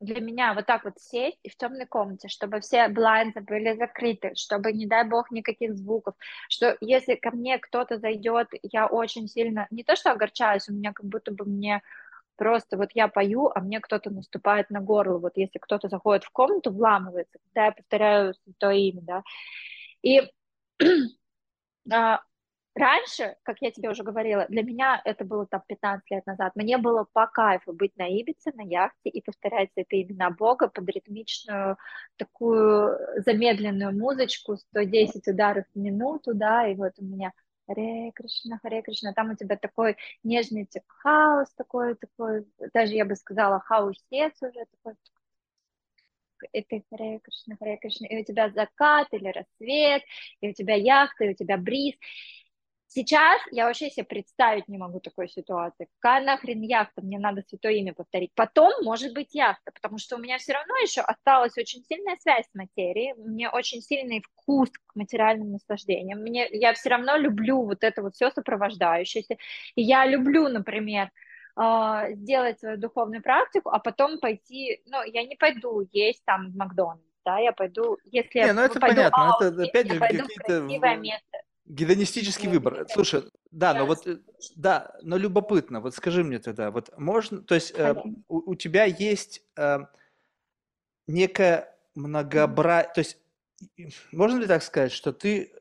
для 0.00 0.22
меня 0.22 0.54
вот 0.54 0.64
так 0.64 0.84
вот 0.84 0.94
сесть 0.96 1.38
и 1.42 1.50
в 1.50 1.56
темной 1.56 1.84
комнате, 1.84 2.28
чтобы 2.28 2.60
все 2.60 2.88
блайнды 2.88 3.42
были 3.42 3.76
закрыты, 3.76 4.32
чтобы, 4.36 4.72
не 4.72 4.86
дай 4.86 5.04
бог, 5.04 5.30
никаких 5.30 5.74
звуков, 5.74 6.14
что 6.48 6.78
если 6.80 7.16
ко 7.16 7.30
мне 7.30 7.58
кто-то 7.58 7.98
зайдет, 7.98 8.48
я 8.62 8.86
очень 8.86 9.28
сильно, 9.28 9.66
не 9.70 9.84
то 9.84 9.96
что 9.96 10.12
огорчаюсь, 10.12 10.68
у 10.70 10.72
меня 10.72 10.94
как 10.94 11.04
будто 11.04 11.30
бы 11.30 11.44
мне 11.44 11.82
просто 12.38 12.78
вот 12.78 12.90
я 12.94 13.08
пою, 13.08 13.50
а 13.54 13.60
мне 13.60 13.80
кто-то 13.80 14.10
наступает 14.10 14.70
на 14.70 14.80
горло, 14.80 15.18
вот 15.18 15.32
если 15.36 15.58
кто-то 15.58 15.88
заходит 15.88 16.24
в 16.24 16.30
комнату, 16.30 16.70
вламывается, 16.70 17.38
когда 17.44 17.66
я 17.66 17.72
повторяю 17.72 18.34
то 18.58 18.70
имя, 18.70 19.02
да, 19.02 19.22
и 20.02 20.22
а, 21.92 22.20
раньше, 22.74 23.36
как 23.42 23.56
я 23.60 23.72
тебе 23.72 23.90
уже 23.90 24.04
говорила, 24.04 24.46
для 24.48 24.62
меня 24.62 25.02
это 25.04 25.24
было 25.24 25.46
там 25.46 25.62
15 25.66 26.08
лет 26.10 26.26
назад, 26.26 26.52
мне 26.54 26.78
было 26.78 27.06
по 27.12 27.26
кайфу 27.26 27.72
быть 27.72 27.96
на 27.96 28.06
Ибице, 28.06 28.52
на 28.54 28.62
яхте 28.62 29.10
и 29.10 29.20
повторять 29.20 29.70
это 29.74 30.00
имена 30.00 30.30
Бога 30.30 30.68
под 30.68 30.88
ритмичную 30.88 31.76
такую 32.16 32.96
замедленную 33.24 33.92
музычку, 33.92 34.56
110 34.56 35.26
ударов 35.26 35.64
в 35.74 35.78
минуту, 35.78 36.34
да, 36.34 36.68
и 36.68 36.76
вот 36.76 36.92
у 36.98 37.04
меня 37.04 37.32
Харе 37.68 38.12
Кришна, 38.12 38.58
Харе 38.62 38.82
Кришна, 38.82 39.12
там 39.12 39.30
у 39.30 39.36
тебя 39.36 39.56
такой 39.56 39.96
нежный 40.24 40.64
тик 40.64 40.84
хаос, 40.88 41.52
такой, 41.54 41.94
такой, 41.96 42.46
даже 42.72 42.94
я 42.94 43.04
бы 43.04 43.14
сказала, 43.14 43.60
хаусец 43.60 44.34
уже 44.42 44.64
такой, 44.70 44.94
и 46.52 46.62
ты 46.62 46.82
Харе 46.90 47.20
Кришна, 47.20 47.56
Харе 47.58 47.76
Кришна, 47.76 48.06
и 48.06 48.22
у 48.22 48.24
тебя 48.24 48.48
закат 48.50 49.08
или 49.12 49.28
рассвет, 49.28 50.02
и 50.40 50.48
у 50.48 50.54
тебя 50.54 50.74
яхта, 50.74 51.24
и 51.24 51.30
у 51.30 51.34
тебя 51.34 51.58
бриз, 51.58 51.94
Сейчас 52.90 53.38
я 53.50 53.66
вообще 53.66 53.90
себе 53.90 54.04
представить 54.04 54.66
не 54.66 54.78
могу 54.78 54.98
такой 54.98 55.28
ситуации. 55.28 55.88
Какая 56.00 56.24
нахрен 56.24 56.62
яхта? 56.62 57.02
Мне 57.02 57.18
надо 57.18 57.42
святое 57.46 57.72
имя 57.74 57.92
повторить. 57.92 58.32
Потом, 58.34 58.72
может 58.82 59.12
быть, 59.12 59.34
яхта, 59.34 59.72
потому 59.72 59.98
что 59.98 60.16
у 60.16 60.18
меня 60.18 60.38
все 60.38 60.54
равно 60.54 60.74
еще 60.78 61.02
осталась 61.02 61.56
очень 61.58 61.84
сильная 61.84 62.16
связь 62.16 62.46
с 62.46 62.54
материей. 62.54 63.12
Мне 63.14 63.50
очень 63.50 63.82
сильный 63.82 64.22
вкус 64.22 64.70
к 64.70 64.96
материальным 64.96 65.52
наслаждениям. 65.52 66.20
Мне, 66.20 66.48
я 66.50 66.72
все 66.72 66.88
равно 66.88 67.16
люблю 67.16 67.62
вот 67.62 67.84
это 67.84 68.00
вот 68.00 68.14
все 68.14 68.30
сопровождающееся. 68.30 69.36
И 69.74 69.82
я 69.82 70.06
люблю, 70.06 70.48
например, 70.48 71.10
а, 71.56 72.10
сделать 72.12 72.58
свою 72.60 72.78
духовную 72.78 73.20
практику, 73.20 73.68
а 73.68 73.80
потом 73.80 74.18
пойти, 74.18 74.80
ну, 74.86 75.02
я 75.02 75.24
не 75.24 75.36
пойду 75.36 75.86
есть 75.92 76.24
там 76.24 76.52
в 76.52 76.56
Макдональдс, 76.56 77.02
да, 77.24 77.38
я 77.38 77.52
пойду, 77.52 77.98
если 78.04 78.38
Не, 78.38 78.46
я 78.46 78.54
ну 78.54 78.62
это 78.62 78.80
пойду 78.80 78.96
понятно, 78.96 79.32
аут, 79.32 79.42
это 79.42 79.64
опять 79.64 79.86
я 79.86 79.94
же 79.94 80.00
пойду 80.00 80.24
в 80.24 80.26
какие-то 80.28 80.44
красивое 80.44 80.96
место. 80.96 81.38
Гедонистический 81.68 82.48
выбор. 82.48 82.86
Слушай, 82.90 83.24
да, 83.50 83.74
но 83.74 83.86
вот, 83.86 84.06
э, 84.06 84.18
да, 84.56 84.96
но 85.02 85.16
любопытно, 85.16 85.80
вот 85.80 85.94
скажи 85.94 86.24
мне 86.24 86.38
тогда, 86.38 86.70
вот 86.70 86.96
можно, 86.98 87.42
то 87.42 87.54
есть 87.54 87.72
э, 87.76 87.94
у, 88.28 88.52
у 88.52 88.54
тебя 88.54 88.84
есть 88.84 89.42
э, 89.56 89.80
некое 91.06 91.74
многообразие, 91.94 92.92
то 92.94 92.98
есть 93.00 93.18
можно 94.12 94.38
ли 94.38 94.46
так 94.46 94.62
сказать, 94.62 94.92
что 94.92 95.12
ты 95.12 95.52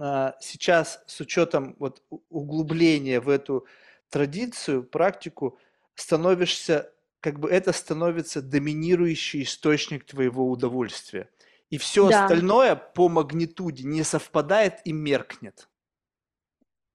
а, 0.00 0.36
сейчас 0.40 1.02
с 1.06 1.20
учетом 1.20 1.74
вот 1.78 2.02
углубления 2.28 3.20
в 3.20 3.28
эту 3.28 3.66
традицию, 4.08 4.84
практику, 4.84 5.58
становишься, 5.94 6.92
как 7.20 7.40
бы 7.40 7.50
это 7.50 7.72
становится 7.72 8.40
доминирующий 8.40 9.42
источник 9.42 10.04
твоего 10.04 10.48
удовольствия. 10.48 11.28
И 11.70 11.78
все 11.78 12.06
Да, 12.08 12.08
остальное 12.08 12.76
по 12.76 13.08
магнитуде 13.08 13.84
не 13.84 14.02
совпадает 14.04 14.80
и 14.84 14.92
меркнет. 14.92 15.68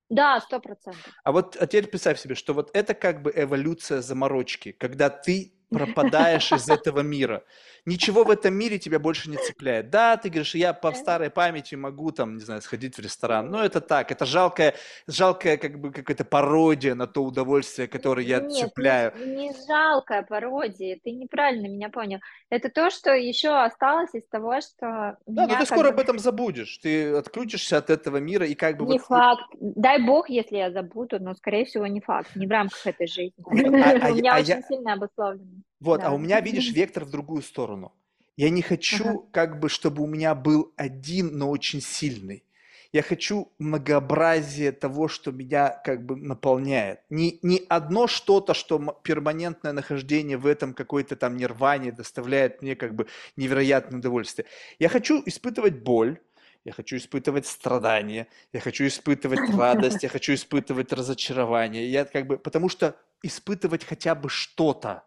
да, 0.09 0.39
сто 0.41 0.59
процентов. 0.59 1.13
А 1.23 1.31
вот 1.31 1.57
а 1.59 1.65
теперь 1.67 1.87
представь 1.87 2.19
себе, 2.19 2.35
что 2.35 2.53
вот 2.53 2.69
это 2.73 2.93
как 2.93 3.21
бы 3.21 3.31
эволюция 3.35 4.01
заморочки, 4.01 4.71
когда 4.71 5.09
ты 5.09 5.54
пропадаешь 5.69 6.51
из 6.51 6.69
этого 6.69 7.01
мира. 7.01 7.43
Ничего 7.85 8.23
в 8.23 8.31
этом 8.31 8.55
мире 8.55 8.79
тебя 8.79 8.97
больше 8.97 9.29
не 9.29 9.37
цепляет. 9.37 9.91
Да, 9.91 10.17
ты 10.17 10.29
говоришь, 10.29 10.55
я 10.55 10.73
по 10.73 10.91
старой 10.93 11.29
памяти 11.29 11.75
могу 11.75 12.11
там, 12.11 12.35
не 12.35 12.41
знаю, 12.41 12.61
сходить 12.63 12.97
в 12.97 12.99
ресторан. 12.99 13.51
Но 13.51 13.63
это 13.63 13.79
так, 13.79 14.11
это 14.11 14.25
жалкая, 14.25 14.73
жалкая 15.05 15.57
как 15.57 15.79
бы 15.79 15.91
какая-то 15.91 16.25
пародия 16.25 16.95
на 16.95 17.05
то 17.05 17.23
удовольствие, 17.23 17.87
которое 17.87 18.25
я 18.25 18.39
Нет, 18.39 18.69
цепляю. 18.69 19.13
не, 19.17 19.49
не 19.49 19.53
жалкая 19.67 20.23
пародия, 20.23 20.97
ты 21.03 21.11
неправильно 21.11 21.67
меня 21.67 21.89
понял. 21.89 22.19
Это 22.49 22.69
то, 22.69 22.89
что 22.89 23.11
еще 23.13 23.49
осталось 23.49 24.13
из 24.13 24.27
того, 24.29 24.59
что 24.61 25.17
Да, 25.27 25.45
но 25.45 25.59
ты 25.59 25.65
скоро 25.65 25.83
бы... 25.83 25.89
об 25.89 25.99
этом 25.99 26.17
забудешь. 26.17 26.79
Ты 26.79 27.13
отключишься 27.13 27.77
от 27.77 27.91
этого 27.91 28.17
мира 28.17 28.47
и 28.47 28.55
как 28.55 28.77
бы 28.77 28.85
Не 28.85 28.97
вот... 28.97 29.07
факт. 29.07 29.43
Дай 29.59 30.01
бог, 30.03 30.29
если 30.29 30.57
я 30.57 30.71
забуду, 30.71 31.19
но, 31.19 31.35
скорее 31.35 31.65
всего, 31.65 31.85
не 31.85 32.01
факт. 32.01 32.35
Не 32.35 32.47
в 32.47 32.51
рамках 32.51 32.87
этой 32.87 33.07
жизни. 33.07 33.33
А, 33.45 34.07
а 34.07 34.11
У 34.11 34.15
меня 34.15 34.35
а 34.35 34.39
очень 34.39 34.63
сильно 34.63 34.93
обусловлено. 34.93 35.54
Вот, 35.79 36.01
а 36.01 36.09
Да. 36.09 36.11
у 36.11 36.17
меня, 36.17 36.41
видишь, 36.41 36.71
вектор 36.71 37.05
в 37.05 37.11
другую 37.11 37.41
сторону. 37.41 37.93
Я 38.37 38.49
не 38.49 38.61
хочу, 38.61 39.29
как 39.31 39.59
бы, 39.59 39.69
чтобы 39.69 40.03
у 40.03 40.07
меня 40.07 40.35
был 40.35 40.73
один, 40.77 41.37
но 41.37 41.49
очень 41.49 41.81
сильный. 41.81 42.43
Я 42.91 43.01
хочу 43.01 43.51
многообразие 43.59 44.71
того, 44.71 45.07
что 45.09 45.31
меня 45.31 45.69
как 45.83 46.05
бы 46.05 46.15
наполняет. 46.15 46.99
Не, 47.09 47.39
не 47.41 47.61
одно 47.69 48.07
что-то, 48.07 48.53
что 48.53 48.79
перманентное 49.03 49.73
нахождение 49.73 50.37
в 50.37 50.45
этом 50.47 50.73
какой-то 50.73 51.15
там 51.15 51.35
нирване 51.35 51.91
доставляет 51.91 52.61
мне 52.61 52.75
как 52.75 52.95
бы 52.95 53.07
невероятное 53.35 53.99
удовольствие. 53.99 54.45
Я 54.79 54.87
хочу 54.89 55.21
испытывать 55.25 55.83
боль, 55.83 56.19
я 56.63 56.71
хочу 56.71 56.95
испытывать 56.97 57.45
страдания, 57.47 58.27
я 58.53 58.59
хочу 58.59 58.87
испытывать 58.87 59.49
радость, 59.55 60.03
я 60.03 60.09
хочу 60.15 60.33
испытывать 60.33 60.93
разочарование. 60.93 61.89
Я 61.89 62.05
как 62.05 62.27
бы, 62.27 62.37
потому 62.37 62.69
что 62.69 62.95
испытывать 63.23 63.83
хотя 63.83 64.15
бы 64.15 64.29
что-то. 64.29 65.03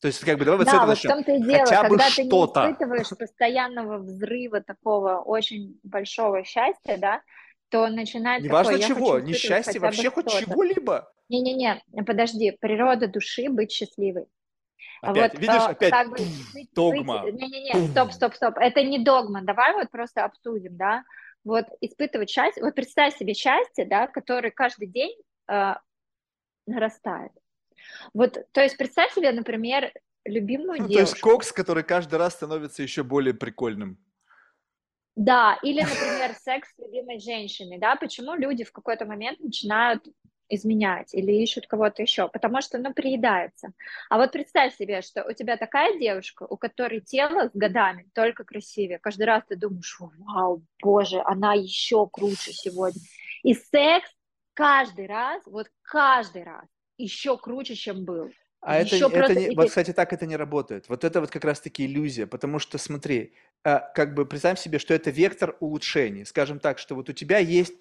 То 0.00 0.06
есть 0.08 0.24
как 0.24 0.38
бы 0.38 0.44
давай 0.44 0.58
вот 0.58 0.68
с 0.68 0.70
Да, 0.70 0.76
этого 0.78 0.86
вот 0.88 0.98
в 0.98 1.04
начнем. 1.04 1.10
том-то 1.10 1.32
и 1.32 1.42
дело, 1.42 1.58
Хотя 1.58 1.82
бы 1.82 1.88
когда 1.90 2.04
ты 2.10 2.22
не 2.22 2.28
что-то. 2.28 2.70
испытываешь 2.70 3.08
постоянного 3.10 3.98
взрыва 3.98 4.60
такого 4.62 5.18
очень 5.18 5.78
большого 5.82 6.42
счастья, 6.44 6.96
да, 6.96 7.22
то 7.68 7.86
начинается 7.88 8.48
Неважно 8.48 8.78
такое, 8.78 8.88
чего, 8.88 9.62
хотя 9.62 9.72
бы 9.78 9.78
вообще 9.86 10.10
хоть 10.10 10.28
чего-либо. 10.30 11.12
Не-не-не, 11.28 11.82
подожди, 12.04 12.50
природа 12.60 13.06
души 13.08 13.48
быть 13.48 13.70
счастливой. 13.70 14.26
Опять, 15.02 15.32
вот, 15.32 15.40
видишь, 15.40 15.62
э, 15.62 15.66
опять 15.66 15.90
как 15.90 16.10
бы 16.10 16.16
догма. 16.74 17.30
Не-не-не, 17.30 17.88
стоп, 17.88 18.12
стоп, 18.12 18.34
стоп. 18.34 18.58
Это 18.58 18.82
не 18.82 18.98
догма. 18.98 19.42
Давай 19.42 19.74
вот 19.74 19.90
просто 19.90 20.24
обсудим, 20.24 20.76
да. 20.76 21.04
Вот 21.44 21.66
испытывать 21.80 22.28
счастье. 22.28 22.62
Вот 22.62 22.74
представь 22.74 23.16
себе 23.16 23.32
счастье, 23.34 23.86
да, 23.86 24.06
которое 24.08 24.50
каждый 24.50 24.88
день 24.88 25.14
э, 25.48 25.74
нарастает. 26.66 27.32
Вот, 28.14 28.38
то 28.52 28.62
есть 28.62 28.76
представь 28.76 29.12
себе, 29.12 29.32
например, 29.32 29.92
любимую 30.24 30.82
Ну, 30.82 30.88
то 30.88 30.98
есть 30.98 31.12
девушку. 31.14 31.30
кокс, 31.30 31.52
который 31.52 31.82
каждый 31.82 32.16
раз 32.16 32.34
становится 32.34 32.82
еще 32.82 33.02
более 33.02 33.34
прикольным. 33.34 33.98
Да, 35.16 35.58
или, 35.62 35.80
например, 35.80 36.34
секс 36.40 36.68
с 36.74 36.78
любимой 36.78 37.20
женщиной, 37.20 37.78
да, 37.78 37.96
почему 37.96 38.34
люди 38.34 38.64
в 38.64 38.72
какой-то 38.72 39.04
момент 39.04 39.40
начинают 39.40 40.04
изменять 40.48 41.14
или 41.14 41.32
ищут 41.32 41.66
кого-то 41.66 42.02
еще, 42.02 42.28
потому 42.28 42.60
что, 42.60 42.78
ну, 42.78 42.92
приедается. 42.92 43.72
А 44.08 44.18
вот 44.18 44.32
представь 44.32 44.74
себе, 44.76 45.00
что 45.02 45.24
у 45.24 45.32
тебя 45.32 45.56
такая 45.56 45.98
девушка, 45.98 46.44
у 46.48 46.56
которой 46.56 47.00
тело 47.00 47.48
с 47.48 47.52
годами 47.54 48.08
только 48.14 48.44
красивее. 48.44 48.98
Каждый 48.98 49.24
раз 49.24 49.44
ты 49.48 49.56
думаешь, 49.56 49.96
вау, 50.00 50.62
боже, 50.82 51.22
она 51.24 51.54
еще 51.54 52.08
круче 52.08 52.52
сегодня. 52.52 53.00
И 53.42 53.54
секс 53.54 54.10
каждый 54.54 55.06
раз, 55.06 55.42
вот 55.46 55.68
каждый 55.82 56.42
раз 56.42 56.66
еще 57.02 57.38
круче, 57.38 57.74
чем 57.74 58.04
был. 58.04 58.34
А 58.62 58.76
это, 58.76 58.96
это 58.96 59.08
просто 59.08 59.34
не, 59.34 59.50
вот, 59.56 59.68
кстати, 59.68 59.92
так 59.92 60.12
это 60.12 60.26
не 60.26 60.36
работает. 60.36 60.88
Вот 60.88 61.04
это 61.04 61.20
вот 61.20 61.30
как 61.30 61.44
раз-таки 61.44 61.86
иллюзия, 61.86 62.26
потому 62.26 62.58
что, 62.58 62.76
смотри, 62.76 63.34
а, 63.64 63.78
как 63.94 64.14
бы 64.14 64.26
представь 64.26 64.60
себе, 64.60 64.78
что 64.78 64.92
это 64.92 65.10
вектор 65.10 65.56
улучшений. 65.60 66.24
Скажем 66.26 66.60
так, 66.60 66.78
что 66.78 66.94
вот 66.94 67.08
у 67.08 67.12
тебя 67.14 67.38
есть 67.38 67.74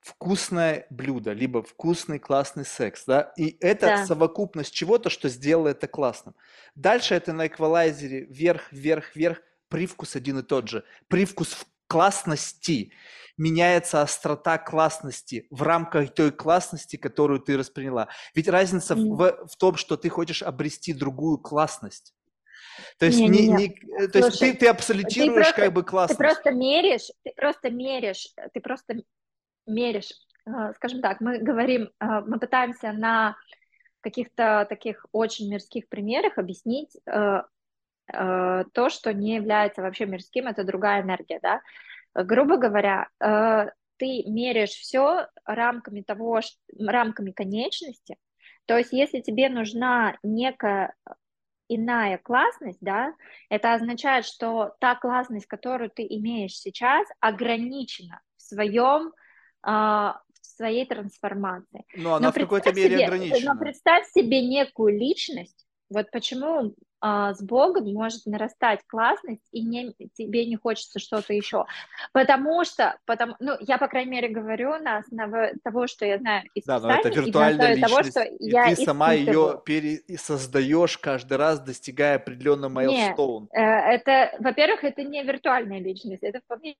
вкусное 0.00 0.86
блюдо, 0.90 1.32
либо 1.32 1.62
вкусный 1.62 2.18
классный 2.18 2.66
секс, 2.66 3.04
да, 3.06 3.32
и 3.38 3.56
это 3.60 3.86
Да. 3.86 3.96
совокупность 3.96 4.74
чего-то, 4.74 5.08
что 5.08 5.28
сделало 5.30 5.68
это 5.68 5.88
классным. 5.88 6.34
Дальше 6.74 7.14
это 7.14 7.32
на 7.32 7.46
эквалайзере 7.46 8.26
вверх, 8.26 8.70
вверх, 8.72 9.16
вверх, 9.16 9.40
привкус 9.68 10.16
один 10.16 10.38
и 10.40 10.42
тот 10.42 10.68
же. 10.68 10.84
Привкус 11.08 11.66
классности. 11.86 12.92
Меняется 13.38 14.00
острота 14.00 14.56
классности 14.58 15.46
в 15.50 15.62
рамках 15.62 16.14
той 16.14 16.30
классности, 16.32 16.96
которую 16.96 17.40
ты 17.40 17.58
восприняла. 17.58 18.08
Ведь 18.34 18.48
разница 18.48 18.94
в, 18.94 18.98
М. 18.98 19.14
в- 19.16 19.46
в 19.46 19.56
том, 19.56 19.76
что 19.76 19.96
ты 19.98 20.08
хочешь 20.08 20.42
обрести 20.42 20.94
другую 20.94 21.36
классность. 21.38 22.14
То 22.98 23.06
есть, 23.06 23.18
не, 23.18 23.28
Не-не-не. 23.28 23.68
не- 23.68 24.04
э, 24.04 24.08
то 24.08 24.18
есть 24.18 24.36
Слушай, 24.38 24.52
ты, 24.52 24.58
ты 24.60 24.66
абсолютируешь 24.68 25.34
просто- 25.46 25.62
как 25.62 25.72
бы 25.72 25.82
Ты 25.82 25.88
классность. 25.90 26.18
просто 26.18 26.50
меришь, 26.52 27.08
ты 27.24 27.32
просто 27.36 27.70
меришь, 27.70 28.28
ты 28.54 28.60
просто 28.60 28.94
меришь, 29.66 30.12
э, 30.46 30.72
скажем 30.76 31.00
так, 31.02 31.20
мы 31.20 31.38
говорим, 31.38 31.90
э, 32.00 32.06
мы 32.26 32.38
пытаемся 32.38 32.92
на 32.92 33.36
каких-то 34.00 34.66
таких 34.68 35.04
очень 35.12 35.50
мирских 35.50 35.88
примерах 35.88 36.38
объяснить 36.38 36.96
э, 37.06 37.42
то, 38.12 38.88
что 38.88 39.12
не 39.12 39.34
является 39.34 39.82
вообще 39.82 40.06
мирским, 40.06 40.46
это 40.46 40.64
другая 40.64 41.02
энергия, 41.02 41.40
да. 41.42 41.60
Э, 42.14 42.22
Грубо 42.22 42.56
говоря, 42.56 43.08
э, 43.20 43.66
ты 43.98 44.22
меряешь 44.26 44.70
все 44.70 45.28
рамками 45.44 46.02
того, 46.02 46.40
рамками 46.78 47.32
конечности. 47.32 48.16
То 48.66 48.76
есть, 48.76 48.92
если 48.92 49.20
тебе 49.20 49.48
нужна 49.48 50.16
некая 50.22 50.94
иная 51.68 52.18
классность, 52.18 52.78
да, 52.80 53.12
это 53.48 53.74
означает, 53.74 54.24
что 54.24 54.74
та 54.78 54.94
классность, 54.94 55.46
которую 55.46 55.90
ты 55.90 56.06
имеешь 56.08 56.52
сейчас, 56.56 57.08
ограничена 57.20 58.20
в 58.36 58.42
своем, 58.42 59.12
а, 59.62 60.20
своей 60.42 60.86
трансформации. 60.86 61.84
Но 61.96 62.14
она 62.14 62.28
Но 62.28 62.32
в 62.32 62.34
какой-то 62.34 62.72
мере 62.72 62.96
себе- 62.96 63.04
ограничена. 63.06 63.54
Но 63.54 63.60
представь 63.60 64.06
себе 64.10 64.46
некую 64.46 64.96
личность, 64.98 65.65
Вот 65.88 66.10
почему 66.10 66.74
а, 67.00 67.34
с 67.34 67.42
Богом 67.42 67.92
может 67.92 68.26
нарастать 68.26 68.80
классность, 68.86 69.46
и 69.52 69.62
не, 69.62 69.94
тебе 70.14 70.46
не 70.46 70.56
хочется 70.56 70.98
что-то 70.98 71.32
еще. 71.34 71.64
Потому 72.12 72.64
что, 72.64 72.96
потому, 73.04 73.36
ну, 73.38 73.52
я, 73.60 73.78
по 73.78 73.86
крайней 73.86 74.10
мере, 74.10 74.28
говорю 74.28 74.78
на 74.78 74.98
основе 74.98 75.54
того, 75.62 75.86
что 75.86 76.06
я 76.06 76.18
знаю 76.18 76.44
из 76.54 76.64
Да, 76.64 76.80
но 76.80 76.94
это 76.94 77.08
виртуальная 77.10 77.74
основе 77.74 77.80
того, 77.80 77.98
личность, 77.98 78.10
что 78.10 78.22
и 78.22 78.50
я 78.50 78.74
ты 78.74 78.84
сама 78.84 79.12
ее 79.12 79.60
пересоздаешь 79.64 80.98
каждый 80.98 81.36
раз, 81.36 81.60
достигая 81.60 82.16
определенного 82.16 82.70
Не, 82.70 82.74
майлстоун. 82.74 83.48
э, 83.52 83.60
это, 83.60 84.34
во-первых, 84.40 84.82
это 84.82 85.02
не 85.04 85.22
виртуальная 85.22 85.80
личность, 85.80 86.22
это 86.22 86.40
вполне 86.40 86.76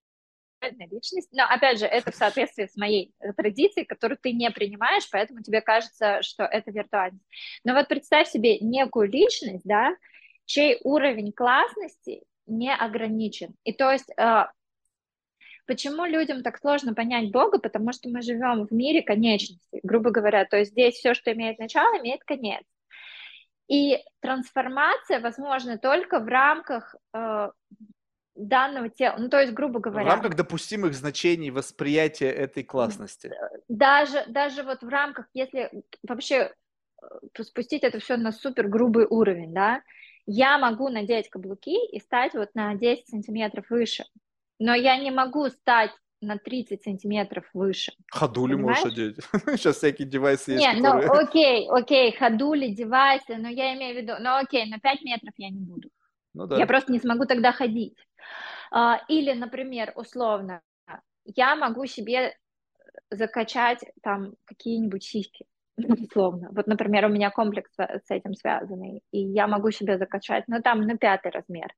реальная 0.67 0.89
личность, 0.89 1.29
но, 1.33 1.45
опять 1.45 1.79
же, 1.79 1.87
это 1.87 2.11
в 2.11 2.15
соответствии 2.15 2.67
с 2.67 2.77
моей 2.77 3.13
традицией, 3.37 3.87
которую 3.87 4.19
ты 4.19 4.33
не 4.33 4.51
принимаешь, 4.51 5.09
поэтому 5.11 5.43
тебе 5.43 5.61
кажется, 5.61 6.23
что 6.23 6.45
это 6.45 6.71
виртуальность. 6.71 7.25
Но 7.65 7.75
вот 7.75 7.89
представь 7.89 8.29
себе 8.29 8.59
некую 8.59 9.09
личность, 9.11 9.65
да, 9.65 9.95
чей 10.45 10.79
уровень 10.85 11.33
классности 11.33 12.23
не 12.47 12.75
ограничен. 12.75 13.55
И 13.65 13.73
то 13.73 13.91
есть 13.91 14.11
э, 14.17 14.47
Почему 15.67 16.05
людям 16.05 16.45
так 16.45 16.59
сложно 16.59 16.95
понять 16.95 17.33
Бога? 17.33 17.59
Потому 17.59 17.93
что 17.93 18.09
мы 18.09 18.23
живем 18.23 18.67
в 18.67 18.71
мире 18.71 19.03
конечности, 19.03 19.81
грубо 19.83 20.11
говоря. 20.11 20.45
То 20.45 20.57
есть 20.59 20.71
здесь 20.71 20.95
все, 20.95 21.13
что 21.13 21.33
имеет 21.33 21.59
начало, 21.59 21.99
имеет 21.99 22.23
конец. 22.23 22.63
И 23.69 23.99
трансформация 24.21 25.19
возможна 25.19 25.77
только 25.77 26.21
в 26.21 26.29
рамках 26.29 26.95
э, 27.13 27.51
данного 28.37 28.89
тела. 28.89 29.17
Ну, 29.19 29.29
то 29.29 29.41
есть, 29.41 29.53
грубо 29.53 29.79
В 29.79 29.83
говоря, 29.83 30.11
рамках 30.11 30.35
допустимых 30.37 30.95
значений 30.95 31.51
восприятия 31.51 32.31
этой 32.31 32.63
классности. 32.65 33.33
даже, 33.69 34.25
даже 34.29 34.63
вот 34.63 34.83
в 34.83 34.89
рамках, 34.89 35.27
если 35.35 35.71
вообще 36.03 36.53
э, 37.03 37.43
спустить 37.43 37.83
это 37.83 37.99
все 37.99 38.17
на 38.17 38.33
супер 38.33 38.69
грубый 38.69 39.07
уровень, 39.09 39.53
да, 39.53 39.83
я 40.27 40.59
могу 40.59 40.89
надеть 40.89 41.29
каблуки 41.31 41.77
и 41.93 42.01
стать 42.01 42.35
вот 42.35 42.51
на 42.55 42.75
10 42.75 43.09
сантиметров 43.09 43.67
выше, 43.71 44.05
но 44.59 44.75
я 44.75 44.97
не 44.99 45.11
могу 45.11 45.49
стать 45.49 45.93
на 46.23 46.39
30 46.39 46.83
сантиметров 46.83 47.45
выше. 47.53 47.93
Ходули 48.11 48.55
можешь 48.55 48.83
Понимаешь? 48.83 49.15
одеть. 49.17 49.25
Сейчас 49.61 49.77
всякие 49.77 50.09
девайсы 50.09 50.53
есть, 50.53 50.65
Не, 50.65 50.73
ну 50.81 51.01
которые... 51.01 51.11
окей, 51.11 51.69
окей, 51.71 52.13
ходули, 52.17 52.69
девайсы, 52.69 53.37
но 53.37 53.49
я 53.49 53.75
имею 53.75 53.95
в 53.95 54.03
виду, 54.03 54.15
ну 54.19 54.37
окей, 54.37 54.69
на 54.69 54.79
5 54.79 55.03
метров 55.03 55.35
я 55.37 55.51
не 55.51 55.61
буду. 55.61 55.91
Ну 56.37 56.45
Я 56.45 56.61
да. 56.61 56.67
просто 56.67 56.93
не 56.93 57.01
смогу 57.01 57.25
тогда 57.25 57.53
ходить. 57.53 57.97
А, 58.71 59.01
Или, 59.09 59.33
например, 59.33 59.93
условно, 59.97 60.61
я 61.25 61.57
могу 61.57 61.87
себе 61.87 62.37
закачать 63.11 63.85
там 64.03 64.35
какие-нибудь 64.45 65.03
сиськи, 65.03 65.47
условно. 65.77 66.49
Вот, 66.53 66.67
например, 66.67 67.07
у 67.07 67.09
меня 67.09 67.31
комплекс 67.31 67.71
с 67.79 68.11
этим 68.11 68.35
связанный, 68.35 69.03
и 69.13 69.19
я 69.19 69.47
могу 69.47 69.71
себе 69.71 69.99
закачать, 69.99 70.45
ну, 70.47 70.61
там, 70.63 70.83
на 70.83 70.97
пятый 70.97 71.33
размер. 71.33 71.73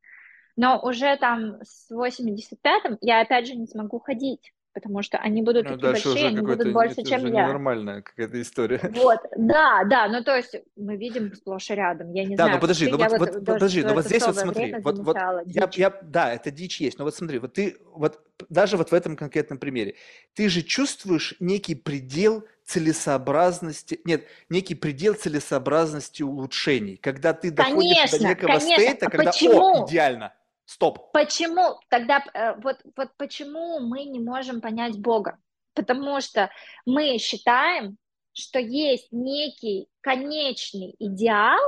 Но 0.57 0.81
уже 0.83 1.17
там 1.19 1.63
с 1.63 1.89
85-м 1.91 2.99
я 3.01 3.21
опять 3.21 3.47
же 3.47 3.55
не 3.55 3.67
смогу 3.67 4.01
ходить, 4.01 4.53
потому 4.81 5.03
что 5.03 5.19
они 5.19 5.43
будут 5.43 5.69
Ну, 5.69 5.77
такие 5.77 5.93
большие, 5.93 6.29
они 6.29 6.41
будут 6.41 6.73
больше, 6.73 7.01
Это 7.01 7.09
чем 7.11 7.25
уже 7.25 7.29
я. 7.29 7.43
ненормальная 7.45 8.03
какая-то 8.03 8.41
история. 8.41 8.81
Вот, 8.95 9.21
да, 9.37 9.85
да, 9.85 10.09
ну 10.09 10.23
то 10.25 10.37
есть 10.37 10.55
мы 10.77 10.97
видим 10.97 11.35
сплошь 11.35 11.71
и 11.71 11.75
рядом. 11.75 12.13
Я 12.13 12.25
не 12.25 12.37
Да, 12.37 12.45
ну 12.45 12.49
знаю, 12.49 12.61
подожди, 12.61 12.87
ты, 12.87 12.93
ну 12.93 12.99
я 12.99 13.09
вот, 13.09 13.19
вот 13.19 13.29
вот 13.35 13.45
даже 13.45 13.55
подожди, 13.55 13.83
ну 13.83 13.93
в 13.93 13.95
вот 13.95 14.05
здесь 14.07 14.27
вот 14.27 14.37
смотри, 14.37 14.75
вот, 14.83 14.99
вот 14.99 15.17
я, 15.47 15.71
я, 15.75 15.99
да, 16.03 16.33
это 16.33 16.51
дичь 16.51 16.81
есть, 16.81 16.99
но 16.99 17.05
вот 17.05 17.15
смотри, 17.15 17.39
вот 17.39 17.53
ты, 17.55 17.77
вот 17.93 18.21
даже 18.49 18.77
вот 18.77 18.91
в 18.91 18.95
этом 18.95 19.17
конкретном 19.17 19.59
примере, 19.59 19.95
ты 20.35 20.49
же 20.49 20.63
чувствуешь 20.63 21.35
некий 21.41 21.75
предел 21.75 22.45
целесообразности, 22.65 24.01
нет, 24.05 24.27
некий 24.49 24.75
предел 24.75 25.15
целесообразности 25.15 26.23
улучшений, 26.23 26.97
когда 26.97 27.33
ты 27.33 27.51
доходишь 27.51 28.11
до 28.11 28.19
Конечно, 28.19 28.29
некого 28.29 28.53
конечно. 28.59 28.75
стейта, 28.77 29.07
А 29.07 29.11
когда, 29.11 29.31
о, 29.31 29.33
почему? 29.33 29.87
идеально, 29.87 30.35
стоп. 30.69 31.11
Почему? 31.13 31.81
Тогда 31.89 32.23
э, 32.35 32.55
вот, 32.61 32.79
вот 32.95 33.17
почему 33.17 33.81
мы 33.81 34.05
не 34.05 34.21
можем 34.21 34.61
понять 34.61 35.01
Бога? 35.01 35.39
Потому 35.73 36.21
что 36.21 36.51
мы 36.85 37.17
считаем, 37.19 37.97
что 38.35 38.59
есть 38.59 39.09
некий 39.11 39.89
конечный 40.03 40.95
идеал, 40.99 41.59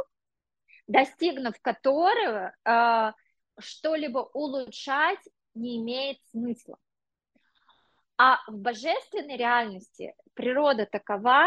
достигнув 0.86 1.54
которого 1.62 2.54
э, 2.64 3.12
что-либо 3.58 4.18
улучшать 4.34 5.20
не 5.54 5.78
имеет 5.78 6.18
смысла. 6.30 6.76
А 8.18 8.38
в 8.48 8.58
божественной 8.58 9.38
реальности 9.38 10.14
природа 10.34 10.84
такова, 10.84 11.46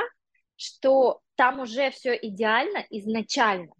что 0.55 1.21
там 1.35 1.59
уже 1.59 1.91
все 1.91 2.15
идеально 2.15 2.83
изначально. 2.89 3.73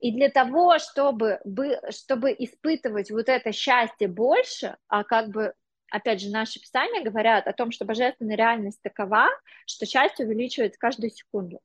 И 0.00 0.12
для 0.12 0.28
того, 0.28 0.78
чтобы, 0.78 1.40
бы- 1.44 1.80
чтобы 1.90 2.34
испытывать 2.38 3.10
вот 3.10 3.28
это 3.28 3.52
счастье 3.52 4.08
больше, 4.08 4.76
а 4.88 5.04
как 5.04 5.28
бы, 5.28 5.54
опять 5.90 6.20
же, 6.20 6.30
наши 6.30 6.60
писания 6.60 7.02
говорят 7.02 7.46
о 7.46 7.52
том, 7.52 7.70
что 7.70 7.84
божественная 7.84 8.36
реальность 8.36 8.80
такова, 8.82 9.28
что 9.66 9.86
счастье 9.86 10.26
увеличивается 10.26 10.78
каждую 10.78 11.10
секунду. 11.10 11.60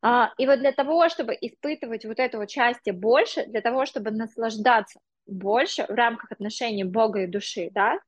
А, 0.00 0.32
И 0.38 0.46
вот 0.46 0.60
для 0.60 0.72
того, 0.72 1.08
чтобы 1.08 1.36
испытывать 1.40 2.04
вот 2.04 2.18
это 2.20 2.38
вот 2.38 2.50
счастье 2.50 2.92
больше, 2.92 3.46
для 3.46 3.60
того, 3.60 3.84
чтобы 3.84 4.10
наслаждаться 4.10 5.00
больше 5.26 5.84
в 5.84 5.90
рамках 5.90 6.32
отношений 6.32 6.84
Бога 6.84 7.22
и 7.22 7.26
души, 7.26 7.70
да, 7.72 7.98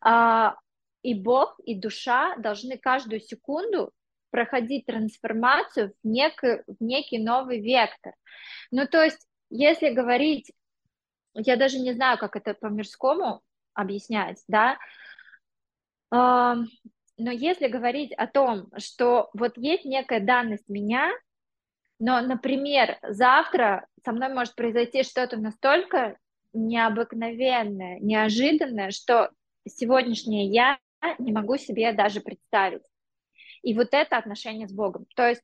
а, 0.00 0.56
и 1.02 1.14
Бог, 1.14 1.58
и 1.64 1.74
душа 1.74 2.36
должны 2.36 2.78
каждую 2.78 3.20
секунду 3.20 3.92
проходить 4.32 4.86
трансформацию 4.86 5.92
в 6.02 6.08
некий, 6.08 6.62
в 6.66 6.82
некий 6.82 7.18
новый 7.18 7.60
вектор. 7.60 8.14
Ну, 8.72 8.88
то 8.88 9.04
есть, 9.04 9.24
если 9.50 9.90
говорить, 9.90 10.50
я 11.34 11.56
даже 11.56 11.78
не 11.78 11.92
знаю, 11.92 12.18
как 12.18 12.34
это 12.34 12.54
по-мирскому 12.54 13.42
объяснять, 13.74 14.42
да, 14.48 14.78
но 16.10 16.66
если 17.30 17.68
говорить 17.68 18.12
о 18.12 18.26
том, 18.26 18.68
что 18.78 19.30
вот 19.34 19.56
есть 19.56 19.84
некая 19.84 20.20
данность 20.20 20.68
меня, 20.68 21.10
но, 21.98 22.20
например, 22.20 22.98
завтра 23.02 23.86
со 24.04 24.12
мной 24.12 24.28
может 24.34 24.56
произойти 24.56 25.04
что-то 25.04 25.36
настолько 25.36 26.18
необыкновенное, 26.52 28.00
неожиданное, 28.00 28.90
что 28.90 29.30
сегодняшнее 29.66 30.46
я 30.46 30.78
не 31.18 31.32
могу 31.32 31.56
себе 31.56 31.92
даже 31.92 32.20
представить. 32.20 32.82
И 33.62 33.74
вот 33.74 33.88
это 33.92 34.16
отношение 34.16 34.68
с 34.68 34.72
Богом. 34.72 35.06
То 35.14 35.28
есть 35.28 35.42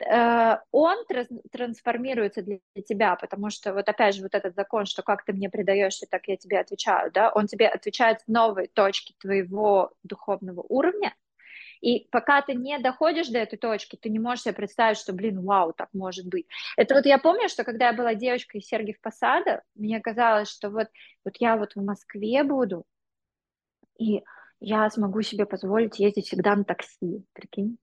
э, 0.00 0.56
он 0.70 1.04
трансформируется 1.52 2.42
для 2.42 2.58
тебя, 2.86 3.16
потому 3.16 3.50
что 3.50 3.74
вот 3.74 3.88
опять 3.88 4.14
же 4.14 4.22
вот 4.22 4.34
этот 4.34 4.54
закон, 4.54 4.86
что 4.86 5.02
как 5.02 5.24
ты 5.24 5.32
мне 5.32 5.50
предаешься, 5.50 6.06
так 6.10 6.28
я 6.28 6.36
тебе 6.36 6.60
отвечаю, 6.60 7.10
да, 7.12 7.30
он 7.30 7.46
тебе 7.46 7.68
отвечает 7.68 8.20
в 8.22 8.28
новой 8.28 8.68
точке 8.68 9.14
твоего 9.18 9.92
духовного 10.02 10.64
уровня, 10.68 11.14
и 11.80 12.08
пока 12.10 12.42
ты 12.42 12.54
не 12.54 12.78
доходишь 12.78 13.28
до 13.28 13.38
этой 13.38 13.56
точки, 13.56 13.96
ты 13.96 14.08
не 14.08 14.18
можешь 14.18 14.44
себе 14.44 14.54
представить, 14.54 14.98
что, 14.98 15.12
блин, 15.12 15.44
вау, 15.44 15.72
так 15.72 15.88
может 15.92 16.26
быть. 16.26 16.46
Это 16.76 16.94
вот 16.94 17.06
я 17.06 17.18
помню, 17.18 17.48
что 17.48 17.64
когда 17.64 17.88
я 17.88 17.92
была 17.92 18.14
девочкой 18.14 18.60
из 18.60 18.66
Сергиев 18.66 19.00
Посада, 19.00 19.62
мне 19.74 20.00
казалось, 20.00 20.50
что 20.50 20.70
вот, 20.70 20.88
вот 21.24 21.36
я 21.38 21.56
вот 21.56 21.74
в 21.74 21.84
Москве 21.84 22.42
буду, 22.42 22.84
и 23.98 24.22
я 24.60 24.88
смогу 24.90 25.22
себе 25.22 25.46
позволить 25.46 25.98
ездить 25.98 26.26
всегда 26.26 26.56
на 26.56 26.64
такси, 26.64 27.24
прикинь. 27.32 27.78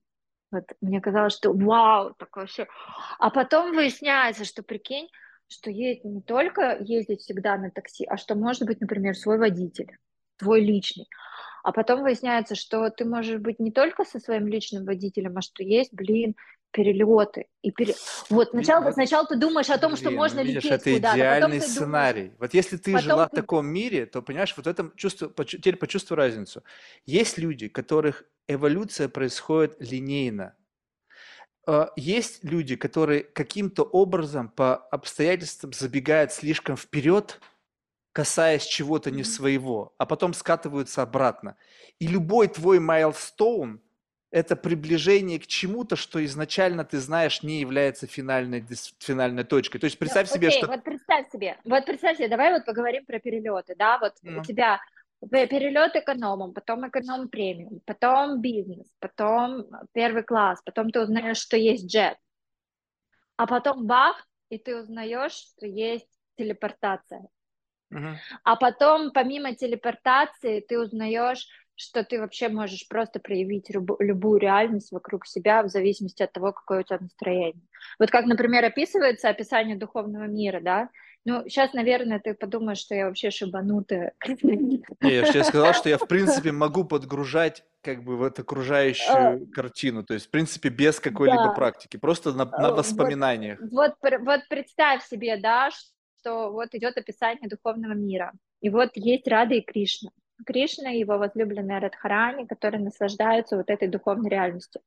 Вот 0.50 0.64
мне 0.80 1.00
казалось, 1.00 1.34
что 1.34 1.52
вау, 1.52 2.14
так 2.18 2.36
вообще. 2.36 2.68
А 3.18 3.30
потом 3.30 3.74
выясняется, 3.74 4.44
что 4.44 4.62
прикинь, 4.62 5.08
что 5.48 5.70
есть 5.70 6.04
не 6.04 6.22
только 6.22 6.78
ездить 6.80 7.20
всегда 7.20 7.56
на 7.56 7.70
такси, 7.70 8.04
а 8.04 8.16
что 8.16 8.34
может 8.34 8.64
быть, 8.64 8.80
например, 8.80 9.16
свой 9.16 9.38
водитель, 9.38 9.96
твой 10.36 10.60
личный. 10.60 11.08
А 11.62 11.72
потом 11.72 12.02
выясняется, 12.02 12.54
что 12.54 12.90
ты 12.90 13.04
можешь 13.04 13.40
быть 13.40 13.58
не 13.58 13.72
только 13.72 14.04
со 14.04 14.20
своим 14.20 14.46
личным 14.46 14.84
водителем, 14.84 15.36
а 15.36 15.42
что 15.42 15.64
есть, 15.64 15.92
блин, 15.92 16.36
перелеты. 16.76 17.46
И 17.62 17.70
пере... 17.70 17.94
Вот 18.28 18.50
сначала, 18.50 18.84
вот, 18.84 18.94
сначала 18.94 19.26
ты 19.26 19.36
думаешь 19.36 19.70
о 19.70 19.78
том, 19.78 19.96
что 19.96 20.08
блин, 20.08 20.18
можно 20.18 20.42
ну, 20.42 20.46
видишь, 20.46 20.64
лететь 20.64 20.80
это 20.82 20.94
куда-то, 20.94 21.16
потом 21.16 21.16
идеальный 21.16 21.46
думаешь, 21.58 21.62
сценарий. 21.72 22.32
Вот 22.38 22.54
если 22.54 22.76
ты 22.76 22.92
потом 22.92 23.04
жила 23.04 23.26
в 23.26 23.30
ты 23.30 23.36
таком 23.36 23.66
мире, 23.66 24.04
то, 24.04 24.20
понимаешь, 24.20 24.54
вот 24.56 24.66
в 24.66 24.68
этом 24.68 24.92
чувство, 24.94 25.32
теперь 25.44 25.76
почувствуй 25.76 26.18
разницу. 26.18 26.62
Есть 27.06 27.38
люди, 27.38 27.68
которых 27.68 28.24
эволюция 28.46 29.08
происходит 29.08 29.76
линейно. 29.80 30.54
А, 31.66 31.90
Есть 31.96 32.44
люди, 32.44 32.76
которые 32.76 33.24
каким-то 33.24 33.82
образом 33.82 34.50
по 34.50 34.76
обстоятельствам 34.76 35.72
забегают 35.72 36.32
слишком 36.32 36.76
вперед, 36.76 37.40
касаясь 38.12 38.64
чего-то 38.64 39.10
не 39.10 39.24
своего, 39.24 39.94
а 39.96 40.04
потом 40.04 40.34
скатываются 40.34 41.00
обратно. 41.00 41.56
И 41.98 42.06
любой 42.06 42.48
твой 42.48 42.80
майлстоун– 42.80 43.80
это 44.30 44.56
приближение 44.56 45.38
к 45.38 45.46
чему-то, 45.46 45.96
что 45.96 46.24
изначально 46.24 46.84
ты 46.84 46.98
знаешь 47.00 47.42
не 47.42 47.60
является 47.60 48.06
финальной, 48.06 48.64
финальной 48.98 49.44
точкой. 49.44 49.78
То 49.78 49.84
есть 49.86 49.98
Ну, 50.04 50.12
представь 50.12 50.28
себе, 50.28 50.50
окей, 50.50 50.50
что... 50.50 50.66
вот 50.66 50.84
представь 50.84 51.28
себе, 51.30 51.58
вот 51.64 51.84
представь 51.84 52.16
себе, 52.18 52.28
давай 52.28 52.52
вот 52.52 52.64
поговорим 52.64 53.04
про 53.06 53.18
перелеты, 53.18 53.74
да, 53.76 53.98
вот 53.98 54.14
у 54.34 54.40
Ну, 54.40 54.42
тебя 54.42 54.80
пе- 55.30 55.46
перелет 55.48 55.96
экономом, 55.96 56.52
потом 56.52 56.86
эконом 56.88 57.28
премиум, 57.28 57.80
потом 57.86 58.40
бизнес, 58.40 58.86
потом 59.00 59.66
первый 59.92 60.22
класс, 60.22 60.60
потом 60.64 60.90
ты 60.90 61.00
узнаешь, 61.00 61.38
что 61.38 61.56
есть 61.56 61.86
джет. 61.92 62.16
а 63.36 63.46
потом 63.46 63.86
бах, 63.86 64.28
и 64.50 64.58
ты 64.58 64.76
узнаешь, 64.76 65.32
что 65.32 65.66
есть 65.66 66.08
телепортация. 66.36 67.26
Мгм. 67.90 68.20
А 68.44 68.56
потом, 68.56 69.10
помимо 69.12 69.54
телепортации, 69.54 70.60
ты 70.60 70.78
узнаешь, 70.78 71.46
что 71.76 72.02
ты 72.04 72.18
вообще 72.18 72.48
можешь 72.48 72.88
просто 72.88 73.20
проявить 73.20 73.70
любу- 73.70 73.96
любую 74.00 74.40
реальность 74.40 74.90
вокруг 74.92 75.26
себя 75.26 75.62
в 75.62 75.68
зависимости 75.68 76.22
от 76.22 76.32
того, 76.32 76.52
какое 76.52 76.80
у 76.80 76.82
тебя 76.82 76.98
настроение. 77.00 77.62
Вот 77.98 78.10
как, 78.10 78.24
например, 78.26 78.64
описывается 78.64 79.28
описание 79.28 79.76
духовного 79.76 80.24
мира, 80.24 80.60
да? 80.60 80.88
Ну, 81.24 81.42
сейчас, 81.48 81.72
наверное, 81.74 82.20
ты 82.20 82.34
подумаешь, 82.34 82.78
что 82.78 82.94
я 82.94 83.06
вообще 83.06 83.30
шибанутая. 83.30 84.12
Не, 84.42 84.80
я 85.12 85.24
тебе 85.24 85.44
сказал, 85.44 85.74
что 85.74 85.88
я, 85.88 85.98
в 85.98 86.06
принципе, 86.08 86.52
могу 86.52 86.84
подгружать 86.84 87.64
как 87.82 88.02
бы 88.04 88.16
в 88.16 88.22
эту 88.22 88.42
окружающую 88.42 89.46
картину, 89.52 90.02
то 90.04 90.14
есть, 90.14 90.26
в 90.26 90.30
принципе, 90.30 90.70
без 90.70 90.98
какой-либо 90.98 91.44
Да. 91.48 91.52
практики, 91.52 91.96
просто 91.98 92.32
на, 92.32 92.42
Э, 92.42 92.46
на 92.62 92.68
вот- 92.70 92.78
воспоминаниях. 92.78 93.58
Вот, 93.70 93.94
пр- 94.00 94.20
вот 94.24 94.40
представь 94.48 95.04
себе, 95.06 95.36
да, 95.36 95.70
что 96.20 96.50
вот 96.52 96.74
идет 96.74 96.96
описание 96.96 97.48
духовного 97.48 97.92
мира. 97.92 98.32
И 98.60 98.70
вот 98.70 98.90
есть 98.94 99.28
Рада 99.28 99.54
и 99.54 99.60
Кришна. 99.60 100.10
Кришна 100.44 100.92
и 100.92 100.98
его 100.98 101.18
возлюбленная 101.18 101.80
Радхарани, 101.80 102.46
которые 102.46 102.82
наслаждаются 102.82 103.56
вот 103.56 103.70
этой 103.70 103.88
духовной 103.88 104.30
реальностью. 104.30 104.82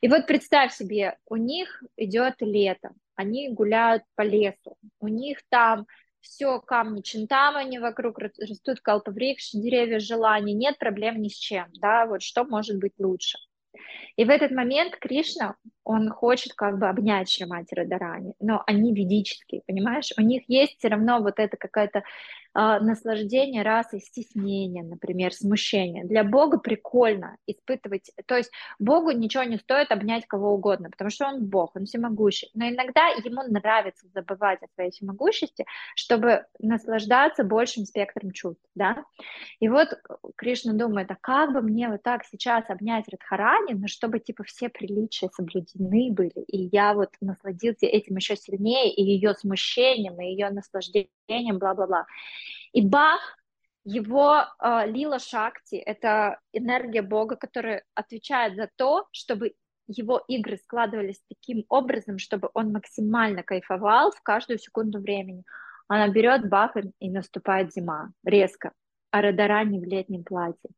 И 0.00 0.08
вот 0.08 0.26
представь 0.26 0.72
себе, 0.72 1.16
у 1.26 1.36
них 1.36 1.82
идет 1.96 2.34
лето, 2.40 2.90
они 3.16 3.48
гуляют 3.50 4.02
по 4.14 4.22
лесу, 4.22 4.76
у 5.00 5.08
них 5.08 5.38
там 5.48 5.86
все 6.20 6.58
камни 6.60 7.02
чинтамани 7.02 7.78
вокруг 7.78 8.18
рас- 8.18 8.38
растут 8.38 8.80
калпаврикш, 8.80 9.50
деревья 9.52 9.98
желаний, 9.98 10.54
нет 10.54 10.78
проблем 10.78 11.20
ни 11.20 11.28
с 11.28 11.36
чем, 11.36 11.66
да, 11.74 12.06
вот 12.06 12.22
что 12.22 12.44
может 12.44 12.78
быть 12.78 12.94
лучше. 12.98 13.38
И 14.16 14.24
в 14.24 14.30
этот 14.30 14.52
момент 14.52 14.96
Кришна, 14.96 15.56
он 15.82 16.08
хочет 16.10 16.54
как 16.54 16.78
бы 16.78 16.88
обнять 16.88 17.28
Шримати 17.30 17.74
Радарани, 17.74 18.34
но 18.40 18.62
они 18.66 18.94
ведические, 18.94 19.62
понимаешь? 19.66 20.12
У 20.16 20.22
них 20.22 20.44
есть 20.48 20.78
все 20.78 20.88
равно 20.88 21.20
вот 21.20 21.38
это 21.38 21.56
какое-то 21.56 22.04
а, 22.56 22.78
наслаждение 22.78 23.62
расой, 23.62 24.00
стеснение, 24.00 24.84
например, 24.84 25.34
смущение. 25.34 26.04
Для 26.04 26.22
Бога 26.22 26.58
прикольно 26.58 27.36
испытывать, 27.48 28.12
то 28.26 28.36
есть 28.36 28.52
Богу 28.78 29.10
ничего 29.10 29.42
не 29.42 29.56
стоит 29.56 29.90
обнять 29.90 30.26
кого 30.26 30.54
угодно, 30.54 30.88
потому 30.88 31.10
что 31.10 31.26
Он 31.26 31.44
Бог, 31.44 31.74
Он 31.74 31.84
всемогущий. 31.84 32.50
Но 32.54 32.68
иногда 32.68 33.08
ему 33.08 33.42
нравится 33.48 34.06
забывать 34.14 34.62
о 34.62 34.68
своей 34.74 34.92
всемогущести, 34.92 35.64
чтобы 35.96 36.46
наслаждаться 36.60 37.42
большим 37.42 37.86
спектром 37.86 38.30
чувств, 38.30 38.62
да? 38.76 39.04
И 39.58 39.68
вот 39.68 39.88
Кришна 40.36 40.74
думает, 40.74 41.10
а 41.10 41.16
как 41.20 41.52
бы 41.52 41.60
мне 41.60 41.88
вот 41.88 42.04
так 42.04 42.24
сейчас 42.24 42.64
обнять 42.68 43.08
Радхарани, 43.08 43.72
но 43.74 43.88
чтобы 43.88 44.20
типа 44.20 44.44
все 44.44 44.68
приличия 44.68 45.28
соблюдены 45.34 46.12
были, 46.12 46.44
и 46.46 46.68
я 46.72 46.94
вот 46.94 47.10
насладился 47.20 47.86
этим 47.86 48.16
еще 48.16 48.36
сильнее, 48.36 48.94
и 48.94 49.02
ее 49.02 49.34
смущением, 49.34 50.20
и 50.20 50.26
ее 50.26 50.50
наслаждением, 50.50 51.10
бла-бла-бла. 51.28 52.06
И 52.72 52.86
Бах, 52.86 53.20
его 53.84 54.44
э, 54.58 54.86
лила 54.86 55.18
шакти, 55.18 55.76
это 55.76 56.40
энергия 56.52 57.02
Бога, 57.02 57.36
которая 57.36 57.84
отвечает 57.94 58.56
за 58.56 58.70
то, 58.76 59.06
чтобы 59.12 59.54
его 59.86 60.22
игры 60.28 60.56
складывались 60.56 61.22
таким 61.28 61.64
образом, 61.68 62.18
чтобы 62.18 62.50
он 62.54 62.72
максимально 62.72 63.42
кайфовал 63.42 64.10
в 64.12 64.22
каждую 64.22 64.58
секунду 64.58 65.00
времени. 65.00 65.44
Она 65.88 66.08
берет 66.08 66.48
Бах, 66.48 66.76
и- 66.98 67.10
наступает 67.10 67.72
зима, 67.72 68.10
резко, 68.24 68.72
а 69.10 69.20
Радарани 69.20 69.78
в 69.78 69.84
летнем 69.84 70.24
платье. 70.24 70.70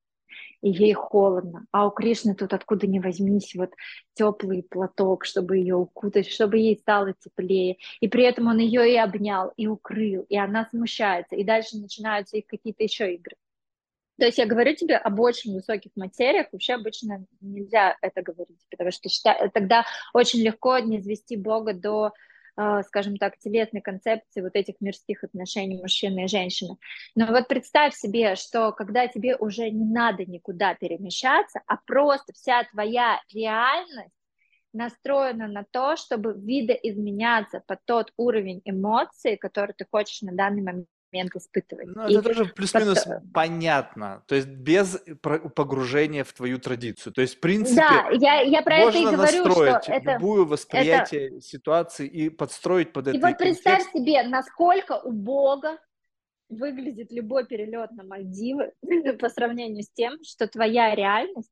И 0.62 0.70
ей 0.70 0.94
холодно. 0.94 1.66
А 1.70 1.86
у 1.86 1.90
Кришны 1.90 2.34
тут 2.34 2.52
откуда 2.52 2.86
ни 2.86 2.98
возьмись 2.98 3.54
вот 3.54 3.70
теплый 4.14 4.62
платок, 4.62 5.24
чтобы 5.24 5.58
ее 5.58 5.76
укутать, 5.76 6.28
чтобы 6.28 6.58
ей 6.58 6.76
стало 6.76 7.12
теплее. 7.14 7.76
И 8.00 8.08
при 8.08 8.24
этом 8.24 8.48
он 8.48 8.58
ее 8.58 8.92
и 8.92 8.96
обнял, 8.96 9.52
и 9.56 9.66
укрыл, 9.66 10.24
и 10.28 10.36
она 10.36 10.66
смущается. 10.70 11.36
И 11.36 11.44
дальше 11.44 11.76
начинаются 11.76 12.36
их 12.36 12.46
какие-то 12.46 12.82
еще 12.82 13.14
игры. 13.14 13.36
То 14.18 14.24
есть 14.24 14.38
я 14.38 14.46
говорю 14.46 14.74
тебе 14.74 14.96
об 14.96 15.20
очень 15.20 15.52
высоких 15.52 15.92
материях, 15.94 16.46
вообще 16.50 16.74
обычно 16.74 17.26
нельзя 17.40 17.96
это 18.00 18.22
говорить, 18.22 18.64
потому 18.70 18.90
что 18.90 19.10
счита- 19.10 19.50
тогда 19.52 19.84
очень 20.14 20.40
легко 20.40 20.78
не 20.78 20.98
извести 20.98 21.36
Бога 21.36 21.74
до, 21.74 22.12
скажем 22.86 23.16
так, 23.16 23.38
телесной 23.38 23.80
концепции 23.82 24.40
вот 24.40 24.54
этих 24.54 24.76
мирских 24.80 25.24
отношений 25.24 25.78
мужчины 25.78 26.24
и 26.24 26.28
женщины. 26.28 26.76
Но 27.14 27.26
вот 27.26 27.48
представь 27.48 27.94
себе, 27.94 28.34
что 28.36 28.72
когда 28.72 29.06
тебе 29.06 29.36
уже 29.36 29.70
не 29.70 29.84
надо 29.84 30.24
никуда 30.24 30.74
перемещаться, 30.74 31.60
а 31.66 31.76
просто 31.86 32.32
вся 32.32 32.64
твоя 32.64 33.20
реальность 33.32 34.14
настроена 34.72 35.48
на 35.48 35.64
то, 35.70 35.96
чтобы 35.96 36.34
видоизменяться 36.34 37.62
под 37.66 37.80
тот 37.84 38.12
уровень 38.16 38.60
эмоций, 38.64 39.36
который 39.36 39.74
ты 39.76 39.86
хочешь 39.90 40.22
на 40.22 40.32
данный 40.32 40.62
момент 40.62 40.86
испытывать. 41.12 41.86
Ну, 41.94 42.06
И 42.08 42.12
это 42.14 42.22
тоже 42.22 42.46
плюс-минус 42.46 43.02
как-то- 43.04 43.22
понятно, 43.32 44.22
то 44.26 44.34
есть 44.34 44.48
без 44.48 44.98
погружения 45.22 46.24
в 46.24 46.32
твою 46.32 46.58
традицию. 46.58 47.12
То 47.12 47.22
есть, 47.22 47.36
в 47.36 47.40
принципе, 47.40 47.80
Да, 47.80 48.08
я, 48.12 48.40
я 48.40 48.62
про 48.62 48.76
это 48.78 48.98
и 48.98 49.02
можно 49.04 49.16
говорю, 49.16 49.44
настроить 49.44 49.82
что 49.84 49.92
это... 49.92 50.18
восприятие 50.20 51.40
ситуации 51.40 52.06
и 52.06 52.28
подстроить 52.28 52.92
под 52.92 53.08
это 53.08 53.16
И 53.16 53.20
вот 53.20 53.38
представь 53.38 53.84
контекст. 53.84 53.92
себе, 53.92 54.22
насколько 54.24 55.00
у 55.00 55.12
Бога 55.12 55.78
выглядит 56.48 57.12
любой 57.12 57.46
перелет 57.46 57.90
на 57.92 58.04
Мальдивы 58.04 58.72
по 59.20 59.28
сравнению 59.28 59.82
с 59.82 59.90
тем, 59.90 60.22
что 60.22 60.46
твоя 60.46 60.94
реальность 60.94 61.50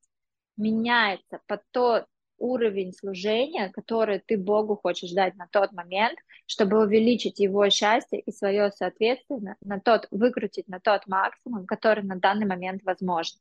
меняется 0.57 1.41
под 1.47 1.63
тот 1.73 2.07
уровень 2.45 2.93
служения, 2.93 3.71
который 3.71 4.19
ты 4.19 4.37
Богу 4.37 4.77
хочешь 4.77 5.13
дать 5.13 5.35
на 5.37 5.49
тот 5.51 5.73
момент, 5.73 6.19
чтобы 6.47 6.83
увеличить 6.83 7.39
его 7.39 7.69
счастье 7.71 8.21
и 8.21 8.31
свое 8.31 8.71
соответственно 8.71 9.57
на 9.63 9.81
тот, 9.81 10.07
выкрутить 10.11 10.69
на 10.69 10.79
тот 10.79 11.07
максимум, 11.07 11.67
который 11.67 12.05
на 12.05 12.17
данный 12.17 12.47
момент 12.47 12.83
возможен. 12.85 13.39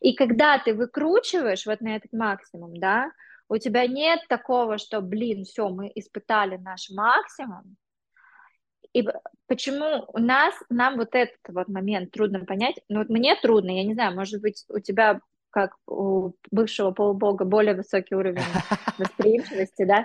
И 0.00 0.14
когда 0.14 0.58
ты 0.58 0.74
выкручиваешь 0.74 1.66
вот 1.66 1.80
на 1.80 1.96
этот 1.96 2.12
максимум, 2.12 2.76
да, 2.78 3.10
у 3.48 3.58
тебя 3.58 3.86
нет 3.86 4.20
такого, 4.28 4.78
что, 4.78 5.00
блин, 5.00 5.44
все, 5.44 5.68
мы 5.68 5.92
испытали 5.94 6.56
наш 6.56 6.90
максимум, 6.90 7.76
и 8.96 9.06
почему 9.46 10.06
у 10.14 10.18
нас, 10.18 10.54
нам 10.70 10.96
вот 10.96 11.14
этот 11.14 11.38
вот 11.48 11.68
момент 11.68 12.12
трудно 12.12 12.46
понять, 12.46 12.76
ну 12.88 13.00
вот 13.00 13.10
мне 13.10 13.36
трудно, 13.36 13.70
я 13.70 13.84
не 13.84 13.92
знаю, 13.92 14.14
может 14.14 14.40
быть, 14.40 14.64
у 14.70 14.78
тебя, 14.78 15.20
как 15.56 15.74
у 15.86 16.32
бывшего 16.50 16.90
полубога, 16.90 17.46
более 17.46 17.74
высокий 17.74 18.14
уровень 18.14 18.42
восприимчивости, 18.98 19.86
да, 19.86 20.04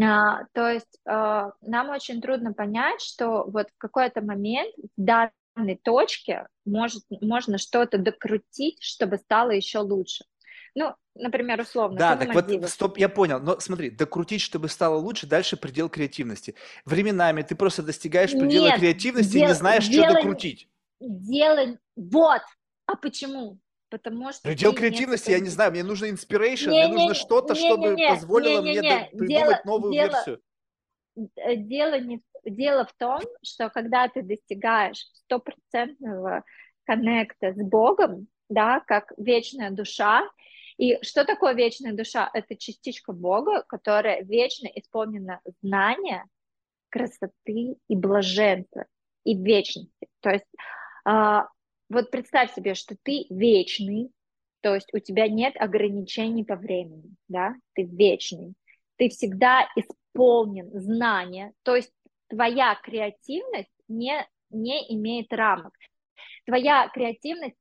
А, 0.00 0.44
то 0.52 0.70
есть 0.70 1.00
а, 1.04 1.50
нам 1.60 1.90
очень 1.90 2.22
трудно 2.22 2.52
понять, 2.52 3.00
что 3.00 3.42
вот 3.48 3.66
в 3.68 3.78
какой-то 3.78 4.20
момент 4.20 4.72
в 4.76 4.90
данной 4.96 5.80
точке 5.82 6.46
может, 6.64 7.02
можно 7.20 7.58
что-то 7.58 7.98
докрутить, 7.98 8.78
чтобы 8.80 9.16
стало 9.16 9.50
еще 9.50 9.80
лучше. 9.80 10.24
Ну, 10.76 10.94
например, 11.16 11.62
условно, 11.62 11.98
Да, 11.98 12.14
так 12.14 12.32
вот, 12.32 12.70
стоп, 12.70 12.96
я 12.98 13.08
понял. 13.08 13.40
Но 13.40 13.58
смотри, 13.58 13.90
докрутить, 13.90 14.40
чтобы 14.40 14.68
стало 14.68 14.98
лучше, 14.98 15.26
дальше 15.26 15.56
предел 15.56 15.88
креативности. 15.88 16.54
Временами 16.84 17.42
ты 17.42 17.56
просто 17.56 17.82
достигаешь 17.82 18.30
предела 18.30 18.66
Нет, 18.66 18.78
креативности 18.78 19.36
и 19.36 19.40
не 19.40 19.46
дел- 19.46 19.54
знаешь, 19.56 19.82
что 19.82 19.94
дело 19.94 20.06
не- 20.10 20.14
докрутить. 20.14 20.68
Делай, 21.00 21.78
вот, 21.96 22.42
а 22.86 22.94
почему? 22.94 23.58
Потому 23.88 24.32
что 24.32 24.42
Предел 24.42 24.72
ты 24.72 24.78
креативности, 24.78 25.30
я 25.30 25.38
не 25.40 25.48
знаю, 25.48 25.70
мне 25.70 25.84
нужно 25.84 26.06
inspiration, 26.06 26.68
мне 26.68 26.88
нужно 26.88 26.96
Не-не-не, 26.98 27.14
что-то, 27.14 27.54
чтобы 27.54 27.88
не-не-не, 27.90 28.08
позволило 28.08 28.60
мне 28.60 29.08
придумать 29.12 29.28
дело- 29.28 29.60
новую 29.64 29.92
дело- 29.92 30.06
версию. 30.12 30.40
Э, 31.36 31.56
дело, 31.56 32.00
не, 32.00 32.22
дело 32.44 32.84
в 32.84 32.92
том, 32.94 33.20
что 33.42 33.70
когда 33.70 34.08
ты 34.08 34.22
достигаешь 34.22 35.06
стопроцентного 35.14 36.44
коннекта 36.84 37.52
с 37.52 37.56
Богом, 37.56 38.26
да, 38.48 38.80
как 38.80 39.12
вечная 39.16 39.70
душа, 39.70 40.28
и 40.78 40.98
что 41.02 41.24
такое 41.24 41.54
вечная 41.54 41.92
душа? 41.92 42.28
Это 42.34 42.56
частичка 42.56 43.12
Бога, 43.12 43.62
которая 43.62 44.22
вечно 44.22 44.66
исполнена 44.66 45.40
знания, 45.62 46.26
красоты 46.90 47.76
и 47.88 47.96
блаженства, 47.96 48.84
и 49.24 49.34
вечности. 49.36 50.08
То 50.20 50.30
есть 50.30 50.44
а, 51.04 51.48
вот 51.88 52.10
представь 52.10 52.52
себе, 52.52 52.74
что 52.74 52.96
ты 53.02 53.26
вечный, 53.30 54.10
то 54.60 54.74
есть 54.74 54.92
у 54.92 54.98
тебя 54.98 55.28
нет 55.28 55.54
ограничений 55.56 56.44
по 56.44 56.56
времени, 56.56 57.14
да, 57.28 57.54
ты 57.74 57.84
вечный, 57.84 58.54
ты 58.96 59.08
всегда 59.08 59.68
исполнен 59.76 60.70
знания, 60.80 61.52
то 61.62 61.76
есть 61.76 61.92
твоя 62.28 62.74
креативность 62.82 63.70
не, 63.88 64.26
не 64.50 64.94
имеет 64.94 65.32
рамок. 65.32 65.72
Твоя 66.46 66.88
креативность, 66.88 67.56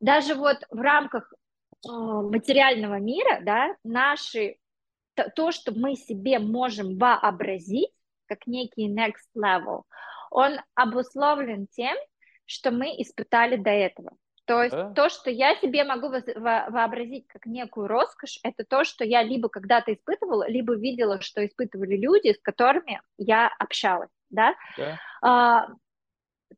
даже 0.00 0.34
вот 0.34 0.58
в 0.70 0.78
рамках 0.78 1.32
э, 1.32 1.90
материального 1.90 2.98
мира, 2.98 3.40
да, 3.42 3.76
наши, 3.84 4.56
то, 5.14 5.30
то, 5.34 5.52
что 5.52 5.72
мы 5.72 5.96
себе 5.96 6.38
можем 6.38 6.96
вообразить, 6.98 7.90
как 8.26 8.46
некий 8.46 8.88
next 8.88 9.28
level, 9.36 9.82
он 10.30 10.58
обусловлен 10.74 11.66
тем, 11.70 11.96
что 12.50 12.72
мы 12.72 12.86
испытали 12.98 13.56
до 13.56 13.70
этого. 13.70 14.10
То 14.44 14.62
есть 14.64 14.74
Да. 14.74 14.92
то, 14.92 15.08
что 15.08 15.30
я 15.30 15.54
себе 15.56 15.84
могу 15.84 16.08
воз- 16.08 16.34
во- 16.34 16.68
вообразить 16.70 17.28
как 17.28 17.46
некую 17.46 17.86
роскошь, 17.86 18.40
это 18.42 18.64
то, 18.64 18.82
что 18.82 19.04
я 19.04 19.22
либо 19.22 19.48
когда-то 19.48 19.92
испытывала, 19.94 20.48
либо 20.48 20.74
видела, 20.74 21.20
что 21.20 21.46
испытывали 21.46 21.96
люди, 21.96 22.32
с 22.32 22.40
которыми 22.42 23.00
я 23.18 23.48
общалась, 23.60 24.10
да. 24.30 24.54
Да. 24.76 24.98
А, 25.22 25.68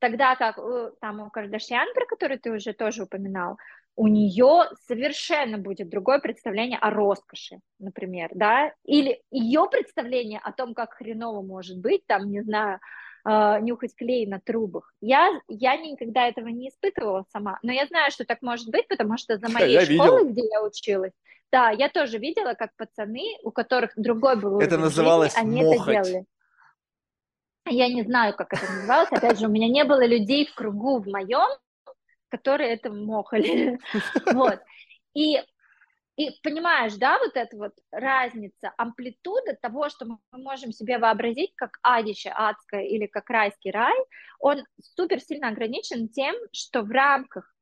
тогда 0.00 0.36
как 0.36 0.58
там 1.00 1.20
у 1.20 1.30
Кардашьян, 1.30 1.92
про 1.92 2.06
которую 2.06 2.40
ты 2.40 2.50
уже 2.52 2.72
тоже 2.72 3.02
упоминал, 3.02 3.58
у 3.94 4.08
нее 4.08 4.70
совершенно 4.86 5.58
будет 5.58 5.90
другое 5.90 6.18
представление 6.18 6.78
о 6.78 6.88
роскоши, 6.88 7.60
например, 7.78 8.30
да, 8.34 8.72
или 8.84 9.20
ее 9.30 9.68
представление 9.70 10.40
о 10.42 10.52
том, 10.52 10.72
как 10.72 10.94
хреново 10.94 11.42
может 11.42 11.78
быть, 11.78 12.06
там, 12.06 12.30
не 12.30 12.40
знаю, 12.40 12.80
э, 13.24 13.60
нюхать 13.60 13.94
клей 13.94 14.26
на 14.26 14.40
трубах. 14.40 14.92
Я, 15.00 15.30
я 15.48 15.76
никогда 15.76 16.28
этого 16.28 16.48
не 16.48 16.68
испытывала 16.68 17.24
сама, 17.32 17.58
но 17.62 17.72
я 17.72 17.86
знаю, 17.86 18.10
что 18.10 18.24
так 18.24 18.42
может 18.42 18.68
быть, 18.70 18.88
потому 18.88 19.16
что 19.18 19.38
за 19.38 19.48
моей 19.52 19.72
Я 19.72 19.84
школой, 19.84 20.20
видел. 20.24 20.32
где 20.32 20.42
я 20.50 20.62
училась, 20.62 21.12
да, 21.52 21.70
я 21.70 21.88
тоже 21.90 22.18
видела, 22.18 22.54
как 22.54 22.70
пацаны, 22.76 23.36
у 23.42 23.50
которых 23.50 23.92
другой 23.96 24.36
был 24.36 24.58
Это 24.60 24.78
называлось 24.78 25.34
жизни, 25.34 25.48
они 25.48 25.60
это 25.60 25.78
мохать. 25.78 26.04
делали. 26.06 26.24
Я 27.66 27.88
не 27.88 28.02
знаю, 28.02 28.34
как 28.34 28.52
это 28.52 28.64
называлось. 28.72 29.08
Опять 29.12 29.38
же, 29.38 29.46
у 29.46 29.50
меня 29.50 29.68
не 29.68 29.84
было 29.84 30.04
людей 30.04 30.46
в 30.46 30.54
кругу 30.54 30.98
в 30.98 31.06
моем, 31.06 31.48
которые 32.28 32.70
это 32.72 32.90
мохали. 32.90 33.78
Вот. 34.32 34.58
И, 35.14 35.38
и 36.16 36.30
понимаешь, 36.42 36.94
да, 36.94 37.18
вот 37.18 37.36
эта 37.36 37.56
вот 37.56 37.72
разница, 37.90 38.72
амплитуда 38.76 39.54
того, 39.60 39.88
что 39.88 40.04
мы 40.04 40.18
можем 40.32 40.72
себе 40.72 40.98
вообразить 40.98 41.52
как 41.56 41.78
адище 41.82 42.30
адское 42.34 42.82
или 42.82 43.06
как 43.06 43.30
райский 43.30 43.70
рай, 43.70 43.96
он 44.38 44.64
супер 44.94 45.20
сильно 45.20 45.48
ограничен 45.48 46.08
тем, 46.08 46.34
что 46.52 46.82
в 46.82 46.90
рамках, 46.90 47.54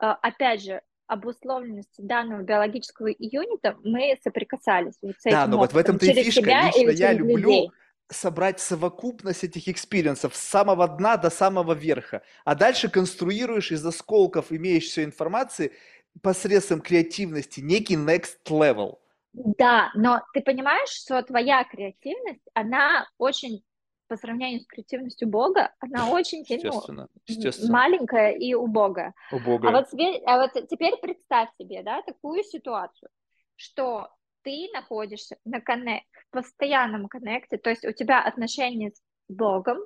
э, 0.00 0.06
опять 0.06 0.62
же, 0.62 0.80
обусловленности 1.06 2.00
данного 2.00 2.42
биологического 2.42 3.08
unit 3.18 3.64
а 3.64 3.76
мы 3.84 4.18
соприкасались 4.22 4.94
вот 5.02 5.16
с 5.18 5.30
Да, 5.30 5.46
но 5.46 5.58
вот 5.58 5.74
в 5.74 5.76
этом-то 5.76 6.06
и 6.06 6.14
фишка. 6.14 6.70
Лично 6.74 6.90
я 6.90 7.12
люблю 7.12 7.36
людей. 7.36 7.70
собрать 8.08 8.60
совокупность 8.60 9.44
этих 9.44 9.68
experience 9.68 10.23
ов 10.23 10.34
с 10.34 10.40
самого 10.40 10.88
дна 10.88 11.18
до 11.18 11.28
самого 11.28 11.74
верха, 11.74 12.22
а 12.46 12.54
дальше 12.54 12.88
конструируешь 12.88 13.72
из 13.72 13.84
осколков 13.84 14.50
имеющейся 14.50 15.04
информации 15.04 15.72
посредством 16.20 16.80
креативности 16.80 17.60
некий 17.60 17.96
next 17.96 18.38
level. 18.48 18.98
Да, 19.32 19.90
но 19.94 20.20
ты 20.34 20.42
понимаешь, 20.42 20.90
что 20.90 21.22
твоя 21.22 21.64
креативность, 21.64 22.42
она 22.52 23.08
очень, 23.16 23.64
по 24.06 24.16
сравнению 24.16 24.60
с 24.60 24.66
креативностью 24.66 25.28
Бога, 25.28 25.72
она 25.80 26.10
очень 26.10 26.40
ну, 26.40 26.54
Естественно, 26.54 27.08
естественно. 27.26 27.72
маленькая 27.72 28.32
и 28.32 28.52
убогая. 28.52 29.14
У 29.30 29.36
А 29.36 29.70
вот, 29.70 29.88
себе, 29.88 30.18
а 30.26 30.36
вот 30.38 30.68
теперь 30.68 30.96
представь 31.00 31.48
себе, 31.58 31.82
да, 31.82 32.02
такую 32.02 32.44
ситуацию, 32.44 33.08
что 33.56 34.10
ты 34.42 34.68
находишься 34.74 35.38
на 35.44 35.60
коннек- 35.60 36.02
в 36.12 36.30
постоянном 36.30 37.08
коннекте, 37.08 37.56
то 37.56 37.70
есть 37.70 37.86
у 37.86 37.92
тебя 37.92 38.22
отношения 38.22 38.90
с 38.90 39.02
Богом, 39.28 39.78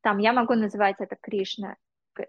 там 0.00 0.18
я 0.18 0.32
могу 0.32 0.54
называть 0.54 0.96
это 0.98 1.16
Кришна, 1.20 1.76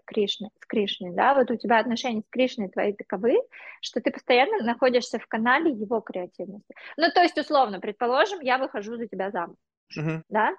Кришной, 0.04 0.50
с 0.60 0.66
Кришной, 0.66 1.12
да, 1.12 1.34
вот 1.34 1.50
у 1.50 1.56
тебя 1.56 1.78
отношения 1.78 2.22
с 2.22 2.28
Кришной 2.30 2.68
твои 2.68 2.92
таковы, 2.92 3.36
что 3.80 4.00
ты 4.00 4.10
постоянно 4.10 4.64
находишься 4.64 5.18
в 5.18 5.26
канале 5.26 5.70
его 5.70 6.00
креативности. 6.00 6.74
Ну, 6.96 7.10
то 7.14 7.22
есть, 7.22 7.38
условно, 7.38 7.80
предположим, 7.80 8.40
я 8.40 8.58
выхожу 8.58 8.96
за 8.96 9.06
тебя 9.06 9.30
замуж, 9.30 9.56
Мгм. 9.96 10.24
да, 10.28 10.54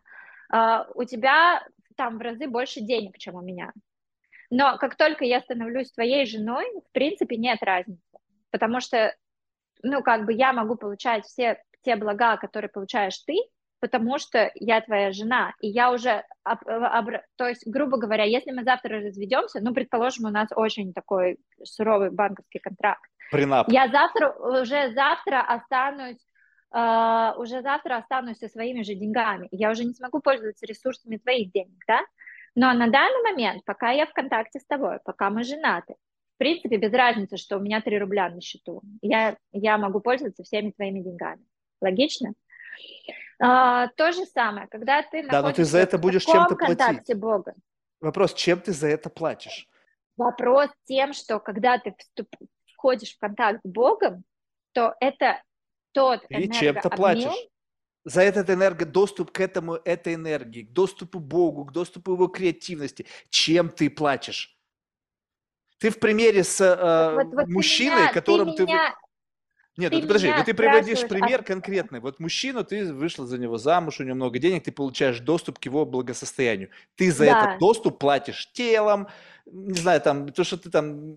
А, 0.50 0.88
у 0.96 1.04
тебя 1.04 1.66
там 1.98 2.18
в 2.18 2.22
разы 2.22 2.48
больше 2.48 2.80
денег, 2.82 3.18
чем 3.18 3.36
у 3.36 3.42
меня. 3.42 3.74
Но 4.50 4.78
как 4.78 4.96
только 4.96 5.26
я 5.26 5.42
становлюсь 5.42 5.92
твоей 5.92 6.26
женой, 6.26 6.66
в 6.88 6.92
принципе, 6.94 7.36
нет 7.36 7.62
разницы, 7.62 8.02
потому 8.52 8.80
что, 8.80 9.14
ну, 9.84 10.02
как 10.04 10.26
бы 10.26 10.34
я 10.34 10.54
могу 10.54 10.76
получать 10.76 11.26
все 11.26 11.62
те 11.84 11.96
блага, 11.96 12.38
которые 12.38 12.70
получаешь 12.70 13.18
ты, 13.20 13.36
потому 13.80 14.18
что 14.18 14.52
я 14.56 14.82
твоя 14.82 15.12
жена, 15.12 15.54
и 15.62 15.68
я 15.68 15.92
уже, 15.92 16.24
об- 16.44 16.68
обра- 16.68 17.24
то 17.36 17.48
есть, 17.48 17.68
грубо 17.68 17.98
говоря, 17.98 18.24
если 18.24 18.52
мы 18.52 18.64
завтра 18.64 19.00
разведемся, 19.00 19.60
ну, 19.62 19.74
предположим, 19.74 20.26
у 20.26 20.30
нас 20.30 20.50
очень 20.56 20.94
такой 20.94 21.38
суровый 21.64 22.12
банковский 22.12 22.60
контракт, 22.60 23.10
Принап. 23.32 23.70
я 23.70 23.88
завтра, 23.88 24.32
уже 24.32 24.94
завтра 24.94 25.42
останусь, 25.42 26.18
э, 26.74 27.34
уже 27.38 27.62
завтра 27.62 27.98
останусь 27.98 28.38
со 28.38 28.48
своими 28.48 28.82
же 28.84 28.96
деньгами. 28.96 29.48
Я 29.52 29.72
уже 29.72 29.84
не 29.84 29.94
смогу 29.94 30.20
пользоваться 30.22 30.66
ресурсами 30.66 31.18
твоих 31.18 31.52
денег, 31.52 31.78
да? 31.88 32.02
Но 32.56 32.74
на 32.74 32.88
данный 32.88 33.22
момент, 33.32 33.64
пока 33.66 33.92
я 33.92 34.08
в 34.08 34.14
контакте 34.14 34.60
с 34.60 34.66
тобой, 34.66 34.98
пока 35.06 35.30
мы 35.30 35.44
женаты, 35.44 35.94
в 36.36 36.38
принципе, 36.38 36.78
без 36.78 36.92
разницы, 36.92 37.38
что 37.38 37.58
у 37.58 37.60
меня 37.60 37.82
3 37.82 38.00
рубля 38.00 38.30
на 38.30 38.42
счету, 38.42 38.82
я, 39.02 39.38
я 39.52 39.78
могу 39.78 40.00
пользоваться 40.00 40.44
всеми 40.44 40.72
твоими 40.72 41.02
деньгами. 41.02 41.44
Логично? 41.82 42.34
А, 43.40 43.88
то 43.90 44.12
же 44.12 44.26
самое, 44.26 44.68
когда 44.68 45.04
ты 45.04 45.28
Да, 45.28 45.42
но 45.42 45.52
ты 45.52 45.64
за 45.64 45.80
это 45.80 45.98
будешь 45.98 46.26
чем-то 46.26 46.56
платить. 46.56 47.16
Бога, 47.16 47.54
Вопрос, 48.00 48.34
чем 48.34 48.60
ты 48.62 48.72
за 48.74 48.88
это 48.88 49.10
платишь? 49.10 49.68
Вопрос 50.18 50.70
тем, 50.86 51.14
что 51.14 51.40
когда 51.40 51.78
ты 51.78 51.92
вступ- 51.92 52.48
входишь 52.74 53.16
в 53.16 53.20
контакт 53.20 53.60
с 53.64 53.68
Богом, 53.70 54.24
то 54.72 54.96
это 55.00 55.42
тот 55.92 56.28
Ты 56.28 56.48
чем-то 56.48 56.90
платишь. 56.90 57.34
За 58.04 58.22
этот 58.22 58.50
энерго, 58.50 58.86
доступ 58.86 59.32
к 59.32 59.40
этому, 59.42 59.74
этой 59.84 60.14
энергии, 60.14 60.62
к 60.62 60.72
доступу 60.72 61.20
к 61.20 61.24
Богу, 61.24 61.66
к 61.66 61.74
доступу 61.74 62.14
его 62.14 62.28
креативности. 62.28 63.06
Чем 63.30 63.70
ты 63.70 63.90
платишь? 63.90 64.58
Ты 65.80 65.90
в 65.90 66.00
примере 66.00 66.44
с 66.44 66.62
э, 66.62 67.14
вот, 67.14 67.34
вот 67.34 67.46
ты 67.46 67.52
мужчиной, 67.52 67.96
меня- 67.98 68.08
ты 68.08 68.14
которым 68.14 68.56
ты... 68.56 68.64
меня- 68.64 68.96
Нет, 69.78 69.92
ты 69.92 69.96
ну 69.98 70.02
ты 70.02 70.08
подожди, 70.08 70.28
меня 70.28 70.38
ну 70.40 70.44
ты 70.44 70.54
приводишь 70.54 71.08
пример 71.08 71.42
а- 71.42 71.44
конкретный. 71.44 72.00
Вот 72.00 72.20
мужчина, 72.20 72.64
ты 72.64 72.92
вышла 72.94 73.28
за 73.28 73.38
него 73.38 73.58
замуж, 73.58 74.00
у 74.00 74.04
него 74.04 74.16
много 74.16 74.40
денег, 74.40 74.64
ты 74.64 74.72
получаешь 74.72 75.20
доступ 75.20 75.60
к 75.60 75.66
его 75.66 75.86
благосостоянию. 75.86 76.70
Ты 76.96 77.12
за 77.12 77.26
Да. 77.26 77.40
этот 77.46 77.60
доступ 77.60 78.00
платишь 78.00 78.52
телом, 78.54 79.08
не 79.46 79.80
знаю, 79.80 80.02
там, 80.02 80.28
то, 80.30 80.44
что 80.44 80.58
ты 80.58 80.70
там, 80.70 81.16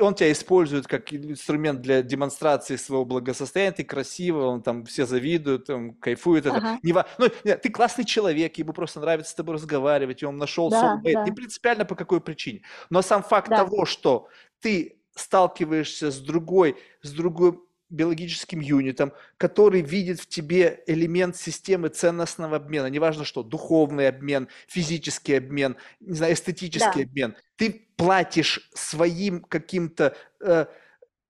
он 0.00 0.14
тебя 0.14 0.32
использует 0.32 0.86
как 0.88 1.12
инструмент 1.12 1.80
для 1.80 2.02
демонстрации 2.02 2.74
своего 2.76 3.04
благосостояния, 3.04 3.72
ты 3.72 3.84
красиво, 3.84 4.46
он 4.46 4.62
там 4.62 4.84
все 4.84 5.06
завидуют, 5.06 5.66
там, 5.66 5.92
кайфуют. 5.94 6.46
Это. 6.46 6.56
Ага. 6.56 6.78
Не 6.82 6.92
ва- 6.92 7.06
ну, 7.18 7.28
нет, 7.44 7.62
ты 7.62 7.68
классный 7.70 8.04
человек, 8.04 8.56
ему 8.58 8.72
просто 8.72 9.00
нравится 9.00 9.30
с 9.30 9.34
тобой 9.34 9.54
разговаривать, 9.56 10.22
и 10.22 10.26
он 10.26 10.38
нашел 10.38 10.70
Да, 10.70 10.96
soulmate, 11.04 11.12
да. 11.12 11.24
не 11.24 11.30
принципиально 11.30 11.84
по 11.84 11.94
какой 11.94 12.20
причине. 12.20 12.62
Но 12.90 13.02
сам 13.02 13.22
факт 13.22 13.48
Да. 13.50 13.58
того, 13.58 13.84
что 13.84 14.28
ты 14.60 14.98
сталкиваешься 15.14 16.10
с 16.10 16.18
другой, 16.18 16.76
с 17.02 17.12
другой 17.12 17.58
биологическим 17.88 18.60
юнитом, 18.60 19.12
который 19.36 19.80
видит 19.80 20.20
в 20.20 20.26
тебе 20.26 20.82
элемент 20.86 21.36
системы 21.36 21.88
ценностного 21.88 22.56
обмена, 22.56 22.86
неважно 22.86 23.24
что, 23.24 23.42
духовный 23.42 24.08
обмен, 24.08 24.48
физический 24.66 25.34
обмен, 25.34 25.76
не 26.00 26.14
знаю, 26.14 26.34
эстетический 26.34 27.04
Да. 27.04 27.08
обмен. 27.10 27.36
Ты 27.56 27.88
платишь 27.96 28.68
своим 28.74 29.42
каким-то 29.42 30.16
э, 30.40 30.66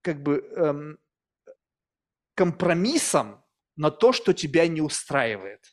как 0.01 0.23
бы 0.23 0.47
эм, 0.55 0.97
компромиссом 2.33 3.43
на 3.75 3.91
то, 3.91 4.11
что 4.11 4.33
тебя 4.33 4.67
не 4.67 4.81
устраивает. 4.81 5.63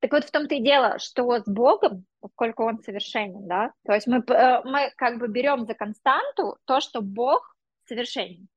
Так 0.00 0.12
вот 0.12 0.24
в 0.24 0.30
том-то 0.30 0.54
и 0.54 0.62
дело, 0.62 0.98
что 0.98 1.30
с 1.38 1.44
Богом, 1.46 2.06
поскольку 2.20 2.64
Он 2.64 2.82
совершенен, 2.82 3.46
да, 3.46 3.72
то 3.84 3.92
есть 3.92 4.06
мы, 4.06 4.24
э, 4.28 4.62
мы 4.64 4.92
как 4.96 5.18
бы 5.18 5.28
берем 5.28 5.66
за 5.66 5.74
константу 5.74 6.56
то, 6.64 6.80
что 6.80 7.02
Бог 7.02 7.54
совершенен. 7.84 8.48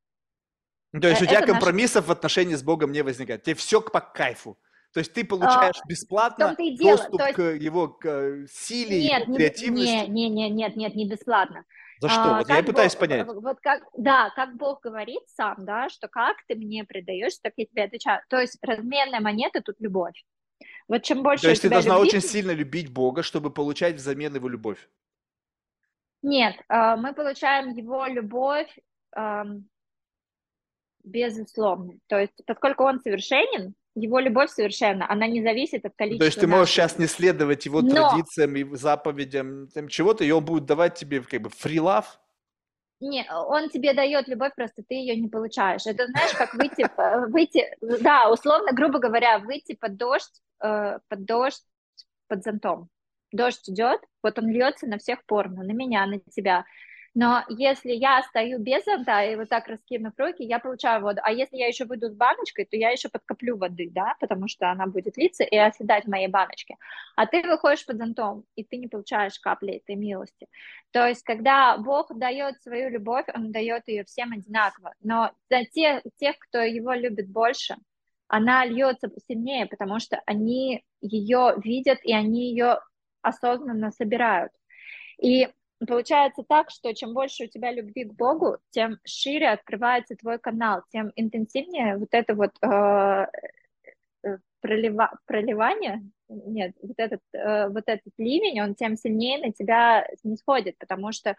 Ну, 0.94 1.02
То 1.02 1.10
есть 1.10 1.22
Э, 1.22 1.26
у 1.26 1.28
тебя 1.28 1.42
компромиссов 1.46 2.08
в 2.08 2.12
отношении 2.12 2.56
с 2.56 2.64
Богом 2.64 2.92
не 2.92 3.02
возникает. 3.02 3.44
Тебе 3.44 3.56
все 3.56 3.82
по 3.82 4.00
кайфу. 4.00 4.58
То 4.94 5.00
есть 5.00 5.12
ты 5.12 5.26
получаешь 5.26 5.78
в 5.84 5.88
бесплатно 5.88 6.56
дело, 6.58 6.98
доступ 6.98 7.18
то 7.18 7.24
есть- 7.26 7.36
к 7.36 7.42
его 7.64 7.88
к, 7.88 8.06
э, 8.06 8.46
силе, 8.52 9.02
Нет, 9.04 9.24
его 9.24 9.36
креативности. 9.36 9.92
не, 9.92 10.08
не, 10.08 10.30
не, 10.30 10.50
нет, 10.52 10.76
нет, 10.76 10.94
не 10.96 11.10
бесплатно. 11.10 11.66
За 12.00 12.10
что? 12.10 12.24
А, 12.24 12.38
вот 12.40 12.50
я 12.50 12.58
как 12.58 12.66
пытаюсь 12.68 12.94
Бог- 12.94 13.00
понять. 13.00 13.26
Вот 13.28 13.60
как, 13.62 13.82
да, 13.98 14.30
как 14.36 14.56
Бог 14.56 14.82
говорит 14.84 15.22
сам, 15.28 15.56
да, 15.66 15.90
что 15.90 16.08
как 16.08 16.38
ты 16.48 16.54
мне 16.56 16.84
предаешь, 16.84 17.34
так 17.42 17.54
я 17.58 17.66
тебе 17.66 17.84
отвечаю. 17.86 18.22
То 18.30 18.38
есть 18.40 18.58
разменная 18.62 19.20
монета 19.20 19.62
тут 19.62 19.78
любовь. 19.80 20.24
Вот 20.88 21.02
чем 21.02 21.24
больше 21.24 21.44
То 21.46 21.50
есть 21.50 21.64
ты 21.64 21.70
должна 21.70 21.96
любви- 21.96 22.10
очень 22.10 22.22
сильно 22.22 22.52
любить 22.52 22.94
Бога, 22.94 23.24
чтобы 23.24 23.50
получать 23.50 23.96
взамен 23.96 24.36
его 24.36 24.48
любовь. 24.48 24.88
Нет, 26.22 26.56
а, 26.70 26.98
мы 26.98 27.14
получаем 27.14 27.70
его 27.76 28.06
любовь 28.06 28.70
безусловно. 31.04 31.94
То 32.08 32.20
есть, 32.20 32.34
поскольку 32.46 32.84
он 32.84 33.00
совершенен, 33.02 33.74
его 33.96 34.20
любовь 34.20 34.50
совершенна, 34.50 35.10
она 35.10 35.28
не 35.28 35.44
зависит 35.44 35.86
от 35.86 35.94
количества. 35.96 36.20
То 36.20 36.26
есть 36.26 36.40
ты 36.40 36.48
можешь 36.48 36.76
нашей 36.78 36.90
сейчас 36.90 37.00
не 37.00 37.06
следовать 37.08 37.66
его 37.66 37.82
Но- 37.82 37.90
традициям 37.92 38.56
и 38.56 38.76
заповедям 38.76 39.68
там, 39.68 39.88
чего-то, 39.88 40.24
и 40.24 40.32
он 40.32 40.44
будет 40.44 40.66
давать 40.66 40.96
тебе 40.96 41.22
как 41.22 41.42
бы 41.42 41.50
free 41.50 41.78
love. 41.78 42.06
Не, 43.00 43.26
он 43.32 43.70
тебе 43.70 43.94
дает 43.94 44.28
любовь, 44.30 44.54
просто 44.56 44.82
ты 44.88 44.96
ее 44.96 45.16
не 45.18 45.28
получаешь. 45.28 45.86
Это 45.86 46.08
знаешь, 46.08 46.32
как 46.32 46.54
выйти, 46.54 46.88
п- 46.96 47.28
выйти, 47.28 47.66
да, 47.82 48.32
условно, 48.32 48.72
грубо 48.72 49.00
говоря, 49.00 49.40
выйти 49.40 49.76
под 49.76 49.98
дождь, 49.98 50.42
э, 50.64 51.00
под 51.10 51.26
дождь, 51.26 51.64
под 52.30 52.44
зонтом. 52.44 52.88
Дождь 53.34 53.68
идет, 53.70 54.00
вот 54.24 54.40
он 54.40 54.48
льется 54.50 54.88
на 54.88 54.98
всех 55.00 55.26
порно, 55.26 55.64
на 55.64 55.72
меня, 55.74 56.06
на 56.06 56.20
тебя. 56.34 56.66
Но 57.16 57.44
если 57.48 57.92
я 57.92 58.24
стою 58.24 58.60
без 58.60 58.84
зонта 58.86 59.24
и 59.24 59.36
вот 59.36 59.48
так 59.48 59.68
раскинув 59.68 60.14
руки, 60.18 60.44
я 60.44 60.58
получаю 60.58 61.02
воду. 61.02 61.22
А 61.24 61.32
если 61.32 61.58
я 61.58 61.68
еще 61.68 61.86
выйду 61.86 62.10
с 62.10 62.16
баночкой, 62.16 62.66
то 62.66 62.76
я 62.76 62.90
еще 62.90 63.08
подкоплю 63.08 63.56
воды, 63.56 63.90
да, 63.92 64.16
потому 64.20 64.48
что 64.48 64.72
она 64.72 64.88
будет 64.88 65.16
литься 65.16 65.44
и 65.44 65.56
оседать 65.56 66.06
в 66.06 66.10
моей 66.10 66.28
баночке. 66.28 66.76
А 67.16 67.28
ты 67.28 67.44
выходишь 67.44 67.86
под 67.86 67.98
зонтом, 67.98 68.46
и 68.56 68.64
ты 68.64 68.78
не 68.78 68.88
получаешь 68.88 69.38
капли 69.40 69.76
этой 69.76 69.96
милости. 69.96 70.48
То 70.92 71.08
есть, 71.08 71.24
когда 71.24 71.78
Бог 71.78 72.18
дает 72.18 72.60
свою 72.64 72.90
любовь, 72.90 73.26
Он 73.36 73.52
дает 73.52 73.88
ее 73.88 74.06
всем 74.06 74.34
одинаково. 74.34 74.94
Но 75.02 75.32
для 75.50 75.66
тех, 75.66 76.02
тех 76.20 76.38
кто 76.40 76.62
его 76.62 76.94
любит 76.94 77.30
больше, 77.30 77.76
она 78.28 78.66
льется 78.66 79.12
сильнее, 79.28 79.68
потому 79.68 80.00
что 80.00 80.20
они 80.26 80.84
ее 81.02 81.54
видят, 81.64 82.00
и 82.04 82.12
они 82.12 82.50
ее 82.50 82.80
осознанно 83.22 83.92
собирают. 83.92 84.52
И 85.22 85.48
получается 85.86 86.44
так, 86.48 86.70
что 86.70 86.94
чем 86.94 87.14
больше 87.14 87.46
у 87.46 87.48
тебя 87.48 87.72
любви 87.72 88.06
к 88.06 88.14
Богу, 88.14 88.58
тем 88.72 88.98
шире 89.06 89.50
открывается 89.50 90.16
твой 90.16 90.40
канал, 90.40 90.84
тем 90.92 91.12
интенсивнее 91.16 91.98
вот 91.98 92.10
это 92.12 92.36
вот 92.36 92.52
э, 92.62 93.28
э 94.24 94.38
пролива, 94.62 95.12
проливание, 95.26 96.02
нет, 96.30 96.74
вот 96.82 96.96
этот, 96.98 97.22
э, 97.34 97.68
вот 97.70 97.84
этот 97.88 98.14
ливень, 98.18 98.62
он 98.62 98.76
тем 98.76 98.96
сильнее 98.96 99.46
на 99.46 99.52
тебя 99.52 100.08
не 100.24 100.38
сходит, 100.38 100.78
потому 100.78 101.12
что 101.12 101.36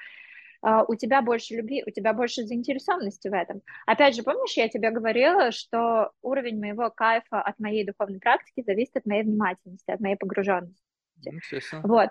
а, 0.65 0.83
у 0.85 0.95
тебя 0.95 1.21
больше 1.21 1.55
любви, 1.55 1.85
у 1.87 1.91
тебя 1.91 2.15
больше 2.15 2.47
заинтересованности 2.47 3.29
в 3.29 3.35
этом. 3.35 3.61
Опять 3.87 4.17
же, 4.17 4.23
помнишь, 4.23 4.57
я 4.57 4.69
тебе 4.69 4.91
говорила, 4.91 5.53
что 5.53 6.13
уровень 6.23 6.59
моего 6.59 6.91
кайфа 6.91 7.43
от 7.43 7.59
моей 7.59 7.85
духовной 7.85 8.19
практики 8.19 8.65
зависит 8.67 8.97
от 8.97 9.05
моей 9.05 9.25
внимательности, 9.25 9.91
от 9.91 10.01
моей 10.01 10.17
погруженности. 10.17 10.83
Вот, 11.83 12.11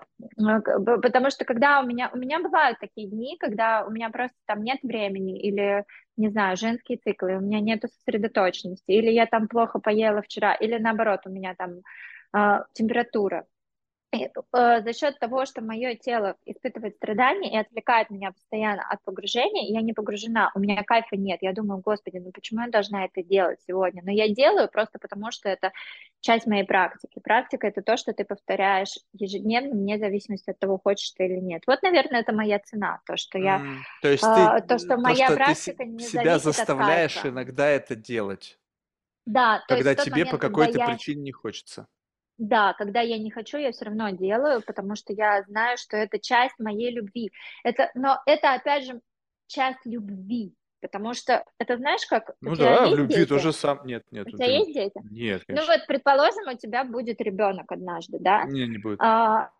потому 1.02 1.30
что 1.30 1.44
когда 1.44 1.80
у 1.80 1.86
меня, 1.86 2.10
у 2.12 2.16
меня 2.16 2.40
бывают 2.40 2.78
такие 2.78 3.08
дни, 3.08 3.36
когда 3.38 3.84
у 3.84 3.90
меня 3.90 4.10
просто 4.10 4.36
там 4.46 4.62
нет 4.62 4.78
времени 4.82 5.40
или, 5.40 5.84
не 6.16 6.28
знаю, 6.28 6.56
женские 6.56 6.98
циклы, 6.98 7.36
у 7.36 7.40
меня 7.40 7.60
нет 7.60 7.82
сосредоточенности, 7.82 8.90
или 8.90 9.10
я 9.10 9.26
там 9.26 9.48
плохо 9.48 9.78
поела 9.78 10.22
вчера, 10.22 10.54
или 10.54 10.78
наоборот, 10.78 11.20
у 11.26 11.30
меня 11.30 11.54
там 11.54 11.80
э, 12.36 12.64
температура, 12.72 13.46
за 14.52 14.92
счет 14.92 15.18
того, 15.18 15.46
что 15.46 15.62
мое 15.62 15.94
тело 15.94 16.36
испытывает 16.44 16.96
страдания 16.96 17.52
и 17.52 17.58
отвлекает 17.58 18.10
меня 18.10 18.32
постоянно 18.32 18.82
от 18.88 19.02
погружения, 19.02 19.72
я 19.72 19.80
не 19.80 19.92
погружена, 19.92 20.50
у 20.54 20.60
меня 20.60 20.82
кайфа 20.82 21.16
нет. 21.16 21.38
Я 21.42 21.52
думаю, 21.52 21.80
господи, 21.80 22.18
ну 22.18 22.30
почему 22.32 22.62
я 22.62 22.68
должна 22.68 23.04
это 23.04 23.22
делать 23.22 23.58
сегодня? 23.66 24.02
Но 24.04 24.10
я 24.10 24.28
делаю 24.28 24.68
просто 24.68 24.98
потому, 24.98 25.30
что 25.30 25.48
это 25.48 25.72
часть 26.20 26.46
моей 26.46 26.64
практики. 26.64 27.20
Практика— 27.20 27.66
это 27.68 27.82
то, 27.82 27.96
что 27.96 28.12
ты 28.12 28.24
повторяешь 28.24 28.98
ежедневно, 29.12 29.70
вне 29.70 29.98
зависимости 29.98 30.50
от 30.50 30.58
того, 30.58 30.78
хочешь 30.78 31.10
ты 31.12 31.26
или 31.26 31.40
нет. 31.40 31.62
Вот, 31.66 31.82
наверное, 31.82 32.20
это 32.20 32.32
моя 32.32 32.58
цена, 32.58 33.00
то, 33.06 33.16
что 33.16 33.38
я... 33.38 33.58
Mm, 33.58 33.76
то 34.02 34.08
есть 34.08 34.24
а, 34.24 34.60
ты, 34.60 34.68
то, 34.68 34.78
что 34.78 34.88
то, 34.88 34.96
моя 34.98 35.26
что 35.26 35.36
практика 35.36 35.76
ты 35.78 35.84
не 35.86 36.04
себя 36.04 36.38
заставляешь 36.38 37.24
иногда 37.24 37.68
это 37.68 37.94
делать. 37.94 38.58
Да, 39.26 39.64
когда 39.68 39.94
тебе 39.94 40.12
момент, 40.12 40.30
по 40.30 40.38
какой-то 40.38 40.78
я... 40.78 40.86
причине 40.86 41.22
не 41.22 41.32
хочется. 41.32 41.86
Да, 42.36 42.74
когда 42.74 43.00
я 43.00 43.18
не 43.18 43.30
хочу, 43.30 43.58
я 43.58 43.70
все 43.70 43.84
равно 43.84 44.10
делаю, 44.10 44.62
потому 44.66 44.96
что 44.96 45.12
я 45.12 45.42
знаю, 45.44 45.76
что 45.78 45.96
это 45.96 46.18
часть 46.18 46.58
моей 46.58 46.90
любви. 46.90 47.30
Это, 47.62 47.90
но 47.94 48.20
это 48.26 48.54
опять 48.54 48.84
же 48.84 49.00
часть 49.46 49.84
любви, 49.84 50.54
потому 50.80 51.14
что 51.14 51.44
это 51.58 51.76
знаешь 51.76 52.04
как? 52.06 52.34
Ну 52.40 52.56
да, 52.56 52.88
в 52.88 52.94
любви 52.96 53.16
дети? 53.16 53.28
тоже 53.28 53.52
сам 53.52 53.86
нет, 53.86 54.02
нет. 54.10 54.26
У 54.26 54.30
тебя 54.30 54.46
есть 54.46 54.72
дети? 54.72 55.00
Нет, 55.10 55.42
ну 55.46 55.54
конечно. 55.54 55.54
Ну 55.54 55.78
вот, 55.78 55.86
предположим, 55.86 56.48
у 56.52 56.56
тебя 56.56 56.84
будет 56.84 57.20
ребенок 57.20 57.70
однажды, 57.70 58.18
да? 58.20 58.44
Не, 58.44 58.66
не 58.66 58.78
будет. 58.78 59.00
А, 59.00 59.50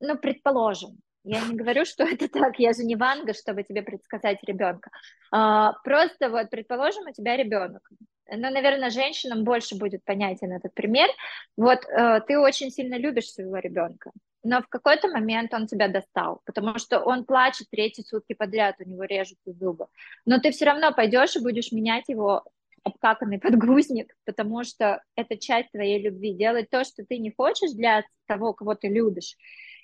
ну 0.00 0.18
предположим, 0.18 0.98
я 1.24 1.40
не 1.46 1.56
говорю, 1.56 1.84
что 1.86 2.04
это 2.04 2.28
так, 2.28 2.58
я 2.58 2.74
же 2.74 2.84
не 2.84 2.96
Ванга, 2.96 3.32
чтобы 3.32 3.62
тебе 3.62 3.82
предсказать 3.82 4.42
ребенка. 4.44 4.90
А, 5.30 5.72
просто 5.84 6.28
вот, 6.28 6.50
предположим, 6.50 7.08
у 7.08 7.12
тебя 7.12 7.36
ребенок 7.36 7.88
ну, 8.36 8.50
наверное, 8.50 8.90
женщинам 8.90 9.44
больше 9.44 9.76
будет 9.76 10.04
понятен 10.04 10.52
этот 10.52 10.74
пример. 10.74 11.08
Вот 11.56 11.84
э, 11.84 12.20
ты 12.26 12.38
очень 12.38 12.70
сильно 12.70 12.96
любишь 12.96 13.30
своего 13.30 13.58
ребенка, 13.58 14.10
но 14.42 14.60
в 14.60 14.68
какой-то 14.68 15.08
момент 15.08 15.54
он 15.54 15.66
тебя 15.66 15.88
достал, 15.88 16.40
потому 16.44 16.78
что 16.78 17.00
он 17.00 17.24
плачет 17.24 17.68
третьи 17.70 18.02
сутки 18.02 18.32
подряд, 18.32 18.76
у 18.80 18.88
него 18.88 19.04
режутся 19.04 19.52
зубы. 19.52 19.86
Но 20.26 20.38
ты 20.38 20.50
все 20.50 20.64
равно 20.64 20.92
пойдешь 20.92 21.36
и 21.36 21.42
будешь 21.42 21.72
менять 21.72 22.08
его 22.08 22.44
обкаканный 22.84 23.38
подгузник, 23.38 24.14
потому 24.24 24.64
что 24.64 25.02
это 25.14 25.36
часть 25.36 25.70
твоей 25.70 26.02
любви. 26.02 26.34
Делать 26.34 26.70
то, 26.70 26.84
что 26.84 27.04
ты 27.04 27.18
не 27.18 27.30
хочешь 27.30 27.72
для 27.72 28.04
того, 28.26 28.52
кого 28.52 28.74
ты 28.74 28.88
любишь, 28.88 29.36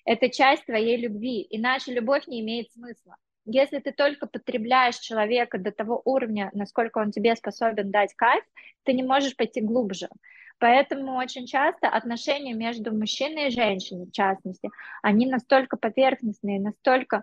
это 0.05 0.29
часть 0.31 0.65
твоей 0.65 0.97
любви, 0.97 1.47
иначе 1.51 1.93
любовь 1.93 2.27
не 2.27 2.41
имеет 2.41 2.73
смысла. 2.73 3.17
Если 3.51 3.79
ты 3.79 3.93
только 3.93 4.27
потребляешь 4.27 4.99
человека 4.99 5.57
до 5.57 5.73
того 5.73 6.03
уровня, 6.05 6.51
насколько 6.53 6.99
он 6.99 7.13
тебе 7.13 7.35
способен 7.35 7.91
дать 7.91 8.13
кайф, 8.13 8.45
ты 8.83 8.93
не 8.93 9.03
можешь 9.03 9.35
пойти 9.37 9.63
глубже. 9.63 10.11
Поэтому 10.59 11.17
очень 11.17 11.47
часто 11.47 11.89
отношения 11.89 12.53
между 12.53 12.95
мужчиной 12.95 13.49
и 13.49 13.51
женщиной, 13.51 14.05
в 14.05 14.13
частности, 14.13 14.69
они 15.03 15.27
настолько 15.27 15.77
поверхностные, 15.79 16.61
настолько... 16.61 17.23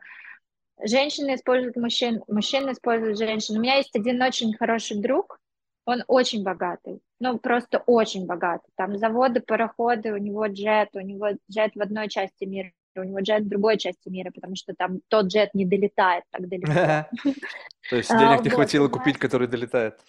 Женщины 0.84 1.36
используют 1.36 1.78
мужчин, 1.78 2.24
мужчины 2.28 2.72
используют 2.72 3.18
женщин. 3.18 3.58
У 3.58 3.62
меня 3.62 3.76
есть 3.76 3.96
один 3.96 4.22
очень 4.22 4.54
хороший 4.58 5.00
друг, 5.00 5.40
он 5.86 6.04
очень 6.08 6.44
богатый, 6.44 7.00
ну 7.20 7.38
просто 7.38 7.84
очень 7.86 8.26
богатый. 8.26 8.70
Там 8.76 8.98
заводы, 8.98 9.42
пароходы, 9.42 10.12
у 10.12 10.18
него 10.18 10.48
джет, 10.48 10.90
у 10.94 11.00
него 11.00 11.30
джет 11.52 11.76
в 11.76 11.82
одной 11.82 12.10
части 12.10 12.46
мира, 12.46 12.72
у 13.02 13.04
него 13.04 13.20
джет 13.20 13.44
в 13.44 13.50
другой 13.50 13.78
части 13.78 14.10
мира, 14.10 14.32
потому 14.34 14.56
что 14.56 14.74
там 14.74 15.00
тот 15.08 15.28
джет 15.28 15.54
не 15.54 15.66
долетает 15.66 16.24
так 16.32 16.48
далеко. 16.48 17.08
То 17.90 17.96
есть 17.96 18.10
денег 18.10 18.44
не 18.44 18.50
хватило 18.50 18.88
купить, 18.88 19.18
который 19.18 19.48
долетает. 19.48 20.00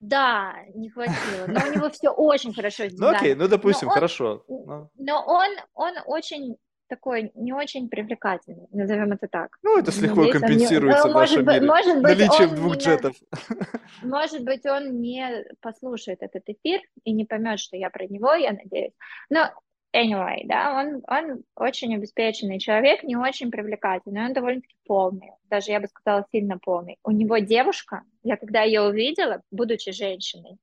Да, 0.00 0.54
не 0.74 0.88
хватило. 0.88 1.46
Но 1.46 1.60
у 1.68 1.74
него 1.74 1.90
все 1.90 2.10
очень 2.10 2.54
хорошо 2.54 2.84
Ну 2.90 3.08
окей, 3.08 3.34
ну 3.34 3.48
допустим, 3.48 3.88
хорошо. 3.88 4.44
Но 4.46 5.24
он, 5.26 5.50
он 5.74 5.94
очень 6.06 6.56
такой 6.88 7.30
не 7.34 7.52
очень 7.52 7.88
привлекательный, 7.88 8.66
назовем 8.72 9.12
это 9.12 9.28
так. 9.28 9.56
Ну, 9.62 9.78
это 9.78 9.92
с 9.92 10.00
лихвой 10.00 10.32
компенсируется 10.32 11.08
в 11.08 11.12
вашем 11.12 11.46
мире. 11.46 11.60
Может 11.60 12.02
быть, 12.02 12.18
Наличием 12.18 12.54
двух 12.54 12.76
не, 12.76 12.80
джетов. 12.80 13.14
Может 14.02 14.42
быть, 14.42 14.64
он 14.66 15.00
не 15.00 15.44
послушает 15.60 16.22
этот 16.22 16.42
эфир 16.46 16.80
и 17.04 17.12
не 17.12 17.24
поймет, 17.24 17.60
что 17.60 17.76
я 17.76 17.90
про 17.90 18.06
него, 18.06 18.32
я 18.32 18.52
надеюсь. 18.52 18.94
Но 19.28 19.50
anyway, 19.94 20.42
да, 20.44 20.74
он, 20.80 21.02
он 21.08 21.42
очень 21.56 21.94
обеспеченный 21.94 22.58
человек, 22.58 23.02
не 23.02 23.16
очень 23.16 23.50
привлекательный, 23.50 24.26
он 24.26 24.32
довольно-таки 24.32 24.76
полный, 24.86 25.32
даже 25.44 25.70
я 25.70 25.80
бы 25.80 25.88
сказала 25.88 26.26
сильно 26.32 26.58
полный. 26.58 26.98
У 27.04 27.10
него 27.10 27.38
девушка, 27.38 28.02
я 28.22 28.36
когда 28.36 28.62
ее 28.62 28.82
увидела, 28.82 29.42
будучи 29.50 29.92
женщиной, 29.92 30.58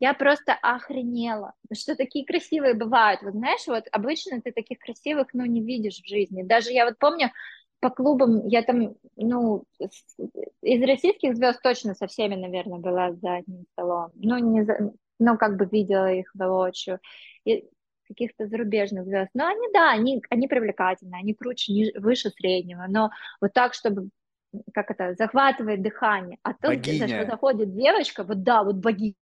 я 0.00 0.14
просто 0.14 0.52
охренела, 0.54 1.54
что 1.72 1.96
такие 1.96 2.24
красивые 2.24 2.74
бывают. 2.74 3.20
Вот 3.22 3.32
знаешь, 3.32 3.66
вот 3.66 3.84
обычно 3.90 4.40
ты 4.40 4.52
таких 4.52 4.78
красивых, 4.78 5.28
ну, 5.32 5.44
не 5.44 5.60
видишь 5.60 6.00
в 6.00 6.08
жизни. 6.08 6.44
Даже 6.44 6.70
я 6.70 6.84
вот 6.84 6.98
помню, 6.98 7.32
по 7.80 7.90
клубам 7.90 8.46
я 8.46 8.62
там, 8.62 8.94
ну, 9.16 9.64
из 10.62 10.82
российских 10.82 11.36
звезд 11.36 11.60
точно 11.62 11.94
со 11.94 12.06
всеми, 12.06 12.36
наверное, 12.36 12.78
была 12.78 13.12
за 13.12 13.36
одним 13.36 13.64
столом. 13.72 14.10
Ну, 14.14 14.38
не 14.38 14.62
за, 14.62 14.92
ну, 15.18 15.36
как 15.36 15.56
бы 15.56 15.66
видела 15.66 16.12
их 16.12 16.30
воочию. 16.34 17.00
И 17.44 17.64
каких-то 18.08 18.46
зарубежных 18.46 19.04
звезд. 19.04 19.30
Но 19.34 19.46
они, 19.46 19.68
да, 19.72 19.90
они, 19.92 20.22
они 20.30 20.48
привлекательны, 20.48 21.14
они 21.14 21.34
круче, 21.34 21.72
ниже, 21.72 21.92
выше 21.96 22.30
среднего, 22.30 22.86
но 22.88 23.10
вот 23.40 23.52
так, 23.52 23.74
чтобы 23.74 24.08
как 24.72 24.90
это, 24.90 25.14
захватывает 25.14 25.82
дыхание. 25.82 26.38
А 26.42 26.54
тут 26.54 26.76
где 26.76 27.26
заходит 27.26 27.74
девочка, 27.74 28.24
вот 28.24 28.42
да, 28.42 28.64
вот 28.64 28.76
богиня, 28.76 29.14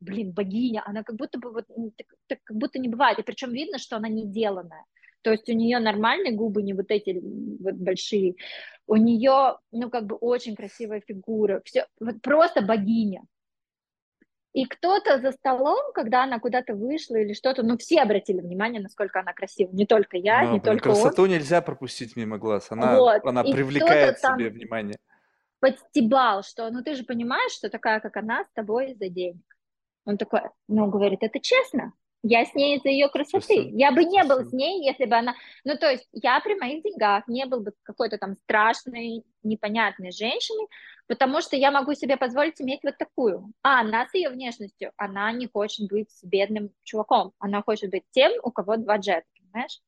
блин, 0.00 0.32
богиня, 0.32 0.82
она 0.86 1.02
как 1.02 1.16
будто 1.16 1.38
бы 1.38 1.52
вот 1.52 1.66
так, 1.66 2.06
так 2.28 2.38
как 2.44 2.56
будто 2.56 2.78
не 2.78 2.88
бывает, 2.88 3.18
и 3.18 3.22
причем 3.22 3.50
видно, 3.50 3.78
что 3.78 3.96
она 3.96 4.08
не 4.08 4.26
деланная. 4.26 4.84
То 5.22 5.32
есть 5.32 5.48
у 5.48 5.52
нее 5.52 5.78
нормальные 5.78 6.32
губы, 6.32 6.62
не 6.62 6.72
вот 6.72 6.90
эти 6.90 7.20
вот 7.60 7.74
большие. 7.74 8.36
У 8.86 8.96
нее, 8.96 9.58
ну, 9.70 9.90
как 9.90 10.06
бы 10.06 10.16
очень 10.16 10.56
красивая 10.56 11.02
фигура. 11.06 11.60
Все, 11.64 11.86
вот 12.00 12.22
просто 12.22 12.62
богиня. 12.62 13.22
И 14.52 14.64
кто-то 14.64 15.20
за 15.20 15.30
столом, 15.30 15.92
когда 15.94 16.24
она 16.24 16.40
куда-то 16.40 16.74
вышла 16.74 17.16
или 17.16 17.34
что-то, 17.34 17.62
ну 17.62 17.78
все 17.78 18.00
обратили 18.00 18.40
внимание, 18.40 18.82
насколько 18.82 19.20
она 19.20 19.32
красива, 19.32 19.70
не 19.72 19.86
только 19.86 20.16
я, 20.16 20.42
Но, 20.42 20.54
не 20.54 20.60
только 20.60 20.90
красоту 20.90 21.22
он. 21.22 21.30
нельзя 21.30 21.60
пропустить 21.62 22.16
мимо 22.16 22.36
глаз, 22.36 22.66
она, 22.70 22.98
вот. 22.98 23.24
она 23.24 23.44
привлекает 23.44 24.18
себе 24.18 24.50
внимание. 24.50 24.96
Подстебал, 25.60 26.42
что, 26.42 26.68
ну 26.70 26.82
ты 26.82 26.96
же 26.96 27.04
понимаешь, 27.04 27.52
что 27.52 27.68
такая, 27.68 28.00
как 28.00 28.16
она, 28.16 28.44
с 28.44 28.50
тобой 28.52 28.92
из-за 28.92 29.08
денег. 29.08 29.44
Он 30.04 30.16
такой, 30.18 30.40
ну 30.66 30.86
говорит, 30.88 31.22
это 31.22 31.38
честно, 31.38 31.92
я 32.22 32.44
с 32.44 32.54
ней 32.54 32.76
из-за 32.76 32.88
ее 32.88 33.08
красоты. 33.08 33.70
Я 33.72 33.92
бы 33.92 34.04
не 34.04 34.22
был 34.24 34.44
с 34.44 34.52
ней, 34.52 34.84
если 34.86 35.06
бы 35.06 35.16
она... 35.16 35.34
Ну, 35.64 35.76
то 35.76 35.90
есть 35.90 36.06
я 36.12 36.38
при 36.40 36.54
моих 36.54 36.82
деньгах 36.82 37.26
не 37.28 37.46
был 37.46 37.60
бы 37.60 37.72
какой-то 37.82 38.18
там 38.18 38.36
страшной, 38.36 39.24
непонятной 39.42 40.12
женщиной, 40.12 40.66
потому 41.06 41.40
что 41.40 41.56
я 41.56 41.70
могу 41.70 41.94
себе 41.94 42.16
позволить 42.16 42.60
иметь 42.60 42.80
вот 42.82 42.98
такую. 42.98 43.52
А 43.62 43.80
она 43.80 44.06
с 44.06 44.14
ее 44.14 44.28
внешностью, 44.28 44.92
она 44.96 45.32
не 45.32 45.46
хочет 45.46 45.88
быть 45.88 46.10
с 46.10 46.22
бедным 46.24 46.70
чуваком, 46.84 47.32
она 47.38 47.62
хочет 47.62 47.90
быть 47.90 48.04
тем, 48.10 48.32
у 48.42 48.50
кого 48.50 48.76
два 48.76 48.98
джета, 48.98 49.26
понимаешь? 49.38 49.80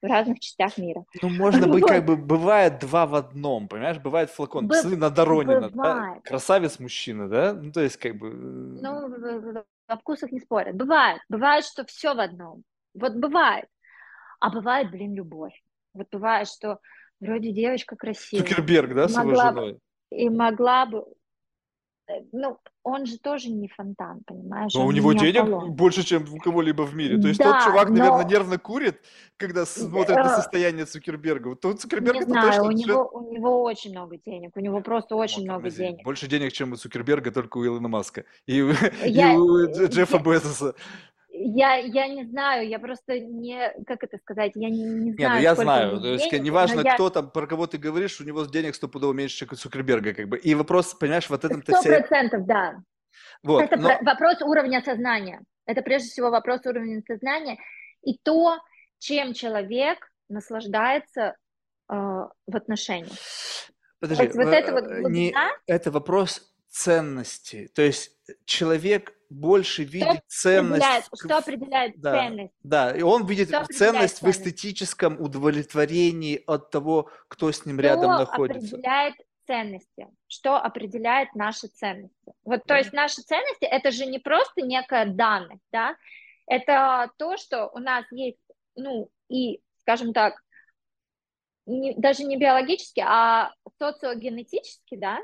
в 0.00 0.06
разных 0.06 0.38
частях 0.38 0.78
мира. 0.78 1.04
Ну, 1.22 1.28
можно 1.28 1.66
быть, 1.66 1.84
как 1.84 2.04
бы, 2.04 2.16
бывает 2.16 2.78
два 2.78 3.04
в 3.04 3.16
одном, 3.16 3.66
понимаешь? 3.66 3.98
Бывает 3.98 4.30
флакон. 4.30 4.68
Быв- 4.68 4.76
Посмотри 4.76 4.96
на 4.96 5.10
Доронина, 5.10 5.60
да? 5.62 5.68
бывает. 5.70 6.22
Красавец 6.22 6.78
мужчина, 6.78 7.28
да? 7.28 7.52
Ну, 7.52 7.72
то 7.72 7.80
есть, 7.80 7.96
как 7.96 8.16
бы... 8.16 8.28
э, 8.28 8.30
Ну, 8.30 9.64
во 9.88 9.96
вкусах 9.96 10.30
не 10.30 10.40
спорят. 10.40 10.76
Бывает. 10.76 11.20
Бывает, 11.28 11.64
что 11.64 11.84
все 11.86 12.14
в 12.14 12.20
одном. 12.20 12.62
Вот 12.94 13.14
бывает. 13.14 13.66
А 14.40 14.50
бывает, 14.50 14.90
блин, 14.90 15.14
любовь. 15.14 15.58
Вот 15.94 16.06
бывает, 16.12 16.48
что 16.48 16.78
вроде 17.20 17.52
девочка 17.52 17.96
красивая. 17.96 18.44
Цукерберг, 18.44 18.94
да, 18.94 19.08
с 19.08 19.16
его 19.16 19.34
женой? 19.34 19.78
И 20.10 20.28
могла 20.28 20.86
бы... 20.86 21.04
э, 22.08 22.22
Ну, 22.32 22.58
он 22.82 23.06
же 23.06 23.18
тоже 23.18 23.50
не 23.50 23.68
фонтан, 23.68 24.22
понимаешь? 24.26 24.72
Но 24.74 24.86
у 24.86 24.92
него 24.92 25.12
не 25.12 25.18
денег 25.20 25.42
Аполлон. 25.42 25.72
больше, 25.72 26.02
чем 26.04 26.24
у 26.32 26.38
кого-либо 26.38 26.82
в 26.82 26.94
мире. 26.94 27.18
То 27.18 27.28
есть 27.28 27.38
Да, 27.38 27.52
тот 27.52 27.64
чувак, 27.64 27.90
наверное, 27.90 28.22
но- 28.24 28.28
нервно 28.28 28.58
курит, 28.58 29.00
когда 29.36 29.66
смотрит 29.66 30.16
на 30.16 30.32
Э, 30.32 30.36
состояние 30.36 30.84
Цукерберга. 30.86 31.54
Тот 31.54 31.80
Цукерберг 31.80 32.14
Не 32.14 32.20
это 32.22 32.30
знаю, 32.30 32.46
точно 32.46 32.62
у 32.64 32.70
него, 32.72 33.10
у 33.12 33.32
него 33.32 33.62
очень 33.62 33.90
много 33.90 34.16
денег. 34.16 34.52
У 34.56 34.60
него 34.60 34.80
просто 34.80 35.16
очень 35.16 35.44
Ну, 35.46 35.52
много 35.52 35.70
денег. 35.70 36.04
Больше 36.04 36.26
денег, 36.28 36.52
чем 36.52 36.72
у 36.72 36.76
Цукерберга, 36.76 37.30
только 37.30 37.58
у 37.58 37.66
Илона 37.66 37.88
Маска. 37.88 38.24
И, 38.46 38.62
у- 38.62 38.70
и 38.70 39.10
Я- 39.10 39.34
у 39.38 39.58
э, 39.58 39.72
Дж- 39.72 39.88
Джеффа 39.88 40.16
я- 40.16 40.22
Безоса. 40.22 40.74
Я, 41.40 41.76
я 41.76 42.08
не 42.08 42.24
знаю, 42.24 42.68
я 42.68 42.78
просто 42.78 43.20
не, 43.20 43.72
как 43.86 44.02
это 44.02 44.18
сказать, 44.18 44.52
я 44.54 44.68
не, 44.70 44.82
не 44.82 45.10
Не, 45.10 45.12
знаю, 45.12 45.34
ну 45.36 45.40
я 45.40 45.54
знаю. 45.54 46.00
То 46.00 46.06
есть, 46.08 46.30
денег, 46.30 46.44
неважно, 46.44 46.76
но 46.76 46.82
я- 46.82 46.94
кто 46.94 47.10
там, 47.10 47.30
про 47.30 47.46
кого 47.46 47.66
ты 47.66 47.78
говоришь, 47.78 48.20
у 48.20 48.24
него 48.24 48.44
денег 48.44 48.74
стопудово 48.74 49.12
меньше, 49.12 49.36
чем 49.38 49.48
у 49.52 49.54
Цукерберга, 49.54 50.14
как 50.14 50.28
бы. 50.28 50.38
И 50.38 50.54
вопрос, 50.54 50.94
понимаешь, 50.94 51.30
вот 51.30 51.44
этом-то 51.44 51.72
Сто 51.72 51.80
все... 51.80 51.98
процентов, 51.98 52.46
да. 52.46 52.76
Вот, 53.42 53.62
Это 53.62 53.76
но- 53.76 53.88
про- 53.88 54.04
вопрос 54.04 54.42
уровня 54.42 54.82
сознания. 54.84 55.40
Это 55.66 55.82
прежде 55.82 56.08
всего 56.08 56.30
вопрос 56.30 56.66
уровня 56.66 57.02
сознания 57.06 57.58
и 58.02 58.18
то, 58.22 58.58
чем 58.98 59.32
человек 59.32 59.98
наслаждается 60.28 61.36
э, 61.90 61.94
в 61.94 62.56
отношениях. 62.56 63.12
Подожди, 64.00 64.24
есть 64.24 64.36
вот 64.36 64.46
э, 64.46 64.56
это 64.56 64.72
вот 64.72 65.10
не- 65.10 65.34
это 65.66 65.90
вопрос 65.90 66.42
ценности. 66.68 67.70
То 67.74 67.82
есть 67.82 68.12
человек 68.44 69.12
больше 69.30 69.84
видит 69.84 70.22
ценность... 70.26 70.82
Определяет- 70.84 71.04
что 71.22 71.36
определяет 71.38 72.00
да. 72.00 72.12
ценность? 72.12 72.54
Да, 72.62 72.96
и 72.96 73.02
он 73.02 73.26
видит 73.26 73.48
Что 73.48 73.64
ценность 73.66 74.22
в 74.22 74.28
эстетическом 74.30 75.20
удовлетворении 75.20 76.42
от 76.46 76.70
того, 76.70 77.10
кто 77.28 77.50
с 77.52 77.66
ним 77.66 77.78
рядом 77.80 78.10
Что 78.12 78.18
находится. 78.18 78.76
определяет 78.76 79.14
ценности? 79.46 80.08
Что 80.26 80.56
определяет 80.56 81.34
наши 81.34 81.68
ценности? 81.68 82.32
Вот, 82.44 82.62
то 82.62 82.68
Да. 82.68 82.78
есть 82.78 82.92
наши 82.92 83.22
ценности 83.22 83.64
это 83.64 83.90
же 83.90 84.06
не 84.06 84.18
просто 84.18 84.62
некая 84.62 85.06
данность, 85.06 85.64
да? 85.72 85.96
Это 86.46 87.10
то, 87.18 87.36
что 87.36 87.68
у 87.68 87.78
нас 87.78 88.04
есть, 88.10 88.38
ну 88.74 89.10
и, 89.28 89.60
скажем 89.80 90.12
так, 90.14 90.34
не- 91.66 91.94
даже 91.94 92.24
не 92.24 92.38
биологически, 92.38 93.04
а 93.06 93.52
социогенетически, 93.78 94.96
да? 94.96 95.18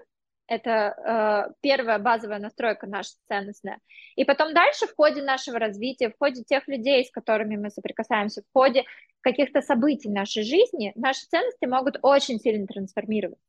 Это 0.46 1.48
э, 1.50 1.54
первая 1.62 1.98
базовая 1.98 2.38
настройка 2.38 2.86
наша 2.86 3.12
ценностная. 3.28 3.80
И 4.14 4.24
потом 4.24 4.52
дальше 4.52 4.86
в 4.86 4.94
ходе 4.94 5.22
нашего 5.22 5.58
развития, 5.58 6.10
в 6.10 6.18
ходе 6.18 6.42
тех 6.44 6.68
людей, 6.68 7.04
с 7.04 7.10
которыми 7.10 7.56
мы 7.56 7.70
соприкасаемся, 7.70 8.42
в 8.42 8.52
ходе 8.52 8.84
каких-то 9.22 9.62
событий 9.62 10.10
нашей 10.10 10.42
жизни, 10.42 10.92
наши 10.96 11.26
ценности 11.26 11.64
могут 11.64 11.98
очень 12.02 12.38
сильно 12.38 12.66
трансформироваться. 12.66 13.42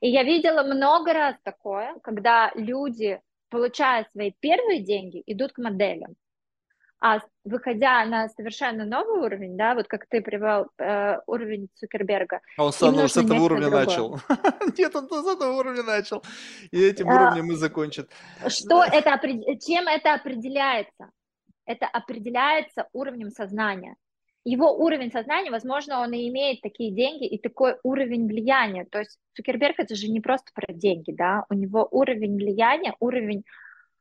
И 0.00 0.10
я 0.10 0.22
видела 0.22 0.62
много 0.62 1.14
раз 1.14 1.36
такое, 1.42 1.94
когда 2.02 2.52
люди, 2.54 3.20
получая 3.48 4.06
свои 4.12 4.32
первые 4.38 4.80
деньги, 4.80 5.22
идут 5.26 5.52
к 5.52 5.58
моделям. 5.58 6.16
А 6.98 7.20
выходя 7.44 8.04
на 8.06 8.28
совершенно 8.30 8.86
новый 8.86 9.20
уровень, 9.20 9.56
да, 9.56 9.74
вот 9.74 9.86
как 9.86 10.06
ты 10.08 10.22
привел 10.22 10.68
э, 10.78 11.18
уровень 11.26 11.68
Цукерберга, 11.74 12.40
А 12.56 12.64
он 12.64 12.72
с, 12.72 12.76
одного- 12.82 13.02
нужно 13.02 13.22
с 13.22 13.24
этого 13.24 13.40
уровня 13.44 13.64
другое. 13.66 13.84
начал. 13.86 14.20
Нет, 14.78 14.96
он 14.96 15.08
с 15.08 15.26
этого 15.34 15.52
уровня 15.58 15.82
начал. 15.82 16.24
И 16.70 16.82
этим 16.82 17.08
А, 17.10 17.14
уровнем 17.14 17.52
и 17.52 17.54
закончит. 17.56 18.10
Что 18.48 18.82
это, 18.82 19.20
чем 19.58 19.88
это 19.88 20.14
определяется? 20.14 21.10
Это 21.66 21.86
определяется 21.86 22.88
уровнем 22.92 23.30
сознания. 23.30 23.96
Его 24.44 24.72
уровень 24.72 25.10
сознания, 25.10 25.50
возможно, 25.50 26.00
он 26.00 26.12
и 26.12 26.28
имеет 26.28 26.60
такие 26.62 26.92
деньги 26.92 27.26
и 27.26 27.36
такой 27.36 27.76
уровень 27.82 28.26
влияния. 28.26 28.86
То 28.86 29.00
есть 29.00 29.18
Цукерберг 29.34 29.80
это 29.80 29.96
же 29.96 30.08
не 30.08 30.20
просто 30.20 30.50
про 30.54 30.72
деньги, 30.72 31.10
да, 31.12 31.44
у 31.50 31.54
него 31.54 31.86
уровень 31.90 32.36
влияния, 32.36 32.94
уровень 33.00 33.42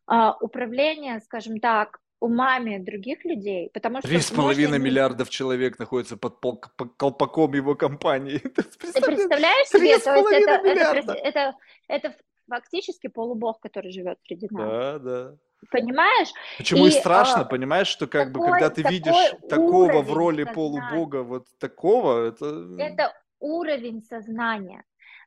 а, 0.05 0.37
управления, 0.39 1.19
скажем 1.21 1.59
так, 1.59 1.97
умами 2.19 2.77
других 2.77 3.25
людей, 3.25 3.69
потому 3.73 3.99
что 3.99 4.07
Три 4.07 4.19
с 4.19 4.31
половиной 4.31 4.79
миллиардов 4.79 5.29
человек 5.29 5.79
находится 5.79 6.17
под 6.17 6.39
пол- 6.41 6.61
под 6.77 6.95
колпаком 6.97 7.53
его 7.53 7.75
компании. 7.75 8.37
Ты 8.55 8.63
представляешь? 8.63 9.67
себе, 9.67 9.99
то 9.99 10.15
есть 10.29 10.43
это, 10.43 10.51
это, 10.51 10.63
миллиарда. 10.63 11.13
пред- 11.13 11.25
это, 11.25 11.55
это 11.87 12.15
фактически 12.49 13.07
полубог, 13.07 13.59
который 13.59 13.91
живет 13.91 14.17
среди 14.25 14.47
нас. 14.51 14.69
Да, 14.69 14.99
да. 14.99 15.35
Понимаешь? 15.71 16.29
Почему 16.57 16.85
и, 16.85 16.89
И, 16.89 16.91
страшно, 16.91 17.41
а, 17.41 17.45
понимаешь, 17.45 17.87
что 17.87 18.07
как 18.07 18.31
бы 18.31 18.39
такой- 18.39 18.51
когда 18.51 18.69
ты 18.69 18.83
видишь 18.83 19.33
такого 19.49 20.01
в 20.01 20.13
роли 20.13 20.43
сознания. 20.43 20.53
полубога, 20.53 21.23
вот 21.23 21.47
такого, 21.59 22.27
это... 22.27 22.45
Это 22.77 23.13
уровень 23.39 24.01
сознания. 24.03 24.83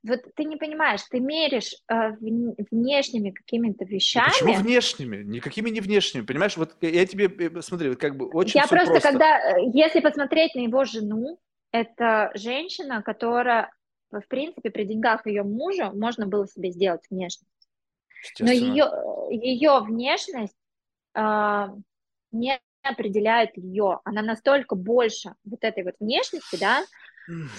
Вот 0.09 0.21
ты 0.35 0.45
не 0.45 0.57
понимаешь, 0.57 1.03
ты 1.11 1.21
меришь 1.21 1.75
э, 1.89 1.95
вн- 2.21 2.55
внешними 2.71 3.31
какими-то 3.31 3.85
Ну, 3.85 3.91
вещами. 3.91 4.29
Почему 4.31 4.55
внешними? 4.55 5.23
Никакими 5.23 5.71
не 5.71 5.81
внешними. 5.81 6.25
Понимаешь, 6.25 6.57
вот 6.57 6.77
я- 6.81 7.07
тебе, 7.07 7.27
э, 7.27 7.63
смотри, 7.63 7.91
вот 7.91 7.99
как 7.99 8.17
бы 8.17 8.27
очень 8.29 8.59
Я 8.59 8.67
всё 8.67 8.77
просто, 8.77 9.01
когда, 9.01 9.59
э, 9.59 9.71
если 9.73 10.01
посмотреть 10.01 10.55
на 10.55 10.61
его 10.61 10.85
жену, 10.85 11.39
это 11.73 12.31
женщина, 12.35 13.03
которая, 13.03 13.71
в 14.11 14.27
принципе, 14.29 14.71
при 14.71 14.85
деньгах 14.85 15.27
ее 15.27 15.43
мужа 15.43 15.91
можно 15.93 16.27
было 16.27 16.49
себе 16.49 16.71
сделать 16.71 17.03
внешность. 17.11 17.47
Но 18.41 18.51
ее, 18.51 18.87
ее 19.31 19.81
внешность 19.81 20.57
а, 21.15 21.75
не 22.33 22.59
определяет 22.83 23.57
ее. 23.57 24.01
Она 24.05 24.23
настолько 24.23 24.75
больше 24.77 25.35
вот 25.45 25.63
этой 25.63 25.85
вот 25.85 25.95
внешности, 26.01 26.57
да, 26.59 26.83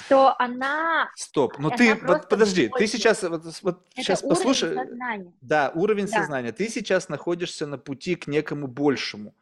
что 0.06 0.36
она 0.40 1.10
Стоп, 1.16 1.58
но 1.60 1.68
Она 1.68 1.78
ты, 1.78 1.96
просто 1.96 2.08
вот 2.08 2.30
подожди, 2.30 2.70
ты 2.70 2.88
сейчас, 2.88 3.24
вот, 3.24 3.44
вот 3.62 3.88
это 3.96 4.04
сейчас 4.04 4.22
послушай, 4.22 4.74
сознания. 4.76 5.34
Да, 5.42 5.72
уровень 5.76 6.08
Да. 6.08 6.12
сознания. 6.14 6.52
Ты 6.52 6.70
сейчас 6.70 7.10
находишься 7.10 7.66
на 7.68 7.78
пути 7.78 8.16
к 8.16 8.28
некому 8.28 8.68
большему. 8.68 9.36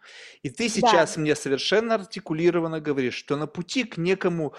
И 0.44 0.50
ты 0.50 0.70
сейчас 0.70 1.18
мне 1.18 1.36
совершенно 1.36 1.96
артикулированно 1.96 2.80
говоришь, 2.80 3.16
что 3.16 3.36
на 3.38 3.48
пути 3.48 3.84
к 3.84 3.98
некому 3.98 4.54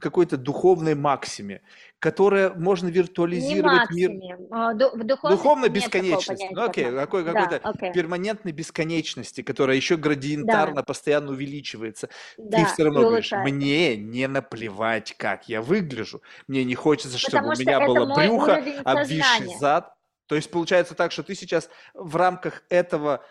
какой-то 0.00 0.36
духовной 0.36 0.94
максиме, 0.94 1.62
которая 2.04 2.50
можно 2.52 2.88
виртуализировать 2.88 3.88
мир. 3.90 4.10
а, 4.50 4.74
В 4.74 4.76
нет 4.76 5.08
такого 5.08 5.68
бесконечности. 5.70 6.48
Ну 6.50 6.62
окей, 6.64 6.84
какой- 6.92 7.24
Да, 7.24 7.32
какой-то 7.32 7.66
окей. 7.66 7.92
перманентной 7.94 8.52
бесконечности, 8.52 9.40
которая 9.40 9.76
еще 9.76 9.96
градиентарно 9.96 10.82
постоянно 10.82 11.30
увеличивается. 11.30 12.10
Да, 12.36 12.58
ты 12.58 12.66
все 12.66 12.84
равно 12.84 13.00
говоришь, 13.00 13.32
мне 13.32 13.96
не 13.96 14.28
наплевать, 14.28 15.14
как 15.16 15.48
я 15.48 15.62
выгляжу. 15.62 16.20
Мне 16.46 16.62
не 16.64 16.74
хочется, 16.74 17.16
чтобы 17.16 17.38
Потому 17.38 17.52
у 17.52 17.54
что 17.54 17.62
меня 17.64 17.76
это 17.78 17.86
было 17.86 18.14
брюхо, 18.14 18.54
обвисший 18.84 19.22
сознания. 19.22 19.58
зад. 19.58 19.94
То 20.26 20.36
есть 20.36 20.50
получается 20.50 20.94
так, 20.94 21.10
что 21.12 21.22
ты 21.22 21.34
сейчас 21.34 21.70
в 21.94 22.16
рамках 22.16 22.64
этого 22.68 23.24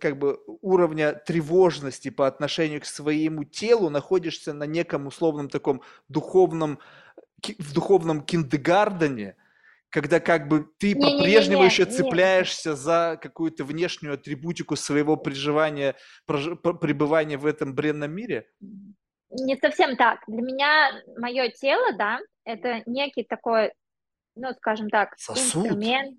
как 0.00 0.18
бы 0.18 0.40
уровня 0.60 1.14
тревожности 1.14 2.10
по 2.10 2.26
отношению 2.26 2.80
к 2.80 2.84
своему 2.84 3.44
телу 3.44 3.90
находишься 3.90 4.52
на 4.54 4.64
неком 4.64 5.06
условном 5.08 5.48
таком 5.48 5.82
духовном, 6.08 6.78
в 7.58 7.74
духовном 7.74 8.22
киндегардене, 8.22 9.36
когда 9.90 10.20
как 10.20 10.48
бы 10.48 10.68
ты 10.78 10.94
по-прежнему 10.94 11.64
еще 11.64 11.84
не. 11.84 11.90
цепляешься 11.90 12.74
за 12.74 13.18
какую-то 13.20 13.64
внешнюю 13.64 14.14
атрибутику 14.14 14.76
своего 14.76 15.16
приживания, 15.16 15.96
прожи- 16.26 16.56
п- 16.56 16.74
пребывания 16.74 17.36
в 17.36 17.46
этом 17.46 17.74
бренном 17.74 18.10
мире. 18.12 18.48
Не 19.30 19.56
совсем 19.56 19.96
так. 19.96 20.20
Для 20.26 20.42
меня 20.42 21.02
мое 21.16 21.50
тело, 21.50 21.92
да, 21.96 22.20
это 22.44 22.82
некий 22.86 23.24
такой, 23.24 23.72
ну, 24.34 24.52
скажем 24.54 24.88
так, 24.88 25.14
Сосуд. 25.18 25.66
инструмент, 25.66 26.18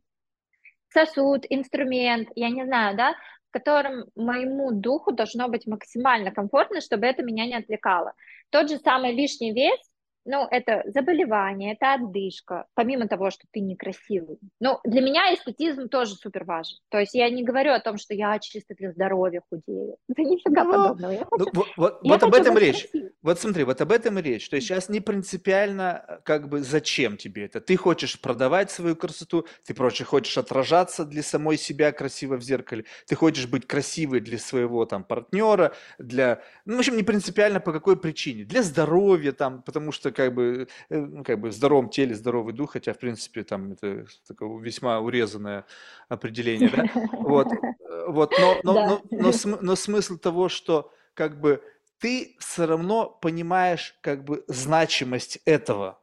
сосуд, 0.90 1.46
инструмент, 1.50 2.30
я 2.36 2.50
не 2.50 2.66
знаю, 2.66 2.96
да, 2.98 3.14
в 3.50 3.54
котором 3.54 4.06
моему 4.16 4.72
духу 4.72 5.12
должно 5.12 5.48
быть 5.48 5.68
максимально 5.68 6.32
комфортно, 6.32 6.82
чтобы 6.82 7.06
это 7.06 7.24
меня 7.24 7.46
не 7.46 7.56
отвлекало. 7.56 8.14
Тот 8.50 8.70
же 8.70 8.78
самый 8.80 9.14
лишний 9.14 9.54
вес, 9.54 9.80
ну, 10.26 10.48
это 10.50 10.84
заболевание, 10.86 11.74
это 11.74 11.94
отдышка, 11.96 12.66
помимо 12.76 13.08
того, 13.08 13.30
что 13.30 13.46
ты 13.52 13.60
некрасивый. 13.60 14.38
Ну, 14.60 14.80
для 14.84 15.02
меня 15.02 15.34
эстетизм 15.34 15.90
тоже 15.90 16.16
супер 16.16 16.44
важен. 16.46 16.78
То 16.90 17.00
есть 17.00 17.14
я 17.14 17.30
не 17.30 17.44
говорю 17.44 17.72
о 17.74 17.80
том, 17.80 17.98
что 17.98 18.14
я 18.14 18.40
чисто 18.40 18.74
для 18.76 18.92
здоровья 18.92 19.42
худею. 19.50 19.98
Да 20.08 20.24
нифига 20.24 20.64
Ну, 20.64 20.72
подобного. 20.72 21.12
Я 21.12 21.20
Ну, 21.32 21.38
хочу 21.46 21.52
вот 21.54 21.68
вот- 21.78 22.00
я 22.04 22.14
вот 22.14 22.24
об 22.24 22.30
хочу 22.32 22.42
этом 22.42 22.54
быть 22.56 22.64
речь. 22.64 22.82
красивой. 22.90 23.12
вот 23.22 23.40
смотри, 23.40 23.64
вот 23.64 23.82
об 23.82 23.92
этом 23.92 24.20
и 24.20 24.22
речь. 24.22 24.50
То 24.50 24.56
есть 24.56 24.68
сейчас 24.68 24.90
не 24.90 25.00
принципиально, 25.02 26.20
как 26.24 26.48
бы, 26.48 26.62
зачем 26.62 27.18
тебе 27.18 27.46
это. 27.46 27.60
Ты 27.60 27.76
хочешь 27.76 28.20
продавать 28.22 28.72
свою 28.72 28.96
красоту, 28.96 29.46
ты 29.66 29.74
проще 29.74 30.04
хочешь 30.06 30.38
отражаться 30.38 31.06
для 31.06 31.24
самой 31.24 31.58
себя 31.58 31.92
красиво 31.92 32.38
в 32.38 32.42
зеркале, 32.42 32.86
ты 33.08 33.16
хочешь 33.16 33.48
быть 33.48 33.68
красивой 33.68 34.20
для 34.22 34.38
своего 34.38 34.86
там 34.86 35.04
партнера, 35.04 35.74
для, 36.00 36.42
ну, 36.66 36.76
в 36.78 36.80
общем, 36.80 36.96
не 36.96 37.04
принципиально 37.04 37.60
по 37.60 37.72
какой 37.74 38.00
причине. 38.00 38.46
Для 38.46 38.64
здоровья 38.64 39.32
там, 39.34 39.62
потому 39.64 39.92
что 39.92 40.12
как 40.14 40.34
бы, 40.34 40.68
э, 40.90 40.98
ну, 40.98 41.24
как 41.24 41.40
бы 41.40 41.50
в 41.50 41.54
здоровом 41.54 41.90
теле 41.90 42.16
здоровый 42.16 42.54
дух, 42.54 42.74
хотя 42.74 42.94
в 42.94 43.00
принципе 43.00 43.44
там 43.44 43.74
это 43.74 44.06
такое 44.28 44.60
весьма 44.62 45.00
урезанное 45.00 45.66
определение, 46.10 46.70
да? 46.70 46.86
Вот, 47.12 47.48
э, 47.52 48.06
вот, 48.08 48.38
но, 48.38 48.60
но, 48.64 48.74
Да. 48.74 48.86
но, 48.88 49.02
но, 49.12 49.32
см- 49.32 49.62
но 49.62 49.76
смысл 49.76 50.18
того, 50.18 50.50
что 50.50 50.92
как 51.14 51.40
бы 51.40 51.62
ты 52.00 52.36
все 52.40 52.66
равно 52.66 53.10
понимаешь 53.22 53.96
как 54.02 54.24
бы 54.24 54.44
значимость 54.48 55.40
этого. 55.46 56.02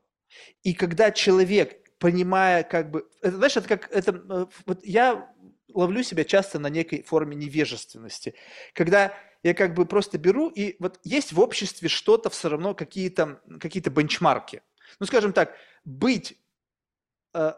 И 0.62 0.74
когда 0.74 1.10
человек, 1.10 1.76
понимая 1.98 2.62
как 2.62 2.90
бы, 2.90 3.08
это, 3.22 3.36
знаешь, 3.36 3.56
это 3.56 3.68
как, 3.68 3.90
это, 3.92 4.12
э, 4.30 4.46
вот 4.66 4.84
я 4.84 5.30
ловлю 5.74 6.02
себя 6.02 6.24
часто 6.24 6.58
на 6.58 6.68
некой 6.68 7.02
форме 7.02 7.36
невежественности, 7.36 8.34
когда 8.72 9.12
я 9.42 9.54
как 9.54 9.74
бы 9.74 9.86
просто 9.86 10.18
беру, 10.18 10.48
и 10.48 10.76
вот 10.78 11.00
есть 11.02 11.32
в 11.32 11.40
обществе 11.40 11.88
что-то 11.88 12.30
все 12.30 12.48
равно, 12.48 12.74
какие-то 12.74 13.40
какие 13.58 13.82
бенчмарки. 13.82 14.62
Ну, 14.98 15.06
скажем 15.06 15.32
так, 15.32 15.54
быть 15.84 16.36
э, 17.32 17.52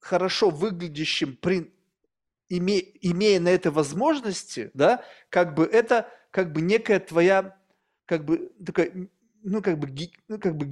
хорошо 0.00 0.50
выглядящим 0.50 1.36
при, 1.36 1.72
име, 2.50 2.82
имея 3.00 3.40
на 3.40 3.48
это 3.48 3.70
возможности, 3.70 4.70
да, 4.74 5.04
как 5.30 5.54
бы 5.54 5.64
это 5.64 6.08
как 6.30 6.52
бы 6.52 6.60
некая 6.60 7.00
твоя, 7.00 7.56
как 8.06 8.24
бы 8.24 8.52
такая, 8.64 8.92
ну 9.42 9.62
как 9.62 9.78
бы, 9.78 9.88
ну 10.28 10.38
как 10.38 10.56
бы 10.56 10.68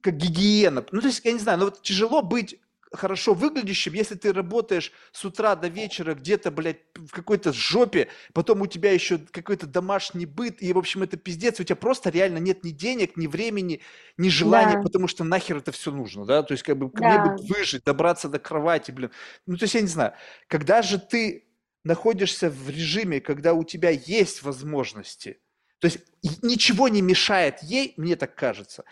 как 0.00 0.16
гигиена. 0.16 0.84
Ну 0.92 1.00
то 1.00 1.06
есть 1.06 1.24
я 1.24 1.32
не 1.32 1.38
знаю, 1.38 1.58
но 1.58 1.64
вот 1.66 1.82
тяжело 1.82 2.22
быть 2.22 2.60
хорошо 2.92 3.34
выглядящим, 3.34 3.94
если 3.94 4.14
ты 4.14 4.32
работаешь 4.32 4.92
с 5.12 5.24
утра 5.24 5.56
до 5.56 5.68
вечера 5.68 6.14
где-то, 6.14 6.50
блядь, 6.50 6.80
в 6.94 7.10
какой-то 7.10 7.52
жопе, 7.52 8.08
потом 8.32 8.62
у 8.62 8.66
тебя 8.66 8.92
еще 8.92 9.18
какой-то 9.18 9.66
домашний 9.66 10.26
быт, 10.26 10.62
и, 10.62 10.72
в 10.72 10.78
общем, 10.78 11.02
это 11.02 11.16
пиздец, 11.16 11.58
у 11.60 11.64
тебя 11.64 11.76
просто 11.76 12.10
реально 12.10 12.38
нет 12.38 12.64
ни 12.64 12.70
денег, 12.70 13.16
ни 13.16 13.26
времени, 13.26 13.80
ни 14.16 14.28
желания, 14.28 14.76
Да, 14.76 14.82
потому 14.82 15.08
что 15.08 15.24
нахер 15.24 15.58
это 15.58 15.72
все 15.72 15.90
нужно, 15.90 16.24
да, 16.24 16.42
то 16.42 16.52
есть 16.52 16.62
как 16.62 16.76
бы 16.76 16.90
ко 16.90 17.04
мне 17.04 17.18
бы 17.18 17.36
да. 17.36 17.54
выжить, 17.54 17.84
добраться 17.84 18.28
до 18.28 18.38
кровати, 18.38 18.90
блин, 18.90 19.10
ну 19.46 19.56
то 19.56 19.64
есть 19.64 19.74
я 19.74 19.80
не 19.80 19.88
знаю, 19.88 20.12
когда 20.48 20.82
же 20.82 20.98
ты 20.98 21.48
находишься 21.84 22.50
в 22.50 22.68
режиме, 22.68 23.20
когда 23.20 23.54
у 23.54 23.64
тебя 23.64 23.90
есть 23.90 24.42
возможности, 24.42 25.40
то 25.78 25.86
есть 25.86 25.98
ничего 26.42 26.88
не 26.88 27.02
мешает 27.02 27.62
ей, 27.62 27.94
мне 27.96 28.16
так 28.16 28.34
кажется, 28.34 28.84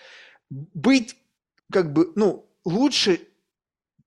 быть 0.49 1.17
как 1.71 1.93
бы, 1.93 2.13
ну, 2.17 2.51
лучше 2.65 3.21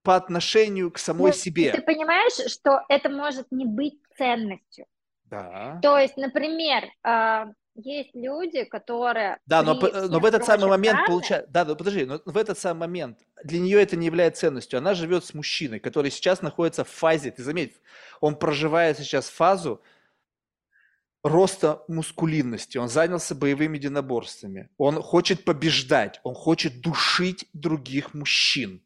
по 0.03 0.15
отношению 0.15 0.91
к 0.91 0.98
самой 0.99 1.32
Ну, 1.32 1.38
себе. 1.38 1.72
ты 1.72 1.82
понимаешь, 1.82 2.51
что 2.51 2.82
это 2.90 3.09
может 3.09 3.51
не 3.51 3.65
быть 3.65 3.99
ценностью. 4.17 4.85
Да. 5.25 5.80
То 5.82 5.98
есть, 5.98 6.17
например, 6.17 6.83
а, 7.03 7.48
есть 7.75 8.14
люди, 8.14 8.65
которые 8.65 9.40
Да, 9.48 9.64
но, 9.64 9.80
п- 9.80 10.07
но 10.07 10.19
в 10.19 10.25
этот 10.25 10.45
самый 10.45 10.67
момент 10.69 10.93
равных, 10.98 11.07
получается... 11.07 11.49
Да, 11.49 11.65
но 11.65 11.75
подожди, 11.75 12.06
но 12.06 12.22
в 12.25 12.38
этот 12.38 12.59
самый 12.59 12.82
момент 12.82 13.19
для 13.43 13.59
нее 13.59 13.82
это 13.82 13.95
не 13.95 14.06
является 14.06 14.41
ценностью. 14.41 14.77
Она 14.77 14.93
живет 14.93 15.25
с 15.25 15.33
мужчиной, 15.33 15.80
который 15.80 16.11
сейчас 16.11 16.41
находится 16.41 16.83
в 16.83 16.90
фазе, 16.90 17.32
ты 17.32 17.41
заметь, 17.41 17.73
он 18.22 18.35
проживает 18.35 18.99
сейчас 18.99 19.27
фазу 19.30 19.82
роста 21.23 21.82
мускулинности, 21.88 22.77
он 22.77 22.90
занялся 22.90 23.33
боевыми 23.33 23.77
единоборствами, 23.77 24.69
он 24.77 25.01
хочет 25.01 25.45
побеждать, 25.45 26.19
он 26.23 26.35
хочет 26.35 26.82
душить 26.82 27.45
других 27.53 28.14
мужчин, 28.14 28.83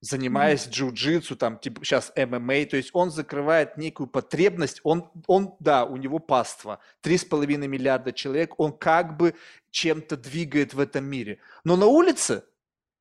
занимаясь 0.00 0.66
джиу-джитсу, 0.66 1.36
там, 1.36 1.58
типа, 1.58 1.84
сейчас 1.84 2.12
ММА, 2.16 2.66
то 2.66 2.76
есть 2.76 2.90
он 2.92 3.10
закрывает 3.10 3.76
некую 3.76 4.06
потребность, 4.06 4.80
он, 4.82 5.10
он, 5.26 5.54
да, 5.60 5.84
у 5.84 5.96
него 5.96 6.18
паства, 6.18 6.80
3,5 7.02 7.66
миллиарда 7.66 8.12
человек, 8.12 8.58
он 8.58 8.72
как 8.72 9.16
бы 9.16 9.34
чем-то 9.70 10.16
двигает 10.16 10.74
в 10.74 10.80
этом 10.80 11.04
мире. 11.04 11.38
Но 11.64 11.76
на 11.76 11.86
улице 11.86 12.44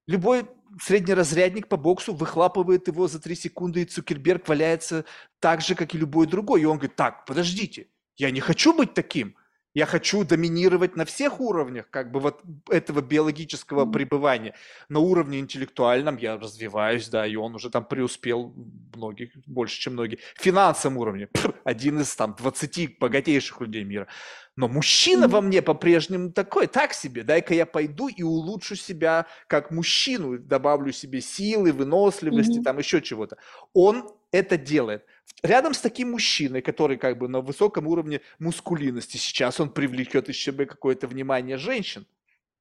любой 0.07 0.45
среднеразрядник 0.81 1.67
по 1.67 1.77
боксу 1.77 2.13
выхлапывает 2.13 2.87
его 2.87 3.07
за 3.07 3.19
3 3.19 3.35
секунды, 3.35 3.81
и 3.81 3.85
Цукерберг 3.85 4.47
валяется 4.47 5.05
так 5.39 5.61
же, 5.61 5.75
как 5.75 5.95
и 5.95 5.97
любой 5.97 6.27
другой. 6.27 6.61
И 6.61 6.65
он 6.65 6.77
говорит, 6.77 6.95
так, 6.95 7.25
подождите, 7.25 7.87
я 8.17 8.29
не 8.31 8.41
хочу 8.41 8.73
быть 8.73 8.93
таким. 8.93 9.35
Я 9.75 9.85
хочу 9.85 10.23
доминировать 10.23 10.95
на 10.95 11.05
всех 11.05 11.39
уровнях, 11.39 11.89
как 11.89 12.11
бы 12.11 12.19
вот 12.19 12.41
этого 12.69 13.01
биологического 13.01 13.85
пребывания. 13.85 14.55
На 14.89 14.99
уровне 14.99 15.39
интеллектуальном 15.39 16.17
я 16.17 16.37
развиваюсь, 16.37 17.07
да, 17.07 17.27
и 17.27 17.35
он 17.35 17.53
уже 17.53 17.69
там 17.69 17.85
преуспел 17.85 18.53
многих, 18.95 19.29
больше, 19.45 19.79
чем 19.79 19.93
многие. 19.93 20.17
В 20.35 20.41
финансовом 20.41 20.97
уровне 20.97 21.29
один 21.63 21.99
из 21.99 22.15
там 22.15 22.35
20 22.35 22.97
богатейших 22.99 23.61
людей 23.61 23.83
мира. 23.83 24.07
Но 24.55 24.67
мужчина 24.67 25.27
во 25.27 25.39
мне 25.39 25.61
по-прежнему 25.61 26.31
такой, 26.31 26.67
так 26.67 26.93
себе. 26.93 27.23
Дай-ка 27.23 27.53
я 27.53 27.65
пойду 27.65 28.07
и 28.07 28.23
улучшу 28.23 28.75
себя 28.75 29.27
как 29.47 29.71
мужчину, 29.71 30.39
добавлю 30.39 30.91
себе 30.91 31.21
силы, 31.21 31.71
выносливости, 31.71 32.61
там 32.61 32.79
еще 32.79 33.01
чего-то. 33.01 33.37
Он 33.73 34.09
это 34.31 34.57
делает. 34.57 35.05
Рядом 35.41 35.73
с 35.73 35.79
таким 35.79 36.11
мужчиной, 36.11 36.61
который 36.61 36.97
как 36.97 37.17
бы 37.17 37.27
на 37.27 37.39
высоком 37.41 37.87
уровне 37.87 38.21
мускулинности, 38.39 39.17
сейчас 39.17 39.59
он 39.59 39.69
привлекет 39.69 40.27
еще 40.27 40.51
бы 40.51 40.65
какое-то 40.65 41.07
внимание 41.07 41.57
женщин. 41.57 42.05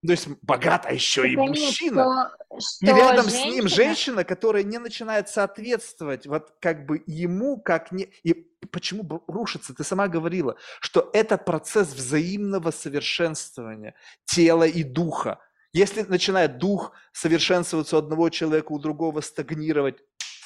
То 0.06 0.12
есть 0.12 0.28
богат, 0.42 0.86
а 0.86 0.92
еще 0.92 1.28
и 1.28 1.34
мужчина. 1.34 2.30
что, 2.60 2.80
И 2.80 2.86
что 2.86 2.96
рядом 2.96 3.28
с 3.28 3.34
ним 3.34 3.66
женщина, 3.66 3.68
женщина, 3.68 4.24
которая 4.24 4.62
не 4.62 4.78
начинает 4.78 5.28
соответствовать 5.28 6.26
вот 6.28 6.54
как 6.60 6.86
бы 6.86 7.02
ему, 7.06 7.60
как 7.60 7.90
не... 7.90 8.08
И 8.22 8.34
почему 8.70 9.24
рушится? 9.26 9.74
Ты 9.74 9.82
сама 9.82 10.06
говорила, 10.06 10.56
что 10.80 11.10
это 11.12 11.36
процесс 11.36 11.88
взаимного 11.88 12.70
совершенствования 12.70 13.96
тела 14.24 14.68
и 14.68 14.84
духа. 14.84 15.40
Если 15.72 16.02
начинает 16.02 16.58
дух 16.58 16.92
совершенствоваться 17.12 17.96
у 17.96 17.98
одного 17.98 18.30
человека, 18.30 18.70
у 18.70 18.78
другого 18.78 19.20
стагнировать, 19.20 19.98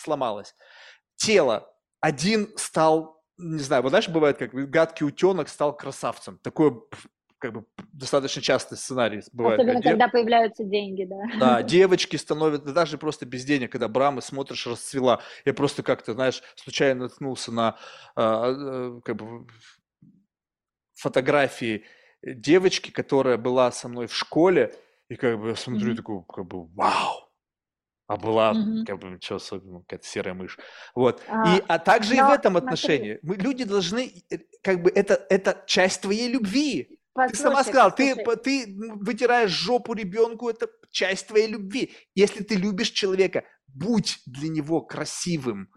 сломалось. 0.02 0.54
Тело. 1.16 1.71
Один 2.02 2.50
стал, 2.56 3.22
не 3.38 3.60
знаю, 3.60 3.82
вот 3.82 3.90
знаешь, 3.90 4.08
бывает, 4.08 4.36
как 4.36 4.52
гадкий 4.52 5.06
утенок 5.06 5.48
стал 5.48 5.74
красавцем. 5.74 6.36
Такое 6.38 6.74
как 7.38 7.52
бы 7.54 7.64
достаточно 7.92 8.42
частый 8.42 8.76
сценарий 8.76 9.22
бывает. 9.32 9.58
особенно 9.60 9.80
когда 9.80 9.90
когда 9.90 10.08
появляются 10.08 10.64
деньги, 10.64 11.04
да. 11.04 11.22
да, 11.38 11.62
девочки 11.68 12.16
становятся, 12.16 12.66
да 12.66 12.72
даже 12.72 12.98
просто 12.98 13.24
без 13.24 13.44
денег, 13.44 13.70
когда 13.70 13.86
Брамы 13.86 14.20
смотришь, 14.20 14.66
расцвела. 14.66 15.20
Я 15.44 15.54
просто 15.54 15.82
как-то, 15.84 16.12
знаешь, 16.12 16.42
случайно 16.56 17.04
наткнулся 17.04 17.52
на 17.52 17.78
а, 18.16 18.50
э, 18.50 19.00
как 19.04 19.16
бы, 19.16 19.46
фотографии 20.94 21.84
девочки, 22.22 22.90
которая 22.90 23.36
была 23.38 23.70
со 23.70 23.88
мной 23.88 24.08
в 24.08 24.14
школе, 24.14 24.74
и 25.08 25.14
как 25.14 25.40
бы 25.40 25.50
я 25.50 25.56
смотрю, 25.56 25.88
Мгм. 25.88 25.96
такой, 25.96 26.24
как 26.28 26.46
бы, 26.46 26.66
вау! 26.66 27.21
А 28.12 28.16
была, 28.18 28.54
Мгм. 28.54 28.84
как 28.84 28.98
бы, 28.98 29.08
ничего 29.10 29.36
особенного, 29.36 29.80
какая-то 29.82 30.06
серая 30.06 30.34
мышь. 30.34 30.58
Вот. 30.94 31.22
А, 31.26 31.34
И, 31.42 31.64
а 31.68 31.78
также 31.78 32.16
и 32.16 32.22
в 32.22 32.28
но 32.28 32.34
этом 32.34 32.56
смотри, 32.58 32.58
отношении. 32.58 33.18
Мы, 33.22 33.36
люди 33.36 33.64
должны, 33.64 34.24
э, 34.30 34.38
как 34.62 34.82
бы, 34.82 34.90
это, 34.90 35.14
это 35.30 35.62
часть 35.66 36.02
твоей 36.02 36.28
любви. 36.28 36.98
Ты 37.26 37.36
сама 37.36 37.62
послушай, 37.62 37.64
сказала, 37.64 37.90
ты, 37.90 38.14
послушай, 38.16 38.42
ты 38.44 38.76
вытираешь 38.78 39.50
жопу 39.50 39.94
ребенку, 39.94 40.48
это 40.50 40.68
часть 40.90 41.28
твоей 41.28 41.48
любви. 41.48 41.92
Если 42.14 42.42
ты 42.44 42.56
любишь 42.56 42.90
человека, 42.90 43.44
будь 43.68 44.20
для 44.26 44.48
него 44.50 44.82
красивым. 44.82 45.70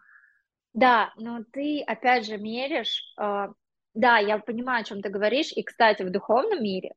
да, 0.74 1.14
но 1.18 1.44
ты 1.54 1.82
опять 1.88 2.26
же 2.26 2.38
меришь, 2.38 3.02
а, 3.18 3.50
да, 3.94 4.18
я 4.20 4.40
понимаю, 4.40 4.82
о 4.82 4.84
чем 4.84 5.02
ты 5.02 5.10
говоришь, 5.10 5.52
и, 5.54 5.64
кстати, 5.64 6.04
в 6.04 6.12
духовном 6.12 6.62
мире 6.64 6.94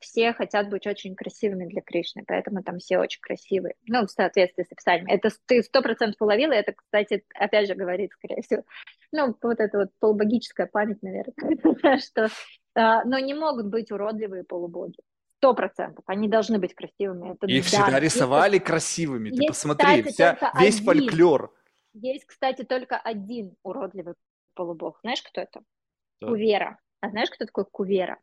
все 0.00 0.32
хотят 0.32 0.68
быть 0.70 0.86
очень 0.86 1.14
красивыми 1.14 1.66
для 1.66 1.82
Кришны, 1.82 2.24
поэтому 2.26 2.62
там 2.62 2.78
все 2.78 2.98
очень 2.98 3.20
красивые, 3.20 3.74
ну, 3.86 4.06
в 4.06 4.10
соответствии 4.10 4.64
с 4.64 4.72
описанием. 4.72 5.06
Это 5.08 5.30
ты 5.46 5.62
сто 5.62 5.82
процентов 5.82 6.20
уловила, 6.20 6.52
это, 6.52 6.72
кстати, 6.72 7.24
опять 7.34 7.68
же 7.68 7.74
говорит, 7.74 8.12
скорее 8.12 8.42
всего, 8.42 8.62
ну, 9.12 9.36
вот 9.42 9.60
это 9.60 9.78
вот 9.78 9.88
полубогическая 9.98 10.66
память, 10.66 11.02
наверное, 11.02 11.98
что, 11.98 12.28
а, 12.74 13.04
но 13.04 13.18
не 13.18 13.34
могут 13.34 13.66
быть 13.66 13.90
уродливые 13.90 14.44
полубоги. 14.44 14.98
Сто 15.36 15.54
процентов. 15.54 16.04
Они 16.06 16.28
должны 16.28 16.60
быть 16.60 16.72
красивыми. 16.72 17.32
Это 17.32 17.46
Их 17.48 17.64
всегда 17.64 17.86
данность. 17.86 18.04
Есть, 18.04 18.14
рисовали 18.14 18.58
красивыми. 18.58 19.30
Ты 19.30 19.42
есть, 19.42 19.48
посмотри, 19.48 20.02
кстати, 20.04 20.36
вся, 20.38 20.52
весь 20.60 20.76
один. 20.76 20.86
фольклор. 20.86 21.52
Есть, 21.94 22.26
кстати, 22.26 22.62
только 22.62 22.96
один 22.96 23.56
уродливый 23.64 24.14
полубог. 24.54 25.00
Знаешь, 25.02 25.20
кто 25.20 25.40
это? 25.40 25.62
Да. 26.20 26.28
Кувера. 26.28 26.78
А 27.00 27.10
знаешь, 27.10 27.28
кто 27.30 27.44
такой 27.44 27.64
Кувера? 27.64 28.20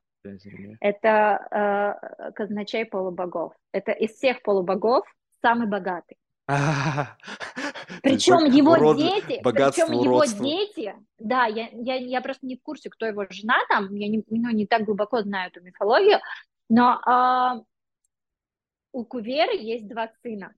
Это 0.79 1.97
э, 2.21 2.31
казначей 2.31 2.85
полубогов. 2.85 3.53
Это 3.71 3.91
из 3.91 4.11
всех 4.11 4.41
полубогов 4.41 5.05
самый 5.41 5.67
богатый. 5.67 6.17
Причем 8.03 8.45
его 8.45 8.75
урод- 8.75 8.97
дети, 8.97 9.41
богатство, 9.41 9.85
причем 9.85 10.01
его 10.01 10.25
дети, 10.25 10.95
да, 11.17 11.45
я, 11.45 11.69
я, 11.73 11.95
я 11.95 12.21
просто 12.21 12.45
не 12.45 12.55
в 12.55 12.61
курсе, 12.61 12.89
кто 12.89 13.05
его 13.05 13.25
жена 13.29 13.57
там, 13.69 13.93
я 13.95 14.07
не, 14.07 14.23
ну, 14.27 14.49
не 14.49 14.65
так 14.65 14.83
глубоко 14.83 15.21
знаю 15.21 15.51
эту 15.51 15.61
мифологию, 15.61 16.19
Но 16.69 16.99
а, 17.05 17.61
у 18.91 19.05
Куверы 19.05 19.55
есть 19.55 19.87
два 19.87 20.09
сына, 20.21 20.53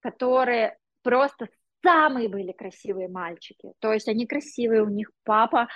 которые 0.00 0.78
просто 1.02 1.48
самые 1.82 2.28
были 2.28 2.52
красивые 2.52 3.08
мальчики. 3.08 3.72
То 3.78 3.92
есть 3.92 4.08
они 4.08 4.26
красивые, 4.26 4.82
у 4.82 4.88
них 4.88 5.10
папа 5.22 5.62
э, 5.62 5.66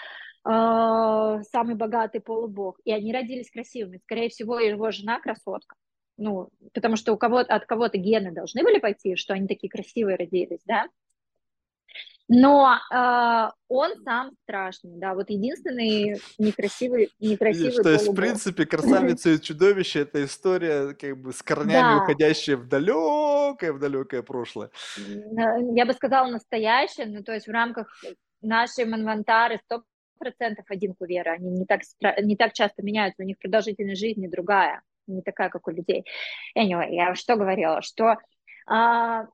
самый 0.49 1.75
богатый 1.75 2.21
полубог, 2.21 2.81
и 2.85 2.93
они 2.93 3.13
родились 3.13 3.51
красивыми. 3.51 3.99
Скорее 3.99 4.31
всего, 4.31 4.59
его 4.59 4.91
жена 4.91 5.21
красотка. 5.21 5.77
Ну, 6.17 6.49
потому 6.75 6.97
что 6.97 7.13
у 7.13 7.17
кого-то, 7.17 7.55
от 7.55 7.67
кого-то 7.67 7.99
гены 7.99 8.33
должны 8.33 8.63
были 8.63 8.79
пойти, 8.79 9.15
что 9.15 9.35
они 9.35 9.47
такие 9.47 9.71
красивые 9.71 10.17
родились, 10.17 10.61
да? 10.67 10.87
Но 12.31 12.77
э, 12.93 13.51
он 13.69 14.03
сам 14.05 14.33
страшный, 14.43 14.99
да, 14.99 15.15
вот 15.15 15.31
единственный 15.31 16.21
некрасивый, 16.37 17.11
некрасивый 17.21 17.71
Видишь, 17.71 17.83
то 17.83 17.91
есть, 17.91 18.09
в 18.09 18.15
принципе, 18.15 18.67
красавица 18.67 19.31
и 19.31 19.41
чудовище 19.41 20.01
это 20.01 20.23
история, 20.25 20.93
как 20.93 21.17
бы 21.19 21.33
с 21.33 21.43
корнями 21.43 21.97
Да, 21.97 22.03
уходящая 22.03 22.57
в 22.59 22.69
далекое, 22.69 23.73
в 23.73 23.79
далекое 23.79 24.23
прошлое. 24.23 24.71
я 25.75 25.87
бы 25.87 25.95
сказала 25.95 26.29
настоящее, 26.29 27.07
ну, 27.07 27.23
то 27.23 27.33
есть 27.33 27.47
в 27.47 27.51
рамках 27.51 27.89
нашей 28.43 28.85
Манвантары 28.85 29.59
один 30.69 30.95
кувера, 30.95 31.33
они 31.33 31.51
не 31.51 31.67
так, 31.67 31.81
не 32.23 32.37
так 32.37 32.53
часто 32.53 32.83
меняются, 32.83 33.23
у 33.23 33.27
них 33.27 33.39
продолжительность 33.39 34.01
жизни 34.01 34.27
другая, 34.27 34.83
не 35.07 35.23
такая, 35.23 35.49
как 35.49 35.67
у 35.67 35.71
людей. 35.71 36.05
Anyway, 36.57 36.91
я 36.91 37.15
что 37.15 37.37
говорила, 37.37 37.83
что 37.83 38.17
а, 38.67 39.27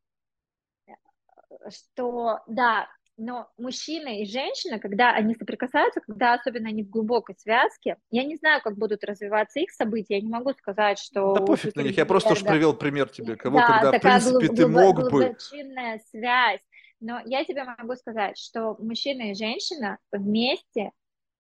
что 1.69 2.41
да, 2.47 2.89
но 3.17 3.49
мужчина 3.59 4.21
и 4.21 4.27
женщина, 4.27 4.79
когда 4.81 5.13
они 5.13 5.35
соприкасаются, 5.35 6.01
когда 6.01 6.35
особенно 6.35 6.69
они 6.69 6.83
в 6.83 6.91
глубокой 6.91 7.37
связке, 7.39 7.97
я 8.11 8.25
не 8.25 8.37
знаю, 8.37 8.61
как 8.63 8.77
будут 8.77 9.05
развиваться 9.05 9.61
их 9.61 9.71
события, 9.71 10.17
я 10.17 10.21
не 10.21 10.31
могу 10.31 10.53
сказать, 10.53 10.99
что 10.99 11.35
Да 11.35 11.41
пофиг 11.41 11.77
на 11.77 11.83
них, 11.83 11.97
я 11.97 12.07
просто 12.07 12.33
уж 12.33 12.43
привел 12.43 12.75
пример 12.75 13.09
тебе, 13.09 13.37
кого, 13.37 13.59
да, 13.59 13.67
когда, 13.67 13.99
в 13.99 14.01
принципе, 14.01 14.33
глуб- 14.33 14.57
ты 14.57 14.63
глубо- 14.65 14.83
мог 14.83 14.97
бы. 14.97 15.11
глубочинная 15.11 16.01
связь. 16.11 16.61
Но 17.05 17.21
я 17.27 17.45
тебе 17.45 17.65
могу 17.65 17.95
сказать, 17.97 18.39
что 18.39 18.77
мужчина 18.79 19.31
и 19.31 19.35
женщина 19.35 19.99
вместе 20.11 20.91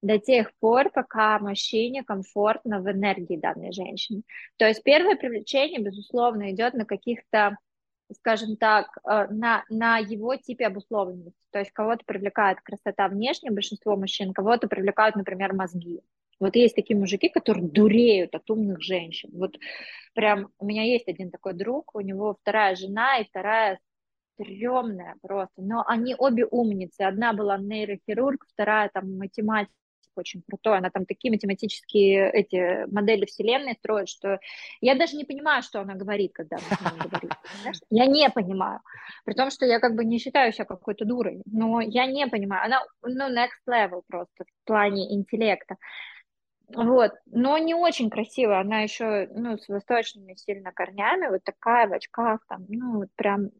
до 0.02 0.18
тех 0.18 0.52
пор, 0.60 0.90
пока 0.90 1.38
мужчине 1.38 2.04
комфортно 2.04 2.82
в 2.82 2.92
энергии 2.92 3.38
данной 3.38 3.72
женщины. 3.72 4.24
То 4.58 4.68
есть 4.68 4.82
первое 4.82 5.16
привлечение, 5.16 5.80
безусловно, 5.80 6.50
идет 6.50 6.74
на 6.74 6.84
каких-то, 6.84 7.56
скажем 8.12 8.58
так, 8.58 8.98
э, 9.08 9.28
на, 9.30 9.64
на 9.70 9.96
его 9.96 10.36
типе 10.36 10.66
обусловленности. 10.66 11.40
То 11.50 11.60
есть 11.60 11.70
кого-то 11.70 12.04
привлекает 12.04 12.60
красота 12.60 13.08
внешняя, 13.08 13.50
большинство 13.50 13.96
мужчин, 13.96 14.34
кого-то 14.34 14.68
привлекают, 14.68 15.16
например, 15.16 15.54
мозги. 15.54 16.02
Вот 16.40 16.56
есть 16.56 16.74
такие 16.74 16.98
мужики, 16.98 17.30
которые 17.30 17.66
дуреют 17.66 18.34
от 18.34 18.50
умных 18.50 18.82
женщин. 18.82 19.30
Вот 19.32 19.56
прям 20.12 20.50
у 20.58 20.66
меня 20.66 20.82
есть 20.82 21.08
один 21.08 21.30
такой 21.30 21.54
друг, 21.54 21.94
у 21.94 22.00
него 22.00 22.36
вторая 22.38 22.76
жена 22.76 23.16
и 23.16 23.24
вторая 23.24 23.78
стрёмная 24.34 25.16
просто, 25.22 25.62
но 25.62 25.84
они 25.86 26.14
обе 26.16 26.46
умницы. 26.46 27.02
Одна 27.02 27.32
была 27.32 27.58
нейрохирург, 27.58 28.44
вторая 28.48 28.90
там 28.92 29.16
математик 29.16 29.72
очень 30.16 30.42
крутой, 30.42 30.78
она 30.78 30.90
там 30.90 31.06
такие 31.06 31.32
математические 31.32 32.30
эти 32.30 32.88
модели 32.92 33.26
вселенной 33.26 33.74
строит, 33.74 34.08
что 34.08 34.38
я 34.80 34.94
даже 34.94 35.16
не 35.16 35.24
понимаю, 35.24 35.62
что 35.62 35.80
она 35.80 35.94
говорит, 35.94 36.32
когда 36.32 36.56
она 36.80 37.04
говорит? 37.04 37.32
Я 37.90 38.06
не 38.06 38.28
понимаю, 38.30 38.80
при 39.24 39.34
том, 39.34 39.50
что 39.50 39.66
я 39.66 39.80
как 39.80 39.94
бы 39.94 40.04
не 40.04 40.18
считаю 40.18 40.52
себя 40.52 40.64
какой-то 40.64 41.04
дурой, 41.04 41.42
но 41.46 41.80
я 41.80 42.06
не 42.06 42.26
понимаю, 42.26 42.64
она, 42.64 42.84
ну, 43.02 43.28
next 43.28 43.66
level 43.68 44.02
просто 44.06 44.44
в 44.44 44.66
плане 44.66 45.12
интеллекта. 45.14 45.76
Вот, 46.68 47.12
но 47.26 47.58
не 47.58 47.74
очень 47.74 48.10
красивая, 48.10 48.60
она 48.60 48.80
еще, 48.80 49.28
ну, 49.34 49.58
с 49.58 49.68
восточными 49.68 50.34
сильно 50.34 50.72
корнями, 50.72 51.28
вот 51.28 51.44
такая 51.44 51.88
в 51.88 51.92
очках, 51.92 52.40
там, 52.48 52.64
ну, 52.68 53.00
вот 53.00 53.08
прям 53.16 53.50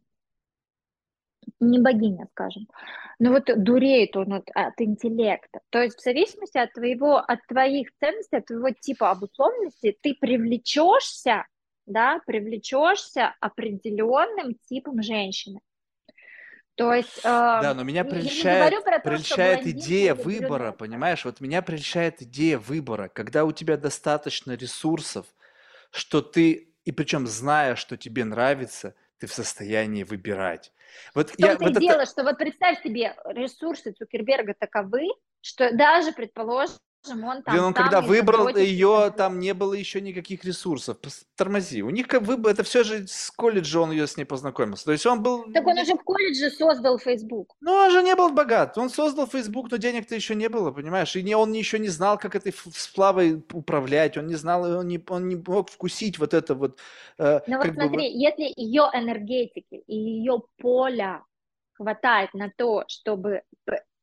не 1.59 1.79
богиня, 1.79 2.27
скажем. 2.31 2.67
Но 3.19 3.31
вот 3.31 3.49
дуреет 3.55 4.15
он 4.17 4.33
от, 4.33 4.49
от 4.53 4.79
интеллекта. 4.81 5.59
То 5.69 5.81
есть 5.81 5.97
в 5.97 6.03
зависимости 6.03 6.57
от 6.57 6.73
твоего, 6.73 7.17
от 7.17 7.39
твоих 7.47 7.89
ценностей, 7.99 8.37
от 8.37 8.45
твоего 8.45 8.71
типа 8.71 9.11
обусловленности, 9.11 9.97
ты 10.01 10.15
привлечешься, 10.15 11.45
да, 11.85 12.19
привлечешься 12.25 13.33
определенным 13.39 14.55
типом 14.65 15.01
женщины. 15.01 15.59
То 16.75 16.93
есть, 16.93 17.19
э, 17.19 17.23
Да, 17.23 17.73
но 17.73 17.83
меня 17.83 18.03
прельщает, 18.03 18.83
про 18.83 18.99
то, 18.99 19.09
прельщает 19.09 19.65
идея 19.65 20.13
выбора, 20.13 20.57
брюнетка. 20.57 20.77
понимаешь? 20.77 21.23
Вот 21.23 21.39
меня 21.39 21.61
прельщает 21.61 22.21
идея 22.21 22.57
выбора, 22.59 23.07
когда 23.07 23.45
у 23.45 23.53
тебя 23.53 23.77
достаточно 23.77 24.55
ресурсов, 24.55 25.25
что 25.91 26.21
ты, 26.21 26.73
и 26.83 26.91
причем 26.91 27.27
зная, 27.27 27.75
что 27.75 27.95
тебе 27.95 28.25
нравится, 28.25 28.93
ты 29.19 29.27
в 29.27 29.33
состоянии 29.33 30.03
выбирать. 30.03 30.71
Вот 31.13 31.31
В 31.31 31.39
я 31.39 31.57
вот 31.57 31.71
это, 31.71 31.79
дело, 31.79 32.05
что 32.05 32.23
вот 32.23 32.37
представь 32.37 32.81
себе, 32.83 33.15
ресурсы 33.25 33.91
Цукерберга 33.91 34.53
таковы, 34.57 35.07
что 35.41 35.75
даже, 35.75 36.11
предположим, 36.11 36.77
он 37.11 37.41
Блин, 37.41 37.43
там 37.43 37.65
он 37.65 37.73
когда 37.73 38.01
выбрал 38.01 38.45
заботистый 38.45 38.71
ее, 38.71 39.13
там 39.15 39.39
не 39.39 39.53
было 39.53 39.73
еще 39.73 40.01
никаких 40.01 40.43
ресурсов. 40.43 40.97
Тормози. 41.35 41.81
У 41.83 41.89
них 41.89 42.07
как 42.07 42.23
выбор, 42.23 42.53
это 42.53 42.63
все 42.63 42.83
же 42.83 43.07
с 43.07 43.31
колледжа 43.31 43.79
он 43.79 43.91
ее 43.91 44.07
с 44.07 44.17
ней 44.17 44.25
познакомился. 44.25 44.85
То 44.85 44.91
есть 44.91 45.05
он 45.05 45.21
был, 45.21 45.51
Так 45.53 45.65
он 45.65 45.77
уже 45.77 45.93
в 45.93 46.03
колледже 46.03 46.49
создал 46.49 46.99
Facebook. 46.99 47.55
ну 47.61 47.73
он 47.73 47.91
же 47.91 48.03
не 48.03 48.15
был 48.15 48.29
богат. 48.29 48.77
Он 48.77 48.89
создал 48.89 49.27
Facebook, 49.27 49.71
но 49.71 49.77
денег-то 49.77 50.15
еще 50.15 50.35
не 50.35 50.49
было, 50.49 50.71
понимаешь? 50.71 51.15
И 51.15 51.23
не, 51.23 51.35
он 51.35 51.53
еще 51.53 51.79
не 51.79 51.89
знал, 51.89 52.17
как 52.17 52.35
этой 52.35 52.53
сплавой 52.73 53.43
управлять. 53.53 54.17
Он 54.17 54.27
не 54.27 54.35
знал, 54.35 54.63
он 54.63 54.87
не, 54.87 55.03
он 55.09 55.27
не 55.27 55.35
мог 55.35 55.69
вкусить 55.69 56.19
вот 56.19 56.33
это 56.33 56.55
вот, 56.55 56.79
э, 57.17 57.41
Но 57.47 57.57
вот 57.57 57.65
как 57.65 57.75
бы 57.75 57.81
смотри, 57.81 58.11
если 58.11 58.51
ее 58.55 58.89
энергетики 58.93 59.83
и 59.87 59.95
ее 59.95 60.41
поля 60.57 61.23
хватает 61.73 62.33
на 62.33 62.51
то, 62.55 62.85
чтобы 62.87 63.43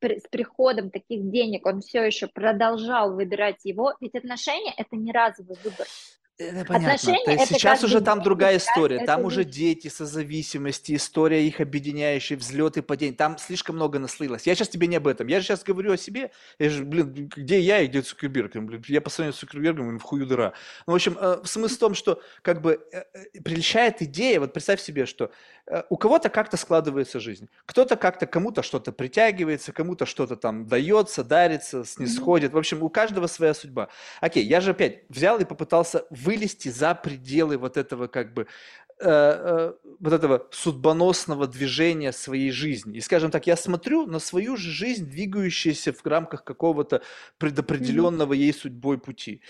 с 0.02 0.28
приходом 0.28 0.90
таких 0.90 1.30
денег 1.30 1.66
он 1.66 1.80
все 1.80 2.02
еще 2.02 2.26
продолжал 2.26 3.14
выбирать 3.14 3.64
его, 3.64 3.94
ведь 4.00 4.14
отношения 4.14 4.74
это 4.76 4.96
не 4.96 5.12
разовый 5.12 5.56
выбор. 5.62 5.86
Это 6.38 6.64
понятно. 6.64 6.94
Отношения 6.94 7.24
То 7.24 7.30
есть 7.32 7.44
это 7.44 7.54
сейчас 7.54 7.84
уже 7.84 8.00
там 8.00 8.18
день 8.18 8.24
другая 8.24 8.56
история. 8.56 8.96
эту 8.96 9.06
Там 9.06 9.24
уже 9.24 9.40
личность. 9.40 9.58
дети 9.58 9.88
со 9.88 10.06
зависимости, 10.06 10.94
история 10.96 11.46
их 11.46 11.60
объединяющая, 11.60 12.36
взлеты 12.36 12.80
и 12.80 12.82
падения. 12.82 13.14
Там 13.14 13.38
слишком 13.38 13.76
много 13.76 13.98
наслоилось. 13.98 14.46
Я 14.46 14.54
сейчас 14.54 14.68
тебе 14.68 14.86
не 14.86 14.96
об 14.96 15.06
этом. 15.06 15.26
Я 15.26 15.40
же 15.40 15.46
сейчас 15.46 15.62
говорю 15.62 15.92
о 15.92 15.96
себе. 15.96 16.30
Я 16.58 16.70
же, 16.70 16.84
блин, 16.84 17.30
где 17.36 17.60
я 17.60 17.80
и 17.80 17.86
где 17.86 18.02
Цукерберг? 18.02 18.56
Блин, 18.56 18.82
я 18.88 19.00
по 19.00 19.10
сравнению 19.10 19.34
с 19.36 19.40
Цукербергом 19.40 19.98
в 19.98 20.02
хую 20.02 20.26
дыра. 20.26 20.54
Ну, 20.86 20.92
в 20.92 20.96
общем, 20.96 21.16
э, 21.20 21.42
смысл 21.44 21.76
в 21.76 21.78
том, 21.78 21.94
что 21.94 22.20
как 22.42 22.62
бы 22.62 22.80
э, 22.92 23.04
э, 23.12 23.40
прельщает 23.42 24.02
идея, 24.02 24.40
вот 24.40 24.52
представь 24.52 24.80
себе, 24.80 25.06
что 25.06 25.30
у 25.90 25.96
кого-то 25.96 26.28
как-то 26.28 26.56
складывается 26.56 27.20
жизнь. 27.20 27.48
Кто-то 27.66 27.96
как-то, 27.96 28.26
кому-то 28.26 28.62
что-то 28.62 28.92
притягивается, 28.92 29.72
кому-то 29.72 30.06
что-то 30.06 30.36
там 30.36 30.66
дается, 30.66 31.22
дарится, 31.22 31.84
снисходит. 31.84 32.52
В 32.52 32.58
общем, 32.58 32.82
у 32.82 32.88
каждого 32.88 33.26
своя 33.28 33.54
судьба. 33.54 33.88
Окей, 34.20 34.44
я 34.44 34.60
же 34.60 34.72
опять 34.72 35.04
взял 35.08 35.38
и 35.38 35.44
попытался 35.44 36.04
вылезти 36.10 36.68
за 36.68 36.94
пределы 36.94 37.58
вот 37.58 37.76
этого 37.76 38.08
как 38.08 38.34
бы 38.34 38.42
э, 38.42 38.46
э, 38.46 38.81
вот 39.02 40.12
этого 40.12 40.48
судьбоносного 40.50 41.46
движения 41.46 42.12
своей 42.12 42.50
жизни. 42.50 42.98
И, 42.98 43.00
скажем 43.00 43.30
так, 43.30 43.46
я 43.46 43.56
смотрю 43.56 44.06
на 44.06 44.18
свою 44.18 44.56
же 44.56 44.70
жизнь, 44.70 45.06
двигающуюся 45.06 45.92
в 45.92 46.06
рамках 46.06 46.44
какого-то 46.44 47.02
предопределенного 47.38 48.32
ей 48.32 48.52
судьбой 48.52 48.98
пути. 48.98 49.42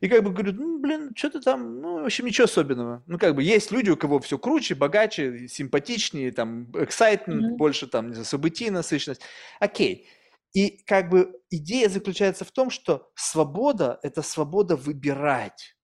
И 0.00 0.08
как 0.08 0.22
бы 0.22 0.30
говорю, 0.30 0.52
ну, 0.52 0.78
блин, 0.78 1.12
что-то 1.16 1.40
там, 1.40 1.80
ну, 1.80 2.02
в 2.02 2.04
общем, 2.06 2.26
ничего 2.26 2.44
особенного. 2.44 3.02
Ну, 3.06 3.18
как 3.18 3.34
бы 3.34 3.42
есть 3.42 3.70
люди, 3.70 3.90
у 3.90 3.96
кого 3.96 4.18
все 4.20 4.38
круче, 4.38 4.74
богаче, 4.74 5.48
симпатичнее, 5.48 6.32
там, 6.32 6.64
excitement, 6.72 7.48
Мгм. 7.48 7.56
больше 7.56 7.86
там, 7.86 8.08
не 8.08 8.14
знаю, 8.14 8.26
событийная 8.26 8.78
насыщенность. 8.78 9.22
Окей. 9.60 10.08
И 10.54 10.82
как 10.86 11.10
бы 11.10 11.40
идея 11.50 11.88
заключается 11.88 12.44
в 12.44 12.50
том, 12.52 12.70
что 12.70 13.10
свобода– 13.14 13.98
это 14.02 14.22
свобода 14.22 14.76
выбирать. 14.76 15.76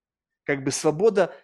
Как 0.45 0.65
бы 0.65 0.71
свобода, 0.71 1.35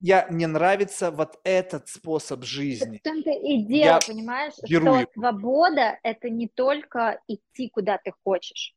я, 0.00 0.26
мне 0.30 0.46
нравится 0.46 1.10
вот 1.10 1.38
этот 1.44 1.88
способ 1.88 2.44
жизни. 2.44 2.98
в 2.98 3.02
том-то 3.02 3.30
и 3.30 3.62
дело, 3.62 3.84
Я 3.84 3.98
понимаешь, 4.06 4.52
беру 4.68 5.00
что 5.00 5.12
свобода 5.14 5.98
это 6.02 6.28
не 6.30 6.48
только 6.48 7.20
идти 7.28 7.70
куда 7.70 7.98
ты 7.98 8.12
хочешь. 8.24 8.74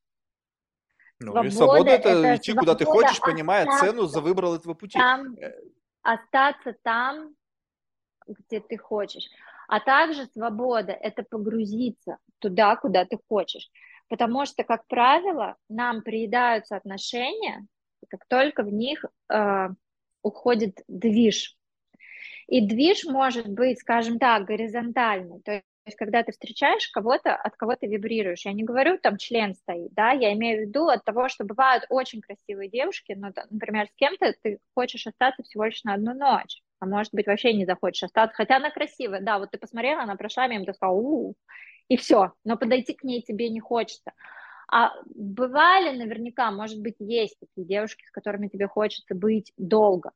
Ну 1.19 1.43
и 1.43 1.49
Свобода 1.49 1.51
свобода– 1.51 1.91
это 1.91 2.09
это 2.09 2.35
идти 2.38 2.53
куда 2.53 2.75
ты 2.75 2.85
свобода 2.85 3.07
хочешь, 3.07 3.22
понимая 3.22 3.65
цену 3.65 4.03
за 4.03 4.06
остаться 4.06 4.22
выбор 4.22 4.45
этого 4.56 4.73
пути. 4.73 4.98
там, 4.98 5.35
Э, 5.35 5.53
остаться 6.01 6.75
там, 6.81 7.35
где 8.25 8.61
ты 8.61 8.77
хочешь. 8.77 9.27
А 9.67 9.81
также 9.81 10.25
свобода– 10.27 10.91
это 11.01 11.23
погрузиться 11.23 12.17
туда, 12.39 12.77
куда 12.77 13.03
ты 13.03 13.19
хочешь. 13.27 13.69
Потому 14.07 14.45
что, 14.45 14.64
как 14.64 14.88
правило, 14.88 15.57
нам 15.67 16.01
приедаются 16.01 16.77
отношения, 16.77 17.67
как 18.07 18.25
только 18.27 18.64
в 18.64 18.72
них 18.72 19.03
э, 19.31 19.69
уходит 20.30 20.80
движ. 20.88 21.58
И 22.48 22.66
движ 22.66 23.06
может 23.06 23.48
быть, 23.48 23.80
скажем 23.80 24.17
так, 24.17 24.45
горизонтальный. 24.45 25.41
То 25.41 25.61
есть, 25.85 25.98
когда 25.98 26.24
ты 26.24 26.32
встречаешь 26.32 26.88
кого-то, 26.90 27.35
от 27.35 27.56
кого 27.56 27.75
ты 27.75 27.88
вибрируешь, 27.88 28.45
я 28.45 28.53
не 28.53 28.64
говорю, 28.64 28.98
там 28.98 29.17
член 29.17 29.53
стоит, 29.56 29.93
да, 29.93 30.11
я 30.11 30.33
имею 30.33 30.58
в 30.58 30.61
виду 30.67 30.88
от 30.88 31.03
того, 31.03 31.30
что 31.30 31.43
бывают 31.43 31.85
очень 31.90 32.22
красивые 32.22 32.69
девушки, 32.69 33.14
но, 33.17 33.32
например, 33.49 33.88
с 33.88 33.95
кем-то 33.95 34.33
ты 34.41 34.59
хочешь 34.75 35.08
остаться 35.08 35.43
всего 35.43 35.66
лишь 35.66 35.83
на 35.83 35.95
одну 35.95 36.14
ночь, 36.14 36.61
а 36.80 36.85
может 36.85 37.14
быть, 37.14 37.27
вообще 37.27 37.53
не 37.53 37.66
захочешь 37.66 38.03
остаться, 38.03 38.35
хотя 38.35 38.58
она 38.58 38.69
красивая, 38.69 39.22
да, 39.22 39.40
вот 39.40 39.51
ты 39.51 39.58
посмотрела, 39.58 40.03
она 40.03 40.16
прошла 40.16 40.48
мимо, 40.48 40.66
ты 40.66 40.74
сказала, 40.74 40.95
у, 40.95 41.32
-у 41.32 41.33
и 41.88 41.98
все, 41.98 42.33
но 42.43 42.56
подойти 42.56 42.93
к 42.93 43.03
ней 43.03 43.22
тебе 43.22 43.49
не 43.49 43.59
хочется. 43.59 44.11
А 44.72 44.91
бывали 45.15 45.98
наверняка, 45.98 46.51
может 46.51 46.80
быть, 46.80 46.95
есть 46.99 47.38
такие 47.39 47.67
девушки, 47.67 48.06
с 48.06 48.11
которыми 48.11 48.48
тебе 48.48 48.67
хочется 48.67 49.15
быть 49.15 49.51
долго, 49.57 50.11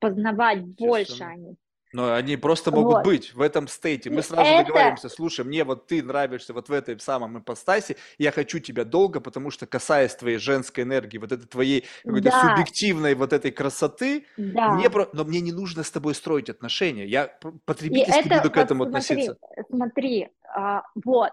познавать 0.00 0.62
больше 0.64 1.24
о 1.24 1.34
них. 1.34 1.56
Но 1.92 2.14
они 2.14 2.36
просто 2.36 2.70
могут 2.70 2.96
вот. 2.96 3.04
быть 3.04 3.34
в 3.34 3.40
этом 3.40 3.66
стейте. 3.66 4.10
Мы 4.10 4.22
сразу 4.22 4.48
это... 4.48 4.62
договариваемся, 4.62 5.08
слушай, 5.08 5.44
мне 5.44 5.64
вот 5.64 5.88
ты 5.88 6.02
нравишься 6.02 6.52
вот 6.52 6.68
в 6.68 6.72
этой 6.72 6.98
самом 7.00 7.38
ипостаси, 7.40 7.96
я 8.16 8.30
хочу 8.30 8.60
тебя 8.60 8.84
долго, 8.84 9.20
потому 9.20 9.50
что 9.50 9.66
касаясь 9.66 10.14
твоей 10.14 10.38
женской 10.38 10.84
энергии, 10.84 11.18
вот 11.18 11.32
этой 11.32 11.46
твоей 11.46 11.84
какой-то 12.04 12.30
да. 12.30 12.40
субъективной 12.42 13.14
вот 13.14 13.32
этой 13.32 13.50
красоты, 13.50 14.26
да. 14.36 14.72
мне 14.72 14.88
про... 14.88 15.08
но 15.12 15.24
мне 15.24 15.40
не 15.40 15.52
нужно 15.52 15.82
с 15.82 15.90
тобой 15.90 16.14
строить 16.14 16.48
отношения. 16.48 17.06
Я 17.06 17.26
потребительски 17.64 18.26
это, 18.26 18.36
буду 18.36 18.50
к 18.52 18.56
этому 18.56 18.84
смотри, 18.84 18.98
относиться. 19.00 19.38
Смотри, 19.68 20.28
а, 20.54 20.82
вот, 20.94 21.32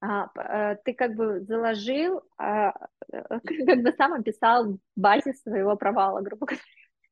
ты 0.00 0.94
как 0.94 1.14
бы 1.14 1.40
заложил, 1.40 2.22
а, 2.38 2.72
как 3.10 3.82
бы 3.82 3.92
сам 3.96 4.14
описал 4.14 4.78
базис 4.96 5.42
своего 5.42 5.76
провала, 5.76 6.20
грубо 6.20 6.46
говоря. 6.46 6.62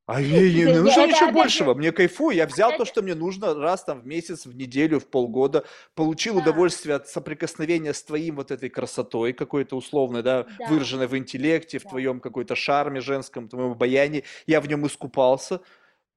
А 0.09 0.23
ей 0.23 0.55
не 0.55 0.65
нужно 0.73 1.07
ничего 1.07 1.31
большего. 1.33 1.75
Мне 1.75 1.93
кайфую. 1.93 2.35
Я 2.35 2.47
взял 2.47 2.75
то, 2.75 2.87
что 2.87 3.03
мне 3.03 3.15
нужно 3.15 3.55
раз 3.55 3.85
там 3.85 4.01
в 4.01 4.07
месяц, 4.07 4.47
в 4.47 4.57
неделю, 4.57 5.01
в 5.01 5.07
полгода. 5.07 5.65
Получил 5.95 6.39
удовольствие 6.39 6.97
от 6.97 7.09
соприкосновения 7.09 7.93
с 7.93 8.03
твоим 8.03 8.37
вот 8.37 8.51
этой 8.51 8.71
красотой 8.71 9.35
какой-то 9.35 9.77
условной, 9.77 10.23
да, 10.23 10.47
выраженной 10.71 11.09
в 11.09 11.17
интеллекте, 11.17 11.79
в 11.79 11.85
твоем 11.85 12.21
какой-то 12.21 12.57
шарме 12.57 13.03
женском, 13.03 13.51
твоем 13.51 13.73
обаянии. 13.73 14.25
Я 14.47 14.63
в 14.63 14.67
нем 14.67 14.87
искупался. 14.87 15.61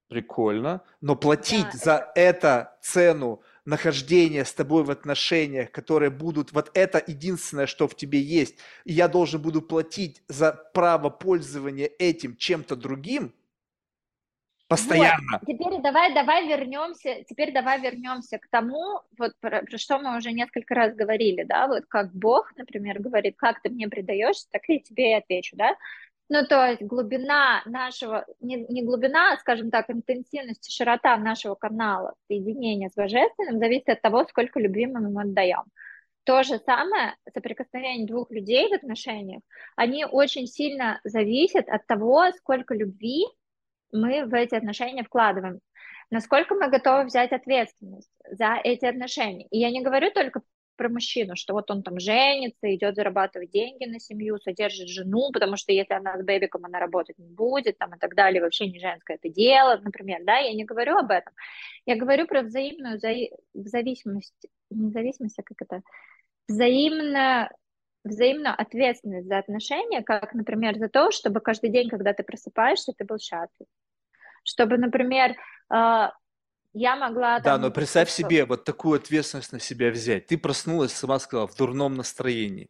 Прикольно. 0.08 0.84
Но 1.02 1.18
платить 1.18 1.74
за 1.74 2.12
это 2.16 2.78
цену 2.82 3.42
нахождения 3.66 4.46
с 4.46 4.54
тобой 4.54 4.84
в 4.84 4.92
отношениях, 4.92 5.72
которые 5.72 6.10
будут, 6.10 6.52
вот 6.52 6.72
это 6.74 7.04
единственное, 7.06 7.68
что 7.68 7.88
в 7.88 7.96
тебе 7.96 8.20
есть, 8.22 8.58
и 8.86 8.94
я 8.94 9.08
должен 9.08 9.42
буду 9.42 9.62
платить 9.62 10.24
за 10.28 10.52
право 10.74 11.10
пользования 11.10 11.90
этим 12.00 12.36
чем-то 12.36 12.76
другим, 12.76 13.34
Постоянно. 14.72 15.34
Вот. 15.34 15.42
Теперь 15.42 15.82
давай, 15.82 16.14
давай 16.14 16.48
вернемся, 16.48 17.26
теперь 17.28 17.52
давай 17.52 17.82
вернемся 17.82 18.38
к 18.38 18.48
тому, 18.48 19.02
вот 19.18 19.34
про, 19.42 19.64
про 19.64 19.78
что 19.78 20.00
мы 20.00 20.16
уже 20.16 20.32
несколько 20.32 20.74
раз 20.74 20.96
говорили, 20.96 21.44
да, 21.44 21.68
вот 21.68 21.84
как 21.90 22.14
Бог, 22.14 22.54
например, 22.56 23.02
говорит, 23.02 23.36
как 23.36 23.62
ты 23.62 23.70
мне 23.70 23.90
предаешься, 23.90 24.48
так 24.50 24.62
я 24.70 24.80
тебе 24.80 25.12
и 25.12 25.16
отвечу, 25.16 25.58
да. 25.58 25.76
Ну, 26.34 26.46
то 26.48 26.66
есть 26.66 26.82
глубина 26.82 27.62
нашего, 27.66 28.26
не, 28.40 28.66
не 28.70 28.84
глубина, 28.84 29.34
а, 29.34 29.38
скажем 29.38 29.70
так, 29.70 29.90
интенсивность, 29.90 30.72
широта 30.72 31.18
нашего 31.18 31.56
канала 31.56 32.14
соединения 32.30 32.88
с 32.88 32.96
Божественным 32.96 33.60
зависит 33.60 33.90
от 33.90 34.02
того, 34.02 34.24
сколько 34.24 34.58
любви 34.58 34.88
мы 34.88 35.02
ему 35.02 35.20
отдаем. 35.20 35.64
То 36.24 36.44
же 36.44 36.58
самое, 36.60 37.18
соприкосновение 37.34 38.08
двух 38.08 38.32
людей 38.32 38.70
в 38.70 38.74
отношениях, 38.74 39.42
они 39.76 40.06
очень 40.06 40.48
сильно 40.48 41.02
зависят 41.04 41.68
от 41.68 41.86
того, 41.86 42.32
сколько 42.38 42.76
любви 42.76 43.26
мы 43.92 44.24
в 44.24 44.34
эти 44.34 44.56
отношения 44.56 45.04
вкладываем, 45.04 45.60
насколько 46.12 46.56
мы 46.56 46.70
готовы 46.70 47.04
взять 47.04 47.34
ответственность 47.34 48.10
за 48.30 48.58
эти 48.64 48.86
отношения. 48.86 49.48
И 49.48 49.60
я 49.60 49.70
не 49.70 49.82
говорю 49.82 50.12
только 50.12 50.40
про 50.82 50.90
мужчину, 50.90 51.36
что 51.36 51.54
вот 51.54 51.70
он 51.70 51.84
там 51.84 52.00
женится, 52.00 52.74
идет 52.74 52.96
зарабатывать 52.96 53.52
деньги 53.52 53.86
на 53.86 54.00
семью, 54.00 54.40
содержит 54.40 54.88
жену, 54.88 55.30
потому 55.32 55.56
что 55.56 55.72
если 55.72 55.94
она 55.94 56.18
с 56.18 56.24
бэбиком, 56.24 56.66
она 56.66 56.80
работать 56.80 57.20
не 57.20 57.30
будет, 57.30 57.78
там 57.78 57.94
и 57.94 58.00
так 58.00 58.16
далее, 58.16 58.42
вообще 58.42 58.68
не 58.68 58.80
женское 58.80 59.18
это 59.22 59.30
дело, 59.30 59.80
например, 59.84 60.22
да, 60.24 60.40
я 60.40 60.54
не 60.54 60.66
говорю 60.66 60.98
об 60.98 61.12
этом. 61.12 61.34
Я 61.86 61.98
говорю 61.98 62.26
про 62.26 62.42
взаимную 62.42 62.98
вза... 62.98 63.10
зависимость, 63.54 64.34
не 64.72 64.92
а 64.92 65.44
как 65.44 65.62
это, 65.62 65.82
взаимно 66.48 67.52
взаимную 68.04 68.60
ответственность 68.60 69.28
за 69.28 69.38
отношения, 69.38 70.02
как, 70.02 70.34
например, 70.34 70.80
за 70.80 70.90
то, 70.90 71.12
чтобы 71.12 71.42
каждый 71.42 71.70
день, 71.70 71.90
когда 71.90 72.14
ты 72.14 72.24
просыпаешься, 72.24 72.94
ты 72.98 73.06
был 73.06 73.20
счастлив. 73.20 73.68
Чтобы, 74.44 74.80
например, 74.80 75.36
а, 75.70 76.12
я 76.74 76.96
могла... 76.96 77.42
Там, 77.42 77.44
да, 77.44 77.58
но 77.58 77.72
представь 77.72 78.10
себе, 78.10 78.46
вот 78.46 78.64
такую 78.64 78.98
ответственность 79.00 79.52
на 79.52 79.60
себя 79.60 79.92
взять. 79.92 80.28
Ты 80.28 80.38
проснулась, 80.38 80.94
сама 80.94 81.20
сказала, 81.20 81.48
в 81.48 81.56
дурном 81.56 81.96
настроении. 81.96 82.70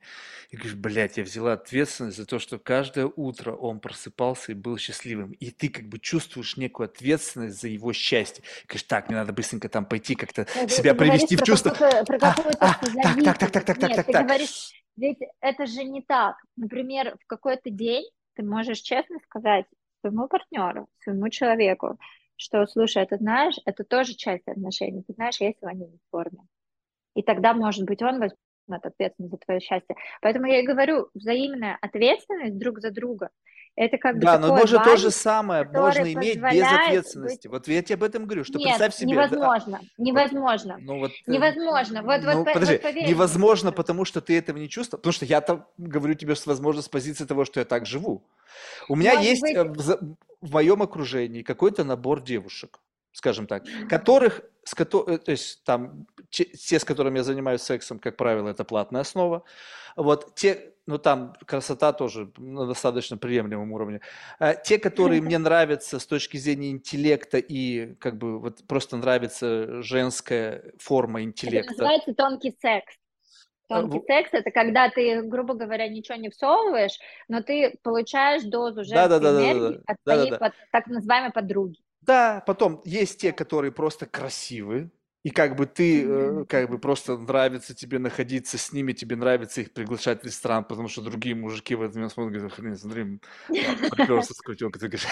И 0.50 0.56
говоришь, 0.56 0.76
блядь, 0.76 1.18
я 1.18 1.24
взяла 1.24 1.54
ответственность 1.54 2.18
за 2.18 2.26
то, 2.26 2.40
что 2.40 2.58
каждое 2.58 3.06
утро 3.06 3.54
он 3.54 3.80
просыпался 3.80 4.54
и 4.54 4.56
был 4.56 4.78
счастливым. 4.78 5.32
И 5.34 5.52
ты 5.52 5.70
как 5.70 5.86
бы 5.86 6.00
чувствуешь 6.00 6.58
некую 6.58 6.86
ответственность 6.86 7.62
за 7.62 7.68
его 7.68 7.94
счастье. 7.94 8.44
И 8.64 8.68
говоришь, 8.68 8.84
так, 8.84 9.08
мне 9.08 9.18
надо 9.18 9.34
быстренько 9.34 9.70
там 9.70 9.86
пойти 9.86 10.16
как-то 10.16 10.48
ну, 10.56 10.68
себя 10.68 10.96
привести 10.96 11.36
в 11.36 11.44
чувство. 11.44 11.70
Про 11.70 12.18
а, 12.22 12.36
а, 12.60 12.74
так, 13.24 13.38
так, 13.38 13.52
так, 13.52 13.52
так, 13.52 13.66
так, 13.66 13.78
Нет, 13.78 13.78
так, 13.78 13.96
так, 13.96 14.06
ты 14.08 14.12
так. 14.14 14.26
говоришь, 14.26 14.84
ведь 14.98 15.20
это 15.42 15.68
же 15.68 15.84
не 15.84 16.02
так. 16.02 16.38
Например, 16.58 17.18
в 17.24 17.28
какой-то 17.28 17.70
день 17.70 18.06
ты 18.36 18.44
можешь 18.44 18.80
честно 18.80 19.20
сказать 19.26 19.66
своему 20.02 20.28
партнеру, 20.28 20.88
своему 21.04 21.30
человеку, 21.30 22.00
что, 22.42 22.66
слушай, 22.66 23.04
это 23.04 23.18
знаешь, 23.18 23.56
это 23.66 23.84
тоже 23.84 24.16
часть 24.16 24.48
отношений. 24.48 25.04
Ты 25.04 25.14
знаешь, 25.14 25.40
я 25.40 25.54
сегодня 25.54 25.86
не 25.86 25.98
в 25.98 26.10
форме. 26.10 26.40
И 27.16 27.22
тогда, 27.22 27.54
может 27.54 27.86
быть, 27.86 28.02
он 28.02 28.20
возьмет 28.20 28.86
ответственность 28.86 29.34
за 29.34 29.38
твое 29.38 29.60
счастье. 29.60 29.96
Поэтому 30.22 30.48
я 30.48 30.62
и 30.62 30.66
говорю, 30.66 31.10
взаимная 31.14 31.78
ответственность 31.82 32.58
друг 32.58 32.80
за 32.80 32.92
друга– 32.92 33.30
это 33.76 33.98
как 33.98 34.16
бы 34.16 34.22
Да, 34.22 34.40
но 34.40 34.56
может 34.56 34.84
то 34.84 34.98
же 34.98 35.12
самое 35.12 35.66
можно 35.66 36.12
иметь 36.12 36.42
без 36.42 36.66
ответственности. 36.66 37.48
Быть... 37.48 37.60
Вот 37.60 37.68
я 37.68 37.84
тебе 37.84 37.96
об 37.96 38.04
этом 38.04 38.26
говорю, 38.26 38.44
что 38.44 38.58
Нет, 38.58 38.70
представь 38.70 38.96
себе... 38.96 39.12
невозможно, 39.12 39.80
да, 39.82 40.04
невозможно, 40.04 40.78
ну, 40.82 41.00
вот, 41.00 41.12
э, 41.12 41.32
невозможно. 41.32 42.02
Вот, 42.02 42.22
ну, 42.22 42.38
вот, 42.40 42.54
подожди, 42.54 42.74
вот 42.74 42.82
поверь, 42.82 43.08
невозможно, 43.08 43.72
потому 43.72 44.04
что 44.04 44.20
ты 44.20 44.38
этого 44.38 44.58
не 44.58 44.68
чувствуешь, 44.68 45.00
потому 45.02 45.14
что 45.14 45.26
я-то 45.26 45.68
говорю 45.78 46.16
тебе, 46.16 46.34
возможно, 46.46 46.82
с 46.82 46.90
позиции 46.90 47.26
того, 47.26 47.46
что 47.46 47.60
я 47.60 47.66
так 47.66 47.86
живу. 47.86 48.24
У 48.90 48.96
меня 48.96 49.14
Может 49.16 49.30
есть 49.30 49.42
быть... 49.42 49.58
В, 50.42 50.52
моем 50.54 50.82
окружении 50.82 51.44
какой-то 51.44 51.84
набор 51.84 52.22
девушек, 52.22 52.80
скажем 53.12 53.48
так, 53.48 53.64
которых, 53.90 54.42
с 54.64 54.74
э, 54.80 54.86
то 54.86 55.32
есть 55.32 55.64
там 55.64 56.08
те, 56.30 56.80
с 56.80 56.86
которыми 56.86 57.18
я 57.18 57.24
занимаюсь 57.24 57.62
сексом, 57.62 58.00
как 58.00 58.18
правило, 58.18 58.50
это 58.50 58.64
платная 58.64 59.02
основа. 59.02 59.44
Вот 59.96 60.36
те, 60.36 60.74
ну 60.88 60.98
там 60.98 61.36
красота 61.46 61.94
тоже 61.94 62.32
на 62.38 62.66
достаточно 62.66 63.18
приемлемом 63.18 63.72
уровне. 63.72 64.02
А 64.40 64.56
те, 64.56 64.78
которые 64.78 65.22
мне 65.22 65.38
нравятся 65.40 66.00
с 66.00 66.06
точки 66.06 66.38
зрения 66.38 66.72
интеллекта 66.72 67.38
и 67.38 67.96
как 67.96 68.18
бы 68.18 68.40
вот 68.40 68.66
просто 68.68 68.98
нравится 68.98 69.82
женская 69.82 70.74
форма 70.80 71.24
интеллекта. 71.24 71.74
Это 71.74 71.84
называется 71.84 72.14
тонкий 72.14 72.56
секс. 72.62 72.96
Тонкий 73.72 74.06
секс 74.06 74.30
это 74.34 74.52
когда 74.52 74.90
ты, 74.90 75.22
грубо 75.24 75.54
говоря, 75.54 75.88
ничего 75.88 76.18
не 76.18 76.30
всовываешь, 76.30 77.00
но 77.28 77.42
ты 77.42 77.78
получаешь 77.84 78.44
дозу 78.44 78.84
женской 78.84 79.10
да, 79.10 79.20
да, 79.20 79.20
да, 79.20 79.32
энергии 79.32 79.60
да, 79.60 79.70
да, 79.70 79.84
от 79.88 79.98
да, 80.06 80.14
твоей 80.14 80.32
да, 80.32 80.38
да. 80.38 80.46
Под, 80.46 80.54
так 80.72 80.88
называемой 80.88 81.32
подруги. 81.32 81.80
Да, 82.02 82.44
потом 82.46 82.82
есть 82.84 83.22
те, 83.22 83.32
которые 83.32 83.72
просто 83.72 84.06
красивые, 84.06 84.90
и 85.24 85.30
как 85.30 85.56
бы 85.56 85.68
ты, 85.68 86.04
э, 86.04 86.46
как 86.46 86.68
бы 86.70 86.80
просто 86.80 87.16
нравится 87.16 87.76
тебе 87.76 88.00
находиться 88.00 88.58
с 88.58 88.74
ними, 88.74 88.92
тебе 88.94 89.16
нравится 89.16 89.62
их 89.62 89.72
приглашать 89.72 90.24
в 90.24 90.26
ресторан, 90.26 90.64
потому 90.64 90.88
что 90.88 91.02
другие 91.02 91.36
мужики 91.36 91.76
в 91.76 91.82
этот 91.84 91.96
момент 91.96 92.14
смотрят, 92.14 92.34
говорят, 92.34 92.54
хрен, 92.54 92.76
смотри, 92.76 93.20
приперся 93.48 94.34
с 94.34 94.42
котенка, 94.42 94.80
ты 94.80 94.88
говоришь, 94.88 95.08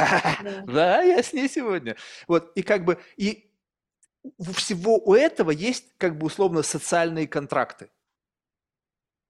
да, 0.65 1.03
я 1.03 1.21
с 1.21 1.31
ней 1.31 1.47
сегодня. 1.47 1.95
Вот, 2.27 2.51
и 2.55 2.63
как 2.63 2.85
бы, 2.85 2.97
и 3.17 3.51
у 4.23 4.51
всего 4.51 4.97
у 4.97 5.13
этого 5.13 5.51
есть 5.51 5.93
как 5.97 6.17
бы 6.17 6.25
условно 6.25 6.63
социальные 6.63 7.27
контракты. 7.27 7.89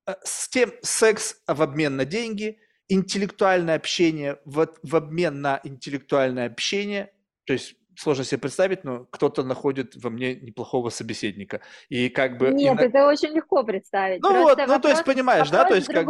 Э, 0.08 0.16
с 0.24 0.50
тем 0.50 0.72
секс 0.82 1.42
в 1.48 1.62
обмен 1.62 1.96
на 1.96 2.06
деньги, 2.06 2.60
интеллектуальное 2.88 3.76
общение 3.76 4.40
в, 4.46 4.68
в 4.84 4.96
обмен 4.96 5.42
на 5.42 5.60
интеллектуальное 5.64 6.48
общение, 6.48 7.14
то 7.46 7.54
есть 7.54 7.76
сложно 7.96 8.24
себе 8.24 8.40
представить, 8.40 8.84
но 8.84 9.06
кто-то 9.06 9.44
находит 9.44 9.96
во 9.96 10.10
мне 10.10 10.36
неплохого 10.36 10.90
собеседника. 10.90 11.62
И 11.90 12.10
как 12.10 12.38
бы... 12.38 12.50
Нет, 12.50 12.80
и... 12.82 12.86
это 12.86 13.08
очень 13.08 13.30
легко 13.30 13.64
представить. 13.64 14.22
Ну 14.22 14.30
Просто 14.30 14.62
вот, 14.62 14.68
ну 14.68 14.80
то 14.80 14.90
есть 14.90 15.04
понимаешь, 15.04 15.50
да? 15.50 15.66
То 15.66 15.76
есть 15.76 15.88
как... 15.88 16.08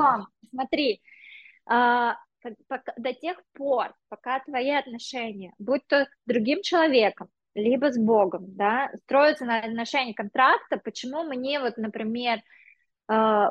Смотри, 0.52 1.02
а, 1.66 2.16
до 2.98 3.14
тех 3.14 3.38
пор, 3.54 3.94
пока 4.08 4.40
твои 4.40 4.72
отношения, 4.72 5.54
будь 5.58 5.86
то 5.88 6.06
с 6.06 6.08
другим 6.26 6.62
человеком, 6.62 7.30
либо 7.56 7.92
с 7.92 7.98
Богом, 7.98 8.56
да, 8.56 8.92
строятся 9.04 9.46
на 9.46 9.60
отношении 9.60 10.14
контракта, 10.14 10.78
почему 10.78 11.24
мне 11.24 11.60
вот, 11.60 11.78
например, 11.78 12.42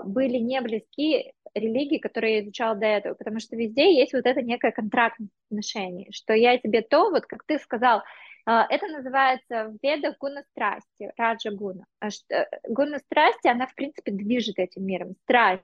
были 0.04 0.38
не 0.38 0.60
близки 0.60 1.32
религии, 1.54 1.98
которые 1.98 2.36
я 2.36 2.42
изучала 2.44 2.76
до 2.76 2.86
этого, 2.86 3.14
потому 3.14 3.40
что 3.40 3.56
везде 3.56 3.94
есть 3.98 4.12
вот 4.12 4.26
это 4.26 4.42
некое 4.42 4.70
контрактное 4.72 5.28
отношение, 5.50 6.08
что 6.12 6.32
я 6.34 6.58
тебе 6.58 6.82
то, 6.82 7.10
вот 7.10 7.26
как 7.26 7.44
ты 7.44 7.58
сказал, 7.58 8.02
А, 8.46 8.66
это 8.70 8.86
называется 8.86 9.66
в 9.68 9.78
ведах 9.82 10.16
гуна 10.18 10.42
страсти, 10.52 11.12
раджа 11.18 11.50
гуна. 11.50 11.84
А 12.00 12.08
э, 12.08 12.46
гуна 12.66 12.98
страсти, 12.98 13.46
она, 13.48 13.66
в 13.66 13.74
принципе, 13.74 14.10
движет 14.10 14.58
этим 14.58 14.86
миром. 14.86 15.16
Страсть 15.24 15.62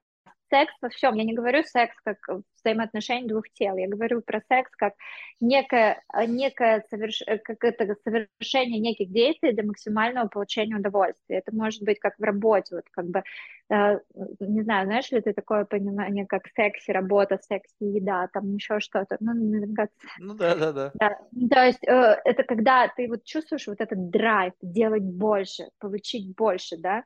секс 0.51 0.73
во 0.81 0.89
всем. 0.89 1.15
Я 1.15 1.25
не 1.25 1.35
говорю 1.35 1.63
секс 1.65 1.95
как 2.05 2.19
взаимоотношение 2.63 3.29
двух 3.29 3.49
тел. 3.51 3.77
Я 3.77 3.89
говорю 3.89 4.23
про 4.23 4.41
секс 4.49 4.71
как 4.77 4.95
некое, 5.41 6.03
некое 6.27 6.85
соверш... 6.91 7.23
как 7.45 7.63
это 7.65 7.95
совершение 8.05 8.81
неких 8.81 9.11
действий 9.11 9.53
для 9.53 9.65
максимального 9.65 10.29
получения 10.29 10.77
удовольствия. 10.77 11.39
Это 11.39 11.55
может 11.55 11.83
быть 11.83 11.99
как 11.99 12.15
в 12.19 12.23
работе, 12.23 12.77
вот 12.77 12.85
как 12.91 13.07
бы, 13.07 13.23
э, 13.71 13.99
не 14.41 14.63
знаю, 14.63 14.87
знаешь 14.87 15.11
ли 15.11 15.21
ты 15.21 15.33
такое 15.33 15.65
понимание, 15.65 16.27
как 16.27 16.49
секси 16.55 16.91
работа, 16.91 17.39
секси 17.43 17.85
еда, 17.85 18.29
там 18.33 18.55
еще 18.55 18.81
что-то. 18.81 19.17
Ну, 19.21 19.35
наверняка... 19.35 19.89
ну 20.19 20.35
да, 20.35 20.55
да, 20.55 20.73
да. 20.73 20.93
да. 20.95 21.19
То 21.51 21.65
есть 21.65 21.85
э, 21.87 22.21
это 22.25 22.43
когда 22.45 22.89
ты 22.89 23.09
вот 23.09 23.25
чувствуешь 23.25 23.67
вот 23.67 23.81
этот 23.81 24.11
драйв 24.11 24.53
делать 24.63 25.03
больше, 25.03 25.65
получить 25.79 26.35
больше, 26.35 26.77
да. 26.79 27.05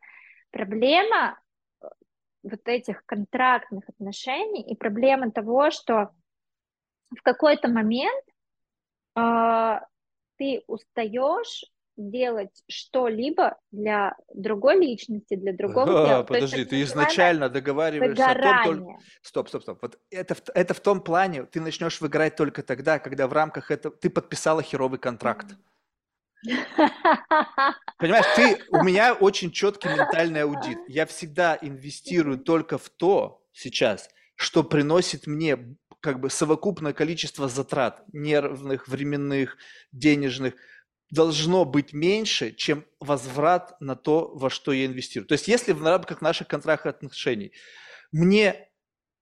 Проблема 0.50 1.38
вот 2.42 2.60
этих 2.64 3.04
контрактных 3.06 3.88
отношений 3.88 4.62
и 4.62 4.76
проблема 4.76 5.30
того, 5.30 5.70
что 5.70 6.10
в 7.16 7.22
какой-то 7.22 7.68
момент 7.68 8.24
э, 9.16 9.80
ты 10.36 10.62
устаешь 10.66 11.64
делать 11.96 12.62
что-либо 12.68 13.58
для 13.72 14.14
другой 14.32 14.78
личности, 14.78 15.34
для 15.34 15.52
другого 15.52 16.04
а, 16.04 16.06
дела. 16.06 16.22
Подожди, 16.22 16.64
ты 16.64 16.82
изначально 16.82 17.48
договариваешься 17.48 18.30
о 18.30 18.64
том, 18.64 18.64
только... 18.64 18.98
Стоп, 19.20 19.48
стоп, 19.48 19.62
стоп. 19.62 19.78
Вот 19.82 19.98
это, 20.10 20.36
это 20.54 20.74
в 20.74 20.80
том 20.80 21.00
плане, 21.00 21.44
ты 21.44 21.60
начнешь 21.60 22.00
выиграть 22.00 22.36
только 22.36 22.62
тогда, 22.62 23.00
когда 23.00 23.26
в 23.26 23.32
рамках 23.32 23.72
этого 23.72 23.94
ты 23.96 24.10
подписала 24.10 24.62
херовый 24.62 25.00
контракт. 25.00 25.46
Mm-hmm 25.52 25.67
Понимаешь, 27.98 28.26
ты, 28.36 28.58
у 28.70 28.82
меня 28.82 29.14
очень 29.14 29.50
четкий 29.50 29.88
ментальный 29.88 30.42
аудит. 30.42 30.78
Я 30.88 31.06
всегда 31.06 31.58
инвестирую 31.60 32.38
только 32.38 32.78
в 32.78 32.88
то 32.88 33.42
сейчас, 33.52 34.08
что 34.36 34.62
приносит 34.62 35.26
мне 35.26 35.76
как 36.00 36.20
бы 36.20 36.30
совокупное 36.30 36.92
количество 36.92 37.48
затрат 37.48 38.04
нервных, 38.12 38.86
временных, 38.88 39.56
денежных 39.92 40.54
должно 41.10 41.64
быть 41.64 41.92
меньше, 41.92 42.52
чем 42.52 42.84
возврат 43.00 43.80
на 43.80 43.96
то, 43.96 44.30
во 44.34 44.50
что 44.50 44.72
я 44.72 44.86
инвестирую. 44.86 45.26
То 45.26 45.32
есть 45.32 45.48
если 45.48 45.72
в 45.72 45.82
рамках 45.82 46.20
наших 46.20 46.48
контрактных 46.48 46.96
отношений 46.96 47.52
мне 48.12 48.68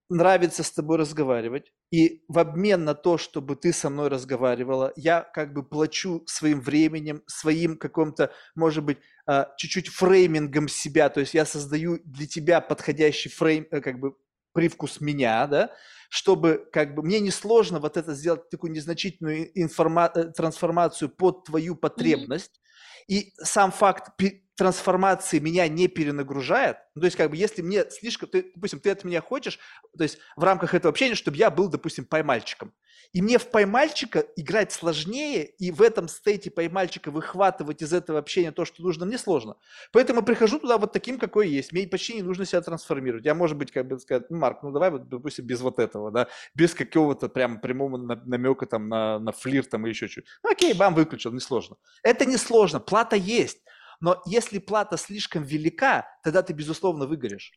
нравится 0.09 0.63
с 0.63 0.71
тобой 0.71 0.99
разговаривать, 0.99 1.73
и 1.93 2.25
в 2.29 2.39
обмен 2.39 2.85
на 2.85 2.95
то, 2.95 3.17
чтобы 3.19 3.57
ты 3.57 3.73
со 3.73 3.91
мной 3.91 4.09
разговаривала, 4.09 4.93
я 4.97 5.21
как 5.23 5.53
бы 5.55 5.63
плачу 5.63 6.23
своим 6.27 6.61
временем, 6.61 7.23
своим 7.27 7.77
каким-то, 7.77 8.33
может 8.57 8.85
быть, 8.85 8.99
а, 9.27 9.49
чуть-чуть 9.57 9.89
фреймингом 9.89 10.69
себя, 10.69 11.09
то 11.11 11.21
есть 11.21 11.35
я 11.35 11.45
создаю 11.47 11.99
для 12.05 12.27
тебя 12.27 12.61
подходящий 12.61 13.29
фрейм, 13.29 13.67
э, 13.71 13.81
как 13.81 14.01
бы 14.01 14.15
привкус 14.53 15.01
меня, 15.01 15.47
да, 15.47 15.71
чтобы 16.09 16.67
как 16.73 16.95
бы 16.95 17.03
мне 17.03 17.21
несложно 17.21 17.79
вот 17.81 17.97
это 17.97 18.15
сделать 18.15 18.49
такую 18.51 18.73
незначительную 18.73 19.51
информа- 19.61 20.11
э, 20.15 20.25
трансформацию 20.33 21.09
под 21.11 21.45
твою 21.45 21.77
потребность. 21.77 22.61
И 23.07 23.33
сам 23.39 23.73
факт 23.73 24.13
трансформации 24.57 25.39
меня 25.39 25.69
не 25.69 25.87
перенагружает, 25.87 26.79
ну, 26.95 27.03
то 27.03 27.05
есть 27.07 27.17
как 27.17 27.31
бы 27.31 27.37
если 27.37 27.63
мне 27.63 27.89
слишком, 27.91 28.29
ты, 28.29 28.51
допустим, 28.55 28.81
ты 28.81 28.91
от 28.91 29.05
меня 29.05 29.21
хочешь, 29.21 29.59
то 29.97 30.03
есть 30.03 30.19
в 30.35 30.43
рамках 30.43 30.73
этого 30.75 30.91
общения, 30.91 31.15
чтобы 31.15 31.37
я 31.37 31.51
был, 31.51 31.69
допустим, 31.69 32.07
поймальчиком, 32.07 32.73
и 33.13 33.23
мне 33.23 33.39
в 33.39 33.51
поймальчика 33.51 34.21
играть 34.37 34.73
сложнее, 34.73 35.45
и 35.45 35.71
в 35.71 35.83
этом 35.83 36.09
стейте 36.09 36.51
поймальчика 36.51 37.11
выхватывать 37.11 37.83
из 37.83 37.93
этого 37.93 38.19
общения 38.19 38.53
то, 38.53 38.65
что 38.65 38.83
нужно, 38.83 39.07
мне 39.07 39.19
сложно. 39.19 39.57
Поэтому 39.93 40.23
прихожу 40.23 40.59
туда 40.59 40.79
вот 40.79 40.93
таким, 40.93 41.19
какой 41.19 41.49
есть. 41.49 41.73
Мне 41.73 41.87
почти 41.87 42.15
не 42.15 42.23
нужно 42.23 42.45
себя 42.45 42.61
трансформировать. 42.61 43.25
Я, 43.25 43.35
может 43.35 43.57
быть, 43.57 43.73
как 43.73 43.87
бы 43.89 43.99
сказать, 43.99 44.31
ну, 44.31 44.39
Марк, 44.39 44.63
ну 44.63 44.73
давай 44.73 44.91
вот, 44.91 45.09
допустим, 45.09 45.47
без 45.47 45.61
вот 45.61 45.79
этого, 45.79 46.11
да, 46.11 46.29
без 46.55 46.75
какого-то 46.75 47.29
прям 47.29 47.61
прямого 47.61 47.97
намека 47.97 48.67
там 48.67 48.89
на, 48.89 49.19
на 49.19 49.33
флирт 49.33 49.71
там 49.71 49.87
и 49.87 49.91
еще 49.91 50.09
чуть. 50.09 50.27
Ну, 50.43 50.51
окей, 50.51 50.75
бам, 50.75 50.95
выключил, 50.95 51.33
несложно. 51.33 51.77
Это 52.03 52.27
несложно, 52.27 52.81
плата 52.81 53.17
есть. 53.17 53.59
Но 54.01 54.23
если 54.27 54.59
плата 54.59 54.97
слишком 54.97 55.43
велика, 55.43 56.07
тогда 56.23 56.43
ты, 56.43 56.53
безусловно, 56.53 57.07
выгоришь. 57.07 57.53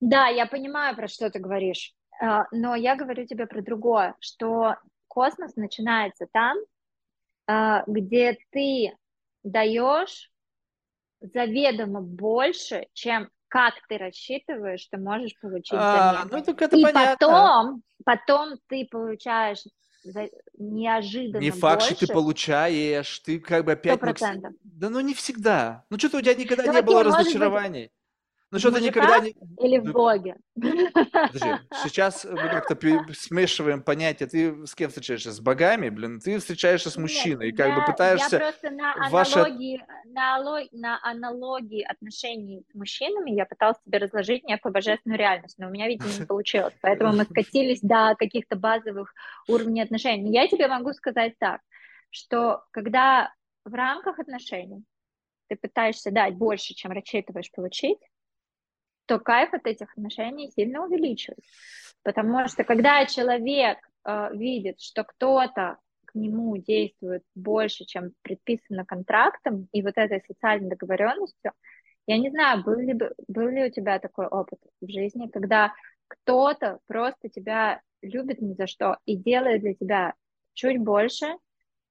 Да, 0.00 0.28
я 0.28 0.46
понимаю, 0.46 0.96
про 0.96 1.08
что 1.08 1.28
ты 1.30 1.38
говоришь. 1.38 1.94
А, 2.20 2.46
но 2.52 2.74
я 2.74 2.96
говорю 2.96 3.26
тебе 3.26 3.46
про 3.46 3.62
другое, 3.62 4.14
что 4.20 4.76
космос 5.08 5.56
начинается 5.56 6.26
там, 6.32 6.56
а, 7.46 7.82
где 7.86 8.38
ты 8.50 8.96
даешь 9.42 10.30
заведомо 11.20 12.00
больше, 12.00 12.86
чем 12.92 13.30
как 13.48 13.74
ты 13.88 13.98
рассчитываешь, 13.98 14.80
что 14.80 14.98
можешь 14.98 15.38
получить 15.40 15.74
а, 15.74 16.24
Ну, 16.30 16.42
так 16.42 16.62
это 16.62 16.76
И 16.76 16.82
понятно. 16.82 17.26
потом, 17.26 17.82
потом 18.04 18.58
ты 18.68 18.86
получаешь 18.88 19.64
неожиданно 20.58 21.42
Не 21.42 21.50
факт, 21.50 21.80
больше. 21.80 21.96
что 21.96 22.06
ты 22.06 22.12
получаешь, 22.12 23.18
ты 23.20 23.40
как 23.40 23.64
бы 23.64 23.72
опять... 23.72 24.00
100%. 24.00 24.50
Да 24.62 24.88
ну 24.88 25.00
не 25.00 25.14
всегда. 25.14 25.84
Ну 25.90 25.98
что-то 25.98 26.18
у 26.18 26.20
тебя 26.20 26.34
никогда 26.34 26.64
ну, 26.66 26.72
не 26.74 26.82
было 26.82 27.02
разочарований. 27.02 27.82
Быть, 27.82 27.92
ну 28.50 28.58
что 28.58 28.72
ты 28.72 28.80
никогда 28.80 29.20
не... 29.20 29.30
Или 29.60 29.78
в 29.78 29.92
Боге? 29.92 30.36
Подожди, 30.54 31.62
сейчас 31.84 32.24
мы 32.24 32.36
как-то 32.36 32.76
смешиваем 33.14 33.82
понятия. 33.82 34.26
Ты 34.26 34.66
с 34.66 34.74
кем 34.74 34.88
встречаешься? 34.88 35.30
С 35.30 35.40
богами? 35.40 35.88
Блин, 35.88 36.18
ты 36.18 36.38
встречаешься 36.38 36.90
с 36.90 36.96
мужчиной 36.96 37.46
Нет, 37.46 37.54
и 37.54 37.56
как 37.56 37.68
я, 37.68 37.74
бы 37.76 37.84
пытаешься... 37.84 38.36
Я 38.36 38.40
просто 38.40 38.70
на 38.70 38.94
аналогии, 38.94 39.80
ваши... 40.04 40.68
на, 40.72 41.00
аналогии 41.02 41.82
отношений 41.82 42.64
с 42.70 42.74
мужчинами 42.74 43.30
я 43.30 43.46
пыталась 43.46 43.78
тебе 43.84 43.98
разложить 43.98 44.44
некую 44.44 44.72
божественную 44.72 45.18
реальность, 45.18 45.56
но 45.58 45.68
у 45.68 45.70
меня, 45.70 45.86
видимо, 45.86 46.10
не 46.18 46.26
получилось. 46.26 46.74
Поэтому 46.80 47.12
мы 47.12 47.24
скатились 47.24 47.80
до 47.80 48.16
каких-то 48.18 48.56
базовых 48.56 49.14
уровней 49.46 49.82
отношений. 49.82 50.32
Я 50.32 50.48
тебе 50.48 50.66
могу 50.66 50.92
сказать 50.92 51.34
так, 51.38 51.60
что 52.10 52.64
когда 52.72 53.32
в 53.64 53.74
рамках 53.74 54.18
отношений 54.18 54.82
ты 55.48 55.56
пытаешься 55.56 56.10
дать 56.10 56.34
больше, 56.34 56.74
чем 56.74 56.92
рассчитываешь 56.92 57.50
получить, 57.50 57.98
то 59.10 59.18
кайф 59.18 59.52
от 59.52 59.66
этих 59.66 59.90
отношений 59.90 60.52
сильно 60.54 60.84
увеличивается. 60.84 61.42
Потому 62.04 62.46
что 62.46 62.62
когда 62.62 63.04
человек 63.06 63.78
э, 64.04 64.28
видит, 64.34 64.80
что 64.80 65.02
кто-то 65.02 65.78
к 66.04 66.14
нему 66.14 66.56
действует 66.56 67.24
больше, 67.34 67.84
чем 67.86 68.12
предписано 68.22 68.84
контрактом 68.84 69.66
и 69.72 69.82
вот 69.82 69.94
этой 69.96 70.22
социальной 70.28 70.68
договоренностью, 70.68 71.50
я 72.06 72.18
не 72.18 72.30
знаю, 72.30 72.62
был 72.62 72.78
ли, 72.78 72.96
был 73.26 73.48
ли 73.48 73.64
у 73.64 73.70
тебя 73.70 73.98
такой 73.98 74.28
опыт 74.28 74.60
в 74.80 74.88
жизни, 74.88 75.26
когда 75.26 75.74
кто-то 76.06 76.78
просто 76.86 77.28
тебя 77.28 77.80
любит 78.02 78.40
ни 78.40 78.52
за 78.52 78.68
что 78.68 78.98
и 79.06 79.16
делает 79.16 79.62
для 79.62 79.74
тебя 79.74 80.14
чуть 80.54 80.78
больше, 80.78 81.34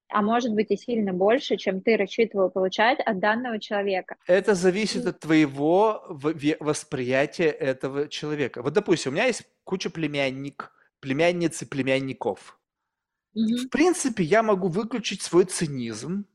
а 0.10 0.22
может 0.22 0.54
быть 0.54 0.72
и 0.72 0.78
сильно 0.78 1.14
больше, 1.14 1.58
чем 1.58 1.82
ты 1.82 1.96
рассчитывал 1.98 2.50
получать 2.50 3.00
от 3.00 3.20
данного 3.20 3.60
человека. 3.60 4.16
Это 4.28 4.56
зависит 4.56 5.06
от 5.06 5.20
твоего 5.20 6.04
восприятия 6.60 7.50
этого 7.50 8.08
человека. 8.08 8.62
Вот, 8.62 8.74
допустим, 8.74 9.12
у 9.12 9.16
меня 9.16 9.26
есть 9.26 9.44
куча 9.64 9.90
племянник, 9.90 10.72
племянниц 11.00 11.62
и 11.62 11.66
племянников. 11.66 12.60
Mm-hmm. 13.36 13.68
В 13.68 13.70
принципе, 13.70 14.24
я 14.24 14.42
могу 14.42 14.68
выключить 14.68 15.22
свой 15.22 15.46
цинизм 15.46 16.26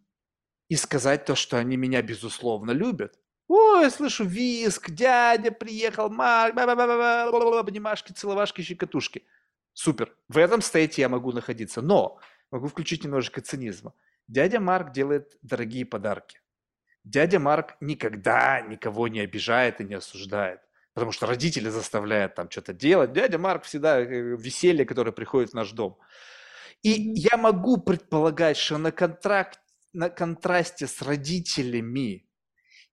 и 0.68 0.76
сказать 0.76 1.24
то, 1.24 1.34
что 1.34 1.58
они 1.58 1.76
меня, 1.76 2.00
безусловно, 2.02 2.70
любят. 2.70 3.18
Ой, 3.48 3.90
слышу 3.90 4.24
виск, 4.24 4.90
дядя 4.90 5.50
приехал, 5.50 6.08
Марк, 6.08 6.56
обнимашки, 6.56 8.12
целовашки, 8.12 8.62
щекотушки. 8.62 9.24
Супер. 9.74 10.16
В 10.28 10.38
этом 10.38 10.62
стейте 10.62 11.02
я 11.02 11.08
могу 11.08 11.32
находиться. 11.32 11.82
Но 11.82 12.18
могу 12.50 12.68
включить 12.68 13.04
немножечко 13.04 13.40
цинизма. 13.40 13.94
Дядя 14.28 14.60
Марк 14.60 14.92
делает 14.92 15.36
дорогие 15.42 15.84
подарки. 15.84 16.40
Дядя 17.04 17.38
Марк 17.38 17.76
никогда 17.80 18.62
никого 18.62 19.08
не 19.08 19.20
обижает 19.20 19.80
и 19.80 19.84
не 19.84 19.94
осуждает. 19.94 20.60
Потому 20.94 21.12
что 21.12 21.26
родители 21.26 21.68
заставляют 21.68 22.34
там 22.34 22.50
что-то 22.50 22.72
делать. 22.72 23.12
Дядя 23.12 23.38
Марк 23.38 23.64
всегда 23.64 24.00
э, 24.00 24.06
веселье, 24.36 24.86
которое 24.86 25.12
приходит 25.12 25.50
в 25.50 25.54
наш 25.54 25.72
дом. 25.72 25.98
И 26.82 27.12
я 27.14 27.36
могу 27.36 27.78
предполагать, 27.78 28.56
что 28.56 28.78
на, 28.78 28.92
контракт, 28.92 29.58
на 29.92 30.08
контрасте 30.08 30.86
с 30.86 31.02
родителями 31.02 32.26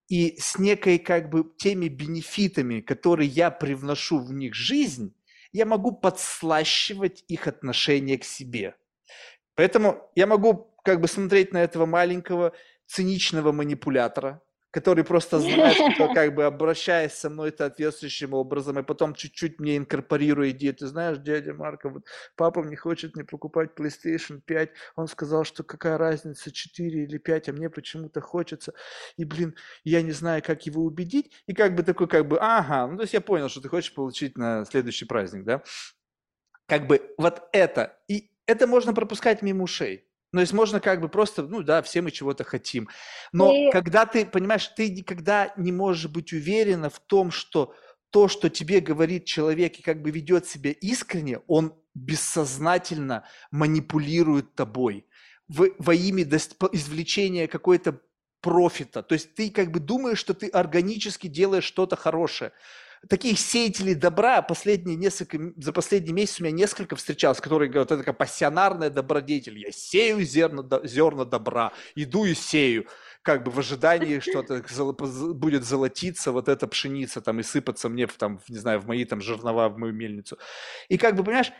и 0.09 0.35
с 0.39 0.57
некой 0.57 0.97
как 0.97 1.29
бы 1.29 1.45
теми 1.57 1.87
бенефитами, 1.87 2.81
которые 2.81 3.29
я 3.29 3.51
привношу 3.51 4.19
в 4.19 4.33
них 4.33 4.55
жизнь, 4.55 5.15
я 5.53 5.65
могу 5.65 5.91
подслащивать 5.91 7.23
их 7.27 7.47
отношение 7.47 8.17
к 8.17 8.23
себе. 8.23 8.75
Поэтому 9.61 10.09
я 10.15 10.25
могу 10.25 10.75
как 10.83 10.99
бы 11.01 11.07
смотреть 11.07 11.53
на 11.53 11.61
этого 11.61 11.85
маленького 11.85 12.51
циничного 12.87 13.51
манипулятора, 13.51 14.41
который 14.71 15.03
просто 15.03 15.39
знает, 15.39 15.75
что 15.75 16.11
как 16.15 16.33
бы 16.33 16.45
обращаясь 16.45 17.13
со 17.13 17.29
мной 17.29 17.53
соответствующим 17.55 18.33
образом, 18.33 18.79
и 18.79 18.83
потом 18.83 19.13
чуть-чуть 19.13 19.59
мне 19.59 19.77
инкорпорирует 19.77 20.55
идею. 20.55 20.73
Ты 20.73 20.87
знаешь, 20.87 21.19
дядя 21.19 21.53
Марко, 21.53 21.89
вот 21.89 22.07
папа 22.35 22.61
не 22.61 22.75
хочет 22.75 23.15
мне 23.15 23.23
покупать 23.23 23.69
PlayStation 23.77 24.41
5, 24.43 24.71
он 24.95 25.07
сказал, 25.07 25.43
что 25.43 25.61
какая 25.61 25.99
разница, 25.99 26.51
4 26.51 27.03
или 27.03 27.19
5, 27.19 27.49
а 27.49 27.53
мне 27.53 27.69
почему-то 27.69 28.19
хочется. 28.19 28.73
И, 29.15 29.25
блин, 29.25 29.55
я 29.83 30.01
не 30.01 30.11
знаю, 30.11 30.41
как 30.43 30.65
его 30.65 30.83
убедить. 30.83 31.31
И 31.45 31.53
как 31.53 31.75
бы 31.75 31.83
такой, 31.83 32.07
как 32.07 32.27
бы, 32.27 32.39
ага, 32.41 32.87
ну 32.87 32.97
то 32.97 33.03
есть 33.03 33.13
я 33.13 33.21
понял, 33.21 33.47
что 33.47 33.61
ты 33.61 33.69
хочешь 33.69 33.93
получить 33.93 34.39
на 34.39 34.65
следующий 34.65 35.05
праздник, 35.05 35.43
да? 35.43 35.61
Как 36.65 36.87
бы 36.87 37.13
вот 37.17 37.43
это. 37.51 37.99
И 38.07 38.30
это 38.45 38.67
можно 38.67 38.93
пропускать 38.93 39.41
мимо 39.41 39.63
ушей. 39.63 40.05
Ну, 40.33 40.37
то 40.37 40.41
есть 40.41 40.53
можно 40.53 40.79
как 40.79 41.01
бы 41.01 41.09
просто, 41.09 41.43
ну 41.43 41.61
да, 41.61 41.81
все 41.81 42.01
мы 42.01 42.11
чего-то 42.11 42.43
хотим. 42.43 42.87
Но 43.33 43.51
И 43.51 43.69
когда 43.69 44.05
ты, 44.05 44.25
понимаешь, 44.25 44.67
ты 44.67 44.89
никогда 44.89 45.53
не 45.57 45.71
можешь 45.73 46.09
быть 46.09 46.31
уверена 46.31 46.89
в 46.89 46.99
том, 46.99 47.31
что 47.31 47.75
то, 48.11 48.27
что 48.27 48.49
тебе 48.49 48.79
говорит 48.79 49.25
человек 49.25 49.79
и 49.79 49.81
как 49.81 50.01
бы 50.01 50.11
ведет 50.11 50.45
себя 50.47 50.71
искренне, 50.71 51.39
он 51.47 51.73
бессознательно 51.93 53.25
манипулирует 53.51 54.55
тобой 54.55 55.05
в- 55.47 55.71
во 55.77 55.93
имя 55.93 56.23
извлечения 56.23 57.47
какой-то 57.47 57.99
профита. 58.41 59.03
То 59.03 59.13
есть 59.13 59.35
ты 59.35 59.49
как 59.49 59.71
бы 59.71 59.79
думаешь, 59.79 60.17
что 60.17 60.33
ты 60.33 60.47
органически 60.47 61.27
делаешь 61.27 61.65
что-то 61.65 61.95
хорошее. 61.95 62.53
Таких 63.09 63.39
сеятелей 63.39 63.95
добра 63.95 64.41
последние 64.43 64.95
несколько, 64.95 65.53
за 65.57 65.73
последний 65.73 66.13
месяц 66.13 66.39
у 66.39 66.43
меня 66.43 66.55
несколько 66.55 66.95
встречалось, 66.95 67.41
которые 67.41 67.69
говорят, 67.69 67.91
это 67.91 67.99
такая 68.01 68.13
пассионарная 68.13 68.91
добродетель. 68.91 69.57
Я 69.57 69.71
сею 69.71 70.21
зерна, 70.21 70.61
до- 70.61 70.85
зерна 70.85 71.25
добра, 71.25 71.73
иду 71.95 72.25
и 72.25 72.35
сею 72.35 72.85
как 73.23 73.43
бы 73.43 73.51
в 73.51 73.59
ожидании, 73.59 74.19
что 74.67 74.93
поз- 74.93 75.33
будет 75.33 75.63
золотиться 75.63 76.31
вот 76.31 76.47
эта 76.47 76.67
пшеница 76.67 77.21
там 77.21 77.39
и 77.39 77.43
сыпаться 77.43 77.89
мне 77.89 78.05
в, 78.05 78.13
там, 78.17 78.39
не 78.47 78.57
знаю, 78.57 78.79
в 78.79 78.87
мои 78.87 79.05
там 79.05 79.19
жернова, 79.21 79.69
в 79.69 79.77
мою 79.77 79.93
мельницу. 79.93 80.37
И 80.89 80.97
как 80.97 81.15
бы, 81.15 81.23
понимаешь, 81.23 81.51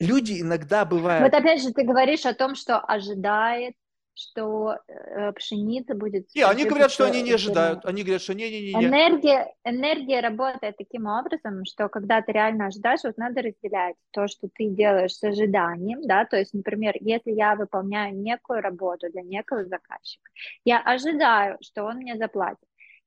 люди 0.00 0.40
иногда 0.40 0.84
вот 0.84 0.96
бывают... 0.96 1.32
опять 1.32 1.62
же 1.62 1.72
ты 1.72 1.84
говоришь 1.84 2.26
о 2.26 2.34
том, 2.34 2.54
что 2.54 2.80
ожидает, 2.80 3.74
что 4.20 4.76
э, 4.86 5.32
пшеница 5.32 5.94
будет 5.94 6.28
Не, 6.34 6.42
они 6.42 6.64
говорят, 6.64 6.90
что 6.90 7.06
они 7.06 7.22
не 7.22 7.32
ожидают. 7.32 7.84
Они 7.84 8.02
говорят, 8.02 8.22
что 8.22 8.34
не-не-не. 8.34 8.72
Энергия, 8.72 9.54
энергия 9.64 10.20
работает 10.20 10.76
таким 10.76 11.06
образом, 11.06 11.64
что 11.64 11.88
когда 11.88 12.20
ты 12.20 12.32
реально 12.32 12.66
ожидаешь, 12.66 13.00
вот 13.02 13.16
надо 13.16 13.42
разделять 13.42 13.96
то, 14.10 14.28
что 14.28 14.48
ты 14.54 14.68
делаешь 14.68 15.14
с 15.14 15.24
ожиданием, 15.24 16.02
да, 16.02 16.24
то 16.24 16.36
есть, 16.36 16.52
например, 16.52 16.94
если 17.00 17.32
я 17.32 17.54
выполняю 17.54 18.14
некую 18.14 18.60
работу 18.60 19.10
для 19.10 19.22
некого 19.22 19.64
заказчика, 19.64 20.30
я 20.64 20.80
ожидаю, 20.80 21.56
что 21.62 21.84
он 21.84 21.96
мне 21.96 22.16
заплатит. 22.16 22.58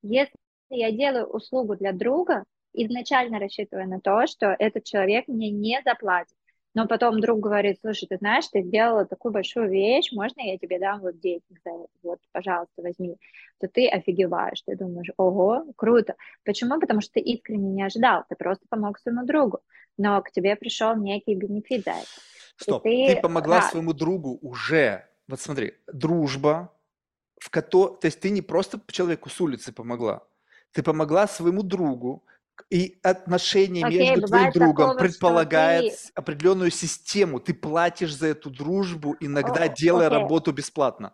Если 0.01 0.33
я 0.69 0.91
делаю 0.91 1.27
услугу 1.27 1.75
для 1.75 1.93
друга, 1.93 2.43
изначально 2.73 3.39
рассчитывая 3.39 3.85
на 3.85 3.99
то, 3.99 4.25
что 4.27 4.55
этот 4.57 4.83
человек 4.83 5.27
мне 5.27 5.51
не 5.51 5.79
заплатит, 5.85 6.35
но 6.73 6.87
потом 6.87 7.19
друг 7.19 7.39
говорит, 7.39 7.79
слушай, 7.81 8.07
ты 8.07 8.17
знаешь, 8.17 8.47
ты 8.47 8.63
сделала 8.63 9.05
такую 9.05 9.31
большую 9.31 9.69
вещь, 9.69 10.11
можно 10.11 10.41
я 10.41 10.57
тебе 10.57 10.79
дам 10.79 11.01
вот 11.01 11.19
денег 11.19 11.43
за 11.63 11.71
это, 11.71 11.87
вот, 12.01 12.19
пожалуйста, 12.31 12.81
возьми, 12.81 13.17
то 13.59 13.67
ты 13.67 13.87
офигеваешь, 13.87 14.61
ты 14.61 14.75
думаешь, 14.75 15.09
ого, 15.17 15.65
круто. 15.75 16.15
Почему? 16.43 16.79
Потому 16.79 17.01
что 17.01 17.13
ты 17.13 17.19
искренне 17.19 17.71
не 17.71 17.83
ожидал, 17.83 18.23
ты 18.27 18.35
просто 18.35 18.65
помог 18.69 18.99
своему 18.99 19.25
другу, 19.25 19.59
но 19.97 20.21
к 20.21 20.31
тебе 20.31 20.55
пришел 20.55 20.95
некий 20.95 21.35
бенефит 21.35 21.83
за 21.85 21.91
это. 21.91 22.07
И 22.59 22.63
Стоп, 22.63 22.83
ты 22.83 23.15
ты 23.15 23.21
помогла 23.21 23.59
рад. 23.59 23.71
своему 23.71 23.93
другу 23.93 24.39
уже. 24.41 25.05
Вот 25.27 25.39
смотри, 25.39 25.73
дружба, 25.87 26.71
в 27.39 27.49
которой... 27.49 27.97
То 27.99 28.07
есть 28.07 28.19
ты 28.19 28.29
не 28.29 28.41
просто 28.41 28.79
человеку 28.87 29.29
с 29.29 29.39
улицы 29.41 29.71
помогла, 29.71 30.23
ты 30.71 30.83
помогла 30.83 31.27
своему 31.27 31.63
другу, 31.63 32.23
и 32.69 32.99
отношения 33.03 33.85
Окей, 33.87 34.09
между 34.09 34.27
твоим 34.27 34.51
другом 34.51 34.87
такого, 34.89 34.99
предполагает 34.99 35.91
ты- 35.91 36.11
определенную 36.15 36.71
систему. 36.71 37.39
Ты 37.39 37.53
платишь 37.53 38.15
за 38.15 38.27
эту 38.27 38.49
дружбу, 38.49 39.15
иногда 39.19 39.63
О, 39.63 39.69
делая 39.69 40.07
окей. 40.07 40.19
работу 40.19 40.51
бесплатно. 40.51 41.13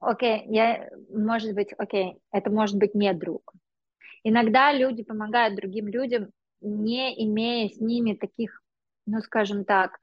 Окей, 0.00 0.44
я, 0.46 0.88
может 1.10 1.54
быть, 1.54 1.72
окей, 1.76 2.18
это 2.30 2.50
может 2.50 2.76
быть 2.76 2.94
не 2.94 3.12
друг. 3.14 3.52
Иногда 4.24 4.72
люди 4.72 5.02
помогают 5.02 5.56
другим 5.56 5.88
людям, 5.88 6.30
не 6.60 7.24
имея 7.26 7.68
с 7.68 7.80
ними 7.80 8.14
таких, 8.14 8.62
ну, 9.06 9.20
скажем 9.20 9.64
так, 9.64 9.98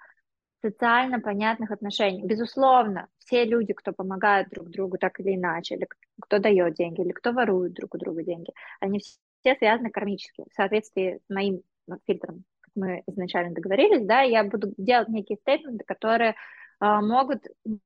социально 0.62 1.20
понятных 1.20 1.72
отношений. 1.72 2.24
Безусловно, 2.24 3.08
все 3.20 3.46
люди, 3.46 3.74
кто 3.74 3.94
помогают 3.94 4.50
друг 4.50 4.70
другу 4.70 4.98
так 4.98 5.20
или 5.20 5.36
иначе, 5.36 5.76
или 5.76 5.88
кто 6.22 6.40
дает 6.40 6.76
деньги, 6.76 7.02
или 7.02 7.12
кто 7.12 7.32
ворует 7.34 7.74
друг 7.74 7.96
у 7.96 7.98
друга 7.98 8.24
деньги, 8.24 8.52
они 8.80 9.00
все 9.00 9.18
связаны 9.54 9.92
кармически, 9.92 10.46
в 10.50 10.54
соответствии 10.56 11.20
с 11.26 11.34
моим 11.34 11.62
фильтром, 12.08 12.44
как 12.62 12.72
мы 12.76 13.04
изначально 13.06 13.54
договорились, 13.54 14.06
да, 14.06 14.22
я 14.22 14.44
буду 14.44 14.74
делать 14.78 15.10
некие 15.10 15.38
стейтменты, 15.38 15.84
которые 15.86 16.36
а, 16.80 17.02
могут 17.02 17.44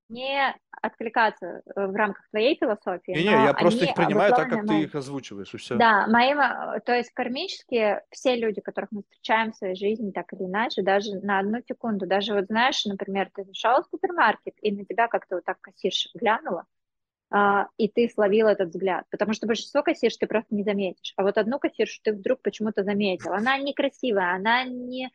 не 0.09 0.55
откликаться 0.81 1.61
э, 1.75 1.85
в 1.87 1.95
рамках 1.95 2.27
твоей 2.29 2.57
философии, 2.57 3.11
Не-не, 3.11 3.31
но 3.31 3.45
я 3.45 3.53
просто 3.53 3.85
их 3.85 3.93
принимаю 3.93 4.33
так, 4.33 4.49
как 4.49 4.65
ты 4.65 4.81
их 4.81 4.95
озвучиваешь, 4.95 5.53
и 5.53 5.57
все. 5.57 5.75
Да, 5.75 6.07
моим, 6.07 6.37
то 6.85 6.93
есть 6.93 7.11
кармически 7.11 8.01
все 8.09 8.35
люди, 8.35 8.61
которых 8.61 8.91
мы 8.91 9.03
встречаем 9.03 9.51
в 9.51 9.57
своей 9.57 9.75
жизни, 9.75 10.11
так 10.11 10.31
или 10.33 10.45
иначе, 10.45 10.81
даже 10.81 11.19
на 11.19 11.39
одну 11.39 11.59
секунду, 11.67 12.07
даже 12.07 12.33
вот 12.33 12.45
знаешь, 12.45 12.83
например, 12.85 13.29
ты 13.35 13.43
зашел 13.43 13.83
в 13.83 13.87
супермаркет, 13.91 14.55
и 14.61 14.71
на 14.71 14.85
тебя 14.85 15.07
как-то 15.07 15.35
вот 15.35 15.45
так 15.45 15.59
кассирша 15.61 16.09
глянула, 16.15 16.65
и 17.31 17.87
ты 17.87 18.09
словил 18.09 18.47
этот 18.47 18.69
взгляд, 18.69 19.05
потому 19.11 19.33
что 19.33 19.47
большинство 19.47 19.83
кассирш 19.83 20.17
ты 20.17 20.27
просто 20.27 20.55
не 20.55 20.63
заметишь, 20.63 21.13
а 21.15 21.23
вот 21.23 21.37
одну 21.37 21.59
кассиршу 21.59 21.99
ты 22.03 22.13
вдруг 22.13 22.41
почему-то 22.41 22.83
заметил, 22.83 23.33
она 23.33 23.57
некрасивая, 23.57 24.33
она 24.35 24.63
не 24.63 25.09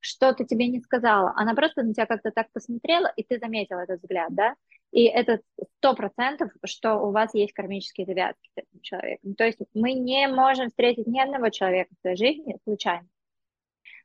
что-то 0.00 0.44
тебе 0.44 0.66
не 0.68 0.80
сказала, 0.80 1.32
она 1.36 1.54
просто 1.54 1.82
на 1.82 1.92
тебя 1.92 2.06
как-то 2.06 2.30
так 2.30 2.50
посмотрела, 2.52 3.12
и 3.16 3.22
ты 3.22 3.38
заметил 3.38 3.78
этот 3.78 4.00
взгляд, 4.00 4.34
да, 4.34 4.54
и 4.92 5.04
это 5.04 5.40
сто 5.76 5.94
процентов, 5.94 6.50
что 6.64 6.96
у 6.96 7.12
вас 7.12 7.34
есть 7.34 7.52
кармические 7.52 8.06
завязки 8.06 8.50
с 8.54 8.58
этим 8.58 8.80
человеком. 8.80 9.34
То 9.34 9.44
есть 9.44 9.58
мы 9.74 9.92
не 9.92 10.26
можем 10.26 10.68
встретить 10.68 11.06
ни 11.06 11.20
одного 11.20 11.50
человека 11.50 11.90
в 11.94 12.00
своей 12.00 12.16
жизни 12.16 12.58
случайно. 12.64 13.06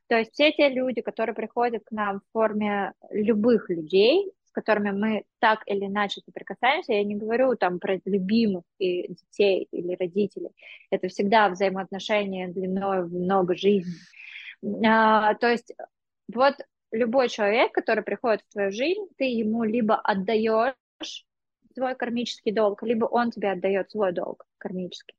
То 0.08 0.16
есть 0.18 0.32
все 0.32 0.52
те 0.52 0.68
люди, 0.68 1.00
которые 1.00 1.34
приходят 1.34 1.82
к 1.84 1.90
нам 1.90 2.20
в 2.20 2.32
форме 2.32 2.92
любых 3.10 3.68
людей, 3.68 4.30
которыми 4.56 4.90
мы 4.90 5.24
так 5.38 5.62
или 5.66 5.84
иначе 5.84 6.22
соприкасаемся, 6.24 6.94
я 6.94 7.04
не 7.04 7.14
говорю 7.14 7.54
там 7.56 7.78
про 7.78 8.00
любимых 8.06 8.64
и 8.78 9.06
детей 9.12 9.68
или 9.70 9.94
родителей, 9.94 10.50
это 10.90 11.08
всегда 11.08 11.50
взаимоотношения 11.50 12.48
длиной 12.48 13.04
в 13.04 13.12
много 13.12 13.54
жизней. 13.54 14.00
А, 14.86 15.34
то 15.34 15.50
есть 15.50 15.74
вот 16.32 16.54
любой 16.90 17.28
человек, 17.28 17.72
который 17.72 18.02
приходит 18.02 18.40
в 18.42 18.52
твою 18.52 18.70
жизнь, 18.72 19.06
ты 19.18 19.24
ему 19.24 19.62
либо 19.64 19.96
отдаешь 19.96 20.74
свой 21.74 21.94
кармический 21.94 22.52
долг, 22.52 22.82
либо 22.82 23.04
он 23.04 23.30
тебе 23.30 23.52
отдает 23.52 23.90
свой 23.90 24.12
долг 24.12 24.46
кармический. 24.56 25.14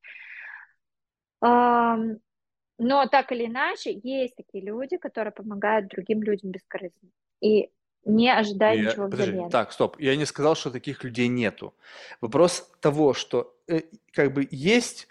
Но 1.40 3.06
так 3.06 3.32
или 3.32 3.46
иначе, 3.46 4.00
есть 4.02 4.34
такие 4.36 4.64
люди, 4.64 4.96
которые 4.96 5.32
помогают 5.32 5.88
другим 5.88 6.22
людям 6.22 6.50
бескорыстно. 6.50 7.08
И 7.40 7.70
не 8.04 8.30
ожидая 8.32 8.76
Я- 8.76 8.90
ничего 8.90 9.08
подожди, 9.08 9.32
взамен. 9.32 9.50
так, 9.50 9.72
стоп. 9.72 9.98
Я 10.00 10.16
не 10.16 10.24
сказал, 10.26 10.54
что 10.56 10.70
таких 10.70 11.04
людей 11.04 11.28
нету. 11.28 11.74
Вопрос 12.20 12.70
того, 12.80 13.12
что 13.14 13.54
э, 13.66 13.82
как 14.12 14.32
бы 14.32 14.48
есть 14.50 15.08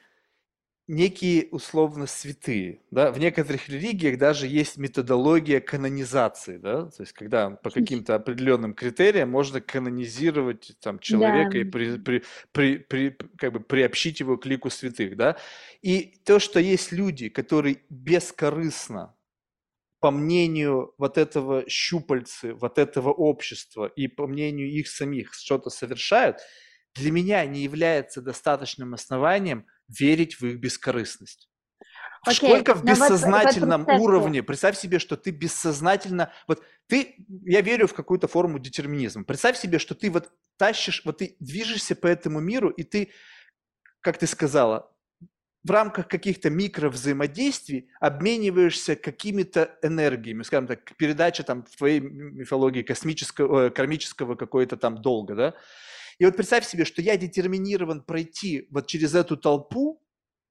некие 0.90 1.50
условно 1.52 2.08
святые, 2.08 2.80
да, 2.92 3.12
в 3.12 3.20
некоторых 3.20 3.68
религиях 3.68 4.18
даже 4.18 4.48
есть 4.48 4.78
методология 4.78 5.60
канонизации, 5.60 6.56
да, 6.58 6.86
то 6.86 7.04
есть 7.04 7.12
когда 7.12 7.50
по 7.50 7.70
каким-то 7.72 8.16
определенным 8.16 8.74
критериям 8.74 9.30
можно 9.30 9.60
канонизировать 9.60 10.78
там 10.80 11.00
человека 11.00 11.58
и 11.58 11.64
Да. 11.66 11.72
при, 11.72 11.98
при- 11.98 12.24
при- 12.54 12.78
при- 12.78 13.18
как 13.38 13.52
бы 13.52 13.60
приобщить 13.60 14.22
его 14.22 14.38
к 14.38 14.46
лику 14.46 14.70
святых, 14.70 15.18
да, 15.18 15.36
и 15.82 16.22
то, 16.24 16.40
что 16.40 16.62
есть 16.62 16.94
люди, 16.94 17.28
которые 17.28 17.82
бескорыстно 17.90 19.14
по 20.00 20.12
мнению 20.12 20.94
вот 20.98 21.18
этого 21.18 21.64
щупальцы, 21.68 22.54
вот 22.54 22.78
этого 22.78 23.10
общества 23.12 23.86
и 23.88 24.08
по 24.08 24.28
мнению 24.28 24.70
их 24.70 24.88
самих 24.88 25.34
что-то 25.34 25.70
совершают, 25.70 26.38
для 26.96 27.12
меня 27.12 27.46
не 27.46 27.62
является 27.62 28.22
достаточным 28.22 28.94
основанием 28.94 29.66
верить 29.88 30.40
в 30.40 30.46
их 30.46 30.60
бескорыстность. 30.60 31.50
Окей, 32.26 32.36
Сколько 32.36 32.74
в 32.74 32.84
но 32.84 32.92
вот 32.94 32.98
в- 32.98 33.00
в 33.00 33.04
бессознательном 33.12 33.86
процессе- 33.86 34.04
уровне, 34.04 34.44
представь 34.44 34.78
себе, 34.78 35.00
что 35.00 35.16
ты 35.16 35.30
бессознательно, 35.32 36.34
вот 36.48 36.64
ты, 36.88 37.16
я 37.46 37.62
верю 37.62 37.88
в 37.88 37.94
какую-то 37.94 38.28
форму 38.28 38.60
детерминизма. 38.60 39.24
Представь 39.24 39.58
себе, 39.58 39.80
что 39.80 39.96
ты 39.96 40.10
вот 40.10 40.32
тащишь, 40.58 41.04
вот 41.06 41.20
ты 41.20 41.36
движешься 41.40 41.96
по 41.96 42.08
этому 42.08 42.40
миру, 42.40 42.70
и 42.70 42.84
ты, 42.84 43.12
как 44.02 44.18
ты 44.18 44.26
сказала, 44.28 44.92
в 45.68 45.72
рамках 45.72 46.08
каких-то 46.08 46.50
микровзаимодействий 46.50 47.90
обмениваешься 48.00 48.96
какими-то 48.96 49.78
энергиями, 49.84 50.44
скажем 50.44 50.68
так, 50.68 50.96
передача 50.98 51.44
там 51.44 51.64
в 51.66 51.76
твоей 51.76 52.00
мифологии 52.00 52.84
космического, 52.84 53.68
э, 53.68 53.70
кармического 53.72 54.36
какой-то 54.36 54.78
там 54.78 55.02
долга, 55.02 55.36
да, 55.36 55.56
И 56.20 56.26
вот 56.26 56.36
представь 56.36 56.66
себе, 56.68 56.86
что 56.86 57.02
я 57.02 57.18
детерминирован 57.18 58.04
пройти 58.04 58.68
вот 58.72 58.88
через 58.88 59.16
эту 59.16 59.38
толпу 59.38 60.02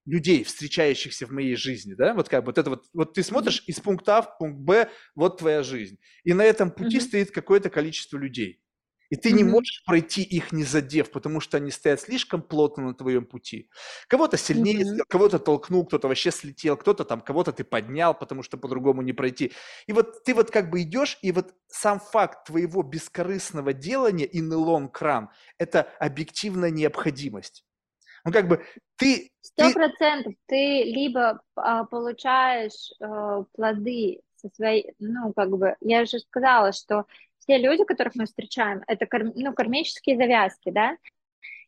людей, 0.06 0.44
встречающихся 0.44 1.26
в 1.26 1.30
моей 1.32 1.56
жизни, 1.56 1.94
да, 1.94 2.14
вот 2.14 2.28
как 2.28 2.46
вот 2.46 2.58
это 2.58 2.70
вот, 2.70 2.86
вот 2.94 3.14
ты 3.14 3.22
смотришь 3.24 3.64
из 3.66 3.80
пункта 3.80 4.18
А 4.18 4.22
в 4.22 4.38
пункт 4.38 4.58
Б, 4.60 4.88
вот 5.16 5.38
твоя 5.38 5.62
жизнь, 5.62 5.98
и 6.24 6.34
на 6.34 6.42
этом 6.44 6.70
пути 6.70 7.00
Мгм. 7.00 7.00
стоит 7.00 7.32
какое-то 7.32 7.70
количество 7.70 8.18
людей. 8.18 8.60
И 9.10 9.16
ты 9.16 9.32
не 9.32 9.44
можешь 9.44 9.84
пройти 9.84 10.22
их 10.22 10.52
не 10.52 10.64
задев, 10.64 11.10
потому 11.10 11.40
что 11.40 11.56
они 11.56 11.70
стоят 11.70 12.00
слишком 12.00 12.42
плотно 12.42 12.88
на 12.88 12.94
твоем 12.94 13.24
пути. 13.24 13.68
Кого-то 14.08 14.36
сильнее, 14.36 15.04
кого-то 15.08 15.38
толкнул, 15.38 15.86
кто-то 15.86 16.08
вообще 16.08 16.30
слетел, 16.30 16.76
кто-то 16.76 17.04
там, 17.04 17.20
кого-то 17.20 17.52
ты 17.52 17.64
поднял, 17.64 18.14
потому 18.14 18.42
что 18.42 18.56
по-другому 18.56 19.02
не 19.02 19.12
пройти. 19.12 19.52
И 19.86 19.92
вот 19.92 20.24
ты 20.24 20.34
вот 20.34 20.50
как 20.50 20.70
бы 20.70 20.82
идешь, 20.82 21.18
и 21.22 21.32
вот 21.32 21.54
сам 21.68 22.00
факт 22.00 22.46
твоего 22.46 22.82
бескорыстного 22.82 23.72
делания 23.72 24.26
the 24.26 24.56
long 24.56 24.90
run– 24.92 25.28
это 25.58 25.82
объективная 25.98 26.70
необходимость. 26.70 27.64
Ну 28.24 28.32
как 28.32 28.48
бы 28.48 28.64
ты, 28.96 29.30
Сто 29.40 29.68
ты 29.68 29.74
процентов 29.74 30.34
ты 30.46 30.82
либо 30.82 31.40
а, 31.54 31.84
получаешь 31.84 32.92
э, 33.00 33.44
плоды 33.52 34.20
со 34.36 34.48
своей, 34.54 34.94
ну, 34.98 35.32
как 35.32 35.50
бы, 35.50 35.76
я 35.80 36.04
же 36.04 36.18
сказала, 36.18 36.72
что 36.72 37.06
все 37.46 37.58
люди, 37.58 37.84
которых 37.84 38.16
мы 38.16 38.26
встречаем, 38.26 38.82
это 38.88 39.06
ну, 39.34 39.54
кармические 39.54 40.16
завязки, 40.16 40.70
да, 40.70 40.96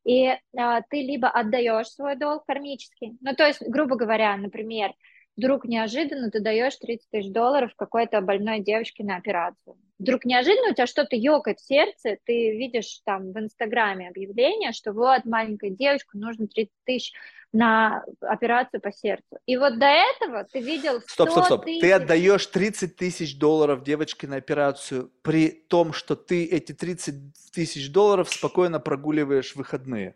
и 0.05 0.37
а, 0.57 0.83
ты 0.83 1.03
либо 1.03 1.29
отдаешь 1.29 1.89
свой 1.89 2.17
долг 2.17 2.45
кармический, 2.47 3.17
ну, 3.21 3.35
то 3.35 3.47
есть, 3.47 3.63
грубо 3.67 3.97
говоря, 3.97 4.37
например, 4.37 4.93
вдруг 5.37 5.65
неожиданно 5.65 6.31
ты 6.31 6.41
даешь 6.41 6.77
30 6.77 7.11
тысяч 7.11 7.33
долларов 7.33 7.73
какой-то 7.77 8.21
больной 8.21 8.61
девочке 8.61 9.05
на 9.05 9.17
операцию. 9.17 9.77
Вдруг 9.99 10.25
неожиданно 10.25 10.71
у 10.71 10.75
тебя 10.75 10.87
что-то 10.87 11.17
ёкает 11.17 11.59
в 11.59 11.67
сердце, 11.67 12.19
ты 12.25 12.57
видишь 12.57 13.01
там 13.05 13.33
в 13.33 13.39
Инстаграме 13.39 14.09
объявление, 14.09 14.73
что 14.73 14.93
вот 14.93 15.25
маленькая 15.25 15.71
девочка, 15.71 16.17
нужно 16.17 16.47
30 16.47 16.73
тысяч 16.85 17.13
на 17.53 18.05
операцию 18.21 18.81
по 18.81 18.93
сердцу. 18.93 19.39
И 19.47 19.57
вот 19.57 19.79
до 19.79 19.87
этого 19.87 20.45
ты 20.45 20.61
видел 20.61 21.01
100 21.01 21.09
Стоп, 21.09 21.31
стоп, 21.31 21.45
стоп. 21.45 21.65
тысяч... 21.65 21.81
Ты 21.81 21.93
отдаешь 21.93 22.47
30 22.47 22.97
тысяч 22.97 23.39
долларов 23.39 23.83
девочке 23.83 24.29
на 24.29 24.37
операцию, 24.37 25.11
при 25.23 25.51
том, 25.51 25.93
что 25.93 26.15
ты 26.15 26.45
эти 26.45 26.73
30 26.73 27.15
тысяч 27.53 27.91
долларов 27.91 28.29
спокойно 28.31 28.79
прогуливаешь 28.79 29.53
в 29.53 29.57
выходные. 29.57 30.15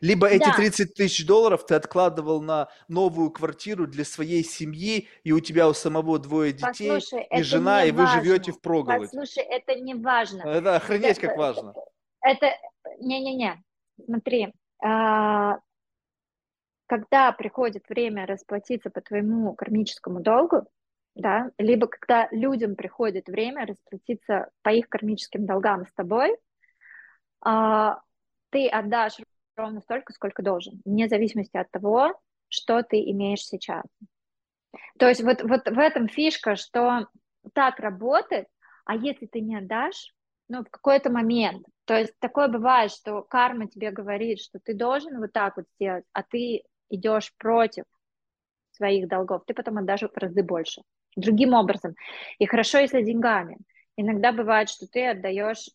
Либо 0.00 0.26
эти 0.26 0.44
Да. 0.44 0.52
30 0.56 0.94
тысяч 0.94 1.26
долларов 1.26 1.66
ты 1.66 1.74
откладывал 1.74 2.40
на 2.40 2.68
новую 2.88 3.30
квартиру 3.30 3.86
для 3.86 4.04
своей 4.04 4.44
семьи, 4.44 5.08
и 5.24 5.32
у 5.32 5.40
тебя 5.40 5.68
у 5.68 5.72
самого 5.74 6.18
двое 6.18 6.52
детей, 6.52 6.90
Послушай, 6.90 7.26
и 7.30 7.42
жена, 7.42 7.84
и 7.84 7.90
вы 7.90 8.04
важно. 8.04 8.22
живете 8.22 8.52
в 8.52 8.60
проголодь. 8.60 9.10
Послушай, 9.10 9.44
это 9.44 9.74
не 9.74 9.94
важно. 9.94 10.42
Это 10.42 10.76
охренеть 10.76 11.18
как 11.18 11.30
Это- 11.32 11.38
важно. 11.38 11.74
Это, 12.20 12.52
не-не-не, 13.00 13.62
смотри, 14.04 14.52
а, 14.82 15.58
когда 16.86 17.32
приходит 17.32 17.84
время 17.88 18.26
расплатиться 18.26 18.90
по 18.90 19.00
твоему 19.00 19.54
кармическому 19.54 20.20
долгу, 20.20 20.66
да, 21.14 21.50
либо 21.58 21.86
когда 21.88 22.28
людям 22.30 22.76
приходит 22.76 23.26
время 23.28 23.66
расплатиться 23.66 24.50
по 24.62 24.70
их 24.70 24.88
кармическим 24.88 25.46
долгам 25.46 25.86
с 25.86 25.92
тобой, 25.94 26.36
а, 27.40 28.00
ты 28.50 28.68
отдашь 28.68 29.16
ровно 29.56 29.80
столько, 29.80 30.12
сколько 30.12 30.42
должен, 30.42 30.80
вне 30.84 31.08
зависимости 31.08 31.56
от 31.56 31.70
того, 31.70 32.14
что 32.48 32.82
ты 32.82 33.00
имеешь 33.10 33.44
сейчас. 33.44 33.84
То 34.98 35.08
есть 35.08 35.22
вот, 35.22 35.42
вот 35.42 35.68
в 35.68 35.78
этом 35.78 36.08
фишка, 36.08 36.56
что 36.56 37.08
так 37.54 37.78
работает, 37.78 38.46
а 38.84 38.96
если 38.96 39.26
ты 39.26 39.40
не 39.40 39.56
отдашь, 39.56 40.14
ну, 40.48 40.64
в 40.64 40.70
какой-то 40.70 41.10
момент, 41.10 41.66
то 41.84 41.94
есть 41.96 42.14
такое 42.18 42.48
бывает, 42.48 42.90
что 42.90 43.22
карма 43.22 43.68
тебе 43.68 43.90
говорит, 43.90 44.40
что 44.40 44.58
ты 44.58 44.74
должен 44.74 45.18
вот 45.18 45.32
так 45.32 45.56
вот 45.56 45.66
сделать, 45.74 46.04
а 46.12 46.22
ты 46.22 46.62
идешь 46.90 47.32
против 47.38 47.84
своих 48.72 49.08
долгов, 49.08 49.42
ты 49.46 49.54
потом 49.54 49.78
отдашь 49.78 50.02
в 50.02 50.16
разы 50.16 50.42
больше. 50.42 50.82
Другим 51.16 51.52
образом. 51.52 51.94
И 52.38 52.46
хорошо, 52.46 52.78
если 52.78 53.02
деньгами. 53.02 53.58
Иногда 53.96 54.32
бывает, 54.32 54.70
что 54.70 54.86
ты 54.86 55.06
отдаешь 55.06 55.68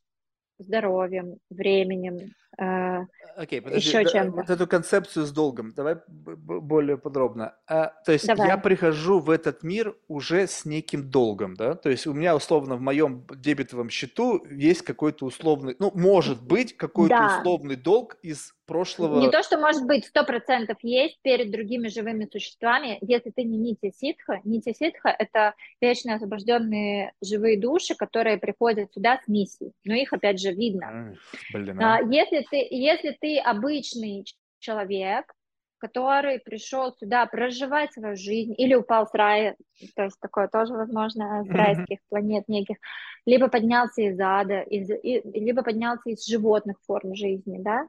здоровьем, 0.59 1.37
временем, 1.49 2.31
э, 2.57 3.05
Окей, 3.35 3.61
подожди, 3.61 3.91
да, 3.91 4.05
чем-то. 4.05 4.37
вот 4.37 4.49
эту 4.49 4.65
концепцию 4.67 5.25
с 5.25 5.31
долгом, 5.31 5.71
давай 5.73 5.97
более 6.07 6.97
подробно. 6.97 7.55
А, 7.67 7.93
то 8.03 8.11
есть 8.11 8.25
Давай. 8.25 8.47
я 8.47 8.57
прихожу 8.57 9.19
в 9.19 9.29
этот 9.29 9.61
мир 9.61 9.95
уже 10.07 10.47
с 10.47 10.65
неким 10.65 11.09
долгом, 11.09 11.53
да? 11.55 11.75
То 11.75 11.89
есть 11.89 12.07
у 12.07 12.13
меня 12.13 12.35
условно 12.35 12.75
в 12.75 12.81
моем 12.81 13.25
дебетовом 13.35 13.89
счету 13.91 14.43
есть 14.49 14.81
какой-то 14.81 15.25
условный, 15.25 15.75
ну, 15.77 15.91
может 15.93 16.41
быть, 16.41 16.75
какой-то 16.75 17.15
Да. 17.15 17.37
условный 17.39 17.75
долг 17.75 18.17
из 18.23 18.55
прошлого. 18.67 19.19
Не 19.19 19.31
то, 19.31 19.41
что 19.41 19.57
может 19.57 19.85
быть 19.87 20.05
сто 20.05 20.23
процентов 20.23 20.77
есть 20.83 21.19
перед 21.23 21.49
другими 21.49 21.87
живыми 21.87 22.27
существами, 22.31 22.99
если 23.01 23.31
ты 23.31 23.43
не 23.43 23.57
нити 23.57 23.91
ситха. 23.95 24.41
Нити 24.43 24.73
ситха— 24.73 25.09
это 25.19 25.55
вечно 25.81 26.15
освобожденные 26.15 27.13
живые 27.23 27.59
души, 27.59 27.95
которые 27.95 28.37
приходят 28.37 28.93
сюда 28.93 29.19
с 29.23 29.27
миссией. 29.27 29.71
Но 29.85 29.95
их, 29.95 30.13
опять 30.13 30.39
же, 30.39 30.51
видно. 30.51 31.15
Блин, 31.51 31.81
А, 31.81 31.97
а. 31.97 32.01
Если 32.01 32.45
ты, 32.51 32.67
если 32.69 33.17
ты 33.19 33.39
обычный 33.39 34.25
человек, 34.59 35.33
который 35.79 36.39
пришел 36.39 36.93
сюда 36.93 37.25
проживать 37.27 37.93
свою 37.93 38.15
жизнь 38.15 38.53
или 38.57 38.73
упал 38.73 39.07
с 39.07 39.13
рая, 39.13 39.55
то 39.95 40.03
есть 40.03 40.19
такое 40.19 40.47
тоже 40.47 40.73
возможно, 40.73 41.43
с 41.47 41.49
райских 41.49 41.99
планет 42.09 42.47
неких, 42.47 42.77
либо 43.25 43.47
поднялся 43.47 44.01
из 44.01 44.19
ада, 44.19 44.61
из, 44.61 44.89
и- 44.89 45.21
либо 45.39 45.63
поднялся 45.63 46.09
из 46.09 46.25
животных 46.25 46.77
форм 46.85 47.15
жизни, 47.15 47.57
да, 47.59 47.87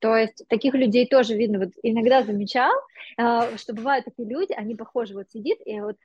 то 0.00 0.16
есть 0.16 0.44
таких 0.48 0.74
людей 0.74 1.06
тоже 1.08 1.36
видно. 1.36 1.60
Вот 1.60 1.70
иногда 1.82 2.22
замечал, 2.24 2.72
э, 3.18 3.56
что 3.56 3.74
бывают 3.74 4.06
такие 4.06 4.28
люди, 4.28 4.52
они 4.52 4.74
похожи, 4.76 5.14
вот 5.14 5.30
сидит, 5.30 5.58
и 5.66 5.80
вот 5.80 5.96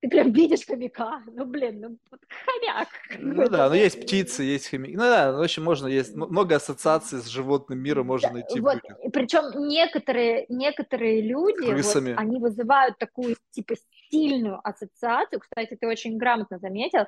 ты 0.00 0.08
прям 0.08 0.32
видишь 0.32 0.66
хомяка. 0.66 1.22
Ну, 1.26 1.44
блин, 1.44 1.80
ну, 1.80 1.98
вот 2.10 2.20
хомяк. 2.28 2.88
Ну 3.18 3.48
да, 3.48 3.68
но 3.68 3.74
есть 3.74 4.00
птицы, 4.00 4.42
есть 4.44 4.68
хомяки. 4.68 4.96
Ну 4.96 5.02
да, 5.02 5.32
ну, 5.32 5.38
в 5.38 5.42
общем, 5.42 5.64
можно, 5.64 5.88
есть 5.88 6.14
много 6.14 6.56
ассоциаций 6.56 7.20
с 7.20 7.26
животным 7.26 7.80
миром 7.80 8.06
можно 8.06 8.28
Да, 8.28 8.34
найти 8.34 8.60
вот, 8.60 8.78
причем 9.12 9.68
некоторые, 9.68 10.46
некоторые 10.48 11.20
люди, 11.20 11.74
вот, 11.74 11.96
они 12.16 12.38
вызывают 12.40 12.98
такую, 12.98 13.36
типа, 13.50 13.74
стильную 13.76 14.60
ассоциацию. 14.66 15.40
Кстати, 15.40 15.76
ты 15.78 15.86
очень 15.86 16.16
грамотно 16.16 16.58
заметил. 16.58 17.06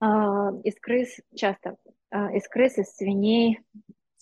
а, 0.00 0.52
из 0.64 0.74
крыс 0.80 1.20
часто, 1.36 1.76
а, 2.10 2.32
из 2.34 2.48
крыс, 2.48 2.78
из 2.78 2.94
свиней, 2.96 3.60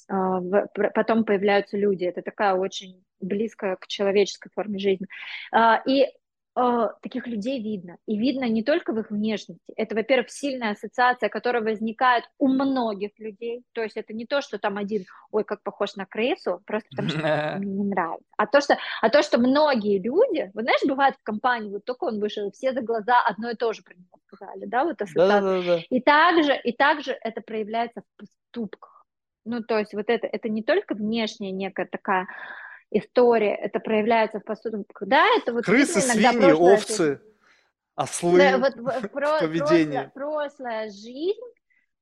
потом 0.09 1.25
появляются 1.25 1.77
люди. 1.77 2.05
Это 2.05 2.23
такая 2.23 2.55
очень 2.55 3.03
близкая 3.20 3.77
к 3.77 3.87
человеческой 3.87 4.51
форме 4.55 4.78
жизни. 4.78 5.07
А, 5.53 5.83
И 5.87 6.07
а, 6.61 6.89
таких 7.03 7.28
людей 7.28 7.62
видно. 7.62 7.99
И 8.07 8.19
видно 8.19 8.49
не 8.49 8.65
только 8.65 8.93
в 8.93 8.99
их 8.99 9.12
внешности. 9.12 9.73
Это, 9.77 9.95
во-первых, 9.95 10.28
сильная 10.28 10.73
ассоциация, 10.73 11.28
которая 11.28 11.62
возникает 11.62 12.25
у 12.39 12.49
многих 12.49 13.12
людей. 13.19 13.62
То 13.75 13.83
есть 13.83 13.97
это 13.97 14.12
не 14.12 14.27
то, 14.27 14.41
что 14.41 14.59
там 14.59 14.77
один, 14.77 15.05
ой, 15.31 15.45
как 15.45 15.62
похож 15.62 15.95
на 15.95 16.05
крысу, 16.05 16.61
просто 16.67 16.89
потому 16.91 17.11
что 17.11 17.19
мне 17.59 17.73
не 17.73 17.85
нравится. 17.85 18.27
А 18.37 18.47
то, 18.49 18.61
что, 18.61 18.77
а 19.01 19.09
то, 19.09 19.23
что 19.23 19.39
многие 19.39 20.01
люди, 20.01 20.51
вот 20.53 20.65
знаешь, 20.65 20.81
бывает 20.85 21.15
в 21.15 21.23
компании, 21.23 21.70
вот 21.70 21.85
только 21.85 22.05
он 22.05 22.19
вышел, 22.19 22.51
все 22.51 22.73
за 22.73 22.81
глаза 22.81 23.23
одно 23.25 23.51
и 23.51 23.55
то 23.55 23.73
же 23.73 23.85
про 23.85 23.95
него 23.95 24.19
сказали, 24.27 24.65
да, 24.67 24.83
вот 24.83 25.01
ассоциация. 25.01 25.85
И 25.91 26.01
также, 26.01 26.57
и 26.57 26.73
также 26.73 27.12
это 27.12 27.41
проявляется 27.41 28.01
в 28.01 28.20
поступках. 28.20 28.98
Ну, 29.44 29.62
то 29.62 29.78
есть 29.78 29.94
вот 29.94 30.08
это, 30.08 30.26
это 30.26 30.49
не 30.49 30.62
только 30.62 30.94
внешняя 30.94 31.52
некая 31.52 31.86
такая 31.86 32.26
история, 32.91 33.55
это 33.55 33.81
проявляется 33.81 34.41
в 34.41 34.44
поступках. 34.44 35.08
Да, 35.08 35.25
это 35.39 35.52
вот 35.52 35.65
Крысы, 35.65 36.00
свиньи, 36.00 36.39
прошлая 36.39 36.55
овцы, 36.75 37.07
жизнь. 37.07 37.20
ослы. 37.94 38.39
Да, 38.39 38.58
вот 38.58 38.75
в- 38.76 39.08
про- 39.08 39.39
поведении. 39.41 40.10
прошлая, 40.12 40.12
прошлая 40.15 40.91
жизнь, 40.91 41.41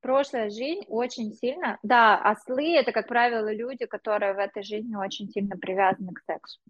прошлая 0.01 0.51
жизнь 0.51 0.85
очень 0.89 1.33
сильно, 1.33 1.79
да, 1.83 2.17
ослы 2.21 2.75
это, 2.77 2.93
как 2.93 3.09
правило, 3.09 3.53
люди, 3.53 3.87
которые 3.87 4.35
в 4.35 4.39
этой 4.39 4.63
жизни 4.63 4.95
очень 4.97 5.29
сильно 5.31 5.57
привязаны 5.57 6.13
к 6.13 6.21
сексу. 6.27 6.61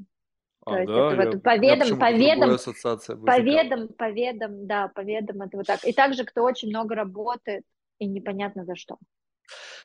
А, 0.65 0.71
то 0.73 0.79
есть 0.81 0.93
да, 0.93 1.07
это 1.13 1.17
я- 1.23 1.27
вот 1.27 1.35
у 1.37 1.41
по 1.41 1.49
меня 1.59 1.75
ведам- 1.75 1.79
почему-то 1.81 2.01
по 2.07 2.11
другая 2.13 2.35
ведам- 2.37 2.51
ассоциация 2.51 3.17
По 3.17 3.23
возникала. 3.23 3.63
ведам, 3.65 3.89
по 3.89 4.11
ведам, 4.11 4.67
да, 4.67 4.89
по 4.89 5.01
ведам 5.03 5.43
это 5.43 5.57
вот 5.59 5.67
так. 5.67 5.85
И 5.85 5.93
также, 5.93 6.25
кто 6.25 6.43
очень 6.43 6.69
много 6.71 6.95
работает, 6.95 7.65
и 7.99 8.07
непонятно 8.07 8.65
за 8.65 8.75
что. 8.77 8.97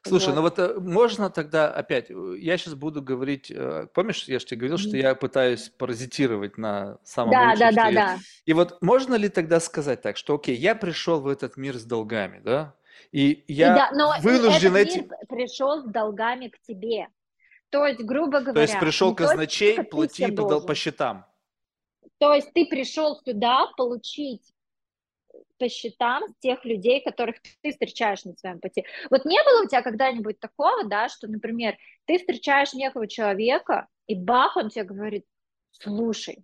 Слушай, 0.03 0.27
Вот. 0.27 0.35
ну 0.35 0.41
вот 0.41 0.59
э, 0.59 0.79
можно 0.79 1.29
тогда 1.29 1.71
опять, 1.71 2.09
э, 2.09 2.35
я 2.39 2.57
сейчас 2.57 2.73
буду 2.73 3.01
говорить, 3.01 3.51
э, 3.51 3.87
помнишь, 3.93 4.23
я 4.25 4.39
же 4.39 4.45
тебе 4.45 4.61
говорил, 4.61 4.77
что 4.77 4.97
я 4.97 5.13
пытаюсь 5.15 5.69
паразитировать 5.69 6.57
на 6.57 6.97
самом 7.03 7.31
Да, 7.31 7.49
лучшем, 7.51 7.59
да, 7.59 7.71
да, 7.71 7.91
да. 7.91 8.19
И 8.45 8.53
вот 8.53 8.81
можно 8.81 9.15
ли 9.15 9.29
тогда 9.29 9.59
сказать 9.59 10.01
так, 10.01 10.17
что 10.17 10.35
окей, 10.35 10.55
я 10.55 10.75
пришел 10.75 11.21
в 11.21 11.27
этот 11.27 11.57
мир 11.57 11.77
с 11.77 11.83
долгами, 11.83 12.39
да, 12.39 12.75
и 13.11 13.31
И 13.31 13.53
я 13.53 13.75
да, 13.75 13.91
но 13.93 14.15
и 14.15 14.21
вынужден 14.21 14.75
этот 14.75 14.93
эти... 14.93 14.97
мир 14.99 15.09
пришел 15.27 15.81
с 15.81 15.85
долгами 15.85 16.47
к 16.47 16.59
тебе. 16.61 17.07
То 17.69 17.85
есть, 17.85 18.01
грубо 18.01 18.41
говоря, 18.41 18.53
То 18.53 18.61
есть 18.61 18.79
пришел 18.79 19.15
казначей, 19.15 19.83
плати 19.83 20.31
по, 20.31 20.59
по 20.59 20.75
счетам. 20.75 21.25
То 22.17 22.33
есть 22.33 22.51
ты 22.53 22.65
пришел 22.65 23.19
сюда 23.25 23.67
получить 23.77 24.53
по 25.61 25.69
счетам 25.69 26.23
тех 26.39 26.65
людей, 26.65 27.03
которых 27.03 27.35
ты 27.61 27.69
встречаешь 27.69 28.25
на 28.25 28.35
своем 28.35 28.59
пути. 28.59 28.83
Вот 29.11 29.25
не 29.25 29.37
было 29.43 29.63
у 29.63 29.67
тебя 29.67 29.83
когда-нибудь 29.83 30.39
такого, 30.39 30.85
да, 30.85 31.07
что, 31.07 31.27
например, 31.27 31.77
ты 32.05 32.17
встречаешь 32.17 32.73
некого 32.73 33.07
человека, 33.07 33.87
и 34.07 34.15
бах, 34.15 34.57
он 34.57 34.71
тебе 34.71 34.85
говорит, 34.85 35.23
слушай, 35.69 36.43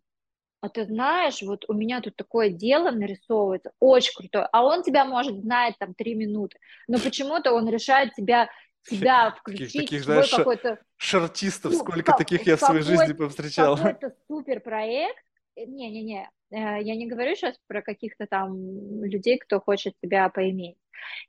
а 0.61 0.69
ты 0.69 0.85
знаешь, 0.85 1.41
вот 1.41 1.65
у 1.67 1.73
меня 1.73 1.99
тут 2.01 2.15
такое 2.15 2.49
дело 2.49 2.91
нарисовывается, 2.91 3.71
очень 3.79 4.13
крутое, 4.15 4.47
а 4.51 4.63
он 4.63 4.83
тебя 4.83 5.03
может 5.03 5.39
знать 5.39 5.73
там 5.79 5.95
три 5.95 6.13
минуты, 6.13 6.59
но 6.87 6.99
почему-то 6.99 7.53
он 7.53 7.67
решает 7.67 8.13
тебя 8.13 8.49
тебя 8.87 9.31
включить 9.39 9.73
таких, 9.73 10.01
в 10.01 10.03
свой 10.03 10.15
знаешь, 10.17 10.29
какой-то... 10.29 10.79
Шартистов, 10.97 11.71
ну, 11.71 11.79
сколько 11.79 12.13
таких 12.13 12.45
я 12.45 12.55
в 12.55 12.59
своей 12.59 12.83
жизни 12.83 13.13
повстречал. 13.13 13.77
Какой-то 13.77 14.15
супер 14.27 14.59
проект. 14.59 15.23
Э, 15.55 15.65
Не-не-не, 15.65 16.23
э, 16.23 16.29
я 16.51 16.95
не 16.95 17.07
говорю 17.07 17.35
сейчас 17.35 17.55
про 17.67 17.81
каких-то 17.81 18.25
там 18.27 19.03
людей, 19.03 19.37
кто 19.37 19.59
хочет 19.59 19.93
тебя 20.01 20.29
поиметь. 20.29 20.77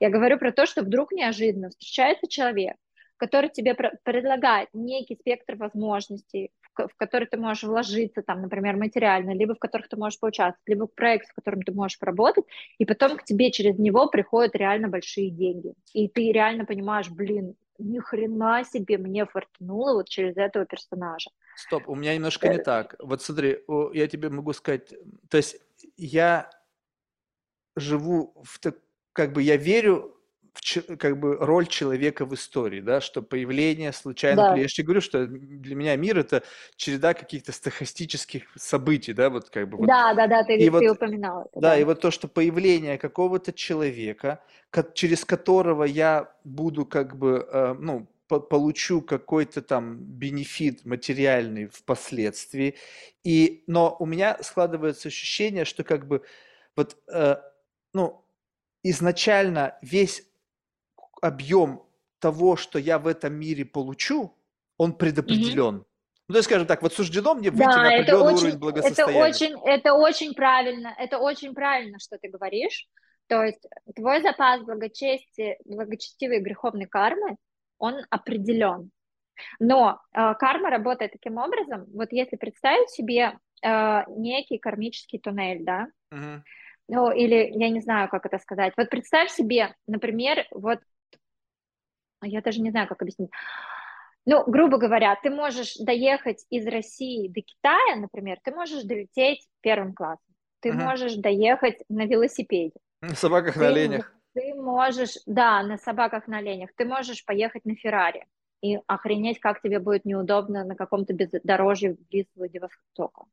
Я 0.00 0.10
говорю 0.10 0.38
про 0.38 0.52
то, 0.52 0.66
что 0.66 0.82
вдруг 0.82 1.12
неожиданно 1.12 1.70
встречается 1.70 2.28
человек, 2.28 2.76
который 3.16 3.50
тебе 3.50 3.74
предлагает 3.74 4.68
некий 4.72 5.16
спектр 5.16 5.56
возможностей, 5.56 6.50
в 6.74 6.96
который 6.96 7.26
ты 7.26 7.36
можешь 7.36 7.64
вложиться, 7.64 8.22
там, 8.22 8.42
например, 8.42 8.76
материально, 8.76 9.32
либо 9.34 9.54
в 9.54 9.58
которых 9.58 9.88
ты 9.88 9.96
можешь 9.96 10.20
поучаствовать, 10.20 10.68
либо 10.68 10.86
в 10.86 10.94
проект, 10.94 11.28
в 11.28 11.34
котором 11.34 11.62
ты 11.62 11.72
можешь 11.72 11.98
поработать, 11.98 12.44
и 12.78 12.84
потом 12.84 13.16
к 13.16 13.24
тебе 13.24 13.50
через 13.50 13.78
него 13.78 14.08
приходят 14.08 14.54
реально 14.54 14.88
большие 14.88 15.30
деньги. 15.30 15.74
И 15.92 16.08
ты 16.08 16.30
реально 16.32 16.64
понимаешь, 16.64 17.10
блин, 17.10 17.56
ни 17.78 17.98
хрена 18.00 18.64
себе 18.64 18.98
мне 18.98 19.24
фортануло 19.26 19.94
вот 19.94 20.08
через 20.08 20.36
этого 20.36 20.66
персонажа. 20.66 21.30
Стоп, 21.56 21.88
у 21.88 21.94
меня 21.94 22.14
немножко 22.14 22.48
не 22.48 22.58
так. 22.58 22.96
Вот 22.98 23.22
смотри, 23.22 23.64
я 23.92 24.06
тебе 24.08 24.28
могу 24.28 24.52
сказать, 24.52 24.92
то 25.28 25.36
есть 25.36 25.60
я 25.96 26.50
живу 27.76 28.34
в 28.44 28.58
так, 28.58 28.76
как 29.12 29.32
бы 29.32 29.42
я 29.42 29.56
верю 29.56 30.17
как 30.98 31.18
бы 31.18 31.36
роль 31.36 31.66
человека 31.66 32.24
в 32.24 32.34
истории, 32.34 32.80
да, 32.80 33.00
что 33.00 33.22
появление 33.22 33.92
случайно. 33.92 34.50
Да. 34.50 34.56
Я 34.56 34.68
же 34.68 34.82
говорю, 34.82 35.00
что 35.00 35.26
для 35.26 35.74
меня 35.74 35.96
мир 35.96 36.18
это 36.18 36.42
череда 36.76 37.14
каких-то 37.14 37.52
стахастических 37.52 38.44
событий, 38.56 39.12
да, 39.12 39.30
вот 39.30 39.50
как 39.50 39.68
бы. 39.68 39.78
Вот. 39.78 39.86
Да, 39.86 40.14
да, 40.14 40.26
да, 40.26 40.42
ты, 40.44 40.56
и 40.56 40.64
ты 40.64 40.70
вот, 40.70 40.82
упоминал 40.82 41.42
это. 41.42 41.60
Да, 41.60 41.70
да, 41.70 41.78
и 41.78 41.84
вот 41.84 42.00
то, 42.00 42.10
что 42.10 42.28
появление 42.28 42.98
какого-то 42.98 43.52
человека, 43.52 44.40
через 44.94 45.24
которого 45.24 45.84
я 45.84 46.32
буду 46.44 46.86
как 46.86 47.16
бы, 47.16 47.48
э, 47.50 47.74
ну, 47.78 48.06
получу 48.28 49.00
какой-то 49.00 49.62
там 49.62 49.96
бенефит 49.96 50.84
материальный 50.84 51.66
впоследствии, 51.68 52.74
и, 53.24 53.64
но 53.66 53.96
у 53.98 54.06
меня 54.06 54.38
складывается 54.42 55.08
ощущение, 55.08 55.64
что 55.64 55.82
как 55.82 56.06
бы 56.06 56.22
вот, 56.76 56.96
э, 57.08 57.36
ну, 57.94 58.24
изначально 58.82 59.78
весь 59.82 60.27
объем 61.20 61.82
того, 62.18 62.56
что 62.56 62.78
я 62.78 62.98
в 62.98 63.06
этом 63.06 63.34
мире 63.34 63.64
получу, 63.64 64.34
он 64.76 64.92
предопределен. 64.92 65.76
Mm-hmm. 65.76 65.84
Ну, 66.28 66.32
то 66.34 66.38
есть, 66.38 66.48
скажем 66.48 66.66
так, 66.66 66.82
вот 66.82 66.92
суждено 66.92 67.34
мне 67.34 67.50
выйти 67.50 67.64
да, 67.64 67.76
на 67.76 67.88
определенный 67.88 68.34
очень, 68.34 68.46
уровень 68.46 68.58
благосостояния. 68.58 69.18
Это 69.18 69.28
очень, 69.28 69.60
это 69.64 69.94
очень 69.94 70.34
правильно, 70.34 70.94
это 70.98 71.18
очень 71.18 71.54
правильно, 71.54 71.98
что 71.98 72.18
ты 72.18 72.28
говоришь. 72.28 72.86
То 73.28 73.44
есть 73.44 73.66
твой 73.96 74.20
запас 74.22 74.62
благочестия, 74.62 75.58
благочестивой 75.64 76.40
греховной 76.40 76.86
кармы, 76.86 77.36
он 77.78 78.00
определен. 78.10 78.90
Но 79.58 80.00
э, 80.12 80.34
карма 80.34 80.68
работает 80.68 81.12
таким 81.12 81.38
образом, 81.38 81.86
вот 81.94 82.08
если 82.10 82.36
представить 82.36 82.90
себе 82.90 83.38
э, 83.62 84.00
некий 84.08 84.58
кармический 84.58 85.18
туннель, 85.20 85.64
да, 85.64 85.86
uh-huh. 86.12 86.40
ну 86.88 87.12
или 87.12 87.50
я 87.54 87.70
не 87.70 87.80
знаю, 87.80 88.08
как 88.08 88.26
это 88.26 88.38
сказать. 88.38 88.72
Вот 88.76 88.90
представь 88.90 89.30
себе, 89.30 89.74
например, 89.86 90.46
вот 90.50 90.80
я 92.22 92.40
даже 92.40 92.60
не 92.60 92.70
знаю, 92.70 92.88
как 92.88 93.02
объяснить. 93.02 93.30
Ну, 94.26 94.44
грубо 94.46 94.76
говоря, 94.76 95.16
ты 95.22 95.30
можешь 95.30 95.76
доехать 95.76 96.44
из 96.50 96.66
России 96.66 97.28
до 97.28 97.40
Китая, 97.40 97.96
например, 97.96 98.38
ты 98.42 98.50
можешь 98.50 98.82
долететь 98.82 99.48
первым 99.60 99.94
классом, 99.94 100.34
ты 100.60 100.68
uh-huh. 100.68 100.84
можешь 100.84 101.14
доехать 101.14 101.82
на 101.88 102.04
велосипеде. 102.04 102.74
На 103.00 103.14
собаках 103.14 103.54
ты, 103.54 103.60
на 103.60 103.68
оленях. 103.68 104.12
Ты 104.34 104.54
можешь, 104.54 105.16
да, 105.24 105.62
на 105.62 105.78
собаках 105.78 106.28
на 106.28 106.38
оленях. 106.38 106.70
Ты 106.76 106.84
можешь 106.84 107.24
поехать 107.24 107.64
на 107.64 107.74
Феррари 107.74 108.26
и 108.60 108.78
охренеть, 108.86 109.40
как 109.40 109.62
тебе 109.62 109.78
будет 109.78 110.04
неудобно 110.04 110.64
на 110.64 110.74
каком-то 110.74 111.14
бездорожье 111.14 111.96
близ 112.10 112.26
Владивостока. 112.34 113.24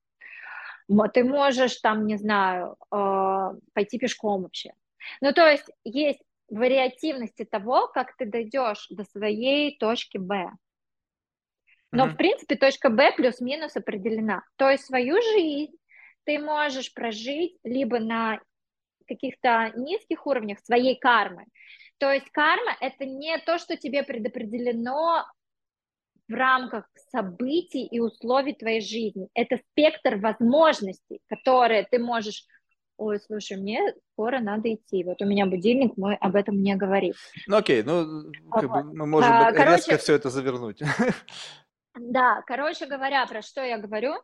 Ты 1.13 1.23
можешь 1.23 1.77
там, 1.77 2.05
не 2.05 2.15
знаю, 2.15 2.77
э, 2.91 3.53
пойти 3.73 3.97
пешком 3.97 4.43
вообще. 4.43 4.73
Ну, 5.19 5.33
то 5.33 5.47
есть 5.47 5.69
есть 5.83 6.21
вариативности 6.49 7.45
того, 7.45 7.87
как 7.87 8.15
ты 8.17 8.25
дойдешь 8.25 8.87
до 8.89 9.03
своей 9.03 9.77
точки 9.77 10.17
Б. 10.17 10.51
Но, 11.91 12.05
mm-hmm. 12.05 12.09
в 12.09 12.17
принципе, 12.17 12.55
точка 12.55 12.89
Б 12.89 13.13
плюс-минус 13.15 13.75
определена. 13.75 14.43
То 14.57 14.69
есть 14.69 14.85
свою 14.85 15.21
жизнь 15.21 15.75
ты 16.25 16.39
можешь 16.39 16.93
прожить 16.93 17.57
либо 17.63 17.99
на 17.99 18.39
каких-то 19.07 19.71
низких 19.75 20.25
уровнях 20.27 20.59
своей 20.59 20.99
кармы. 20.99 21.45
То 21.97 22.11
есть 22.11 22.29
карма– 22.31 22.75
это 22.81 23.05
не 23.05 23.37
то, 23.39 23.57
что 23.57 23.77
тебе 23.77 24.03
предопределено 24.03 25.25
в 26.27 26.33
рамках 26.33 26.89
событий 27.11 27.85
и 27.85 27.99
условий 27.99 28.53
твоей 28.53 28.81
жизни. 28.81 29.29
Это 29.33 29.57
спектр 29.71 30.17
возможностей, 30.17 31.21
которые 31.27 31.87
ты 31.89 31.99
можешь 31.99 32.45
ой, 32.97 33.19
слушай, 33.19 33.57
мне 33.57 33.93
скоро 34.13 34.39
надо 34.39 34.73
идти, 34.73 35.03
вот 35.03 35.21
у 35.21 35.25
меня 35.25 35.45
будильник 35.45 35.97
мой 35.97 36.15
об 36.15 36.35
этом 36.35 36.61
не 36.61 36.75
говорит. 36.75 37.15
Ну 37.47 37.57
окей, 37.57 37.83
ну 37.83 38.31
как 38.51 38.69
бы 38.69 38.83
мы 38.83 39.05
можем 39.05 39.31
а, 39.31 39.51
резко 39.51 39.63
короче, 39.63 39.97
все 39.97 40.15
это 40.15 40.29
завернуть. 40.29 40.81
Да, 41.97 42.43
короче 42.45 42.87
говоря, 42.87 43.25
про 43.25 43.41
что 43.41 43.63
я 43.63 43.77
говорю, 43.77 44.15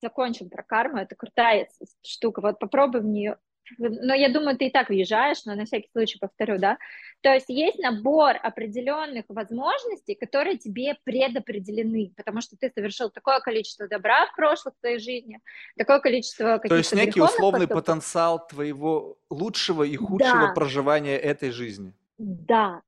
закончим 0.00 0.48
про 0.48 0.62
карму, 0.62 0.96
это 0.96 1.14
крутая 1.14 1.68
штука, 2.02 2.40
вот 2.40 2.58
попробуй 2.58 3.02
в 3.02 3.04
нее 3.04 3.36
но 3.78 4.14
я 4.14 4.28
думаю, 4.28 4.56
ты 4.56 4.66
и 4.66 4.70
так 4.70 4.88
въезжаешь, 4.88 5.44
но 5.44 5.54
на 5.54 5.64
всякий 5.64 5.88
случай 5.92 6.18
повторю, 6.18 6.58
да. 6.58 6.78
То 7.22 7.32
есть 7.32 7.48
есть 7.48 7.78
набор 7.78 8.36
определенных 8.42 9.24
возможностей, 9.28 10.14
которые 10.14 10.58
тебе 10.58 10.96
предопределены, 11.04 12.12
потому 12.16 12.40
что 12.40 12.56
ты 12.56 12.70
совершил 12.74 13.10
такое 13.10 13.40
количество 13.40 13.88
добра 13.88 14.26
в 14.26 14.36
прошлой 14.36 14.72
твоей 14.80 14.98
жизни, 14.98 15.40
такое 15.78 16.00
количество 16.00 16.58
каких-то 16.58 16.68
То 16.68 16.76
есть 16.76 16.94
некий 16.94 17.20
условный 17.20 17.66
поступков. 17.66 17.84
потенциал 17.86 18.46
твоего 18.46 19.18
лучшего 19.30 19.82
и 19.84 19.96
худшего 19.96 20.48
да. 20.48 20.52
проживания 20.52 21.16
этой 21.16 21.50
жизни. 21.50 21.94
Да. 22.18 22.82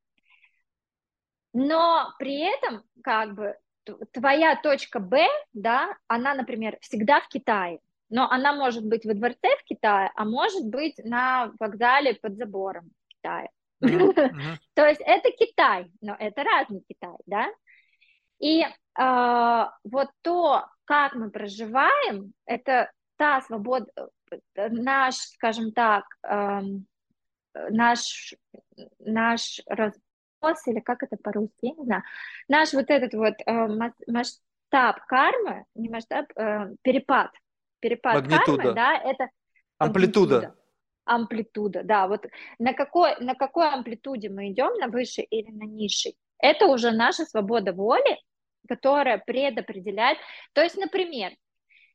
Но 1.54 2.12
при 2.18 2.40
этом, 2.40 2.82
как 3.02 3.34
бы, 3.34 3.56
твоя 4.12 4.56
точка 4.56 5.00
Б, 5.00 5.26
да, 5.54 5.96
она, 6.06 6.34
например, 6.34 6.76
всегда 6.82 7.20
в 7.20 7.28
Китае 7.28 7.80
но 8.08 8.30
она 8.30 8.52
может 8.52 8.84
быть 8.84 9.04
во 9.04 9.14
дворце 9.14 9.48
в 9.60 9.64
Китае, 9.64 10.10
а 10.14 10.24
может 10.24 10.66
быть 10.66 10.98
на 11.04 11.52
вокзале 11.58 12.14
под 12.14 12.36
забором 12.36 12.90
в 13.04 13.14
Китае. 13.14 13.50
То 13.80 14.86
есть 14.86 15.00
это 15.04 15.30
Китай, 15.32 15.90
но 16.00 16.14
это 16.18 16.42
разный 16.44 16.82
Китай, 16.88 17.16
да? 17.26 17.46
И 18.38 18.64
а, 18.94 19.72
вот 19.84 20.08
то, 20.22 20.66
как 20.84 21.14
мы 21.14 21.30
проживаем, 21.30 22.32
это 22.44 22.90
та 23.16 23.40
свобода, 23.40 23.86
наш, 24.56 25.14
скажем 25.14 25.72
так, 25.72 26.04
наш, 27.54 28.34
наш 28.98 29.60
разброс, 29.66 30.66
или 30.66 30.80
как 30.80 31.02
это 31.02 31.16
по-русски, 31.16 31.54
я 31.62 31.74
не 31.74 31.84
знаю, 31.84 32.02
наш 32.48 32.74
вот 32.74 32.90
этот 32.90 33.14
вот 33.14 33.34
э, 33.46 33.52
масштаб 34.06 35.00
кармы, 35.06 35.64
не 35.74 35.88
масштаб, 35.88 36.26
э, 36.36 36.74
перепад– 36.82 37.30
перепад 37.80 38.14
Магнитуда. 38.14 38.56
кармы, 38.56 38.74
да, 38.74 38.96
это 38.98 39.28
амплитуда. 39.78 40.54
Амплитуда, 41.04 41.82
да, 41.84 42.08
вот 42.08 42.26
на 42.58 42.72
какой, 42.72 43.16
на 43.20 43.34
какой 43.34 43.68
амплитуде 43.68 44.28
мы 44.28 44.50
идем, 44.50 44.74
на 44.78 44.88
выше 44.88 45.22
или 45.22 45.50
на 45.50 45.64
низшей, 45.64 46.16
это 46.38 46.66
уже 46.66 46.90
наша 46.90 47.24
свобода 47.24 47.72
воли, 47.72 48.20
которая 48.68 49.18
предопределяет, 49.18 50.18
то 50.52 50.62
есть, 50.62 50.76
например, 50.76 51.32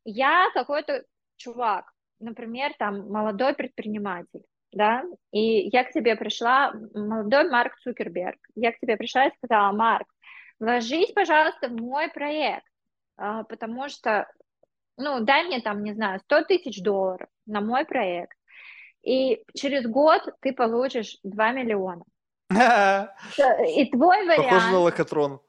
я 0.06 0.50
какой-то 0.54 1.04
чувак, 1.36 1.92
например, 2.20 2.72
там, 2.80 3.10
молодой 3.10 3.54
предприниматель, 3.54 4.44
да, 4.72 5.04
и 5.32 5.68
я 5.70 5.84
к 5.84 5.92
тебе 5.92 6.16
пришла, 6.16 6.74
молодой 6.94 7.50
Марк 7.50 7.78
Цукерберг, 7.80 8.40
я 8.56 8.72
к 8.72 8.80
тебе 8.80 8.96
пришла 8.96 9.28
и 9.28 9.36
сказала, 9.36 9.74
Марк, 9.74 10.08
вложись, 10.60 11.12
пожалуйста, 11.12 11.68
в 11.68 11.74
мой 11.74 12.10
проект, 12.10 12.66
а, 13.18 13.44
потому 13.44 13.90
что 13.90 14.28
ну, 15.02 15.20
дай 15.22 15.44
мне 15.46 15.62
там, 15.62 15.84
не 15.84 15.94
знаю, 15.94 16.20
100 16.22 16.44
тысяч 16.44 16.82
долларов 16.82 17.28
на 17.46 17.62
мой 17.62 17.86
проект, 17.86 18.38
и 19.04 19.44
через 19.56 19.86
год 19.88 20.22
ты 20.42 20.54
получишь 20.54 21.18
2 21.24 21.52
миллиона. 21.52 22.04
И 22.52 23.90
твой 23.90 24.26
вариант... 24.26 24.50
Похоже 24.50 24.72
на 24.72 24.80
лохотрон. 24.80 25.42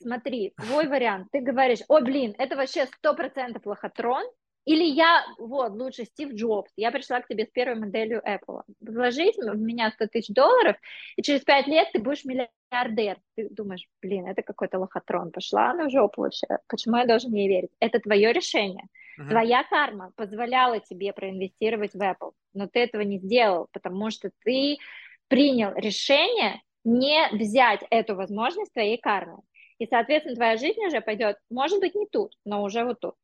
Смотри, 0.00 0.52
твой 0.56 0.88
вариант, 0.88 1.28
ты 1.32 1.40
говоришь, 1.40 1.80
о, 1.88 2.00
блин, 2.00 2.34
это 2.38 2.56
вообще 2.56 2.86
100% 3.02 3.60
лохотрон, 3.64 4.24
Или 4.66 4.84
я, 4.84 5.24
вот, 5.38 5.72
лучше 5.72 6.04
Стив 6.04 6.32
Джобс, 6.32 6.72
я 6.76 6.90
пришла 6.90 7.20
к 7.20 7.28
тебе 7.28 7.46
с 7.46 7.50
первой 7.50 7.76
моделью 7.76 8.20
Apple. 8.26 8.62
Вложись 8.80 9.36
в 9.36 9.56
меня 9.56 9.92
100 9.92 10.08
тысяч 10.08 10.34
долларов, 10.34 10.76
и 11.14 11.22
через 11.22 11.42
5 11.42 11.68
лет 11.68 11.88
ты 11.92 12.00
будешь 12.00 12.24
миллиардер. 12.24 13.18
Ты 13.36 13.48
думаешь, 13.48 13.86
блин, 14.02 14.26
это 14.26 14.42
какой-то 14.42 14.80
лохотрон, 14.80 15.30
пошла 15.30 15.70
она 15.70 15.86
в 15.86 15.90
жопу 15.90 16.22
вообще. 16.22 16.48
Почему 16.68 16.96
я 16.96 17.06
должен 17.06 17.32
ей 17.32 17.48
верить? 17.48 17.70
Это 17.78 18.00
твое 18.00 18.32
решение. 18.32 18.88
Uh-huh. 19.20 19.28
Твоя 19.28 19.62
карма 19.62 20.12
позволяла 20.16 20.80
тебе 20.80 21.12
проинвестировать 21.12 21.94
в 21.94 22.00
Apple, 22.02 22.32
но 22.52 22.66
ты 22.66 22.80
этого 22.80 23.02
не 23.02 23.18
сделал, 23.18 23.68
потому 23.72 24.10
что 24.10 24.30
ты 24.44 24.78
принял 25.28 25.72
решение 25.76 26.60
не 26.82 27.28
взять 27.32 27.82
эту 27.90 28.16
возможность 28.16 28.72
твоей 28.72 28.98
кармы. 28.98 29.38
И, 29.78 29.86
соответственно, 29.86 30.34
твоя 30.34 30.56
жизнь 30.56 30.84
уже 30.84 31.00
пойдет, 31.00 31.36
может 31.50 31.78
быть, 31.78 31.94
не 31.94 32.06
тут, 32.06 32.32
но 32.44 32.64
уже 32.64 32.84
вот 32.84 32.98
тут. 32.98 33.14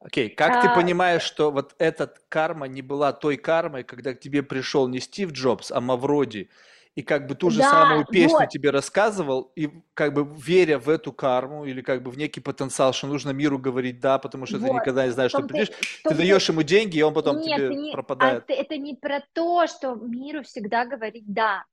Окей, 0.00 0.28
okay. 0.28 0.34
как 0.34 0.56
а... 0.56 0.62
ты 0.62 0.74
понимаешь, 0.74 1.22
что 1.22 1.50
вот 1.50 1.74
эта 1.78 2.12
карма 2.28 2.66
не 2.66 2.82
была 2.82 3.12
той 3.12 3.36
кармой, 3.36 3.84
когда 3.84 4.14
к 4.14 4.20
тебе 4.20 4.42
пришел 4.42 4.88
не 4.88 5.00
Стив 5.00 5.32
Джобс, 5.32 5.72
а 5.72 5.80
Мавроди, 5.80 6.50
и 6.96 7.02
как 7.02 7.26
бы 7.26 7.34
ту 7.34 7.50
же 7.50 7.58
да, 7.58 7.70
самую 7.70 8.06
песню 8.06 8.38
вот. 8.38 8.48
тебе 8.48 8.70
рассказывал, 8.70 9.52
и 9.54 9.70
как 9.92 10.14
бы 10.14 10.26
веря 10.38 10.78
в 10.78 10.88
эту 10.88 11.12
карму 11.12 11.66
или 11.66 11.82
как 11.82 12.02
бы 12.02 12.10
в 12.10 12.16
некий 12.16 12.40
потенциал, 12.40 12.94
что 12.94 13.06
нужно 13.06 13.30
миру 13.30 13.58
говорить 13.58 14.00
да, 14.00 14.18
потому 14.18 14.46
что 14.46 14.58
вот. 14.58 14.66
ты 14.66 14.72
никогда 14.72 15.04
не 15.04 15.12
знаешь, 15.12 15.30
что 15.30 15.42
придешь, 15.42 15.68
ты, 15.68 16.08
ты 16.08 16.14
даешь 16.14 16.48
ему 16.48 16.62
деньги, 16.62 16.96
и 16.96 17.02
он 17.02 17.12
потом 17.12 17.38
Нет, 17.38 17.56
тебе 17.56 17.76
не, 17.76 17.92
пропадает. 17.92 18.44
А 18.48 18.52
это 18.52 18.78
не 18.78 18.94
про 18.94 19.22
то, 19.34 19.66
что 19.66 19.94
миру 19.94 20.42
всегда 20.42 20.86
говорить 20.86 21.26
да. 21.26 21.64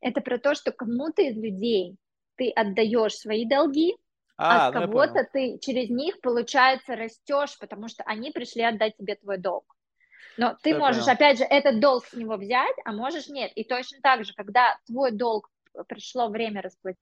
Это 0.00 0.22
про 0.22 0.38
то, 0.38 0.54
что 0.54 0.72
кому-то 0.72 1.20
из 1.20 1.36
людей 1.36 1.96
ты 2.36 2.50
отдаешь 2.50 3.14
свои 3.14 3.46
долги, 3.46 3.94
а, 4.36 4.68
от 4.68 4.74
ну 4.74 4.80
кого-то 4.82 5.28
ты 5.32 5.58
через 5.60 5.90
них, 5.90 6.20
получается, 6.20 6.96
растешь, 6.96 7.58
потому 7.58 7.88
что 7.88 8.02
они 8.04 8.30
пришли 8.30 8.62
отдать 8.62 8.96
тебе 8.96 9.16
твой 9.16 9.38
долг. 9.38 9.64
Но 10.36 10.56
ты 10.62 10.70
я 10.70 10.78
можешь, 10.78 11.04
понял. 11.04 11.14
опять 11.14 11.38
же, 11.38 11.44
этот 11.44 11.80
долг 11.80 12.06
с 12.06 12.14
него 12.14 12.36
взять, 12.36 12.74
а 12.84 12.92
можешь 12.92 13.28
нет. 13.28 13.52
И 13.54 13.64
точно 13.64 13.98
так 14.02 14.24
же, 14.24 14.32
когда 14.34 14.78
твой 14.86 15.12
долг 15.12 15.50
пришло 15.88 16.28
время 16.28 16.62
расплатить, 16.62 16.98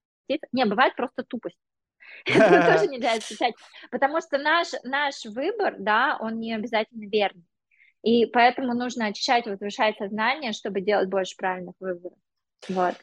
не, 0.53 0.65
бывает 0.65 0.97
просто 0.97 1.23
тупость. 1.23 1.59
Это 2.25 2.73
тоже 2.73 2.89
нельзя 2.89 3.17
исключать, 3.19 3.55
потому 3.91 4.21
что 4.21 4.39
наш, 4.39 4.69
наш 4.83 5.25
выбор, 5.27 5.77
да, 5.79 6.19
он 6.21 6.41
не 6.41 6.55
обязательно 6.55 7.09
верный. 7.09 7.45
И 8.03 8.27
поэтому 8.27 8.75
нужно 8.75 9.07
очищать, 9.07 9.47
возвышать 9.47 9.97
сознание, 9.99 10.53
чтобы 10.53 10.81
делать 10.81 11.09
больше 11.09 11.37
правильных 11.37 11.75
выборов. 11.81 12.19
Вот. 12.69 12.95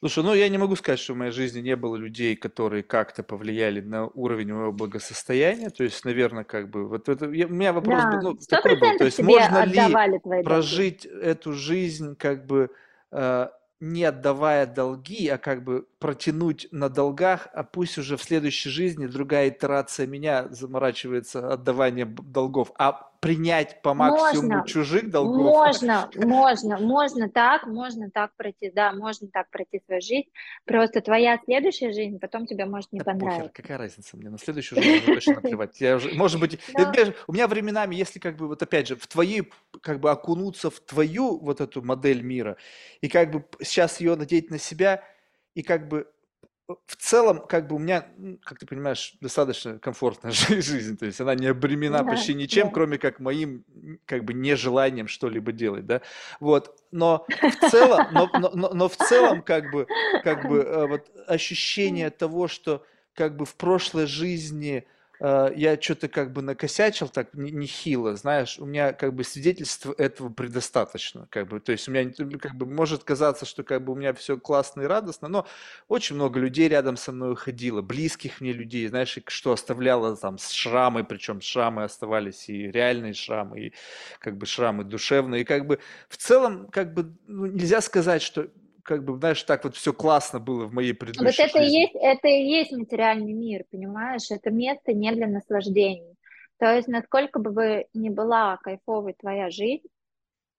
Слушай, 0.00 0.24
ну 0.24 0.34
я 0.34 0.48
не 0.48 0.58
могу 0.58 0.76
сказать, 0.76 1.00
что 1.00 1.14
в 1.14 1.16
моей 1.16 1.32
жизни 1.32 1.60
не 1.60 1.76
было 1.76 1.96
людей, 1.96 2.36
которые 2.36 2.82
как-то 2.82 3.22
повлияли 3.22 3.80
на 3.80 4.06
уровень 4.06 4.52
моего 4.52 4.72
благосостояния. 4.72 5.70
То 5.70 5.84
есть, 5.84 6.04
наверное, 6.04 6.44
как 6.44 6.70
бы 6.70 6.88
вот 6.88 7.08
это 7.08 7.30
я, 7.30 7.46
у 7.46 7.50
меня 7.50 7.72
вопрос 7.72 8.02
да, 8.02 8.10
был 8.10 8.22
ну, 8.22 8.38
такой 8.48 8.78
был. 8.78 8.96
То 8.98 9.04
есть, 9.04 9.20
можно 9.20 9.64
ли 9.64 10.42
прожить 10.42 11.04
эту 11.04 11.52
жизнь 11.52 12.16
как 12.16 12.46
бы 12.46 12.70
э, 13.10 13.48
не 13.80 14.04
отдавая 14.04 14.66
долги, 14.66 15.28
а 15.28 15.38
как 15.38 15.62
бы 15.62 15.86
протянуть 15.98 16.68
на 16.72 16.88
долгах, 16.88 17.48
а 17.52 17.62
пусть 17.62 17.98
уже 17.98 18.16
в 18.16 18.22
следующей 18.22 18.70
жизни 18.70 19.06
другая 19.06 19.50
итерация 19.50 20.06
меня 20.06 20.48
заморачивается 20.50 21.52
отдаванием 21.52 22.14
долгов, 22.14 22.72
а 22.76 23.07
принять 23.20 23.82
по 23.82 23.94
максимуму 23.94 24.48
можно, 24.48 24.68
чужих 24.68 25.10
долгов. 25.10 25.42
Можно, 25.42 26.10
можно, 26.14 26.78
можно 26.78 27.28
так, 27.28 27.66
можно 27.66 28.10
так 28.10 28.32
пройти, 28.36 28.70
да, 28.70 28.92
можно 28.92 29.28
так 29.28 29.50
пройти 29.50 29.80
свою 29.84 30.00
жизнь. 30.00 30.28
Просто 30.64 31.00
твоя 31.00 31.38
следующая 31.44 31.92
жизнь 31.92 32.18
потом 32.20 32.46
тебе 32.46 32.64
может 32.64 32.92
не 32.92 33.00
да 33.00 33.06
понравиться. 33.06 33.40
Похер, 33.40 33.52
какая 33.52 33.78
разница 33.78 34.16
мне 34.16 34.30
на 34.30 34.38
следующую 34.38 34.82
жизнь 34.82 35.06
точно 35.06 35.34
наплевать. 35.34 35.80
Я 35.80 35.96
уже, 35.96 36.14
может 36.14 36.40
быть, 36.40 36.60
Но... 36.76 36.92
у 37.26 37.32
меня 37.32 37.48
временами, 37.48 37.96
если 37.96 38.20
как 38.20 38.36
бы 38.36 38.46
вот 38.46 38.62
опять 38.62 38.86
же 38.86 38.96
в 38.96 39.06
твои 39.06 39.42
как 39.82 39.98
бы 39.98 40.10
окунуться 40.10 40.70
в 40.70 40.78
твою 40.80 41.38
вот 41.38 41.60
эту 41.60 41.82
модель 41.82 42.22
мира 42.22 42.56
и 43.00 43.08
как 43.08 43.30
бы 43.32 43.44
сейчас 43.60 44.00
ее 44.00 44.14
надеть 44.14 44.50
на 44.50 44.58
себя 44.58 45.02
и 45.54 45.62
как 45.62 45.88
бы 45.88 46.06
в 46.68 46.96
целом, 46.96 47.40
как 47.46 47.66
бы 47.66 47.76
у 47.76 47.78
меня, 47.78 48.06
как 48.44 48.58
ты 48.58 48.66
понимаешь, 48.66 49.14
достаточно 49.20 49.78
комфортная 49.78 50.32
жизнь, 50.60 50.98
то 50.98 51.06
есть 51.06 51.20
она 51.20 51.34
не 51.34 51.46
обременена 51.46 52.02
да, 52.02 52.04
почти 52.04 52.34
ничем, 52.34 52.66
да. 52.66 52.74
кроме 52.74 52.98
как 52.98 53.20
моим, 53.20 53.64
как 54.04 54.24
бы, 54.24 54.34
нежеланием 54.34 55.08
что-либо 55.08 55.52
делать, 55.52 55.86
да, 55.86 56.02
вот, 56.40 56.78
но 56.90 57.26
в 57.40 57.70
целом, 57.70 58.06
но, 58.12 58.30
но, 58.38 58.50
но, 58.54 58.74
но 58.74 58.88
в 58.88 58.96
целом, 58.96 59.42
как 59.42 59.70
бы, 59.70 59.86
как 60.22 60.46
бы, 60.46 60.58
э, 60.58 60.86
вот 60.86 61.10
ощущение 61.26 62.10
того, 62.10 62.48
что, 62.48 62.84
как 63.14 63.36
бы, 63.36 63.46
в 63.46 63.54
прошлой 63.54 64.06
жизни 64.06 64.86
я 65.20 65.78
что-то 65.80 66.08
как 66.08 66.32
бы 66.32 66.42
накосячил 66.42 67.08
так 67.08 67.34
нехило, 67.34 68.14
знаешь, 68.16 68.58
у 68.58 68.66
меня 68.66 68.92
как 68.92 69.14
бы 69.14 69.24
свидетельств 69.24 69.86
этого 69.98 70.28
предостаточно, 70.28 71.26
как 71.30 71.48
бы, 71.48 71.60
то 71.60 71.72
есть 71.72 71.88
у 71.88 71.92
меня 71.92 72.12
как 72.38 72.54
бы 72.54 72.66
может 72.66 73.04
казаться, 73.04 73.44
что 73.44 73.64
как 73.64 73.84
бы 73.84 73.92
у 73.92 73.96
меня 73.96 74.12
все 74.14 74.38
классно 74.38 74.82
и 74.82 74.86
радостно, 74.86 75.28
но 75.28 75.46
очень 75.88 76.14
много 76.14 76.38
людей 76.38 76.68
рядом 76.68 76.96
со 76.96 77.12
мной 77.12 77.32
уходило, 77.32 77.82
близких 77.82 78.40
мне 78.40 78.52
людей, 78.52 78.86
знаешь, 78.88 79.18
что 79.26 79.52
оставляло 79.52 80.16
там 80.16 80.38
шрамы, 80.38 81.04
причем 81.04 81.40
шрамы 81.40 81.84
оставались 81.84 82.48
и 82.48 82.70
реальные 82.70 83.14
шрамы, 83.14 83.60
и 83.60 83.74
как 84.20 84.36
бы 84.36 84.46
шрамы 84.46 84.84
душевные, 84.84 85.42
и 85.42 85.44
как 85.44 85.66
бы 85.66 85.80
в 86.08 86.16
целом 86.16 86.68
как 86.68 86.94
бы 86.94 87.12
ну, 87.26 87.46
нельзя 87.46 87.80
сказать, 87.80 88.22
что 88.22 88.48
как 88.88 89.04
бы, 89.04 89.18
знаешь, 89.18 89.42
так 89.42 89.64
вот 89.64 89.76
все 89.76 89.92
классно 89.92 90.40
было 90.40 90.64
в 90.64 90.72
моей 90.72 90.94
предыдущей 90.94 91.42
Вот 91.42 91.50
это 91.50 91.62
жизни. 91.62 91.76
и 91.76 91.80
есть, 91.82 91.94
это 91.94 92.28
и 92.28 92.42
есть 92.42 92.72
материальный 92.72 93.34
мир, 93.34 93.64
понимаешь? 93.70 94.30
Это 94.30 94.50
место 94.50 94.94
не 94.94 95.12
для 95.12 95.26
наслаждений. 95.26 96.16
То 96.56 96.74
есть, 96.74 96.88
насколько 96.88 97.38
бы 97.38 97.50
вы 97.50 97.86
ни 97.92 98.08
была 98.08 98.56
кайфовой 98.56 99.12
твоя 99.12 99.50
жизнь, 99.50 99.86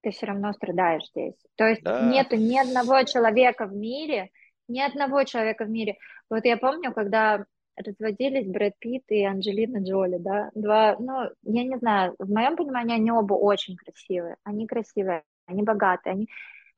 ты 0.01 0.11
все 0.11 0.27
равно 0.27 0.53
страдаешь 0.53 1.07
здесь. 1.07 1.33
То 1.55 1.67
есть 1.67 1.81
да. 1.81 2.07
нету 2.07 2.35
ни 2.35 2.57
одного 2.57 3.03
человека 3.03 3.65
в 3.65 3.73
мире, 3.73 4.29
ни 4.67 4.79
одного 4.79 5.23
человека 5.23 5.65
в 5.65 5.69
мире. 5.69 5.97
Вот 6.29 6.45
я 6.45 6.55
помню, 6.57 6.93
когда 6.93 7.43
разводились 7.75 8.47
Брэд 8.47 8.73
Питт 8.77 9.05
и 9.07 9.25
Анджелина 9.25 9.79
Джоли, 9.83 10.17
да, 10.19 10.51
два, 10.53 10.97
ну, 10.99 11.31
я 11.43 11.63
не 11.63 11.77
знаю, 11.79 12.13
в 12.19 12.31
моем 12.31 12.55
понимании 12.55 12.95
они 12.95 13.11
оба 13.11 13.33
очень 13.33 13.75
красивые, 13.75 14.35
они 14.43 14.67
красивые, 14.67 15.23
они 15.47 15.63
богатые, 15.63 16.13
они 16.13 16.27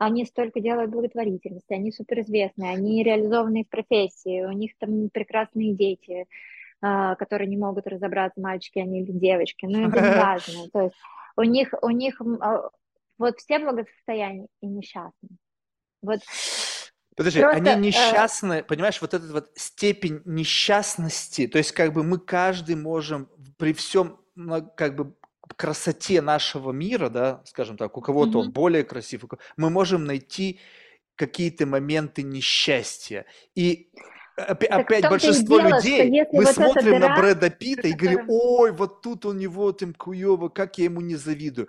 они 0.02 0.26
столько 0.26 0.62
делают 0.62 0.90
благотворительности, 0.90 1.74
они 1.74 1.92
суперизвестные, 1.92 2.72
они 2.72 3.04
реализованные 3.04 3.66
в 3.66 3.70
профессии, 3.70 4.44
у 4.44 4.52
них 4.52 4.72
там 4.80 5.10
прекрасные 5.14 5.76
дети, 5.76 6.26
а, 6.82 7.14
которые 7.16 7.48
не 7.48 7.56
могут 7.56 7.86
разобраться, 7.86 8.42
мальчики 8.42 8.80
они 8.80 9.04
или 9.04 9.12
девочки, 9.12 9.68
но 9.68 9.88
это 9.88 10.02
не 10.02 10.10
важно. 10.20 10.70
То 10.74 10.82
есть 10.82 10.96
у 11.38 11.44
них, 11.44 11.72
у 11.84 11.90
них 11.92 12.20
а, 12.20 12.70
вот 13.20 13.38
все 13.38 13.60
благосостояние 13.60 14.48
и 14.62 14.66
несчастные. 14.66 15.38
Вот 16.02 16.22
Подожди, 17.16 17.42
Просто, 17.42 17.58
они 17.58 17.70
э, 17.70 17.76
несчастны, 17.76 18.54
э... 18.54 18.64
понимаешь, 18.64 19.00
вот 19.02 19.14
эта 19.14 19.28
вот 19.28 19.52
степень 19.54 20.24
несчастности, 20.26 21.46
то 21.46 21.60
есть 21.60 21.74
как 21.74 21.94
бы 21.94 22.04
мы 22.04 22.18
каждый 22.18 22.76
можем 22.76 23.30
при 23.60 23.74
всем 23.74 24.20
как 24.76 24.96
бы 24.96 25.14
красоте 25.54 26.22
нашего 26.22 26.72
мира, 26.72 27.10
да, 27.10 27.42
скажем 27.46 27.78
так, 27.78 27.98
у 27.98 28.02
кого-то 28.02 28.40
mm-hmm. 28.40 28.42
он 28.42 28.52
более 28.52 28.84
красив, 28.84 29.26
мы 29.58 29.70
можем 29.70 30.06
найти 30.06 30.60
какие-то 31.16 31.66
моменты 31.66 32.24
несчастья. 32.24 33.26
И 33.56 33.92
опять, 34.36 34.70
опять 34.70 35.10
большинство 35.10 35.60
дело, 35.60 35.78
людей, 35.78 36.26
мы 36.32 36.46
вот 36.46 36.56
смотрим 36.56 37.00
дыра, 37.00 37.10
на 37.10 37.16
Брэда 37.16 37.50
Питта 37.50 37.88
и 37.88 37.94
говорим, 37.94 38.26
ой, 38.28 38.72
вот 38.72 39.02
тут 39.02 39.26
у 39.26 39.34
него 39.34 39.72
там 39.72 39.94
куево, 39.94 40.50
как 40.50 40.78
я 40.78 40.86
ему 40.86 41.02
не 41.02 41.16
завидую. 41.16 41.68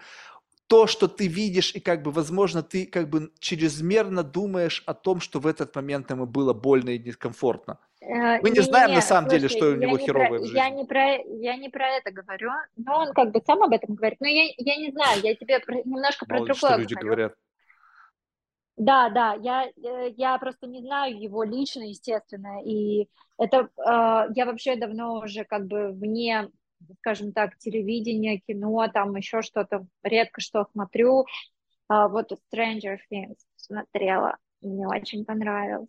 То, 0.68 0.86
что 0.86 1.06
ты 1.06 1.26
видишь, 1.26 1.74
и 1.74 1.80
как 1.80 2.02
бы, 2.02 2.10
возможно, 2.10 2.62
ты 2.62 2.86
как 2.86 3.10
бы 3.10 3.30
чрезмерно 3.40 4.22
думаешь 4.22 4.82
о 4.86 4.94
том, 4.94 5.20
что 5.20 5.38
в 5.38 5.46
этот 5.46 5.74
момент 5.76 6.10
ему 6.10 6.26
было 6.26 6.54
больно 6.54 6.90
и 6.90 6.98
некомфортно. 6.98 7.78
Э, 8.02 8.40
Мы 8.40 8.50
не, 8.50 8.58
не 8.58 8.62
знаем 8.62 8.90
не, 8.90 8.96
на 8.96 9.02
самом 9.02 9.30
слушай, 9.30 9.48
деле, 9.48 9.48
что 9.48 9.70
у 9.70 9.76
него 9.76 9.96
херовое 9.98 10.38
в 10.40 10.42
жизни. 10.42 10.56
Я 10.56 10.70
не, 10.70 10.84
про, 10.84 11.16
я 11.16 11.56
не 11.56 11.68
про 11.68 11.88
это 11.88 12.10
говорю, 12.10 12.50
но 12.76 12.98
он 12.98 13.12
как 13.12 13.30
бы 13.30 13.40
сам 13.46 13.62
об 13.62 13.72
этом 13.72 13.94
говорит. 13.94 14.20
Но 14.20 14.26
я, 14.26 14.44
я 14.56 14.76
не 14.76 14.90
знаю, 14.90 15.20
я 15.22 15.34
тебе 15.34 15.60
про, 15.60 15.76
немножко 15.76 16.26
Мало 16.28 16.44
про 16.44 16.54
другое 16.54 16.76
люди 16.78 16.94
говорю. 16.94 17.08
говорят. 17.08 17.34
Да, 18.76 19.10
да, 19.10 19.34
я, 19.34 19.66
э, 19.66 20.10
я 20.16 20.36
просто 20.38 20.66
не 20.66 20.80
знаю 20.80 21.20
его 21.20 21.44
лично, 21.44 21.82
естественно, 21.82 22.60
и 22.64 23.08
это 23.38 23.68
э, 23.78 24.32
я 24.34 24.46
вообще 24.46 24.76
давно 24.76 25.20
уже 25.20 25.44
как 25.44 25.66
бы 25.66 25.92
вне, 25.92 26.48
скажем 26.98 27.32
так, 27.32 27.56
телевидения, 27.58 28.38
кино, 28.38 28.88
там 28.92 29.14
еще 29.14 29.42
что-то, 29.42 29.86
редко 30.02 30.40
что 30.40 30.66
смотрю. 30.72 31.26
А, 31.88 32.08
вот 32.08 32.32
Stranger 32.32 32.96
Things 33.12 33.36
смотрела, 33.56 34.38
мне 34.62 34.88
очень 34.88 35.24
понравилось. 35.24 35.88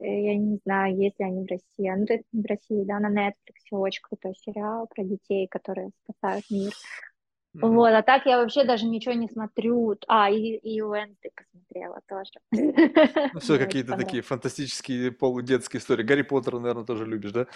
Э, 0.00 0.06
я 0.06 0.36
не 0.36 0.58
знаю, 0.64 0.96
есть 0.96 1.18
ли 1.18 1.26
они 1.26 1.44
в 1.44 1.50
России. 1.50 1.88
А, 1.88 1.96
ну, 1.96 2.04
это 2.04 2.22
в 2.32 2.46
России, 2.46 2.84
да, 2.84 2.98
на 2.98 3.10
Netflix 3.10 3.70
очень 3.70 4.02
крутой 4.02 4.34
сериал 4.34 4.88
про 4.94 5.04
детей, 5.04 5.46
которые 5.48 5.90
спасают 6.04 6.44
мир. 6.50 6.72
Мгм. 7.52 7.74
Вот, 7.74 7.88
а 7.88 8.02
так 8.02 8.26
я 8.26 8.38
вообще 8.38 8.62
даже 8.64 8.86
ничего 8.86 9.12
не 9.14 9.28
смотрю. 9.28 9.96
А, 10.06 10.30
и, 10.30 10.56
и 10.56 10.80
Уэнсдей 10.80 11.32
посмотрела 11.34 12.00
тоже. 12.08 12.30
Ну, 13.32 13.40
все 13.40 13.58
какие-то 13.58 13.96
такие 13.96 14.22
фантастические 14.22 15.12
полудетские 15.12 15.80
истории. 15.80 16.02
Гарри 16.02 16.22
Поттера, 16.22 16.58
наверное, 16.58 16.84
тоже 16.84 17.06
любишь, 17.06 17.32
да? 17.32 17.46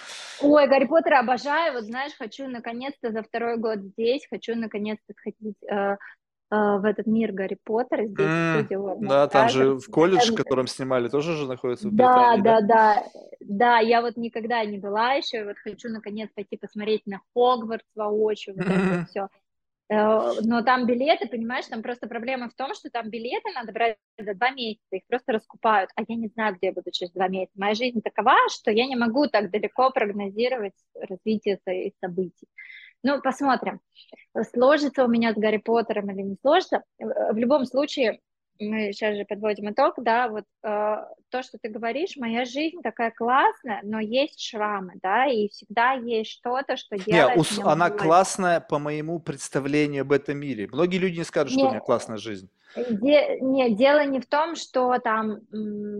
Ой, 0.41 0.69
Гарри 0.69 0.87
Поттера 0.87 1.21
обожаю. 1.21 1.75
Вот 1.75 1.85
знаешь, 1.85 2.13
хочу 2.19 2.49
наконец-то 2.49 3.11
за 3.13 3.23
второй 3.23 3.57
год 3.57 3.81
здесь, 3.81 4.27
хочу 4.29 4.55
наконец-то 4.57 5.15
сходить 5.15 5.57
э, 5.65 5.97
в 6.79 6.85
этот 6.85 7.07
мир 7.07 7.33
Гарри 7.33 7.59
Поттера 7.63 8.07
здесь, 8.07 8.31
студии 8.51 8.77
Warner 8.77 9.09
Да, 9.09 9.27
там 9.29 9.49
же 9.49 9.75
в 9.75 9.91
колледж, 9.91 10.33
в 10.33 10.37
котором 10.37 10.67
снимали, 10.67 11.09
тоже 11.09 11.35
же 11.35 11.47
находится 11.47 11.89
в 11.89 11.93
Да, 11.93 12.37
Британии, 12.37 12.43
да? 12.43 12.61
да, 12.61 12.67
да, 12.67 13.05
да, 13.41 13.79
я 13.79 14.01
вот 14.01 14.17
никогда 14.17 14.65
не 14.65 14.79
была 14.79 15.15
еще, 15.15 15.45
вот 15.45 15.57
хочу 15.59 15.89
наконец 15.89 16.31
пойти 16.35 16.57
посмотреть 16.57 17.07
на 17.07 17.21
Хогвартс 17.35 17.87
воочию, 17.95 18.57
вот 18.57 18.67
это 18.67 19.07
все. 19.11 19.29
Но 19.91 20.63
там 20.63 20.87
билеты, 20.87 21.29
понимаешь, 21.29 21.67
там 21.67 21.83
просто 21.83 22.09
проблема 22.09 22.49
в 22.49 22.55
том, 22.55 22.73
что 22.75 22.89
там 22.89 23.11
билеты 23.11 23.51
надо 23.55 23.71
брать 23.71 23.99
за 24.19 24.35
два 24.35 24.51
месяца, 24.51 24.83
их 24.93 25.03
просто 25.07 25.33
раскупают, 25.33 25.91
а 25.95 26.03
я 26.09 26.17
не 26.17 26.29
знаю, 26.29 26.57
где 26.57 26.69
я 26.69 26.73
буду 26.73 26.91
через 26.91 27.13
два 27.13 27.29
месяца. 27.29 27.53
Моя 27.57 27.75
жизнь 27.75 28.01
такова, 28.01 28.35
что 28.49 28.71
я 28.71 28.87
не 28.87 28.97
могу 28.97 29.27
так 29.27 29.51
далеко 29.51 29.91
прогнозировать 29.91 30.73
развитие 30.99 31.59
своих 31.65 31.93
событий. 32.01 32.49
Ну, 33.05 33.21
посмотрим, 33.21 33.81
сложится 34.53 35.05
у 35.05 35.09
меня 35.09 35.35
с 35.35 35.37
Гарри 35.37 35.59
Поттером 35.59 36.11
или 36.11 36.23
не 36.23 36.37
сложится. 36.41 36.83
В 36.99 37.37
любом 37.37 37.67
случае, 37.67 38.21
мы 38.61 38.93
сейчас 38.93 39.17
же 39.17 39.25
подводим 39.25 39.71
итог, 39.71 39.95
да, 39.99 40.29
вот 40.29 40.45
э, 40.63 40.69
то, 41.31 41.43
что 41.43 41.59
ты 41.59 41.69
говоришь, 41.69 42.17
моя 42.17 42.45
жизнь 42.45 42.81
такая 42.83 43.11
классная, 43.11 43.81
но 43.83 44.01
есть 44.01 44.41
шрамы, 44.41 44.95
да, 45.03 45.27
и 45.27 45.49
всегда 45.49 45.93
есть 45.93 46.31
что-то, 46.31 46.77
что 46.77 46.97
Не, 46.97 47.05
делает 47.05 47.39
ус- 47.39 47.51
мне 47.53 47.65
она 47.65 47.89
больно. 47.89 47.99
классная 47.99 48.61
по 48.61 48.79
моему 48.79 49.19
представлению 49.19 50.03
об 50.03 50.13
этом 50.13 50.39
мире. 50.39 50.69
Многие 50.73 50.99
люди 50.99 51.19
не 51.19 51.25
скажут, 51.25 51.53
что 51.53 51.61
у 51.61 51.65
Не, 51.65 51.71
меня 51.71 51.81
классная 51.81 52.17
жизнь. 52.17 52.49
де- 52.77 53.39
не, 53.41 53.75
дело 53.75 54.05
не 54.05 54.21
в 54.21 54.27
том, 54.27 54.57
что 54.57 54.99
там 54.99 55.41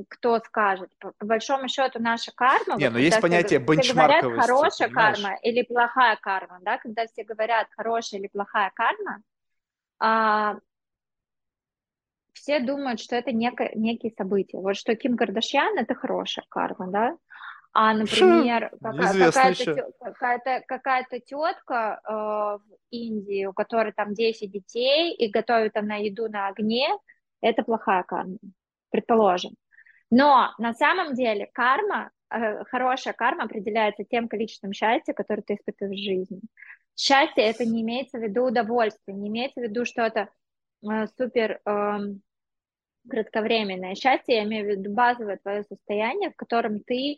кто 0.09 0.39
скажет. 0.41 0.91
По, 0.99 1.13
по 1.19 1.27
большому 1.27 1.69
счету 1.69 2.01
наша 2.01 2.33
карма, 2.35 2.77
Не, 2.79 2.85
вот 2.87 2.93
но 2.93 2.99
есть 2.99 3.17
все, 3.17 3.23
понятие 3.23 3.59
все 3.59 3.67
говорят 3.67 3.77
бенчмарковости, 3.77 4.41
хорошая 4.41 4.89
понимаешь? 4.89 5.19
карма 5.19 5.37
или 5.43 5.63
плохая 5.63 6.17
карма, 6.17 6.59
да, 6.63 6.79
когда 6.79 7.07
все 7.07 7.25
говорят 7.25 7.69
хорошая 7.77 8.21
или 8.21 8.29
плохая 8.29 8.71
карма, 8.75 9.23
а, 10.01 10.57
все 12.45 12.61
думают, 12.61 13.01
что 13.01 13.17
это 13.17 13.31
неко- 13.31 13.71
некие 13.75 14.13
события. 14.19 14.59
Вот 14.59 14.77
что 14.77 14.95
Ким 14.95 15.17
Кардашьян 15.17 15.79
это 15.79 15.95
хорошая 15.95 16.45
карма, 16.51 16.89
да? 16.89 17.17
А, 17.73 17.95
например, 17.95 18.71
какая- 18.81 19.13
какая-то, 19.33 19.75
какая-то, 19.99 20.65
какая-то 20.69 21.21
тетка 21.21 22.01
э, 22.07 22.13
в 22.13 22.63
Индии, 22.91 23.47
у 23.47 23.55
которой 23.55 23.93
там 23.93 24.13
10 24.13 24.51
детей, 24.51 25.15
и 25.15 25.31
готовит 25.31 25.75
она 25.77 25.97
еду 25.97 26.29
на 26.29 26.49
огне, 26.49 26.87
это 27.41 27.63
плохая 27.63 28.03
карма, 28.03 28.37
предположим. 28.91 29.55
Но 30.11 30.53
на 30.59 30.75
самом 30.75 31.15
деле 31.15 31.49
карма, 31.53 32.11
э, 32.31 32.63
хорошая 32.65 33.15
карма 33.15 33.45
определяется 33.45 34.05
тем 34.05 34.29
количеством 34.29 34.75
счастья, 34.75 35.15
которое 35.15 35.43
ты 35.43 35.55
испытываешь 35.55 35.99
в 35.99 36.05
жизни. 36.05 36.41
Счастье 36.95 37.43
это 37.43 37.65
не 37.65 37.81
имеется 37.81 38.19
в 38.19 38.23
виду 38.23 38.45
удовольствие, 38.45 39.17
не 39.17 39.29
имеется 39.29 39.61
в 39.61 39.65
виду 39.65 39.87
что-то 39.87 40.29
э, 40.83 41.07
супер 41.17 41.61
эм, 41.65 42.21
кратковременное. 43.09 43.95
Счастье, 43.95 44.37
я 44.37 44.45
имею 44.45 44.67
в 44.67 44.69
виду 44.69 44.93
базовое 44.93 45.39
твое 45.39 45.65
состояние, 45.65 46.31
в 46.31 46.37
котором 46.37 46.81
ты, 46.81 47.13
э, 47.13 47.17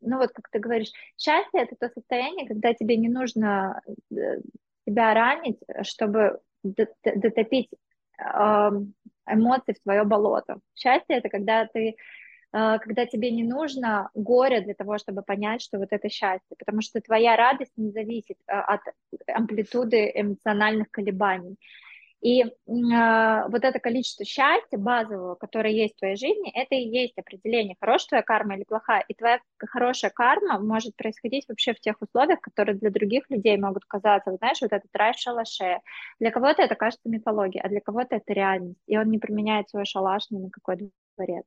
ну 0.00 0.18
вот 0.18 0.32
как 0.32 0.48
ты 0.50 0.58
говоришь, 0.58 0.92
счастье 1.16 1.62
это 1.62 1.76
то 1.76 1.88
состояние, 1.88 2.46
когда 2.46 2.74
тебе 2.74 2.96
не 2.96 3.08
нужно 3.08 3.80
э, 4.10 4.40
себя 4.86 5.14
ранить, 5.14 5.58
чтобы 5.82 6.40
дотопить 6.62 7.70
эм, 8.18 8.94
эмоции 9.26 9.72
в 9.72 9.82
твое 9.82 10.04
болото. 10.04 10.58
Счастье 10.74 11.16
это 11.16 11.28
когда 11.28 11.66
ты 11.66 11.96
э, 12.52 12.78
когда 12.78 13.06
тебе 13.06 13.30
не 13.30 13.42
нужно 13.42 14.10
горе 14.14 14.60
для 14.60 14.74
того, 14.74 14.98
чтобы 14.98 15.22
понять, 15.22 15.62
что 15.62 15.78
вот 15.78 15.88
это 15.90 16.08
счастье, 16.08 16.56
потому 16.58 16.82
что 16.82 17.00
твоя 17.00 17.36
радость 17.36 17.72
не 17.76 17.90
зависит 17.90 18.38
э, 18.46 18.52
от 18.52 18.80
амплитуды 19.26 20.10
эмоциональных 20.14 20.90
колебаний. 20.90 21.56
И 22.22 22.44
э, 22.44 22.48
вот 22.66 23.64
это 23.64 23.80
количество 23.80 24.24
счастья 24.24 24.78
базового, 24.78 25.34
которое 25.34 25.74
есть 25.74 25.96
в 25.96 25.98
твоей 25.98 26.14
жизни, 26.14 26.52
это 26.54 26.76
и 26.76 26.88
есть 26.88 27.18
определение, 27.18 27.76
хорошая 27.80 28.08
твоя 28.08 28.22
карма 28.22 28.54
или 28.54 28.62
плохая. 28.62 29.04
И 29.08 29.14
твоя 29.14 29.40
хорошая 29.58 30.12
карма 30.12 30.60
может 30.60 30.94
происходить 30.96 31.46
вообще 31.48 31.74
в 31.74 31.80
тех 31.80 31.96
условиях, 32.00 32.40
которые 32.40 32.76
для 32.78 32.90
других 32.90 33.28
людей 33.28 33.56
могут 33.58 33.84
казаться, 33.86 34.30
вот 34.30 34.38
знаешь, 34.38 34.60
вот 34.62 34.72
этот 34.72 34.90
рай 34.94 35.12
в 35.14 35.18
шалаше. 35.18 35.80
Для 36.20 36.30
кого-то 36.30 36.62
это 36.62 36.76
кажется 36.76 37.08
мифологией, 37.08 37.60
а 37.64 37.68
для 37.68 37.80
кого-то 37.80 38.14
это 38.14 38.32
реальность. 38.32 38.78
И 38.86 38.96
он 38.96 39.10
не 39.10 39.18
применяет 39.18 39.68
свой 39.68 39.84
шалаш 39.84 40.30
ни 40.30 40.38
на 40.38 40.50
какой 40.50 40.92
дворец. 41.16 41.44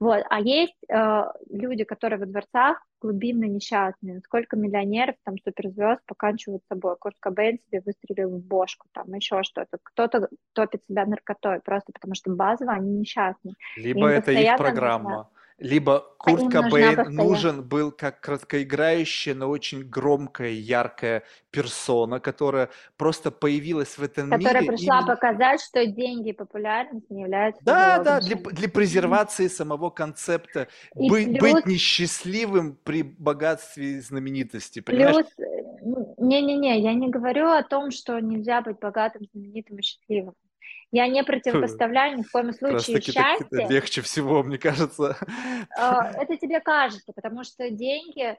Вот. 0.00 0.24
А 0.30 0.40
есть 0.40 0.76
э, 0.88 1.22
люди, 1.50 1.84
которые 1.84 2.18
во 2.18 2.26
дворцах 2.26 2.82
глубинно 3.02 3.44
несчастные. 3.44 4.20
Сколько 4.20 4.56
миллионеров, 4.56 5.14
там, 5.24 5.36
суперзвезд 5.38 6.00
поканчивают 6.06 6.62
собой. 6.68 6.96
Курт 6.98 7.16
Кобейн 7.20 7.58
себе 7.66 7.82
выстрелил 7.84 8.30
в 8.30 8.42
бошку, 8.42 8.88
там, 8.92 9.12
еще 9.14 9.42
что-то. 9.42 9.78
Кто-то 9.82 10.28
топит 10.54 10.82
себя 10.88 11.04
наркотой, 11.04 11.60
просто 11.60 11.92
потому 11.92 12.14
что 12.14 12.30
базово 12.32 12.72
они 12.72 12.92
несчастны. 12.92 13.52
Либо 13.76 14.00
Им 14.00 14.06
это 14.06 14.32
их 14.32 14.56
программа, 14.56 15.10
нужна- 15.10 15.28
либо 15.60 15.98
А 15.98 16.22
Курт 16.24 16.42
нужна 16.44 16.62
Кобейн 16.62 17.14
нужен 17.14 17.62
был 17.62 17.92
как 17.92 18.20
краткоиграющая, 18.20 19.34
но 19.34 19.48
очень 19.48 19.82
громкая, 19.88 20.50
яркая 20.50 21.22
персона, 21.50 22.18
которая 22.18 22.70
просто 22.96 23.30
появилась 23.30 23.96
в 23.98 24.02
этом 24.02 24.30
Которая 24.30 24.62
мире 24.62 24.72
пришла 24.72 24.98
именно- 25.00 25.14
показать, 25.14 25.60
что 25.60 25.86
деньги 25.86 26.30
и 26.30 26.32
популярность 26.32 27.08
не 27.10 27.22
являются 27.22 27.62
Да, 27.64 27.98
да, 28.02 28.20
для, 28.20 28.36
для 28.36 28.68
презервации 28.68 29.48
самого 29.48 29.90
концепта 29.90 30.68
И 30.96 31.08
быть, 31.08 31.38
плюс- 31.38 31.52
быть 31.54 31.66
несчастливым 31.66 32.76
при 32.82 33.02
богатстве 33.02 33.92
и 33.92 34.00
знаменитости, 34.00 34.80
понимаешь? 34.80 35.14
Плюс, 35.14 35.26
э, 35.38 36.14
не-не-не, 36.18 36.80
я 36.80 36.94
не 36.94 37.08
говорю 37.10 37.48
о 37.48 37.62
том, 37.62 37.90
что 37.90 38.18
нельзя 38.20 38.60
быть 38.62 38.78
богатым, 38.78 39.26
знаменитым 39.32 39.78
и 39.78 39.82
счастливым. 39.82 40.34
Я 40.92 41.06
не 41.08 41.22
противопоставляю 41.22 42.18
ни 42.18 42.22
в 42.22 42.30
коем 42.30 42.52
случае 42.52 43.00
так 43.00 43.40
это 43.40 43.48
счастье. 43.48 43.68
легче 43.68 44.00
всего, 44.02 44.42
мне 44.42 44.58
кажется. 44.58 45.16
А, 45.76 46.10
Это 46.20 46.36
тебе 46.36 46.60
кажется, 46.60 47.12
потому 47.14 47.44
что 47.44 47.70
деньги, 47.70 48.36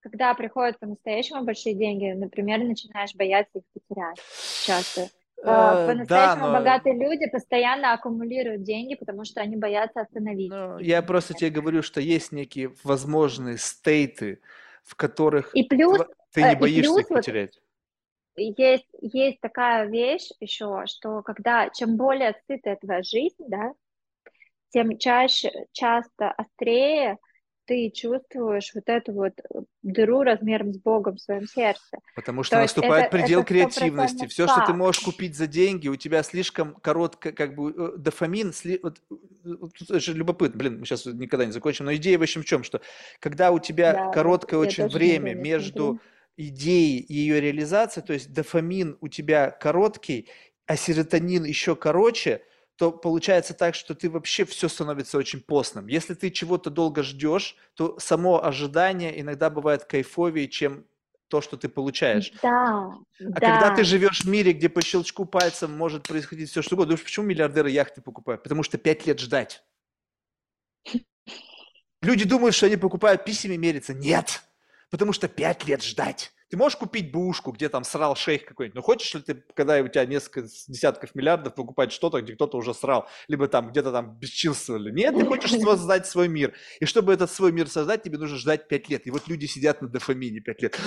когда 0.00 0.34
приходят 0.34 0.78
по-настоящему 0.80 1.44
большие 1.44 1.74
деньги, 1.74 2.12
например, 2.12 2.58
начинаешь 2.60 3.14
бояться 3.14 3.58
их 3.58 3.64
потерять 3.72 4.18
часто. 4.66 5.08
А, 5.44 5.84
Э, 5.84 5.86
По-настоящему 5.88 6.46
но- 6.46 6.52
богатые 6.52 6.96
люди 6.96 7.28
постоянно 7.28 7.92
аккумулируют 7.92 8.62
деньги, 8.62 8.94
потому 8.94 9.24
что 9.24 9.40
они 9.40 9.56
боятся 9.56 10.02
остановиться. 10.02 10.56
Ну, 10.56 10.78
я 10.78 11.02
просто 11.02 11.34
тебе 11.34 11.50
говорю, 11.50 11.82
что 11.82 12.00
есть 12.00 12.32
некие 12.32 12.72
возможные 12.84 13.58
стейты, 13.58 14.40
в 14.84 14.94
которых 14.94 15.50
И 15.54 15.64
плюс 15.64 16.00
ты 16.32 16.42
э, 16.42 16.50
не 16.50 16.56
боишься 16.56 16.92
плюс 16.92 17.00
их 17.00 17.08
потерять. 17.08 17.61
Есть, 18.36 18.88
есть 19.00 19.40
такая 19.40 19.86
вещь 19.86 20.28
еще, 20.40 20.84
что 20.86 21.22
когда 21.22 21.68
чем 21.70 21.96
более 21.96 22.34
сытая 22.46 22.76
твоя 22.76 23.02
жизнь, 23.02 23.44
да, 23.48 23.72
тем 24.70 24.96
чаще, 24.98 25.50
часто 25.72 26.30
острее 26.30 27.18
ты 27.64 27.90
чувствуешь 27.90 28.72
вот 28.74 28.84
эту 28.88 29.12
вот 29.12 29.34
дыру 29.82 30.22
размером 30.22 30.72
с 30.72 30.78
Богом 30.78 31.14
в 31.16 31.20
своем 31.20 31.46
сердце. 31.46 31.98
Потому 32.16 32.42
что 32.42 32.56
То 32.56 32.62
наступает 32.62 33.06
это- 33.06 33.16
предел 33.16 33.40
это 33.42 33.48
креативности. 33.48 34.26
Все, 34.26 34.48
что 34.48 34.64
ты 34.66 34.72
можешь 34.72 35.00
купить 35.02 35.36
за 35.36 35.46
деньги, 35.46 35.86
у 35.88 35.94
тебя 35.96 36.24
слишком 36.24 36.74
коротко, 36.74 37.30
как 37.32 37.54
бы, 37.54 37.70
э, 37.70 37.96
дофамин, 37.98 38.50
сли- 38.50 38.80
вот, 38.82 39.00
э, 39.10 39.68
тут 39.78 40.02
же 40.02 40.12
любопытно, 40.12 40.58
блин, 40.58 40.80
мы 40.80 40.86
сейчас 40.86 41.06
никогда 41.06 41.44
не 41.46 41.52
закончим, 41.52 41.84
но 41.84 41.94
идея 41.94 42.18
в 42.18 42.22
общем 42.22 42.42
в 42.42 42.46
чем, 42.46 42.64
что 42.64 42.80
когда 43.20 43.52
у 43.52 43.60
тебя 43.60 43.92
Да, 43.92 44.10
короткое 44.10 44.58
очень 44.58 44.88
время 44.88 45.34
между 45.34 45.82
смотрела. 45.84 46.00
Идеей 46.36 47.00
и 47.00 47.14
ее 47.14 47.40
реализацией, 47.40 48.04
то 48.04 48.12
есть 48.12 48.32
дофамин 48.32 48.96
у 49.00 49.08
тебя 49.08 49.50
короткий, 49.50 50.28
а 50.66 50.76
серотонин 50.76 51.44
еще 51.44 51.76
короче, 51.76 52.42
то 52.76 52.90
получается 52.90 53.54
так, 53.54 53.74
что 53.74 53.94
ты 53.94 54.08
вообще 54.10 54.44
все 54.44 54.68
становится 54.68 55.18
очень 55.18 55.40
постным. 55.40 55.86
Если 55.86 56.14
ты 56.14 56.30
чего-то 56.30 56.70
долго 56.70 57.02
ждешь, 57.02 57.56
то 57.74 57.98
само 57.98 58.42
ожидание 58.42 59.20
иногда 59.20 59.50
бывает 59.50 59.84
кайфовее, 59.84 60.48
чем 60.48 60.86
то, 61.28 61.40
что 61.40 61.56
ты 61.56 61.68
получаешь. 61.68 62.32
Да, 62.42 62.50
А 62.50 63.40
когда 63.40 63.70
да. 63.70 63.74
ты 63.74 63.84
живешь 63.84 64.22
в 64.22 64.28
мире, 64.28 64.52
где 64.52 64.68
по 64.68 64.82
щелчку 64.82 65.24
пальцем 65.24 65.76
может 65.76 66.02
происходить 66.02 66.50
все 66.50 66.60
что 66.60 66.74
угодно, 66.74 66.90
думаешь, 66.90 67.04
почему 67.04 67.26
миллиардеры 67.26 67.70
яхты 67.70 68.02
покупают? 68.02 68.42
Потому 68.42 68.62
что 68.62 68.76
пять 68.78 69.06
лет 69.06 69.18
ждать. 69.18 69.64
Люди 72.02 72.24
думают, 72.24 72.54
что 72.54 72.66
они 72.66 72.76
покупают 72.76 73.24
письмами 73.24 73.56
мериться. 73.56 73.94
Нет, 73.94 74.42
потому 74.92 75.12
что 75.14 75.26
пять 75.26 75.66
лет 75.66 75.82
ждать. 75.82 76.32
Ты 76.52 76.58
можешь 76.58 76.76
купить 76.76 77.10
бушку, 77.10 77.50
где 77.50 77.70
там 77.70 77.82
срал 77.82 78.14
шейх 78.14 78.44
какой-нибудь, 78.44 78.74
но 78.74 78.82
хочешь 78.82 79.14
ли 79.14 79.22
ты, 79.22 79.42
когда 79.54 79.80
у 79.80 79.88
тебя 79.88 80.04
несколько 80.04 80.42
десятков 80.68 81.14
миллиардов, 81.14 81.54
покупать 81.54 81.92
что-то, 81.92 82.20
где 82.20 82.34
кто-то 82.34 82.58
уже 82.58 82.74
срал, 82.74 83.08
либо 83.26 83.48
там 83.48 83.70
где-то 83.70 83.90
там 83.90 84.18
бесчинствовали? 84.18 84.90
Нет, 84.90 85.16
ты 85.16 85.24
хочешь 85.24 85.50
создать 85.58 86.06
свой 86.06 86.28
мир. 86.28 86.52
И 86.78 86.84
чтобы 86.84 87.14
этот 87.14 87.30
свой 87.30 87.52
мир 87.52 87.68
создать, 87.68 88.02
тебе 88.02 88.18
нужно 88.18 88.36
ждать 88.36 88.68
пять 88.68 88.90
лет. 88.90 89.06
И 89.06 89.10
вот 89.10 89.28
люди 89.28 89.46
сидят 89.46 89.80
на 89.80 89.88
дофамине 89.88 90.40
пять 90.40 90.60
лет. 90.60 90.78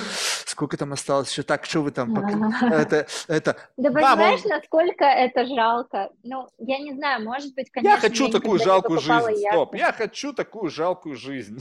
сколько 0.45 0.77
там 0.77 0.94
осталось 0.94 1.32
еще? 1.32 1.42
Так, 1.42 1.66
что 1.66 1.82
вы 1.82 1.90
там? 1.90 2.16
Это, 2.61 3.08
это... 3.27 3.58
Да 3.76 3.90
понимаешь, 3.90 4.44
насколько 4.44 5.03
это 5.03 5.48
жалко? 5.48 6.11
Ну, 6.22 6.48
я 6.60 6.77
не 6.77 6.94
знаю, 6.94 7.24
может 7.24 7.56
быть, 7.56 7.72
конечно, 7.72 7.95
я 7.95 8.00
хочу 8.00 8.30
такую 8.30 8.60
жалкую 8.60 9.00
жизнь. 9.00 9.48
Стоп, 9.50 9.74
я 9.74 9.92
хочу 9.92 10.32
такую 10.32 10.69
жалкую 10.69 11.16
жизнь. 11.16 11.60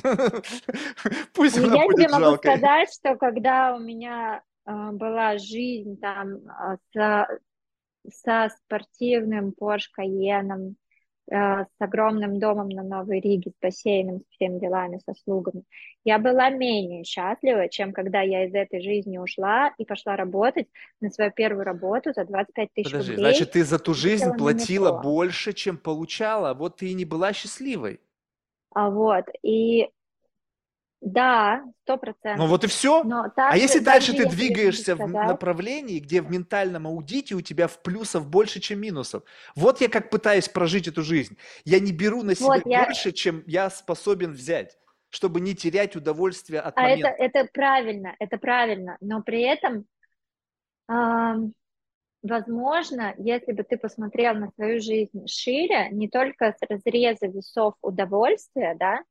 Пусть 1.32 1.56
Ну, 1.56 1.68
она 1.68 1.76
я 1.76 1.82
тебе 1.84 1.90
будет 1.90 2.10
могу 2.10 2.24
жалкой. 2.24 2.58
сказать, 2.58 2.88
что 2.92 3.16
когда 3.16 3.74
у 3.74 3.78
меня 3.78 3.93
а, 4.02 4.92
была 4.92 5.38
жизнь 5.38 5.98
там 6.00 6.38
а, 6.48 6.76
со, 6.92 7.28
со 8.10 8.48
спортивным 8.64 9.54
Porsche 9.58 9.88
Cayenne, 9.98 10.74
а, 11.32 11.64
с 11.64 11.68
огромным 11.78 12.38
домом 12.38 12.68
на 12.68 12.82
Новой 12.82 13.20
Риге, 13.20 13.50
с 13.50 13.54
бассейном, 13.60 14.20
с 14.20 14.34
всеми 14.34 14.58
делами, 14.58 15.00
со 15.06 15.14
слугами, 15.24 15.64
я 16.04 16.18
была 16.18 16.50
менее 16.50 17.04
счастлива, 17.04 17.68
чем 17.70 17.92
когда 17.92 18.20
я 18.20 18.44
из 18.44 18.54
этой 18.54 18.82
жизни 18.82 19.16
ушла 19.16 19.72
и 19.78 19.86
пошла 19.86 20.16
работать 20.16 20.68
на 21.00 21.10
свою 21.10 21.30
первую 21.30 21.64
работу 21.64 22.12
за 22.14 22.26
25 22.26 22.68
тысяч 22.74 22.92
Подожди, 22.92 23.12
рублей. 23.12 23.32
значит, 23.32 23.52
ты 23.52 23.64
за 23.64 23.78
ту 23.78 23.94
жизнь 23.94 24.30
платила 24.36 25.00
больше, 25.00 25.54
чем 25.54 25.78
получала, 25.78 26.52
вот 26.52 26.76
ты 26.76 26.88
и 26.90 26.94
не 26.94 27.06
была 27.06 27.32
счастливой. 27.32 28.00
А 28.74 28.90
вот, 28.90 29.24
и 29.42 29.88
да, 31.04 31.62
сто 31.82 31.94
Ну 31.94 31.98
процентов. 31.98 32.48
вот 32.48 32.64
и 32.64 32.66
все. 32.66 33.04
Но 33.04 33.24
А 33.24 33.28
также, 33.28 33.58
если 33.60 33.78
дальше 33.80 34.14
ты 34.14 34.26
двигаешься 34.26 34.96
в 34.96 35.06
направлении, 35.06 36.00
где 36.00 36.22
в 36.22 36.30
ментальном 36.30 36.86
аудите 36.86 37.34
у 37.34 37.42
тебя 37.42 37.68
в 37.68 37.82
плюсов 37.82 38.26
больше, 38.26 38.58
чем 38.58 38.80
минусов. 38.80 39.22
Вот 39.54 39.82
я 39.82 39.88
как 39.90 40.08
пытаюсь 40.08 40.48
прожить 40.48 40.88
эту 40.88 41.02
жизнь. 41.02 41.36
Я 41.66 41.78
не 41.78 41.92
беру 41.92 42.22
на 42.22 42.34
себя 42.34 42.46
вот 42.46 42.62
я, 42.64 42.86
больше, 42.86 43.12
чем 43.12 43.44
я 43.46 43.68
способен 43.68 44.32
взять, 44.32 44.78
чтобы 45.10 45.42
не 45.42 45.54
терять 45.54 45.94
удовольствие 45.94 46.60
от 46.60 46.74
а 46.78 46.88
это, 46.88 47.02
момента. 47.02 47.22
это 47.22 47.48
правильно, 47.52 48.16
это 48.18 48.38
правильно, 48.38 48.96
но 49.02 49.22
при 49.22 49.42
этом, 49.42 49.84
ам, 50.88 51.52
возможно, 52.22 53.14
если 53.18 53.52
бы 53.52 53.62
ты 53.62 53.76
посмотрел 53.76 54.34
на 54.36 54.50
свою 54.52 54.80
жизнь 54.80 55.26
шире, 55.26 55.90
не 55.90 56.08
только 56.08 56.56
с 56.58 56.66
разреза 56.66 57.26
весов 57.26 57.74
удовольствия, 57.82 58.74
да, 58.78 59.02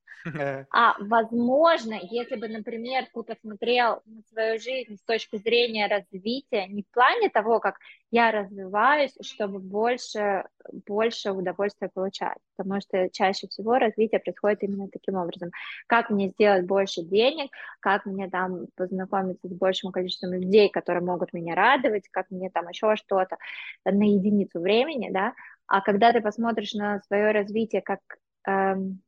А 0.75 0.95
возможно, 0.99 1.99
если 2.01 2.35
бы, 2.35 2.47
например, 2.47 3.05
ты 3.13 3.21
посмотрел 3.21 4.01
на 4.05 4.23
свою 4.23 4.59
жизнь 4.59 4.97
с 4.97 5.03
точки 5.03 5.37
зрения 5.37 5.87
развития, 5.87 6.65
не 6.67 6.81
в 6.81 6.87
плане 6.91 7.29
того, 7.29 7.59
как 7.59 7.77
я 8.09 8.31
развиваюсь, 8.31 9.13
чтобы 9.21 9.59
больше, 9.59 10.45
больше 10.87 11.31
удовольствия 11.31 11.89
получать, 11.93 12.37
потому 12.55 12.81
что 12.81 13.07
чаще 13.11 13.47
всего 13.47 13.77
развитие 13.77 14.19
происходит 14.19 14.63
именно 14.63 14.87
таким 14.87 15.13
образом. 15.13 15.51
Как 15.85 16.09
мне 16.09 16.29
сделать 16.29 16.65
больше 16.65 17.03
денег, 17.03 17.51
как 17.79 18.07
мне 18.07 18.27
там 18.27 18.65
познакомиться 18.75 19.47
с 19.47 19.53
большим 19.53 19.91
количеством 19.91 20.33
людей, 20.33 20.69
которые 20.69 21.03
могут 21.03 21.33
меня 21.33 21.53
радовать, 21.53 22.09
как 22.09 22.31
мне 22.31 22.49
там 22.49 22.67
еще 22.67 22.95
что-то 22.95 23.37
на 23.85 24.03
единицу 24.03 24.59
времени, 24.59 25.11
да, 25.11 25.33
а 25.67 25.81
когда 25.81 26.11
ты 26.11 26.21
посмотришь 26.21 26.73
на 26.73 26.99
свое 27.01 27.31
развитие 27.31 27.83
как 27.83 27.99
эм, 28.47 29.01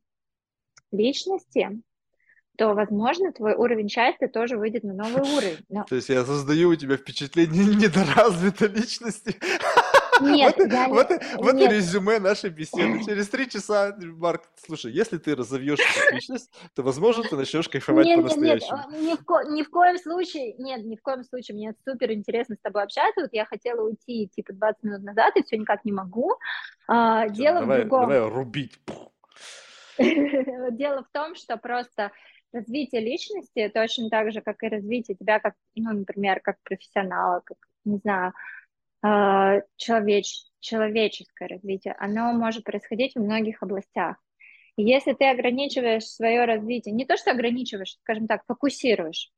личности, 0.92 1.80
то, 2.58 2.72
возможно, 2.74 3.32
твой 3.32 3.54
уровень 3.54 3.88
счастья 3.88 4.28
тоже 4.28 4.56
выйдет 4.56 4.82
на 4.82 4.94
новый 4.94 5.22
уровень. 5.22 5.64
Но 5.68 5.84
То 5.84 5.94
есть 5.96 6.08
я 6.08 6.24
создаю 6.24 6.70
у 6.70 6.74
тебя 6.76 6.96
впечатление 6.96 7.64
недоразвитой 7.74 8.68
личности. 8.68 9.36
нет, 10.22 10.54
Вот, 10.56 10.72
я 10.72 10.86
не... 10.86 10.92
вот, 10.94 11.10
и- 11.10 11.18
вот 11.36 11.52
Нет, 11.54 11.70
резюме 11.70 12.18
нашей 12.18 12.48
беседы. 12.48 13.04
Через 13.04 13.28
три 13.28 13.46
часа, 13.50 13.94
Марк, 14.00 14.44
слушай, 14.66 14.90
если 14.90 15.18
ты 15.18 15.34
разовьешь 15.36 15.80
эту 15.80 16.14
личность, 16.14 16.50
то, 16.74 16.82
возможно, 16.82 17.24
ты 17.24 17.36
начнешь 17.36 17.68
кайфовать 17.68 18.06
нет, 18.06 18.16
нет, 18.16 18.24
нет, 18.24 18.34
по-настоящему. 18.34 18.78
э, 18.78 19.02
ни 19.02 19.14
в, 19.16 19.24
ко- 19.26 19.44
ни 19.50 19.62
в 19.62 19.68
коем 19.68 19.98
случае, 19.98 20.54
нет, 20.54 20.82
ни 20.86 20.96
в 20.96 21.02
коем 21.02 21.24
случае, 21.24 21.56
мне 21.58 21.74
супер 21.86 22.12
интересно 22.12 22.56
с 22.56 22.60
тобой 22.62 22.84
общаться, 22.84 23.20
вот 23.20 23.30
я 23.32 23.44
хотела 23.44 23.82
уйти, 23.86 24.30
типа, 24.34 24.54
20 24.54 24.82
минут 24.82 25.02
назад, 25.02 25.36
и 25.36 25.42
все 25.42 25.58
никак 25.58 25.84
не 25.84 25.92
могу. 25.92 26.36
А, 26.88 27.26
Всё, 27.26 27.34
Дело 27.34 27.56
в 27.58 27.60
давай, 27.60 27.80
другом. 27.82 28.00
давай 28.08 28.26
рубить. 28.30 28.80
Дело 29.98 31.04
в 31.04 31.10
том, 31.12 31.34
что 31.34 31.56
просто 31.56 32.12
развитие 32.52 33.00
личности 33.00 33.70
точно 33.72 34.08
так 34.10 34.32
же, 34.32 34.40
как 34.40 34.62
и 34.62 34.68
развитие 34.68 35.16
тебя, 35.16 35.40
как, 35.40 35.54
ну, 35.74 35.92
например, 35.92 36.40
как 36.40 36.56
профессионала, 36.62 37.42
как, 37.44 37.58
не 37.84 37.98
знаю, 37.98 38.32
э, 39.04 39.62
человеч, 39.76 40.44
человеческое 40.60 41.48
развитие, 41.48 41.94
оно 41.98 42.32
может 42.32 42.64
происходить 42.64 43.14
в 43.14 43.20
многих 43.20 43.62
областях. 43.62 44.16
И 44.76 44.82
если 44.82 45.14
ты 45.14 45.26
ограничиваешь 45.26 46.04
свое 46.04 46.44
развитие, 46.44 46.94
не 46.94 47.06
то 47.06 47.16
что 47.16 47.30
ограничиваешь, 47.30 47.96
скажем 48.02 48.26
так, 48.26 48.44
фокусируешь, 48.46 49.30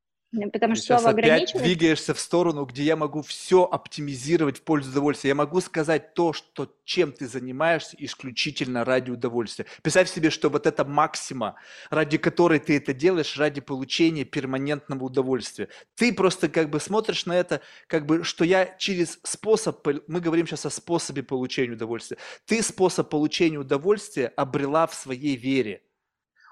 потому 0.52 0.74
что 0.74 0.84
сейчас 0.84 1.02
слово 1.02 1.18
опять 1.18 1.54
двигаешься 1.54 2.12
в 2.12 2.20
сторону, 2.20 2.64
где 2.66 2.82
я 2.82 2.96
могу 2.96 3.22
все 3.22 3.64
оптимизировать 3.64 4.58
в 4.58 4.62
пользу 4.62 4.90
удовольствия. 4.90 5.28
Я 5.28 5.34
могу 5.34 5.60
сказать 5.60 6.14
то, 6.14 6.32
что, 6.32 6.74
чем 6.84 7.12
ты 7.12 7.26
занимаешься 7.26 7.96
исключительно 7.98 8.84
ради 8.84 9.10
удовольствия. 9.10 9.66
Представь 9.82 10.10
себе, 10.10 10.30
что 10.30 10.50
вот 10.50 10.66
эта 10.66 10.84
максима, 10.84 11.56
ради 11.90 12.18
которой 12.18 12.58
ты 12.58 12.76
это 12.76 12.92
делаешь, 12.92 13.38
ради 13.38 13.60
получения 13.60 14.24
перманентного 14.24 15.04
удовольствия. 15.04 15.68
Ты 15.94 16.12
просто 16.12 16.48
как 16.48 16.68
бы 16.68 16.78
смотришь 16.78 17.24
на 17.24 17.36
это, 17.36 17.62
как 17.86 18.04
бы, 18.04 18.22
что 18.22 18.44
я 18.44 18.76
через 18.78 19.18
способ, 19.22 19.86
мы 20.06 20.20
говорим 20.20 20.46
сейчас 20.46 20.66
о 20.66 20.70
способе 20.70 21.22
получения 21.22 21.72
удовольствия. 21.72 22.18
Ты 22.44 22.62
способ 22.62 23.08
получения 23.08 23.58
удовольствия 23.58 24.26
обрела 24.36 24.86
в 24.86 24.94
своей 24.94 25.36
вере. 25.36 25.82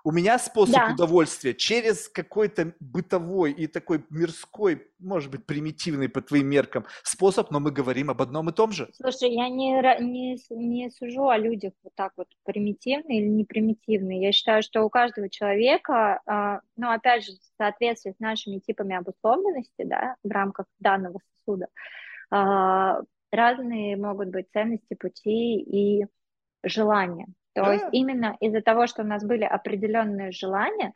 У 0.07 0.13
меня 0.13 0.39
способ 0.39 0.77
Да, 0.77 0.93
удовольствия 0.93 1.53
через 1.53 2.09
какой-то 2.09 2.75
бытовой 2.79 3.51
и 3.51 3.67
такой 3.67 4.05
мирской, 4.09 4.87
может 5.01 5.33
быть, 5.33 5.45
примитивный 5.45 6.09
по 6.09 6.23
твоим 6.23 6.47
меркам 6.47 6.87
способ, 7.03 7.51
но 7.51 7.59
мы 7.59 7.73
говорим 7.73 8.09
об 8.09 8.23
одном 8.23 8.49
и 8.49 8.53
том 8.53 8.71
же. 8.71 8.89
слушай, 8.93 9.35
я 9.35 9.49
не, 9.49 9.73
не, 10.01 10.39
не 10.51 10.91
сужу 10.91 11.29
о 11.29 11.37
людях 11.37 11.73
вот 11.83 11.93
так 11.97 12.13
вот 12.17 12.29
примитивные 12.45 13.21
или 13.21 13.27
не 13.27 13.45
примитивные. 13.45 14.23
Я 14.23 14.31
считаю, 14.31 14.63
что 14.63 14.85
у 14.85 14.91
каждого 14.91 15.29
человека, 15.29 16.21
а, 16.25 16.61
ну, 16.77 16.93
опять 16.93 17.25
же, 17.25 17.33
в 17.33 17.57
соответствии 17.59 18.13
с 18.13 18.21
нашими 18.21 18.61
типами 18.61 18.95
обусловленности, 18.95 19.83
да, 19.83 20.15
в 20.23 20.31
рамках 20.31 20.67
данного 20.79 21.19
сосуда, 21.35 21.67
а, 22.31 23.01
разные 23.33 23.97
могут 23.97 24.29
быть 24.29 24.47
ценности, 24.53 24.95
пути 24.95 25.59
и 25.59 26.07
желания. 26.63 27.27
То 27.63 27.73
есть 27.73 27.85
Да, 27.85 27.91
именно 27.93 28.37
из-за 28.41 28.61
того, 28.61 28.87
что 28.87 29.03
у 29.03 29.07
нас 29.07 29.25
были 29.25 29.45
определенные 29.45 30.31
желания, 30.31 30.93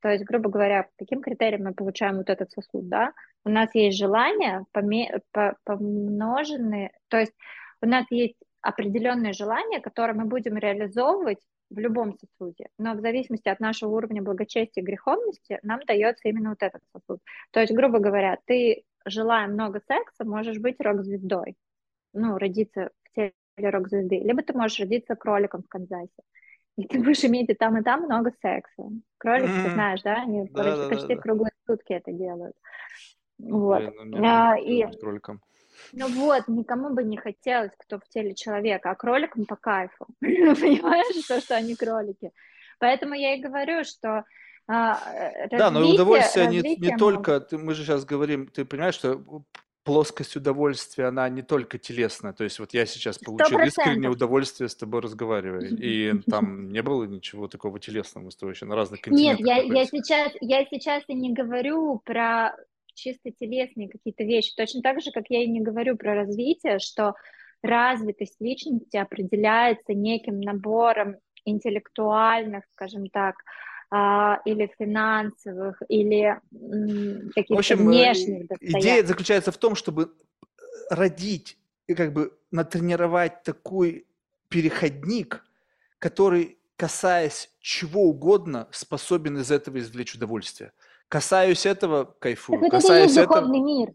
то 0.00 0.08
есть, 0.08 0.24
грубо 0.24 0.50
говоря, 0.50 0.82
по 0.82 0.90
каким 0.98 1.22
критериям 1.22 1.62
мы 1.64 1.74
получаем 1.74 2.16
вот 2.18 2.28
этот 2.28 2.50
сосуд, 2.50 2.88
да? 2.88 3.12
У 3.44 3.48
нас 3.48 3.74
есть 3.74 3.96
желания 3.98 4.64
поме- 4.72 5.20
по- 5.32 5.56
помноженные, 5.64 6.92
то 7.08 7.18
есть 7.18 7.32
у 7.80 7.86
нас 7.86 8.04
есть 8.10 8.36
определенные 8.60 9.32
желания, 9.32 9.80
которые 9.80 10.16
мы 10.16 10.26
будем 10.26 10.56
реализовывать 10.58 11.38
в 11.70 11.78
любом 11.78 12.14
сосуде, 12.18 12.68
но 12.78 12.94
в 12.94 13.00
зависимости 13.00 13.48
от 13.48 13.60
нашего 13.60 13.90
уровня 13.90 14.22
благочестия 14.22 14.82
и 14.82 14.86
греховности 14.86 15.58
нам 15.62 15.80
дается 15.86 16.28
именно 16.28 16.50
вот 16.50 16.62
этот 16.62 16.82
сосуд. 16.92 17.20
То 17.50 17.60
есть, 17.60 17.72
грубо 17.72 17.98
говоря, 17.98 18.36
ты, 18.44 18.84
желая 19.06 19.46
много 19.46 19.80
секса, 19.88 20.24
можешь 20.24 20.58
быть 20.58 20.80
рок-звездой, 20.80 21.56
ну, 22.12 22.36
родиться 22.36 22.90
в 23.04 23.12
теле 23.14 23.32
рок-звезды, 23.56 24.18
либо 24.18 24.42
ты 24.42 24.52
можешь 24.52 24.80
родиться 24.80 25.14
кроликом 25.14 25.62
в 25.62 25.68
Канзасе. 25.68 26.08
И 26.76 26.86
ты 26.86 26.98
будешь 27.00 27.24
иметь 27.24 27.50
и 27.50 27.54
там, 27.54 27.76
и 27.76 27.82
там 27.82 28.04
много 28.04 28.32
секса. 28.40 28.84
Кролики, 29.18 29.62
ты 29.62 29.70
знаешь, 29.72 30.00
да, 30.02 30.22
они 30.22 30.48
да, 30.48 30.62
почти, 30.62 30.70
да, 30.70 30.76
да, 30.76 30.88
почти 30.88 31.14
да. 31.14 31.20
круглые 31.20 31.52
сутки 31.66 31.92
это 31.92 32.12
делают. 32.12 32.56
Вот. 33.38 33.78
Блин, 33.78 34.10
ну 34.10 34.24
А, 34.24 34.56
и, 34.58 34.86
кроликом. 34.98 35.42
ну 35.92 36.08
вот, 36.08 36.48
никому 36.48 36.94
бы 36.94 37.04
не 37.04 37.18
хотелось, 37.18 37.72
кто 37.76 37.98
в 37.98 38.08
теле 38.08 38.34
человека, 38.34 38.90
а 38.90 38.94
кроликам 38.94 39.44
по 39.44 39.56
кайфу. 39.56 40.06
Понимаешь, 40.20 41.26
то, 41.26 41.40
что 41.40 41.56
они 41.56 41.76
кролики. 41.76 42.30
Поэтому 42.78 43.14
я 43.14 43.34
и 43.34 43.40
говорю, 43.42 43.84
что 43.84 44.24
а, 44.66 44.98
э, 45.12 45.48
Да, 45.50 45.70
но 45.70 45.80
развитие, 45.80 45.94
удовольствие 45.94 46.46
не, 46.46 46.52
не 46.56 46.62
развитие 46.62 46.96
только, 46.96 47.40
ты- 47.40 47.58
мы 47.58 47.74
же 47.74 47.84
сейчас 47.84 48.04
говорим, 48.06 48.46
ты 48.46 48.64
понимаешь, 48.64 48.94
что 48.94 49.22
плоскость 49.84 50.36
удовольствия, 50.36 51.06
она 51.06 51.28
не 51.28 51.42
только 51.42 51.78
телесная. 51.78 52.32
То 52.32 52.44
есть 52.44 52.58
вот 52.58 52.72
я 52.74 52.86
сейчас 52.86 53.18
получил 53.18 53.58
искреннее 53.58 53.94
процентов. 53.94 54.14
удовольствие 54.14 54.68
с 54.68 54.76
тобой 54.76 55.00
разговаривая. 55.00 55.68
И 55.68 56.14
там 56.30 56.70
не 56.70 56.82
было 56.82 57.04
ничего 57.04 57.48
такого 57.48 57.80
телесного, 57.80 58.26
мы 58.26 58.30
с 58.30 58.36
тобой 58.36 58.54
еще 58.54 58.66
на 58.66 58.76
разных 58.76 59.00
Нет, 59.06 59.38
континентах 59.38 59.46
я, 59.46 59.56
я 59.56 59.62
находимся. 59.62 59.90
сейчас, 59.90 60.32
я 60.40 60.64
сейчас 60.66 61.02
и 61.08 61.14
не 61.14 61.32
говорю 61.32 62.00
про 62.04 62.54
чисто 62.94 63.30
телесные 63.30 63.88
какие-то 63.88 64.24
вещи, 64.24 64.52
точно 64.56 64.82
так 64.82 65.00
же, 65.00 65.10
как 65.12 65.24
я 65.28 65.42
и 65.42 65.48
не 65.48 65.60
говорю 65.60 65.96
про 65.96 66.14
развитие, 66.14 66.78
что 66.78 67.14
развитость 67.62 68.40
личности 68.40 68.96
определяется 68.96 69.94
неким 69.94 70.40
набором 70.40 71.16
интеллектуальных, 71.44 72.64
скажем 72.72 73.08
так, 73.08 73.36
а, 73.94 74.40
или 74.46 74.72
финансовых, 74.78 75.82
или 75.90 76.40
м, 76.50 77.30
В 77.50 77.58
общем, 77.58 77.80
э, 77.80 77.84
внешних 77.84 78.44
идея 78.44 78.58
достоянств. 78.72 79.08
заключается 79.08 79.52
в 79.52 79.58
том, 79.58 79.74
чтобы 79.74 80.14
родить 80.88 81.58
и 81.86 81.94
как 81.94 82.14
бы 82.14 82.32
натренировать 82.50 83.42
такой 83.42 84.06
переходник, 84.48 85.44
который, 85.98 86.56
касаясь 86.76 87.50
чего 87.60 88.04
угодно, 88.04 88.66
способен 88.70 89.36
из 89.38 89.50
этого 89.50 89.78
извлечь 89.78 90.14
удовольствие. 90.14 90.72
касаюсь 91.08 91.66
этого, 91.66 92.04
кайфую. 92.18 92.60
Так 92.60 92.62
вот 92.62 92.68
это 92.68 92.76
и 92.78 92.80
Касаюсь 92.80 93.02
есть 93.08 93.16
этого... 93.18 93.34
духовный 93.42 93.60
мир. 93.60 93.92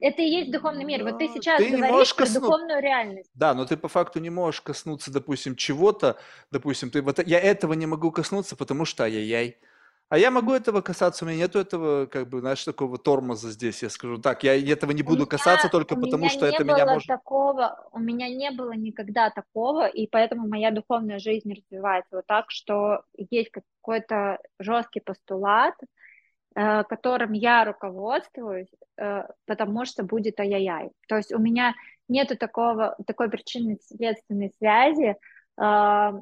Это 0.00 0.22
и 0.22 0.26
есть 0.26 0.50
духовный 0.50 0.84
мир. 0.84 1.04
Вот 1.04 1.18
ты 1.18 1.28
Да, 1.28 1.34
сейчас 1.34 1.58
ты 1.58 1.70
не 1.70 1.76
говоришь 1.76 1.92
можешь 1.92 2.16
про 2.16 2.24
косну- 2.24 2.40
духовную 2.40 2.82
реальность. 2.82 3.30
Да, 3.34 3.54
но 3.54 3.66
ты 3.66 3.76
по 3.76 3.88
факту 3.88 4.18
не 4.18 4.30
можешь 4.30 4.62
коснуться, 4.62 5.12
допустим, 5.12 5.56
чего-то, 5.56 6.16
допустим, 6.50 6.90
ты 6.90 7.02
вот 7.02 7.26
я 7.26 7.38
этого 7.38 7.74
не 7.74 7.86
могу 7.86 8.10
коснуться, 8.10 8.56
потому 8.56 8.84
что 8.86 9.04
ай-яй-яй. 9.04 9.58
А 10.08 10.18
я 10.18 10.32
могу 10.32 10.52
этого 10.52 10.80
касаться, 10.80 11.24
у 11.24 11.28
меня 11.28 11.38
нету 11.38 11.60
этого, 11.60 12.06
как 12.06 12.28
бы, 12.28 12.40
знаешь, 12.40 12.64
такого 12.64 12.98
тормоза 12.98 13.50
здесь, 13.50 13.80
я 13.84 13.88
скажу 13.90 14.18
так, 14.18 14.42
я 14.42 14.56
этого 14.72 14.90
не 14.90 15.02
У 15.02 15.06
буду 15.06 15.24
касаться 15.24 15.66
меня, 15.66 15.70
только 15.70 15.92
у 15.92 16.00
потому, 16.00 16.28
что 16.28 16.46
не 16.46 16.52
это 16.52 16.64
меня 16.64 16.84
может... 16.84 17.06
такого, 17.06 17.88
у 17.92 18.00
меня 18.00 18.28
не 18.28 18.50
было 18.50 18.72
никогда 18.72 19.30
такого, 19.30 19.86
и 19.86 20.08
поэтому 20.08 20.48
моя 20.48 20.72
духовная 20.72 21.20
жизнь 21.20 21.52
развивается 21.52 22.16
вот 22.16 22.26
так, 22.26 22.46
что 22.50 23.02
есть 23.16 23.52
какой-то 23.52 24.40
жесткий 24.58 24.98
постулат, 24.98 25.74
которым 26.88 27.32
я 27.32 27.64
руководствуюсь, 27.64 28.68
э, 28.98 29.22
потому 29.46 29.84
что 29.84 30.02
будет 30.02 30.38
ай-яй-яй. 30.40 30.90
То 31.08 31.16
есть 31.16 31.32
у 31.32 31.38
меня 31.38 31.74
такого, 32.38 32.96
такой 33.06 33.30
причинно-следственной 33.30 34.52
связи, 34.58 35.16
э, 35.60 36.12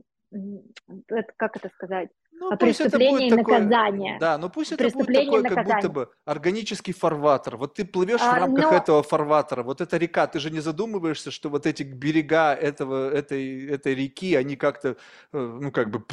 это- 1.08 1.33
как 1.36 1.57
это 1.57 1.70
сказать, 1.70 2.10
Ну, 2.33 2.50
а 2.52 2.57
преступление 2.57 3.28
и 3.28 3.31
такое, 3.31 3.60
наказание. 3.60 4.18
да, 4.20 4.36
ну 4.39 4.50
пусть 4.50 4.73
это 4.73 4.84
будет 4.91 5.07
такой, 5.07 5.42
как 5.42 5.65
будто 5.65 5.89
бы 5.89 6.10
органический 6.26 6.92
фарватер. 6.92 7.57
Вот 7.57 7.75
ты 7.75 7.84
плывешь 7.86 8.20
в 8.20 8.25
А, 8.31 8.39
рамках 8.39 8.70
но 8.70 8.76
этого 8.76 9.02
фарватера, 9.02 9.62
вот 9.62 9.81
эта 9.81 9.97
река, 9.97 10.26
ты 10.26 10.39
же 10.39 10.50
не 10.50 10.60
задумываешься, 10.60 11.31
что 11.31 11.49
вот 11.49 11.67
эти 11.67 11.83
берега 11.83 12.55
этого, 12.55 13.10
этой, 13.10 13.67
этой 13.70 13.94
реки, 13.94 14.34
они 14.36 14.57
как-то, 14.57 14.89
э, 14.89 14.94
ну, 15.33 15.73
как 15.73 15.91
бы, 15.91 16.05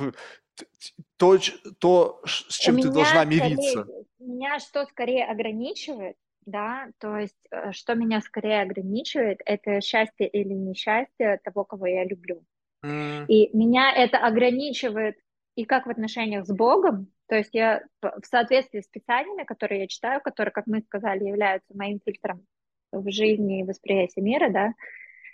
то, 1.18 1.38
то, 1.80 2.22
с 2.26 2.60
у 2.60 2.64
чем 2.64 2.80
ты 2.80 2.90
должна 2.90 3.26
меня 3.26 3.38
скорее, 3.38 3.56
мириться. 3.56 3.88
меня 4.20 4.60
что 4.60 4.86
скорее 4.86 5.26
ограничивает, 5.26 6.18
да, 6.46 6.90
то 7.00 7.18
есть 7.18 7.36
э, 7.52 7.72
что 7.72 7.96
меня 7.96 8.22
скорее 8.22 8.62
ограничивает, 8.62 9.42
это 9.46 9.82
счастье 9.82 10.28
или 10.28 10.54
несчастье 10.54 11.40
того, 11.44 11.64
кого 11.64 11.88
я 11.88 12.04
люблю. 12.06 12.44
М, 12.84 13.26
И 13.28 13.56
меня 13.56 13.92
это 13.94 14.18
ограничивает 14.20 15.18
и 15.56 15.66
как 15.66 15.86
в 15.86 15.90
отношениях 15.90 16.46
с 16.46 16.52
Богом, 16.52 17.08
то 17.28 17.36
есть 17.36 17.52
я 17.54 17.82
в 18.02 18.26
соответствии 18.26 18.82
с 18.82 18.88
писаниями, 18.88 19.44
которые 19.44 19.82
я 19.82 19.88
читаю, 19.88 20.22
которые, 20.22 20.52
как 20.52 20.68
мы 20.68 20.82
сказали, 20.82 21.24
являются 21.24 21.76
моим 21.76 22.00
фильтром 22.06 22.46
в 22.92 23.10
жизни 23.12 23.62
и 23.62 23.64
восприятии 23.64 24.20
мира, 24.20 24.50
да, 24.50 24.74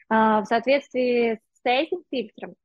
а, 0.09 0.41
в 0.41 0.45
соответствии 0.45 1.39
с 1.53 1.61
этим 1.63 2.03
фильтром 2.09 2.55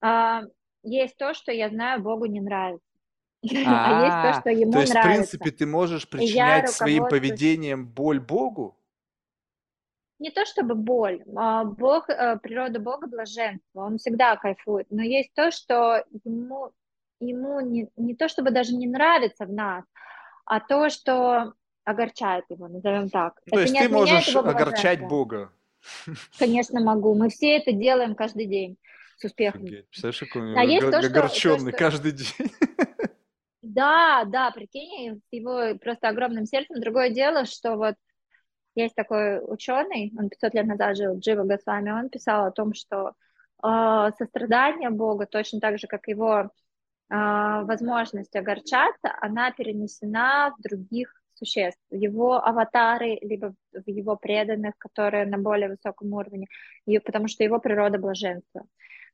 а, 0.00 0.42
есть 0.82 1.16
то, 1.16 1.34
что 1.34 1.52
я 1.52 1.68
знаю 1.68 2.02
Богу 2.02 2.26
не 2.26 2.40
нравится, 2.40 2.86
а 3.42 3.46
есть 3.46 3.56
то, 3.64 4.30
А, 4.30 4.40
что 4.40 4.50
ему 4.50 4.72
то 4.72 4.80
есть, 4.80 4.92
в 4.92 4.94
нравится. 4.94 5.14
принципе, 5.38 5.50
ты 5.50 5.66
можешь 5.66 6.08
причинять 6.08 6.70
своим 6.70 7.06
поведением 7.06 7.86
боль 7.86 8.20
Богу? 8.20 8.76
не 10.18 10.30
то 10.30 10.44
чтобы 10.46 10.76
боль, 10.76 11.24
а 11.36 11.64
Бог, 11.64 12.08
э, 12.08 12.38
природа 12.40 12.78
Бога 12.78 13.08
блаженство, 13.08 13.80
он 13.86 13.98
всегда 13.98 14.36
кайфует, 14.36 14.86
но 14.88 15.02
есть 15.02 15.34
то, 15.34 15.50
что 15.50 16.04
ему, 16.24 16.70
ему 17.18 17.58
не, 17.60 17.88
не 17.96 18.14
то 18.14 18.28
чтобы 18.28 18.52
даже 18.52 18.72
не 18.76 18.86
нравится 18.86 19.46
в 19.46 19.52
нас, 19.52 19.84
а 20.44 20.60
то, 20.60 20.90
что 20.90 21.54
огорчает 21.84 22.44
его, 22.50 22.68
назовем 22.68 23.10
так. 23.10 23.34
То 23.50 23.56
Это 23.56 23.60
есть 23.62 23.76
ты 23.76 23.88
можешь 23.88 24.36
огорчать. 24.36 25.00
Бога. 25.08 25.50
Конечно, 26.38 26.80
могу. 26.80 27.16
Мы 27.16 27.28
все 27.28 27.56
это 27.56 27.72
делаем 27.72 28.14
каждый 28.14 28.46
день 28.46 28.76
с 29.22 29.24
успехом. 29.24 29.62
Офигеть. 29.62 29.88
Представляешь, 29.88 30.18
какой 30.18 30.58
А 30.58 30.64
есть 30.64 30.84
он 30.84 30.90
то, 30.90 31.02
что, 31.02 31.10
то, 31.10 31.18
огорченный 31.18 31.72
что 31.72 31.78
каждый 31.78 32.12
день. 32.12 32.50
Да, 33.62 34.24
да, 34.26 34.50
прикинь, 34.50 35.22
его 35.30 35.78
просто 35.78 36.08
огромным 36.08 36.44
сердцем. 36.44 36.80
Другое 36.80 37.10
дело, 37.10 37.46
что 37.46 37.76
вот 37.76 37.94
есть 38.74 38.94
такой 38.94 39.40
ученый, 39.40 40.12
он 40.18 40.28
500 40.28 40.54
лет 40.54 40.66
назад 40.66 40.96
жил, 40.96 41.18
Джива 41.18 41.44
Госвами, 41.44 41.90
он 41.90 42.08
писал 42.10 42.46
о 42.46 42.50
том, 42.50 42.74
что 42.74 43.12
э, 43.62 44.10
сострадание 44.18 44.90
Бога, 44.90 45.26
точно 45.26 45.60
так 45.60 45.78
же, 45.78 45.86
как 45.86 46.08
его 46.08 46.40
э, 46.40 46.46
возможность 47.08 48.34
огорчаться, 48.34 49.14
она 49.20 49.52
перенесена 49.52 50.54
в 50.58 50.62
других 50.62 51.14
существ, 51.34 51.80
в 51.90 51.94
его 51.94 52.44
аватары, 52.44 53.18
либо 53.22 53.54
в 53.72 53.88
его 53.88 54.16
преданных, 54.16 54.76
которые 54.78 55.26
на 55.26 55.38
более 55.38 55.68
высоком 55.68 56.12
уровне, 56.12 56.46
и, 56.86 56.98
потому 56.98 57.28
что 57.28 57.44
его 57.44 57.58
природа 57.58 57.98
блаженства. 57.98 58.64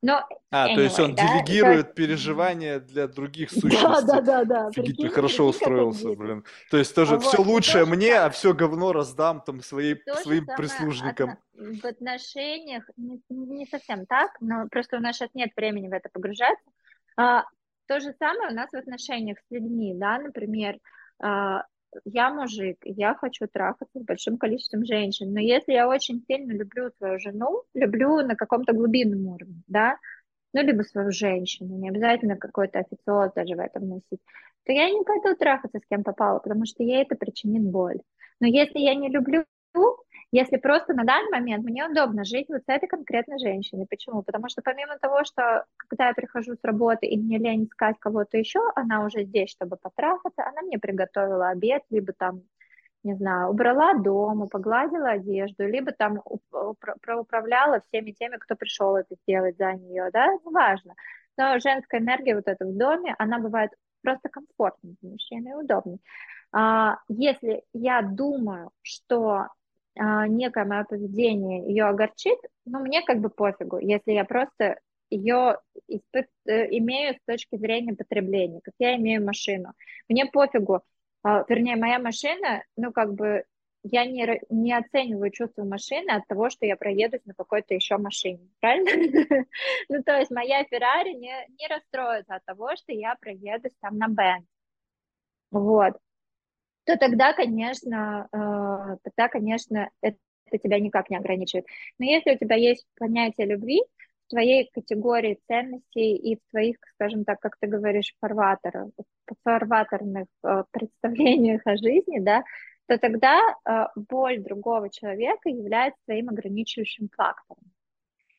Но 0.01 0.25
А, 0.51 0.67
то 0.75 0.81
есть 0.81 0.99
anyway, 0.99 1.05
он 1.05 1.15
да, 1.17 1.23
делегирует 1.27 1.95
переживания 1.95 2.79
для 2.79 3.09
других 3.09 3.53
Да, 3.53 3.61
существ. 3.61 4.07
да, 4.07 4.21
да, 4.21 4.45
да. 4.45 4.67
Офигеть, 4.69 4.97
ты 4.97 5.09
хорошо 5.09 5.47
устроился, 5.49 6.11
блин. 6.15 6.45
То 6.71 6.77
есть 6.77 6.95
тоже 6.95 7.19
все 7.19 7.39
вот, 7.39 7.47
и 7.47 7.51
лучшее 7.51 7.85
то 7.85 7.91
же 7.91 7.97
мне, 7.97 8.15
а 8.15 8.31
все 8.31 8.55
говно 8.55 8.93
раздам 8.93 9.41
там 9.41 9.61
своей, 9.61 9.97
То 9.97 10.15
своим 10.17 10.47
прислужникам. 10.47 11.39
в 11.53 11.85
отношениях, 11.85 12.85
не, 12.97 13.21
не 13.29 13.67
совсем 13.67 14.07
так, 14.07 14.31
но 14.41 14.69
просто 14.69 14.99
у 14.99 15.01
нас 15.01 15.17
сейчас 15.17 15.31
нет 15.35 15.51
времени 15.57 15.89
в 15.89 15.93
это 15.93 16.09
погружаться. 16.13 16.71
А, 17.17 17.45
то 17.87 17.99
же 17.99 18.15
самое 18.21 18.53
у 18.53 18.55
нас 18.55 18.71
в 18.71 18.77
отношениях 18.77 19.39
с 19.39 19.51
людьми, 19.51 19.95
да, 19.97 20.19
например, 20.19 20.79
а, 21.21 21.65
я 22.05 22.33
мужик, 22.33 22.79
я 22.85 23.15
хочу 23.15 23.47
трахаться 23.47 23.99
с 23.99 24.05
большим 24.05 24.39
количеством 24.39 24.85
женщин, 24.85 25.33
но 25.33 25.41
если 25.41 25.73
я 25.73 25.89
очень 25.89 26.23
сильно 26.27 26.53
люблю 26.53 26.91
свою 26.99 27.19
жену, 27.19 27.63
люблю 27.75 28.17
на 28.23 28.37
каком-то 28.37 28.73
глубинном 28.73 29.27
уровне, 29.27 29.63
да, 29.67 29.97
ну, 30.53 30.63
либо 30.63 30.83
свою 30.83 31.11
женщину, 31.11 31.77
не 31.79 31.89
обязательно 31.89 32.37
какой-то 32.37 32.81
официоз 32.81 33.33
даже 33.35 33.55
в 33.55 33.61
этом 33.61 33.89
носить, 33.89 34.21
то 34.65 34.73
я 34.73 34.91
не 34.91 35.03
пойду 35.05 35.37
трахаться 35.37 35.79
с 35.79 35.87
кем 35.89 36.03
попало, 36.03 36.39
потому 36.39 36.65
что 36.65 36.83
ей 36.83 37.03
это 37.03 37.17
причинит 37.17 37.63
боль. 37.63 38.01
Но 38.41 38.47
если 38.47 38.79
я 38.79 38.95
не 38.95 39.09
люблю, 39.09 39.45
если 40.31 40.57
просто 40.57 40.93
на 40.93 41.05
данный 41.05 41.31
момент 41.31 41.65
мне 41.65 41.87
удобно 41.87 42.25
жить 42.25 42.49
вот 42.49 42.61
с 42.63 42.69
этой 42.69 42.87
конкретной 42.87 43.39
женщиной. 43.39 43.87
Почему? 43.89 44.23
Потому 44.23 44.49
что 44.49 44.63
помимо 44.63 44.99
того, 44.99 45.25
что 45.25 45.65
когда 45.77 46.09
я 46.09 46.15
прихожу 46.15 46.55
с 46.55 46.65
работы 46.65 47.07
и 47.07 47.19
мне 47.19 47.39
лень 47.39 47.65
искать 47.65 47.97
кого-то 47.99 48.37
еще, 48.37 48.61
она 48.75 49.05
уже 49.05 49.25
здесь, 49.25 49.51
чтобы 49.51 49.77
потрахаться, 49.77 50.45
она 50.45 50.63
мне 50.63 50.79
приготовила 50.79 51.49
обед, 51.49 51.83
либо 51.91 52.13
там 52.13 52.43
не 53.05 53.15
знаю, 53.15 53.51
убрала 53.51 53.95
дома, 53.95 54.49
погладила 54.49 55.11
одежду, 55.11 55.67
либо 55.67 55.93
там 55.93 56.21
проуправляла 57.01 57.81
всеми 57.87 58.11
теми, 58.11 58.37
кто 58.37 58.57
пришел 58.57 58.97
это 58.97 59.15
сделать 59.23 59.57
за 59.57 59.73
нее, 59.73 60.11
да, 60.13 60.27
неважно. 60.45 60.95
Но 61.37 61.59
женская 61.61 62.01
энергия 62.01 62.35
вот 62.35 62.49
эта 62.49 62.65
в 62.67 62.77
доме, 62.77 63.15
она 63.19 63.39
бывает 63.39 63.71
просто 64.03 64.29
комфортной 64.29 64.97
для 65.01 65.11
мужчины 65.11 65.51
и 65.51 65.55
удобной. 65.55 66.01
А, 66.53 66.99
если 67.09 67.63
я 67.73 68.03
думаю, 68.03 68.71
что 68.83 69.47
некое 70.27 70.65
мое 70.65 70.85
поведение 70.85 71.69
ее 71.69 71.85
огорчит, 71.85 72.39
ну, 72.65 72.81
мне 72.81 73.03
как 73.03 73.21
бы 73.21 73.31
пофигу, 73.31 73.79
если 73.79 74.13
я 74.13 74.25
просто 74.25 74.79
ее 75.11 75.59
испыт... 75.87 76.29
Э, 76.47 76.67
имею 76.77 77.15
с 77.15 77.19
точки 77.27 77.57
зрения 77.57 77.95
потребления, 77.95 78.61
как 78.63 78.75
я 78.79 78.97
имею 78.97 79.25
машину. 79.25 79.73
Мне 80.09 80.27
пофигу, 80.27 80.83
а, 81.23 81.45
вернее, 81.49 81.77
моя 81.77 81.99
машина, 81.99 82.63
ну, 82.77 82.93
как 82.93 83.15
бы, 83.15 83.45
я 83.83 84.05
не, 84.05 84.41
не 84.51 84.73
оцениваю 84.73 85.31
чувство 85.31 85.65
машины 85.65 86.11
от 86.11 86.27
того, 86.27 86.51
что 86.51 86.67
я 86.67 86.77
проедусь 86.77 87.25
на 87.25 87.35
какой-то 87.35 87.75
еще 87.75 87.97
машине, 87.97 88.49
правильно? 88.61 88.91
ну, 89.89 90.03
то 90.03 90.19
есть 90.19 90.31
моя 90.31 90.65
Феррари 90.65 91.15
не, 91.15 91.35
не 91.59 91.67
расстроится 91.69 92.37
от 92.37 92.45
того, 92.45 92.77
что 92.77 92.93
я 92.93 93.15
проедусь 93.21 93.75
там 93.81 93.97
на 93.99 94.09
Бен. 94.09 94.47
Вот. 95.51 95.97
То 96.89 96.97
тогда, 96.97 97.35
конечно, 97.35 98.29
э, 98.33 98.97
тогда, 99.05 99.29
конечно, 99.29 99.91
это, 100.01 100.17
это 100.47 100.57
тебя 100.57 100.81
никак 100.81 101.11
не 101.11 101.19
ограничивает. 101.19 101.67
Но 101.99 102.07
если 102.07 102.33
у 102.35 102.39
тебя 102.39 102.57
есть 102.57 102.87
понятие 102.99 103.47
любви, 103.47 103.83
в 104.25 104.31
твоей 104.31 104.71
категории 104.73 105.39
ценностей 105.47 106.17
и 106.17 106.37
в 106.37 106.51
твоих, 106.51 106.77
скажем 106.95 107.27
так, 107.27 107.41
как 107.41 107.59
ты 107.61 107.67
говоришь, 107.67 108.15
фарватерах, 108.21 108.89
фарватерных 109.45 110.29
э, 110.43 110.65
представлениях 110.71 111.61
о 111.67 111.77
жизни, 111.77 112.21
да, 112.21 112.43
то 112.87 112.97
тогда 112.97 113.39
э, 113.39 113.85
боль 113.95 114.43
другого 114.43 114.89
человека 114.89 115.51
является 115.51 116.01
твоим 116.07 116.31
ограничивающим 116.31 117.11
фактором. 117.15 117.65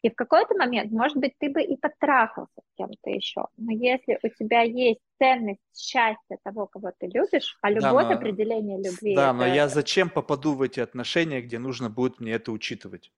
И 0.02 0.10
в 0.10 0.16
какой-то 0.16 0.56
момент, 0.56 0.92
может 0.92 1.18
быть, 1.18 1.34
ты 1.40 1.50
бы 1.50 1.62
и 1.62 1.76
потрахался 1.76 2.62
с 2.62 2.78
кем-то 2.78 3.10
еще, 3.10 3.48
но 3.58 3.74
если 3.74 4.18
у 4.24 4.30
тебя 4.30 4.62
есть 4.62 5.02
ценность 5.18 5.60
счастья 5.76 6.38
того, 6.44 6.68
кого 6.68 6.92
ты 6.98 7.08
любишь, 7.08 7.58
а 7.62 7.70
любовь 7.70 8.04
да, 8.04 8.10
но... 8.10 8.14
определение 8.14 8.78
любви. 8.78 9.16
Да, 9.16 9.30
это... 9.30 9.34
но 9.34 9.46
я 9.46 9.68
зачем 9.68 10.10
попаду 10.10 10.54
в 10.54 10.62
эти 10.62 10.80
отношения, 10.80 11.42
где 11.42 11.60
нужно 11.60 11.90
будет 11.90 12.22
мне 12.22 12.34
это 12.34 12.54
учитывать? 12.54 13.12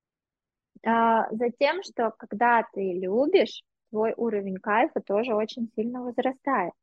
А, 0.83 1.27
затем, 1.31 1.83
что 1.83 2.11
когда 2.17 2.65
ты 2.73 2.93
любишь, 2.93 3.61
твой 3.91 4.13
уровень 4.17 4.57
кайфа 4.57 5.01
тоже 5.01 5.35
очень 5.35 5.69
сильно 5.75 6.01
возрастает. 6.01 6.73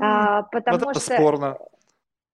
А, 0.00 0.42
потому 0.42 0.78
вот 0.78 0.90
это 0.90 1.00
что 1.00 1.14
спорно. 1.14 1.58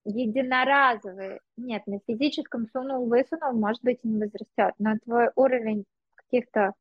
единоразовые, 0.07 1.41
нет, 1.59 1.87
на 1.87 1.99
физическом 2.07 2.67
сунул-высунул, 2.73 3.53
может 3.53 3.83
быть, 3.83 3.99
и 4.05 4.09
не 4.09 4.21
возрастет, 4.21 4.75
но 4.79 4.97
твой 5.05 5.31
уровень 5.35 5.85
каких-то 6.31 6.73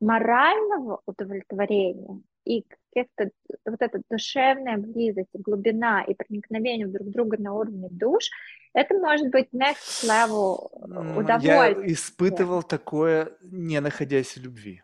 морального 0.00 1.00
удовлетворения 1.06 2.22
и 2.44 2.64
каких-то 2.92 3.30
вот 3.66 3.80
эта 3.80 4.00
душевная 4.08 4.78
близость, 4.78 5.28
глубина 5.34 6.02
и 6.02 6.14
проникновение 6.14 6.86
друг 6.86 7.10
друга 7.10 7.36
на 7.38 7.52
уровне 7.52 7.88
душ, 7.90 8.30
это 8.72 8.94
может 8.94 9.30
быть 9.30 9.48
next 9.52 10.04
level 10.04 10.70
М, 10.82 11.18
удовольствия. 11.18 11.86
Я 11.86 11.92
испытывал 11.92 12.62
такое, 12.62 13.36
не 13.42 13.80
находясь 13.80 14.36
в 14.36 14.42
любви. 14.42 14.82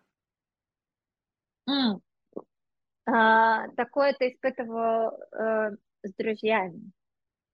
М. 1.68 2.00
А, 3.06 3.68
такое 3.76 4.14
ты 4.18 4.31
испытывал 4.31 5.18
э, 5.32 5.70
с 6.02 6.12
друзьями. 6.18 6.92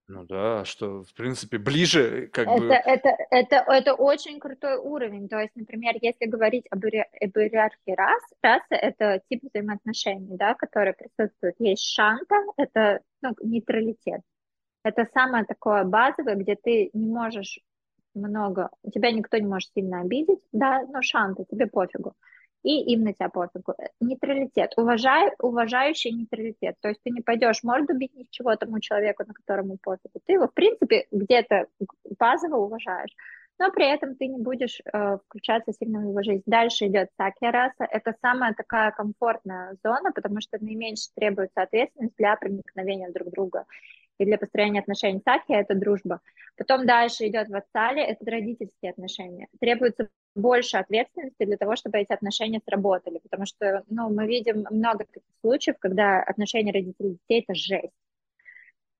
Ну 0.07 0.25
да, 0.25 0.65
что, 0.65 1.03
в 1.03 1.13
принципе, 1.13 1.57
ближе, 1.57 2.27
как 2.33 2.47
Это, 2.47 2.59
бы... 2.59 2.73
это, 2.73 3.09
это, 3.29 3.55
это 3.67 3.93
очень 3.93 4.39
крутой 4.39 4.77
уровень. 4.77 5.29
То 5.29 5.39
есть, 5.39 5.55
например, 5.55 5.95
если 6.01 6.25
говорить 6.25 6.65
об, 6.69 6.79
об 6.79 7.37
иерархии 7.37 7.95
рас, 7.95 8.21
расы– 8.41 8.75
это 8.75 9.21
тип 9.29 9.43
взаимоотношений, 9.43 10.35
да, 10.37 10.53
которые 10.53 10.93
присутствуют. 10.93 11.55
Есть 11.59 11.83
шанта, 11.83 12.35
это 12.57 12.99
ну, 13.21 13.35
нейтралитет. 13.41 14.21
Это 14.83 15.07
самое 15.13 15.45
такое 15.45 15.83
базовое, 15.83 16.35
где 16.35 16.55
ты 16.55 16.89
не 16.93 17.07
можешь 17.07 17.59
много, 18.13 18.69
тебя 18.93 19.11
никто 19.11 19.37
не 19.37 19.47
может 19.47 19.71
сильно 19.73 20.01
обидеть, 20.01 20.39
да, 20.51 20.83
но 20.87 21.01
шанты, 21.01 21.45
тебе 21.49 21.67
пофигу. 21.67 22.13
И 22.63 22.93
им 22.93 23.03
на 23.03 23.13
тебя 23.13 23.29
пофигу. 23.29 23.73
Э, 23.77 23.87
Нейтралитет, 23.99 24.73
уважай, 24.77 25.31
уважающий 25.39 26.11
нейтралитет. 26.11 26.75
То 26.81 26.89
есть 26.89 27.01
ты 27.03 27.11
не 27.11 27.21
пойдешь 27.21 27.63
морду 27.63 27.97
бить 27.97 28.13
ни 28.15 28.27
чего 28.29 28.55
тому 28.55 28.79
человеку, 28.79 29.23
на 29.25 29.33
которому 29.33 29.77
пофигу. 29.81 30.19
Ты 30.25 30.33
его, 30.33 30.47
в 30.47 30.53
принципе, 30.53 31.07
где-то 31.11 31.65
базово 32.19 32.57
уважаешь, 32.57 33.11
но 33.61 33.71
при 33.71 33.91
этом 33.91 34.15
ты 34.15 34.27
не 34.27 34.39
будешь 34.39 34.81
э, 34.81 35.17
включаться 35.25 35.71
сильно 35.73 35.99
в 35.99 36.09
его 36.09 36.23
жизнь. 36.23 36.43
Дальше 36.45 36.87
идет 36.87 37.09
сакья 37.17 37.51
раса. 37.51 37.85
Это 37.89 38.15
самая 38.21 38.53
такая 38.53 38.91
комфортная 38.91 39.77
зона, 39.83 40.11
потому 40.11 40.41
что 40.41 40.57
наименьше 40.59 41.09
требуется 41.15 41.61
ответственность 41.61 42.15
для 42.17 42.35
проникновения 42.35 43.11
друг 43.11 43.29
друга 43.29 43.65
и 44.17 44.25
для 44.25 44.37
построения 44.37 44.79
отношений. 44.79 45.21
Сакья– 45.23 45.59
это 45.61 45.75
дружба. 45.75 46.21
Потом 46.57 46.85
дальше 46.85 47.27
идет 47.27 47.49
вассали, 47.49 48.01
это 48.01 48.29
родительские 48.29 48.91
отношения. 48.91 49.47
Требуется 49.59 50.09
больше 50.35 50.77
ответственности 50.77 51.45
для 51.45 51.57
того, 51.57 51.75
чтобы 51.75 51.99
эти 51.99 52.13
отношения 52.13 52.61
сработали, 52.65 53.19
потому 53.19 53.45
что 53.45 53.83
ну, 53.89 54.09
мы 54.09 54.27
видим 54.27 54.65
много 54.69 55.05
таких 55.05 55.23
случаев, 55.41 55.77
когда 55.79 56.21
отношения 56.21 56.71
родителей 56.71 57.11
и 57.11 57.13
детей– 57.13 57.45
это 57.47 57.55
жесть. 57.55 57.93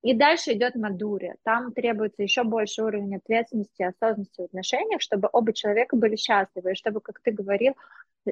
И 0.01 0.16
дальше 0.16 0.53
идет 0.53 0.76
мадури. 0.76 1.35
Там 1.43 1.74
требуется 1.74 2.24
еще 2.24 2.43
больше 2.43 2.84
уровень 2.84 3.16
ответственности 3.16 3.82
и 3.82 3.85
осознанности 3.85 4.42
в 4.42 4.45
отношениях, 4.45 5.01
чтобы 5.01 5.30
оба 5.32 5.53
человека 5.53 5.95
были 5.95 6.16
счастливы, 6.16 6.72
и 6.72 6.76
чтобы, 6.76 7.01
как 7.01 7.19
ты 7.22 7.32
говорил, 7.32 7.76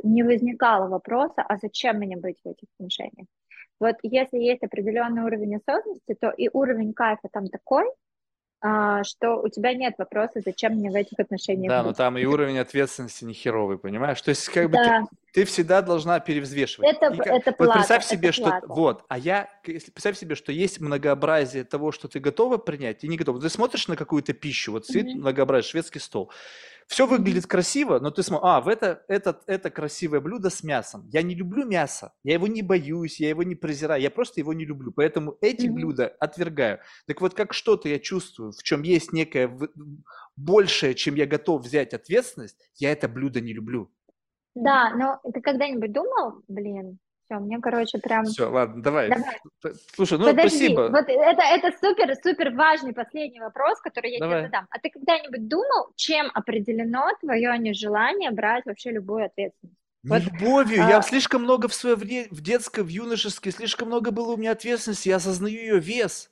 не 0.03 0.23
возникало 0.23 0.87
вопроса, 0.87 1.43
а 1.47 1.57
зачем 1.57 1.97
мне 1.97 2.17
быть 2.17 2.39
в 2.43 2.47
этих 2.47 2.67
отношениях. 2.77 3.27
Вот 3.79 3.97
если 4.01 4.39
есть 4.39 4.63
определенный 4.63 5.23
уровень 5.23 5.57
осознанности, 5.57 6.15
то 6.19 6.31
и 6.31 6.49
уровень 6.51 6.93
кайфа 6.93 7.29
там 7.31 7.47
такой, 7.47 7.85
что 8.61 9.41
у 9.41 9.47
тебя 9.47 9.73
нет 9.73 9.95
вопроса, 9.97 10.41
зачем 10.43 10.73
мне 10.73 10.91
в 10.91 10.95
этих 10.95 11.19
отношениях 11.19 11.69
Да, 11.69 11.81
но 11.81 11.89
быть. 11.89 11.97
там 11.97 12.17
и 12.17 12.25
уровень 12.25 12.59
ответственности 12.59 13.23
не 13.23 13.33
херовый, 13.33 13.77
понимаешь? 13.77 14.21
То 14.21 14.29
есть, 14.29 14.49
как 14.49 14.69
бы 14.69 14.77
ты, 15.33 15.45
Да, 15.45 15.45
ты 15.45 15.45
всегда 15.45 15.81
должна 15.81 16.19
перевзвешивать. 16.19 16.89
это, 16.89 17.05
И 17.07 17.21
это 17.29 17.51
вот 17.57 17.71
плата, 17.71 17.71
представь 17.71 18.05
это 18.09 18.27
себе, 18.27 18.31
что 18.31 18.59
плата. 18.59 18.67
вот, 18.67 19.05
а 19.09 19.17
я, 19.17 19.49
если 19.65 19.91
представь 19.91 20.17
себе, 20.17 20.35
что 20.35 20.51
есть 20.51 20.79
многообразие 20.79 21.63
того, 21.63 21.91
что 21.91 22.07
ты 22.07 22.19
готова 22.19 22.57
принять 22.57 23.03
и 23.03 23.07
не 23.07 23.17
готова. 23.17 23.39
Ты 23.41 23.49
смотришь 23.49 23.87
на 23.87 23.95
какую-то 23.95 24.33
пищу, 24.33 24.71
вот 24.71 24.85
сидит 24.87 25.13
Мгм. 25.13 25.15
многообразие, 25.15 25.69
шведский 25.71 25.99
стол. 25.99 26.31
Все 26.87 27.05
выглядит 27.05 27.45
красиво, 27.45 27.99
но 27.99 28.09
ты 28.11 28.23
смотришь, 28.23 28.47
а, 28.49 28.61
в 28.61 28.67
это, 28.67 29.03
это, 29.07 29.39
это 29.45 29.69
красивое 29.69 30.21
блюдо 30.21 30.49
с 30.49 30.63
мясом. 30.63 31.07
Я 31.11 31.21
не 31.21 31.35
люблю 31.35 31.65
мясо, 31.65 32.13
я 32.23 32.33
его 32.33 32.47
не 32.47 32.63
боюсь, 32.63 33.19
я 33.19 33.29
его 33.29 33.43
не 33.43 33.55
презираю, 33.55 34.01
я 34.01 34.09
просто 34.09 34.39
его 34.39 34.53
не 34.53 34.65
люблю. 34.65 34.91
Поэтому 34.91 35.37
эти 35.41 35.67
Мгм. 35.67 35.67
блюда 35.67 36.07
отвергаю. 36.19 36.79
Так 37.05 37.21
вот, 37.21 37.35
как 37.35 37.53
что-то 37.53 37.89
я 37.89 37.99
чувствую, 37.99 38.53
в 38.53 38.63
чем 38.63 38.81
есть 38.81 39.13
некое 39.13 39.55
большее, 40.35 40.95
чем 40.95 41.15
я 41.15 41.25
готов 41.25 41.63
взять 41.63 41.93
ответственность, 41.93 42.57
я 42.75 42.91
это 42.91 43.07
блюдо 43.07 43.41
не 43.41 43.53
люблю. 43.53 43.91
Да, 44.63 44.91
но 44.95 45.19
ты 45.31 45.41
когда-нибудь 45.41 45.91
думал, 45.91 46.41
блин, 46.47 46.99
все, 47.29 47.39
мне, 47.39 47.59
короче, 47.59 47.99
прям... 47.99 48.25
Все, 48.25 48.49
ладно, 48.49 48.81
давай. 48.81 49.09
Давай. 49.09 49.75
Слушай, 49.93 50.17
ну 50.17 50.25
Подожди, 50.25 50.49
спасибо. 50.49 50.89
вот 50.89 51.05
это, 51.07 51.41
это 51.41 51.77
супер, 51.79 52.15
супер 52.23 52.55
важный 52.55 52.93
последний 52.93 53.39
вопрос, 53.39 53.79
который 53.81 54.13
я 54.13 54.19
Давай. 54.19 54.39
тебе 54.39 54.47
задам. 54.47 54.67
А 54.71 54.79
ты 54.79 54.89
когда-нибудь 54.89 55.47
думал, 55.47 55.91
чем 55.95 56.31
определено 56.33 57.11
твое 57.21 57.55
нежелание 57.59 58.31
брать 58.31 58.65
вообще 58.65 58.91
любую 58.91 59.25
ответственность? 59.25 59.77
Не 60.01 60.09
Вот, 60.09 60.23
любовью. 60.23 60.77
Я 60.77 60.97
а, 60.97 61.01
слишком 61.03 61.43
много 61.43 61.67
в 61.67 61.73
свое 61.73 61.95
время, 61.95 62.27
в 62.31 62.41
детском, 62.41 62.85
в 62.85 62.89
юношестве, 62.89 63.51
слишком 63.51 63.89
много 63.89 64.11
было 64.11 64.33
у 64.33 64.37
меня 64.37 64.53
ответственности, 64.53 65.09
я 65.09 65.17
осознаю 65.17 65.55
ее 65.55 65.79
вес. 65.79 66.31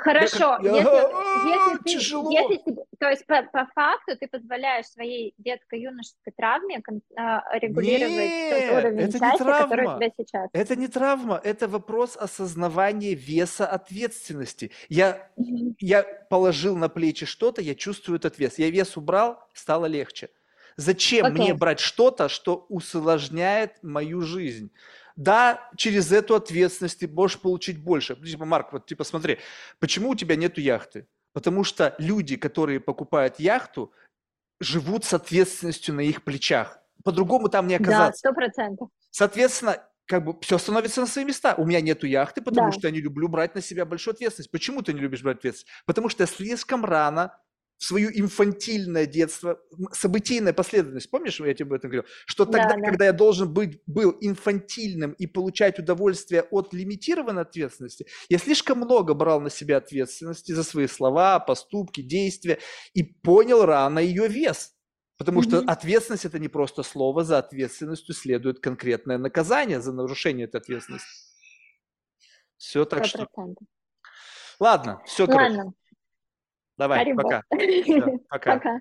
Хорошо, 0.00 0.58
я- 0.62 0.76
если, 0.76 0.88
А, 0.88 1.48
если 1.48 1.78
ты, 1.82 1.90
Тяжело. 1.90 2.30
если 2.30 2.56
тебе- 2.56 2.82
то 2.98 3.08
есть 3.08 3.26
по, 3.26 3.42
по 3.42 3.66
факту 3.74 4.16
ты 4.18 4.26
позволяешь 4.28 4.86
своей 4.86 5.34
детско-юношеской 5.38 6.32
травме 6.36 6.82
а, 7.16 7.42
регулировать 7.58 8.10
тот 8.10 8.60
Нет, 8.60 8.72
уровень 8.72 8.98
это 9.00 9.06
не 9.06 9.12
счастья, 9.12 9.44
который 9.44 9.64
у 9.64 9.68
травма. 9.68 9.96
тебя 10.06 10.12
сейчас. 10.16 10.48
Это 10.52 10.76
не 10.76 10.88
травма, 10.88 11.40
это 11.42 11.68
вопрос 11.68 12.16
осознавания 12.16 13.14
веса 13.14 13.66
ответственности. 13.66 14.70
Я, 14.88 15.30
я 15.78 16.02
положил 16.30 16.76
на 16.76 16.88
плечи 16.88 17.26
что-то, 17.26 17.62
я 17.62 17.74
чувствую 17.74 18.18
этот 18.18 18.38
вес. 18.38 18.58
Я 18.58 18.70
вес 18.70 18.96
убрал, 18.96 19.38
стало 19.54 19.86
легче. 19.86 20.28
Зачем 20.76 21.32
мне 21.32 21.42
Окей. 21.46 21.52
брать 21.54 21.80
что-то, 21.80 22.28
что 22.28 22.64
усложняет 22.68 23.82
мою 23.82 24.22
жизнь? 24.22 24.70
Да, 25.16 25.70
через 25.76 26.12
эту 26.12 26.34
ответственность 26.34 27.00
ты 27.00 27.08
можешь 27.08 27.40
получить 27.40 27.82
больше. 27.82 28.16
Ну, 28.18 28.26
Типа, 28.26 28.44
Марк, 28.44 28.72
вот 28.72 28.86
типа 28.86 29.04
смотри, 29.04 29.38
почему 29.78 30.10
у 30.10 30.14
тебя 30.14 30.36
нету 30.36 30.60
яхты? 30.60 31.06
Потому 31.32 31.64
что 31.64 31.94
люди, 31.98 32.36
которые 32.36 32.80
покупают 32.80 33.38
яхту, 33.38 33.92
живут 34.60 35.04
с 35.04 35.14
ответственностью 35.14 35.94
на 35.94 36.00
их 36.00 36.24
плечах. 36.24 36.78
По-другому 37.04 37.48
там 37.48 37.66
не 37.66 37.78
Да, 37.78 37.84
оказаться. 37.84 38.18
сто 38.18 38.32
процентов. 38.34 38.88
Соответственно, 39.10 39.82
как 40.06 40.24
бы 40.24 40.36
все 40.40 40.58
становится 40.58 41.00
на 41.00 41.06
свои 41.06 41.24
места. 41.24 41.54
У 41.56 41.64
меня 41.64 41.80
нету 41.80 42.06
яхты, 42.06 42.42
потому 42.42 42.70
Да. 42.70 42.72
что 42.78 42.88
я 42.88 42.92
не 42.92 43.00
люблю 43.00 43.28
брать 43.28 43.54
на 43.54 43.60
себя 43.62 43.84
большую 43.84 44.12
ответственность. 44.14 44.50
Почему 44.50 44.82
ты 44.82 44.92
не 44.92 45.00
любишь 45.00 45.22
брать 45.22 45.38
ответственность? 45.38 45.72
Потому 45.86 46.08
что 46.08 46.24
я 46.24 46.26
слишком 46.26 46.84
рано 46.84 47.38
в 47.80 47.84
свое 47.86 48.10
инфантильное 48.20 49.06
детство, 49.06 49.58
событийная 49.92 50.52
последовательность, 50.52 51.10
помнишь, 51.10 51.40
я 51.40 51.54
тебе 51.54 51.64
об 51.68 51.72
этом 51.72 51.90
говорил, 51.90 52.10
что 52.26 52.44
Да, 52.44 52.66
тогда, 52.68 52.74
да. 52.76 52.90
когда 52.90 53.06
я 53.06 53.14
должен 53.14 53.54
быть, 53.54 53.80
был 53.86 54.14
инфантильным 54.20 55.12
и 55.12 55.26
получать 55.26 55.78
удовольствие 55.78 56.42
от 56.42 56.74
лимитированной 56.74 57.40
ответственности, 57.40 58.06
я 58.28 58.36
слишком 58.36 58.78
много 58.80 59.14
брал 59.14 59.40
на 59.40 59.48
себя 59.48 59.78
ответственности 59.78 60.52
за 60.52 60.62
свои 60.62 60.88
слова, 60.88 61.40
поступки, 61.40 62.02
действия 62.02 62.58
и 62.92 63.02
понял 63.02 63.64
рано 63.64 63.98
ее 63.98 64.28
вес. 64.28 64.74
Потому 65.16 65.40
что 65.40 65.58
Мгм. 65.58 65.62
ответственность 65.62 66.26
это 66.26 66.38
не 66.38 66.48
просто 66.48 66.82
слово, 66.82 67.24
за 67.24 67.38
ответственностью 67.38 68.14
следует 68.14 68.60
конкретное 68.60 69.16
наказание 69.16 69.80
за 69.80 69.92
нарушение 69.92 70.44
этой 70.46 70.60
ответственности. 70.60 71.08
Все 72.56 72.84
так 72.84 73.04
Сто 73.04 73.08
что. 73.08 73.26
процентов. 73.26 73.66
Ладно, 74.60 75.02
все, 75.06 75.26
короче. 75.28 75.58
Ладно, 75.58 75.72
Давай, 76.80 76.98
Харибо. 77.00 77.22
пока. 77.22 77.42
Всё, 77.84 78.18
пока. 78.30 78.54
Пока. 78.54 78.80